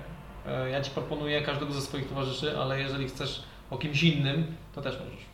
E, 0.48 0.70
Ja 0.70 0.80
ci 0.80 0.90
proponuję 0.90 1.42
każdego 1.42 1.72
ze 1.72 1.80
swoich 1.80 2.08
towarzyszy, 2.08 2.58
ale 2.58 2.80
jeżeli 2.80 3.08
chcesz 3.08 3.42
o 3.70 3.78
kimś 3.78 4.02
innym, 4.02 4.56
to 4.74 4.82
też 4.82 4.98
możesz. 5.00 5.24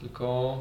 Tylko 0.00 0.58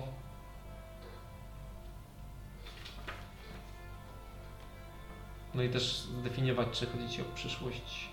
No 5.53 5.63
i 5.63 5.69
też 5.69 6.07
zdefiniować, 6.21 6.67
czy 6.71 6.85
chodzi 6.85 7.09
Ci 7.09 7.21
o 7.21 7.25
przyszłość, 7.35 8.09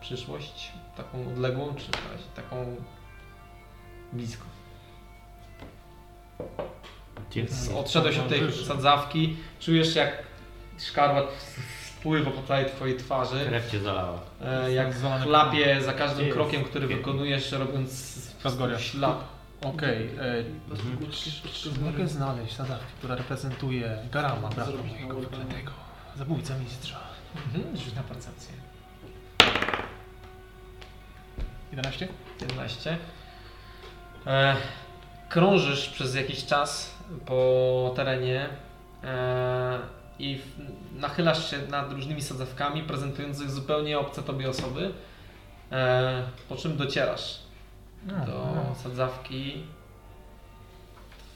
przyszłość 0.00 0.72
taką 0.96 1.26
odległą, 1.28 1.74
czy 1.74 1.86
taką 2.36 2.76
blisko. 4.12 4.44
Więc 7.32 7.70
odszedłeś 7.76 8.18
od 8.18 8.28
tej 8.28 8.52
sadzawki, 8.52 9.36
czujesz 9.60 9.94
jak 9.94 10.22
szkarłat 10.78 11.26
spływa 12.02 12.30
po 12.30 12.42
całej 12.42 12.66
Twojej 12.66 12.96
twarzy, 12.96 13.44
Krew 13.46 13.70
cię 13.70 13.80
zalała. 13.80 14.20
e, 14.44 14.72
jak 14.72 14.94
chlapie 15.22 15.80
za 15.80 15.92
każdym 15.92 16.16
Gdzie 16.18 16.26
jest? 16.26 16.36
krokiem, 16.36 16.64
który 16.64 16.86
wykonujesz, 16.86 17.52
robiąc 17.52 18.18
Razgoria. 18.44 18.78
ślad. 18.78 19.24
Okej, 19.64 20.06
e, 20.06 21.52
czy 21.52 21.80
mogę 21.80 22.08
znaleźć 22.08 22.56
sadzawkę, 22.56 22.84
która 22.98 23.14
reprezentuje 23.14 23.98
Garama, 24.12 24.48
brata 24.48 24.70
mojego 24.92 25.20
wykletego, 25.20 25.70
zabójca 26.16 26.58
mistrza. 26.58 26.98
Mhm, 27.46 27.76
rzuć 27.76 27.94
na 27.94 28.02
percepcję. 28.02 28.52
11? 31.70 32.08
11. 32.40 32.96
E, 34.26 34.56
krążysz 35.28 35.88
przez 35.88 36.14
jakiś 36.14 36.46
czas 36.46 36.94
po 37.26 37.92
terenie 37.96 38.48
e, 39.04 39.78
i 40.22 40.40
nachylasz 40.96 41.50
się 41.50 41.58
nad 41.70 41.92
różnymi 41.92 42.22
sadzawkami, 42.22 42.82
prezentujących 42.82 43.50
zupełnie 43.50 43.98
obce 43.98 44.22
tobie 44.22 44.50
osoby, 44.50 44.92
e, 45.72 46.22
po 46.48 46.56
czym 46.56 46.76
docierasz 46.76 47.38
No, 48.06 48.26
do 48.26 48.32
no. 48.32 48.74
sadzawki 48.82 49.62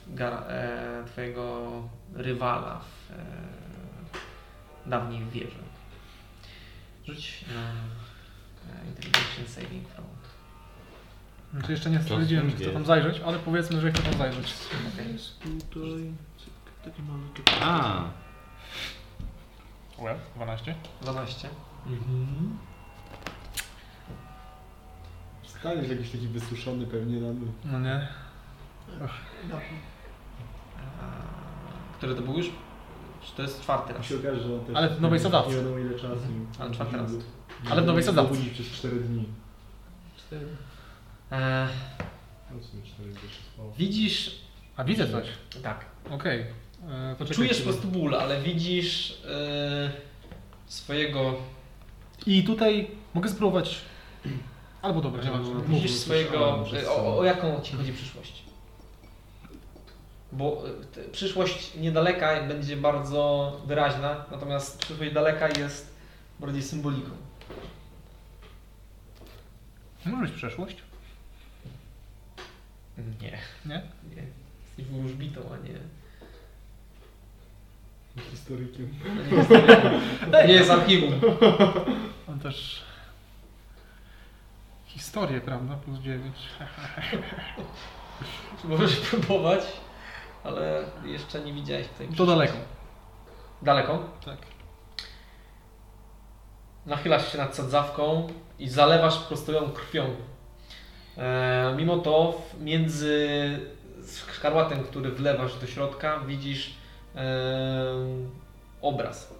gara, 0.06 0.44
e, 0.48 1.04
twojego 1.06 1.70
rywala 2.14 2.80
w 2.80 3.10
e, 3.10 4.90
dawniej 4.90 5.24
wieży. 5.24 5.62
Rzuć 7.04 7.44
na 7.54 7.60
e, 8.72 8.86
Intelligence 8.86 9.62
Saving 9.62 9.88
Throw. 9.88 10.06
Znaczy 11.52 11.72
jeszcze 11.72 11.90
nie 11.90 12.00
stwierdziłem, 12.00 12.50
że 12.50 12.56
chcę 12.56 12.70
tam 12.70 12.84
zajrzeć, 12.84 13.20
ale 13.26 13.38
powiedzmy, 13.38 13.80
że 13.80 13.92
chcę 13.92 14.02
tam 14.02 14.18
zajrzeć. 14.18 14.54
Tutaj 15.70 16.12
taki 16.84 17.02
mały 17.02 17.20
A, 17.60 18.04
Well, 19.98 20.16
12. 20.36 20.74
12. 21.02 21.48
Staniesz 25.42 25.88
jakiś 25.88 26.10
taki 26.10 26.28
wysuszony 26.28 26.86
pewnie 26.86 27.20
na 27.20 27.32
dół. 27.34 27.48
No 27.64 27.80
nie. 27.80 28.08
A, 29.02 29.08
Który 31.96 32.14
to 32.14 32.22
był 32.22 32.36
już? 32.38 32.46
Czy 33.22 33.32
to 33.36 33.42
jest 33.42 33.60
czwarty 33.62 33.92
raz? 33.92 34.06
Się 34.06 34.16
okaże, 34.16 34.40
że 34.40 34.54
on 34.54 34.64
też 34.64 34.76
Ale 34.76 34.88
w 34.88 35.00
nowej 35.00 35.18
nie 35.18 35.22
sadawce. 35.24 35.50
Nie 35.50 35.56
wiadomo 35.56 35.78
ile 35.78 35.94
czasu. 35.94 36.16
Ale 36.58 36.70
czwarty 36.70 36.96
raz. 36.96 37.10
Ale 37.70 37.82
w 37.82 37.86
nowej 37.86 38.02
nie 38.02 38.06
sadawce. 38.06 38.34
budzi 38.34 38.50
przez 38.50 38.66
4 38.66 39.00
dni. 39.00 39.26
E, 41.32 41.68
No 42.50 42.58
w 42.58 42.64
sumie 42.64 42.82
4 42.82 43.10
dni 43.10 43.20
się 43.20 43.42
spało. 43.54 43.72
widzisz, 43.78 44.40
A 44.76 44.84
widzę 44.84 45.08
coś. 45.08 45.26
tak, 45.62 45.84
Okej. 46.10 46.46
E, 46.84 47.14
poczekaj 47.18 47.36
czujesz 47.36 47.58
po 47.58 47.64
prostu 47.64 47.88
ból, 47.88 48.14
ale 48.14 48.40
widzisz 48.42 49.18
e, 49.28 49.90
swojego, 50.66 51.34
I 52.26 52.44
tutaj 52.44 52.90
mogę 53.14 53.28
spróbować. 53.28 53.76
Albo 54.82 55.00
dobra, 55.00 55.24
nie 55.24 55.30
No, 55.30 55.60
widzisz 55.60 55.90
swojego, 55.94 56.66
o, 56.88 57.18
o 57.18 57.24
jaką 57.24 57.60
ci 57.60 57.76
chodzi 57.76 57.92
przyszłość? 57.92 58.42
Bo 60.32 60.62
e, 60.68 60.84
te- 60.84 61.04
przyszłość 61.04 61.74
niedaleka 61.74 62.42
będzie 62.42 62.76
bardzo 62.76 63.52
wyraźna, 63.66 64.24
natomiast 64.30 64.78
przyszłość 64.78 65.12
daleka 65.12 65.48
jest 65.48 65.94
bardziej 66.40 66.62
symboliką. 66.62 67.10
Może 70.06 70.26
być 70.26 70.32
przeszłość? 70.36 70.76
Nie. 73.22 73.38
Nie? 73.66 73.82
Nie. 74.16 74.22
Jesteś 74.78 74.84
wróżbitą, 74.94 75.40
a 75.54 75.66
nie 75.66 75.74
Historykiem. 78.20 78.94
Nie 80.48 80.52
jest 80.52 80.70
archiwum. 80.70 81.20
On 82.28 82.40
też... 82.40 82.82
Historię, 84.86 85.40
prawda? 85.40 85.76
Plus 85.76 85.98
9. 86.08 86.36
Możesz 88.64 88.96
próbować, 88.96 89.60
ale 90.44 90.84
jeszcze 91.04 91.40
nie 91.40 91.52
widziałeś 91.52 91.88
tutaj. 91.88 92.08
To 92.16 92.26
daleko. 92.26 92.56
Daleko? 93.62 93.98
Tak. 94.24 94.38
Nachylasz 96.86 97.32
się 97.32 97.38
nad 97.38 97.56
sadzawką 97.56 98.28
i 98.58 98.68
zalewasz 98.68 99.18
po 99.18 99.28
prostu 99.28 99.52
ją 99.52 99.70
krwią. 99.70 100.06
E, 101.18 101.74
mimo 101.76 101.98
to 101.98 102.42
między 102.60 103.28
szkarłatem, 104.32 104.84
który 104.84 105.10
wlewasz 105.10 105.58
do 105.58 105.66
środka, 105.66 106.20
widzisz 106.20 106.74
obraz. 108.82 109.34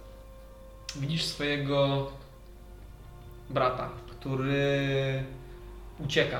Widzisz 0.95 1.25
swojego 1.25 2.11
brata, 3.49 3.89
który 4.09 5.23
ucieka. 5.99 6.39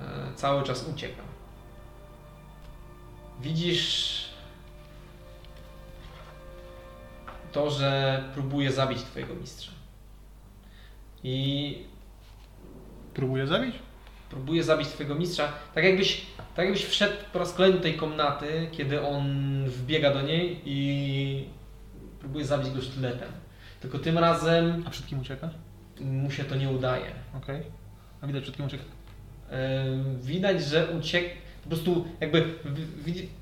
E, 0.00 0.34
cały 0.34 0.62
czas 0.62 0.88
ucieka. 0.94 1.22
Widzisz 3.40 4.24
to, 7.52 7.70
że 7.70 8.24
próbuje 8.34 8.72
zabić 8.72 9.02
twojego 9.02 9.34
mistrza. 9.34 9.72
I 11.24 11.86
Próbuję 13.18 13.46
zabić? 13.46 13.74
Próbuje 14.30 14.62
zabić 14.62 14.88
twojego 14.88 15.14
mistrza, 15.14 15.52
tak 15.74 15.84
jakbyś, 15.84 16.26
tak 16.56 16.64
jakbyś 16.64 16.84
wszedł 16.84 17.14
po 17.32 17.38
raz 17.38 17.52
kolejny 17.52 17.76
do 17.76 17.82
tej 17.82 17.94
komnaty, 17.94 18.68
kiedy 18.72 19.02
on 19.02 19.24
wbiega 19.66 20.14
do 20.14 20.22
niej 20.22 20.60
i 20.64 21.44
próbuje 22.20 22.44
zabić 22.44 22.70
go 22.70 22.82
sztyletem. 22.82 23.28
Tylko 23.80 23.98
tym 23.98 24.18
razem 24.18 24.82
A 24.86 24.90
przed 24.90 25.06
kim 25.06 25.20
ucieka? 25.20 25.50
mu 26.00 26.30
się 26.30 26.44
to 26.44 26.54
nie 26.56 26.68
udaje. 26.70 27.10
Okej. 27.36 27.62
A 28.20 28.26
widać 28.26 28.42
przed 28.42 28.56
kim 28.56 28.66
ucieka? 28.66 28.84
Ym, 28.84 30.20
Widać, 30.22 30.62
że 30.64 30.86
uciek. 30.98 31.24
Po 31.62 31.68
prostu 31.68 32.06
jakby 32.20 32.54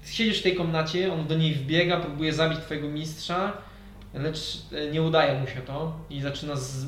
siedzisz 0.05 0.41
w 0.41 0.43
tej 0.43 0.57
komnacie, 0.57 1.13
on 1.13 1.27
do 1.27 1.35
niej 1.37 1.55
wbiega, 1.55 2.01
próbuje 2.01 2.33
zabić 2.33 2.59
twojego 2.59 2.89
mistrza, 2.89 3.53
lecz 4.15 4.59
e, 4.73 4.91
nie 4.91 5.03
udaje 5.03 5.41
mu 5.41 5.47
się 5.47 5.61
to 5.61 6.01
i 6.11 6.21
zaczyna 6.21 6.57
z, 6.57 6.87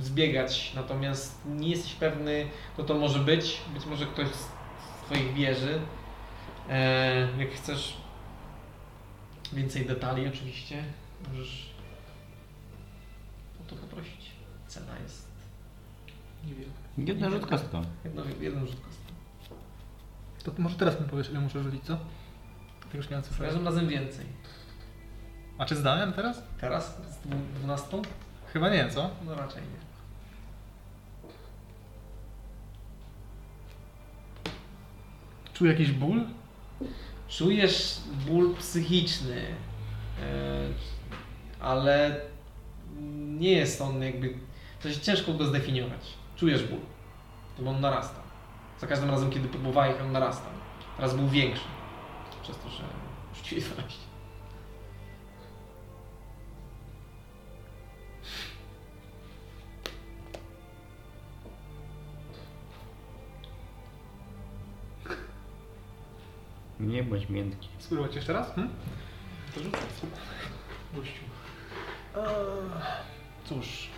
zbiegać. 0.00 0.72
Natomiast 0.74 1.38
nie 1.46 1.68
jesteś 1.68 1.94
pewny, 1.94 2.46
kto 2.74 2.84
to 2.84 2.94
może 2.94 3.18
być. 3.18 3.60
Być 3.74 3.86
może 3.86 4.06
ktoś 4.06 4.28
z 4.28 4.46
twoich 5.06 5.34
wieży. 5.34 5.80
E, 6.70 7.28
jak 7.38 7.50
chcesz 7.50 7.96
więcej 9.52 9.86
detali, 9.86 10.28
oczywiście, 10.28 10.84
możesz 11.28 11.70
o 13.60 13.70
to 13.70 13.76
poprosić. 13.76 14.30
Cena 14.68 14.98
jest 15.02 15.24
Jedna 16.98 17.30
rzut 17.30 17.46
kostką. 17.46 17.84
jedno, 18.04 18.22
jeden 18.40 18.66
rzut. 18.66 18.76
To 20.44 20.52
może 20.58 20.76
teraz 20.76 21.00
mi 21.00 21.06
powiesz, 21.08 21.30
ile 21.30 21.40
muszę 21.40 21.62
rzucić, 21.62 21.84
co? 21.84 21.96
Tak 22.82 22.94
już 22.94 23.10
nie 23.10 23.16
mam 23.16 23.24
Za 23.24 23.44
każdym 23.44 23.64
razem 23.64 23.88
więcej. 23.88 24.26
A 25.58 25.64
czy 25.64 25.76
zdałem 25.76 26.12
teraz? 26.12 26.42
Teraz? 26.60 26.96
Z 27.10 27.16
dwu- 27.26 27.36
12? 27.60 28.02
Chyba 28.52 28.70
nie, 28.70 28.90
co? 28.90 29.10
No 29.26 29.34
raczej 29.34 29.62
nie. 29.62 29.83
Czuję 35.54 35.72
jakiś 35.72 35.92
ból? 35.92 36.24
Czujesz 37.28 38.00
ból 38.26 38.54
psychiczny, 38.54 39.46
e, 40.22 40.68
ale 41.60 42.20
nie 43.38 43.52
jest 43.52 43.80
on 43.80 44.02
jakby. 44.02 44.34
To 44.82 44.88
jest 44.88 45.02
ciężko 45.02 45.34
go 45.34 45.46
zdefiniować. 45.46 46.00
Czujesz 46.36 46.64
ból, 46.64 46.78
bo 47.58 47.70
on 47.70 47.80
narasta. 47.80 48.22
Za 48.80 48.86
każdym 48.86 49.10
razem, 49.10 49.30
kiedy 49.30 49.48
próbowałeś, 49.48 50.00
on 50.00 50.12
narastał. 50.12 50.52
Teraz 50.96 51.16
był 51.16 51.28
większy. 51.28 51.64
Przez 52.42 52.58
to, 52.58 52.70
że 52.70 52.82
rzuciłeś 53.36 53.64
12. 53.64 54.13
Nie 66.80 67.02
bądź 67.02 67.28
miętki. 67.28 67.68
Spróbować 67.78 68.14
jeszcze 68.16 68.32
raz? 68.32 68.54
Hmm? 68.54 68.74
To 69.54 69.62
rzucaj. 69.62 69.80
Gościu. 70.94 71.20
Cóż, 73.44 73.88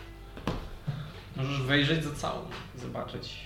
Możesz 1.37 1.63
wejrzeć 1.63 2.05
za 2.05 2.15
całą 2.15 2.41
zobaczyć. 2.77 3.39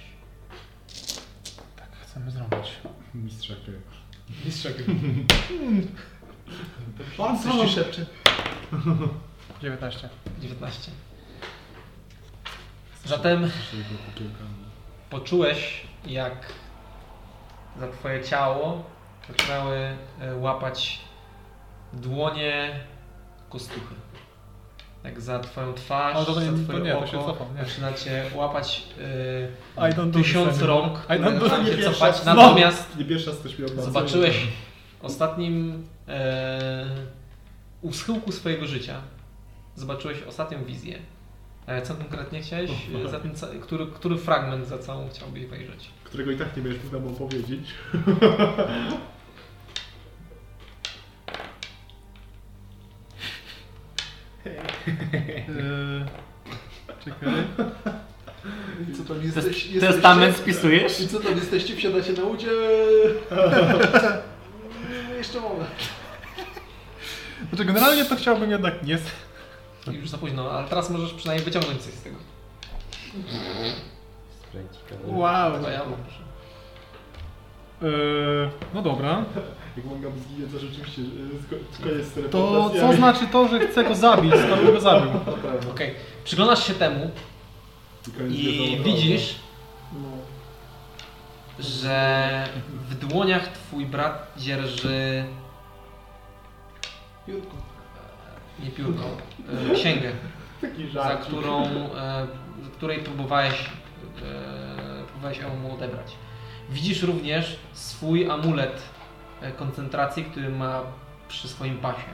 tak 1.76 1.88
chcemy 2.02 2.30
zrobić. 2.30 2.70
Mistrza 3.14 3.54
gry. 3.66 3.80
Mistrza 4.44 4.68
Pan 7.16 7.38
Coś 7.42 7.68
ci 7.68 7.74
szepczy. 7.74 8.06
19. 9.62 10.08
19. 10.40 10.90
Zatem 13.04 13.50
poczułeś, 15.10 15.86
jak 16.06 16.52
za 17.78 17.88
twoje 17.88 18.24
ciało 18.24 18.84
zaczynały 19.28 19.76
e, 20.20 20.34
łapać 20.36 21.00
dłonie 21.92 22.80
kostuchy. 23.48 23.94
Jak 25.04 25.20
za 25.20 25.38
twoją 25.38 25.74
twarz, 25.74 26.16
O, 26.16 26.24
to 26.24 26.40
nie- 26.40 26.46
za 26.46 26.52
to 26.52 26.58
twoje 26.64 26.80
nie, 26.80 26.90
to 26.92 26.98
oko, 26.98 27.06
się 27.06 27.12
cofam, 27.24 27.46
nie. 27.56 27.64
zaczynacie 27.64 28.24
łapać 28.34 28.82
e, 29.76 30.10
tysiąc 30.12 30.62
rąk. 30.62 30.98
I 31.08 31.12
don't 31.12 31.38
do 31.38 31.48
zaczynacie 31.48 31.64
Nie 31.64 31.70
pierwsza- 31.76 31.90
cofać. 31.92 32.24
no. 32.26 32.34
Natomiast 32.34 32.96
Nie 32.96 33.04
pierwsza 33.04 33.30
coś 33.42 33.58
mi 33.58 33.68
zobaczyłeś 33.82 34.46
w 35.00 35.04
ostatnim 35.04 35.86
e, 36.08 36.84
u 37.82 37.92
schyłku 37.92 38.32
swojego 38.32 38.66
życia 38.66 39.00
zobaczyłeś 39.76 40.22
ostatnią 40.22 40.64
wizję. 40.64 40.98
E, 41.66 41.82
co 41.82 41.94
konkretnie 41.94 42.42
chciałeś? 42.42 42.70
E, 43.06 43.08
Za 43.08 43.20
ten, 43.20 43.32
który, 43.62 43.86
który 43.86 44.16
fragment 44.16 44.68
za 44.68 44.78
całą 44.78 45.08
chciałbyś 45.10 45.46
wejrzeć? 45.46 45.90
Którego 46.04 46.30
i 46.30 46.36
tak 46.36 46.56
nie 46.56 46.62
będziesz 46.62 46.82
mógł 46.92 47.06
nam 47.06 47.14
powiedzieć. 47.16 47.60
Yy, 54.46 54.52
czekaj. 57.04 57.32
I 58.90 58.94
co 58.96 59.04
tam 59.14 59.22
jesteś, 59.22 59.44
jesteście? 59.46 59.80
Testament 59.80 60.36
spisujesz? 60.36 61.00
I 61.00 61.08
co 61.08 61.20
tam 61.20 61.36
jesteście? 61.36 61.76
Wsiadacie 61.76 62.12
na 62.12 62.22
łudzie? 62.22 62.48
Jeszcze 65.18 65.40
moment. 65.40 65.70
Znaczy 67.48 67.64
generalnie 67.64 68.04
to 68.04 68.16
chciałbym 68.16 68.50
jednak 68.50 68.82
nie... 68.82 68.98
Już 69.86 70.08
za 70.10 70.18
późno, 70.18 70.50
ale 70.50 70.68
teraz 70.68 70.90
możesz 70.90 71.14
przynajmniej 71.14 71.44
wyciągnąć 71.44 71.82
coś 71.82 71.94
z 71.94 72.02
tego. 72.02 72.16
Wow. 75.06 75.62
To 75.62 75.70
ja 75.70 75.80
proszę. 75.80 76.20
Yy, 77.82 78.50
no 78.74 78.82
dobra. 78.82 79.24
Jak 79.76 79.86
manga 79.86 80.08
zginie, 80.10 80.46
to 80.52 80.58
rzeczywiście 80.58 81.02
sko- 81.02 81.82
koniec 81.82 82.06
z 82.06 82.30
To 82.30 82.70
co 82.80 82.92
znaczy 82.92 83.26
to, 83.26 83.48
że 83.48 83.60
chcę 83.66 83.84
go 83.84 83.94
zabić, 83.94 84.32
skoro 84.46 84.72
go 84.72 84.80
zabił? 84.80 85.10
Okej, 85.72 85.94
przyglądasz 86.24 86.66
się 86.66 86.74
temu 86.74 87.10
i 88.28 88.78
widzisz, 88.84 89.34
No. 89.92 90.08
że 91.58 92.48
w 92.88 92.94
dłoniach 92.94 93.48
twój 93.48 93.86
brat 93.86 94.32
dzierży 94.36 95.24
Piórko. 97.26 97.69
Nie 98.64 98.70
piórko, 98.70 99.04
e, 99.70 99.74
księgę, 99.74 100.12
za 100.94 101.16
którą, 101.16 101.64
e, 101.64 102.26
której 102.76 102.98
próbowałeś, 102.98 103.54
e, 104.22 105.04
próbowałeś 105.04 105.38
ją 105.38 105.56
mu 105.56 105.74
odebrać. 105.74 106.12
Widzisz 106.70 107.02
również 107.02 107.58
swój 107.72 108.30
amulet 108.30 108.82
e, 109.40 109.52
koncentracji, 109.52 110.24
który 110.24 110.48
ma 110.48 110.82
przy 111.28 111.48
swoim 111.48 111.78
pasie. 111.78 112.08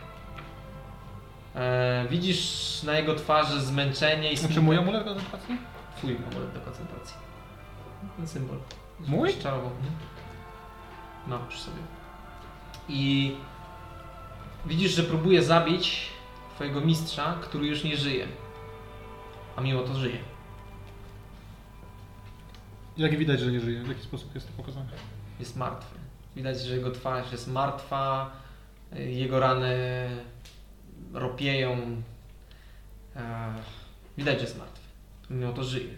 E, 1.54 2.06
widzisz 2.10 2.82
na 2.82 2.92
jego 2.92 3.14
twarzy 3.14 3.60
zmęczenie 3.60 4.32
i 4.32 4.36
Znaczy 4.36 4.60
mój 4.60 4.76
amulet 4.76 5.04
koncentracji? 5.04 5.56
Twój 5.96 6.16
amulet 6.16 6.52
do 6.54 6.60
koncentracji. 6.60 7.16
Ten 8.16 8.28
symbol. 8.28 8.58
Mój? 9.00 9.34
Czarował. 9.34 9.70
No, 11.26 11.38
przy 11.48 11.60
sobie. 11.60 11.76
I 12.88 13.36
widzisz, 14.66 14.92
że 14.94 15.02
próbuje 15.02 15.42
zabić 15.42 16.08
twojego 16.56 16.80
mistrza, 16.80 17.38
który 17.42 17.66
już 17.66 17.84
nie 17.84 17.96
żyje. 17.96 18.26
A 19.56 19.60
mimo 19.60 19.82
to 19.82 19.94
żyje. 19.94 20.18
Jak 22.96 23.18
widać, 23.18 23.40
że 23.40 23.52
nie 23.52 23.60
żyje? 23.60 23.82
W 23.82 23.88
jaki 23.88 24.02
sposób 24.02 24.34
jest 24.34 24.46
to 24.46 24.62
pokazane? 24.62 24.90
Jest 25.40 25.56
martwy. 25.56 25.98
Widać, 26.36 26.60
że 26.60 26.76
jego 26.76 26.90
twarz 26.90 27.32
jest 27.32 27.48
martwa, 27.48 28.32
y, 28.96 29.10
jego 29.10 29.40
rany 29.40 29.76
ropieją. 31.12 32.02
E, 33.16 33.54
widać, 34.18 34.34
że 34.34 34.44
jest 34.44 34.58
martwy. 34.58 34.86
Mimo 35.30 35.52
to 35.52 35.64
żyje. 35.64 35.94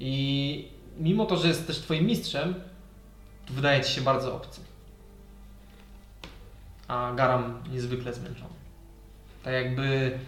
I 0.00 0.68
mimo 0.98 1.26
to, 1.26 1.36
że 1.36 1.48
jest 1.48 1.66
też 1.66 1.78
twoim 1.78 2.06
mistrzem, 2.06 2.54
to 3.46 3.54
wydaje 3.54 3.84
ci 3.84 3.92
się 3.92 4.00
bardzo 4.00 4.36
obcy. 4.36 4.60
A 6.88 7.12
Garam 7.16 7.62
niezwykle 7.70 8.14
zmęczony. 8.14 8.59
Tak 9.42 9.52
jakby 9.52 10.18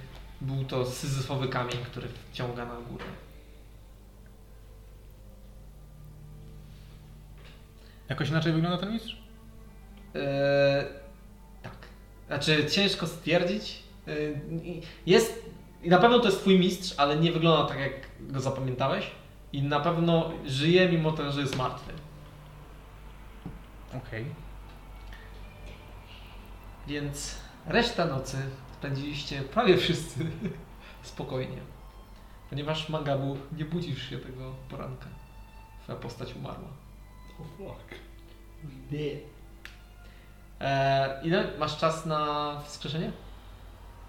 był 0.41 0.65
to 0.65 0.87
syzyfowy 0.87 1.49
kamień, 1.49 1.77
który 1.85 2.09
wciąga 2.09 2.65
na 2.65 2.75
górę. 2.75 3.05
Jakoś 8.09 8.29
inaczej 8.29 8.53
wygląda 8.53 8.79
ten 8.79 8.93
mistrz? 8.93 9.17
Eee, 10.15 10.85
tak. 11.63 11.73
Znaczy, 12.27 12.67
ciężko 12.71 13.07
stwierdzić. 13.07 13.83
I- 14.63 14.83
jest. 15.07 15.53
I 15.83 15.89
na 15.89 15.99
pewno 15.99 16.19
to 16.19 16.27
jest 16.27 16.41
twój 16.41 16.59
mistrz, 16.59 16.95
ale 16.97 17.17
nie 17.17 17.33
wygląda 17.33 17.69
tak, 17.69 17.79
jak 17.81 17.93
go 18.21 18.41
zapamiętałeś. 18.41 19.11
I 19.53 19.63
na 19.63 19.81
pewno 19.81 20.33
żyje, 20.47 20.89
mimo 20.89 21.13
tego, 21.13 21.33
że 21.33 21.41
jest 21.41 21.57
martwy. 21.57 21.93
Okej. 23.97 24.27
Więc 26.87 27.35
resztę 27.67 28.07
nocy 28.07 28.37
spędziliście 28.83 29.43
prawie 29.43 29.77
wszyscy 29.77 30.27
spokojnie. 31.03 31.59
Ponieważ 32.51 32.89
Mangabu 32.89 33.37
nie 33.57 33.65
budzisz 33.65 34.11
się 34.11 34.19
tego 34.19 34.55
poranka. 34.69 35.07
Twoja 35.83 35.99
postać 35.99 36.35
umarła. 36.37 36.69
Oh 37.41 37.49
fuck. 37.59 37.95
Eee, 40.61 41.27
ile 41.27 41.45
masz 41.59 41.79
czas 41.79 42.07
na 42.07 42.61
wskrzeszenie? 42.65 43.13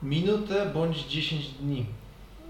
Minutę 0.03 0.65
bądź 0.65 0.97
10 1.07 1.47
dni. 1.47 1.85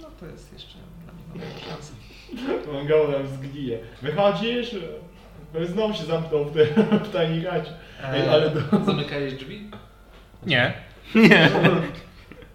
No 0.01 0.07
to 0.19 0.25
jest 0.25 0.53
jeszcze 0.53 0.77
dla 1.03 1.13
mnie 1.13 1.23
dobra 1.45 1.59
szansa. 1.69 1.93
Mangało 2.73 3.07
nam 3.07 3.27
zgnije. 3.27 3.79
Wychodzisz? 4.01 4.75
No 5.53 5.65
Znowu 5.65 5.93
się 5.93 6.05
zamknął 6.05 6.45
w, 6.45 6.53
te, 6.53 6.65
w 7.05 7.11
tajnej. 7.11 7.45
Ej, 7.47 8.21
Eee, 8.21 8.29
ale 8.29 8.49
do... 8.49 8.85
Zamykałeś 8.85 9.33
drzwi? 9.33 9.69
Nie. 10.45 10.73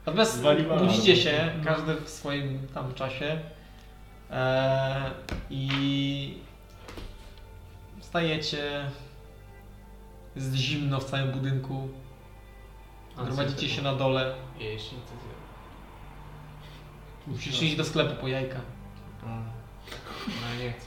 Natomiast 0.09 0.37
Zwaliła 0.37 0.77
budzicie 0.77 1.17
się, 1.17 1.51
każdy 1.65 1.95
w 1.95 2.09
swoim 2.09 2.69
tam 2.75 2.95
czasie 2.95 3.41
eee, 4.31 5.11
i 5.51 6.39
wstajecie, 8.01 8.91
jest 10.37 10.55
zimno 10.55 11.01
w 11.01 11.05
całym 11.05 11.33
budynku, 11.33 11.89
gromadzicie 13.17 13.69
się 13.69 13.83
na 13.83 13.95
dole, 13.95 14.35
musisz 17.27 17.63
iść 17.63 17.77
do 17.77 17.85
sklepu 17.85 18.21
po 18.21 18.29
jajka. 18.29 18.61
No 20.27 20.65
nie 20.65 20.73
chcę. 20.73 20.87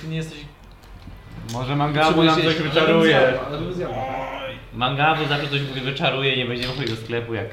Ty 0.00 0.08
nie 0.08 0.16
jesteś... 0.16 0.38
Może 1.52 1.76
Mangabu 1.76 2.22
nam 2.22 2.42
coś 2.42 2.54
wyczaruje. 2.56 3.40
Ale. 3.46 3.58
Mangabu 4.78 5.28
zawsze 5.28 5.48
coś 5.48 5.60
wyczaruje, 5.60 6.36
nie 6.36 6.46
będziemy 6.46 6.72
chodzić 6.74 6.90
do 6.90 6.96
sklepu 6.96 7.34
jak 7.34 7.46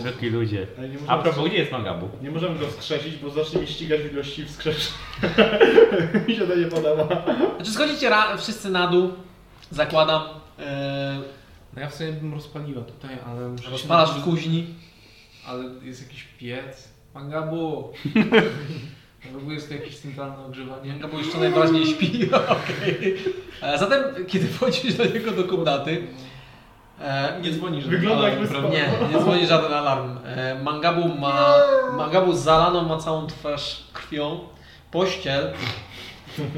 zwykli 0.00 0.30
ludzie. 0.30 0.66
Nie 0.78 0.84
A 0.84 1.16
możemy, 1.16 1.22
propos, 1.22 1.48
gdzie 1.48 1.58
jest 1.58 1.72
Mangabu? 1.72 2.08
nie 2.22 2.30
możemy 2.30 2.58
go 2.58 2.66
wskrzesić, 2.68 3.16
bo 3.16 3.30
zacznie 3.30 3.60
mi 3.60 3.66
ścigać 3.66 4.00
w 4.00 4.12
ilości 4.12 4.44
wskrzesz. 4.44 4.88
mi 6.28 6.36
się 6.36 6.46
to 6.46 6.56
nie 6.56 6.66
podoba. 6.66 7.24
Znaczy 7.56 7.70
schodzicie 7.70 8.10
ra- 8.10 8.36
wszyscy 8.36 8.70
na 8.70 8.86
dół, 8.86 9.10
zakładam, 9.70 10.22
eee, 10.58 11.18
No 11.74 11.80
ja 11.80 11.88
w 11.88 11.94
sumie 11.94 12.12
bym 12.12 12.34
rozpaliła 12.34 12.82
tutaj, 12.82 13.16
ale 13.26 13.48
muszę 13.48 13.64
się 13.64 13.70
rozpalasz 13.70 14.10
w 14.10 14.24
kuźni. 14.24 14.66
Ale 15.46 15.64
jest 15.82 16.02
jakiś 16.02 16.24
piec. 16.38 16.88
Mangabu! 17.14 17.92
Mangabu 19.24 19.52
jest 19.52 19.68
to 19.68 19.74
jakieś 19.74 19.98
centralne 19.98 20.44
ogrzewanie. 20.46 20.90
Mangabu 20.92 21.18
jeszcze 21.18 21.38
najbardziej 21.38 21.86
śpi. 21.86 22.30
Okej. 22.34 23.16
E, 23.62 23.78
Zatem, 23.78 24.26
kiedy 24.26 24.46
wchodzisz 24.48 24.94
do 24.94 25.04
niego 25.04 25.30
do 25.30 25.44
komnaty, 25.44 26.02
e, 27.02 27.40
Nie 27.42 27.50
dzwonisz. 27.52 27.84
Wygląda 27.84 28.28
jakby 28.28 28.46
prawda? 28.48 28.68
spał. 28.68 28.80
Nie, 29.08 29.08
nie 29.14 29.18
dzwoni 29.24 29.46
żaden 29.46 29.72
alarm. 29.74 30.18
E, 30.24 30.54
Mangabu 30.62 31.08
ma. 31.08 31.54
Mangabu 31.96 32.32
zalaną 32.32 32.82
ma 32.82 32.96
całą 32.98 33.26
twarz 33.26 33.82
krwią. 33.92 34.40
Pościel. 34.90 35.52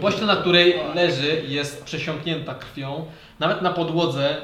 Pościel, 0.00 0.26
na 0.26 0.36
której 0.36 0.74
leży, 0.94 1.42
jest 1.48 1.84
przesiąknięta 1.84 2.54
krwią. 2.54 3.04
Nawet 3.38 3.62
na 3.62 3.72
podłodze 3.72 4.36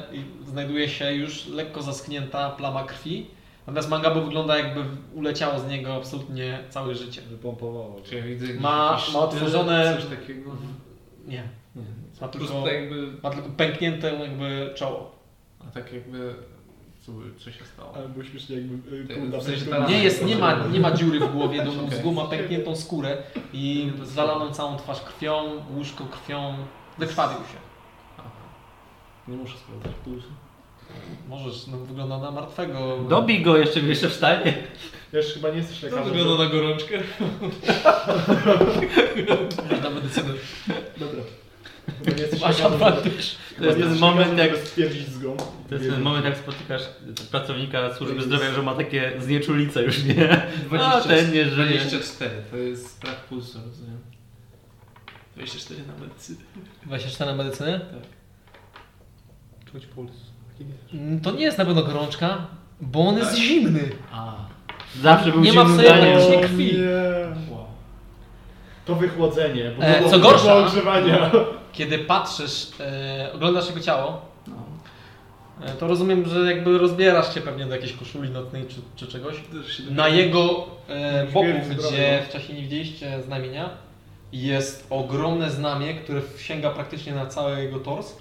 znajduje 0.46 0.88
się 0.88 1.12
już 1.12 1.46
lekko 1.46 1.82
zaschnięta 1.82 2.50
plama 2.50 2.84
krwi. 2.84 3.26
Natomiast 3.66 3.88
Mangabu 3.90 4.20
wygląda 4.22 4.58
jakby 4.58 4.84
uleciało 5.14 5.58
z 5.58 5.66
niego 5.66 5.94
absolutnie 5.94 6.58
całe 6.70 6.94
życie. 6.94 7.22
Wypompowało. 7.22 8.00
Czy 8.04 8.14
ja 8.16 8.22
widzę 8.22 8.46
Ma- 8.60 8.98
ma 9.12 9.18
otworzone- 9.18 9.96
Coś 10.00 10.18
takiego. 10.18 10.50
Nie. 11.26 11.36
Nie. 11.76 11.82
Ma 12.20 12.26
Po 12.26 12.28
tylko, 12.28 12.46
prostu 12.48 12.68
jakby. 12.68 13.06
ma 13.22 13.30
tylko 13.30 13.48
pęknięte 13.56 14.14
jakby 14.14 14.70
czoło. 14.74 15.19
A 15.70 15.74
tak 15.74 15.92
jakby. 15.92 16.34
Co, 17.07 17.12
co 17.39 17.50
się 17.50 17.65
stało? 17.65 17.92
Ale 17.97 18.08
było 18.08 18.24
śmiesznie 18.24 18.57
jakby 18.57 18.97
y, 18.97 19.07
Ty- 19.07 19.39
w 19.39 19.42
sensie 19.42 19.60
pękła. 19.60 19.76
teraz- 19.76 19.90
Nie, 19.90 20.02
jest, 20.05 20.24
nie, 20.24 20.36
ma, 20.36 20.66
nie 20.66 20.81
ma 20.81 20.92
dziury 20.92 21.20
w 21.20 21.32
głowie 21.32 21.65
do 21.65 21.73
mózgu, 21.82 22.12
ma 22.12 22.24
pękniętą 22.24 22.76
skórę 22.76 23.16
i 23.52 23.92
zalaną 24.02 24.52
całą 24.52 24.76
twarz 24.76 25.00
krwią, 25.00 25.44
łóżko 25.76 26.05
krwią. 26.05 26.55
Wykrwawił 26.99 27.39
się. 27.39 27.57
Aha. 28.18 28.28
Nie 29.28 29.36
muszę 29.36 29.58
sprawdzać 29.58 29.92
pulsu. 30.05 30.28
Możesz, 31.28 31.66
no 31.66 31.78
wygląda 31.78 32.18
na 32.18 32.31
martwego. 32.31 32.99
Dobij 33.08 33.42
go, 33.42 33.57
jeszcze 33.57 33.81
jeszcze 33.81 34.08
wstanie. 34.08 34.55
Wiesz, 35.12 35.34
chyba 35.34 35.50
nie 35.50 35.57
jesteś 35.57 35.82
lekarzem. 35.82 36.15
Wygląda 36.15 36.44
na 36.44 36.50
gorączkę. 36.50 36.99
na 39.82 39.90
medycynę. 39.90 40.28
Dobra. 40.97 41.20
Masz 42.40 42.60
adwantage. 42.60 43.10
To 43.58 43.64
jest 43.64 43.78
ten 43.78 43.98
moment, 43.98 44.38
jak, 44.38 44.56
stwierdzić 44.56 45.08
zgon. 45.08 45.36
to 45.68 45.74
jest 45.74 45.90
ten 45.90 46.00
moment, 46.00 46.24
jak 46.24 46.36
spotykasz 46.36 46.82
pracownika 47.30 47.94
służby 47.94 48.22
zdrowia, 48.22 48.52
że 48.52 48.62
ma 48.62 48.74
takie 48.74 49.12
znieczulice 49.18 49.82
już, 49.82 50.04
nie? 50.04 50.42
A 50.80 51.00
ten 51.00 51.32
nie 51.32 51.44
żyje. 51.44 51.78
24 51.78 52.30
to 52.50 52.56
jest 52.56 53.00
brak 53.00 53.16
pulsu, 53.16 53.58
rozumiem. 53.66 53.98
24 55.36 55.80
na 55.86 56.06
medycynę. 56.06 56.38
24 56.86 57.30
na 57.30 57.36
medycynę? 57.36 57.80
Czuć 59.72 59.86
puls. 59.86 60.10
Mm, 60.92 61.20
To 61.20 61.30
nie 61.32 61.42
jest 61.42 61.58
na 61.58 61.64
pewno 61.64 61.82
gorączka, 61.82 62.46
bo 62.80 63.00
on 63.08 63.18
jest 63.18 63.36
zimny. 63.36 63.88
A. 64.12 64.36
Zawsze 65.02 65.32
był 65.32 65.40
Nie 65.40 65.52
ma 65.52 65.64
w 65.64 65.68
zimny 65.68 65.82
sobie 65.84 66.00
praktycznie 66.00 66.40
krwi. 66.42 66.64
Nie. 66.74 67.49
To 68.90 68.96
wychłodzenie. 68.96 69.70
Bo 69.78 69.82
E, 69.82 70.02
to 70.02 70.08
co 70.10 70.18
gorsza- 70.18 70.66
ogrzewania. 70.66 71.30
Kiedy 71.72 71.98
patrzysz, 71.98 72.68
e, 72.80 73.30
oglądasz 73.34 73.68
jego 73.68 73.80
ciało, 73.80 74.20
No. 74.46 74.54
e, 75.66 75.70
to 75.74 75.86
rozumiem, 75.86 76.28
że 76.28 76.54
jakby 76.54 76.78
rozbierasz 76.78 77.34
się 77.34 77.40
pewnie 77.40 77.66
do 77.66 77.74
jakiejś 77.74 77.92
koszuli 77.92 78.30
nocnej 78.30 78.66
czy, 78.68 78.76
czy 78.96 79.06
czegoś. 79.06 79.36
Na 79.90 80.08
jego 80.08 80.66
e, 80.88 81.26
boku, 81.26 81.46
gdzie 81.70 82.22
wcześniej 82.28 82.56
nie 82.56 82.62
widzieliście 82.64 83.22
znamienia, 83.22 83.70
jest 84.32 84.86
ogromne 84.90 85.50
znamie, 85.50 85.94
które 85.94 86.20
sięga 86.38 86.70
praktycznie 86.70 87.14
na 87.14 87.26
cały 87.26 87.62
jego 87.62 87.78
tors. 87.78 88.16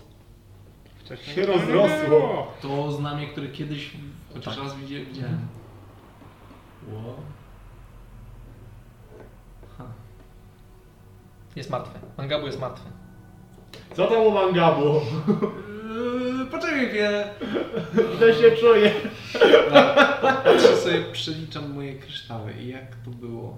Się 1.35 1.45
rozrosło. 1.45 2.48
To 2.61 2.91
znamie, 2.91 3.27
które 3.27 3.48
kiedyś 3.48 3.89
chociaż 4.33 4.57
raz 4.57 4.75
widzi- 4.75 5.06
widziałem. 5.06 5.48
Wow. 6.93 7.14
Jest 11.56 11.69
martwy. 11.69 12.00
Mangabu 12.18 12.45
jest 12.45 12.60
martwy. 12.60 12.90
Co 13.95 14.08
tam 14.08 14.22
u 14.22 14.32
Mangabu? 14.32 14.95
Eee, 14.95 16.45
poczekaj 16.52 16.88
chwilę. 16.90 17.30
Źle 18.18 18.34
się 18.34 18.58
czuję. 18.58 18.92
Patrzę 20.22 20.76
sobie, 20.78 21.02
przeliczam 21.11 21.74
moje 21.74 21.95
kryształy 21.95 22.53
i 22.53 22.68
jak 22.68 22.95
to 23.06 23.11
było. 23.11 23.58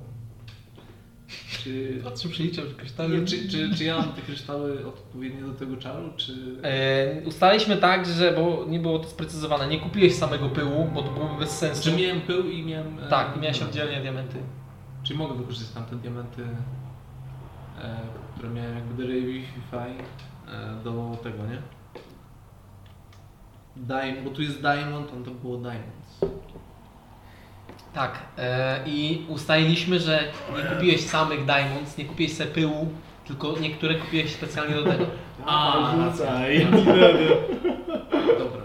Czy, 1.64 2.02
Patrzę, 2.03 2.30
przeliczam 2.30 2.66
kryształy. 2.78 3.10
nie, 3.20 3.26
czy, 3.28 3.50
czy, 3.50 3.76
czy 3.78 3.84
ja 3.84 3.98
mam 3.98 4.11
te 4.14 4.22
kryształy 4.22 4.88
odpowiednie 4.88 5.42
do 5.42 5.53
tego 5.53 5.78
czaru, 5.78 6.10
czy... 6.18 6.34
E, 6.64 7.22
ustaliliśmy 7.26 7.78
tak, 7.78 8.06
że, 8.06 8.32
bo 8.32 8.66
nie 8.68 8.80
było 8.80 9.00
to 9.00 9.10
sprecyzowane, 9.10 9.68
nie 9.68 9.80
kupiłeś 9.80 10.16
samego 10.16 10.50
pyłu, 10.50 10.90
bo 10.94 11.03
to 11.03 11.11
byłoby 11.11 11.40
bez 11.40 11.50
sensu. 11.58 11.84
Czy 11.84 11.95
miałem 11.98 12.22
pył 12.22 12.50
i 12.50 12.64
miałem... 12.64 13.00
e, 13.00 13.08
Tak, 13.10 13.42
miałeś 13.42 13.61
oddzielnie 13.61 14.02
diamenty. 14.02 14.38
Czy 15.03 15.16
mogę 15.16 15.36
wykorzystać 15.36 15.74
tamte 15.76 15.95
diamenty, 15.95 16.42
które 18.35 18.50
miałem 18.50 18.76
jakby 18.76 19.03
do 19.03 19.10
Wi-Fi 19.10 19.77
e, 20.48 20.84
do 20.84 21.18
tego, 21.24 21.38
nie? 21.48 21.61
Diamond, 23.76 24.24
bo 24.24 24.30
tu 24.30 24.42
jest 24.42 24.61
Diamond, 24.61 25.14
on 25.14 25.24
to 25.24 25.32
było 25.32 25.58
Diamonds. 25.58 26.19
Tak. 27.93 28.19
E, 28.38 28.80
I 28.85 29.26
ustaliliśmy, 29.30 30.00
że 30.00 30.24
nie 30.58 30.64
kupiłeś 30.76 31.01
samych 31.01 31.45
diamonds, 31.45 31.98
nie 31.98 32.06
kupiłeś 32.06 32.34
se 32.34 32.45
pyłu, 32.45 32.88
tylko 33.27 33.60
niektóre 33.60 33.95
kupiłeś 33.95 34.32
specjalnie 34.34 34.76
do 34.76 34.84
tego. 34.84 35.06
A, 35.45 35.92
rzucaj. 35.95 36.68
Dobra. 38.40 38.61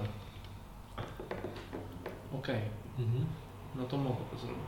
Okej, 2.39 2.61
Mhm. 2.99 3.25
no 3.77 3.85
to 3.85 3.97
mogę 3.97 4.17
to 4.31 4.39
zrobić. 4.39 4.66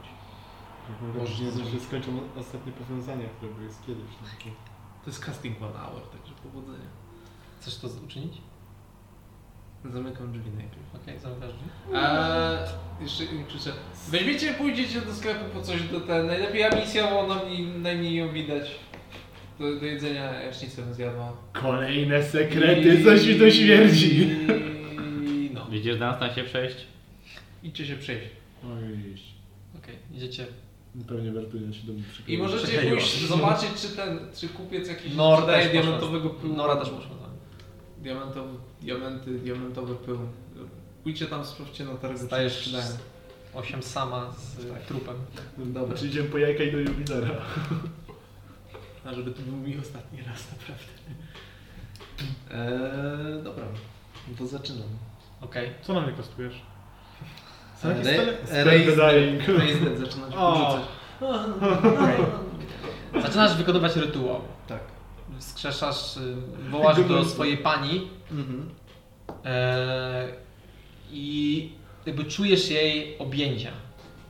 Mam 1.03 1.13
wrażenie, 1.13 1.51
że 1.51 1.71
się 1.71 1.81
skończą 1.81 2.21
ostatnie 2.37 2.73
powiązania, 2.73 3.29
które 3.37 3.53
były 3.53 3.73
z 3.73 3.81
kiedyś. 3.81 4.11
No, 4.23 4.29
to... 5.05 5.11
Jest 5.11 5.25
casting 5.25 5.63
one 5.63 5.79
hour, 5.79 6.03
także 6.03 6.35
powodzenia. 6.43 6.89
Chcesz 7.61 7.79
to 7.79 7.89
uczynić? 8.07 8.33
Zamykam 9.85 10.33
drzwi 10.33 10.51
najpierw. 10.51 10.95
Okej, 11.03 11.19
zamykasz 11.19 11.53
drzwi. 11.53 11.95
Eee, 11.95 12.59
jeszcze 13.01 13.25
im 13.25 13.47
krzyczę. 13.47 13.73
Weźmiecie, 14.09 14.55
pójdziecie 14.55 15.01
do 15.01 15.15
sklepu 15.15 15.45
po 15.55 15.63
coś 15.63 15.83
do 15.83 16.01
ten. 16.01 16.27
Najlepiej 16.27 16.65
amisja, 16.65 17.11
bo 17.11 17.27
najmniej, 17.27 17.67
najmniej 17.67 18.15
ją 18.15 18.33
widać. 18.33 18.71
Do, 19.59 19.81
do 19.81 19.87
jedzenia 19.87 20.43
jacznicę 20.43 20.83
bym 20.83 20.95
zjadła. 20.95 21.33
Kolejne 21.53 22.23
sekrety, 22.23 23.05
coś 23.05 23.27
mi 23.27 23.35
to 23.35 23.51
śmierdzi. 23.51 24.29
I 25.27 25.51
no. 25.55 25.67
Widzisz, 25.71 25.99
da 25.99 26.11
nas 26.11 26.21
tam 26.21 26.31
się 26.35 26.45
przejść? 26.45 26.77
Idźcie 27.63 27.87
się 27.87 27.97
przejść. 27.97 28.27
Oj, 28.65 29.15
Okej, 29.79 29.97
idziecie. 30.15 30.47
Pewnie 31.05 31.73
się 31.75 31.87
do 31.87 31.93
mnie. 31.93 32.03
I 32.29 32.39
możecie 32.39 32.67
Przykleiło. 32.67 32.97
pójść 32.97 33.27
zobaczyć, 33.27 33.69
czy 33.81 33.89
ten, 33.89 34.19
czy 34.35 34.49
kupiec 34.49 34.89
jakiś 34.89 35.15
Nor 35.15 35.39
sprzedaje 35.39 35.63
też 35.63 35.73
poszła. 35.73 35.83
diamentowego 35.83 36.31
pyłu. 36.31 36.57
Nora 36.57 36.77
też 36.77 36.89
poszła 36.91 37.11
nim. 37.11 37.19
Diamentowy, 37.99 38.59
diamenty, 38.83 39.39
diamentowy 39.39 39.95
pył. 39.95 40.19
Pójdźcie 41.03 41.27
tam, 41.27 41.45
sprawdźcie 41.45 41.85
na 41.85 41.95
targu, 41.95 42.19
czy 42.19 42.25
Stajesz 42.25 42.57
sprzedają. 42.57 42.87
Osiem 43.55 43.83
sama 43.83 44.33
z 44.33 44.87
trupem. 44.87 45.17
Dobra. 45.59 45.97
Czy 45.99 46.07
idziemy 46.07 46.29
po 46.29 46.39
jajka 46.39 46.65
i 46.65 46.73
do 46.73 46.79
jubilera? 46.79 47.31
A 49.05 49.15
żeby 49.15 49.31
to 49.31 49.43
był 49.43 49.57
mi 49.57 49.79
ostatni 49.79 50.19
raz, 50.23 50.47
naprawdę. 50.53 50.85
Eee, 52.51 53.43
dobra, 53.49 53.65
no 54.29 54.37
to 54.39 54.47
zaczynam. 54.47 54.89
Okej. 55.41 55.71
Co 55.83 55.95
na 55.95 56.01
mnie 56.01 56.13
kostujesz? 56.13 56.63
Co 57.83 57.89
jakiś 57.89 58.07
Raised 58.51 58.97
Dying. 58.97 59.59
Raised. 59.59 59.99
Zaczynasz 63.23 63.57
wykonywać 63.57 63.97
rytuał. 63.97 64.41
Tak. 64.69 64.81
Skrzeszasz, 65.39 66.17
y, 66.17 66.37
wołasz 66.71 67.05
do 67.05 67.25
swojej 67.25 67.57
pani 67.57 68.09
Mhm. 68.31 68.71
e, 69.45 70.29
i 71.11 71.71
jakby 72.07 72.25
czujesz 72.25 72.71
jej 72.71 73.19
objęcia. 73.19 73.71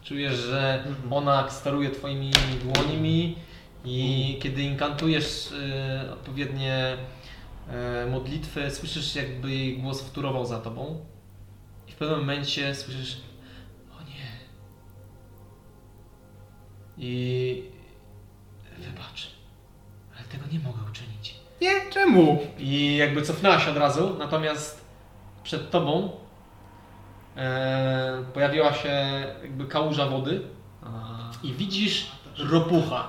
Czujesz, 0.05 0.35
że 0.35 0.85
Mhm. 0.87 1.13
ona 1.13 1.51
steruje 1.51 1.91
twoimi 1.91 2.31
dłońmi 2.63 3.37
i 3.85 4.37
kiedy 4.43 4.63
inkantujesz 4.63 5.49
e, 6.07 6.13
odpowiednie 6.13 6.97
e, 7.71 8.07
modlitwy, 8.11 8.71
słyszysz 8.71 9.15
jakby 9.15 9.51
jej 9.51 9.79
głos 9.79 10.03
wtórował 10.03 10.47
za 10.47 10.59
tobą 10.59 11.01
i 11.89 11.93
w 11.93 11.95
pewnym 11.95 12.19
momencie 12.19 12.75
słyszysz 12.75 13.17
i 16.99 17.63
wybacz, 18.79 19.31
ale 20.17 20.25
tego 20.25 20.45
nie 20.53 20.59
mogę 20.59 20.79
uczynić. 20.91 21.35
Nie, 21.61 21.91
czemu? 21.91 22.39
I 22.59 22.97
jakby 22.97 23.23
cofnęła 23.23 23.61
się 23.61 23.71
od 23.71 23.77
razu, 23.77 24.17
natomiast 24.19 24.85
przed 25.43 25.71
tobą 25.71 26.11
e, 27.37 28.25
pojawiła 28.35 28.73
się 28.73 28.89
jakby 29.43 29.67
kałuża 29.67 30.07
wody 30.07 30.41
i 31.43 31.53
widzisz 31.53 32.11
ropucha. 32.51 33.09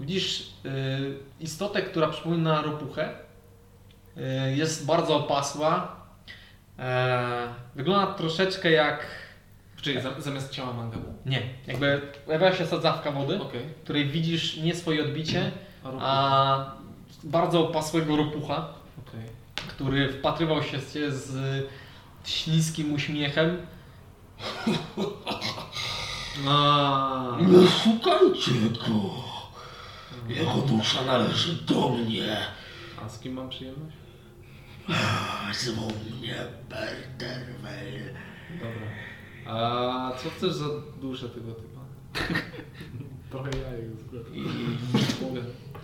Widzisz 0.00 0.40
y, 0.40 1.18
istotę, 1.40 1.82
która 1.82 2.08
przypomina 2.08 2.62
ropuchę. 2.62 3.14
Y, 4.16 4.56
jest 4.56 4.86
bardzo 4.86 5.16
opasła. 5.16 5.96
E, 6.78 7.48
wygląda 7.74 8.14
troszeczkę 8.14 8.70
jak... 8.70 9.23
czyli 9.84 10.00
za, 10.00 10.20
zamiast 10.20 10.50
ciała 10.50 10.72
mangabu. 10.72 11.14
Nie, 11.26 11.42
jakby 11.66 12.00
pojawiła 12.26 12.52
się 12.52 12.66
sadzawka 12.66 13.10
wody, 13.12 13.38
w 13.78 13.82
której 13.84 14.06
widzisz 14.08 14.56
nie 14.56 14.74
swoje 14.74 15.02
odbicie, 15.04 15.50
A 15.84 15.90
a 16.00 16.72
bardzo 17.24 17.68
opasłego 17.68 18.16
ropucha. 18.16 18.68
Okej. 19.08 19.20
który 19.68 20.12
wpatrywał 20.12 20.62
się 20.62 20.80
się 20.80 21.12
z 21.12 21.64
śliskim 22.24 22.92
uśmiechem. 22.92 23.56
A, 26.48 27.36
Nie 27.40 27.68
szukajcie 27.68 28.50
go. 28.70 29.10
Jego 30.28 30.52
dusza 30.68 31.02
należy 31.04 31.52
do 31.54 31.88
mnie. 31.88 32.36
a 33.04 33.08
z 33.08 33.18
kim 33.18 33.32
mam 33.32 33.48
przyjemność? 33.48 33.96
Zwą 35.52 35.82
mnie 36.20 36.34
Berderweil. 36.68 38.14
Dobra. 38.50 38.86
A 39.46 40.12
co 40.22 40.30
chcesz 40.30 40.52
za 40.52 40.66
duszę 41.00 41.28
tego 41.28 41.52
typa? 41.52 41.80
Trochę 43.30 43.50
jajek 43.58 43.90
I. 44.32 44.44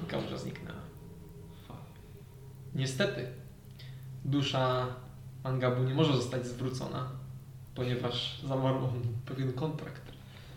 Kałuża 0.09 0.39
zniknęła. 0.39 0.79
Fuck. 1.69 1.79
Niestety, 2.75 3.27
dusza 4.25 4.87
Mangabu 5.45 5.83
nie 5.83 5.95
może 5.95 6.13
zostać 6.17 6.47
zwrócona, 6.47 7.09
ponieważ 7.75 8.41
zawarł 8.49 8.77
on 8.77 9.03
pewien 9.27 9.53
kontrakt. 9.53 10.03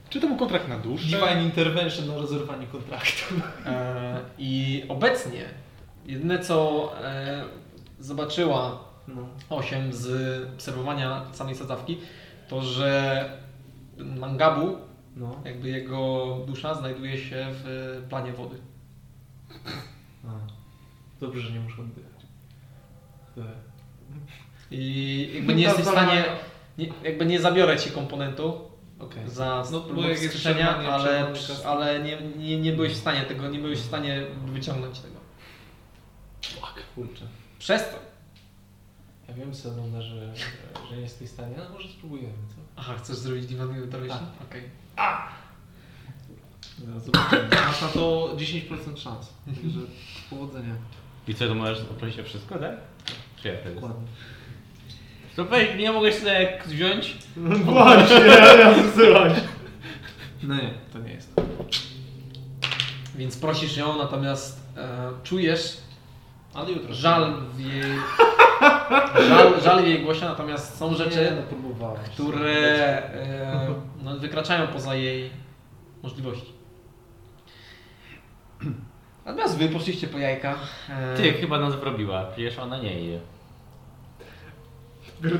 Czy 0.09 0.21
to 0.21 0.27
był 0.27 0.37
kontrakt 0.37 0.67
na 0.67 0.79
duszę? 0.79 1.05
Divine 1.05 1.43
Intervention 1.43 2.07
na 2.07 2.15
rozerwanie 2.15 2.67
kontraktu. 2.67 3.35
E, 3.65 4.19
I 4.37 4.83
obecnie 4.89 5.45
jedyne 6.05 6.39
co 6.39 6.89
e, 7.03 7.43
zobaczyła 7.99 8.79
No. 9.07 9.27
8 9.49 9.93
z 9.93 10.07
obserwowania 10.53 11.25
samej 11.31 11.55
sadzawki, 11.55 11.97
to 12.47 12.61
że 12.61 13.29
Mangabu, 13.97 14.77
No. 15.15 15.41
jakby 15.45 15.69
jego 15.69 16.37
dusza 16.47 16.75
znajduje 16.75 17.17
się 17.17 17.47
w 17.51 18.03
planie 18.09 18.33
wody. 18.33 18.57
A. 20.27 20.29
Dobrze, 21.19 21.41
że 21.41 21.51
nie 21.51 21.59
muszę 21.59 21.81
oddychać. 21.81 22.13
I 24.71 25.31
jakby 25.35 25.55
nie 25.55 25.63
jesteś 25.63 25.85
w 25.85 25.89
stanie, 25.89 26.25
nie, 26.77 26.87
jakby 27.03 27.25
nie 27.25 27.39
zabiorę 27.39 27.77
ci 27.77 27.91
komponentu 27.91 28.61
Okej. 28.99 29.29
za 29.29 29.63
No, 29.71 29.83
wskrzeszenia, 30.15 30.77
ale, 30.77 31.33
ale 31.65 32.03
nie, 32.03 32.21
nie, 32.21 32.59
nie 32.59 32.73
byłeś 32.73 32.93
w 32.93 32.97
stanie 32.97 33.21
tego, 33.21 33.49
nie 33.49 33.59
byłeś 33.59 33.79
w 33.79 33.85
stanie 33.85 34.23
wyciągnąć 34.45 34.99
tego. 34.99 35.15
Fuck, 36.41 36.83
kurczę. 36.95 37.25
Przez 37.59 37.89
to. 37.89 38.12
Ja 39.33 39.39
wiem, 39.45 39.55
Selona, 39.55 40.01
że, 40.01 40.35
że 40.89 40.95
nie 40.95 41.01
jesteś 41.01 41.29
w 41.29 41.31
stanie, 41.31 41.55
ale 41.59 41.69
może 41.69 41.89
spróbujemy, 41.89 42.33
co? 42.49 42.55
Aha, 42.75 42.93
chcesz 42.97 43.15
zrobić 43.17 43.45
Divine 43.45 43.83
Intervention? 43.83 44.19
Tak. 44.19 44.47
Okej. 44.49 44.63
Zaraz 46.85 47.05
zobaczymy. 47.05 47.49
Masz 47.65 47.81
na 47.81 47.87
to 47.87 48.35
10% 48.37 48.97
szans. 48.97 49.33
Także 49.45 49.79
powodzenia. 50.29 50.75
I 51.27 51.35
co, 51.35 51.47
to 51.47 51.55
możesz 51.55 51.85
poprosić 51.85 52.19
o 52.19 52.23
wszystko, 52.23 52.59
tak? 52.59 52.75
Czy 53.41 53.47
jak 53.47 53.61
to 53.61 53.69
jest? 53.69 53.81
Dokładnie. 53.81 54.07
To 55.35 55.45
weź, 55.45 55.79
nie 55.79 55.91
mogłeś 55.91 56.15
sobie 56.15 56.59
wziąć? 56.65 57.17
Właśnie, 57.65 58.15
ja 58.59 58.91
zsyłać. 58.91 59.33
No 60.43 60.55
nie, 60.55 60.73
to 60.93 60.99
nie 60.99 61.11
jest. 61.11 61.33
Więc 63.15 63.37
prosisz 63.37 63.77
ją, 63.77 63.97
natomiast 63.97 64.59
e, 64.77 65.09
czujesz 65.23 65.77
Ale 66.53 66.71
jutro. 66.71 66.93
żal 66.93 67.33
w 67.53 67.59
jej... 67.59 67.91
Żal, 69.29 69.61
żal 69.61 69.83
w 69.83 69.87
jej 69.87 69.99
głosie, 69.99 70.25
natomiast 70.25 70.77
są 70.77 70.95
rzeczy, 70.95 71.19
Nie, 71.19 71.31
no 71.81 71.95
które 72.13 72.53
e, 73.13 73.67
no, 74.03 74.15
wykraczają 74.15 74.67
poza 74.67 74.95
jej 74.95 75.29
możliwości. 76.03 76.53
Natomiast 79.25 79.57
wy 79.57 79.69
poszliście 79.69 80.07
po 80.07 80.17
jajka. 80.17 80.55
E, 80.89 81.17
Ty, 81.17 81.33
chyba 81.33 81.59
nas 81.59 81.75
wrobiła, 81.75 82.23
przecież 82.23 82.59
ona 82.59 82.77
nie 82.77 83.01
je. 83.03 83.19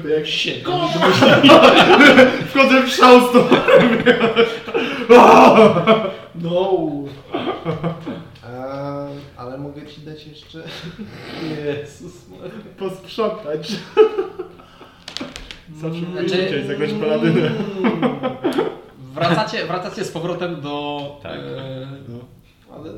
To 0.02 0.08
jak 0.08 0.28
się. 0.28 0.52
Wchodzę 2.50 2.84
w 2.84 2.90
szał 2.90 3.20
z. 3.22 3.34
No! 6.36 6.80
Eee, 8.54 9.20
ale 9.38 9.58
mogę 9.58 9.86
ci 9.88 10.02
dać 10.02 10.28
jeszcze... 10.28 10.64
Jezus. 11.66 12.14
Posprzątać. 12.78 13.72
Zawsze 15.76 16.00
Znaczy- 16.12 16.46
chciałeś 16.48 16.66
zagrać 16.66 16.90
paladynę. 16.94 17.52
Wracacie, 19.14 19.66
wracacie 19.66 20.06
z 20.06 20.12
powrotem 20.12 20.62
do 20.62 21.00
Tak. 21.24 21.32
e, 21.40 21.88
No. 22.08 22.20
Ale... 22.76 22.90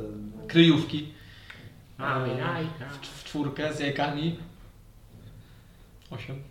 kryjówki. 0.48 1.14
Mamy 1.98 2.34
E, 2.34 2.38
jajka. 2.38 2.90
w, 3.02 3.08
w 3.08 3.24
czwórkę 3.24 3.74
z 3.74 3.80
jajkami. 3.80 4.40
Osiem. 6.12 6.42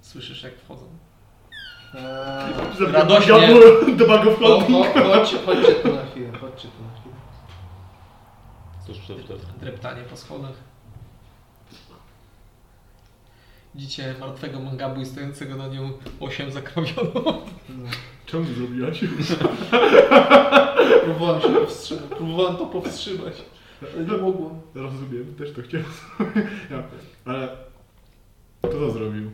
Słyszysz 0.00 0.42
jak 0.42 0.54
wchodzą. 0.58 0.84
Eee, 1.94 2.92
Radośnie. 2.92 3.48
Do 3.96 4.06
bagów 4.06 4.42
o, 4.42 4.60
chodnik. 4.60 4.96
o, 4.96 5.02
chodź, 5.04 5.34
chodźcie 5.46 5.74
tu 5.74 5.94
na 5.94 6.06
chwilę, 6.06 6.32
chodźcie 6.40 6.68
tu 6.68 6.82
na 6.84 7.00
chwilę. 7.00 7.14
Cóż, 8.80 8.81
cóż, 8.81 8.81
cóż. 8.81 8.81
Dreptanie 9.60 10.02
po 10.02 10.16
schodach. 10.16 10.54
Widzicie 13.74 14.14
martwego 14.20 14.60
mangabu 14.60 15.00
i 15.00 15.06
stojącego 15.06 15.56
na 15.56 15.68
nią 15.68 15.92
osiem 16.20 16.50
zakrwawioną. 16.50 17.22
No. 17.68 17.90
Czemu 18.26 18.44
zrobiłaś? 18.44 19.00
Próbowałem 21.04 21.42
się 21.42 21.48
powstrzymać. 21.48 22.04
Próbowałem 22.10 22.56
to 22.56 22.66
powstrzymać. 22.66 23.34
Ale 23.94 24.04
nie 24.04 24.16
mogłem. 24.16 24.60
Rozumiem, 24.74 25.34
też 25.34 25.52
to 25.52 25.62
chciałem 25.62 25.86
ja, 26.70 26.82
Ale 27.24 27.56
kto 28.62 28.68
to 28.68 28.90
zrobił? 28.90 29.30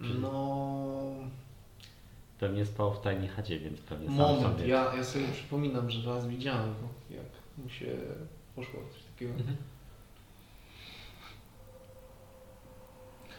No... 0.00 1.01
Pewnie 2.42 2.66
spał 2.66 2.94
w 2.94 3.00
tajnej 3.00 3.28
chacie, 3.28 3.58
więc 3.58 3.80
pewnie 3.80 4.06
sam 4.06 4.16
Moment, 4.16 4.42
sobie. 4.42 4.68
ja, 4.68 4.94
ja 4.96 5.04
sobie 5.04 5.24
przypominam, 5.32 5.90
że 5.90 6.10
raz 6.10 6.26
widziałem 6.26 6.68
go, 6.70 6.88
jak 7.14 7.24
mu 7.58 7.68
się 7.70 7.86
poszło 8.56 8.80
coś 8.92 9.02
takiego. 9.02 9.32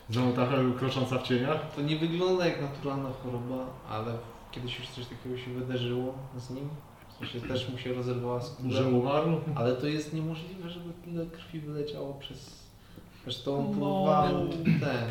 Znowu 0.10 0.34
ta 0.34 0.48
krocząca 0.80 1.18
w 1.20 1.24
cieniach? 1.24 1.76
To 1.76 1.82
nie 1.82 1.98
wygląda 1.98 2.48
jak 2.48 2.62
naturalna 2.62 3.10
choroba, 3.24 3.66
ale 3.90 4.18
kiedyś 4.52 4.80
już 4.80 4.88
coś 4.90 5.06
takiego 5.06 5.38
się 5.38 5.54
wydarzyło 5.54 6.14
z 6.38 6.50
nim. 6.50 6.70
W 7.10 7.18
sensie 7.18 7.42
też 7.48 7.70
mu 7.70 7.78
się 7.78 7.94
rozerwała 7.94 8.42
skóra. 8.42 8.70
Że 8.70 8.88
umarł? 8.90 9.42
Ale 9.56 9.76
to 9.76 9.88
jest 9.88 10.14
niemożliwe, 10.14 10.70
żeby 10.70 10.94
tyle 11.06 11.26
krwi 11.26 11.60
wyleciało 11.60 12.14
przez... 12.14 12.64
Zresztą 13.24 13.58
on 13.60 13.66
No. 13.66 13.72
próbował 13.72 14.48
ten... 14.64 15.10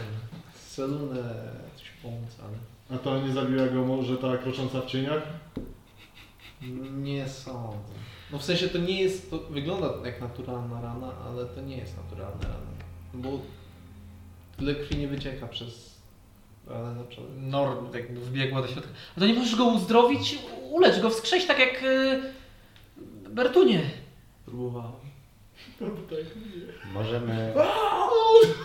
Selunę 0.54 1.34
coś 1.76 1.90
pomóc, 2.02 2.36
ale... 2.42 2.71
A 2.94 2.98
to 2.98 3.20
nie 3.20 3.32
zabiła 3.32 3.66
go 3.66 3.84
może 3.84 4.16
ta 4.16 4.38
krocząca 4.38 4.80
w 4.80 4.86
cieniach? 4.86 5.22
Nie 6.92 7.28
sądzę. 7.28 7.92
No 8.32 8.38
w 8.38 8.44
sensie 8.44 8.68
to 8.68 8.78
nie 8.78 9.02
jest, 9.02 9.30
to 9.30 9.38
wygląda 9.38 9.88
jak 10.04 10.20
naturalna 10.20 10.80
rana, 10.80 11.12
ale 11.26 11.46
to 11.46 11.60
nie 11.60 11.76
jest 11.76 11.96
naturalna 11.96 12.42
rana. 12.42 12.72
Bo 13.14 13.28
tyle 14.56 14.74
krwi 14.74 14.96
nie 14.96 15.08
wycieka 15.08 15.48
przez 15.48 16.00
ranę 16.66 16.94
na 16.94 17.04
czole. 17.04 17.28
Norm 17.36 17.94
jakby 17.94 18.20
wbiegła 18.20 18.62
do 18.62 18.68
środka. 18.68 18.90
A 19.16 19.20
to 19.20 19.26
nie 19.26 19.34
możesz 19.34 19.56
go 19.56 19.64
uzdrowić? 19.64 20.38
Ulecz 20.70 21.00
go, 21.00 21.10
wskrzeć 21.10 21.46
tak 21.46 21.58
jak 21.58 21.82
y, 21.82 22.22
Bertunie. 23.30 23.90
Próbowałem. 24.46 24.92
Możemy, 26.92 27.52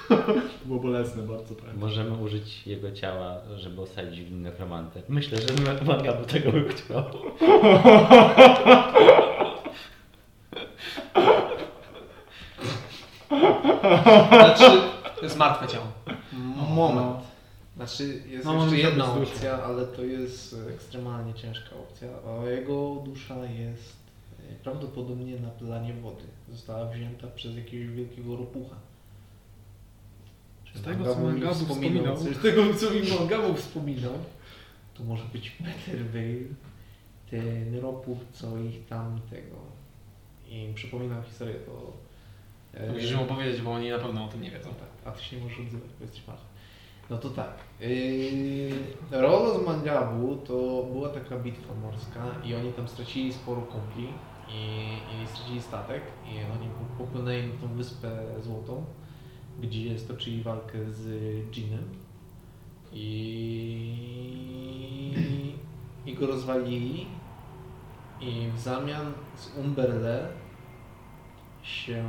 To 0.10 0.66
było 0.66 0.80
bolesne 0.80 1.24
bardzo, 1.24 1.56
tak. 1.56 1.78
możemy 1.78 2.18
użyć 2.18 2.68
jego 2.68 2.92
ciała, 2.92 3.36
żeby 3.58 3.82
osadzić 3.82 4.22
w 4.22 4.32
nim 4.32 4.42
nekromantę. 4.42 5.02
Myślę, 5.10 5.38
że 5.42 5.48
Magabu 5.86 6.24
tego 6.26 6.52
by 6.52 6.70
chciał. 6.70 7.04
Znaczy, 14.30 14.82
To 15.20 15.22
jest 15.24 15.38
martwe 15.38 15.68
ciało. 15.68 15.86
moment. 16.70 17.18
Znaczy 17.76 18.04
jest 18.28 18.46
No, 18.46 18.54
jeszcze 18.54 18.66
może 18.66 18.78
jedna 18.78 19.06
być 19.08 19.30
opcja, 19.30 19.64
ale 19.64 19.86
to 19.86 20.02
jest 20.04 20.56
e, 20.70 20.74
ekstremalnie 20.74 21.34
ciężka 21.34 21.76
opcja. 21.76 22.08
A 22.42 22.50
jego 22.50 22.96
dusza 23.06 23.36
jest 23.46 23.96
prawdopodobnie 24.64 25.40
na 25.40 25.50
planie 25.50 25.94
wody. 25.94 26.24
Została 26.50 26.86
wzięta 26.86 27.28
przez 27.28 27.56
jakiegoś 27.56 27.88
wielkiego 27.96 28.36
ropucha. 28.36 28.76
Z 30.76 30.82
tego, 30.82 31.16
co 31.16 31.22
Mangabu 31.22 31.54
wspominał. 31.56 32.18
Z 32.18 32.42
tego, 32.42 32.74
co 32.74 32.92
mi 32.92 33.02
Mangabu 33.20 33.54
wspominał, 33.54 34.14
to 34.94 35.04
może 35.04 35.24
być 35.34 35.50
Peter 35.50 36.06
Vale, 36.06 36.56
ten 37.30 37.80
ropuch, 37.80 38.18
co 38.34 38.58
ich 38.58 38.86
tam 38.86 39.22
tego. 39.30 39.56
I 40.50 40.74
przypominam 40.76 41.24
historię, 41.24 41.56
to... 41.56 41.94
e, 42.74 42.92
Musisz 42.92 43.12
im 43.12 43.20
opowiedzieć, 43.20 43.62
bo 43.62 43.72
oni 43.74 43.90
na 43.90 44.00
pewno 44.00 44.26
o 44.26 44.28
tym 44.28 44.42
nie 44.42 44.52
wiedzą. 44.52 44.70
tak, 44.70 44.90
a 45.06 45.12
ty 45.12 45.24
się 45.24 45.36
nie 45.38 45.44
możesz 45.44 45.60
odzywać, 45.60 45.90
bo 46.00 46.06
jesteś 46.06 46.28
martwy. 46.28 46.46
No 47.10 47.18
to 47.18 47.30
tak. 47.30 47.54
Yy, 47.80 48.70
Rolo 49.12 49.60
z 49.60 49.66
Mangabu 49.66 50.36
to 50.36 50.86
była 50.92 51.10
taka 51.10 51.38
bitwa 51.40 51.74
morska 51.76 52.26
i 52.46 52.56
oni 52.56 52.74
tam 52.74 52.88
stracili 52.88 53.34
sporo 53.34 53.62
kumpli 53.62 54.08
i, 54.50 54.98
i 55.24 55.28
stracili 55.28 55.62
statek 55.62 56.02
i 56.26 56.30
oni 56.52 56.70
popłynęli 56.98 57.48
na 57.48 57.62
tą 57.62 57.68
wyspę 57.68 58.10
złotą, 58.42 58.86
gdzie 59.62 60.00
stoczyli 60.00 60.44
walkę 60.44 60.92
z 60.92 61.08
Jeanem 61.58 61.84
i, 62.94 63.14
i 66.06 66.14
go 66.14 66.28
rozwalili. 66.28 67.08
I 68.22 68.50
w 68.56 68.60
zamian 68.60 69.14
z 69.36 69.58
Umberle 69.58 70.28
się 71.64 72.04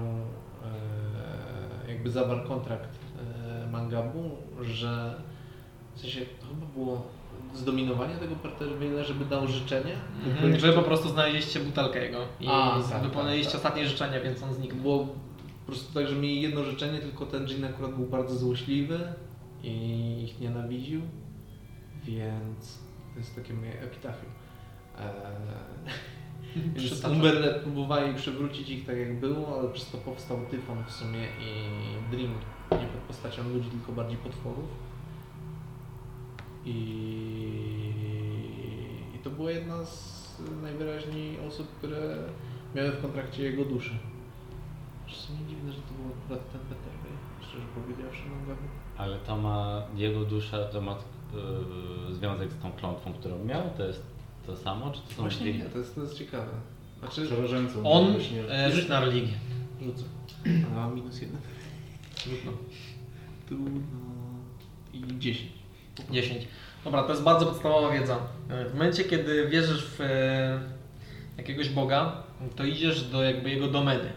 e, 1.87 1.91
jakby 1.91 2.11
zawarł 2.11 2.49
kontrakt 2.49 2.99
e, 3.19 3.67
Mangabu, 3.67 4.31
że 4.61 5.23
w 5.95 6.01
sensie 6.01 6.21
to 6.21 6.47
chyba 6.47 6.67
było 6.67 7.07
zdominowanie 7.55 8.15
tego 8.15 8.35
Perterville'a, 8.35 9.05
żeby 9.05 9.25
dał 9.25 9.47
życzenie. 9.47 9.95
Mhm, 10.27 10.61
że 10.61 10.73
po 10.73 10.83
prostu 10.83 11.09
znaleźliście 11.09 11.61
butelkę 11.61 12.05
jego 12.05 12.19
i 12.41 12.47
A, 12.49 12.81
tak, 12.91 13.03
wypełniliście 13.03 13.53
tak, 13.53 13.61
ostatnie 13.61 13.87
życzenie, 13.87 14.21
więc 14.21 14.43
on 14.43 14.55
zniknął. 14.55 14.83
Było 14.83 15.07
po 15.07 15.67
prostu 15.67 15.95
tak, 15.95 16.09
że 16.09 16.17
mieli 16.17 16.43
jedno 16.43 16.65
życzenie, 16.65 16.99
tylko 16.99 17.27
ten 17.27 17.47
dżin 17.47 17.65
akurat 17.65 17.95
był 17.95 18.07
bardzo 18.07 18.35
złośliwy 18.35 18.99
i 19.63 19.73
ich 20.25 20.41
nienawidził, 20.41 21.01
więc 22.05 22.79
to 23.13 23.19
jest 23.19 23.37
takie 23.37 23.55
moje 23.55 23.81
epitafium. 23.81 24.33
Eee, 24.99 25.09
więc 26.75 26.77
Przytaczam. 26.79 27.13
Umberle 27.13 27.55
próbowali 27.55 28.15
przywrócić 28.15 28.71
ich 28.71 28.87
tak 28.87 28.99
jak 28.99 29.21
było, 29.21 29.59
ale 29.61 29.69
przez 29.69 29.91
to 29.91 29.99
powstał 29.99 30.39
tyfon 30.51 30.85
w 30.85 30.93
sumie 30.93 31.21
i 31.21 31.51
Dream 32.11 32.35
nie 32.73 32.87
pod 32.87 33.01
postacią 33.01 33.49
ludzi, 33.49 33.71
tylko 33.71 33.93
bardziej 33.93 34.17
potworów. 34.19 34.88
I, 36.69 37.93
I 39.15 39.19
to 39.19 39.31
była 39.31 39.51
jedna 39.51 39.85
z 39.85 40.19
najwyraźniej 40.63 41.41
osób, 41.49 41.69
które 41.79 42.17
miały 42.75 42.91
w 42.93 43.03
kontrakcie 43.03 43.43
jego 43.43 43.65
duszę. 43.65 43.91
W 45.09 45.13
sumie 45.17 45.39
dziwne, 45.49 45.73
że 45.73 45.79
to 45.81 45.95
był 45.95 46.13
akurat 46.25 46.53
ten 46.53 46.61
Peter, 46.61 46.93
szczerze 47.41 47.65
powiedziawszy, 47.75 48.23
no. 48.49 48.55
Ale 48.97 49.19
to 49.19 49.37
ma, 49.37 49.83
jego 49.97 50.25
dusza 50.25 50.65
to 50.65 50.81
ma 50.81 50.93
e, 50.93 52.15
związek 52.15 52.53
z 52.53 52.59
tą 52.63 52.73
klątwą, 52.73 53.13
którą 53.13 53.45
miał? 53.45 53.63
To 53.77 53.85
jest 53.87 54.03
to 54.47 54.57
samo, 54.57 54.91
czy 54.91 55.01
to 55.01 55.09
są 55.09 55.23
Właśnie 55.23 55.47
dwie- 55.53 55.59
nie, 55.59 55.65
to 55.65 55.79
jest, 55.79 55.95
to 55.95 56.01
jest 56.01 56.19
ciekawe. 56.19 56.51
Znaczy, 56.99 57.27
Przerażającą. 57.27 57.91
On, 57.93 58.15
e, 58.51 58.73
rzuć 58.73 58.89
na 58.89 59.01
religię. 59.01 59.35
rzucę. 59.83 60.05
A 60.73 60.75
mam 60.75 60.95
minus 60.95 61.21
jeden. 61.23 61.39
Trudno. 62.25 62.53
Trudno. 63.49 63.81
I 64.93 65.19
10. 65.19 65.53
10. 66.11 66.49
Dobra, 66.85 67.03
to 67.03 67.11
jest 67.11 67.23
bardzo 67.23 67.47
podstawowa 67.47 67.91
wiedza. 67.91 68.17
W 68.49 68.73
momencie, 68.73 69.05
kiedy 69.05 69.49
wierzysz 69.49 69.85
w 69.85 70.01
e, 70.01 70.61
jakiegoś 71.39 71.69
Boga, 71.69 72.13
to 72.57 72.65
idziesz 72.65 73.05
do 73.05 73.23
jakby 73.23 73.51
jego 73.51 73.69
domeny. 73.69 74.13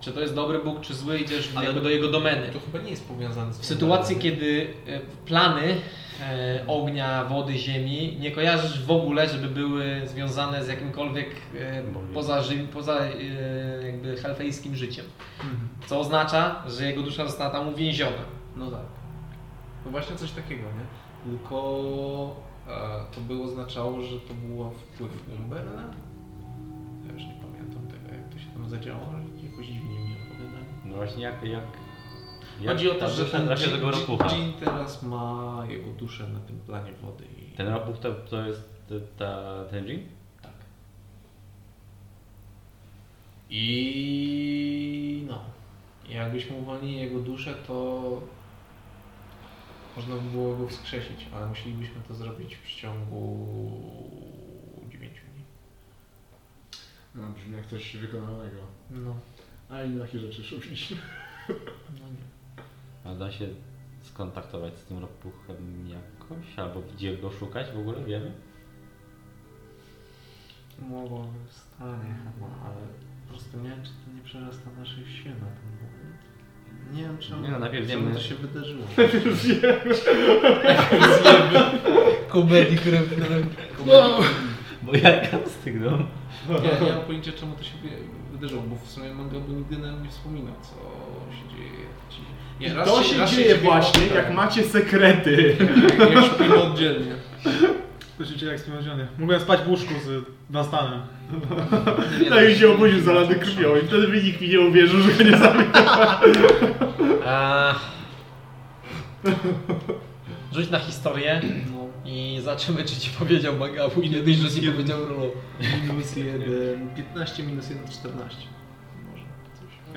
Czy 0.00 0.12
to 0.12 0.20
jest 0.20 0.34
dobry 0.34 0.58
Bóg, 0.58 0.80
czy 0.80 0.94
zły, 0.94 1.18
idziesz 1.18 1.50
Ale 1.56 1.66
jakby 1.66 1.80
do 1.80 1.88
jego 1.88 2.08
domeny. 2.08 2.48
To 2.52 2.60
chyba 2.60 2.84
nie 2.84 2.90
jest 2.90 3.08
powiązane 3.08 3.52
z 3.52 3.58
W 3.58 3.64
sytuacji, 3.64 4.16
kiedy 4.16 4.66
e, 4.86 5.00
plany 5.26 5.76
e, 6.20 6.64
ognia, 6.66 7.24
wody, 7.24 7.58
ziemi 7.58 8.16
nie 8.20 8.30
kojarzysz 8.30 8.84
w 8.84 8.90
ogóle, 8.90 9.28
żeby 9.28 9.48
były 9.48 10.02
związane 10.04 10.64
z 10.64 10.68
jakimkolwiek 10.68 11.28
e, 11.58 11.82
poza, 12.14 12.42
poza 12.72 13.00
e, 13.00 13.10
jakby 13.86 14.16
helfejskim 14.16 14.76
życiem. 14.76 15.04
Mhm. 15.40 15.68
Co 15.86 16.00
oznacza, 16.00 16.62
że 16.68 16.84
jego 16.84 17.02
dusza 17.02 17.26
została 17.26 17.50
tam 17.50 17.68
uwięziona. 17.68 18.24
No 18.56 18.70
tak. 18.70 18.86
No 19.84 19.90
właśnie 19.90 20.16
coś 20.16 20.30
takiego, 20.30 20.62
nie? 20.62 21.07
Tylko 21.24 22.36
e, 22.68 23.14
to 23.14 23.20
by 23.20 23.42
oznaczało, 23.42 24.02
że 24.02 24.20
to 24.20 24.34
było 24.34 24.70
wpływ 24.70 25.12
Umberla. 25.40 25.82
Ja 27.06 27.12
już 27.12 27.22
nie 27.22 27.34
pamiętam 27.42 27.86
tego, 27.86 28.14
jak 28.14 28.32
to 28.32 28.38
się 28.38 28.46
tam 28.54 28.68
zadziało, 28.68 29.00
ale 29.14 29.50
jakoś 29.50 29.66
dziwnie 29.66 29.98
mi 29.98 30.16
opowiadali. 30.26 30.66
No 30.84 30.94
właśnie 30.94 31.22
jak, 31.22 31.42
jak, 31.42 31.64
jak 32.60 32.72
Chodzi 32.72 32.90
o 32.90 32.94
to, 32.94 33.10
że 33.10 33.24
ten. 33.24 33.48
Jean 33.48 34.52
teraz 34.60 35.02
ma 35.02 35.64
jego 35.68 35.90
duszę 35.90 36.28
na 36.28 36.40
tym 36.40 36.60
planie 36.60 36.92
wody. 37.02 37.24
I... 37.24 37.56
Ten 37.56 37.68
ropuch 37.68 37.98
to, 37.98 38.14
to 38.14 38.46
jest 38.46 38.68
ta, 39.18 39.64
ten 39.70 39.86
dżin? 39.86 40.06
Tak. 40.42 40.52
I 43.50 45.24
no. 45.28 45.38
Jakbyśmy 46.08 46.56
uwolnili 46.56 47.00
jego 47.00 47.20
duszę, 47.20 47.54
to 47.66 48.20
można 49.98 50.14
by 50.16 50.30
było 50.30 50.56
go 50.56 50.68
wskrzesić, 50.68 51.26
ale 51.34 51.46
musielibyśmy 51.46 52.00
to 52.08 52.14
zrobić 52.14 52.54
w 52.54 52.62
przeciągu 52.62 53.48
9 54.90 55.12
dni. 55.12 55.44
No, 57.14 57.28
brzmi 57.28 57.56
jak 57.56 57.66
coś 57.66 57.96
wykonanego. 57.96 58.56
No, 58.90 59.16
A 59.70 59.82
inne 59.82 60.04
takie 60.06 60.18
rzeczy 60.18 60.54
robiliśmy. 60.56 60.96
no 62.00 62.08
nie. 62.08 63.10
A 63.12 63.14
da 63.14 63.32
się 63.32 63.48
skontaktować 64.02 64.78
z 64.78 64.84
tym 64.84 64.98
ropuchem 64.98 65.88
jakoś? 65.88 66.58
Albo 66.58 66.80
gdzie 66.80 67.16
go 67.16 67.30
szukać 67.30 67.66
w 67.70 67.78
ogóle, 67.78 68.04
wiemy? 68.04 68.32
mowa 70.88 71.16
o 71.16 71.28
stanie 71.50 72.14
chyba, 72.24 72.46
ale 72.64 72.86
po 73.22 73.28
prostu 73.28 73.58
nie 73.60 73.68
wiem, 73.68 73.82
czy 73.84 73.90
to 73.90 74.16
nie 74.16 74.22
przerasta 74.22 74.70
naszych 74.78 75.08
sił 75.10 75.30
na 75.32 75.38
ten 75.38 75.70
moment. 75.74 75.87
Nie 76.92 77.02
wiem, 77.02 77.18
czemu, 77.18 77.42
Nie 77.42 77.48
no, 77.50 77.58
najpierw 77.58 77.88
czemu 77.90 78.02
wiemy- 78.02 78.14
to 78.14 78.20
się 78.22 78.34
wydarzyło. 78.34 78.84
Komedii, 82.28 82.76
które... 82.76 82.98
Bo 84.82 84.92
jajka 84.92 85.38
stygną. 85.60 85.90
Ja 86.48 86.86
nie 86.86 86.92
mam 86.92 87.02
pojęcia, 87.06 87.32
czemu 87.32 87.54
to 87.56 87.62
się 87.62 87.70
wy- 87.82 88.32
wydarzyło, 88.38 88.62
bo 88.62 88.76
w 88.86 88.90
sumie 88.90 89.14
Mangabu 89.14 89.52
nigdy 89.52 89.78
nam 89.78 90.02
nie 90.02 90.08
wspominał, 90.10 90.54
co 90.62 90.68
się 91.36 91.56
dzieje. 91.56 91.86
Ci... 92.10 92.18
Nie, 92.60 92.74
raz 92.74 92.88
To 92.88 93.02
się 93.02 93.18
raz 93.18 93.30
dzieje 93.30 93.50
śpimy 93.54 93.62
właśnie, 93.70 94.06
jak 94.06 94.34
macie 94.34 94.62
sekrety. 94.64 95.56
Jak, 95.98 96.12
jak 96.14 96.24
śpimy 96.34 96.62
oddzielnie. 96.62 97.14
To 98.18 98.24
się 98.24 98.36
dzieje 98.36 98.52
jak 98.52 98.60
wspomniane. 98.60 99.06
Mogłem 99.18 99.40
spać 99.40 99.60
w 99.60 99.68
łóżku 99.68 99.94
z 100.04 100.24
Dunstanem. 100.50 101.00
No 102.30 102.40
i 102.42 102.56
się 102.56 102.70
obudził 102.72 103.00
zalany 103.00 103.34
krwią 103.34 103.76
i 103.76 103.86
wtedy 103.86 104.08
by 104.08 104.22
nikt 104.22 104.40
mi 104.40 104.48
nie 104.48 104.60
uwierzył, 104.60 105.00
że 105.00 105.12
go 105.12 105.30
nie 105.30 105.36
zabił. 105.36 105.62
Rzuć 110.52 110.70
na 110.70 110.78
historię 110.78 111.40
No. 111.72 112.10
i 112.10 112.38
zobaczymy, 112.40 112.84
czy 112.84 112.96
ci 112.96 113.10
powiedział 113.18 113.56
Magabu 113.56 114.00
i 114.02 114.10
nie 114.10 114.20
dość, 114.22 114.38
że 114.38 114.50
ci 114.50 114.72
powiedział 114.72 114.98
Rolo. 115.08 115.30
Minus 115.88 116.16
1, 116.16 116.88
15 116.96 117.42
minus 117.42 117.70
1 117.70 117.84
to 117.86 117.92
14. 117.92 118.36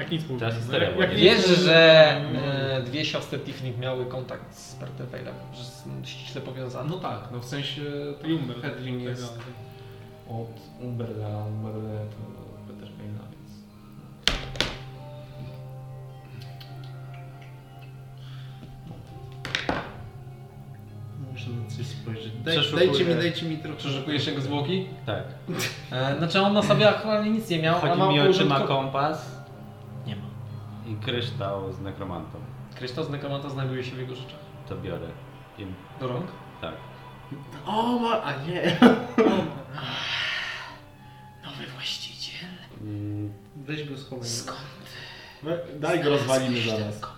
Jak 0.01 0.11
nic 0.11 0.27
mówię. 0.27 0.39
Teraz 0.39 0.55
historia 0.55 0.83
Jak- 0.83 0.93
była, 0.93 1.05
jak 1.05 1.17
nie? 1.17 1.23
nic- 1.23 1.47
Wiesz, 1.47 1.59
że 1.59 2.11
e, 2.77 2.81
dwie 2.85 3.05
siostry 3.05 3.39
Tiffany 3.39 3.73
miały 3.77 4.05
kontakt 4.05 4.55
z 4.55 4.75
Pertewejlem, 4.75 5.35
że 5.53 5.63
są 5.63 5.89
ściśle 6.05 6.41
powiązane. 6.41 6.89
No 6.89 6.97
tak, 6.97 7.19
no 7.31 7.39
w 7.39 7.45
sensie 7.45 7.81
to 8.21 8.27
Umber. 8.27 8.61
Hedwin 8.61 8.95
Tak 8.99 9.03
jest 9.09 9.25
dalej. 9.25 9.41
od 10.29 10.81
Umberla, 10.83 11.27
a 11.27 11.45
Umberle 11.45 11.99
to 11.99 12.17
Peter 12.73 12.89
Payna, 12.97 13.19
więc... 13.31 13.51
Muszę 21.31 21.49
na 21.49 21.69
coś 21.77 21.85
spojrzeć. 21.85 22.31
Daj, 22.45 22.57
Przeszukuję. 22.57 22.87
dajcie 22.87 23.05
mi, 23.05 23.15
dajcie 23.15 23.45
mi 23.45 23.57
trochę... 23.57 23.77
Przeszukujesz 23.77 24.27
jego 24.27 24.41
zwłoki? 24.41 24.85
Tak. 25.05 25.23
E, 25.91 26.17
znaczy 26.17 26.41
on 26.41 26.53
na 26.53 26.63
sobie 26.63 26.89
aktualnie 26.89 27.29
nic 27.31 27.49
nie 27.49 27.59
miał, 27.59 27.79
Chodzi 27.79 28.01
mi 28.13 28.19
o 28.19 28.33
czy 28.33 28.45
ma 28.45 28.55
użytko- 28.59 28.67
kompas. 28.67 29.40
I 30.91 30.95
kryształ 30.95 31.73
z 31.73 31.79
nekromantą. 31.79 32.39
Kryształ 32.75 33.03
z 33.03 33.09
nekromanta 33.09 33.49
znajduje 33.49 33.83
się 33.83 33.91
w 33.95 33.99
jego 33.99 34.15
rzeczach. 34.15 34.39
To 34.69 34.75
biorę. 34.77 35.07
I, 35.57 35.65
Do 35.99 36.07
rąk? 36.07 36.25
tak. 36.61 36.73
O, 37.65 37.99
ma... 37.99 38.23
a 38.23 38.31
nie. 38.47 38.77
Nowy 41.45 41.67
właściciel? 41.73 42.49
Mm, 42.81 43.33
Weź 43.55 43.89
go 43.89 43.97
schowaj. 43.97 44.27
Skąd? 44.27 44.59
No, 45.43 45.51
Daj 45.79 46.03
go 46.03 46.09
rozwalimy 46.09 46.61
zaraz. 46.61 46.79
ten 46.79 47.01
kom- 47.01 47.11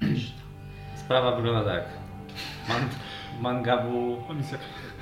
ten 0.00 0.08
kryształ? 0.14 0.46
Sprawa 0.96 1.36
wygląda 1.36 1.64
tak. 1.74 1.84
Man, 2.68 2.88
mangabu 3.40 4.22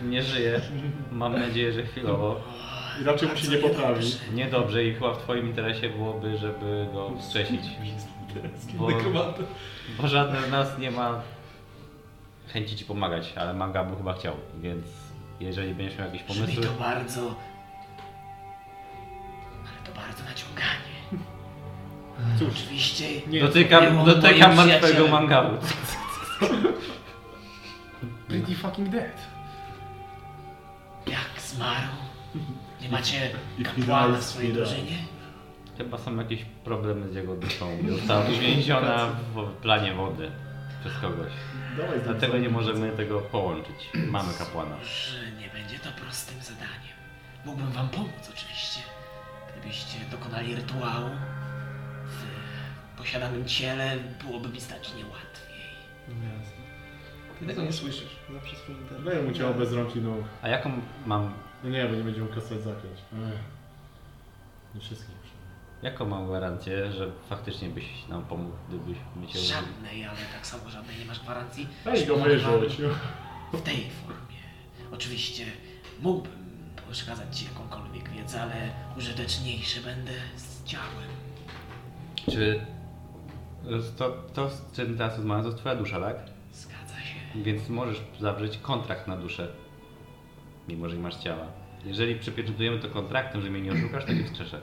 nie 0.05 0.23
żyje. 0.23 0.61
Mam 1.13 1.33
nadzieję, 1.33 1.73
że 1.73 1.83
chwilowo. 1.87 2.41
I 3.01 3.05
raczej 3.05 3.29
mu 3.29 3.37
się 3.37 3.49
nie 3.49 3.57
poprawi. 3.59 4.07
Niedobrze 4.35 4.85
i 4.85 4.95
chyba 4.95 5.15
w 5.15 5.19
twoim 5.19 5.47
interesie 5.47 5.89
byłoby, 5.89 6.39
żeby 6.39 6.87
go 6.93 7.13
wskrzesić. 7.21 7.61
Bo, 8.79 8.89
bo 10.01 10.09
żaden 10.09 10.45
z 10.45 10.51
nas 10.51 10.79
nie 10.79 10.91
ma 10.91 11.23
chęci 12.53 12.77
ci 12.77 12.85
pomagać, 12.85 13.33
ale 13.37 13.55
mangabu 13.55 13.97
chyba 13.97 14.15
chciał, 14.15 14.35
więc 14.61 14.85
jeżeli 15.41 15.75
będziesz 15.75 15.99
miał 15.99 16.07
jakieś 16.07 16.23
Brzmi 16.23 16.41
pomysły, 16.41 16.65
to 16.65 16.73
bardzo... 16.73 17.21
Ale 19.65 19.87
to 19.87 20.01
bardzo 20.01 20.25
naciąganie. 20.25 20.99
Cóż, 22.39 22.49
Oczywiście... 22.49 23.05
nie 23.27 23.41
dotykam, 23.41 24.05
dotykam 24.05 24.57
martwego 24.57 25.09
mangabu. 25.09 25.57
Pretty 28.29 28.55
fucking 28.55 28.89
dead. 28.89 29.17
Jak 31.07 31.41
zmarł? 31.41 31.89
Nie 32.83 32.89
macie 32.89 33.31
kapłana 33.63 34.19
w 34.19 34.23
swojej 34.25 34.53
drużynie? 34.53 34.99
Chyba 35.79 35.99
są 35.99 36.17
jakieś 36.17 36.45
problemy 36.45 37.09
z 37.13 37.15
jego 37.15 37.37
duszą. 37.37 37.79
Została 37.99 38.25
uwięziona 38.25 39.07
w 39.07 39.53
planie 39.53 39.95
wody 39.95 40.31
przez 40.81 40.93
kogoś. 40.99 41.33
Dawaj, 41.77 41.99
Dlatego 42.05 42.39
nie 42.39 42.49
możemy 42.49 42.91
tego 42.91 43.21
połączyć. 43.21 43.91
Mamy 44.11 44.29
kapłana. 44.39 44.77
Że 44.85 45.33
nie 45.33 45.49
będzie 45.49 45.79
to 45.79 45.89
prostym 46.01 46.43
zadaniem. 46.43 46.99
Mógłbym 47.45 47.71
wam 47.71 47.89
pomóc 47.89 48.31
oczywiście, 48.35 48.81
gdybyście 49.53 49.99
dokonali 50.11 50.55
rytuału 50.55 51.11
w 52.05 52.99
posiadanym 52.99 53.45
ciele, 53.45 53.97
byłoby 54.25 54.49
mi 54.49 54.61
znacznie 54.61 55.05
łatwiej. 55.05 55.65
No 56.09 56.15
jasne. 56.15 56.59
Ty 57.41 57.47
tego 57.47 57.63
nie 57.63 57.73
słyszysz. 57.73 58.17
Zawsze 58.33 58.57
swój 58.57 58.75
internet. 58.75 59.05
Daj 59.15 59.23
mu 59.23 59.33
ciało 59.33 59.55
bez 59.55 59.73
rąk 59.73 59.97
i 59.97 60.01
nóg. 60.01 60.25
A 60.43 60.49
jaką 60.49 60.73
mam, 61.07 61.33
No 61.65 61.71
nie, 61.71 61.85
bo 61.87 61.95
nie 61.95 62.03
będziemy 62.03 62.29
kasować 62.29 62.65
zaklęć. 62.65 62.99
Nie 64.75 64.81
wszystkich 64.81 65.17
przynajmniej. 65.17 65.83
jaką 65.83 66.07
mam 66.07 66.27
gwarancję, 66.27 66.93
że 66.93 67.11
faktycznie 67.29 67.69
byś 67.69 67.85
nam 68.09 68.25
pomógł, 68.25 68.57
gdybyśmy 68.69 69.27
cię... 69.33 69.39
Żadnej, 69.39 70.05
ale 70.05 70.19
tak 70.33 70.47
samo 70.47 70.71
żadnej 70.71 70.99
nie 70.99 71.05
masz 71.05 71.21
gwarancji. 71.21 71.69
Daj 71.85 71.99
że 71.99 72.07
go 72.07 72.17
wyrzuć. 72.17 72.77
W 73.53 73.63
tej 73.63 73.91
formie. 73.91 74.39
Oczywiście 74.93 75.45
mógłbym 76.01 76.49
przekazać 76.91 77.39
ci 77.39 77.45
jakąkolwiek 77.45 78.11
wiedzę, 78.11 78.43
ale 78.43 78.55
użyteczniejszy 78.97 79.81
będę 79.81 80.13
z 80.37 80.65
ciałem. 80.65 81.09
Czy 82.31 82.61
to, 83.97 84.11
to 84.35 84.51
z 84.51 84.73
czym 84.73 84.99
teraz 84.99 85.17
rozmawiam, 85.17 85.43
to 85.43 85.49
jest 85.49 85.61
twoja 85.61 85.77
dusza, 85.77 86.01
tak? 86.01 86.17
Zgadza 86.53 87.01
się. 87.01 87.43
Więc 87.43 87.69
możesz 87.69 88.01
zawrzeć 88.21 88.59
kontrakt 88.59 89.07
na 89.07 89.17
duszę, 89.17 89.49
mimo 90.69 90.89
że 90.89 90.97
nie 90.97 91.03
masz 91.03 91.17
ciała. 91.17 91.47
Jeżeli 91.85 92.15
przypieczętujemy 92.15 92.79
to 92.79 92.89
kontraktem, 92.89 93.43
że 93.43 93.51
mnie 93.51 93.61
nie 93.61 93.73
oszukasz, 93.73 94.05
to 94.05 94.13
nie 94.13 94.25
wskrzeszę. 94.25 94.61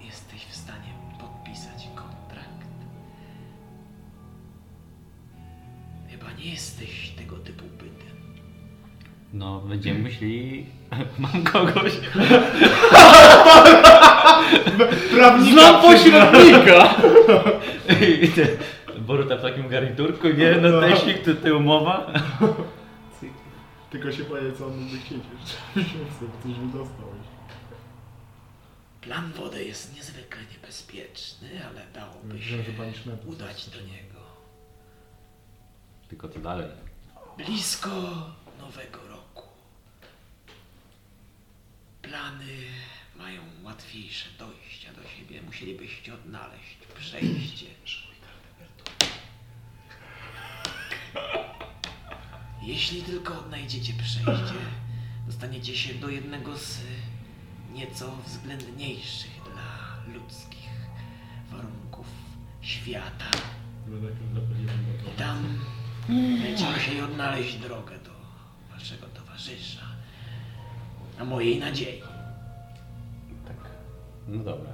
Jesteś 0.00 0.44
w 0.44 0.54
stanie 0.56 0.92
podpisać 1.20 1.88
kontrakt. 1.94 2.68
Chyba 6.10 6.32
nie 6.38 6.50
jesteś 6.50 7.10
tego 7.10 7.36
typu 7.36 7.64
bytem. 7.64 8.14
No, 9.32 9.60
będziemy 9.60 9.98
myśleli, 9.98 10.66
mam 11.18 11.44
kogoś. 11.44 11.92
Prawnika 15.14 15.74
pośrednika! 15.74 16.94
I 18.22 18.28
te, 18.28 18.46
Boruta 18.98 19.36
w 19.36 19.42
takim 19.42 19.68
garniturku, 19.68 20.28
nie? 20.28 20.54
No 20.62 20.80
teścik, 20.80 21.24
to 21.24 21.34
ty 21.34 21.54
umowa. 21.54 22.06
Tylko 23.94 24.12
się 24.12 24.24
boję, 24.24 24.52
co 24.52 24.66
on 24.66 24.78
będzie 24.78 24.98
chcieć 24.98 25.22
jeszcze. 25.40 25.56
Coś 26.42 26.54
wydostał. 26.54 27.14
Plan 29.00 29.32
wody 29.32 29.64
jest 29.64 29.94
niezwykle 29.94 30.42
niebezpieczny, 30.52 31.66
ale 31.66 31.86
dałoby 31.92 32.42
się 32.42 32.64
udać 33.26 33.70
do 33.70 33.80
niego. 33.80 34.20
Tylko 36.08 36.28
co 36.28 36.40
dalej? 36.40 36.70
Blisko 37.36 37.90
nowego 38.60 39.08
roku. 39.08 39.48
Plany 42.02 42.56
mają 43.16 43.42
łatwiejsze 43.62 44.28
dojścia 44.38 44.92
do 44.92 45.08
siebie. 45.08 45.42
Musielibyście 45.42 46.14
odnaleźć 46.14 46.76
przejście. 46.98 47.66
Jeśli 52.66 53.02
tylko 53.02 53.38
odnajdziecie 53.40 53.92
przejście, 53.92 54.54
dostaniecie 55.26 55.76
się 55.76 55.94
do 55.94 56.08
jednego 56.08 56.58
z 56.58 56.80
nieco 57.72 58.16
względniejszych 58.26 59.30
dla 59.52 60.14
ludzkich 60.14 60.70
warunków 61.50 62.06
świata. 62.60 63.30
I 65.08 65.18
tam 65.18 65.58
będziecie 66.08 66.70
musieli 66.70 67.00
odnaleźć 67.00 67.56
drogę 67.56 67.98
do 67.98 68.10
waszego 68.74 69.06
towarzysza. 69.06 69.86
Na 71.18 71.24
mojej 71.24 71.58
nadziei. 71.58 72.00
Tak. 73.46 73.56
No 74.28 74.44
dobra. 74.44 74.70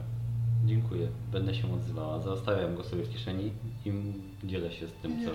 Dziękuję. 0.64 1.08
Będę 1.32 1.54
się 1.54 1.74
odzywała. 1.74 2.20
Zostawiam 2.20 2.76
go 2.76 2.84
sobie 2.84 3.02
w 3.02 3.12
kieszeni 3.12 3.52
i 3.84 3.92
dzielę 4.44 4.72
się 4.72 4.88
z 4.88 4.92
tym, 4.92 5.24
co... 5.24 5.30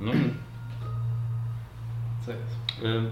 No, 0.00 0.12
Co 2.26 2.30
jest? 2.30 2.56
Ym, 2.84 3.10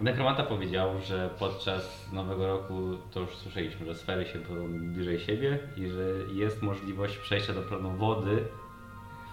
Nekromanta 0.00 0.42
powiedział, 0.42 1.00
że 1.00 1.30
podczas 1.38 2.12
Nowego 2.12 2.46
Roku, 2.46 2.74
to 3.12 3.20
już 3.20 3.36
słyszeliśmy, 3.36 3.86
że 3.86 3.94
sfery 3.94 4.26
się 4.26 4.38
budzą 4.38 4.68
bliżej 4.94 5.20
siebie 5.20 5.58
i 5.76 5.88
że 5.88 6.02
jest 6.32 6.62
możliwość 6.62 7.16
przejścia 7.16 7.52
do 7.52 7.62
planu 7.62 7.90
wody 7.90 8.44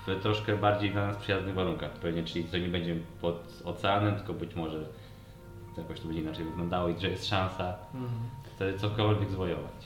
w 0.07 0.21
troszkę 0.21 0.57
bardziej 0.57 0.91
dla 0.91 1.07
nas 1.07 1.17
przyjaznych 1.17 1.55
warunkach. 1.55 1.91
Pewnie, 1.91 2.23
czyli 2.23 2.43
to 2.45 2.57
nie 2.57 2.67
będzie 2.67 2.95
pod 3.21 3.61
oceanem, 3.65 4.15
tylko 4.15 4.33
być 4.33 4.55
może 4.55 4.85
jakoś 5.77 5.99
to 5.99 6.05
będzie 6.07 6.21
inaczej 6.21 6.45
wyglądało 6.45 6.89
i 6.89 6.99
że 6.99 7.09
jest 7.09 7.27
szansa 7.27 7.73
Mhm. 7.93 8.11
wtedy 8.55 8.79
cokolwiek 8.79 9.29
zwojować. 9.29 9.80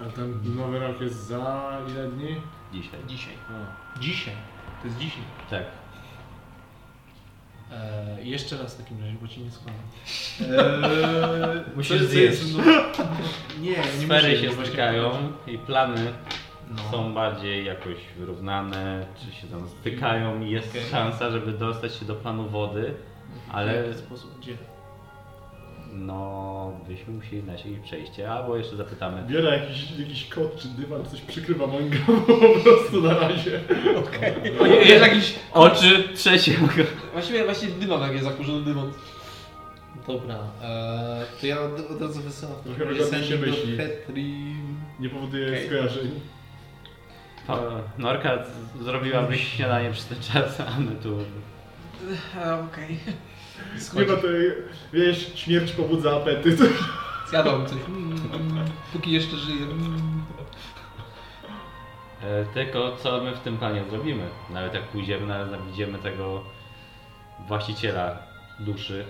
A 0.00 0.04
ten 0.16 0.40
nowy 0.56 0.78
rok 0.78 1.00
jest 1.00 1.26
za 1.26 1.72
ile 1.90 2.08
dni? 2.10 2.36
Dzisiaj. 2.72 3.00
Dzisiaj. 3.08 3.34
A. 3.50 3.98
Dzisiaj. 4.00 4.34
To 4.82 4.86
jest 4.88 4.98
dzisiaj. 4.98 5.22
Tak. 5.50 5.62
Eee, 7.72 8.30
jeszcze 8.30 8.58
raz 8.58 8.74
w 8.74 8.78
takim 8.82 9.00
razie, 9.00 9.16
bo 9.22 9.28
ci 9.28 9.40
nie 9.40 9.50
słucham. 9.50 9.74
Eee, 10.40 11.64
Musisz 11.76 12.02
zjeść. 12.02 12.42
no, 12.56 12.64
nie, 13.60 13.70
nie 13.70 13.82
Sfery 13.84 14.28
muszę, 14.28 14.42
się 14.56 14.64
stykają 14.66 15.10
i 15.46 15.58
plany 15.58 16.12
No. 16.70 16.90
są 16.90 17.14
bardziej 17.14 17.64
jakoś 17.64 17.96
wyrównane, 18.18 19.06
czy 19.20 19.40
się 19.40 19.46
tam 19.46 19.68
stykają 19.68 20.40
i 20.40 20.50
jest 20.50 20.70
Okej. 20.70 20.82
szansa, 20.90 21.30
żeby 21.30 21.52
dostać 21.52 21.94
się 21.94 22.04
do 22.04 22.14
planu 22.14 22.48
wody, 22.48 22.94
W 23.50 23.54
ale 23.54 23.86
jaki 23.86 23.98
sposób? 23.98 24.38
Gdzie? 24.40 24.56
No 25.94 26.80
byśmy 26.88 27.12
musieli 27.14 27.42
znaleźć 27.42 27.64
jakieś 27.66 27.80
przejście, 27.80 28.30
albo 28.32 28.56
jeszcze 28.56 28.76
zapytamy. 28.76 29.22
Biorę 29.28 29.58
jakiś, 29.58 29.90
jakiś 29.98 30.28
kot 30.28 30.56
czy 30.58 30.68
dywan, 30.68 31.04
coś 31.06 31.20
przykrywa 31.20 31.66
manga 31.66 31.96
po 32.26 32.60
prostu 32.62 33.02
na 33.02 33.18
razie. 33.18 33.60
Jest 34.84 35.02
jakiś... 35.06 35.34
Oczy 35.52 36.08
trzecie. 36.14 36.52
Właściwie, 37.12 37.44
właściwie 37.44 37.72
dywan, 37.72 38.02
jak 38.02 38.12
jest 38.12 38.24
zakurzony 38.24 38.64
dywan. 38.64 38.92
Dobra, 40.06 40.38
eee, 40.62 41.24
to 41.40 41.46
ja 41.46 41.60
od, 41.60 41.90
od 41.90 42.02
razu 42.02 42.20
wysyłam 42.20 42.54
w 42.64 42.78
takim 42.78 42.98
razie 42.98 43.24
się 43.24 43.36
myśli. 43.38 43.76
do 43.76 43.82
Petrim. 43.82 44.76
Nie 45.00 45.08
powoduje 45.08 45.46
Okej. 45.48 45.66
skojarzeń. 45.66 46.20
O, 47.48 47.58
Norka 47.98 48.38
z- 48.44 48.82
zrobiłabyś 48.84 49.48
śniadanie 49.56 49.90
przez 49.90 50.06
ten 50.06 50.18
czas, 50.20 50.60
a 50.60 50.80
my 50.80 50.90
tu... 51.02 51.18
Okej. 52.72 52.98
Nie 53.94 54.00
ma 54.06 54.16
to, 54.16 54.28
wiesz, 54.92 55.32
śmierć 55.34 55.72
pobudza 55.72 56.16
apetyt. 56.16 56.60
Zjadłbym 57.30 57.66
coś. 57.66 57.78
Mm, 57.88 58.12
mm, 58.34 58.64
póki 58.92 59.12
jeszcze 59.12 59.36
żyję. 59.36 59.62
Mm. 59.62 60.22
E, 62.22 62.44
tylko 62.54 62.96
co 62.96 63.20
my 63.24 63.36
w 63.36 63.40
tym 63.40 63.56
planie 63.58 63.84
zrobimy? 63.90 64.28
Nawet 64.50 64.74
jak 64.74 64.82
pójdziemy, 64.82 65.26
nawet 65.26 65.52
jak 65.52 65.62
widzimy 65.62 65.98
tego 65.98 66.42
właściciela 67.48 68.18
duszy, 68.60 69.04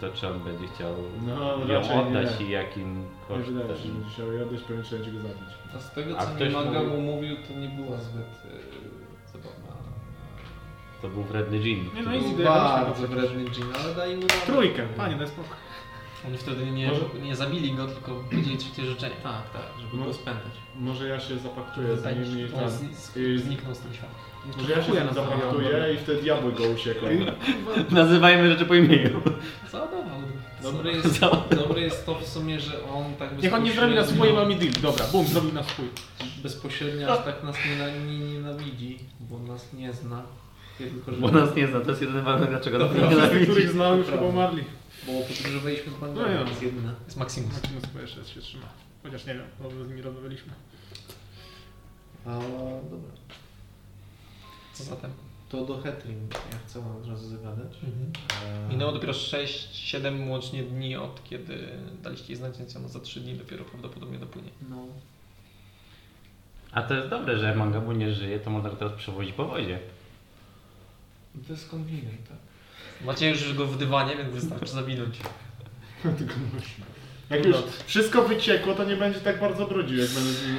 to 0.00 0.08
czy 0.12 0.28
on 0.28 0.40
będzie 0.40 0.66
chciał 0.74 0.94
No, 1.26 1.72
ją 1.74 2.06
oddać 2.06 2.40
nie. 2.40 2.46
i 2.46 2.50
jakim 2.50 3.00
Nie 3.30 3.36
wydaje 3.36 3.68
mi 3.68 3.68
się, 3.68 3.74
kosztem? 3.74 3.76
że 3.86 3.92
będzie 3.92 4.10
chciał 4.14 4.32
jej 4.32 4.42
oddać, 4.42 4.60
pewnie 4.62 4.82
trzeba 4.82 5.04
będzie 5.04 5.18
go 5.18 5.28
zabić. 5.28 5.48
A 5.76 5.78
z 5.78 5.90
tego 5.94 6.18
A 6.18 6.24
co 6.24 6.30
mi 6.30 6.36
ktoś 6.36 6.52
Manga 6.52 6.78
mówił- 6.82 7.00
mu 7.00 7.12
mówił, 7.14 7.36
to 7.48 7.54
nie 7.54 7.68
była 7.68 7.96
zbyt 7.98 8.26
e, 8.26 9.32
zabawna. 9.32 9.63
To 11.04 11.10
był 11.10 11.22
wredny 11.22 11.60
dżin. 11.60 11.90
Nie, 11.94 12.02
no 12.02 12.14
i 12.14 12.20
Był 12.20 12.44
bardzo 12.44 13.08
wredny 13.08 13.50
dżin, 13.50 13.64
ale 13.84 13.94
daj 13.94 14.16
mu. 14.16 14.22
Trójkę, 14.46 14.82
panie, 14.96 15.16
daj 15.16 15.28
spokój. 15.28 15.56
Oni 16.28 16.38
wtedy 16.38 16.66
nie, 16.70 16.88
Może- 16.88 17.04
nie 17.22 17.36
zabili 17.36 17.72
go, 17.72 17.86
tylko 17.86 18.10
powiedzieli 18.30 18.58
trzecie 18.58 18.84
życzenie. 18.84 19.14
Tak, 19.22 19.50
tak, 19.52 19.62
żeby 19.80 19.96
No. 19.96 20.04
go 20.06 20.14
spętać. 20.14 20.52
Może 20.80 21.08
ja 21.08 21.20
się 21.20 21.38
zapaktuję 21.38 21.96
z 21.96 22.02
Zanim 22.02 22.22
nimi 22.24 22.40
i 22.40 22.44
on 22.44 22.50
tam. 22.60 22.70
z- 22.70 23.16
i- 23.16 23.38
zniknął 23.38 23.74
z 23.74 23.78
tego 23.78 23.94
świata. 23.94 24.14
Może 24.56 24.72
ja 24.72 24.82
się 24.82 24.92
z 24.92 24.94
nim 24.94 25.14
zapaktuję 25.14 25.94
i 25.94 25.96
wtedy 25.98 26.22
diabły 26.22 26.52
go 26.52 26.64
uciekł. 26.64 27.00
Nazywajmy 27.90 28.50
rzeczy 28.50 28.66
po 28.66 28.74
imieniu. 28.74 29.20
Załadował. 29.72 30.04
Dobre 30.62 30.92
jest, 30.92 31.20
dobre 31.56 31.80
jest 31.80 32.06
to 32.06 32.14
w 32.14 32.26
sumie, 32.28 32.60
że 32.60 32.72
on 32.94 33.14
tak 33.14 33.42
Niech 33.42 33.54
on 33.54 33.62
nie 33.62 33.72
zrobi 33.72 33.94
na 33.94 34.04
swoje 34.06 34.32
mamy 34.32 34.54
deal. 34.54 34.72
Dobra, 34.82 35.04
bum, 35.12 35.26
zrobił 35.26 35.52
na 35.52 35.62
swój. 35.62 35.86
bezpośrednio 36.42 37.12
aż 37.18 37.24
tak 37.24 37.42
nas 37.42 37.56
nie, 37.66 38.06
nie 38.16 38.18
nienawidzi, 38.32 38.98
bo 39.20 39.38
nas 39.38 39.72
nie 39.72 39.92
zna. 39.92 40.22
Tylko, 40.78 41.12
że 41.14 41.20
Bo 41.20 41.30
nas 41.30 41.56
nie 41.56 41.66
zna, 41.66 41.80
to 41.80 41.90
jest 41.90 42.00
jedyny 42.02 42.22
warunek, 42.22 42.50
dlaczego 42.50 42.78
nas 42.78 42.88
nie 42.88 42.94
Wszyscy, 43.00 43.14
nienawidzi. 43.16 43.44
których 43.46 43.70
znał, 43.70 43.98
już 43.98 44.06
chyba 44.06 44.22
umarli. 44.22 44.64
bo 45.06 45.12
podróżowaliśmy 45.12 45.92
po 46.00 46.06
No 46.06 46.26
ja. 46.28 46.40
jest 46.40 46.62
jedyne. 46.62 46.94
Jest 47.04 47.16
Maximus. 47.16 47.52
Maximus 47.54 47.84
chyba 47.84 48.00
jeszcze 48.00 48.24
się 48.24 48.40
trzyma. 48.40 48.66
Chociaż 49.02 49.26
nie 49.26 49.34
wiem, 49.34 49.44
bo 49.62 49.70
z 49.84 49.88
nimi 49.88 50.02
rozmawialiśmy. 50.02 50.52
A, 52.26 52.38
dobra. 52.90 53.10
Co 54.72 54.84
zatem? 54.84 55.10
To 55.48 55.64
do 55.64 55.82
Hetrim 55.82 56.28
ja 56.52 56.58
chcę 56.66 56.78
od 57.02 57.08
razu 57.08 57.28
zagadać. 57.28 57.72
E, 58.66 58.68
Minęło 58.72 58.92
dopiero 58.92 59.12
6-7 59.12 60.28
łącznie 60.28 60.62
dni 60.62 60.96
od 60.96 61.24
kiedy 61.24 61.68
daliście 62.02 62.26
jej 62.28 62.36
znać, 62.36 62.58
więc 62.58 62.76
ona 62.76 62.88
za 62.88 63.00
3 63.00 63.20
dni 63.20 63.34
dopiero 63.34 63.64
prawdopodobnie 63.64 64.18
dopłynie. 64.18 64.48
No, 64.70 64.76
A 66.72 66.82
to 66.82 66.94
jest 66.94 67.08
dobre, 67.08 67.38
że 67.38 67.54
Mangabu 67.54 67.92
nie 67.92 68.12
żyje, 68.14 68.40
to 68.40 68.50
można 68.50 68.70
go 68.70 68.76
teraz 68.76 68.92
przewozić 68.92 69.32
po 69.32 69.44
wodzie. 69.44 69.78
To 71.46 71.52
jest 71.52 71.70
convenient, 71.70 72.28
tak? 72.28 72.36
Macie 73.06 73.30
już 73.30 73.54
go 73.54 73.66
w 73.66 73.78
dywanie, 73.78 74.16
więc 74.16 74.34
wystarczy 74.34 74.72
zawinąć. 74.72 75.16
Tylko 76.02 76.34
nosi. 76.54 76.74
Jak 77.30 77.46
już 77.46 77.56
wszystko 77.86 78.22
wyciekło, 78.22 78.74
to 78.74 78.84
nie 78.84 78.96
będzie 78.96 79.20
tak 79.20 79.40
bardzo 79.40 79.66
brudził, 79.66 79.98
jak 79.98 80.08
będę 80.08 80.30
z 80.30 80.46
nim. 80.46 80.56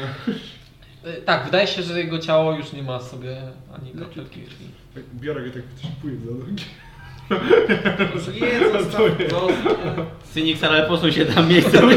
E, 1.06 1.14
Tak, 1.14 1.46
wydaje 1.46 1.68
się, 1.68 1.84
że 1.84 2.00
jego 2.00 2.20
ciało 2.20 2.54
już 2.58 2.74
nie 2.74 2.84
ma 2.84 3.00
w 3.00 3.04
sobie 3.04 3.38
ani 3.76 3.92
kropelki 3.92 4.42
krwi. 4.42 4.66
Tak 4.96 5.04
biorę 5.14 5.42
go 5.46 5.52
tak 5.52 5.64
wytrzypuję 5.64 6.16
za 6.26 6.32
nogi. 6.32 6.66
Nie, 8.42 8.60
zostaw, 8.82 9.02
zostaw. 9.30 9.52
Synix, 10.34 10.64
ale 10.64 10.88
posuń 10.88 11.12
się 11.12 11.26
tam 11.26 11.50
miejsce. 11.50 11.82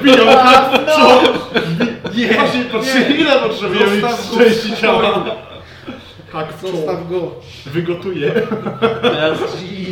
Wbijał 0.00 0.26
tak 0.26 0.82
w 0.82 0.86
co? 0.86 1.22
Nie, 2.14 2.34
Właśnie 2.34 2.64
potrzebuje, 2.64 3.16
ile 3.16 3.38
potrzebujemy 3.38 4.00
Zostaw 4.00 4.30
go 4.30 4.36
części 4.38 4.72
w 4.72 4.80
ciała? 4.80 5.24
Tak, 6.32 6.52
w. 6.52 6.76
Zostaw 6.76 7.08
go. 7.08 7.34
Wygotuję. 7.66 8.32
Teraz, 9.02 9.38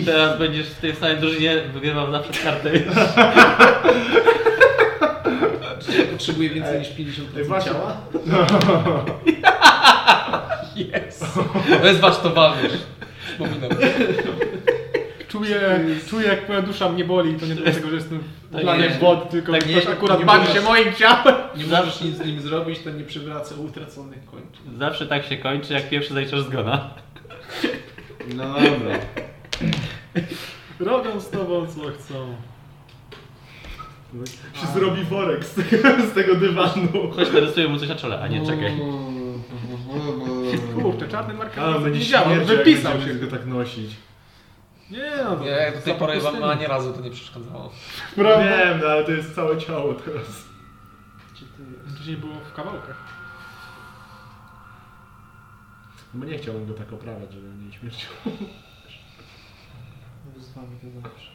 teraz 0.05 0.39
będziesz 0.39 0.67
w 0.67 0.81
tej 0.81 0.97
samej 0.97 1.17
drużynie 1.17 1.57
wygrywał 1.75 2.13
zawsze 2.13 2.33
w 2.33 2.45
karty. 2.45 2.85
Czy 5.81 5.99
ja 5.99 6.05
potrzebuję 6.13 6.51
więcej 6.51 6.79
niż 6.79 6.89
50% 6.89 6.95
Ej, 7.39 7.45
właśnie- 7.45 7.73
ciała? 7.73 7.97
Jest! 10.77 11.25
To 11.81 11.87
jest 11.87 12.01
wasz 12.01 12.19
towarzysz. 12.19 12.73
Przypominam. 13.27 13.71
Czuję, 15.37 15.81
czuję 16.09 16.29
jak 16.29 16.49
moja 16.49 16.63
dusza 16.63 16.89
mnie 16.89 17.05
boli 17.05 17.31
i 17.33 17.35
to 17.35 17.47
nie 17.47 17.55
dlatego, 17.55 17.89
że 17.89 17.95
jestem 17.95 18.19
w 18.19 18.53
Tak 18.53 18.61
planie 18.63 18.85
jest. 18.85 18.99
wody, 19.01 19.27
tylko 19.31 19.53
Tak 19.53 19.65
ktoś 19.65 19.87
akurat 19.87 20.19
Nie 20.19 20.25
bawi 20.27 20.53
się 20.53 20.61
moim 20.61 20.93
ciałem. 20.95 21.35
Nie 21.57 21.65
możesz 21.67 22.01
nic 22.01 22.17
z 22.17 22.27
nim 22.27 22.41
zrobić, 22.41 22.79
to 22.79 22.91
nie 22.91 23.05
przywraca 23.05 23.55
utraconych 23.55 24.25
kończyn. 24.27 24.79
Zawsze 24.79 25.07
tak 25.07 25.25
się 25.25 25.37
kończy, 25.37 25.73
jak 25.75 25.89
pierwszy 25.89 26.15
zaliczasz 26.15 26.41
zgona. 26.41 26.91
No 28.35 28.45
dobra. 28.55 28.99
Robią 30.81 31.21
z 31.21 31.31
tobą 31.31 31.67
co 31.67 31.81
chcą. 31.81 32.35
Się 34.61 34.67
zrobi 34.75 35.03
worek 35.05 35.45
z 35.45 35.55
tego, 35.55 35.89
z 36.11 36.15
tego 36.15 36.35
dywanu. 36.35 36.89
Chodź, 37.17 37.33
narysuję 37.33 37.69
mu 37.69 37.79
coś 37.79 37.89
na 37.89 37.95
czole, 37.95 38.21
a 38.21 38.29
nie 38.29 38.47
czekaj. 38.47 38.73
Kurczę, 40.83 41.09
czarny 41.09 41.35
marker 41.35 41.65
Ale 41.65 41.75
nie 41.79 41.81
będzie 41.81 42.11
jak 42.11 42.45
wypisał 42.45 43.01
się. 43.01 43.15
go 43.15 43.27
tak 43.27 43.47
nosić. 43.47 43.91
Nie 44.91 45.11
no, 45.25 45.45
Ja 45.47 45.73
do 45.73 45.81
tej 45.81 45.95
pory 45.95 46.21
wam 46.21 46.43
ani 46.45 46.67
razu 46.67 46.93
to 46.93 47.01
nie 47.01 47.11
przeszkadzało. 47.11 47.73
Prawda? 48.15 48.45
Wiem, 48.65 48.81
no, 48.83 48.87
ale 48.89 49.05
to 49.05 49.11
jest 49.13 49.35
całe 49.35 49.59
ciało 49.59 49.95
teraz. 49.95 50.27
Wcześniej 51.95 52.17
było 52.17 52.35
w 52.35 52.53
kawałkach. 52.57 52.97
Bo 56.15 56.25
nie 56.27 56.39
chciałbym 56.39 56.67
go 56.67 56.75
tak 56.75 56.93
oprawiać, 56.93 57.33
żeby 57.33 57.49
nie 57.67 57.73
śmiercił. 57.73 58.09
Z 60.39 60.53
wami 60.53 60.79
to 60.81 60.87
dobrze. 60.87 61.27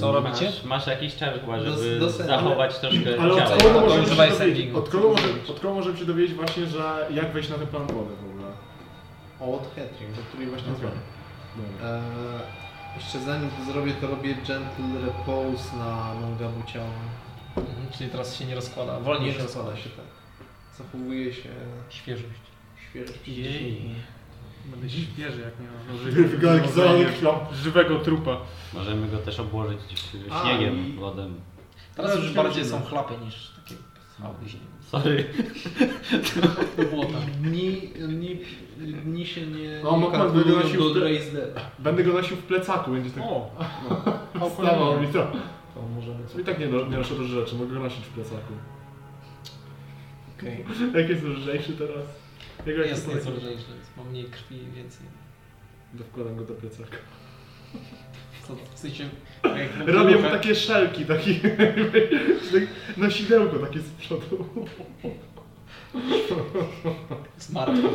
Co 0.00 0.12
robicie? 0.12 0.44
Masz, 0.46 0.64
masz 0.64 0.86
jakiś 0.86 1.16
czas 1.16 1.40
chyba, 1.40 1.58
Do- 1.58 1.64
żeby 1.78 1.98
do 2.00 2.10
sen- 2.12 2.26
zachować 2.26 2.78
troszkę 2.78 3.20
Ale 3.20 3.32
od 3.32 3.38
ciała. 3.38 3.56
kogo, 3.56 3.74
to 3.74 3.80
możemy 3.80 4.06
się 4.06 4.38
dowiedzieć, 4.38 4.74
od, 4.74 4.88
kogo 4.88 5.08
może, 5.08 5.28
od 5.48 5.60
kogo 5.60 5.74
możemy 5.74 5.98
się 5.98 6.04
dowiedzieć 6.04 6.34
właśnie, 6.36 6.66
że 6.66 7.06
jak 7.10 7.32
wejść 7.32 7.48
na 7.48 7.56
ten 7.58 7.66
plan 7.66 7.86
wody 7.86 8.16
w 8.16 8.30
ogóle? 8.30 8.46
O, 9.40 9.54
od 9.54 9.74
Hetrim, 9.74 10.12
do 10.14 10.22
której 10.22 10.46
właśnie 10.46 10.72
dzwonię. 10.74 10.92
Dobra. 11.56 11.88
Eee, 11.88 12.00
jeszcze 12.96 13.20
zanim 13.20 13.50
to 13.50 13.72
zrobię, 13.72 13.92
to 13.92 14.06
robię 14.06 14.34
gentle 14.34 15.00
repose 15.06 15.76
na 15.76 16.14
Mangabu 16.20 16.62
ciała. 16.72 16.86
Mhm, 17.56 17.76
Czyli 17.98 18.10
teraz 18.10 18.36
się 18.36 18.44
nie 18.44 18.54
rozkłada. 18.54 19.00
Wolniej 19.00 19.30
Nie 19.30 19.36
się 19.36 19.42
rozkłada. 19.42 19.76
się 19.76 19.90
tak. 19.90 20.04
Zachowuje 20.78 21.32
się 21.34 21.48
Świeżość. 21.88 22.40
świeżość. 22.90 23.28
Jej. 23.28 23.36
10 23.52 23.80
dni. 23.80 23.94
Będę 24.66 24.90
świeży 24.90 25.40
jak 25.40 25.54
nie 25.60 25.66
ma 25.66 26.28
Wygląda 26.28 26.68
zalony 26.68 27.04
krwią. 27.04 27.38
żywego 27.52 27.98
trupa. 27.98 28.36
Możemy 28.74 29.08
go 29.08 29.18
też 29.18 29.40
obłożyć 29.40 29.80
A, 30.30 30.42
śniegiem, 30.42 30.94
i- 30.96 31.00
lodem. 31.00 31.40
Teraz 31.94 32.14
już 32.16 32.24
już 32.24 32.32
bardziej 32.34 32.62
widzimy. 32.64 32.80
są 32.80 32.86
chlapy 32.86 33.14
niż 33.24 33.52
takie 33.56 33.74
schałby 34.16 34.48
śniegu. 34.48 34.66
Sorry. 34.90 35.24
Do 36.76 36.82
błota. 36.82 37.18
Dni, 37.42 37.92
dni, 37.98 38.38
dni 39.04 39.26
się 39.26 39.46
nie, 39.46 39.82
O, 39.84 39.92
nie 39.92 39.98
Mokman 39.98 40.20
kalkulują 40.20 40.56
wynosił 40.56 40.94
do. 40.94 41.00
Będę 41.78 42.04
go 42.04 42.12
nosił 42.12 42.36
w 42.36 42.42
plecaku, 42.42 42.90
będzie 42.90 43.10
tak 43.10 43.24
O, 43.24 43.50
wstawał 44.50 45.00
mi 45.00 45.08
to. 45.08 45.32
To 45.74 45.82
możemy 45.82 46.18
I 46.40 46.44
tak 46.44 46.58
nie, 46.58 46.66
no, 46.66 46.86
nie 46.86 46.96
noszę 46.96 47.14
dużo 47.14 47.40
rzeczy, 47.40 47.54
mogę 47.54 47.74
go 47.74 47.80
nosić 47.80 48.04
w 48.04 48.08
plecaku. 48.08 48.52
Okej. 50.38 50.64
Jak 51.00 51.08
jest 51.08 51.22
lżejszy 51.22 51.72
teraz? 51.72 52.04
Jak 52.66 52.76
ja 52.76 52.84
Jest 52.84 53.06
to 53.06 53.14
nieco 53.14 53.30
lżejszy, 53.30 53.64
więc 53.74 53.96
mam 53.96 54.10
mniej 54.10 54.24
krwi 54.24 54.56
i 54.56 54.70
więcej. 54.70 55.06
To 55.98 56.04
wkładam 56.04 56.36
go 56.36 56.44
do 56.44 56.54
plecaka. 56.54 56.96
Co, 58.46 58.56
w 58.74 58.78
sensie, 58.78 59.08
Robię 59.86 60.16
mu 60.16 60.22
takie 60.22 60.54
szelki, 60.54 61.04
taki 61.04 61.40
nosidełko 62.96 63.58
takie 63.58 63.78
z 63.78 63.90
przodu. 63.90 64.48
Jest 67.36 67.52
martwy. 67.52 67.88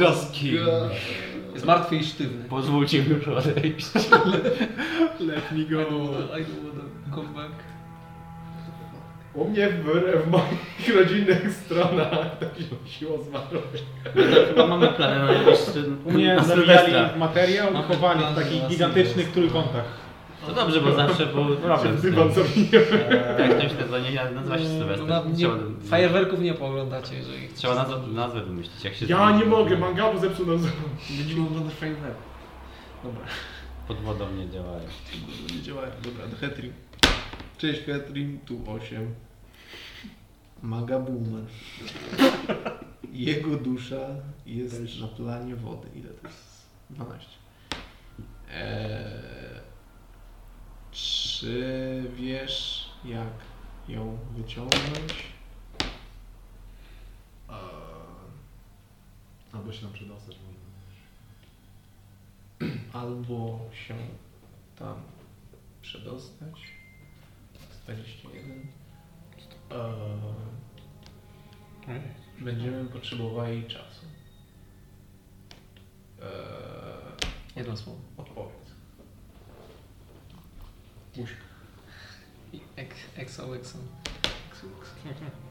Just 0.00 0.32
kill. 0.32 0.66
Jest 1.54 1.66
martwy 1.66 1.96
i 1.96 2.04
sztywny. 2.04 2.44
Pozwólcie 2.44 3.02
mi 3.02 3.08
już 3.08 3.28
odejść. 3.28 3.94
Let 5.20 5.52
me 5.52 5.58
I 5.58 5.66
don't 5.66 6.10
wanna, 6.10 6.38
I 6.38 6.42
don't 6.42 6.62
wanna 6.64 7.14
come 7.14 7.28
back. 7.28 7.52
U 9.34 9.48
mnie 9.48 9.68
w, 9.68 9.84
w 10.24 10.30
moich 10.30 10.96
rodzinnych 10.96 11.52
stronach 11.52 12.38
tak 12.38 12.48
się. 12.86 13.06
No 14.14 14.22
to 14.22 14.46
chyba 14.48 14.66
mamy 14.66 14.88
plany 14.88 15.18
na 15.18 15.24
najbliższy 15.24 15.84
U 16.04 16.12
mnie 16.12 16.36
zabijali 16.46 17.18
materiał 17.18 17.72
chowali 17.88 18.20
w 18.32 18.34
takich 18.34 18.66
gigantycznych 18.68 19.32
trójkątach. 19.32 20.05
To 20.46 20.54
dobrze, 20.54 20.80
bo 20.80 20.92
zawsze 20.92 21.26
był 21.26 21.56
problem 21.56 21.98
z 21.98 22.02
tym. 22.02 22.14
Zabijemy. 22.14 23.34
Jak 23.38 23.58
ktoś 23.58 23.72
to 23.90 23.98
nie 23.98 24.34
nazywa 24.34 24.58
się 24.58 24.64
No, 24.64 24.70
Sylwester. 24.78 25.06
na, 25.08 25.22
nie, 25.24 25.48
fajerwerków 25.88 26.40
nie 26.40 26.54
pooglądacie, 26.54 27.14
jeżeli 27.16 27.48
trzeba 27.48 27.74
nazwę, 27.74 27.96
nazwę 28.12 28.42
wymyślić. 28.44 28.84
Jak 28.84 28.94
się 28.94 29.06
Ja 29.06 29.30
nie 29.38 29.44
mogę, 29.44 29.78
mangabu 29.78 30.18
zepsuł 30.18 30.46
nam 30.46 30.58
Będziemy 31.18 31.46
oglądać 31.46 31.74
fajerwerk. 31.74 32.16
Dobra, 33.04 33.20
Pod 33.88 34.00
wodą 34.00 34.30
nie 34.32 34.50
działają. 34.50 34.80
nie 35.56 35.62
działają. 35.62 35.90
Dobra, 36.04 36.26
do 36.26 36.36
Hetrim. 36.36 36.72
Cześć 37.58 37.80
Hetrim, 37.82 38.38
tu 38.46 38.60
8. 38.72 39.14
Maga 40.62 40.98
Boomer. 40.98 41.44
Jego 43.12 43.56
dusza 43.56 43.96
jest 44.46 45.00
na 45.00 45.06
planie 45.08 45.56
wody. 45.56 45.88
Ile 45.94 46.08
to 46.08 46.28
jest? 46.28 46.66
12. 46.90 47.28
Eee, 48.54 49.55
czy 50.96 52.04
wiesz 52.16 52.88
jak 53.04 53.32
ją 53.88 54.18
wyciągnąć? 54.36 55.26
Albo 59.52 59.72
się 59.72 59.82
nam 59.84 59.92
przedostać 59.92 60.36
może. 60.36 60.56
albo 62.92 63.60
się 63.86 63.96
tam 64.78 65.02
przedostać. 65.82 66.54
21. 67.84 68.68
Eee, 71.88 72.00
będziemy 72.40 72.84
potrzebowali 72.84 73.64
czasu. 73.64 74.06
Eee, 76.22 76.26
Jedno 77.56 77.76
słowo. 77.76 77.98
odpowiedz. 78.16 78.66
I 82.52 82.60
Ek, 82.76 82.94
exo, 83.16 83.56
exo. 83.56 83.78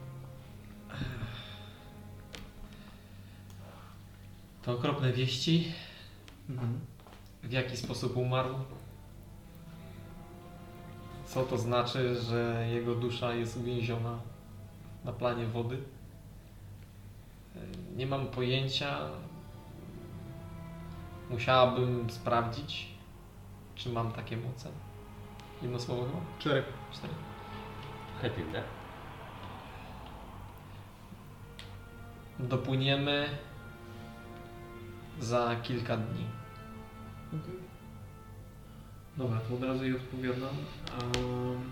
To 4.62 4.72
okropne 4.72 5.12
wieści. 5.12 5.72
Mhm. 6.48 6.80
W 7.42 7.52
jaki 7.52 7.76
sposób 7.76 8.16
umarł? 8.16 8.54
Co 11.26 11.42
to 11.42 11.58
znaczy, 11.58 12.22
że 12.22 12.68
jego 12.70 12.94
dusza 12.94 13.34
jest 13.34 13.56
uwięziona 13.56 14.18
na 15.04 15.12
planie 15.12 15.46
wody? 15.46 15.78
Nie 17.96 18.06
mam 18.06 18.26
pojęcia. 18.26 19.10
Musiałabym 21.30 22.10
sprawdzić, 22.10 22.88
czy 23.74 23.88
mam 23.88 24.12
takie 24.12 24.36
moce. 24.36 24.85
Jedno 25.66 25.80
słowo 25.80 26.04
chyba? 26.04 26.20
Cztery. 26.38 26.62
Cztery. 26.92 27.12
Happy, 28.22 28.42
tak? 28.52 28.64
Dopłyniemy 32.38 33.28
za 35.20 35.56
kilka 35.62 35.96
dni. 35.96 36.26
Dobra, 39.16 39.40
to 39.40 39.54
od 39.54 39.62
razu 39.62 39.84
jej 39.84 39.96
odpowiadam. 39.96 40.56
Um, 41.16 41.70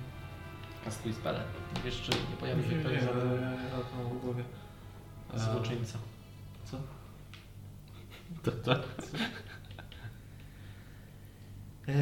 Kastuj 0.84 1.12
spele. 1.12 1.44
Nie 1.76 1.82
wiesz, 1.82 2.02
czy 2.02 2.10
nie 2.10 2.36
pojawi 2.40 2.62
się 2.62 2.76
nie, 2.76 2.80
ktoś 2.80 2.92
nie, 2.92 3.00
za 3.00 3.08
to 3.08 4.08
w 4.10 4.20
głowie. 4.20 4.44
Złoczyńca. 5.34 5.98
Co? 6.64 6.76
To, 8.42 8.50
to. 8.52 8.74
Um, 11.88 11.96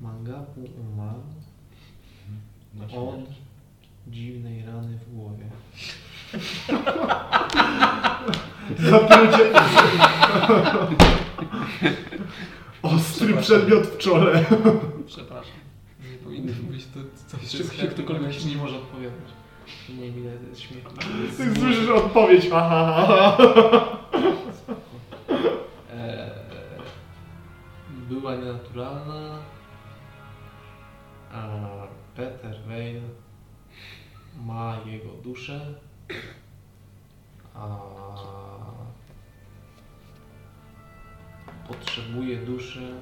Mangabu 0.00 0.64
umarł 0.80 1.22
od 2.96 3.20
dziwnej 4.08 4.66
rany 4.66 4.98
w 4.98 5.14
głowie. 5.14 5.44
Zatrucie. 8.78 9.52
Ostry 12.82 13.34
przedmiot 13.34 13.86
w 13.86 13.98
czole. 13.98 14.44
Przepraszam. 15.06 15.52
Nie 16.10 16.18
powinno 16.24 16.52
być 16.70 16.86
to 16.86 17.00
coś, 17.26 17.50
Czy 17.50 17.64
co 17.64 17.74
się 17.74 17.86
ktokolwiek 17.86 18.32
się 18.32 18.48
nie 18.48 18.56
może 18.56 18.76
odpowiadać? 18.76 19.28
Nie 19.88 20.10
wiem 20.10 20.18
ile 20.18 20.36
to 20.38 20.48
jest 20.48 20.60
śmiechu. 20.60 20.90
Ty 21.36 21.60
słyszysz 21.60 21.88
odpowiedź. 21.88 22.48
Aha, 22.52 23.36
była 28.08 28.36
nienaturalna, 28.36 29.38
a 31.32 31.48
Peter 32.16 32.56
Vale 32.66 33.00
ma 34.36 34.76
jego 34.86 35.08
duszę, 35.08 35.74
a 37.54 37.78
potrzebuje 41.68 42.36
duszy 42.36 42.94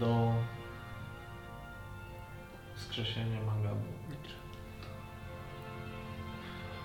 do 0.00 0.34
wskrzesienia 2.74 3.40
Mangabu. 3.46 3.86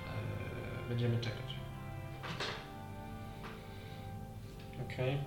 Eee, 0.07 0.89
będziemy 0.89 1.19
czekać. 1.19 1.46
Okej. 4.97 5.17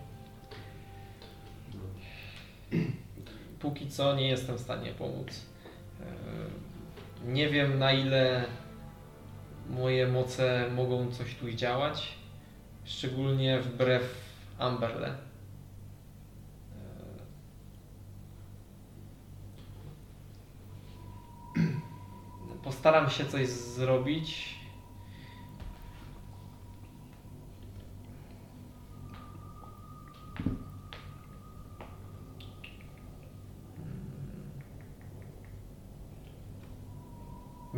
Póki 3.61 3.89
co 3.89 4.15
nie 4.15 4.29
jestem 4.29 4.57
w 4.57 4.61
stanie 4.61 4.93
pomóc. 4.93 5.47
E, 6.01 6.05
Nie 7.31 7.49
wiem 7.49 7.79
na 7.79 7.93
ile 7.93 8.45
moje 9.71 10.07
moce 10.09 10.71
mogą 10.75 11.11
coś 11.11 11.35
tu 11.35 11.51
działać. 11.51 12.13
Szczególnie 12.85 13.61
wbrew 13.61 14.03
Amberle. 14.59 15.09
E, 15.09 15.15
Postaram 22.65 23.11
się 23.11 23.25
coś 23.27 23.49
zrobić. 23.49 24.60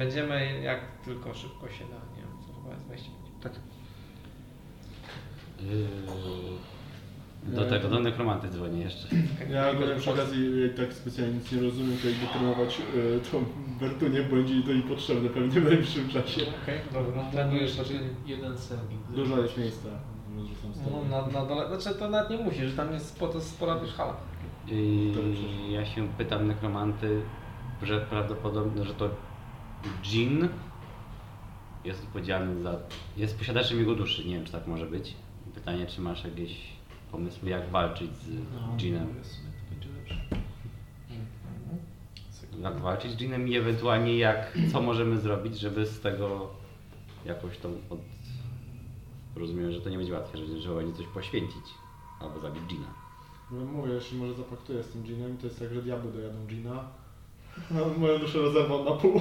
Będziemy 0.03 0.61
jak 0.63 0.81
tylko 1.05 1.35
szybko 1.35 1.69
się 1.69 1.85
da. 1.85 1.97
Nie 2.17 2.23
wiem, 2.23 2.33
co 2.47 2.53
chyba 2.63 2.71
jest 2.75 2.85
25. 2.87 3.43
Tak. 3.43 3.53
Yy, 5.61 7.55
do 7.57 7.65
tego, 7.71 7.89
do 7.89 8.01
nekromanty 8.01 8.49
dzwonię 8.49 8.83
jeszcze. 8.83 9.09
Ja 9.51 9.67
akurat 9.71 9.99
przy 9.99 10.11
okazji, 10.11 10.63
jak 10.63 10.75
tak 10.75 10.93
specjalnie 10.93 11.35
nic 11.35 11.53
nie 11.53 11.63
rozumiem, 11.63 11.99
to 12.03 12.09
jakby 12.09 12.27
trenować 12.27 12.81
y, 12.97 13.21
tą 13.33 13.45
Bertunię, 13.81 14.23
bo 14.23 14.37
będzie 14.37 14.63
to 14.63 14.71
jej 14.71 14.83
potrzebne 14.83 15.29
pewnie 15.29 15.61
w 15.61 15.65
najbliższym 15.65 16.09
czasie. 16.09 16.41
Okej, 16.63 16.79
dobra. 16.93 17.23
Trenujesz 17.33 17.63
Jeszcze 17.63 17.83
raczej. 17.83 17.99
jeden 18.27 18.59
serving. 18.59 19.01
Dużo 19.15 19.43
jest 19.43 19.59
miejsca. 19.59 19.89
No, 20.91 21.05
na, 21.11 21.27
na 21.27 21.47
dole, 21.47 21.69
znaczy 21.81 21.99
to 21.99 22.11
nawet 22.11 22.31
nie 22.31 22.37
musisz, 22.37 22.75
tam 22.77 22.93
jest 22.93 23.19
spo- 23.21 23.29
to 23.29 23.35
jest 23.35 23.51
spora 23.51 23.81
wierzchala. 23.81 24.17
Yy, 24.69 25.71
ja 25.71 25.85
się 25.87 26.09
pytam 26.19 26.47
nekromanty, 26.47 27.21
że 27.83 28.01
prawdopodobnie, 28.01 28.85
że 28.85 28.95
to 28.95 29.11
Jin 30.03 30.49
jest 31.85 32.05
odpowiedzialny 32.05 32.63
za... 32.63 32.79
jest 33.17 33.39
posiadaczem 33.39 33.79
jego 33.79 33.95
duszy. 33.95 34.25
Nie 34.25 34.35
wiem, 34.35 34.45
czy 34.45 34.53
tak 34.53 34.67
może 34.67 34.87
być. 34.87 35.15
Pytanie, 35.55 35.87
czy 35.87 36.01
masz 36.01 36.25
jakieś 36.25 36.57
pomysły, 37.13 37.49
jak 37.51 37.71
walczyć 37.71 38.11
z 38.17 38.29
No, 38.31 38.77
Jinem? 38.79 39.07
w 39.23 39.27
sumie 39.27 39.51
to 39.53 39.75
będzie 39.75 39.89
lepsze. 39.99 40.15
Mhm. 41.11 42.63
Jak 42.63 42.81
walczyć 42.81 43.11
z 43.13 43.17
dżinem 43.17 43.49
i 43.49 43.57
ewentualnie 43.57 44.17
jak, 44.19 44.59
co 44.73 44.83
możemy 44.83 45.19
zrobić, 45.19 45.59
żeby 45.59 45.87
z 45.87 46.01
tego 46.01 46.51
jakoś 47.25 47.59
tą 47.59 47.69
od... 47.91 47.99
Rozumiem, 49.37 49.73
że 49.73 49.81
to 49.81 49.91
nie 49.91 49.97
będzie 49.99 50.13
łatwe, 50.13 50.39
że 50.39 50.61
trzeba 50.61 50.75
będzie 50.77 50.97
coś 50.97 51.07
poświęcić 51.07 51.65
albo 52.21 52.41
zabić 52.41 52.63
dżina. 52.63 52.87
No 53.51 53.65
mówię, 53.65 53.93
jeśli 53.93 54.19
może 54.19 54.35
zapaktuję 54.35 54.83
z 54.83 54.89
tym 54.89 55.03
ginem, 55.03 55.37
to 55.39 55.47
jest 55.47 55.59
tak, 55.59 55.75
że 55.75 55.83
diabły 55.83 56.13
dojadą 56.13 56.47
gina. 56.47 56.85
No, 57.71 57.87
moją 57.99 58.19
duszę 58.19 58.39
rozerwą 58.39 58.85
na 58.85 58.91
pół. 58.91 59.21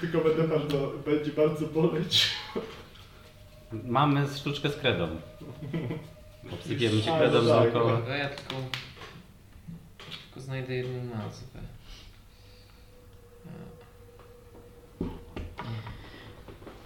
Tylko 0.00 0.18
będę 0.20 0.48
bardzo, 0.48 0.92
będzie 1.06 1.32
bardzo 1.32 1.66
boleć. 1.66 2.30
Mamy 3.72 4.28
sztuczkę 4.36 4.68
z 4.70 4.76
kredą. 4.76 5.08
Obsypiemy 6.52 7.02
cię 7.02 7.12
kredą 7.18 7.42
no 7.42 7.54
tak. 7.54 7.72
dookoła. 7.72 7.92
Dobra, 7.96 8.16
ja 8.16 8.28
tylko, 8.28 8.54
tylko 10.24 10.40
znajdę 10.40 10.74
jedną 10.74 11.16
nazwę. 11.16 11.60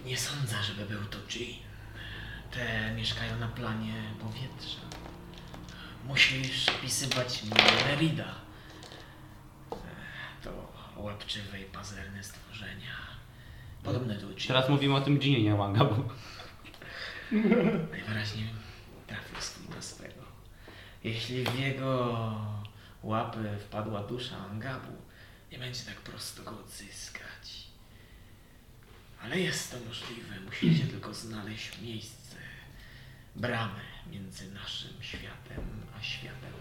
Nie 0.05 0.17
sądzę, 0.17 0.55
żeby 0.63 0.85
był 0.85 1.05
to 1.05 1.17
Jean. 1.35 1.53
Te 2.51 2.95
mieszkają 2.95 3.37
na 3.39 3.47
planie 3.47 3.93
powietrza. 4.19 4.90
Musisz 6.07 6.69
opisywać 6.69 7.43
Merida. 7.85 8.35
To 10.43 10.71
łapczywe 10.97 11.61
i 11.61 11.65
pazerne 11.65 12.23
stworzenia. 12.23 12.95
Podobne 13.83 14.15
do 14.15 14.27
Jean. 14.27 14.47
Teraz 14.47 14.69
mówimy 14.69 14.95
o 14.95 15.01
tym 15.01 15.19
dżinie, 15.19 15.43
nie 15.43 15.53
o 15.53 15.57
mangabu. 15.57 16.03
Najwyraźniej 17.91 18.49
trafił 19.07 19.41
swój 19.41 19.75
do 19.75 19.81
swego. 19.81 20.21
Jeśli 21.03 21.43
w 21.43 21.59
jego 21.59 22.35
łapy 23.03 23.57
wpadła 23.59 24.03
dusza 24.03 24.37
Angabu, 24.37 24.93
nie 25.51 25.59
będzie 25.59 25.83
tak 25.83 25.95
prosto 25.95 26.43
go 26.43 26.59
odzyskać. 26.59 27.67
Ale 29.23 29.39
jest 29.39 29.71
to 29.71 29.77
możliwe. 29.87 30.39
Musicie 30.45 30.83
tylko 30.83 31.13
znaleźć 31.13 31.81
miejsce, 31.81 32.35
bramę 33.35 33.90
między 34.11 34.51
naszym 34.51 35.03
światem 35.03 35.63
a 35.99 36.03
światem 36.03 36.53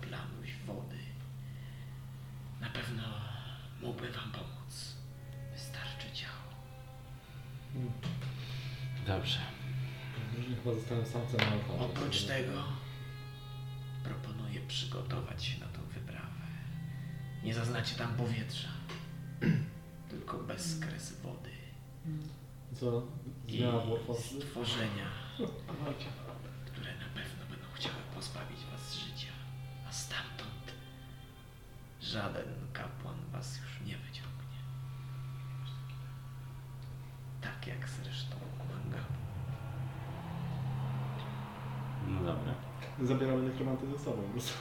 planu 0.00 0.38
wody. 0.66 0.98
Na 2.60 2.70
pewno 2.70 3.02
mógłby 3.82 4.12
wam 4.12 4.32
pomóc. 4.32 4.96
Wystarczy 5.52 6.12
ciało. 6.14 6.48
Dobrze. 9.06 9.38
Już 10.38 10.46
chyba 10.46 10.74
zostałem 10.74 11.06
samcem 11.06 11.40
alfa. 11.40 11.84
Oprócz 11.84 12.22
tego 12.24 12.64
proponuję 14.04 14.60
przygotować 14.68 15.44
się 15.44 15.60
na 15.60 15.66
tą 15.66 15.80
wyprawę. 15.82 16.28
Nie 17.44 17.54
zaznacie 17.54 17.94
tam 17.96 18.16
powietrza, 18.16 18.68
tylko 20.10 20.38
bezkres 20.38 21.20
wody 21.22 21.50
Co? 22.80 23.02
i 23.48 23.56
Zmiana 23.58 23.84
morfosy? 23.84 24.40
stworzenia, 24.40 25.10
które 26.66 26.94
na 26.98 27.04
pewno 27.14 27.46
będą 27.50 27.66
chciały 27.74 27.94
pozbawić 28.18 28.58
was 28.72 28.94
życia, 28.94 29.32
a 29.88 29.92
stamtąd 29.92 30.72
żaden 32.00 32.48
kapłan 32.72 33.14
was 33.32 33.58
już 33.60 33.80
nie 33.80 33.96
wyciągnie. 33.96 34.58
Tak 37.40 37.66
jak 37.66 37.88
zresztą 37.88 38.36
Mangabu. 38.58 39.14
No 42.08 42.20
dobra. 42.20 42.54
Zabieramy 43.02 43.42
nekromanty 43.42 43.86
ze 43.86 43.98
sobą. 43.98 44.22
po 44.22 44.32
prostu. 44.32 44.58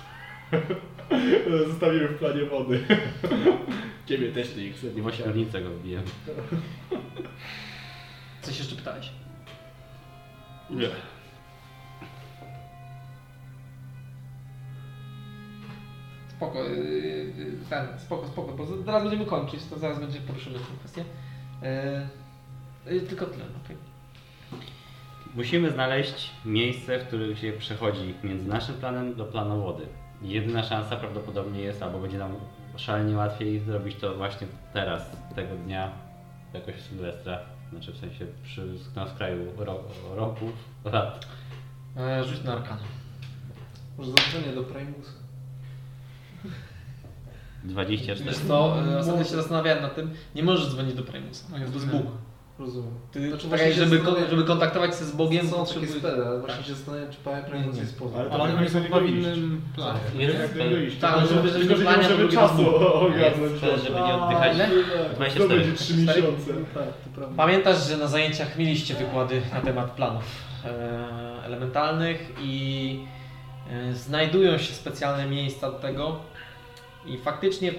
Zostawimy 1.68 2.08
w 2.08 2.20
planie 2.20 2.46
wody. 2.46 2.86
Ciebie 4.06 4.32
też 4.32 4.56
nie 4.56 4.72
chcę. 4.72 4.88
I 4.88 5.02
w 5.02 5.08
ośmiornicę 5.08 5.62
go 5.62 5.70
wbiję. 5.70 6.02
Coś 8.42 8.60
jeszcze 8.60 8.76
pytałeś? 8.76 9.12
Nie. 10.70 10.90
Spoko, 16.38 16.64
yy, 16.64 17.34
yy, 17.38 17.52
ten, 17.70 18.00
spoko, 18.00 18.28
spoko, 18.28 18.52
bo 18.52 18.66
zaraz 18.66 19.04
będziemy 19.04 19.26
kończyć, 19.26 19.66
to 19.66 19.80
zaraz 19.80 20.00
będzie 20.00 20.20
poruszymy 20.20 20.60
tę 20.60 20.66
kwestię. 20.80 21.04
Yy, 22.86 23.02
tylko 23.02 23.26
tyle, 23.26 23.46
okej. 23.66 23.78
Musimy 25.36 25.72
znaleźć 25.72 26.32
miejsce, 26.46 27.00
w 27.00 27.08
którym 27.08 27.36
się 27.36 27.54
przechodzi 27.54 28.14
między 28.24 28.48
naszym 28.48 28.76
planem 28.76 29.16
do 29.16 29.26
planu 29.26 29.64
wody. 29.64 29.88
Jedyna 30.22 30.64
szansa 30.64 30.96
prawdopodobnie 30.96 31.62
jest, 31.62 31.84
albo 31.84 32.00
będzie 32.00 32.18
nam 32.18 32.36
szalenie 32.76 33.18
łatwiej 33.18 33.60
zrobić 33.60 33.96
to 33.96 34.16
właśnie 34.16 34.48
teraz, 34.74 35.12
tego 35.36 35.56
dnia, 35.56 35.92
jakoś 36.54 36.76
w 36.76 36.82
Sylwestra. 36.82 37.40
Znaczy 37.70 37.92
w 37.92 37.98
sensie 37.98 38.26
przy, 38.44 38.68
na 38.96 39.08
skraju 39.08 39.46
ro, 39.58 39.84
roku, 40.16 40.46
lat. 40.86 41.28
Yy, 41.96 42.24
rzuć 42.24 42.44
na 42.44 42.54
arkana. 42.54 42.84
Może 43.98 44.12
zadzwonię 44.12 44.56
do 44.56 44.64
Primusa. 44.64 45.27
24. 47.64 48.24
Wiesz 48.26 48.38
co, 48.48 48.78
yy, 48.92 48.98
ostatnio 49.00 49.24
się 49.24 49.36
zastanawiałem 49.36 49.82
nad 49.82 49.96
tym, 49.96 50.10
nie 50.36 50.44
możesz 50.44 50.68
dzwonić 50.70 50.94
do 50.94 51.04
Primusa, 51.04 51.48
to 51.52 51.58
jest 51.74 51.88
Bóg. 51.88 52.04
Rozumiem. 52.60 52.92
Ty, 53.12 53.30
Znaczy, 53.30 53.48
tak 53.50 53.74
żeby, 53.74 54.02
żeby 54.30 54.44
kontaktować 54.44 54.92
się 55.00 55.06
z 55.06 55.12
Bogiem, 55.12 55.42
Są 55.50 55.52
takie 55.52 55.60
potrzebujesz- 55.62 55.98
spele, 56.00 56.26
ale 56.28 56.40
właśnie 56.40 56.58
Tak. 56.58 56.66
się 56.66 56.74
zastanawiam, 56.76 57.08
czy 57.12 57.18
Primus 57.50 57.66
Nie, 57.68 57.74
nie. 57.74 57.80
jest 57.80 58.00
poza. 58.00 58.20
Ale 58.20 58.30
Ale 58.32 58.58
oni 58.58 58.70
są 58.70 58.84
chyba 58.84 59.00
w 59.00 59.06
innym 59.06 59.62
planie. 59.76 60.00
Jest. 60.16 61.02
Tak, 61.02 61.14
Tylko, 61.20 61.34
żeby- 61.36 61.48
że- 61.48 61.54
żeby 61.54 61.66
tylko, 61.66 61.76
że 61.76 61.84
nie 61.84 61.90
planie, 61.90 61.98
możemy 62.04 62.18
drugi 62.20 62.36
czasu 62.36 62.76
ogarnąć. 62.76 63.62
jest 63.64 63.84
żeby 63.84 63.96
nie 64.00 64.14
oddychać. 64.16 64.56
Ile? 64.56 64.68
To 65.10 65.16
24. 65.16 65.60
będzie 65.60 65.74
3 65.78 65.98
miesiące. 65.98 66.54
Tak, 66.74 66.84
to 66.84 67.10
prawda. 67.16 67.36
Pamiętasz, 67.38 67.88
że 67.88 67.98
na 67.98 68.08
zajęciach 68.08 68.58
mieliście 68.58 68.94
wykłady 68.96 69.42
na 69.54 69.62
temat 69.62 69.92
planów 69.92 70.24
e, 70.66 71.44
elementalnych 71.46 72.32
i 72.44 73.00
e, 73.14 73.17
znajdują 73.94 74.58
się 74.58 74.74
specjalne 74.74 75.26
miejsca 75.26 75.72
do 75.72 75.80
tego 75.80 76.20
i 77.06 77.18
faktycznie 77.18 77.72
w, 77.72 77.78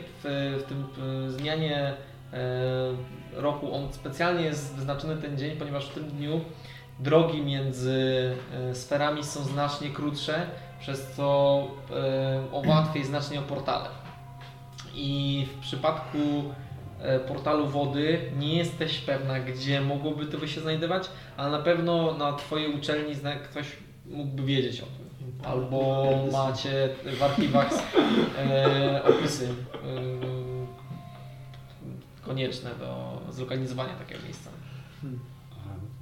w 0.59 0.63
tym 0.69 0.87
e, 1.27 1.31
zmianie 1.31 1.95
e, 2.33 2.93
roku 3.33 3.75
on 3.75 3.93
specjalnie 3.93 4.45
jest 4.45 4.75
wyznaczony 4.75 5.17
ten 5.17 5.39
dzień, 5.39 5.57
ponieważ 5.57 5.89
w 5.89 5.95
tym 5.95 6.05
dniu 6.05 6.41
drogi 6.99 7.43
między 7.43 8.33
e, 8.71 8.75
sferami 8.75 9.25
są 9.25 9.45
znacznie 9.45 9.91
krótsze, 9.91 10.47
przez 10.81 11.13
co 11.13 11.67
e, 11.91 12.53
o 12.53 12.63
łatwiej 12.69 13.05
znacznie 13.05 13.39
o 13.39 13.43
portale. 13.43 13.89
I 14.95 15.47
w 15.57 15.61
przypadku 15.61 16.19
e, 17.01 17.19
portalu 17.19 17.67
wody 17.67 18.21
nie 18.39 18.57
jesteś 18.57 18.99
pewna, 18.99 19.41
gdzie 19.41 19.81
mogłoby 19.81 20.27
to 20.27 20.47
się 20.47 20.61
znajdować, 20.61 21.11
ale 21.37 21.51
na 21.51 21.59
pewno 21.59 22.15
na 22.15 22.33
Twojej 22.33 22.75
uczelni 22.75 23.15
ktoś 23.51 23.67
mógłby 24.07 24.43
wiedzieć 24.45 24.81
o 24.81 24.85
tym. 24.87 25.08
Albo 25.45 26.07
macie 26.33 26.89
w 27.19 27.23
archiwach 27.23 27.71
e, 28.39 29.03
opisy 29.05 29.49
e, 29.75 29.79
konieczne 32.23 32.71
do 32.75 33.21
zlokalizowania 33.31 33.95
takiego 33.95 34.23
miejsca. 34.25 34.51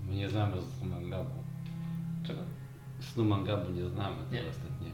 My 0.08 0.14
nie 0.14 0.28
znamy 0.28 0.52
snu 0.62 0.90
mangabu. 0.90 1.30
Czego? 2.26 2.40
Snu 3.00 3.24
mangabu 3.24 3.70
nie 3.72 3.84
znamy 3.88 4.16
Nie. 4.32 4.42
to 4.42 4.50
ostatnie. 4.50 4.90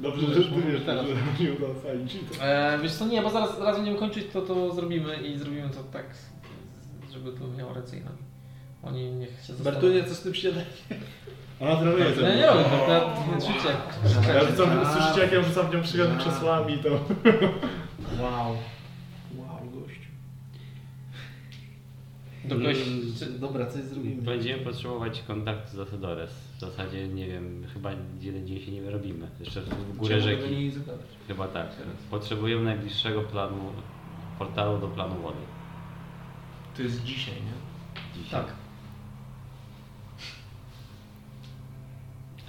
Dobrze, 0.00 0.34
że 0.34 0.44
ty 0.50 0.62
wiesz, 0.62 0.82
że 0.84 1.04
nie 1.44 1.52
uda. 1.52 1.66
E, 2.42 2.78
wiesz 2.82 2.92
co, 2.94 3.06
nie, 3.06 3.22
bo 3.22 3.30
zaraz, 3.30 3.58
zaraz 3.58 3.76
będziemy 3.76 3.98
kończyć, 3.98 4.26
to 4.32 4.42
to 4.42 4.74
zrobimy 4.74 5.16
i 5.16 5.38
zrobimy 5.38 5.70
to 5.70 5.82
tak, 5.92 6.06
żeby 7.12 7.32
to 7.32 7.48
miało 7.58 7.72
nogi. 8.04 8.29
Oni 8.82 9.10
niech 9.12 9.30
się 9.30 9.36
zastanowią. 9.52 9.64
Bertunie, 9.64 10.04
co 10.04 10.14
z 10.14 10.22
tym 10.22 10.34
śniadaniem? 10.34 10.66
Ona 11.60 11.76
trenuje 11.76 12.14
ze 12.14 12.22
Ja 12.22 12.28
mną. 12.28 12.38
nie 12.38 12.46
robię, 12.46 13.10
to 13.40 13.40
życie. 13.40 13.68
Ja 14.34 14.44
rzucam, 14.50 14.86
słyszycie 14.92 15.20
jak 15.20 15.32
ja 15.32 15.42
rzucam 15.42 15.66
w 15.70 15.74
nią 15.74 15.82
krzywym 15.82 16.18
krzesłami, 16.18 16.78
to... 16.78 16.88
Wow. 18.22 18.56
Wow, 19.36 19.58
gościu. 19.74 20.00
Do 22.44 22.54
kogoś, 22.56 22.76
Mm, 22.86 23.00
czy, 23.18 23.26
Dobra, 23.38 23.66
coś 23.66 23.82
zrobimy. 23.82 24.22
Będziemy 24.22 24.64
potrzebować 24.64 25.22
kontaktu 25.26 25.76
z 25.76 25.78
Asedores. 25.80 26.30
W 26.56 26.60
zasadzie 26.60 27.08
nie 27.08 27.26
wiem, 27.28 27.66
chyba 27.74 27.90
jeden 28.20 28.46
dzień 28.46 28.60
się 28.60 28.72
nie 28.72 28.82
wyrobimy. 28.82 29.28
Jeszcze 29.40 29.60
w 29.60 29.96
górę 29.96 30.14
do 30.16 30.20
rzeki. 30.22 30.50
niej 30.50 30.70
zagadać. 30.70 31.06
Chyba 31.28 31.48
tak. 31.48 31.66
Potrzebujemy 32.10 32.64
najbliższego 32.64 33.22
planu, 33.22 33.72
portalu 34.38 34.78
do 34.78 34.88
planu 34.88 35.22
wody. 35.22 35.38
To 36.76 36.82
jest 36.82 37.04
dzisiaj, 37.04 37.34
nie? 37.34 38.22
Dzisiaj. 38.22 38.40
tak. 38.40 38.54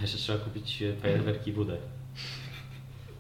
Jeszcze 0.02 0.18
trzeba 0.18 0.40
kupić 0.40 0.84
fajerwerki 1.02 1.50
i 1.50 1.54
wódę. 1.54 1.78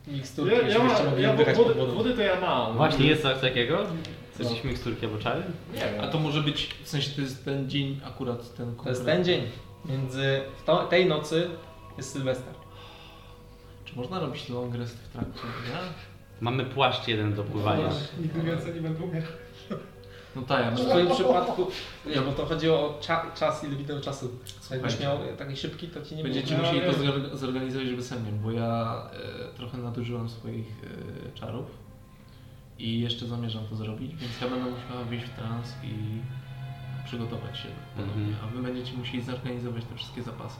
Miksturki, 0.07 0.55
Ja, 0.55 0.61
ja, 0.61 0.67
ja, 0.67 0.83
jeszcze 0.83 1.21
ja 1.21 1.33
wody, 1.33 1.45
pod 1.53 1.67
wodą. 1.77 1.93
wody 1.95 2.13
to 2.13 2.21
ja 2.21 2.39
mam. 2.41 2.75
Właśnie 2.77 3.05
jest 3.07 3.21
coś 3.21 3.39
takiego? 3.41 3.85
Chcesz 4.33 4.47
No. 4.63 4.69
miksturki 4.69 5.05
albo 5.05 5.17
czary? 5.17 5.43
Nie 5.73 5.79
wiem. 5.79 6.01
A 6.01 6.07
to 6.07 6.19
może 6.19 6.41
być, 6.41 6.69
w 6.83 6.87
sensie 6.89 7.11
to 7.15 7.21
jest 7.21 7.45
ten 7.45 7.69
dzień 7.69 7.99
akurat 8.05 8.55
ten 8.55 8.65
To 8.65 8.71
jest 8.71 8.77
konkretny. 8.77 9.05
ten 9.05 9.25
dzień. 9.25 9.41
Między 9.85 10.41
w 10.57 10.63
to, 10.63 10.83
tej 10.87 11.05
nocy 11.05 11.49
jest 11.97 12.11
Sylwester. 12.13 12.53
Czy 13.85 13.95
można 13.95 14.19
robić 14.19 14.49
long 14.49 14.75
rest 14.75 14.97
w 14.97 15.09
trakcie 15.09 15.41
dnia? 15.41 15.79
Mamy 16.41 16.65
płaszcz 16.65 17.07
jeden 17.07 17.33
do 17.33 17.43
pływania. 17.43 17.89
Nigdy 18.21 18.41
więcej 18.41 18.73
nie 18.75 18.81
będę 18.81 19.03
umiał. 19.03 19.23
No 20.35 20.41
tak, 20.41 20.65
ja 20.65 20.71
W 20.71 20.79
twoim 20.89 21.09
przypadku, 21.11 21.67
nie, 22.05 22.21
bo 22.21 22.31
to 22.31 22.45
chodziło 22.45 22.79
o 22.79 22.99
cza, 23.01 23.25
czas, 23.35 23.63
ile 23.63 23.75
wideo 23.75 23.99
czasu. 24.01 24.29
Jakbyś 24.71 24.99
miał 24.99 25.17
taki 25.37 25.57
szybki, 25.57 25.87
to 25.87 26.01
ci 26.01 26.15
nie 26.15 26.23
Będziecie 26.23 26.55
było. 26.55 26.67
musieli 26.71 26.91
to 26.93 26.97
zorga- 26.99 27.35
zorganizować 27.37 27.93
bezsennie, 27.93 28.31
bo 28.31 28.51
ja 28.51 29.03
e, 29.53 29.57
trochę 29.57 29.77
nadużyłem 29.77 30.29
swoich 30.29 30.67
e, 31.27 31.39
czarów 31.39 31.65
i 32.79 32.99
jeszcze 32.99 33.25
zamierzam 33.27 33.67
to 33.67 33.75
zrobić, 33.75 34.15
więc 34.15 34.41
ja 34.41 34.47
będę 34.49 34.69
musiała 34.71 35.03
wyjść 35.03 35.25
w 35.25 35.29
trans 35.35 35.67
i 35.83 35.93
przygotować 37.05 37.57
się 37.57 37.69
ponownie, 37.95 38.23
Mhm. 38.27 38.49
a 38.49 38.55
wy 38.55 38.61
będziecie 38.63 38.97
musieli 38.97 39.23
zorganizować 39.23 39.83
te 39.85 39.95
wszystkie 39.95 40.23
zapasy. 40.23 40.59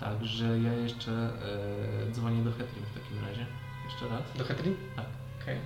Także 0.00 0.60
ja 0.60 0.72
jeszcze 0.72 1.12
e, 1.12 2.12
dzwonię 2.12 2.44
do 2.44 2.50
Hetrim 2.52 2.84
w 2.84 2.94
takim 3.00 3.28
razie. 3.28 3.46
Jeszcze 3.84 4.08
raz. 4.08 4.22
Do 4.38 4.44
Hetrin? 4.44 4.74
Tak. 4.96 5.04
Okej. 5.42 5.56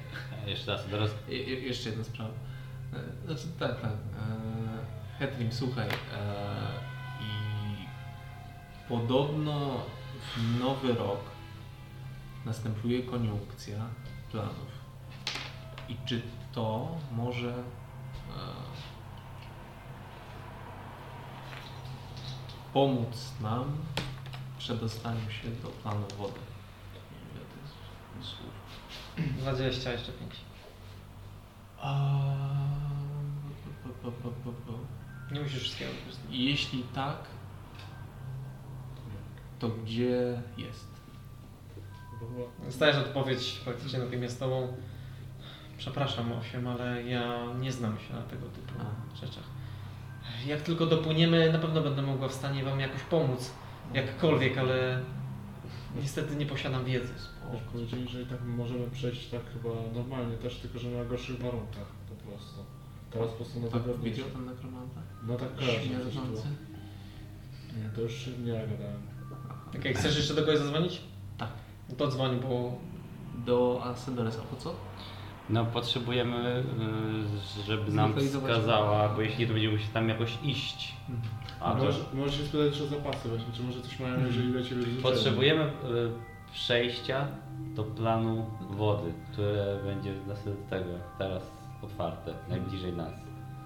Jeszcze 0.46 0.72
raz, 0.72 0.84
teraz 0.90 1.10
je, 1.28 1.38
jeszcze 1.60 1.88
jedna 1.88 2.04
sprawa. 2.04 2.30
E, 2.92 3.26
Znaczy 3.26 3.48
tak, 3.58 3.80
tak. 3.80 3.92
E, 3.92 3.96
Hetrim, 5.18 5.52
słuchaj. 5.52 5.88
E, 5.88 5.92
I 7.20 7.86
podobno 8.88 9.80
w 10.36 10.60
nowy 10.60 10.94
rok 10.94 11.20
następuje 12.44 13.02
koniunkcja 13.02 13.76
planów. 14.30 14.80
I 15.88 15.96
czy 16.06 16.22
to 16.52 16.98
może 17.12 17.54
pomóc 22.72 23.32
nam 23.40 23.76
w 24.54 24.58
przedostaniu 24.58 25.30
się 25.30 25.50
do 25.50 25.68
planu 25.68 26.06
wody? 26.18 26.40
Nie 26.94 27.00
wiem, 27.00 27.30
ile 27.34 27.44
to 27.44 27.56
jest 28.18 28.30
słów. 28.30 28.50
20, 29.38 29.92
jeszcze 29.92 30.12
5. 30.12 30.32
A... 30.34 30.38
po, 30.38 30.58
po, 30.72 31.18
po, 31.32 31.52
po, 31.52 31.69
po. 31.69 31.69
Nie 35.32 35.40
musisz 35.40 35.60
wszystkiego 35.60 35.90
wykorzystać. 35.92 36.26
Jeśli 36.30 36.82
tak, 36.94 37.16
to 39.58 39.68
gdzie 39.68 40.42
jest? 40.56 40.90
Dostajesz 42.64 42.96
odpowiedź 42.96 43.60
praktycznie 43.64 43.98
natychmiastową. 43.98 44.76
Przepraszam, 45.78 46.32
Osiem, 46.32 46.66
ale 46.66 47.02
ja 47.02 47.54
nie 47.60 47.72
znam 47.72 47.98
się 47.98 48.14
na 48.14 48.22
tego 48.22 48.46
typu 48.46 48.74
rzeczach. 49.14 49.44
Jak 50.46 50.60
tylko 50.60 50.86
dopłyniemy, 50.86 51.52
na 51.52 51.58
pewno 51.58 51.80
będę 51.80 52.02
mogła 52.02 52.28
w 52.28 52.32
stanie 52.32 52.64
Wam 52.64 52.80
jakoś 52.80 53.02
pomóc. 53.02 53.50
Jakkolwiek, 53.94 54.58
ale 54.58 55.02
niestety 55.96 56.36
nie 56.36 56.46
posiadam 56.46 56.84
wiedzy. 56.84 57.14
Już 57.52 57.62
powiedzieli, 57.72 58.08
że 58.08 58.22
i 58.22 58.26
tak 58.26 58.38
możemy 58.44 58.90
przejść 58.90 59.28
tak 59.28 59.40
chyba 59.52 59.68
normalnie 59.94 60.36
też, 60.36 60.56
tylko 60.56 60.78
że 60.78 60.88
na 60.90 61.04
gorszych 61.04 61.38
warunkach 61.38 61.86
po 62.08 62.30
prostu. 62.30 62.60
Teraz 63.10 63.30
po 63.30 63.36
prostu 63.36 63.60
na 63.60 63.68
Tak 63.68 63.82
widział 64.02 64.26
ten 64.28 64.44
nekromanta? 64.46 65.00
No 65.26 65.36
tak 65.36 65.48
Śmierdzący? 65.58 66.48
Nie, 67.78 67.90
to 67.94 68.00
już 68.00 68.26
nie 68.44 68.52
ja 68.52 68.66
gadałem. 68.66 69.02
Okej, 69.78 69.94
chcesz 69.94 70.16
jeszcze 70.16 70.34
do 70.34 70.40
kogoś 70.40 70.58
zadzwonić? 70.58 71.00
Tak. 71.38 71.48
No 71.88 71.96
to 71.96 72.08
dzwoń, 72.08 72.40
bo 72.40 72.72
Do 73.46 73.80
Asedoresa, 73.84 74.42
po 74.42 74.56
co? 74.56 74.74
no, 75.50 75.64
potrzebujemy, 75.64 76.64
y, 77.60 77.62
żeby 77.66 77.92
nam 77.92 78.14
wskazała, 78.20 79.08
bo 79.08 79.20
jeśli 79.20 79.46
to 79.46 79.52
będziemy 79.52 79.72
musieli 79.74 79.92
tam 79.92 80.08
jakoś 80.08 80.38
iść, 80.44 80.94
a 81.60 81.74
to, 81.74 81.84
Może, 81.84 81.98
możesz 82.14 82.36
się 82.38 82.44
spytać 82.46 82.66
jeszcze 82.66 82.84
o 82.84 82.86
zapasy 82.86 83.28
właśnie, 83.28 83.52
czy 83.52 83.62
może 83.62 83.80
coś 83.82 84.00
mają, 84.00 84.26
jeżeli 84.26 84.52
Ciebie 84.68 84.82
rzucają. 84.82 85.02
potrzebujemy 85.02 85.64
y, 85.64 85.70
przejścia 86.52 87.26
do 87.74 87.84
planu 87.84 88.46
wody, 88.70 89.12
które 89.32 89.78
będzie 89.84 90.14
tego 90.70 90.90
teraz 91.18 91.42
otwarte, 91.82 92.34
najbliżej 92.48 92.92
nas. 92.92 93.12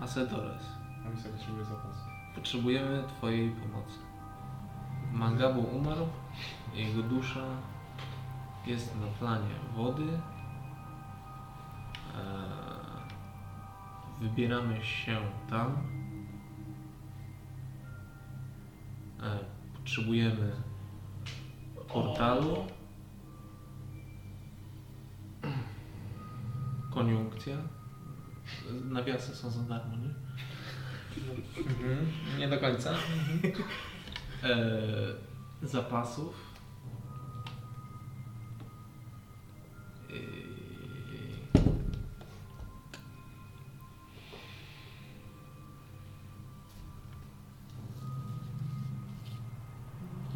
Asedores. 0.00 0.62
Mam 1.04 1.16
sobie 1.16 1.34
potrzebuję 1.34 1.64
zapasy. 1.64 2.00
Potrzebujemy 2.34 3.04
Twojej 3.08 3.50
pomocy. 3.50 3.98
Mangabu 5.12 5.60
umarł, 5.60 6.06
jego 6.74 7.02
dusza 7.02 7.44
jest 8.66 8.94
na 9.00 9.06
planie 9.18 9.54
wody. 9.76 10.02
Eee, 12.16 12.84
Wybieramy 14.20 14.84
się 14.84 15.16
tam. 15.50 15.76
Eee, 19.22 19.38
Potrzebujemy 19.74 20.52
portalu. 21.88 22.56
Koniunkcja. 26.94 27.56
Nawiasy 28.84 29.36
są 29.36 29.50
za 29.50 29.60
darmo, 29.60 29.96
nie? 29.96 30.14
mhm. 31.58 32.06
nie 32.38 32.48
do 32.48 32.58
końca. 32.58 32.94
e, 34.42 34.56
zapasów. 35.62 36.34
E, 40.10 40.14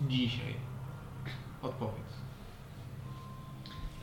Dzisiaj. 0.09 0.55
Odpowiedz. 1.63 2.15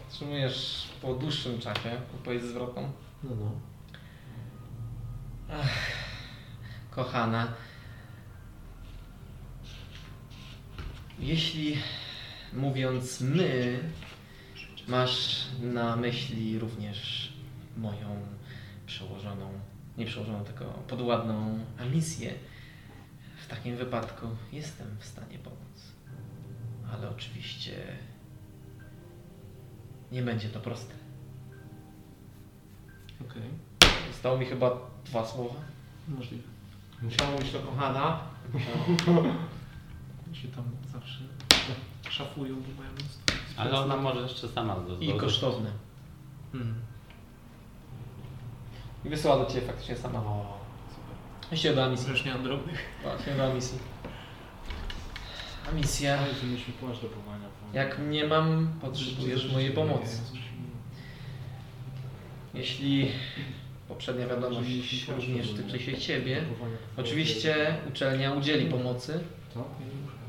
Otrzymujesz 0.08 0.88
po 1.06 1.14
dłuższym 1.14 1.60
czasie 1.60 1.92
odpowiedź 2.16 2.44
zwrotną. 2.44 2.92
No, 3.24 3.30
no. 3.36 3.52
Kochana, 6.92 7.54
jeśli 11.20 11.78
mówiąc 12.54 13.22
my, 13.22 13.80
masz 14.88 15.46
na 15.62 15.96
myśli 15.96 16.60
również 16.60 17.34
moją 17.78 18.26
przełożoną, 18.86 19.60
nie 19.98 20.06
przełożoną, 20.06 20.44
tylko 20.44 20.66
podładną 20.66 21.60
Amisję, 21.80 22.34
w 23.38 23.48
takim 23.48 23.78
wypadku 23.78 24.28
jestem 24.52 24.88
w 25.00 25.06
stanie 25.06 25.40
pomóc. 25.40 25.94
Ale 26.94 27.10
oczywiście 27.10 27.98
nie 30.12 30.22
będzie 30.22 30.50
to 30.50 30.60
proste. 30.60 30.94
Okej. 33.22 33.50
Zostało 34.12 34.38
mi 34.38 34.46
chyba 34.46 34.72
dwa 35.06 35.26
słowa. 35.26 35.56
Możliwe. 36.08 36.44
Musiało 37.02 37.38
być 37.38 37.52
to 37.52 37.60
kochana. 37.60 38.20
Się 40.34 40.48
tam 40.48 40.64
zawsze 40.94 41.20
szafują, 42.10 42.56
bo 42.56 42.82
mają 42.82 42.94
mnóstwo. 42.94 43.24
Ale 43.58 43.80
ona 43.80 43.98
może 43.98 44.22
jeszcze 44.22 44.48
sama 44.48 44.76
do, 44.76 45.00
I 45.00 45.14
kosztowne. 45.14 45.72
Hmm. 46.52 46.76
I 49.06 49.10
wysyła 49.10 49.38
do 49.38 49.46
Ciebie 49.46 49.68
faktycznie 49.68 49.96
sama. 49.96 50.20
O, 50.20 50.60
super. 50.90 51.16
Właściwie 51.50 51.76
do 51.76 51.90
misji. 51.90 52.10
Już 52.10 52.26
nie 52.26 52.34
mam 52.34 52.44
drobnych. 52.44 52.80
Właśnie 53.04 53.34
do 53.34 53.54
misji. 53.54 53.80
A 55.70 55.72
misja. 55.72 56.20
Ale 56.20 56.28
mieliśmy 56.44 56.74
płaszcz 56.74 57.02
do 57.02 57.08
powołania. 57.08 57.48
Jak 57.76 58.00
nie 58.10 58.28
mam, 58.28 58.68
potrzebujesz 58.82 59.52
mojej 59.54 59.72
pomocy. 59.72 60.18
Jeśli 62.54 63.12
poprzednia 63.88 64.28
wiadomość 64.28 64.70
również 65.10 65.50
tyczy 65.54 65.80
się 65.80 65.98
Ciebie, 65.98 66.42
oczywiście 66.98 67.76
uczelnia 67.90 68.34
udzieli 68.34 68.66
pomocy. 68.66 69.20
Co? 69.54 69.64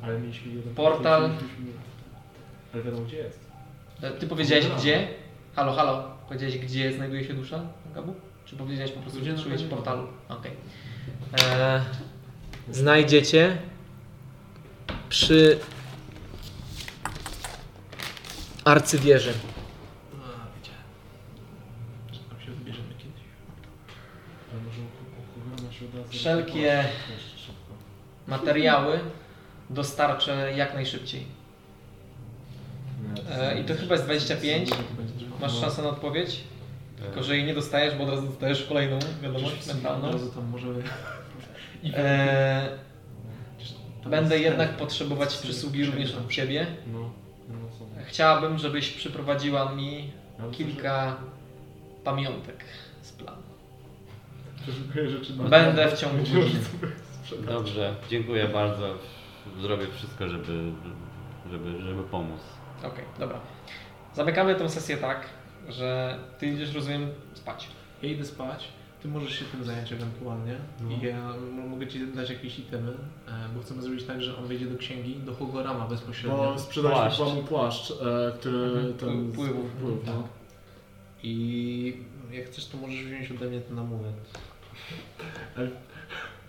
Ale 0.02 0.20
mieliśmy 0.20 0.52
jeden 0.52 0.74
Portal. 0.74 1.30
Ale 2.74 2.82
wiadomo 2.82 3.04
gdzie 3.06 3.16
jest. 3.16 3.40
E, 4.02 4.10
Ty 4.10 4.26
powiedziałeś 4.26 4.66
gdzie? 4.78 5.08
Halo, 5.56 5.72
halo. 5.72 6.10
Powiedziałeś 6.28 6.58
gdzie 6.58 6.92
znajduje 6.92 7.24
się 7.24 7.34
dusza, 7.34 7.60
Gabu? 7.94 8.14
Czy 8.44 8.56
powiedziałeś 8.56 8.92
po 8.92 9.00
prostu, 9.00 9.20
Gdzie 9.20 9.36
że 9.36 9.44
pewno. 9.50 9.68
portalu? 9.76 10.06
Okej. 10.28 10.52
E, 11.42 11.84
Znajdziecie 12.72 13.58
przy 15.08 15.58
arcywieży. 15.58 15.64
A, 18.28 18.54
wiedziałem. 18.54 18.54
Że 18.54 18.54
tam 18.54 18.54
się 18.54 18.54
wybierzemy 18.54 18.54
kiedyś. 18.54 18.54
Ale 18.54 18.54
może 18.54 18.54
u- 18.54 18.54
u 18.54 18.54
Kugana 18.54 18.54
się 18.54 18.54
uda 18.54 18.55
zrobić 26.04 26.20
Wszelkie-. 26.20 26.84
Materiały 28.26 29.00
dostarczę 29.70 30.52
jak 30.56 30.74
najszybciej. 30.74 31.26
E, 33.30 33.60
I 33.60 33.64
to 33.64 33.74
chyba 33.74 33.94
jest 33.94 34.04
25. 34.04 34.70
Masz 35.40 35.60
szansę 35.60 35.82
na 35.82 35.88
odpowiedź? 35.88 36.40
Tylko, 37.02 37.22
że 37.22 37.36
jej 37.36 37.46
nie 37.46 37.54
dostajesz, 37.54 37.94
bo 37.94 38.04
od 38.04 38.10
razu 38.10 38.26
dostajesz 38.26 38.64
kolejną 38.64 38.98
wiadomość 39.22 39.66
mentalną. 39.66 40.08
Od 40.08 40.12
razu 40.12 40.30
tam 40.30 40.44
możemy... 40.48 40.82
E, 41.94 42.68
Będę 44.06 44.38
jednak 44.38 44.76
potrzebować 44.76 45.36
przysługi 45.36 45.84
również 45.84 46.14
od 46.14 46.30
Ciebie. 46.30 46.66
No. 46.92 47.25
Chciałabym, 48.06 48.58
żebyś 48.58 48.90
przyprowadziła 48.92 49.72
mi 49.72 50.10
myślę, 50.38 50.52
kilka 50.52 51.16
pamiątek 52.04 52.64
z 53.02 53.12
planu. 53.12 53.42
że 54.66 54.72
Przeszukuję 54.72 55.10
rzeczy 55.10 55.36
na 55.36 55.44
Będę 55.44 55.88
w 55.88 55.98
ciągu 55.98 56.16
godziny. 56.18 56.60
Dobrze, 57.46 57.94
dziękuję 58.10 58.48
bardzo. 58.48 58.94
Zrobię 59.60 59.86
wszystko, 59.96 60.28
żeby, 60.28 60.72
żeby, 61.50 61.82
żeby 61.82 62.02
pomóc. 62.02 62.40
Okej, 62.78 63.04
dobra. 63.18 63.40
Zamykamy 64.14 64.54
tę 64.54 64.68
sesję 64.68 64.96
tak, 64.96 65.26
że 65.68 66.18
Ty 66.38 66.46
idziesz, 66.46 66.74
rozumiem, 66.74 67.10
spać. 67.34 67.68
Ja 68.02 68.08
idę 68.08 68.24
spać, 68.24 68.68
ty 69.06 69.12
możesz 69.12 69.38
się 69.38 69.44
tym 69.44 69.64
zająć 69.64 69.92
ewentualnie 69.92 70.54
No. 70.80 70.90
i 70.90 71.06
ja 71.06 71.32
mogę 71.70 71.86
ci 71.86 72.06
dać 72.06 72.30
jakieś 72.30 72.58
itemy, 72.58 72.92
e, 73.28 73.32
bo 73.54 73.62
chcemy 73.62 73.82
zrobić 73.82 74.04
tak, 74.04 74.22
że 74.22 74.36
on 74.36 74.46
wejdzie 74.46 74.66
do 74.66 74.78
księgi, 74.78 75.14
do 75.16 75.34
Hogorama 75.34 75.86
bezpośrednio 75.86 76.36
Płaszcz. 76.82 77.16
chyba 77.18 77.34
mu 77.34 77.42
płaszcz, 77.42 77.90
e, 77.90 78.32
który 78.38 78.64
Mhm. 78.64 78.94
ten... 78.94 79.32
Wpływów. 79.32 79.70
wpływ, 79.70 79.94
no. 80.06 80.22
i 81.22 81.96
jak 82.32 82.46
chcesz 82.46 82.66
to 82.66 82.78
możesz 82.78 83.04
wziąć 83.04 83.30
ode 83.30 83.46
mnie 83.50 83.60
ten 83.60 83.78
amulet. 83.78 84.14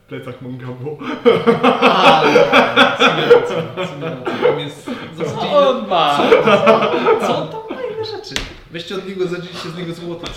Plecak 0.07 0.41
Mongabu. 0.41 0.97
A, 1.81 2.21
Tam 4.41 4.59
jest 4.59 4.89
zasadzie 5.13 5.47
On 5.57 5.87
ma! 5.87 6.17
Co 6.17 6.23
ma 6.69 6.87
inne 6.91 7.19
rzeczy? 7.19 7.66
Weźcie 8.71 8.95
od 8.95 9.07
niego, 9.09 9.27
zadzieliście 9.27 9.69
z 9.69 9.77
niego 9.77 9.93
złoto. 9.93 10.27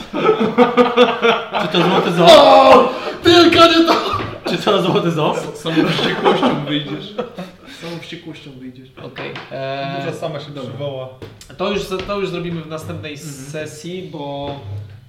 Czy 1.63 1.69
to 1.69 1.83
złoty 1.89 2.13
ząb? 2.13 2.31
Tylko 3.23 3.67
nie 3.67 3.85
to! 3.87 3.95
Czy 4.51 4.59
to 4.59 4.83
złoty 4.83 5.11
ząb? 5.11 5.37
Z 5.55 5.59
samą 5.61 5.75
wściekłością 5.89 6.65
wyjdziesz. 6.65 7.15
Z 7.77 7.81
samą 7.81 7.99
wściekłością 8.01 8.51
wyjdziesz. 8.59 8.89
Okej. 9.03 9.31
Duża 9.97 10.09
eee, 10.11 10.15
sama 10.21 10.41
się 10.41 10.51
przywoła. 10.53 11.09
To 11.57 11.71
już, 11.73 11.83
to 12.07 12.19
już 12.21 12.29
zrobimy 12.31 12.61
w 12.63 12.67
następnej 12.69 13.13
Mhm. 13.13 13.31
sesji, 13.33 14.09
bo 14.13 14.51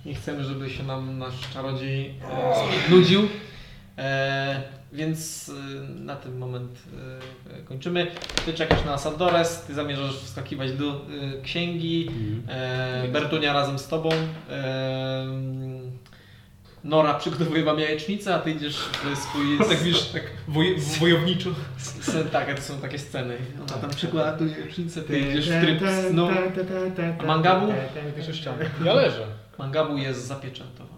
nie 0.05 0.13
chcemy, 0.15 0.43
żeby 0.43 0.69
się 0.69 0.83
nam 0.83 1.17
nasz 1.17 1.33
czarodziej 1.53 2.13
e, 2.89 2.91
nudził. 2.91 3.21
E, 3.97 4.61
więc 4.93 5.49
e, 5.49 5.53
na 6.01 6.15
ten 6.15 6.37
moment 6.37 6.71
e, 7.59 7.61
kończymy. 7.63 8.07
Ty 8.45 8.53
czekasz 8.53 8.85
na 8.85 8.97
Sandores, 8.97 9.61
ty 9.61 9.73
zamierzasz 9.73 10.15
wskakiwać 10.15 10.71
do 10.73 11.05
e, 11.39 11.41
księgi. 11.41 12.09
E, 12.49 13.07
Bertunia 13.07 13.53
razem 13.53 13.79
z 13.79 13.87
tobą. 13.87 14.09
E, 14.49 15.25
Nora 16.83 17.13
przygotowuje 17.13 17.63
wam 17.63 17.79
jajecznicę, 17.79 18.35
a 18.35 18.39
ty 18.39 18.51
idziesz 18.51 18.77
w 18.77 19.17
swój... 19.17 19.57
Tak 19.69 19.77
wiesz, 19.83 20.09
tak 20.09 20.23
woj, 20.47 20.75
wojowniczo. 20.99 21.49
s- 21.77 22.17
tak, 22.31 22.55
to 22.55 22.61
są 22.61 22.77
takie 22.81 22.99
sceny. 22.99 23.37
Ona 23.59 23.77
tam 23.81 23.89
przykłada 23.89 24.31
tu 24.37 24.47
jajecznicę, 24.47 25.01
ty 25.01 25.19
idziesz 25.19 25.49
w 25.49 25.61
tryb 25.61 25.79
snu. 26.09 26.27
A 27.19 27.23
Mangabu? 27.27 27.67
Ja 28.85 28.93
leżę. 28.93 29.25
Mangabu 29.59 29.97
jest 29.97 30.27
zapieczętowany. 30.27 30.90